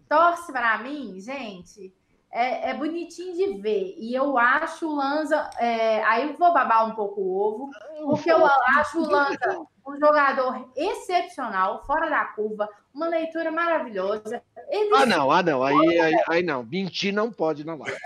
torce 0.08 0.52
para 0.52 0.78
mim, 0.78 1.20
gente, 1.20 1.94
é, 2.32 2.70
é, 2.70 2.74
bonitinho 2.74 3.34
de 3.34 3.60
ver. 3.60 3.94
E 3.98 4.14
eu 4.14 4.36
acho 4.36 4.88
o 4.88 4.94
Lanza. 4.94 5.50
É, 5.58 6.02
aí 6.04 6.28
eu 6.28 6.36
vou 6.36 6.52
babar 6.52 6.88
um 6.88 6.94
pouco 6.94 7.20
o 7.20 7.36
ovo, 7.36 7.70
porque 8.06 8.30
eu 8.30 8.44
acho 8.44 9.00
o 9.00 9.08
Lanza 9.08 9.66
um 9.86 9.98
jogador 9.98 10.70
excepcional, 10.76 11.84
fora 11.84 12.08
da 12.08 12.24
curva, 12.26 12.68
uma 12.94 13.08
leitura 13.08 13.50
maravilhosa. 13.50 14.42
Ele 14.70 14.90
ah, 14.94 15.04
não, 15.04 15.30
ah, 15.32 15.42
não. 15.42 15.62
Aí, 15.64 15.98
aí, 15.98 16.14
aí, 16.28 16.42
não. 16.42 16.62
Mentir 16.62 17.12
não 17.12 17.30
pode 17.30 17.64
na 17.64 17.74
live. 17.74 17.96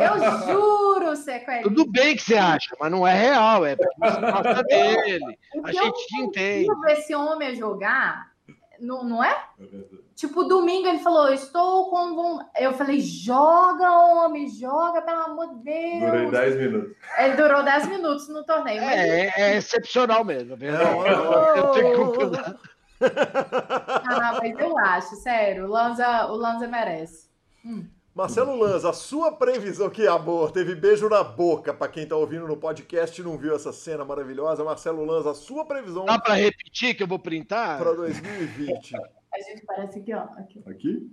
Eu 0.00 0.46
juro, 0.46 1.16
Sequel. 1.16 1.62
Tudo 1.62 1.86
bem 1.86 2.16
que 2.16 2.22
você 2.22 2.34
acha, 2.34 2.76
mas 2.80 2.90
não 2.90 3.06
é 3.06 3.14
real. 3.14 3.64
É 3.64 3.76
porque 3.76 3.94
você 4.00 4.20
gosta 4.20 4.62
dele. 4.68 5.38
A 5.64 5.72
gente 5.72 6.16
entende. 6.20 6.68
Esse 6.88 7.14
homem 7.14 7.54
jogar, 7.54 8.32
não, 8.80 9.04
não 9.04 9.22
é? 9.22 9.30
é 9.60 9.98
Tipo, 10.18 10.42
domingo 10.42 10.88
ele 10.88 10.98
falou: 10.98 11.32
Estou 11.32 11.88
com. 11.90 12.40
Eu 12.58 12.72
falei: 12.72 12.98
Joga, 12.98 13.88
homem, 13.92 14.48
joga, 14.48 15.00
pelo 15.00 15.20
amor 15.20 15.54
de 15.54 15.62
Deus. 15.62 16.10
Durei 16.10 16.30
10 16.30 16.56
minutos. 16.56 16.96
Ele 17.18 17.34
durou 17.34 17.62
10 17.62 17.86
minutos 17.86 18.28
no 18.28 18.44
torneio. 18.44 18.82
Mas... 18.82 18.98
É, 18.98 19.32
é 19.36 19.56
excepcional 19.56 20.24
mesmo. 20.24 20.58
É 20.60 21.60
eu 21.60 21.70
tenho 21.70 21.90
que 21.90 21.96
concordar. 21.96 22.56
Ah, 24.10 24.38
mas 24.40 24.58
eu 24.58 24.76
acho, 24.78 25.16
sério. 25.16 25.66
O 25.66 25.68
Lanza, 25.68 26.26
o 26.26 26.36
Lanza 26.36 26.66
merece. 26.66 27.28
Hum. 27.64 27.86
Marcelo 28.14 28.56
Lanza, 28.56 28.90
a 28.90 28.92
sua 28.92 29.30
previsão, 29.30 29.88
que 29.88 30.06
amor, 30.08 30.50
teve 30.50 30.74
beijo 30.74 31.08
na 31.08 31.22
boca 31.22 31.72
para 31.72 31.86
quem 31.86 32.04
tá 32.04 32.16
ouvindo 32.16 32.48
no 32.48 32.56
podcast 32.56 33.20
e 33.20 33.24
não 33.24 33.38
viu 33.38 33.54
essa 33.54 33.72
cena 33.72 34.04
maravilhosa. 34.04 34.64
Marcelo 34.64 35.04
Lanza, 35.04 35.30
a 35.30 35.34
sua 35.34 35.64
previsão. 35.64 36.04
Dá 36.04 36.18
para 36.18 36.34
repetir 36.34 36.96
que 36.96 37.02
eu 37.04 37.06
vou 37.06 37.18
printar? 37.18 37.78
Para 37.78 37.94
2020. 37.94 38.96
A 38.96 39.40
gente 39.40 39.64
parece 39.64 40.00
aqui, 40.00 40.14
ó. 40.14 40.22
Aqui? 40.22 40.62
aqui? 40.66 41.10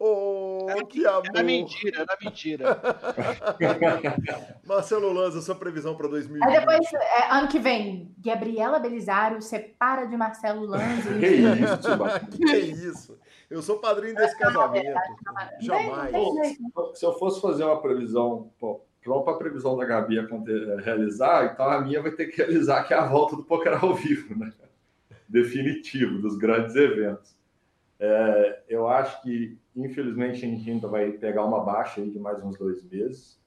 Oh, 0.00 0.66
era, 0.68 0.84
que 0.86 1.04
amor! 1.04 1.24
Era 1.26 1.42
mentira, 1.42 2.02
era 2.02 2.16
mentira. 2.22 2.80
Marcelo 4.64 5.12
Lanza, 5.12 5.40
sua 5.40 5.56
previsão 5.56 5.96
para 5.96 6.06
2020. 6.06 6.44
Aí 6.44 6.60
depois, 6.60 6.92
é, 6.92 7.32
ano 7.32 7.48
que 7.48 7.58
vem, 7.58 8.14
Gabriela 8.18 8.78
Belisário 8.78 9.42
separa 9.42 10.06
de 10.06 10.16
Marcelo 10.16 10.64
Lanza. 10.64 11.10
que 11.18 11.26
isso, 11.26 12.30
que 12.30 12.56
isso? 12.56 13.18
Eu 13.50 13.60
sou 13.60 13.80
padrinho 13.80 14.14
desse 14.14 14.38
casamento. 14.38 15.00
Jamais. 15.60 16.12
Se 16.94 17.04
eu 17.04 17.14
fosse 17.14 17.40
fazer 17.40 17.64
uma 17.64 17.80
previsão, 17.80 18.52
pô, 18.58 18.80
pronto 19.02 19.24
para 19.24 19.34
a 19.34 19.38
previsão 19.38 19.76
da 19.76 19.84
Gabi 19.84 20.16
realizar, 20.84 21.52
então 21.52 21.68
a 21.68 21.80
minha 21.80 22.00
vai 22.00 22.12
ter 22.12 22.26
que 22.26 22.36
realizar 22.36 22.84
que 22.84 22.94
é 22.94 22.98
a 22.98 23.06
volta 23.06 23.34
do 23.34 23.42
Poker 23.42 23.82
ao 23.82 23.94
vivo, 23.94 24.38
né? 24.38 24.52
Definitivo, 25.28 26.20
dos 26.20 26.36
grandes 26.36 26.76
eventos. 26.76 27.37
É, 28.00 28.62
eu 28.68 28.88
acho 28.88 29.20
que, 29.22 29.58
infelizmente, 29.74 30.44
a 30.44 30.48
gente 30.48 30.70
ainda 30.70 30.88
vai 30.88 31.12
pegar 31.12 31.44
uma 31.44 31.60
baixa 31.64 32.00
aí 32.00 32.10
de 32.10 32.18
mais 32.18 32.42
uns 32.44 32.56
dois 32.56 32.82
meses. 32.84 33.38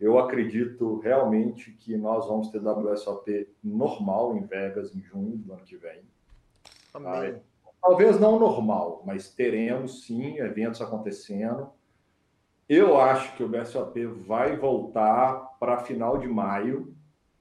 Eu 0.00 0.18
acredito 0.18 0.98
realmente 1.00 1.72
que 1.72 1.96
nós 1.96 2.26
vamos 2.26 2.48
ter 2.48 2.66
WSOP 2.66 3.48
normal 3.62 4.36
em 4.36 4.46
Vegas 4.46 4.94
em 4.94 5.02
junho 5.02 5.36
do 5.36 5.52
ano 5.52 5.62
que 5.62 5.76
vem. 5.76 6.00
Amém. 6.94 7.34
Tá? 7.34 7.40
Talvez 7.82 8.18
não 8.18 8.38
normal, 8.38 9.02
mas 9.06 9.30
teremos 9.30 10.04
sim 10.04 10.38
eventos 10.38 10.80
acontecendo. 10.80 11.70
Eu 12.68 13.00
acho 13.00 13.34
que 13.36 13.42
o 13.42 13.48
BSOP 13.48 14.06
vai 14.06 14.56
voltar 14.56 15.34
para 15.58 15.78
final 15.78 16.18
de 16.18 16.28
maio, 16.28 16.94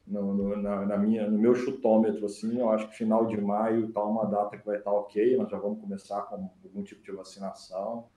no, 0.09 0.33
no, 0.33 0.57
na, 0.57 0.85
na, 0.87 0.97
minha, 0.97 1.29
no 1.29 1.37
meu 1.37 1.53
chutômetro, 1.53 2.25
assim, 2.25 2.59
eu 2.59 2.69
acho 2.71 2.89
que 2.89 2.97
final 2.97 3.27
de 3.27 3.39
maio 3.39 3.87
está 3.87 4.03
uma 4.03 4.25
data 4.25 4.57
que 4.57 4.65
vai 4.65 4.77
estar 4.77 4.89
tá 4.89 4.97
ok, 4.97 5.37
nós 5.37 5.49
já 5.49 5.57
vamos 5.57 5.79
começar 5.79 6.23
com 6.23 6.49
algum 6.63 6.83
tipo 6.83 7.03
de 7.03 7.11
vacinação 7.11 8.07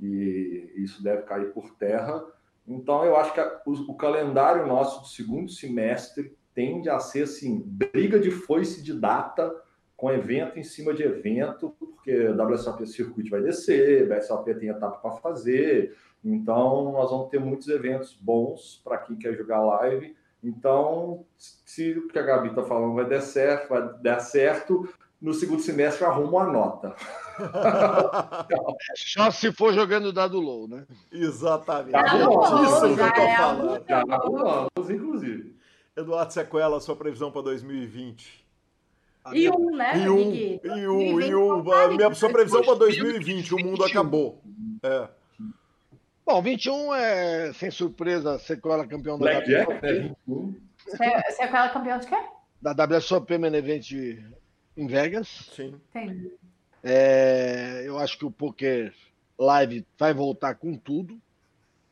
e 0.00 0.72
isso 0.76 1.02
deve 1.02 1.22
cair 1.22 1.52
por 1.52 1.74
terra. 1.74 2.24
Então, 2.66 3.04
eu 3.04 3.16
acho 3.16 3.34
que 3.34 3.40
a, 3.40 3.60
o, 3.66 3.72
o, 3.72 3.94
calendário 3.94 4.66
nosso 4.66 5.02
do 5.02 5.06
segundo 5.06 5.50
semestre 5.50 6.34
tende 6.54 6.88
a 6.88 6.98
ser, 6.98 7.24
assim, 7.24 7.62
briga 7.66 8.18
de 8.18 8.30
foice 8.30 8.82
de 8.82 8.98
data 8.98 9.54
com 9.94 10.10
evento 10.10 10.58
em 10.58 10.62
cima 10.62 10.94
de 10.94 11.02
evento, 11.02 11.74
porque 11.78 12.28
WSOP 12.28 12.86
Circuit 12.86 13.28
vai 13.28 13.42
descer, 13.42 14.10
a 14.10 14.16
BSOP 14.16 14.54
tem 14.54 14.70
etapa 14.70 14.98
para 14.98 15.12
fazer, 15.12 15.96
então 16.24 16.92
nós 16.92 17.10
vamos 17.10 17.28
ter 17.28 17.38
muitos 17.38 17.68
eventos 17.68 18.14
bons 18.14 18.80
para 18.82 18.98
quem 18.98 19.16
quer 19.16 19.34
jogar 19.34 19.60
live 19.60 20.16
então, 20.48 21.24
se 21.36 21.92
o 21.92 22.08
que 22.08 22.18
a 22.18 22.22
Gabi 22.22 22.48
está 22.50 22.62
falando 22.62 22.94
vai 22.94 23.08
dar 23.08 23.20
certo, 23.20 23.68
vai 23.68 23.82
dar 24.00 24.20
certo, 24.20 24.88
no 25.20 25.34
segundo 25.34 25.60
semestre 25.60 26.04
eu 26.04 26.10
arrumo 26.10 26.38
a 26.38 26.46
nota. 26.46 26.94
Só 28.94 29.30
se 29.30 29.50
for 29.52 29.72
jogando 29.72 30.12
dado 30.12 30.38
low, 30.38 30.68
né? 30.68 30.86
Exatamente. 31.10 31.90
Já 31.90 32.00
arrumamos, 32.00 32.60
Disso 32.60 32.94
que 32.94 33.00
eu 33.00 33.06
é 33.06 33.36
falando. 33.36 33.84
Já 33.88 34.04
arrumamos, 34.08 34.90
inclusive. 34.90 35.56
Eduardo 35.96 36.32
Sequela, 36.32 36.80
sua 36.80 36.94
previsão 36.94 37.32
para 37.32 37.42
2020. 37.42 38.46
E 39.32 39.50
um, 39.50 39.74
né, 39.74 39.98
E 39.98 40.08
um, 40.08 40.32
e 40.32 40.88
um, 40.88 41.20
e 41.20 41.30
2020 41.30 41.34
um. 41.34 41.64
tá 41.64 41.88
minha 41.88 42.14
sua 42.14 42.30
previsão 42.30 42.62
para 42.62 42.74
2020, 42.76 43.54
o 43.54 43.58
mundo 43.58 43.84
acabou. 43.84 44.40
É. 44.84 45.08
Bom, 46.26 46.42
21 46.42 46.94
é, 46.94 47.52
sem 47.52 47.70
surpresa, 47.70 48.38
sequela 48.40 48.86
campeão 48.86 49.16
da 49.18 49.38
WSOP, 49.38 49.82
né? 49.82 50.16
Você 50.84 50.96
você 50.96 51.42
é 51.42 51.44
aquela 51.44 51.68
campeã 51.68 51.98
de 51.98 52.08
quê? 52.08 52.16
da 52.60 52.72
WSOP 52.84 53.38
Main 53.38 53.54
Event 53.54 53.92
em 54.76 54.86
Vegas. 54.86 55.28
Sim. 55.54 55.74
Entendi. 55.90 56.32
É, 56.82 57.82
eu 57.84 57.98
acho 57.98 58.18
que 58.18 58.24
o 58.24 58.30
Poker 58.30 58.92
Live 59.38 59.86
vai 59.98 60.12
voltar 60.12 60.54
com 60.54 60.76
tudo. 60.76 61.20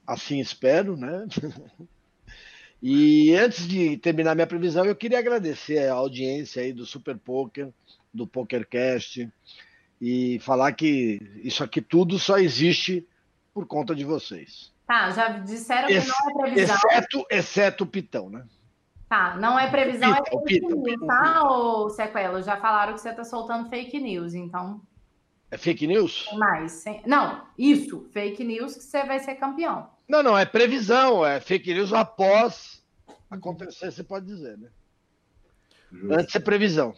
Assim 0.07 0.41
espero, 0.41 0.97
né? 0.97 1.27
E 2.87 3.35
antes 3.35 3.67
de 3.67 3.97
terminar 3.97 4.35
minha 4.35 4.47
previsão, 4.47 4.85
eu 4.85 4.95
queria 4.95 5.19
agradecer 5.19 5.89
a 5.89 5.95
audiência 5.95 6.63
aí 6.63 6.71
do 6.71 6.85
Super 6.85 7.17
Poker, 7.17 7.71
do 8.13 8.27
PokerCast, 8.27 9.27
e 9.99 10.39
falar 10.41 10.71
que 10.73 11.19
isso 11.43 11.65
aqui 11.65 11.81
tudo 11.81 12.19
só 12.19 12.39
existe 12.39 13.07
por 13.55 13.67
conta 13.67 13.95
de 13.95 14.05
vocês. 14.05 14.73
Tá, 14.87 15.11
já 15.13 15.29
disseram 15.29 15.87
que 15.89 15.95
Ex- 15.95 16.07
não 16.09 16.31
é 16.31 16.43
previsão. 16.43 16.77
Exceto, 16.77 17.27
exceto 17.31 17.85
o 17.85 17.87
Pitão, 17.87 18.29
né? 18.29 18.45
Tá, 19.09 19.37
não 19.37 19.59
é 19.59 19.71
previsão, 19.71 20.13
é 20.13 20.17
Pita, 20.23 20.31
fake 20.31 20.45
pita, 20.61 20.67
news, 20.75 20.83
pita, 20.85 21.07
tá, 21.07 21.49
ô 21.49 21.89
Sequela? 21.89 22.43
Já 22.43 22.57
falaram 22.57 22.95
que 22.95 23.01
você 23.01 23.13
tá 23.13 23.23
soltando 23.23 23.69
fake 23.71 24.01
news, 24.01 24.35
então 24.35 24.81
É 25.51 25.57
fake 25.57 25.87
news? 25.87 26.29
mais. 26.35 26.73
Sem- 26.73 27.01
Não, 27.07 27.47
isso, 27.57 28.09
fake 28.13 28.43
news 28.43 28.75
que 28.75 28.83
você 28.83 29.05
vai 29.05 29.21
ser 29.21 29.37
campeão. 29.37 29.89
Não, 30.09 30.23
não, 30.23 30.37
é 30.37 30.45
previsão, 30.45 31.25
é 31.25 31.41
fake 31.41 31.73
news 31.73 31.93
após 31.93 32.83
acontecer, 33.31 33.91
você 33.93 34.03
pode 34.03 34.27
dizer, 34.27 34.59
né? 34.59 34.69
Antes 36.11 36.35
é 36.35 36.41
previsão. 36.41 36.95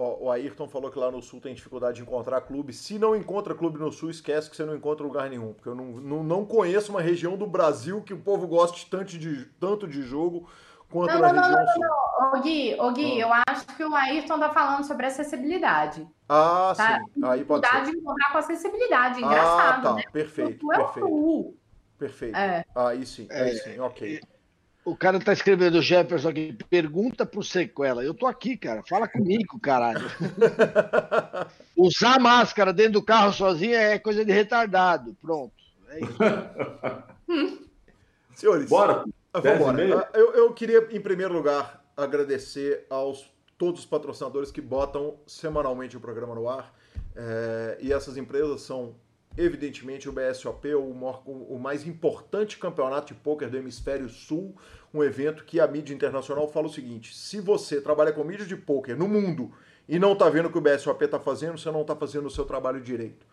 Ó, 0.00 0.26
o 0.26 0.30
Ayrton 0.30 0.68
falou 0.68 0.90
que 0.92 0.98
lá 0.98 1.10
no 1.10 1.20
Sul 1.20 1.40
tem 1.40 1.52
dificuldade 1.54 1.96
de 1.96 2.02
encontrar 2.02 2.40
clube. 2.42 2.72
Se 2.72 2.98
não 3.00 3.16
encontra 3.16 3.52
clube 3.52 3.80
no 3.80 3.90
Sul, 3.90 4.10
esquece 4.10 4.48
que 4.48 4.54
você 4.56 4.64
não 4.64 4.76
encontra 4.76 5.04
lugar 5.04 5.28
nenhum. 5.28 5.52
Porque 5.52 5.68
eu 5.68 5.74
não, 5.74 5.86
não, 5.86 6.22
não 6.22 6.44
conheço 6.44 6.92
uma 6.92 7.00
região 7.00 7.36
do 7.36 7.48
Brasil 7.48 8.00
que 8.02 8.14
o 8.14 8.18
povo 8.20 8.46
goste 8.46 8.88
tanto 8.88 9.18
de, 9.18 9.46
tanto 9.58 9.88
de 9.88 10.02
jogo 10.02 10.48
quanto 10.88 11.12
Não, 11.14 11.20
na 11.20 11.32
não, 11.32 11.50
não, 11.50 11.58
região 11.58 11.74
Sul. 11.74 11.84
Ô 12.32 12.40
Gui, 12.40 12.76
ô, 12.78 12.92
Gui 12.92 13.18
eu 13.18 13.28
acho 13.48 13.66
que 13.76 13.82
o 13.84 13.92
Ayrton 13.92 14.38
tá 14.38 14.50
falando 14.50 14.84
sobre 14.84 15.06
acessibilidade. 15.06 16.06
Ah, 16.28 16.72
Tá. 16.76 16.98
sim. 17.00 17.24
Aí 17.24 17.44
pode 17.44 17.62
Dificuldade 17.62 17.86
ser. 17.86 17.90
de 17.92 17.98
encontrar 17.98 18.32
com 18.32 18.38
acessibilidade, 18.38 19.14
Ah, 19.24 19.26
engraçado, 19.26 19.82
tá. 19.82 19.94
né? 19.94 20.02
Perfeito, 20.12 20.64
O 20.64 20.72
é 20.72 20.76
o 20.76 20.78
perfeito. 20.84 21.08
Sul. 21.08 21.56
Perfeito. 21.98 22.36
É. 22.36 22.64
Aí 22.76 23.04
sim, 23.04 23.26
aí 23.32 23.56
sim, 23.56 23.80
ok. 23.80 24.20
O 24.88 24.96
cara 24.96 25.20
tá 25.20 25.34
escrevendo 25.34 25.82
Jefferson 25.82 26.30
aqui, 26.30 26.56
pergunta 26.70 27.26
pro 27.26 27.42
sequela. 27.42 28.02
Eu 28.02 28.14
tô 28.14 28.26
aqui, 28.26 28.56
cara. 28.56 28.82
Fala 28.88 29.06
comigo, 29.06 29.60
caralho. 29.60 30.06
Usar 31.76 32.18
máscara 32.18 32.72
dentro 32.72 32.94
do 32.94 33.02
carro 33.02 33.32
sozinho 33.32 33.74
é 33.74 33.98
coisa 33.98 34.24
de 34.24 34.32
retardado. 34.32 35.14
Pronto. 35.20 35.52
É 35.90 36.00
isso. 36.00 36.16
Senhores, 38.34 38.68
Bora? 38.70 39.04
Ah, 39.34 39.40
e 39.44 39.72
meia? 39.74 39.98
Ah, 39.98 40.08
Eu, 40.14 40.32
eu 40.32 40.54
queria, 40.54 40.88
em 40.90 41.00
primeiro 41.00 41.34
lugar, 41.34 41.84
agradecer 41.94 42.86
aos 42.88 43.30
todos 43.58 43.80
os 43.80 43.86
patrocinadores 43.86 44.50
que 44.50 44.62
botam 44.62 45.16
semanalmente 45.26 45.98
o 45.98 46.00
programa 46.00 46.34
no 46.34 46.48
ar. 46.48 46.72
É, 47.14 47.78
e 47.80 47.92
essas 47.92 48.16
empresas 48.16 48.62
são, 48.62 48.94
evidentemente, 49.38 50.08
o 50.08 50.12
BSOP, 50.12 50.74
o, 50.74 50.92
maior- 50.92 51.22
o 51.26 51.58
mais 51.58 51.86
importante 51.86 52.58
campeonato 52.58 53.14
de 53.14 53.20
pôquer 53.20 53.48
do 53.48 53.56
Hemisfério 53.56 54.08
Sul, 54.08 54.54
um 54.92 55.02
evento 55.02 55.44
que 55.44 55.60
a 55.60 55.66
mídia 55.66 55.94
internacional 55.94 56.48
fala 56.48 56.66
o 56.66 56.72
seguinte: 56.72 57.14
se 57.16 57.40
você 57.40 57.80
trabalha 57.80 58.12
com 58.12 58.24
mídia 58.24 58.44
de 58.44 58.56
pôquer 58.56 58.96
no 58.96 59.08
mundo 59.08 59.52
e 59.88 59.98
não 59.98 60.12
está 60.12 60.28
vendo 60.28 60.46
o 60.46 60.52
que 60.52 60.58
o 60.58 60.60
BSOP 60.60 61.04
está 61.04 61.18
fazendo, 61.20 61.56
você 61.56 61.70
não 61.70 61.82
está 61.82 61.94
fazendo 61.96 62.26
o 62.26 62.30
seu 62.30 62.44
trabalho 62.44 62.80
direito. 62.80 63.26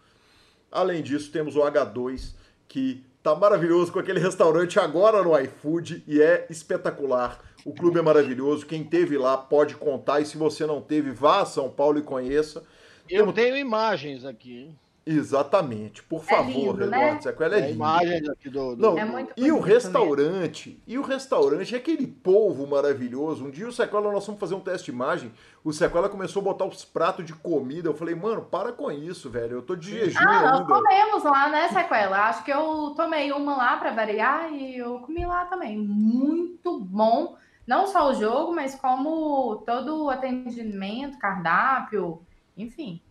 Além 0.72 1.02
disso, 1.02 1.32
temos 1.32 1.56
o 1.56 1.62
H2, 1.62 2.34
que 2.68 3.04
tá 3.24 3.34
maravilhoso 3.36 3.92
com 3.92 4.00
aquele 4.00 4.20
restaurante 4.20 4.80
agora 4.80 5.24
no 5.24 5.38
iFood 5.40 6.04
e 6.08 6.22
é 6.22 6.46
espetacular. 6.50 7.40
O 7.66 7.74
clube 7.74 7.98
é 7.98 8.02
maravilhoso. 8.02 8.66
Quem 8.66 8.84
teve 8.84 9.18
lá 9.18 9.36
pode 9.38 9.76
contar. 9.76 10.22
E 10.22 10.26
se 10.26 10.38
você 10.38 10.66
não 10.66 10.82
teve, 10.82 11.10
vá 11.12 11.42
a 11.42 11.46
São 11.46 11.70
Paulo 11.70 11.98
e 11.98 12.04
conheça. 12.04 12.64
Eu 13.10 13.32
tenho 13.34 13.58
imagens 13.58 14.24
aqui, 14.24 14.58
hein? 14.60 14.80
Exatamente. 15.06 16.02
Por 16.02 16.24
favor, 16.24 16.50
lindo, 16.52 16.88
né? 16.88 16.98
Eduardo 16.98 17.24
Sequela 17.24 17.56
é 17.56 17.60
É 17.60 17.62
lindo. 17.62 17.74
imagens 17.76 18.28
aqui 18.30 18.50
do. 18.50 18.76
do- 18.76 18.82
Não, 18.82 18.98
É 18.98 19.06
muito 19.06 19.34
e 19.38 19.52
o 19.52 19.60
restaurante, 19.60 20.82
e 20.88 20.98
o 20.98 21.04
restaurante, 21.04 21.76
aquele 21.76 22.08
polvo 22.08 22.66
maravilhoso. 22.66 23.46
Um 23.46 23.52
dia 23.52 23.68
o 23.68 23.72
Sequela, 23.72 24.12
nós 24.12 24.26
fomos 24.26 24.40
fazer 24.40 24.56
um 24.56 24.60
teste 24.60 24.86
de 24.86 24.92
imagem, 24.92 25.32
o 25.64 25.72
Sequela 25.72 26.10
começou 26.10 26.42
a 26.42 26.44
botar 26.46 26.66
os 26.66 26.84
pratos 26.84 27.24
de 27.24 27.34
comida. 27.34 27.88
Eu 27.88 27.94
falei, 27.94 28.16
mano, 28.16 28.42
para 28.42 28.72
com 28.72 28.92
isso, 28.92 29.30
velho. 29.30 29.58
Eu 29.58 29.62
tô 29.62 29.76
de 29.76 29.92
jejum 29.92 30.18
Ah, 30.20 30.42
nós 30.42 30.60
ainda. 30.62 30.66
comemos 30.74 31.24
lá, 31.24 31.50
né, 31.50 31.68
Sequela? 31.70 32.28
Acho 32.28 32.44
que 32.44 32.52
eu 32.52 32.94
tomei 32.96 33.32
uma 33.32 33.56
lá 33.56 33.78
para 33.78 33.92
variar 33.92 34.52
e 34.52 34.78
eu 34.78 35.00
comi 35.02 35.24
lá 35.24 35.46
também. 35.46 35.78
Muito 35.78 36.80
bom. 36.80 37.38
Não 37.68 37.86
só 37.88 38.10
o 38.10 38.14
jogo, 38.16 38.54
mas 38.56 38.74
como 38.76 39.58
todo 39.66 40.04
o 40.06 40.10
atendimento, 40.10 41.18
cardápio, 41.18 42.22
enfim, 42.58 43.02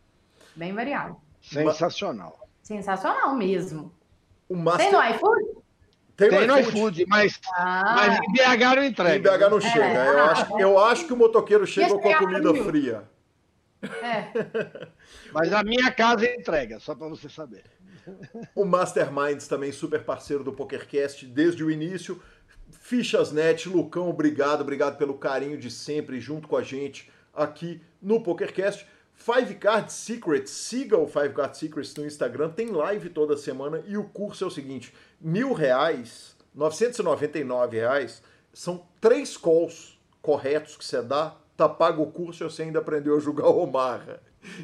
bem 0.57 0.73
variado. 0.73 1.17
Sensacional. 1.45 2.49
Sensacional 2.63 3.35
mesmo. 3.35 3.93
O 4.49 4.55
Tem 4.55 4.63
Master... 4.63 4.93
no 4.93 5.03
iFood? 5.15 5.65
Tem 6.17 6.31
Tem 6.31 6.47
no 6.47 6.59
iFood. 6.59 7.05
mas, 7.09 7.41
Ah, 7.57 7.95
mas 7.97 8.19
em 8.19 8.33
BH 8.33 8.77
não 8.77 8.83
Em 8.83 8.87
entrega. 8.89 9.39
BH 9.39 9.51
não 9.51 9.61
chega. 9.61 9.85
É. 9.85 10.09
Eu, 10.09 10.25
acho, 10.25 10.61
eu 10.61 10.79
acho 10.79 11.07
que 11.07 11.13
o 11.13 11.17
motoqueiro 11.17 11.67
chega 11.67 11.99
com 11.99 12.09
a 12.09 12.19
comida 12.19 12.51
frio. 12.51 12.65
fria. 12.65 13.05
é. 13.83 14.89
Mas 15.33 15.53
a 15.53 15.63
minha 15.65 15.91
casa 15.91 16.27
entrega, 16.27 16.79
só 16.79 16.95
para 16.95 17.09
você 17.09 17.29
saber. 17.29 17.65
O 18.55 18.65
Masterminds 18.65 19.49
também 19.49 19.73
super 19.73 20.05
parceiro 20.05 20.45
do 20.45 20.53
PokerCast 20.53 21.27
desde 21.27 21.65
o 21.65 21.71
início. 21.71 22.23
Fichasnet, 22.71 23.69
Lucão, 23.69 24.09
obrigado, 24.09 24.61
obrigado 24.61 24.97
pelo 24.97 25.15
carinho 25.15 25.59
de 25.59 25.71
sempre 25.71 26.21
junto 26.21 26.47
com 26.47 26.57
a 26.57 26.63
gente 26.63 27.11
aqui 27.35 27.83
no 28.01 28.23
PokerCast. 28.23 28.87
Five 29.25 29.55
Card 29.55 29.91
Secrets, 29.91 30.51
siga 30.51 30.99
o 30.99 31.07
Five 31.09 31.31
Card 31.33 31.57
Secrets 31.57 31.95
no 31.95 32.05
Instagram, 32.05 32.51
tem 32.51 32.67
live 32.71 33.09
toda 33.09 33.39
semana 33.39 33.83
e 33.87 33.97
o 33.97 34.05
curso 34.05 34.45
é 34.45 34.47
o 34.47 34.51
seguinte: 34.51 34.95
mil 35.19 35.55
reais, 35.55 36.37
999 36.55 37.79
reais, 37.79 38.23
são 38.53 38.87
três 39.01 39.35
calls 39.39 39.99
corretos 40.21 40.77
que 40.77 40.85
você 40.85 41.01
dá, 41.01 41.35
tá 41.57 41.67
pago 41.67 42.03
o 42.03 42.13
curso 42.13 42.45
e 42.45 42.51
você 42.51 42.65
ainda 42.65 42.81
aprendeu 42.81 43.17
a 43.17 43.21
jogar 43.21 43.49
o 43.49 43.63
Omarra. 43.63 44.21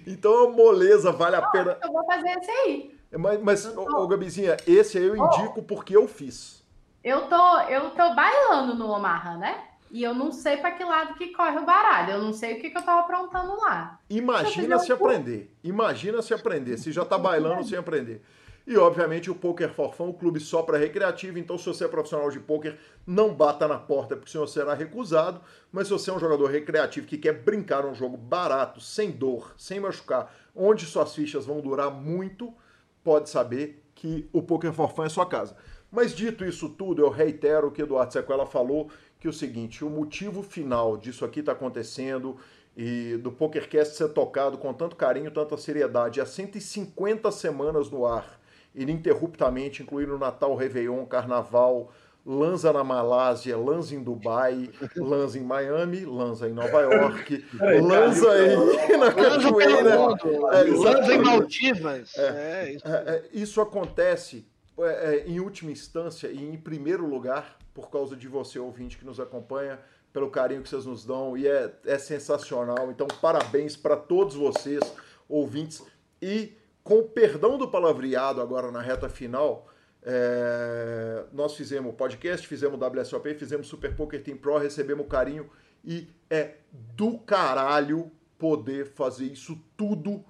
Então 0.07 0.31
é 0.31 0.43
uma 0.43 0.53
moleza, 0.55 1.11
vale 1.11 1.37
a 1.37 1.43
pena. 1.49 1.79
Eu 1.83 1.91
vou 1.91 2.05
fazer 2.05 2.29
esse 2.29 2.51
aí. 2.51 2.95
Mas, 3.17 3.41
mas 3.43 3.65
Eu 3.65 3.81
ô, 3.81 3.85
tô- 3.87 4.09
Gabizinha, 4.09 4.59
esse 4.67 4.99
aí 4.99 5.05
eu 5.05 5.17
indico 5.17 5.63
porque 5.63 5.97
eu 5.97 6.07
fiz. 6.07 6.63
Eu 7.03 7.29
tô, 7.29 7.61
eu 7.63 7.89
tô 7.93 8.15
bailando 8.15 8.75
no 8.75 8.91
Omaha, 8.91 9.39
né? 9.39 9.70
E 9.91 10.03
eu 10.03 10.15
não 10.15 10.31
sei 10.31 10.57
para 10.57 10.71
que 10.71 10.85
lado 10.85 11.15
que 11.15 11.29
corre 11.29 11.59
o 11.59 11.67
baralho. 11.67 12.13
Eu 12.13 12.23
não 12.23 12.33
sei 12.33 12.55
o 12.55 12.61
que, 12.61 12.71
que 12.71 12.79
eu 12.79 12.83
tava 12.83 13.01
aprontando 13.01 13.57
lá. 13.61 13.99
Imagina 14.09 14.79
se 14.79 14.93
um 14.93 14.95
aprender. 14.95 15.53
Imagina 15.65 16.23
se 16.23 16.33
aprender. 16.33 16.79
Se 16.79 16.93
já 16.93 17.05
tá 17.05 17.19
bailando 17.19 17.65
sem 17.65 17.77
aprender. 17.77 18.23
E, 18.67 18.77
obviamente, 18.77 19.29
o 19.29 19.35
Poker 19.35 19.69
for 19.73 19.93
Fun, 19.93 20.11
o 20.11 20.15
clube 20.15 20.39
só 20.39 20.63
para 20.63 20.79
recreativo. 20.79 21.39
Então, 21.39 21.59
se 21.59 21.67
você 21.67 21.85
é 21.87 21.89
profissional 21.89 22.31
de 22.31 22.39
poker, 22.39 22.79
não 23.05 23.35
bata 23.35 23.67
na 23.67 23.79
porta, 23.79 24.15
porque 24.15 24.31
senão 24.31 24.47
será 24.47 24.75
recusado. 24.75 25.41
Mas 25.73 25.89
se 25.89 25.93
você 25.93 26.11
é 26.11 26.15
um 26.15 26.21
jogador 26.21 26.47
recreativo 26.47 27.07
que 27.07 27.19
quer 27.19 27.33
brincar 27.33 27.85
um 27.85 27.95
jogo 27.95 28.17
barato, 28.17 28.81
sem 28.81 29.11
dor, 29.11 29.55
sem 29.57 29.81
machucar, 29.81 30.33
onde 30.55 30.87
suas 30.87 31.13
fichas 31.13 31.47
vão 31.47 31.61
durar 31.61 31.91
muito, 31.91 32.55
pode 33.03 33.29
saber 33.29 33.83
que 33.95 34.29
o 34.33 34.41
Poker 34.41 34.73
for 34.73 34.95
Fun 34.95 35.05
é 35.05 35.09
sua 35.09 35.27
casa. 35.27 35.57
Mas 35.91 36.15
dito 36.15 36.45
isso 36.45 36.69
tudo, 36.69 37.03
eu 37.03 37.11
reitero 37.11 37.67
o 37.67 37.71
que 37.73 37.83
Eduardo 37.83 38.13
Sequela 38.13 38.47
falou, 38.47 38.89
que 39.21 39.27
é 39.27 39.31
o 39.31 39.33
seguinte, 39.33 39.85
o 39.85 39.91
motivo 39.91 40.43
final 40.43 40.97
disso 40.97 41.25
aqui 41.25 41.41
está 41.41 41.53
acontecendo 41.53 42.39
e 42.77 43.19
do 43.19 43.31
PokerCast 43.31 43.95
ser 43.95 44.09
tocado 44.09 44.57
com 44.57 44.73
tanto 44.73 44.97
carinho, 44.97 45.31
tanta 45.31 45.57
seriedade, 45.59 46.21
há 46.21 46.27
150 46.27 47.31
semanas 47.31 47.91
no 47.91 48.07
ar, 48.07 48.41
ininterruptamente, 48.75 49.83
incluindo 49.83 50.17
Natal, 50.19 50.57
Réveillon, 50.57 51.05
Carnaval, 51.05 51.93
Lanza 52.25 52.73
na 52.73 52.85
Malásia, 52.85 53.57
Lanza 53.57 53.95
em 53.95 54.03
Dubai, 54.03 54.71
Lanza 54.97 55.39
em 55.39 55.43
Miami, 55.43 56.05
Lanza 56.05 56.49
em 56.49 56.53
Nova 56.53 56.81
York, 56.81 57.39
Peraí, 57.59 57.81
Lanza 57.81 58.29
em 58.39 58.99
na 58.99 59.07
Lança 59.07 59.15
pelo 59.15 59.57
cachoeira. 59.57 59.99
mundo. 59.99 60.49
É, 60.53 60.63
Lança 60.65 61.15
em. 61.15 61.19
Maldivas. 61.19 62.17
É, 62.17 62.73
isso. 62.73 62.87
É, 62.87 62.91
é, 62.93 63.25
isso 63.33 63.61
acontece 63.61 64.47
é, 64.79 64.85
é, 64.85 65.25
em 65.27 65.41
última 65.41 65.71
instância 65.71 66.29
e 66.29 66.43
em 66.43 66.57
primeiro 66.57 67.07
lugar 67.07 67.59
por 67.75 67.91
causa 67.91 68.17
de 68.17 68.29
você, 68.29 68.59
ouvinte 68.59 68.99
que 68.99 69.05
nos 69.05 69.21
acompanha, 69.21 69.79
pelo 70.13 70.31
carinho 70.31 70.63
que 70.63 70.69
vocês 70.69 70.87
nos 70.87 71.05
dão 71.05 71.37
e 71.37 71.47
é, 71.47 71.73
é 71.85 71.99
sensacional. 71.99 72.91
Então, 72.91 73.07
parabéns 73.21 73.77
para 73.77 73.97
todos 73.97 74.35
vocês, 74.35 74.81
ouvintes. 75.29 75.83
E 76.21 76.57
com 76.83 77.05
perdão 77.05 77.57
do 77.57 77.69
palavreado 77.69 78.41
agora 78.41 78.71
na 78.71 78.81
reta 78.81 79.09
final, 79.09 79.69
é, 80.03 81.25
nós 81.33 81.55
fizemos 81.55 81.95
podcast, 81.95 82.47
fizemos 82.47 82.81
WSOP, 82.81 83.35
fizemos 83.35 83.69
Super 83.69 83.95
Poker 83.95 84.23
Team 84.23 84.37
Pro, 84.37 84.59
recebemos 84.59 85.07
carinho 85.07 85.49
e 85.85 86.09
é 86.29 86.57
do 86.71 87.19
caralho 87.19 88.11
poder 88.39 88.87
fazer 88.87 89.27
isso 89.27 89.59
tudo 89.77 90.25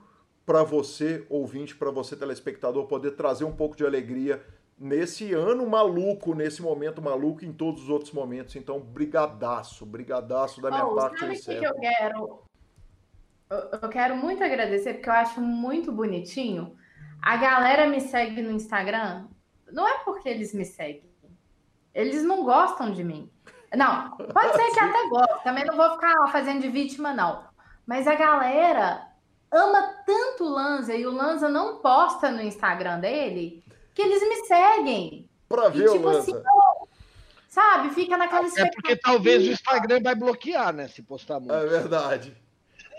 para 0.45 0.65
você, 0.65 1.25
ouvinte, 1.29 1.77
para 1.77 1.91
você, 1.93 2.17
telespectador, 2.17 2.87
poder 2.87 3.13
trazer 3.13 3.45
um 3.45 3.53
pouco 3.53 3.77
de 3.77 3.87
alegria 3.87 4.43
nesse 4.81 5.35
ano 5.35 5.69
maluco, 5.69 6.35
nesse 6.35 6.63
momento 6.63 7.03
maluco, 7.03 7.45
em 7.45 7.53
todos 7.53 7.83
os 7.83 7.91
outros 7.91 8.13
momentos. 8.13 8.57
Então, 8.57 8.81
brigadaço, 8.81 9.85
brigadaço 9.85 10.63
da 10.63 10.71
minha 10.71 10.87
oh, 10.87 10.97
parte. 10.97 11.19
Sabe 11.19 11.37
o 11.37 11.41
que, 11.41 11.59
que 11.59 11.67
eu 11.67 11.75
quero? 11.75 12.43
Eu 13.83 13.89
quero 13.91 14.17
muito 14.17 14.43
agradecer, 14.43 14.95
porque 14.95 15.11
eu 15.11 15.15
acho 15.15 15.41
muito 15.41 15.93
bonitinho. 15.93 16.77
A 17.21 17.37
galera 17.37 17.87
me 17.87 18.01
segue 18.01 18.41
no 18.41 18.51
Instagram, 18.51 19.27
não 19.71 19.87
é 19.87 19.99
porque 19.99 20.29
eles 20.29 20.55
me 20.55 20.65
seguem. 20.65 21.11
Eles 21.93 22.23
não 22.23 22.45
gostam 22.45 22.91
de 22.91 23.05
mim. 23.05 23.31
Não, 23.77 24.17
pode 24.17 24.57
ser 24.57 24.71
que 24.73 24.81
até 24.81 25.09
goste. 25.09 25.45
Também 25.45 25.65
não 25.67 25.77
vou 25.77 25.91
ficar 25.91 26.29
fazendo 26.29 26.63
de 26.63 26.69
vítima, 26.69 27.13
não. 27.13 27.45
Mas 27.85 28.07
a 28.07 28.15
galera 28.15 29.07
ama 29.53 29.97
tanto 30.07 30.45
o 30.45 30.49
Lanza 30.49 30.95
e 30.95 31.05
o 31.05 31.13
Lanza 31.13 31.49
não 31.49 31.79
posta 31.79 32.31
no 32.31 32.41
Instagram 32.41 33.01
dele 33.01 33.63
que 34.01 34.07
eles 34.07 34.23
me 34.23 34.47
seguem. 34.47 35.29
Pra 35.49 35.69
ver 35.69 35.87
e, 35.87 35.93
tipo, 35.93 36.09
o 36.09 36.13
Lanza. 36.13 36.21
Assim, 36.21 36.43
sabe, 37.49 37.91
fica 37.91 38.17
naquela 38.17 38.47
É 38.57 38.71
porque 38.71 38.97
talvez 38.97 39.47
o 39.47 39.51
Instagram 39.51 40.01
vai 40.03 40.15
bloquear, 40.15 40.73
né? 40.73 40.89
Se 40.89 41.03
postar 41.03 41.39
muito. 41.41 41.53
É 41.53 41.67
verdade. 41.67 42.37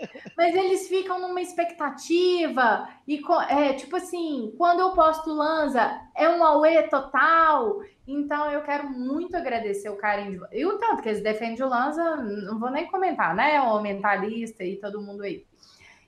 Mas 0.36 0.54
eles 0.54 0.88
ficam 0.88 1.20
numa 1.20 1.40
expectativa 1.40 2.88
e 3.06 3.22
é 3.48 3.72
tipo 3.74 3.96
assim, 3.96 4.52
quando 4.58 4.80
eu 4.80 4.90
posto 4.92 5.32
Lanza, 5.32 6.00
é 6.16 6.28
um 6.28 6.44
auê 6.44 6.82
total. 6.88 7.80
Então 8.06 8.50
eu 8.50 8.62
quero 8.62 8.90
muito 8.90 9.36
agradecer 9.36 9.88
o 9.88 9.96
carinho 9.96 10.40
de... 10.40 10.58
e 10.58 10.66
o 10.66 10.76
tanto 10.78 11.02
que 11.02 11.08
eles 11.08 11.22
defendem 11.22 11.62
o 11.62 11.68
Lanza, 11.68 12.16
não 12.16 12.58
vou 12.58 12.70
nem 12.70 12.86
comentar, 12.86 13.34
né? 13.34 13.60
O 13.60 13.80
mentalista 13.80 14.64
e 14.64 14.76
todo 14.76 15.00
mundo 15.00 15.22
aí. 15.22 15.46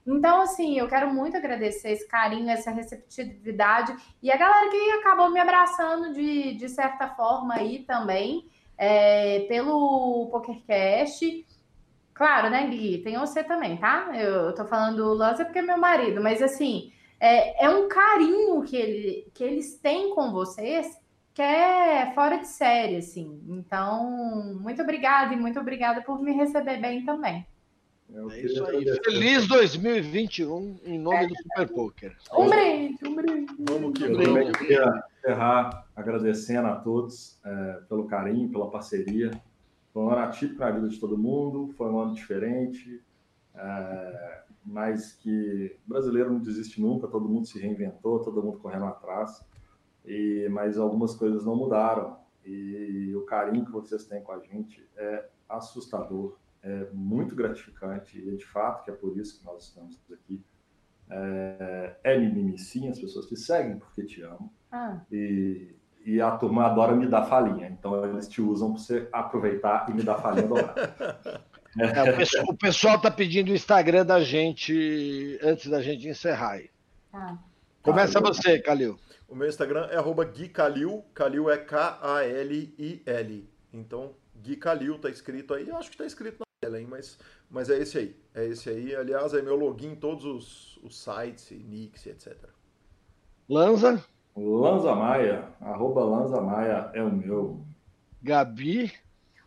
Então, 0.07 0.43
assim, 0.43 0.79
eu 0.79 0.87
quero 0.87 1.13
muito 1.13 1.37
agradecer 1.37 1.93
esse 1.93 2.07
carinho, 2.07 2.51
essa 2.51 2.71
receptividade 2.71 3.97
e 4.23 4.31
a 4.31 4.37
galera 4.37 4.71
que 4.71 4.91
acabou 4.93 5.31
me 5.31 5.41
abraçando 5.41 6.13
de, 6.13 6.55
de 6.55 6.69
certa 6.69 7.09
forma 7.09 7.55
aí 7.55 7.85
também, 7.85 8.47
é, 8.77 9.41
pelo 9.49 10.29
PokerCast. 10.31 11.47
Claro, 12.13 12.51
né, 12.51 12.67
Gui? 12.69 12.99
Tem 12.99 13.19
você 13.19 13.43
também, 13.43 13.77
tá? 13.79 14.11
Eu, 14.15 14.47
eu 14.47 14.55
tô 14.55 14.65
falando 14.67 14.97
do 14.97 15.15
Lanza 15.15 15.45
porque 15.45 15.59
é 15.59 15.63
meu 15.63 15.79
marido, 15.79 16.23
mas 16.23 16.43
assim, 16.43 16.93
é, 17.19 17.65
é 17.65 17.69
um 17.71 17.89
carinho 17.89 18.63
que, 18.63 18.77
ele, 18.77 19.31
que 19.33 19.43
eles 19.43 19.79
têm 19.79 20.15
com 20.15 20.31
vocês 20.31 21.03
que 21.35 21.43
é 21.43 22.13
fora 22.15 22.39
de 22.39 22.47
série, 22.47 22.97
assim. 22.97 23.43
Então, 23.49 24.55
muito 24.61 24.81
obrigada 24.81 25.35
e 25.35 25.37
muito 25.37 25.59
obrigada 25.59 26.01
por 26.03 26.23
me 26.23 26.33
receber 26.33 26.81
bem 26.81 27.05
também. 27.05 27.45
É 28.13 28.41
isso 28.41 28.65
aí. 28.65 28.85
Feliz 29.05 29.49
2021 29.49 30.81
em 30.85 30.99
nome 30.99 31.25
é. 31.25 31.27
do 31.27 31.35
Super 31.37 31.69
Poker. 31.69 32.17
Um 32.33 32.49
brinde, 32.49 32.99
um 33.07 33.15
brinde. 33.15 33.55
Vamos 33.59 33.99
que 33.99 34.07
vamos. 34.07 34.47
Eu 34.49 34.53
queria 34.53 35.05
encerrar 35.19 35.87
agradecendo 35.97 36.69
a 36.69 36.77
todos 36.77 37.41
é, 37.45 37.81
pelo 37.89 38.07
carinho, 38.07 38.51
pela 38.51 38.71
parceria. 38.71 39.31
Foi 39.93 40.03
um 40.03 40.11
ano 40.11 40.23
atípico 40.23 40.61
na 40.61 40.71
vida 40.71 40.89
de 40.89 40.99
todo 40.99 41.17
mundo, 41.17 41.73
foi 41.77 41.89
um 41.89 42.01
ano 42.01 42.15
diferente, 42.15 43.01
é, 43.55 44.43
mas 44.65 45.13
que 45.13 45.77
brasileiro 45.87 46.33
não 46.33 46.41
desiste 46.41 46.81
nunca, 46.81 47.07
todo 47.07 47.29
mundo 47.29 47.47
se 47.47 47.61
reinventou, 47.61 48.19
todo 48.19 48.43
mundo 48.43 48.59
correndo 48.59 48.87
atrás, 48.87 49.45
e, 50.05 50.49
mas 50.51 50.79
algumas 50.79 51.15
coisas 51.15 51.45
não 51.45 51.55
mudaram. 51.55 52.19
E 52.45 53.15
o 53.15 53.23
carinho 53.23 53.65
que 53.65 53.71
vocês 53.71 54.05
têm 54.05 54.21
com 54.21 54.33
a 54.33 54.41
gente 54.41 54.87
é 54.97 55.27
assustador, 55.49 56.37
é 56.65 56.89
muito 56.95 57.35
gratificante, 57.35 58.19
e 58.19 58.31
é 58.31 58.33
de 58.33 58.47
fato 58.47 58.85
que 58.85 58.91
é 58.91 58.95
por 58.95 59.17
isso 59.19 59.39
que 59.39 59.45
nós 59.45 59.65
estamos 59.65 60.01
aqui. 60.11 60.43
É, 61.11 61.97
é 62.03 62.19
mimimi 62.19 62.59
sim, 62.59 62.89
as 62.89 62.99
pessoas 62.99 63.27
te 63.27 63.37
seguem 63.37 63.79
porque 63.79 64.03
te 64.05 64.23
amam. 64.23 64.51
Ah. 64.73 65.01
E, 65.13 65.75
e 66.07 66.21
a 66.23 66.31
turma 66.31 66.65
adora 66.65 66.97
me 66.97 67.07
dar 67.07 67.27
falinha. 67.27 67.69
Então 67.69 68.03
eles 68.05 68.27
te 68.27 68.41
usam 68.41 68.73
para 68.73 68.81
você 68.81 69.09
aproveitar 69.13 69.87
e 69.91 69.93
me 69.93 70.03
dar 70.03 70.17
falinha 70.17 70.49
do 70.49 70.57
é, 71.79 72.13
o, 72.13 72.17
pessoal, 72.17 72.45
o 72.49 72.57
pessoal 72.57 72.99
tá 73.01 73.11
pedindo 73.11 73.53
o 73.53 73.55
Instagram 73.55 74.07
da 74.07 74.21
gente 74.21 75.39
antes 75.43 75.71
da 75.71 75.83
gente 75.83 76.09
encerrar 76.09 76.53
aí. 76.53 76.71
Ah. 77.13 77.37
Começa 77.83 78.19
ah, 78.19 78.23
você, 78.23 78.59
Calil. 78.59 78.99
O 79.29 79.35
meu 79.35 79.49
Instagram 79.49 79.89
é 79.91 79.97
arroba 79.97 80.25
Gui 80.25 80.49
Calil. 80.49 81.05
Calil 81.13 81.51
é 81.51 81.59
K-A-L-I-L. 81.59 83.49
Então, 83.71 84.15
Gui 84.37 84.57
Calil 84.57 84.99
tá 84.99 85.11
escrito 85.11 85.53
aí. 85.53 85.69
Eu 85.69 85.77
acho 85.77 85.91
que 85.91 85.97
tá 85.99 86.07
escrito 86.07 86.44
hein? 86.73 86.87
Mas, 86.89 87.19
mas 87.51 87.71
é 87.71 87.79
esse 87.79 87.99
aí. 87.99 88.17
É 88.35 88.45
esse 88.45 88.69
aí. 88.71 88.95
Aliás, 88.95 89.35
é 89.35 89.43
meu 89.43 89.57
login 89.57 89.93
em 89.93 89.97
todos 89.97 90.25
os, 90.25 90.79
os 90.83 90.97
sites, 90.97 91.51
nicks, 91.51 92.07
etc. 92.07 92.37
Lanza? 93.49 94.03
Lanza 94.37 94.95
Maia, 94.95 95.49
arroba 95.61 96.05
Lanza 96.05 96.41
Maia 96.41 96.91
é 96.93 97.03
o 97.03 97.13
meu. 97.13 97.61
Gabi. 98.23 98.93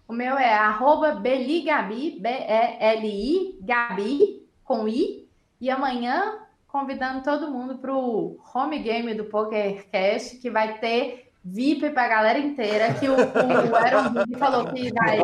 O 0.08 0.14
meu 0.14 0.38
é 0.38 0.54
arroba 0.54 1.16
Beligabi, 1.16 2.18
B-E-L-I, 2.20 3.60
Gabi, 3.62 4.48
com 4.64 4.88
I. 4.88 5.28
E 5.60 5.70
amanhã, 5.70 6.40
convidando 6.68 7.24
todo 7.24 7.52
mundo 7.52 7.80
para 7.80 7.94
o 7.94 8.40
home 8.56 8.80
game 8.80 9.14
do 9.16 9.26
PokerCast, 9.26 10.38
que 10.38 10.50
vai 10.50 10.80
ter 10.80 11.27
VIP 11.48 11.90
para 11.92 12.04
a 12.04 12.08
galera 12.08 12.40
inteira, 12.40 12.94
que 12.94 13.08
o, 13.08 13.16
o 13.16 13.76
Aaron 13.76 14.38
falou 14.38 14.72
que 14.74 14.92
vai 14.94 15.18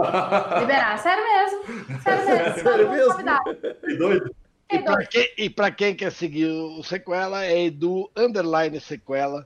liberar. 0.59 0.97
Sério 0.97 1.23
mesmo? 1.23 2.01
Sério 2.01 2.25
mesmo? 2.25 2.63
Sério 2.63 2.89
mesmo? 2.89 3.15
Que 3.79 3.97
doido. 3.97 4.35
E 5.37 5.49
para 5.49 5.69
quem, 5.71 5.93
quem, 5.93 5.95
quer 5.95 6.11
seguir 6.11 6.47
o 6.47 6.81
Sequela, 6.83 7.45
é 7.45 7.65
Edu 7.65 8.09
Underline 8.15 8.79
Sequela 8.79 9.45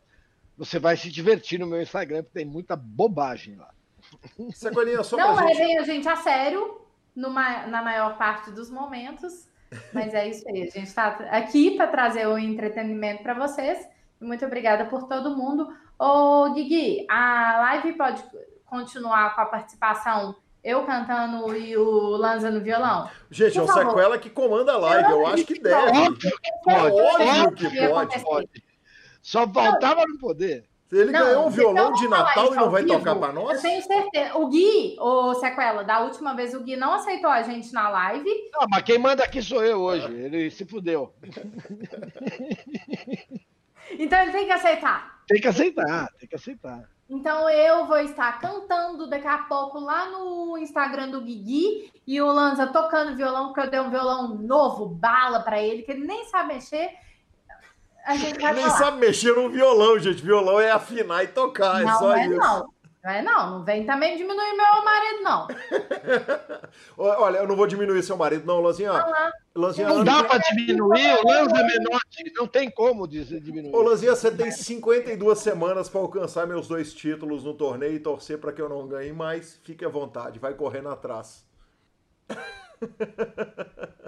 você 0.58 0.80
vai 0.80 0.98
se 0.98 1.12
divertir 1.12 1.60
no 1.60 1.68
meu 1.68 1.82
Instagram, 1.82 2.24
porque 2.24 2.40
tem 2.40 2.46
muita 2.46 2.76
bobagem 2.76 3.56
lá. 3.56 3.70
Sequelinha, 4.52 5.04
só 5.04 5.16
Não 5.16 5.36
levem 5.36 5.56
gente... 5.56 5.78
a 5.78 5.84
gente 5.84 6.10
a 6.10 6.16
sério 6.16 6.82
numa, 7.16 7.68
na 7.68 7.84
maior 7.84 8.18
parte 8.18 8.50
dos 8.50 8.72
momentos, 8.72 9.48
mas 9.94 10.14
é 10.14 10.28
isso 10.28 10.48
aí. 10.50 10.64
A 10.64 10.66
gente 10.66 10.88
está 10.88 11.10
aqui 11.30 11.78
para 11.78 11.88
trazer 11.88 12.28
o 12.28 12.38
entretenimento 12.38 13.22
para 13.22 13.36
vocês. 13.36 13.88
Muito 14.20 14.44
obrigada 14.46 14.86
por 14.86 15.08
todo 15.08 15.38
mundo. 15.38 15.72
Ô, 16.00 16.52
Guigui, 16.54 17.06
a 17.10 17.60
live 17.60 17.94
pode 17.94 18.24
continuar 18.66 19.36
com 19.36 19.42
a 19.42 19.46
participação 19.46 20.36
eu 20.64 20.84
cantando 20.86 21.56
e 21.56 21.78
o 21.78 22.18
Lanza 22.18 22.52
no 22.52 22.60
violão? 22.60 23.10
Gente, 23.32 23.58
é 23.58 23.62
um 23.62 23.68
sequela 23.68 24.18
que 24.18 24.30
comanda 24.30 24.74
a 24.74 24.78
live. 24.78 25.12
Eu, 25.12 25.20
eu 25.20 25.28
acho 25.28 25.46
que 25.46 25.60
deve. 25.60 25.98
Óbvio 25.98 26.40
que 26.42 26.52
pode. 26.64 26.96
Óbvio 26.96 27.72
que 27.72 27.88
pode. 27.88 28.24
pode. 28.24 28.64
Só 29.22 29.48
faltava 29.48 30.06
no 30.06 30.18
poder. 30.20 30.66
Ele 30.92 31.12
não, 31.12 31.20
ganhou 31.20 31.48
um 31.48 31.50
violão 31.50 31.92
de 31.94 32.08
Natal 32.08 32.54
e 32.54 32.56
não 32.56 32.70
vai 32.70 32.84
vivo, 32.84 32.98
tocar 32.98 33.16
para 33.16 33.34
nós? 33.34 33.58
Eu 33.58 33.62
tenho 33.62 33.82
certeza. 33.82 34.38
O 34.38 34.48
Gui, 34.48 34.96
o 35.00 35.34
Sequela, 35.36 35.84
da 35.84 36.00
última 36.02 36.34
vez 36.34 36.54
o 36.54 36.62
Gui 36.62 36.78
não 36.78 36.94
aceitou 36.94 37.30
a 37.30 37.42
gente 37.44 37.74
na 37.74 37.90
live. 37.90 38.30
Não, 38.54 38.68
mas 38.70 38.84
quem 38.84 38.98
manda 38.98 39.24
aqui 39.24 39.42
sou 39.42 39.64
eu 39.64 39.82
hoje. 39.82 40.06
Ele 40.14 40.50
se 40.50 40.64
fudeu. 40.66 41.14
então 44.00 44.22
ele 44.22 44.32
tem 44.32 44.46
que 44.46 44.52
aceitar. 44.52 45.17
Tem 45.28 45.42
que 45.42 45.48
aceitar, 45.48 46.10
tem 46.20 46.28
que 46.28 46.36
aceitar. 46.36 46.90
Então 47.10 47.50
eu 47.50 47.86
vou 47.86 47.98
estar 48.00 48.40
cantando 48.40 49.10
daqui 49.10 49.28
a 49.28 49.38
pouco 49.40 49.80
lá 49.80 50.10
no 50.10 50.58
Instagram 50.58 51.10
do 51.10 51.22
Guigui 51.22 51.92
e 52.06 52.22
o 52.22 52.28
Lanza 52.28 52.68
tocando 52.68 53.16
violão, 53.16 53.48
porque 53.48 53.62
eu 53.62 53.70
dei 53.70 53.80
um 53.80 53.90
violão 53.90 54.36
novo, 54.36 54.88
bala 54.88 55.40
para 55.40 55.62
ele, 55.62 55.84
que 55.84 55.92
ele 55.92 56.06
nem 56.06 56.26
sabe 56.26 56.54
mexer 56.54 56.90
a 58.08 58.16
gente 58.16 58.40
vai 58.40 58.54
Nem 58.54 58.64
falar. 58.64 58.78
sabe 58.78 59.00
mexer 59.00 59.36
no 59.36 59.50
violão, 59.50 60.00
gente. 60.00 60.24
Violão 60.24 60.62
é 60.62 60.72
afinar 60.72 61.26
e 61.26 61.28
tocar, 61.28 61.82
é 61.82 61.84
não, 61.84 61.92
é 61.92 61.98
só 61.98 62.16
é 62.16 62.26
isso. 62.26 62.38
Não. 62.38 62.74
Não 63.08 63.14
é 63.14 63.22
não, 63.22 63.52
não 63.52 63.64
vem 63.64 63.86
também 63.86 64.18
diminuir 64.18 64.54
meu 64.54 64.84
marido, 64.84 65.24
não. 65.24 65.48
Olha, 66.98 67.38
eu 67.38 67.48
não 67.48 67.56
vou 67.56 67.66
diminuir 67.66 68.04
seu 68.04 68.18
marido, 68.18 68.46
não, 68.46 68.60
Lanzinha. 68.60 68.92
Ah, 68.92 69.32
Lanzinha 69.56 69.88
não 69.88 70.04
dá 70.04 70.26
para 70.26 70.40
diminuir, 70.40 71.18
o 71.24 71.26
Lanza 71.26 71.56
é 71.56 71.64
menor, 71.64 72.02
não 72.36 72.48
tem 72.48 72.70
como 72.70 73.08
diminuir. 73.08 73.74
Ô, 73.74 73.82
Lanzinha, 73.82 74.14
você 74.14 74.30
tem 74.30 74.52
52 74.52 75.40
semanas 75.40 75.88
para 75.88 76.02
alcançar 76.02 76.46
meus 76.46 76.68
dois 76.68 76.94
títulos 76.94 77.46
no 77.46 77.54
torneio 77.54 77.94
e 77.94 78.00
torcer 78.02 78.40
para 78.40 78.52
que 78.52 78.62
eu 78.62 78.68
não 78.68 78.86
ganhe 78.86 79.14
mais. 79.14 79.58
Fique 79.64 79.86
à 79.86 79.90
vontade, 79.90 80.38
vai 80.38 80.54
correndo 80.54 80.90
atrás. 80.90 81.48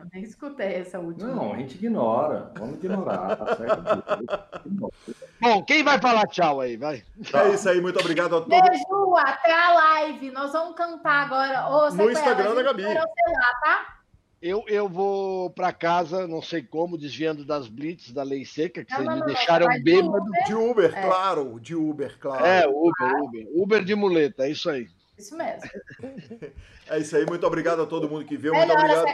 Eu 0.00 0.06
nem 0.14 0.22
escutei 0.22 0.74
essa 0.76 0.98
última. 0.98 1.28
Não, 1.30 1.52
a 1.52 1.58
gente 1.58 1.74
ignora. 1.74 2.50
Vamos 2.58 2.76
ignorar. 2.76 3.36
Tá 3.36 3.56
certo? 3.56 4.92
Bom, 5.40 5.62
quem 5.64 5.82
vai 5.82 6.00
falar 6.00 6.26
tchau 6.26 6.60
aí? 6.60 6.76
Vai. 6.76 7.02
É 7.34 7.48
isso 7.54 7.68
aí, 7.68 7.80
muito 7.80 7.98
obrigado 8.00 8.36
a 8.36 8.40
todos. 8.40 8.48
Beijo, 8.48 9.16
até 9.16 9.52
a 9.52 9.74
live. 9.74 10.30
Nós 10.30 10.52
vamos 10.52 10.74
cantar 10.74 11.26
agora. 11.26 11.68
Ô, 11.68 11.90
No 11.90 12.10
Instagram 12.10 12.52
a 12.52 12.54
da 12.54 12.62
Gabi. 12.62 12.82
cancelar, 12.82 13.60
tá? 13.62 13.96
Eu, 14.42 14.64
eu 14.68 14.88
vou 14.88 15.50
para 15.50 15.70
casa, 15.70 16.26
não 16.26 16.40
sei 16.40 16.62
como, 16.62 16.96
desviando 16.96 17.44
das 17.44 17.68
blitz 17.68 18.10
da 18.10 18.22
lei 18.22 18.42
seca, 18.46 18.82
que 18.82 18.90
Não, 18.92 18.96
vocês 18.96 19.06
não, 19.06 19.14
me 19.16 19.20
não, 19.20 19.26
deixaram 19.26 19.66
vai 19.66 19.76
de 19.76 19.82
bêbado. 19.84 20.16
Uber. 20.16 20.44
De 20.46 20.54
Uber, 20.54 20.92
É. 20.96 21.02
claro, 21.02 21.60
de 21.60 21.76
Uber, 21.76 22.18
claro. 22.18 22.46
É, 22.46 22.66
Uber, 22.66 23.22
Uber. 23.22 23.46
Uber 23.54 23.84
de 23.84 23.94
muleta, 23.94 24.44
é 24.46 24.50
isso 24.50 24.70
aí. 24.70 24.88
Isso 25.20 25.36
mesmo. 25.36 25.70
É 26.88 26.98
isso 26.98 27.14
aí, 27.14 27.24
muito 27.24 27.46
obrigado 27.46 27.80
a 27.82 27.86
todo 27.86 28.08
mundo 28.08 28.24
que 28.24 28.36
viu, 28.36 28.52
muito 28.52 28.72
obrigado 28.72 29.06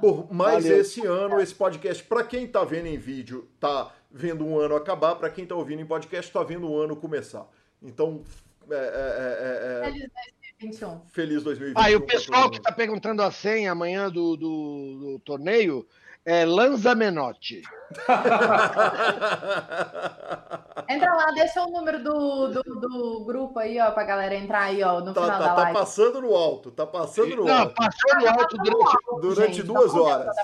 por 0.00 0.32
mais 0.32 0.64
Valeu. 0.64 0.80
esse 0.80 1.06
ano, 1.06 1.40
esse 1.40 1.54
podcast. 1.54 2.02
Para 2.02 2.24
quem 2.24 2.48
tá 2.48 2.64
vendo 2.64 2.86
em 2.86 2.98
vídeo, 2.98 3.48
tá 3.60 3.94
vendo 4.10 4.44
um 4.44 4.58
ano 4.58 4.74
acabar, 4.74 5.14
para 5.14 5.30
quem 5.30 5.46
tá 5.46 5.54
ouvindo 5.54 5.82
em 5.82 5.86
podcast, 5.86 6.32
tá 6.32 6.42
vendo 6.42 6.68
um 6.68 6.76
ano 6.76 6.96
começar. 6.96 7.46
Então, 7.80 8.24
é, 8.68 8.74
é, 8.74 8.80
é, 8.80 9.84
é, 9.84 9.88
é, 9.88 9.92
Feliz 9.92 10.10
2021. 10.58 11.00
feliz 11.06 11.42
2021. 11.44 11.80
Ah, 11.84 11.90
e 11.92 11.94
o 11.94 12.00
pessoal 12.00 12.50
que 12.50 12.58
está 12.58 12.72
perguntando 12.72 13.22
a 13.22 13.30
senha 13.30 13.70
amanhã 13.70 14.10
do, 14.10 14.36
do, 14.36 14.98
do 14.98 15.18
torneio 15.20 15.86
é 16.26 16.44
Lanza 16.44 16.94
Menotti. 16.94 17.62
Entra 20.88 21.14
lá, 21.14 21.26
deixa 21.32 21.62
o 21.64 21.70
número 21.70 22.02
do, 22.02 22.48
do, 22.48 22.62
do 22.62 23.24
grupo 23.24 23.58
aí, 23.58 23.78
ó, 23.80 23.90
pra 23.92 24.04
galera 24.04 24.34
entrar 24.34 24.64
aí, 24.64 24.82
ó, 24.82 25.00
no 25.00 25.12
Tá, 25.14 25.22
final 25.22 25.38
tá- 25.38 25.44
da 25.46 25.54
tá 25.54 25.62
live. 25.62 25.78
passando 25.78 26.20
no 26.20 26.34
alto, 26.34 26.70
tá 26.70 26.86
passando 26.86 27.36
no 27.36 27.44
Não, 27.44 27.58
alto. 27.58 27.74
passou 27.74 28.20
no 28.20 28.28
alto 28.28 28.56
durante. 28.58 28.96
Durante 29.20 29.54
Gente, 29.56 29.62
duas 29.66 29.92
tá 29.92 30.00
horas. 30.00 30.36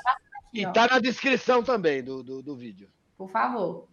E 0.54 0.66
tá 0.72 0.86
na 0.86 0.98
descrição 0.98 1.62
também 1.62 2.02
do, 2.02 2.22
do, 2.22 2.42
do 2.42 2.56
vídeo. 2.56 2.88
Por 3.16 3.30
favor. 3.30 3.88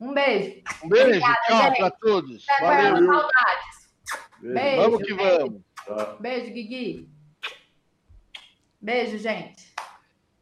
Um 0.00 0.12
beijo. 0.12 0.62
Um 0.84 0.88
beijo, 0.88 1.06
Obrigada, 1.06 1.36
tchau 1.46 1.62
gente. 1.62 1.76
para 1.78 1.90
todos. 1.90 2.44
Sequela, 2.44 2.90
Valeu. 2.92 3.06
saudades. 3.06 3.92
Beijo. 4.40 4.82
Vamos 4.82 5.02
que 5.02 5.14
beijo. 5.14 5.38
vamos. 5.38 5.62
Tá. 5.86 6.16
Beijo, 6.20 6.52
Guigui. 6.52 7.08
Beijo, 8.80 9.18
gente. 9.18 9.72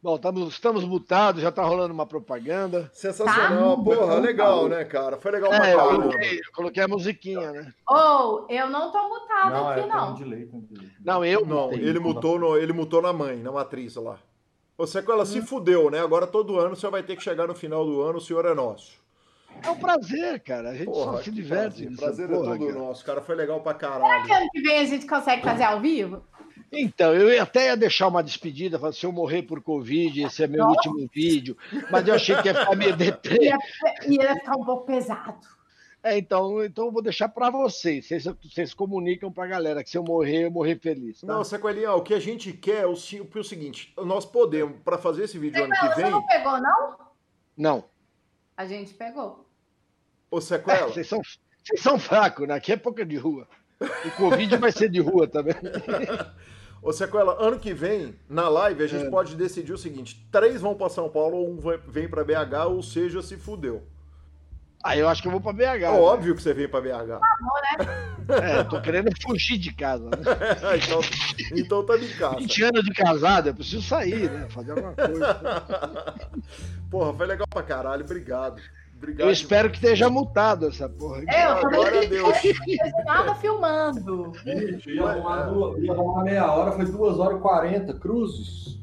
Bom, 0.03 0.15
estamos, 0.15 0.47
estamos 0.53 0.83
mutados, 0.83 1.43
já 1.43 1.51
tá 1.51 1.63
rolando 1.63 1.93
uma 1.93 2.07
propaganda. 2.07 2.89
Sensacional, 2.91 3.77
Tá. 3.77 3.83
porra, 3.83 4.15
legal, 4.15 4.67
né, 4.67 4.83
cara? 4.83 5.17
Foi 5.17 5.31
legal 5.31 5.51
pra 5.51 5.67
É, 5.69 5.73
eu 5.73 5.77
caramba. 5.77 6.01
coloquei, 6.01 6.37
eu 6.39 6.51
coloquei 6.55 6.83
a 6.83 6.87
musiquinha, 6.87 7.51
né? 7.51 7.73
Ou, 7.87 8.47
eu 8.49 8.67
não 8.67 8.91
tô 8.91 9.07
mutada 9.09 9.49
Não, 9.51 9.71
é, 9.71 9.79
aqui, 9.79 9.81
tem 9.83 9.91
um 9.91 9.95
não. 9.95 10.13
delay, 10.15 10.45
tem 10.47 10.59
um 10.59 10.61
delay. 10.63 10.89
Não, 11.05 11.23
eu 11.25 11.45
Não, 11.45 11.63
mutei. 11.69 11.83
ele 11.87 11.99
mutou, 11.99 12.39
no, 12.39 12.57
ele 12.57 12.73
mutou 12.73 12.99
na 12.99 13.13
mãe, 13.13 13.37
na 13.37 13.51
matriz 13.51 13.95
lá. 13.95 14.17
Você 14.75 15.03
com 15.03 15.11
ela 15.11 15.25
se 15.25 15.39
fudeu, 15.43 15.91
né? 15.91 15.99
Agora 15.99 16.25
todo 16.25 16.59
ano 16.59 16.75
você 16.75 16.89
vai 16.89 17.03
ter 17.03 17.15
que 17.15 17.21
chegar 17.21 17.47
no 17.47 17.53
final 17.53 17.85
do 17.85 18.01
ano, 18.01 18.17
o 18.17 18.21
senhor 18.21 18.43
é 18.45 18.55
nosso. 18.55 18.99
É 19.63 19.69
um 19.69 19.75
prazer, 19.77 20.39
cara. 20.39 20.69
A 20.69 20.73
gente 20.73 20.85
Porra, 20.85 21.17
só 21.17 21.23
se 21.23 21.29
diverte. 21.29 21.83
prazer, 21.83 21.97
prazer 21.97 22.25
é 22.31 22.33
todo 22.33 22.57
cara. 22.67 22.73
nosso, 22.79 23.05
cara. 23.05 23.21
Foi 23.21 23.35
legal 23.35 23.59
pra 23.59 23.77
Será 23.77 23.91
caralho. 23.99 24.25
que 24.25 24.33
ano 24.33 24.49
que 24.51 24.61
vem 24.61 24.79
a 24.79 24.85
gente 24.85 25.05
consegue 25.05 25.43
fazer 25.43 25.63
ao 25.65 25.79
vivo? 25.79 26.23
Então, 26.71 27.13
eu 27.13 27.29
ia 27.29 27.43
até 27.43 27.65
ia 27.67 27.75
deixar 27.77 28.07
uma 28.07 28.23
despedida, 28.23 28.79
falar, 28.79 28.93
se 28.93 29.05
eu 29.05 29.11
morrer 29.11 29.43
por 29.43 29.61
Covid, 29.61 30.23
esse 30.23 30.41
é 30.43 30.47
meu 30.47 30.63
Nossa. 30.65 30.89
último 30.89 31.09
vídeo, 31.13 31.57
mas 31.91 32.07
eu 32.07 32.13
achei 32.13 32.35
que 32.37 32.47
ia 32.47 32.55
ficar 32.55 32.75
meio 32.75 32.95
deprê. 32.97 33.37
Ia, 33.47 33.57
ia 34.07 34.35
ficar 34.35 34.55
um 34.55 34.63
pouco 34.63 34.85
pesado. 34.85 35.45
É, 36.03 36.17
então, 36.17 36.63
então 36.63 36.85
eu 36.85 36.91
vou 36.91 37.01
deixar 37.01 37.29
para 37.29 37.49
vocês. 37.51 38.07
vocês. 38.07 38.23
Vocês 38.23 38.73
comunicam 38.73 39.31
pra 39.31 39.45
galera 39.45 39.83
que 39.83 39.89
se 39.89 39.97
eu 39.97 40.03
morrer, 40.03 40.45
eu 40.45 40.51
morrer 40.51 40.79
feliz. 40.79 41.21
Tá? 41.21 41.27
Não, 41.27 41.43
Sequelinha, 41.43 41.93
o 41.93 42.01
que 42.01 42.13
a 42.13 42.19
gente 42.19 42.53
quer 42.53 42.83
é 42.83 42.87
o, 42.87 42.95
si- 42.95 43.21
o 43.21 43.43
seguinte: 43.43 43.93
nós 43.97 44.25
podemos, 44.25 44.79
pra 44.83 44.97
fazer 44.97 45.25
esse 45.25 45.37
vídeo 45.37 45.63
ano 45.63 45.71
que 45.71 45.75
Sequela, 45.77 45.93
você 45.95 46.01
vem, 46.01 46.11
não 46.11 46.25
pegou, 46.25 46.59
não? 46.59 46.97
Não. 47.55 47.83
A 48.57 48.65
gente 48.65 48.93
pegou. 48.95 49.45
ô 50.31 50.37
É, 50.39 50.41
Sequela, 50.41 50.87
vocês, 50.87 51.07
são, 51.07 51.21
vocês 51.63 51.79
são 51.81 51.99
fracos, 51.99 52.47
né? 52.47 52.55
Aqui 52.55 52.71
é 52.71 52.77
pouca 52.77 53.05
de 53.05 53.17
rua. 53.17 53.47
O 53.79 54.11
Covid 54.17 54.57
vai 54.57 54.71
ser 54.71 54.89
de 54.89 54.99
rua 55.01 55.27
também. 55.27 55.53
ô 56.81 56.91
Sequela, 56.91 57.37
ano 57.39 57.59
que 57.59 57.73
vem, 57.73 58.15
na 58.29 58.49
live, 58.49 58.83
a 58.83 58.87
gente 58.87 59.05
É. 59.05 59.09
pode 59.09 59.35
decidir 59.35 59.73
o 59.73 59.77
seguinte: 59.77 60.25
três 60.31 60.61
vão 60.61 60.75
pra 60.75 60.89
São 60.89 61.09
Paulo, 61.09 61.37
ou 61.37 61.49
um 61.51 61.59
vem 61.87 62.07
pra 62.07 62.23
BH, 62.23 62.67
ou 62.67 62.81
seja, 62.81 63.21
se 63.21 63.37
fudeu. 63.37 63.83
Aí 64.83 64.99
eu 64.99 65.07
acho 65.07 65.21
que 65.21 65.27
eu 65.27 65.31
vou 65.31 65.39
pra 65.39 65.53
BH. 65.53 65.61
É 65.63 65.79
né? 65.79 65.89
óbvio 65.91 66.35
que 66.35 66.41
você 66.41 66.53
vem 66.53 66.67
pra 66.67 66.81
BH. 66.81 67.19
É, 68.29 68.59
eu 68.59 68.69
tô 68.69 68.79
querendo 68.79 69.09
fugir 69.21 69.57
de 69.57 69.73
casa. 69.73 70.05
Né? 70.05 70.11
então, 70.81 71.01
então 71.53 71.85
tá 71.85 71.97
de 71.97 72.07
casa. 72.15 72.37
20 72.37 72.63
anos 72.63 72.83
de 72.85 72.93
casado, 72.93 73.49
eu 73.49 73.53
preciso 73.53 73.81
sair, 73.81 74.29
né? 74.31 74.47
Fazer 74.49 74.71
alguma 74.71 74.93
coisa. 74.93 75.41
Porra, 76.89 77.13
foi 77.13 77.25
legal 77.25 77.47
pra 77.49 77.63
caralho, 77.63 78.05
obrigado. 78.05 78.61
Obrigado. 79.01 79.27
Eu 79.27 79.31
espero 79.33 79.69
que 79.71 79.77
esteja 79.77 80.09
mutado 80.11 80.67
essa 80.67 80.87
porra. 80.87 81.21
Eu 81.21 81.69
Glória 81.71 81.87
a 81.99 82.03
também 82.03 82.09
Deus. 82.09 82.23
não 82.27 82.33
fiz 82.35 82.57
nada 83.05 83.33
filmando. 83.35 84.31
Gente, 84.45 84.91
ia 84.91 85.03
arrumar 85.03 86.23
meia 86.23 86.51
hora, 86.51 86.71
foi 86.71 86.85
2 86.85 87.19
horas 87.19 87.37
e 87.39 87.41
40, 87.41 87.93
cruzes. 87.95 88.79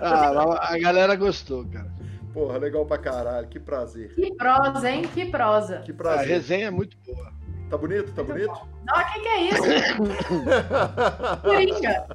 Ah, 0.00 0.68
a 0.74 0.78
galera 0.78 1.16
gostou, 1.16 1.64
cara. 1.66 1.90
Porra, 2.32 2.56
legal 2.58 2.86
pra 2.86 2.98
caralho, 2.98 3.48
que 3.48 3.58
prazer. 3.58 4.14
Que 4.14 4.32
prosa, 4.34 4.88
hein? 4.90 5.02
Que 5.12 5.26
prosa. 5.26 5.78
Que 5.78 5.90
A 5.90 5.94
prazer. 5.94 6.26
resenha 6.28 6.66
é 6.68 6.70
muito 6.70 6.96
boa. 7.04 7.32
Tá 7.68 7.76
bonito? 7.76 8.12
Tá 8.12 8.22
bonito? 8.22 8.52
Não, 8.86 9.00
o 9.00 9.12
que, 9.12 9.20
que 9.20 9.28
é 9.28 9.40
isso? 9.48 9.62
Coringa. 11.42 12.06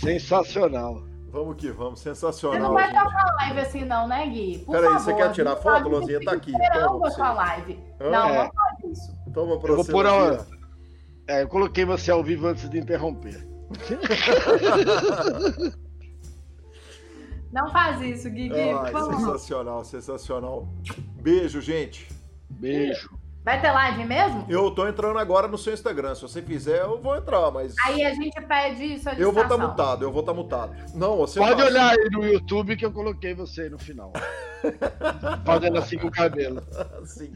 Sensacional. 0.00 1.02
Vamos 1.30 1.56
que 1.56 1.70
vamos, 1.70 2.00
Você 2.00 2.08
sensacional. 2.10 2.60
não 2.60 2.74
vai 2.74 2.90
gente. 2.90 3.02
tocar 3.04 3.24
live 3.36 3.60
assim, 3.60 3.84
não, 3.84 4.08
né, 4.08 4.26
Gui? 4.26 4.58
Por 4.66 4.72
Peraí, 4.72 4.88
favor, 4.90 5.00
você 5.04 5.14
quer 5.14 5.32
tirar 5.32 5.56
foto, 5.56 6.10
isso, 6.10 6.24
Tá 6.24 6.32
aqui, 6.32 6.52
toma 6.52 6.66
a 6.66 6.70
pra 7.00 7.10
sua 7.10 7.30
você. 7.30 7.36
live. 7.38 7.80
Hã? 8.00 8.10
Não, 8.10 8.28
É. 8.28 8.44
não 8.44 8.52
faz 8.52 8.98
isso. 8.98 9.16
Toma 9.32 9.58
pra 9.60 9.70
Eu 9.70 9.76
vou 9.76 9.84
você. 9.84 9.92
pôr 9.92 10.06
a- 10.06 10.28
Luzinha. 10.30 10.46
É, 11.28 11.42
eu 11.42 11.48
coloquei 11.48 11.84
você 11.84 12.10
ao 12.10 12.24
vivo 12.24 12.48
antes 12.48 12.68
de 12.68 12.78
interromper. 12.78 13.46
Não 17.52 17.68
faz 17.72 18.00
isso, 18.00 18.30
Gui. 18.30 18.48
Gui, 18.48 18.60
Ai, 18.60 18.92
por 18.92 19.00
favor. 19.00 19.14
sensacional, 19.16 19.84
sensacional. 19.84 20.68
Beijo, 21.20 21.60
gente. 21.60 22.08
Beijo. 22.48 23.10
Vai 23.42 23.58
ter 23.60 23.70
live 23.70 24.04
mesmo? 24.04 24.44
Eu 24.50 24.70
tô 24.70 24.86
entrando 24.86 25.18
agora 25.18 25.48
no 25.48 25.56
seu 25.56 25.72
Instagram. 25.72 26.14
Se 26.14 26.20
você 26.22 26.42
fizer, 26.42 26.82
eu 26.82 27.00
vou 27.00 27.16
entrar, 27.16 27.50
mas 27.50 27.74
Aí 27.86 28.04
a 28.04 28.12
gente 28.12 28.38
pede 28.42 28.84
isso 28.84 29.08
eu 29.10 29.32
vou 29.32 29.42
estar 29.42 29.54
distração. 29.56 29.68
mutado, 29.68 30.04
eu 30.04 30.12
vou 30.12 30.20
estar 30.20 30.34
mutado. 30.34 30.76
Não, 30.94 31.16
você 31.16 31.38
Pode 31.38 31.54
faz. 31.54 31.70
olhar 31.70 31.90
aí 31.90 32.10
no 32.10 32.22
YouTube 32.24 32.76
que 32.76 32.84
eu 32.84 32.92
coloquei 32.92 33.32
você 33.32 33.62
aí 33.62 33.70
no 33.70 33.78
final. 33.78 34.12
Fazendo 35.44 35.78
assim 35.78 35.96
com 35.96 36.08
o 36.08 36.10
cabelo. 36.10 36.62
Sim. 37.06 37.34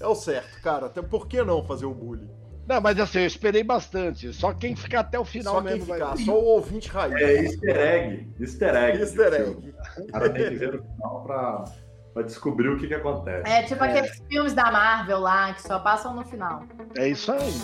é 0.00 0.06
o 0.06 0.14
certo, 0.16 0.60
cara. 0.62 0.86
Até 0.86 1.00
por 1.00 1.28
que 1.28 1.42
não 1.42 1.64
fazer 1.64 1.86
o 1.86 1.94
bullying? 1.94 2.28
Não, 2.66 2.80
mas 2.80 2.98
assim, 2.98 3.20
eu 3.20 3.26
esperei 3.26 3.62
bastante. 3.62 4.32
Só 4.32 4.52
quem 4.52 4.74
ficar 4.76 5.00
até 5.00 5.18
o 5.18 5.24
final 5.24 5.54
só 5.54 5.62
quem 5.62 5.72
mesmo 5.72 5.92
ficar, 5.92 6.14
vai. 6.14 6.24
só 6.24 6.32
o 6.38 6.44
ouvinte 6.44 6.88
raiz. 6.88 7.14
É 7.14 7.42
easter 7.44 7.76
egg. 7.76 8.28
Easter 8.40 8.74
egg. 8.74 8.98
Easter 8.98 9.32
egg. 9.34 9.74
O 9.98 10.06
cara 10.12 10.30
tem 10.30 10.48
que 10.50 10.54
ver 10.56 10.72
no 10.74 10.82
final 10.82 11.22
pra, 11.24 11.64
pra 12.12 12.22
descobrir 12.22 12.68
o 12.68 12.78
que, 12.78 12.86
que 12.86 12.94
acontece. 12.94 13.50
É 13.50 13.62
tipo 13.62 13.82
aqueles 13.82 14.22
filmes 14.28 14.52
da 14.52 14.70
Marvel 14.70 15.20
lá, 15.20 15.54
que 15.54 15.62
só 15.62 15.78
passam 15.78 16.14
no 16.14 16.24
final. 16.24 16.64
É 16.96 17.08
isso 17.08 17.32
aí. 17.32 17.54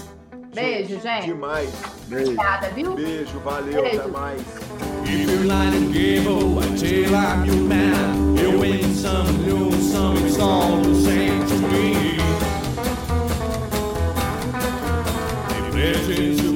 Beijo, 0.55 1.01
gente. 1.01 1.27
Demais. 1.27 1.71
Beijo. 2.07 2.33
Obrigada, 2.33 2.69
viu? 2.71 2.95
Beijo, 2.95 3.39
valeu, 3.41 3.83
Beijo. 3.83 4.01
até 4.01 4.09
mais. 4.09 4.43
If 5.09 6.27
until 6.27 7.15
I'm 7.15 7.45
your 7.45 7.57
man, 7.57 8.37
you 8.37 8.59
win 8.59 8.95
some, 8.95 9.47
lose 9.47 9.93
some, 9.93 10.17
it's 10.27 10.39
all 10.39 10.81
the 10.83 10.95
same 10.95 11.47
to 11.47 11.55
me. 11.69 12.17
If 15.79 16.56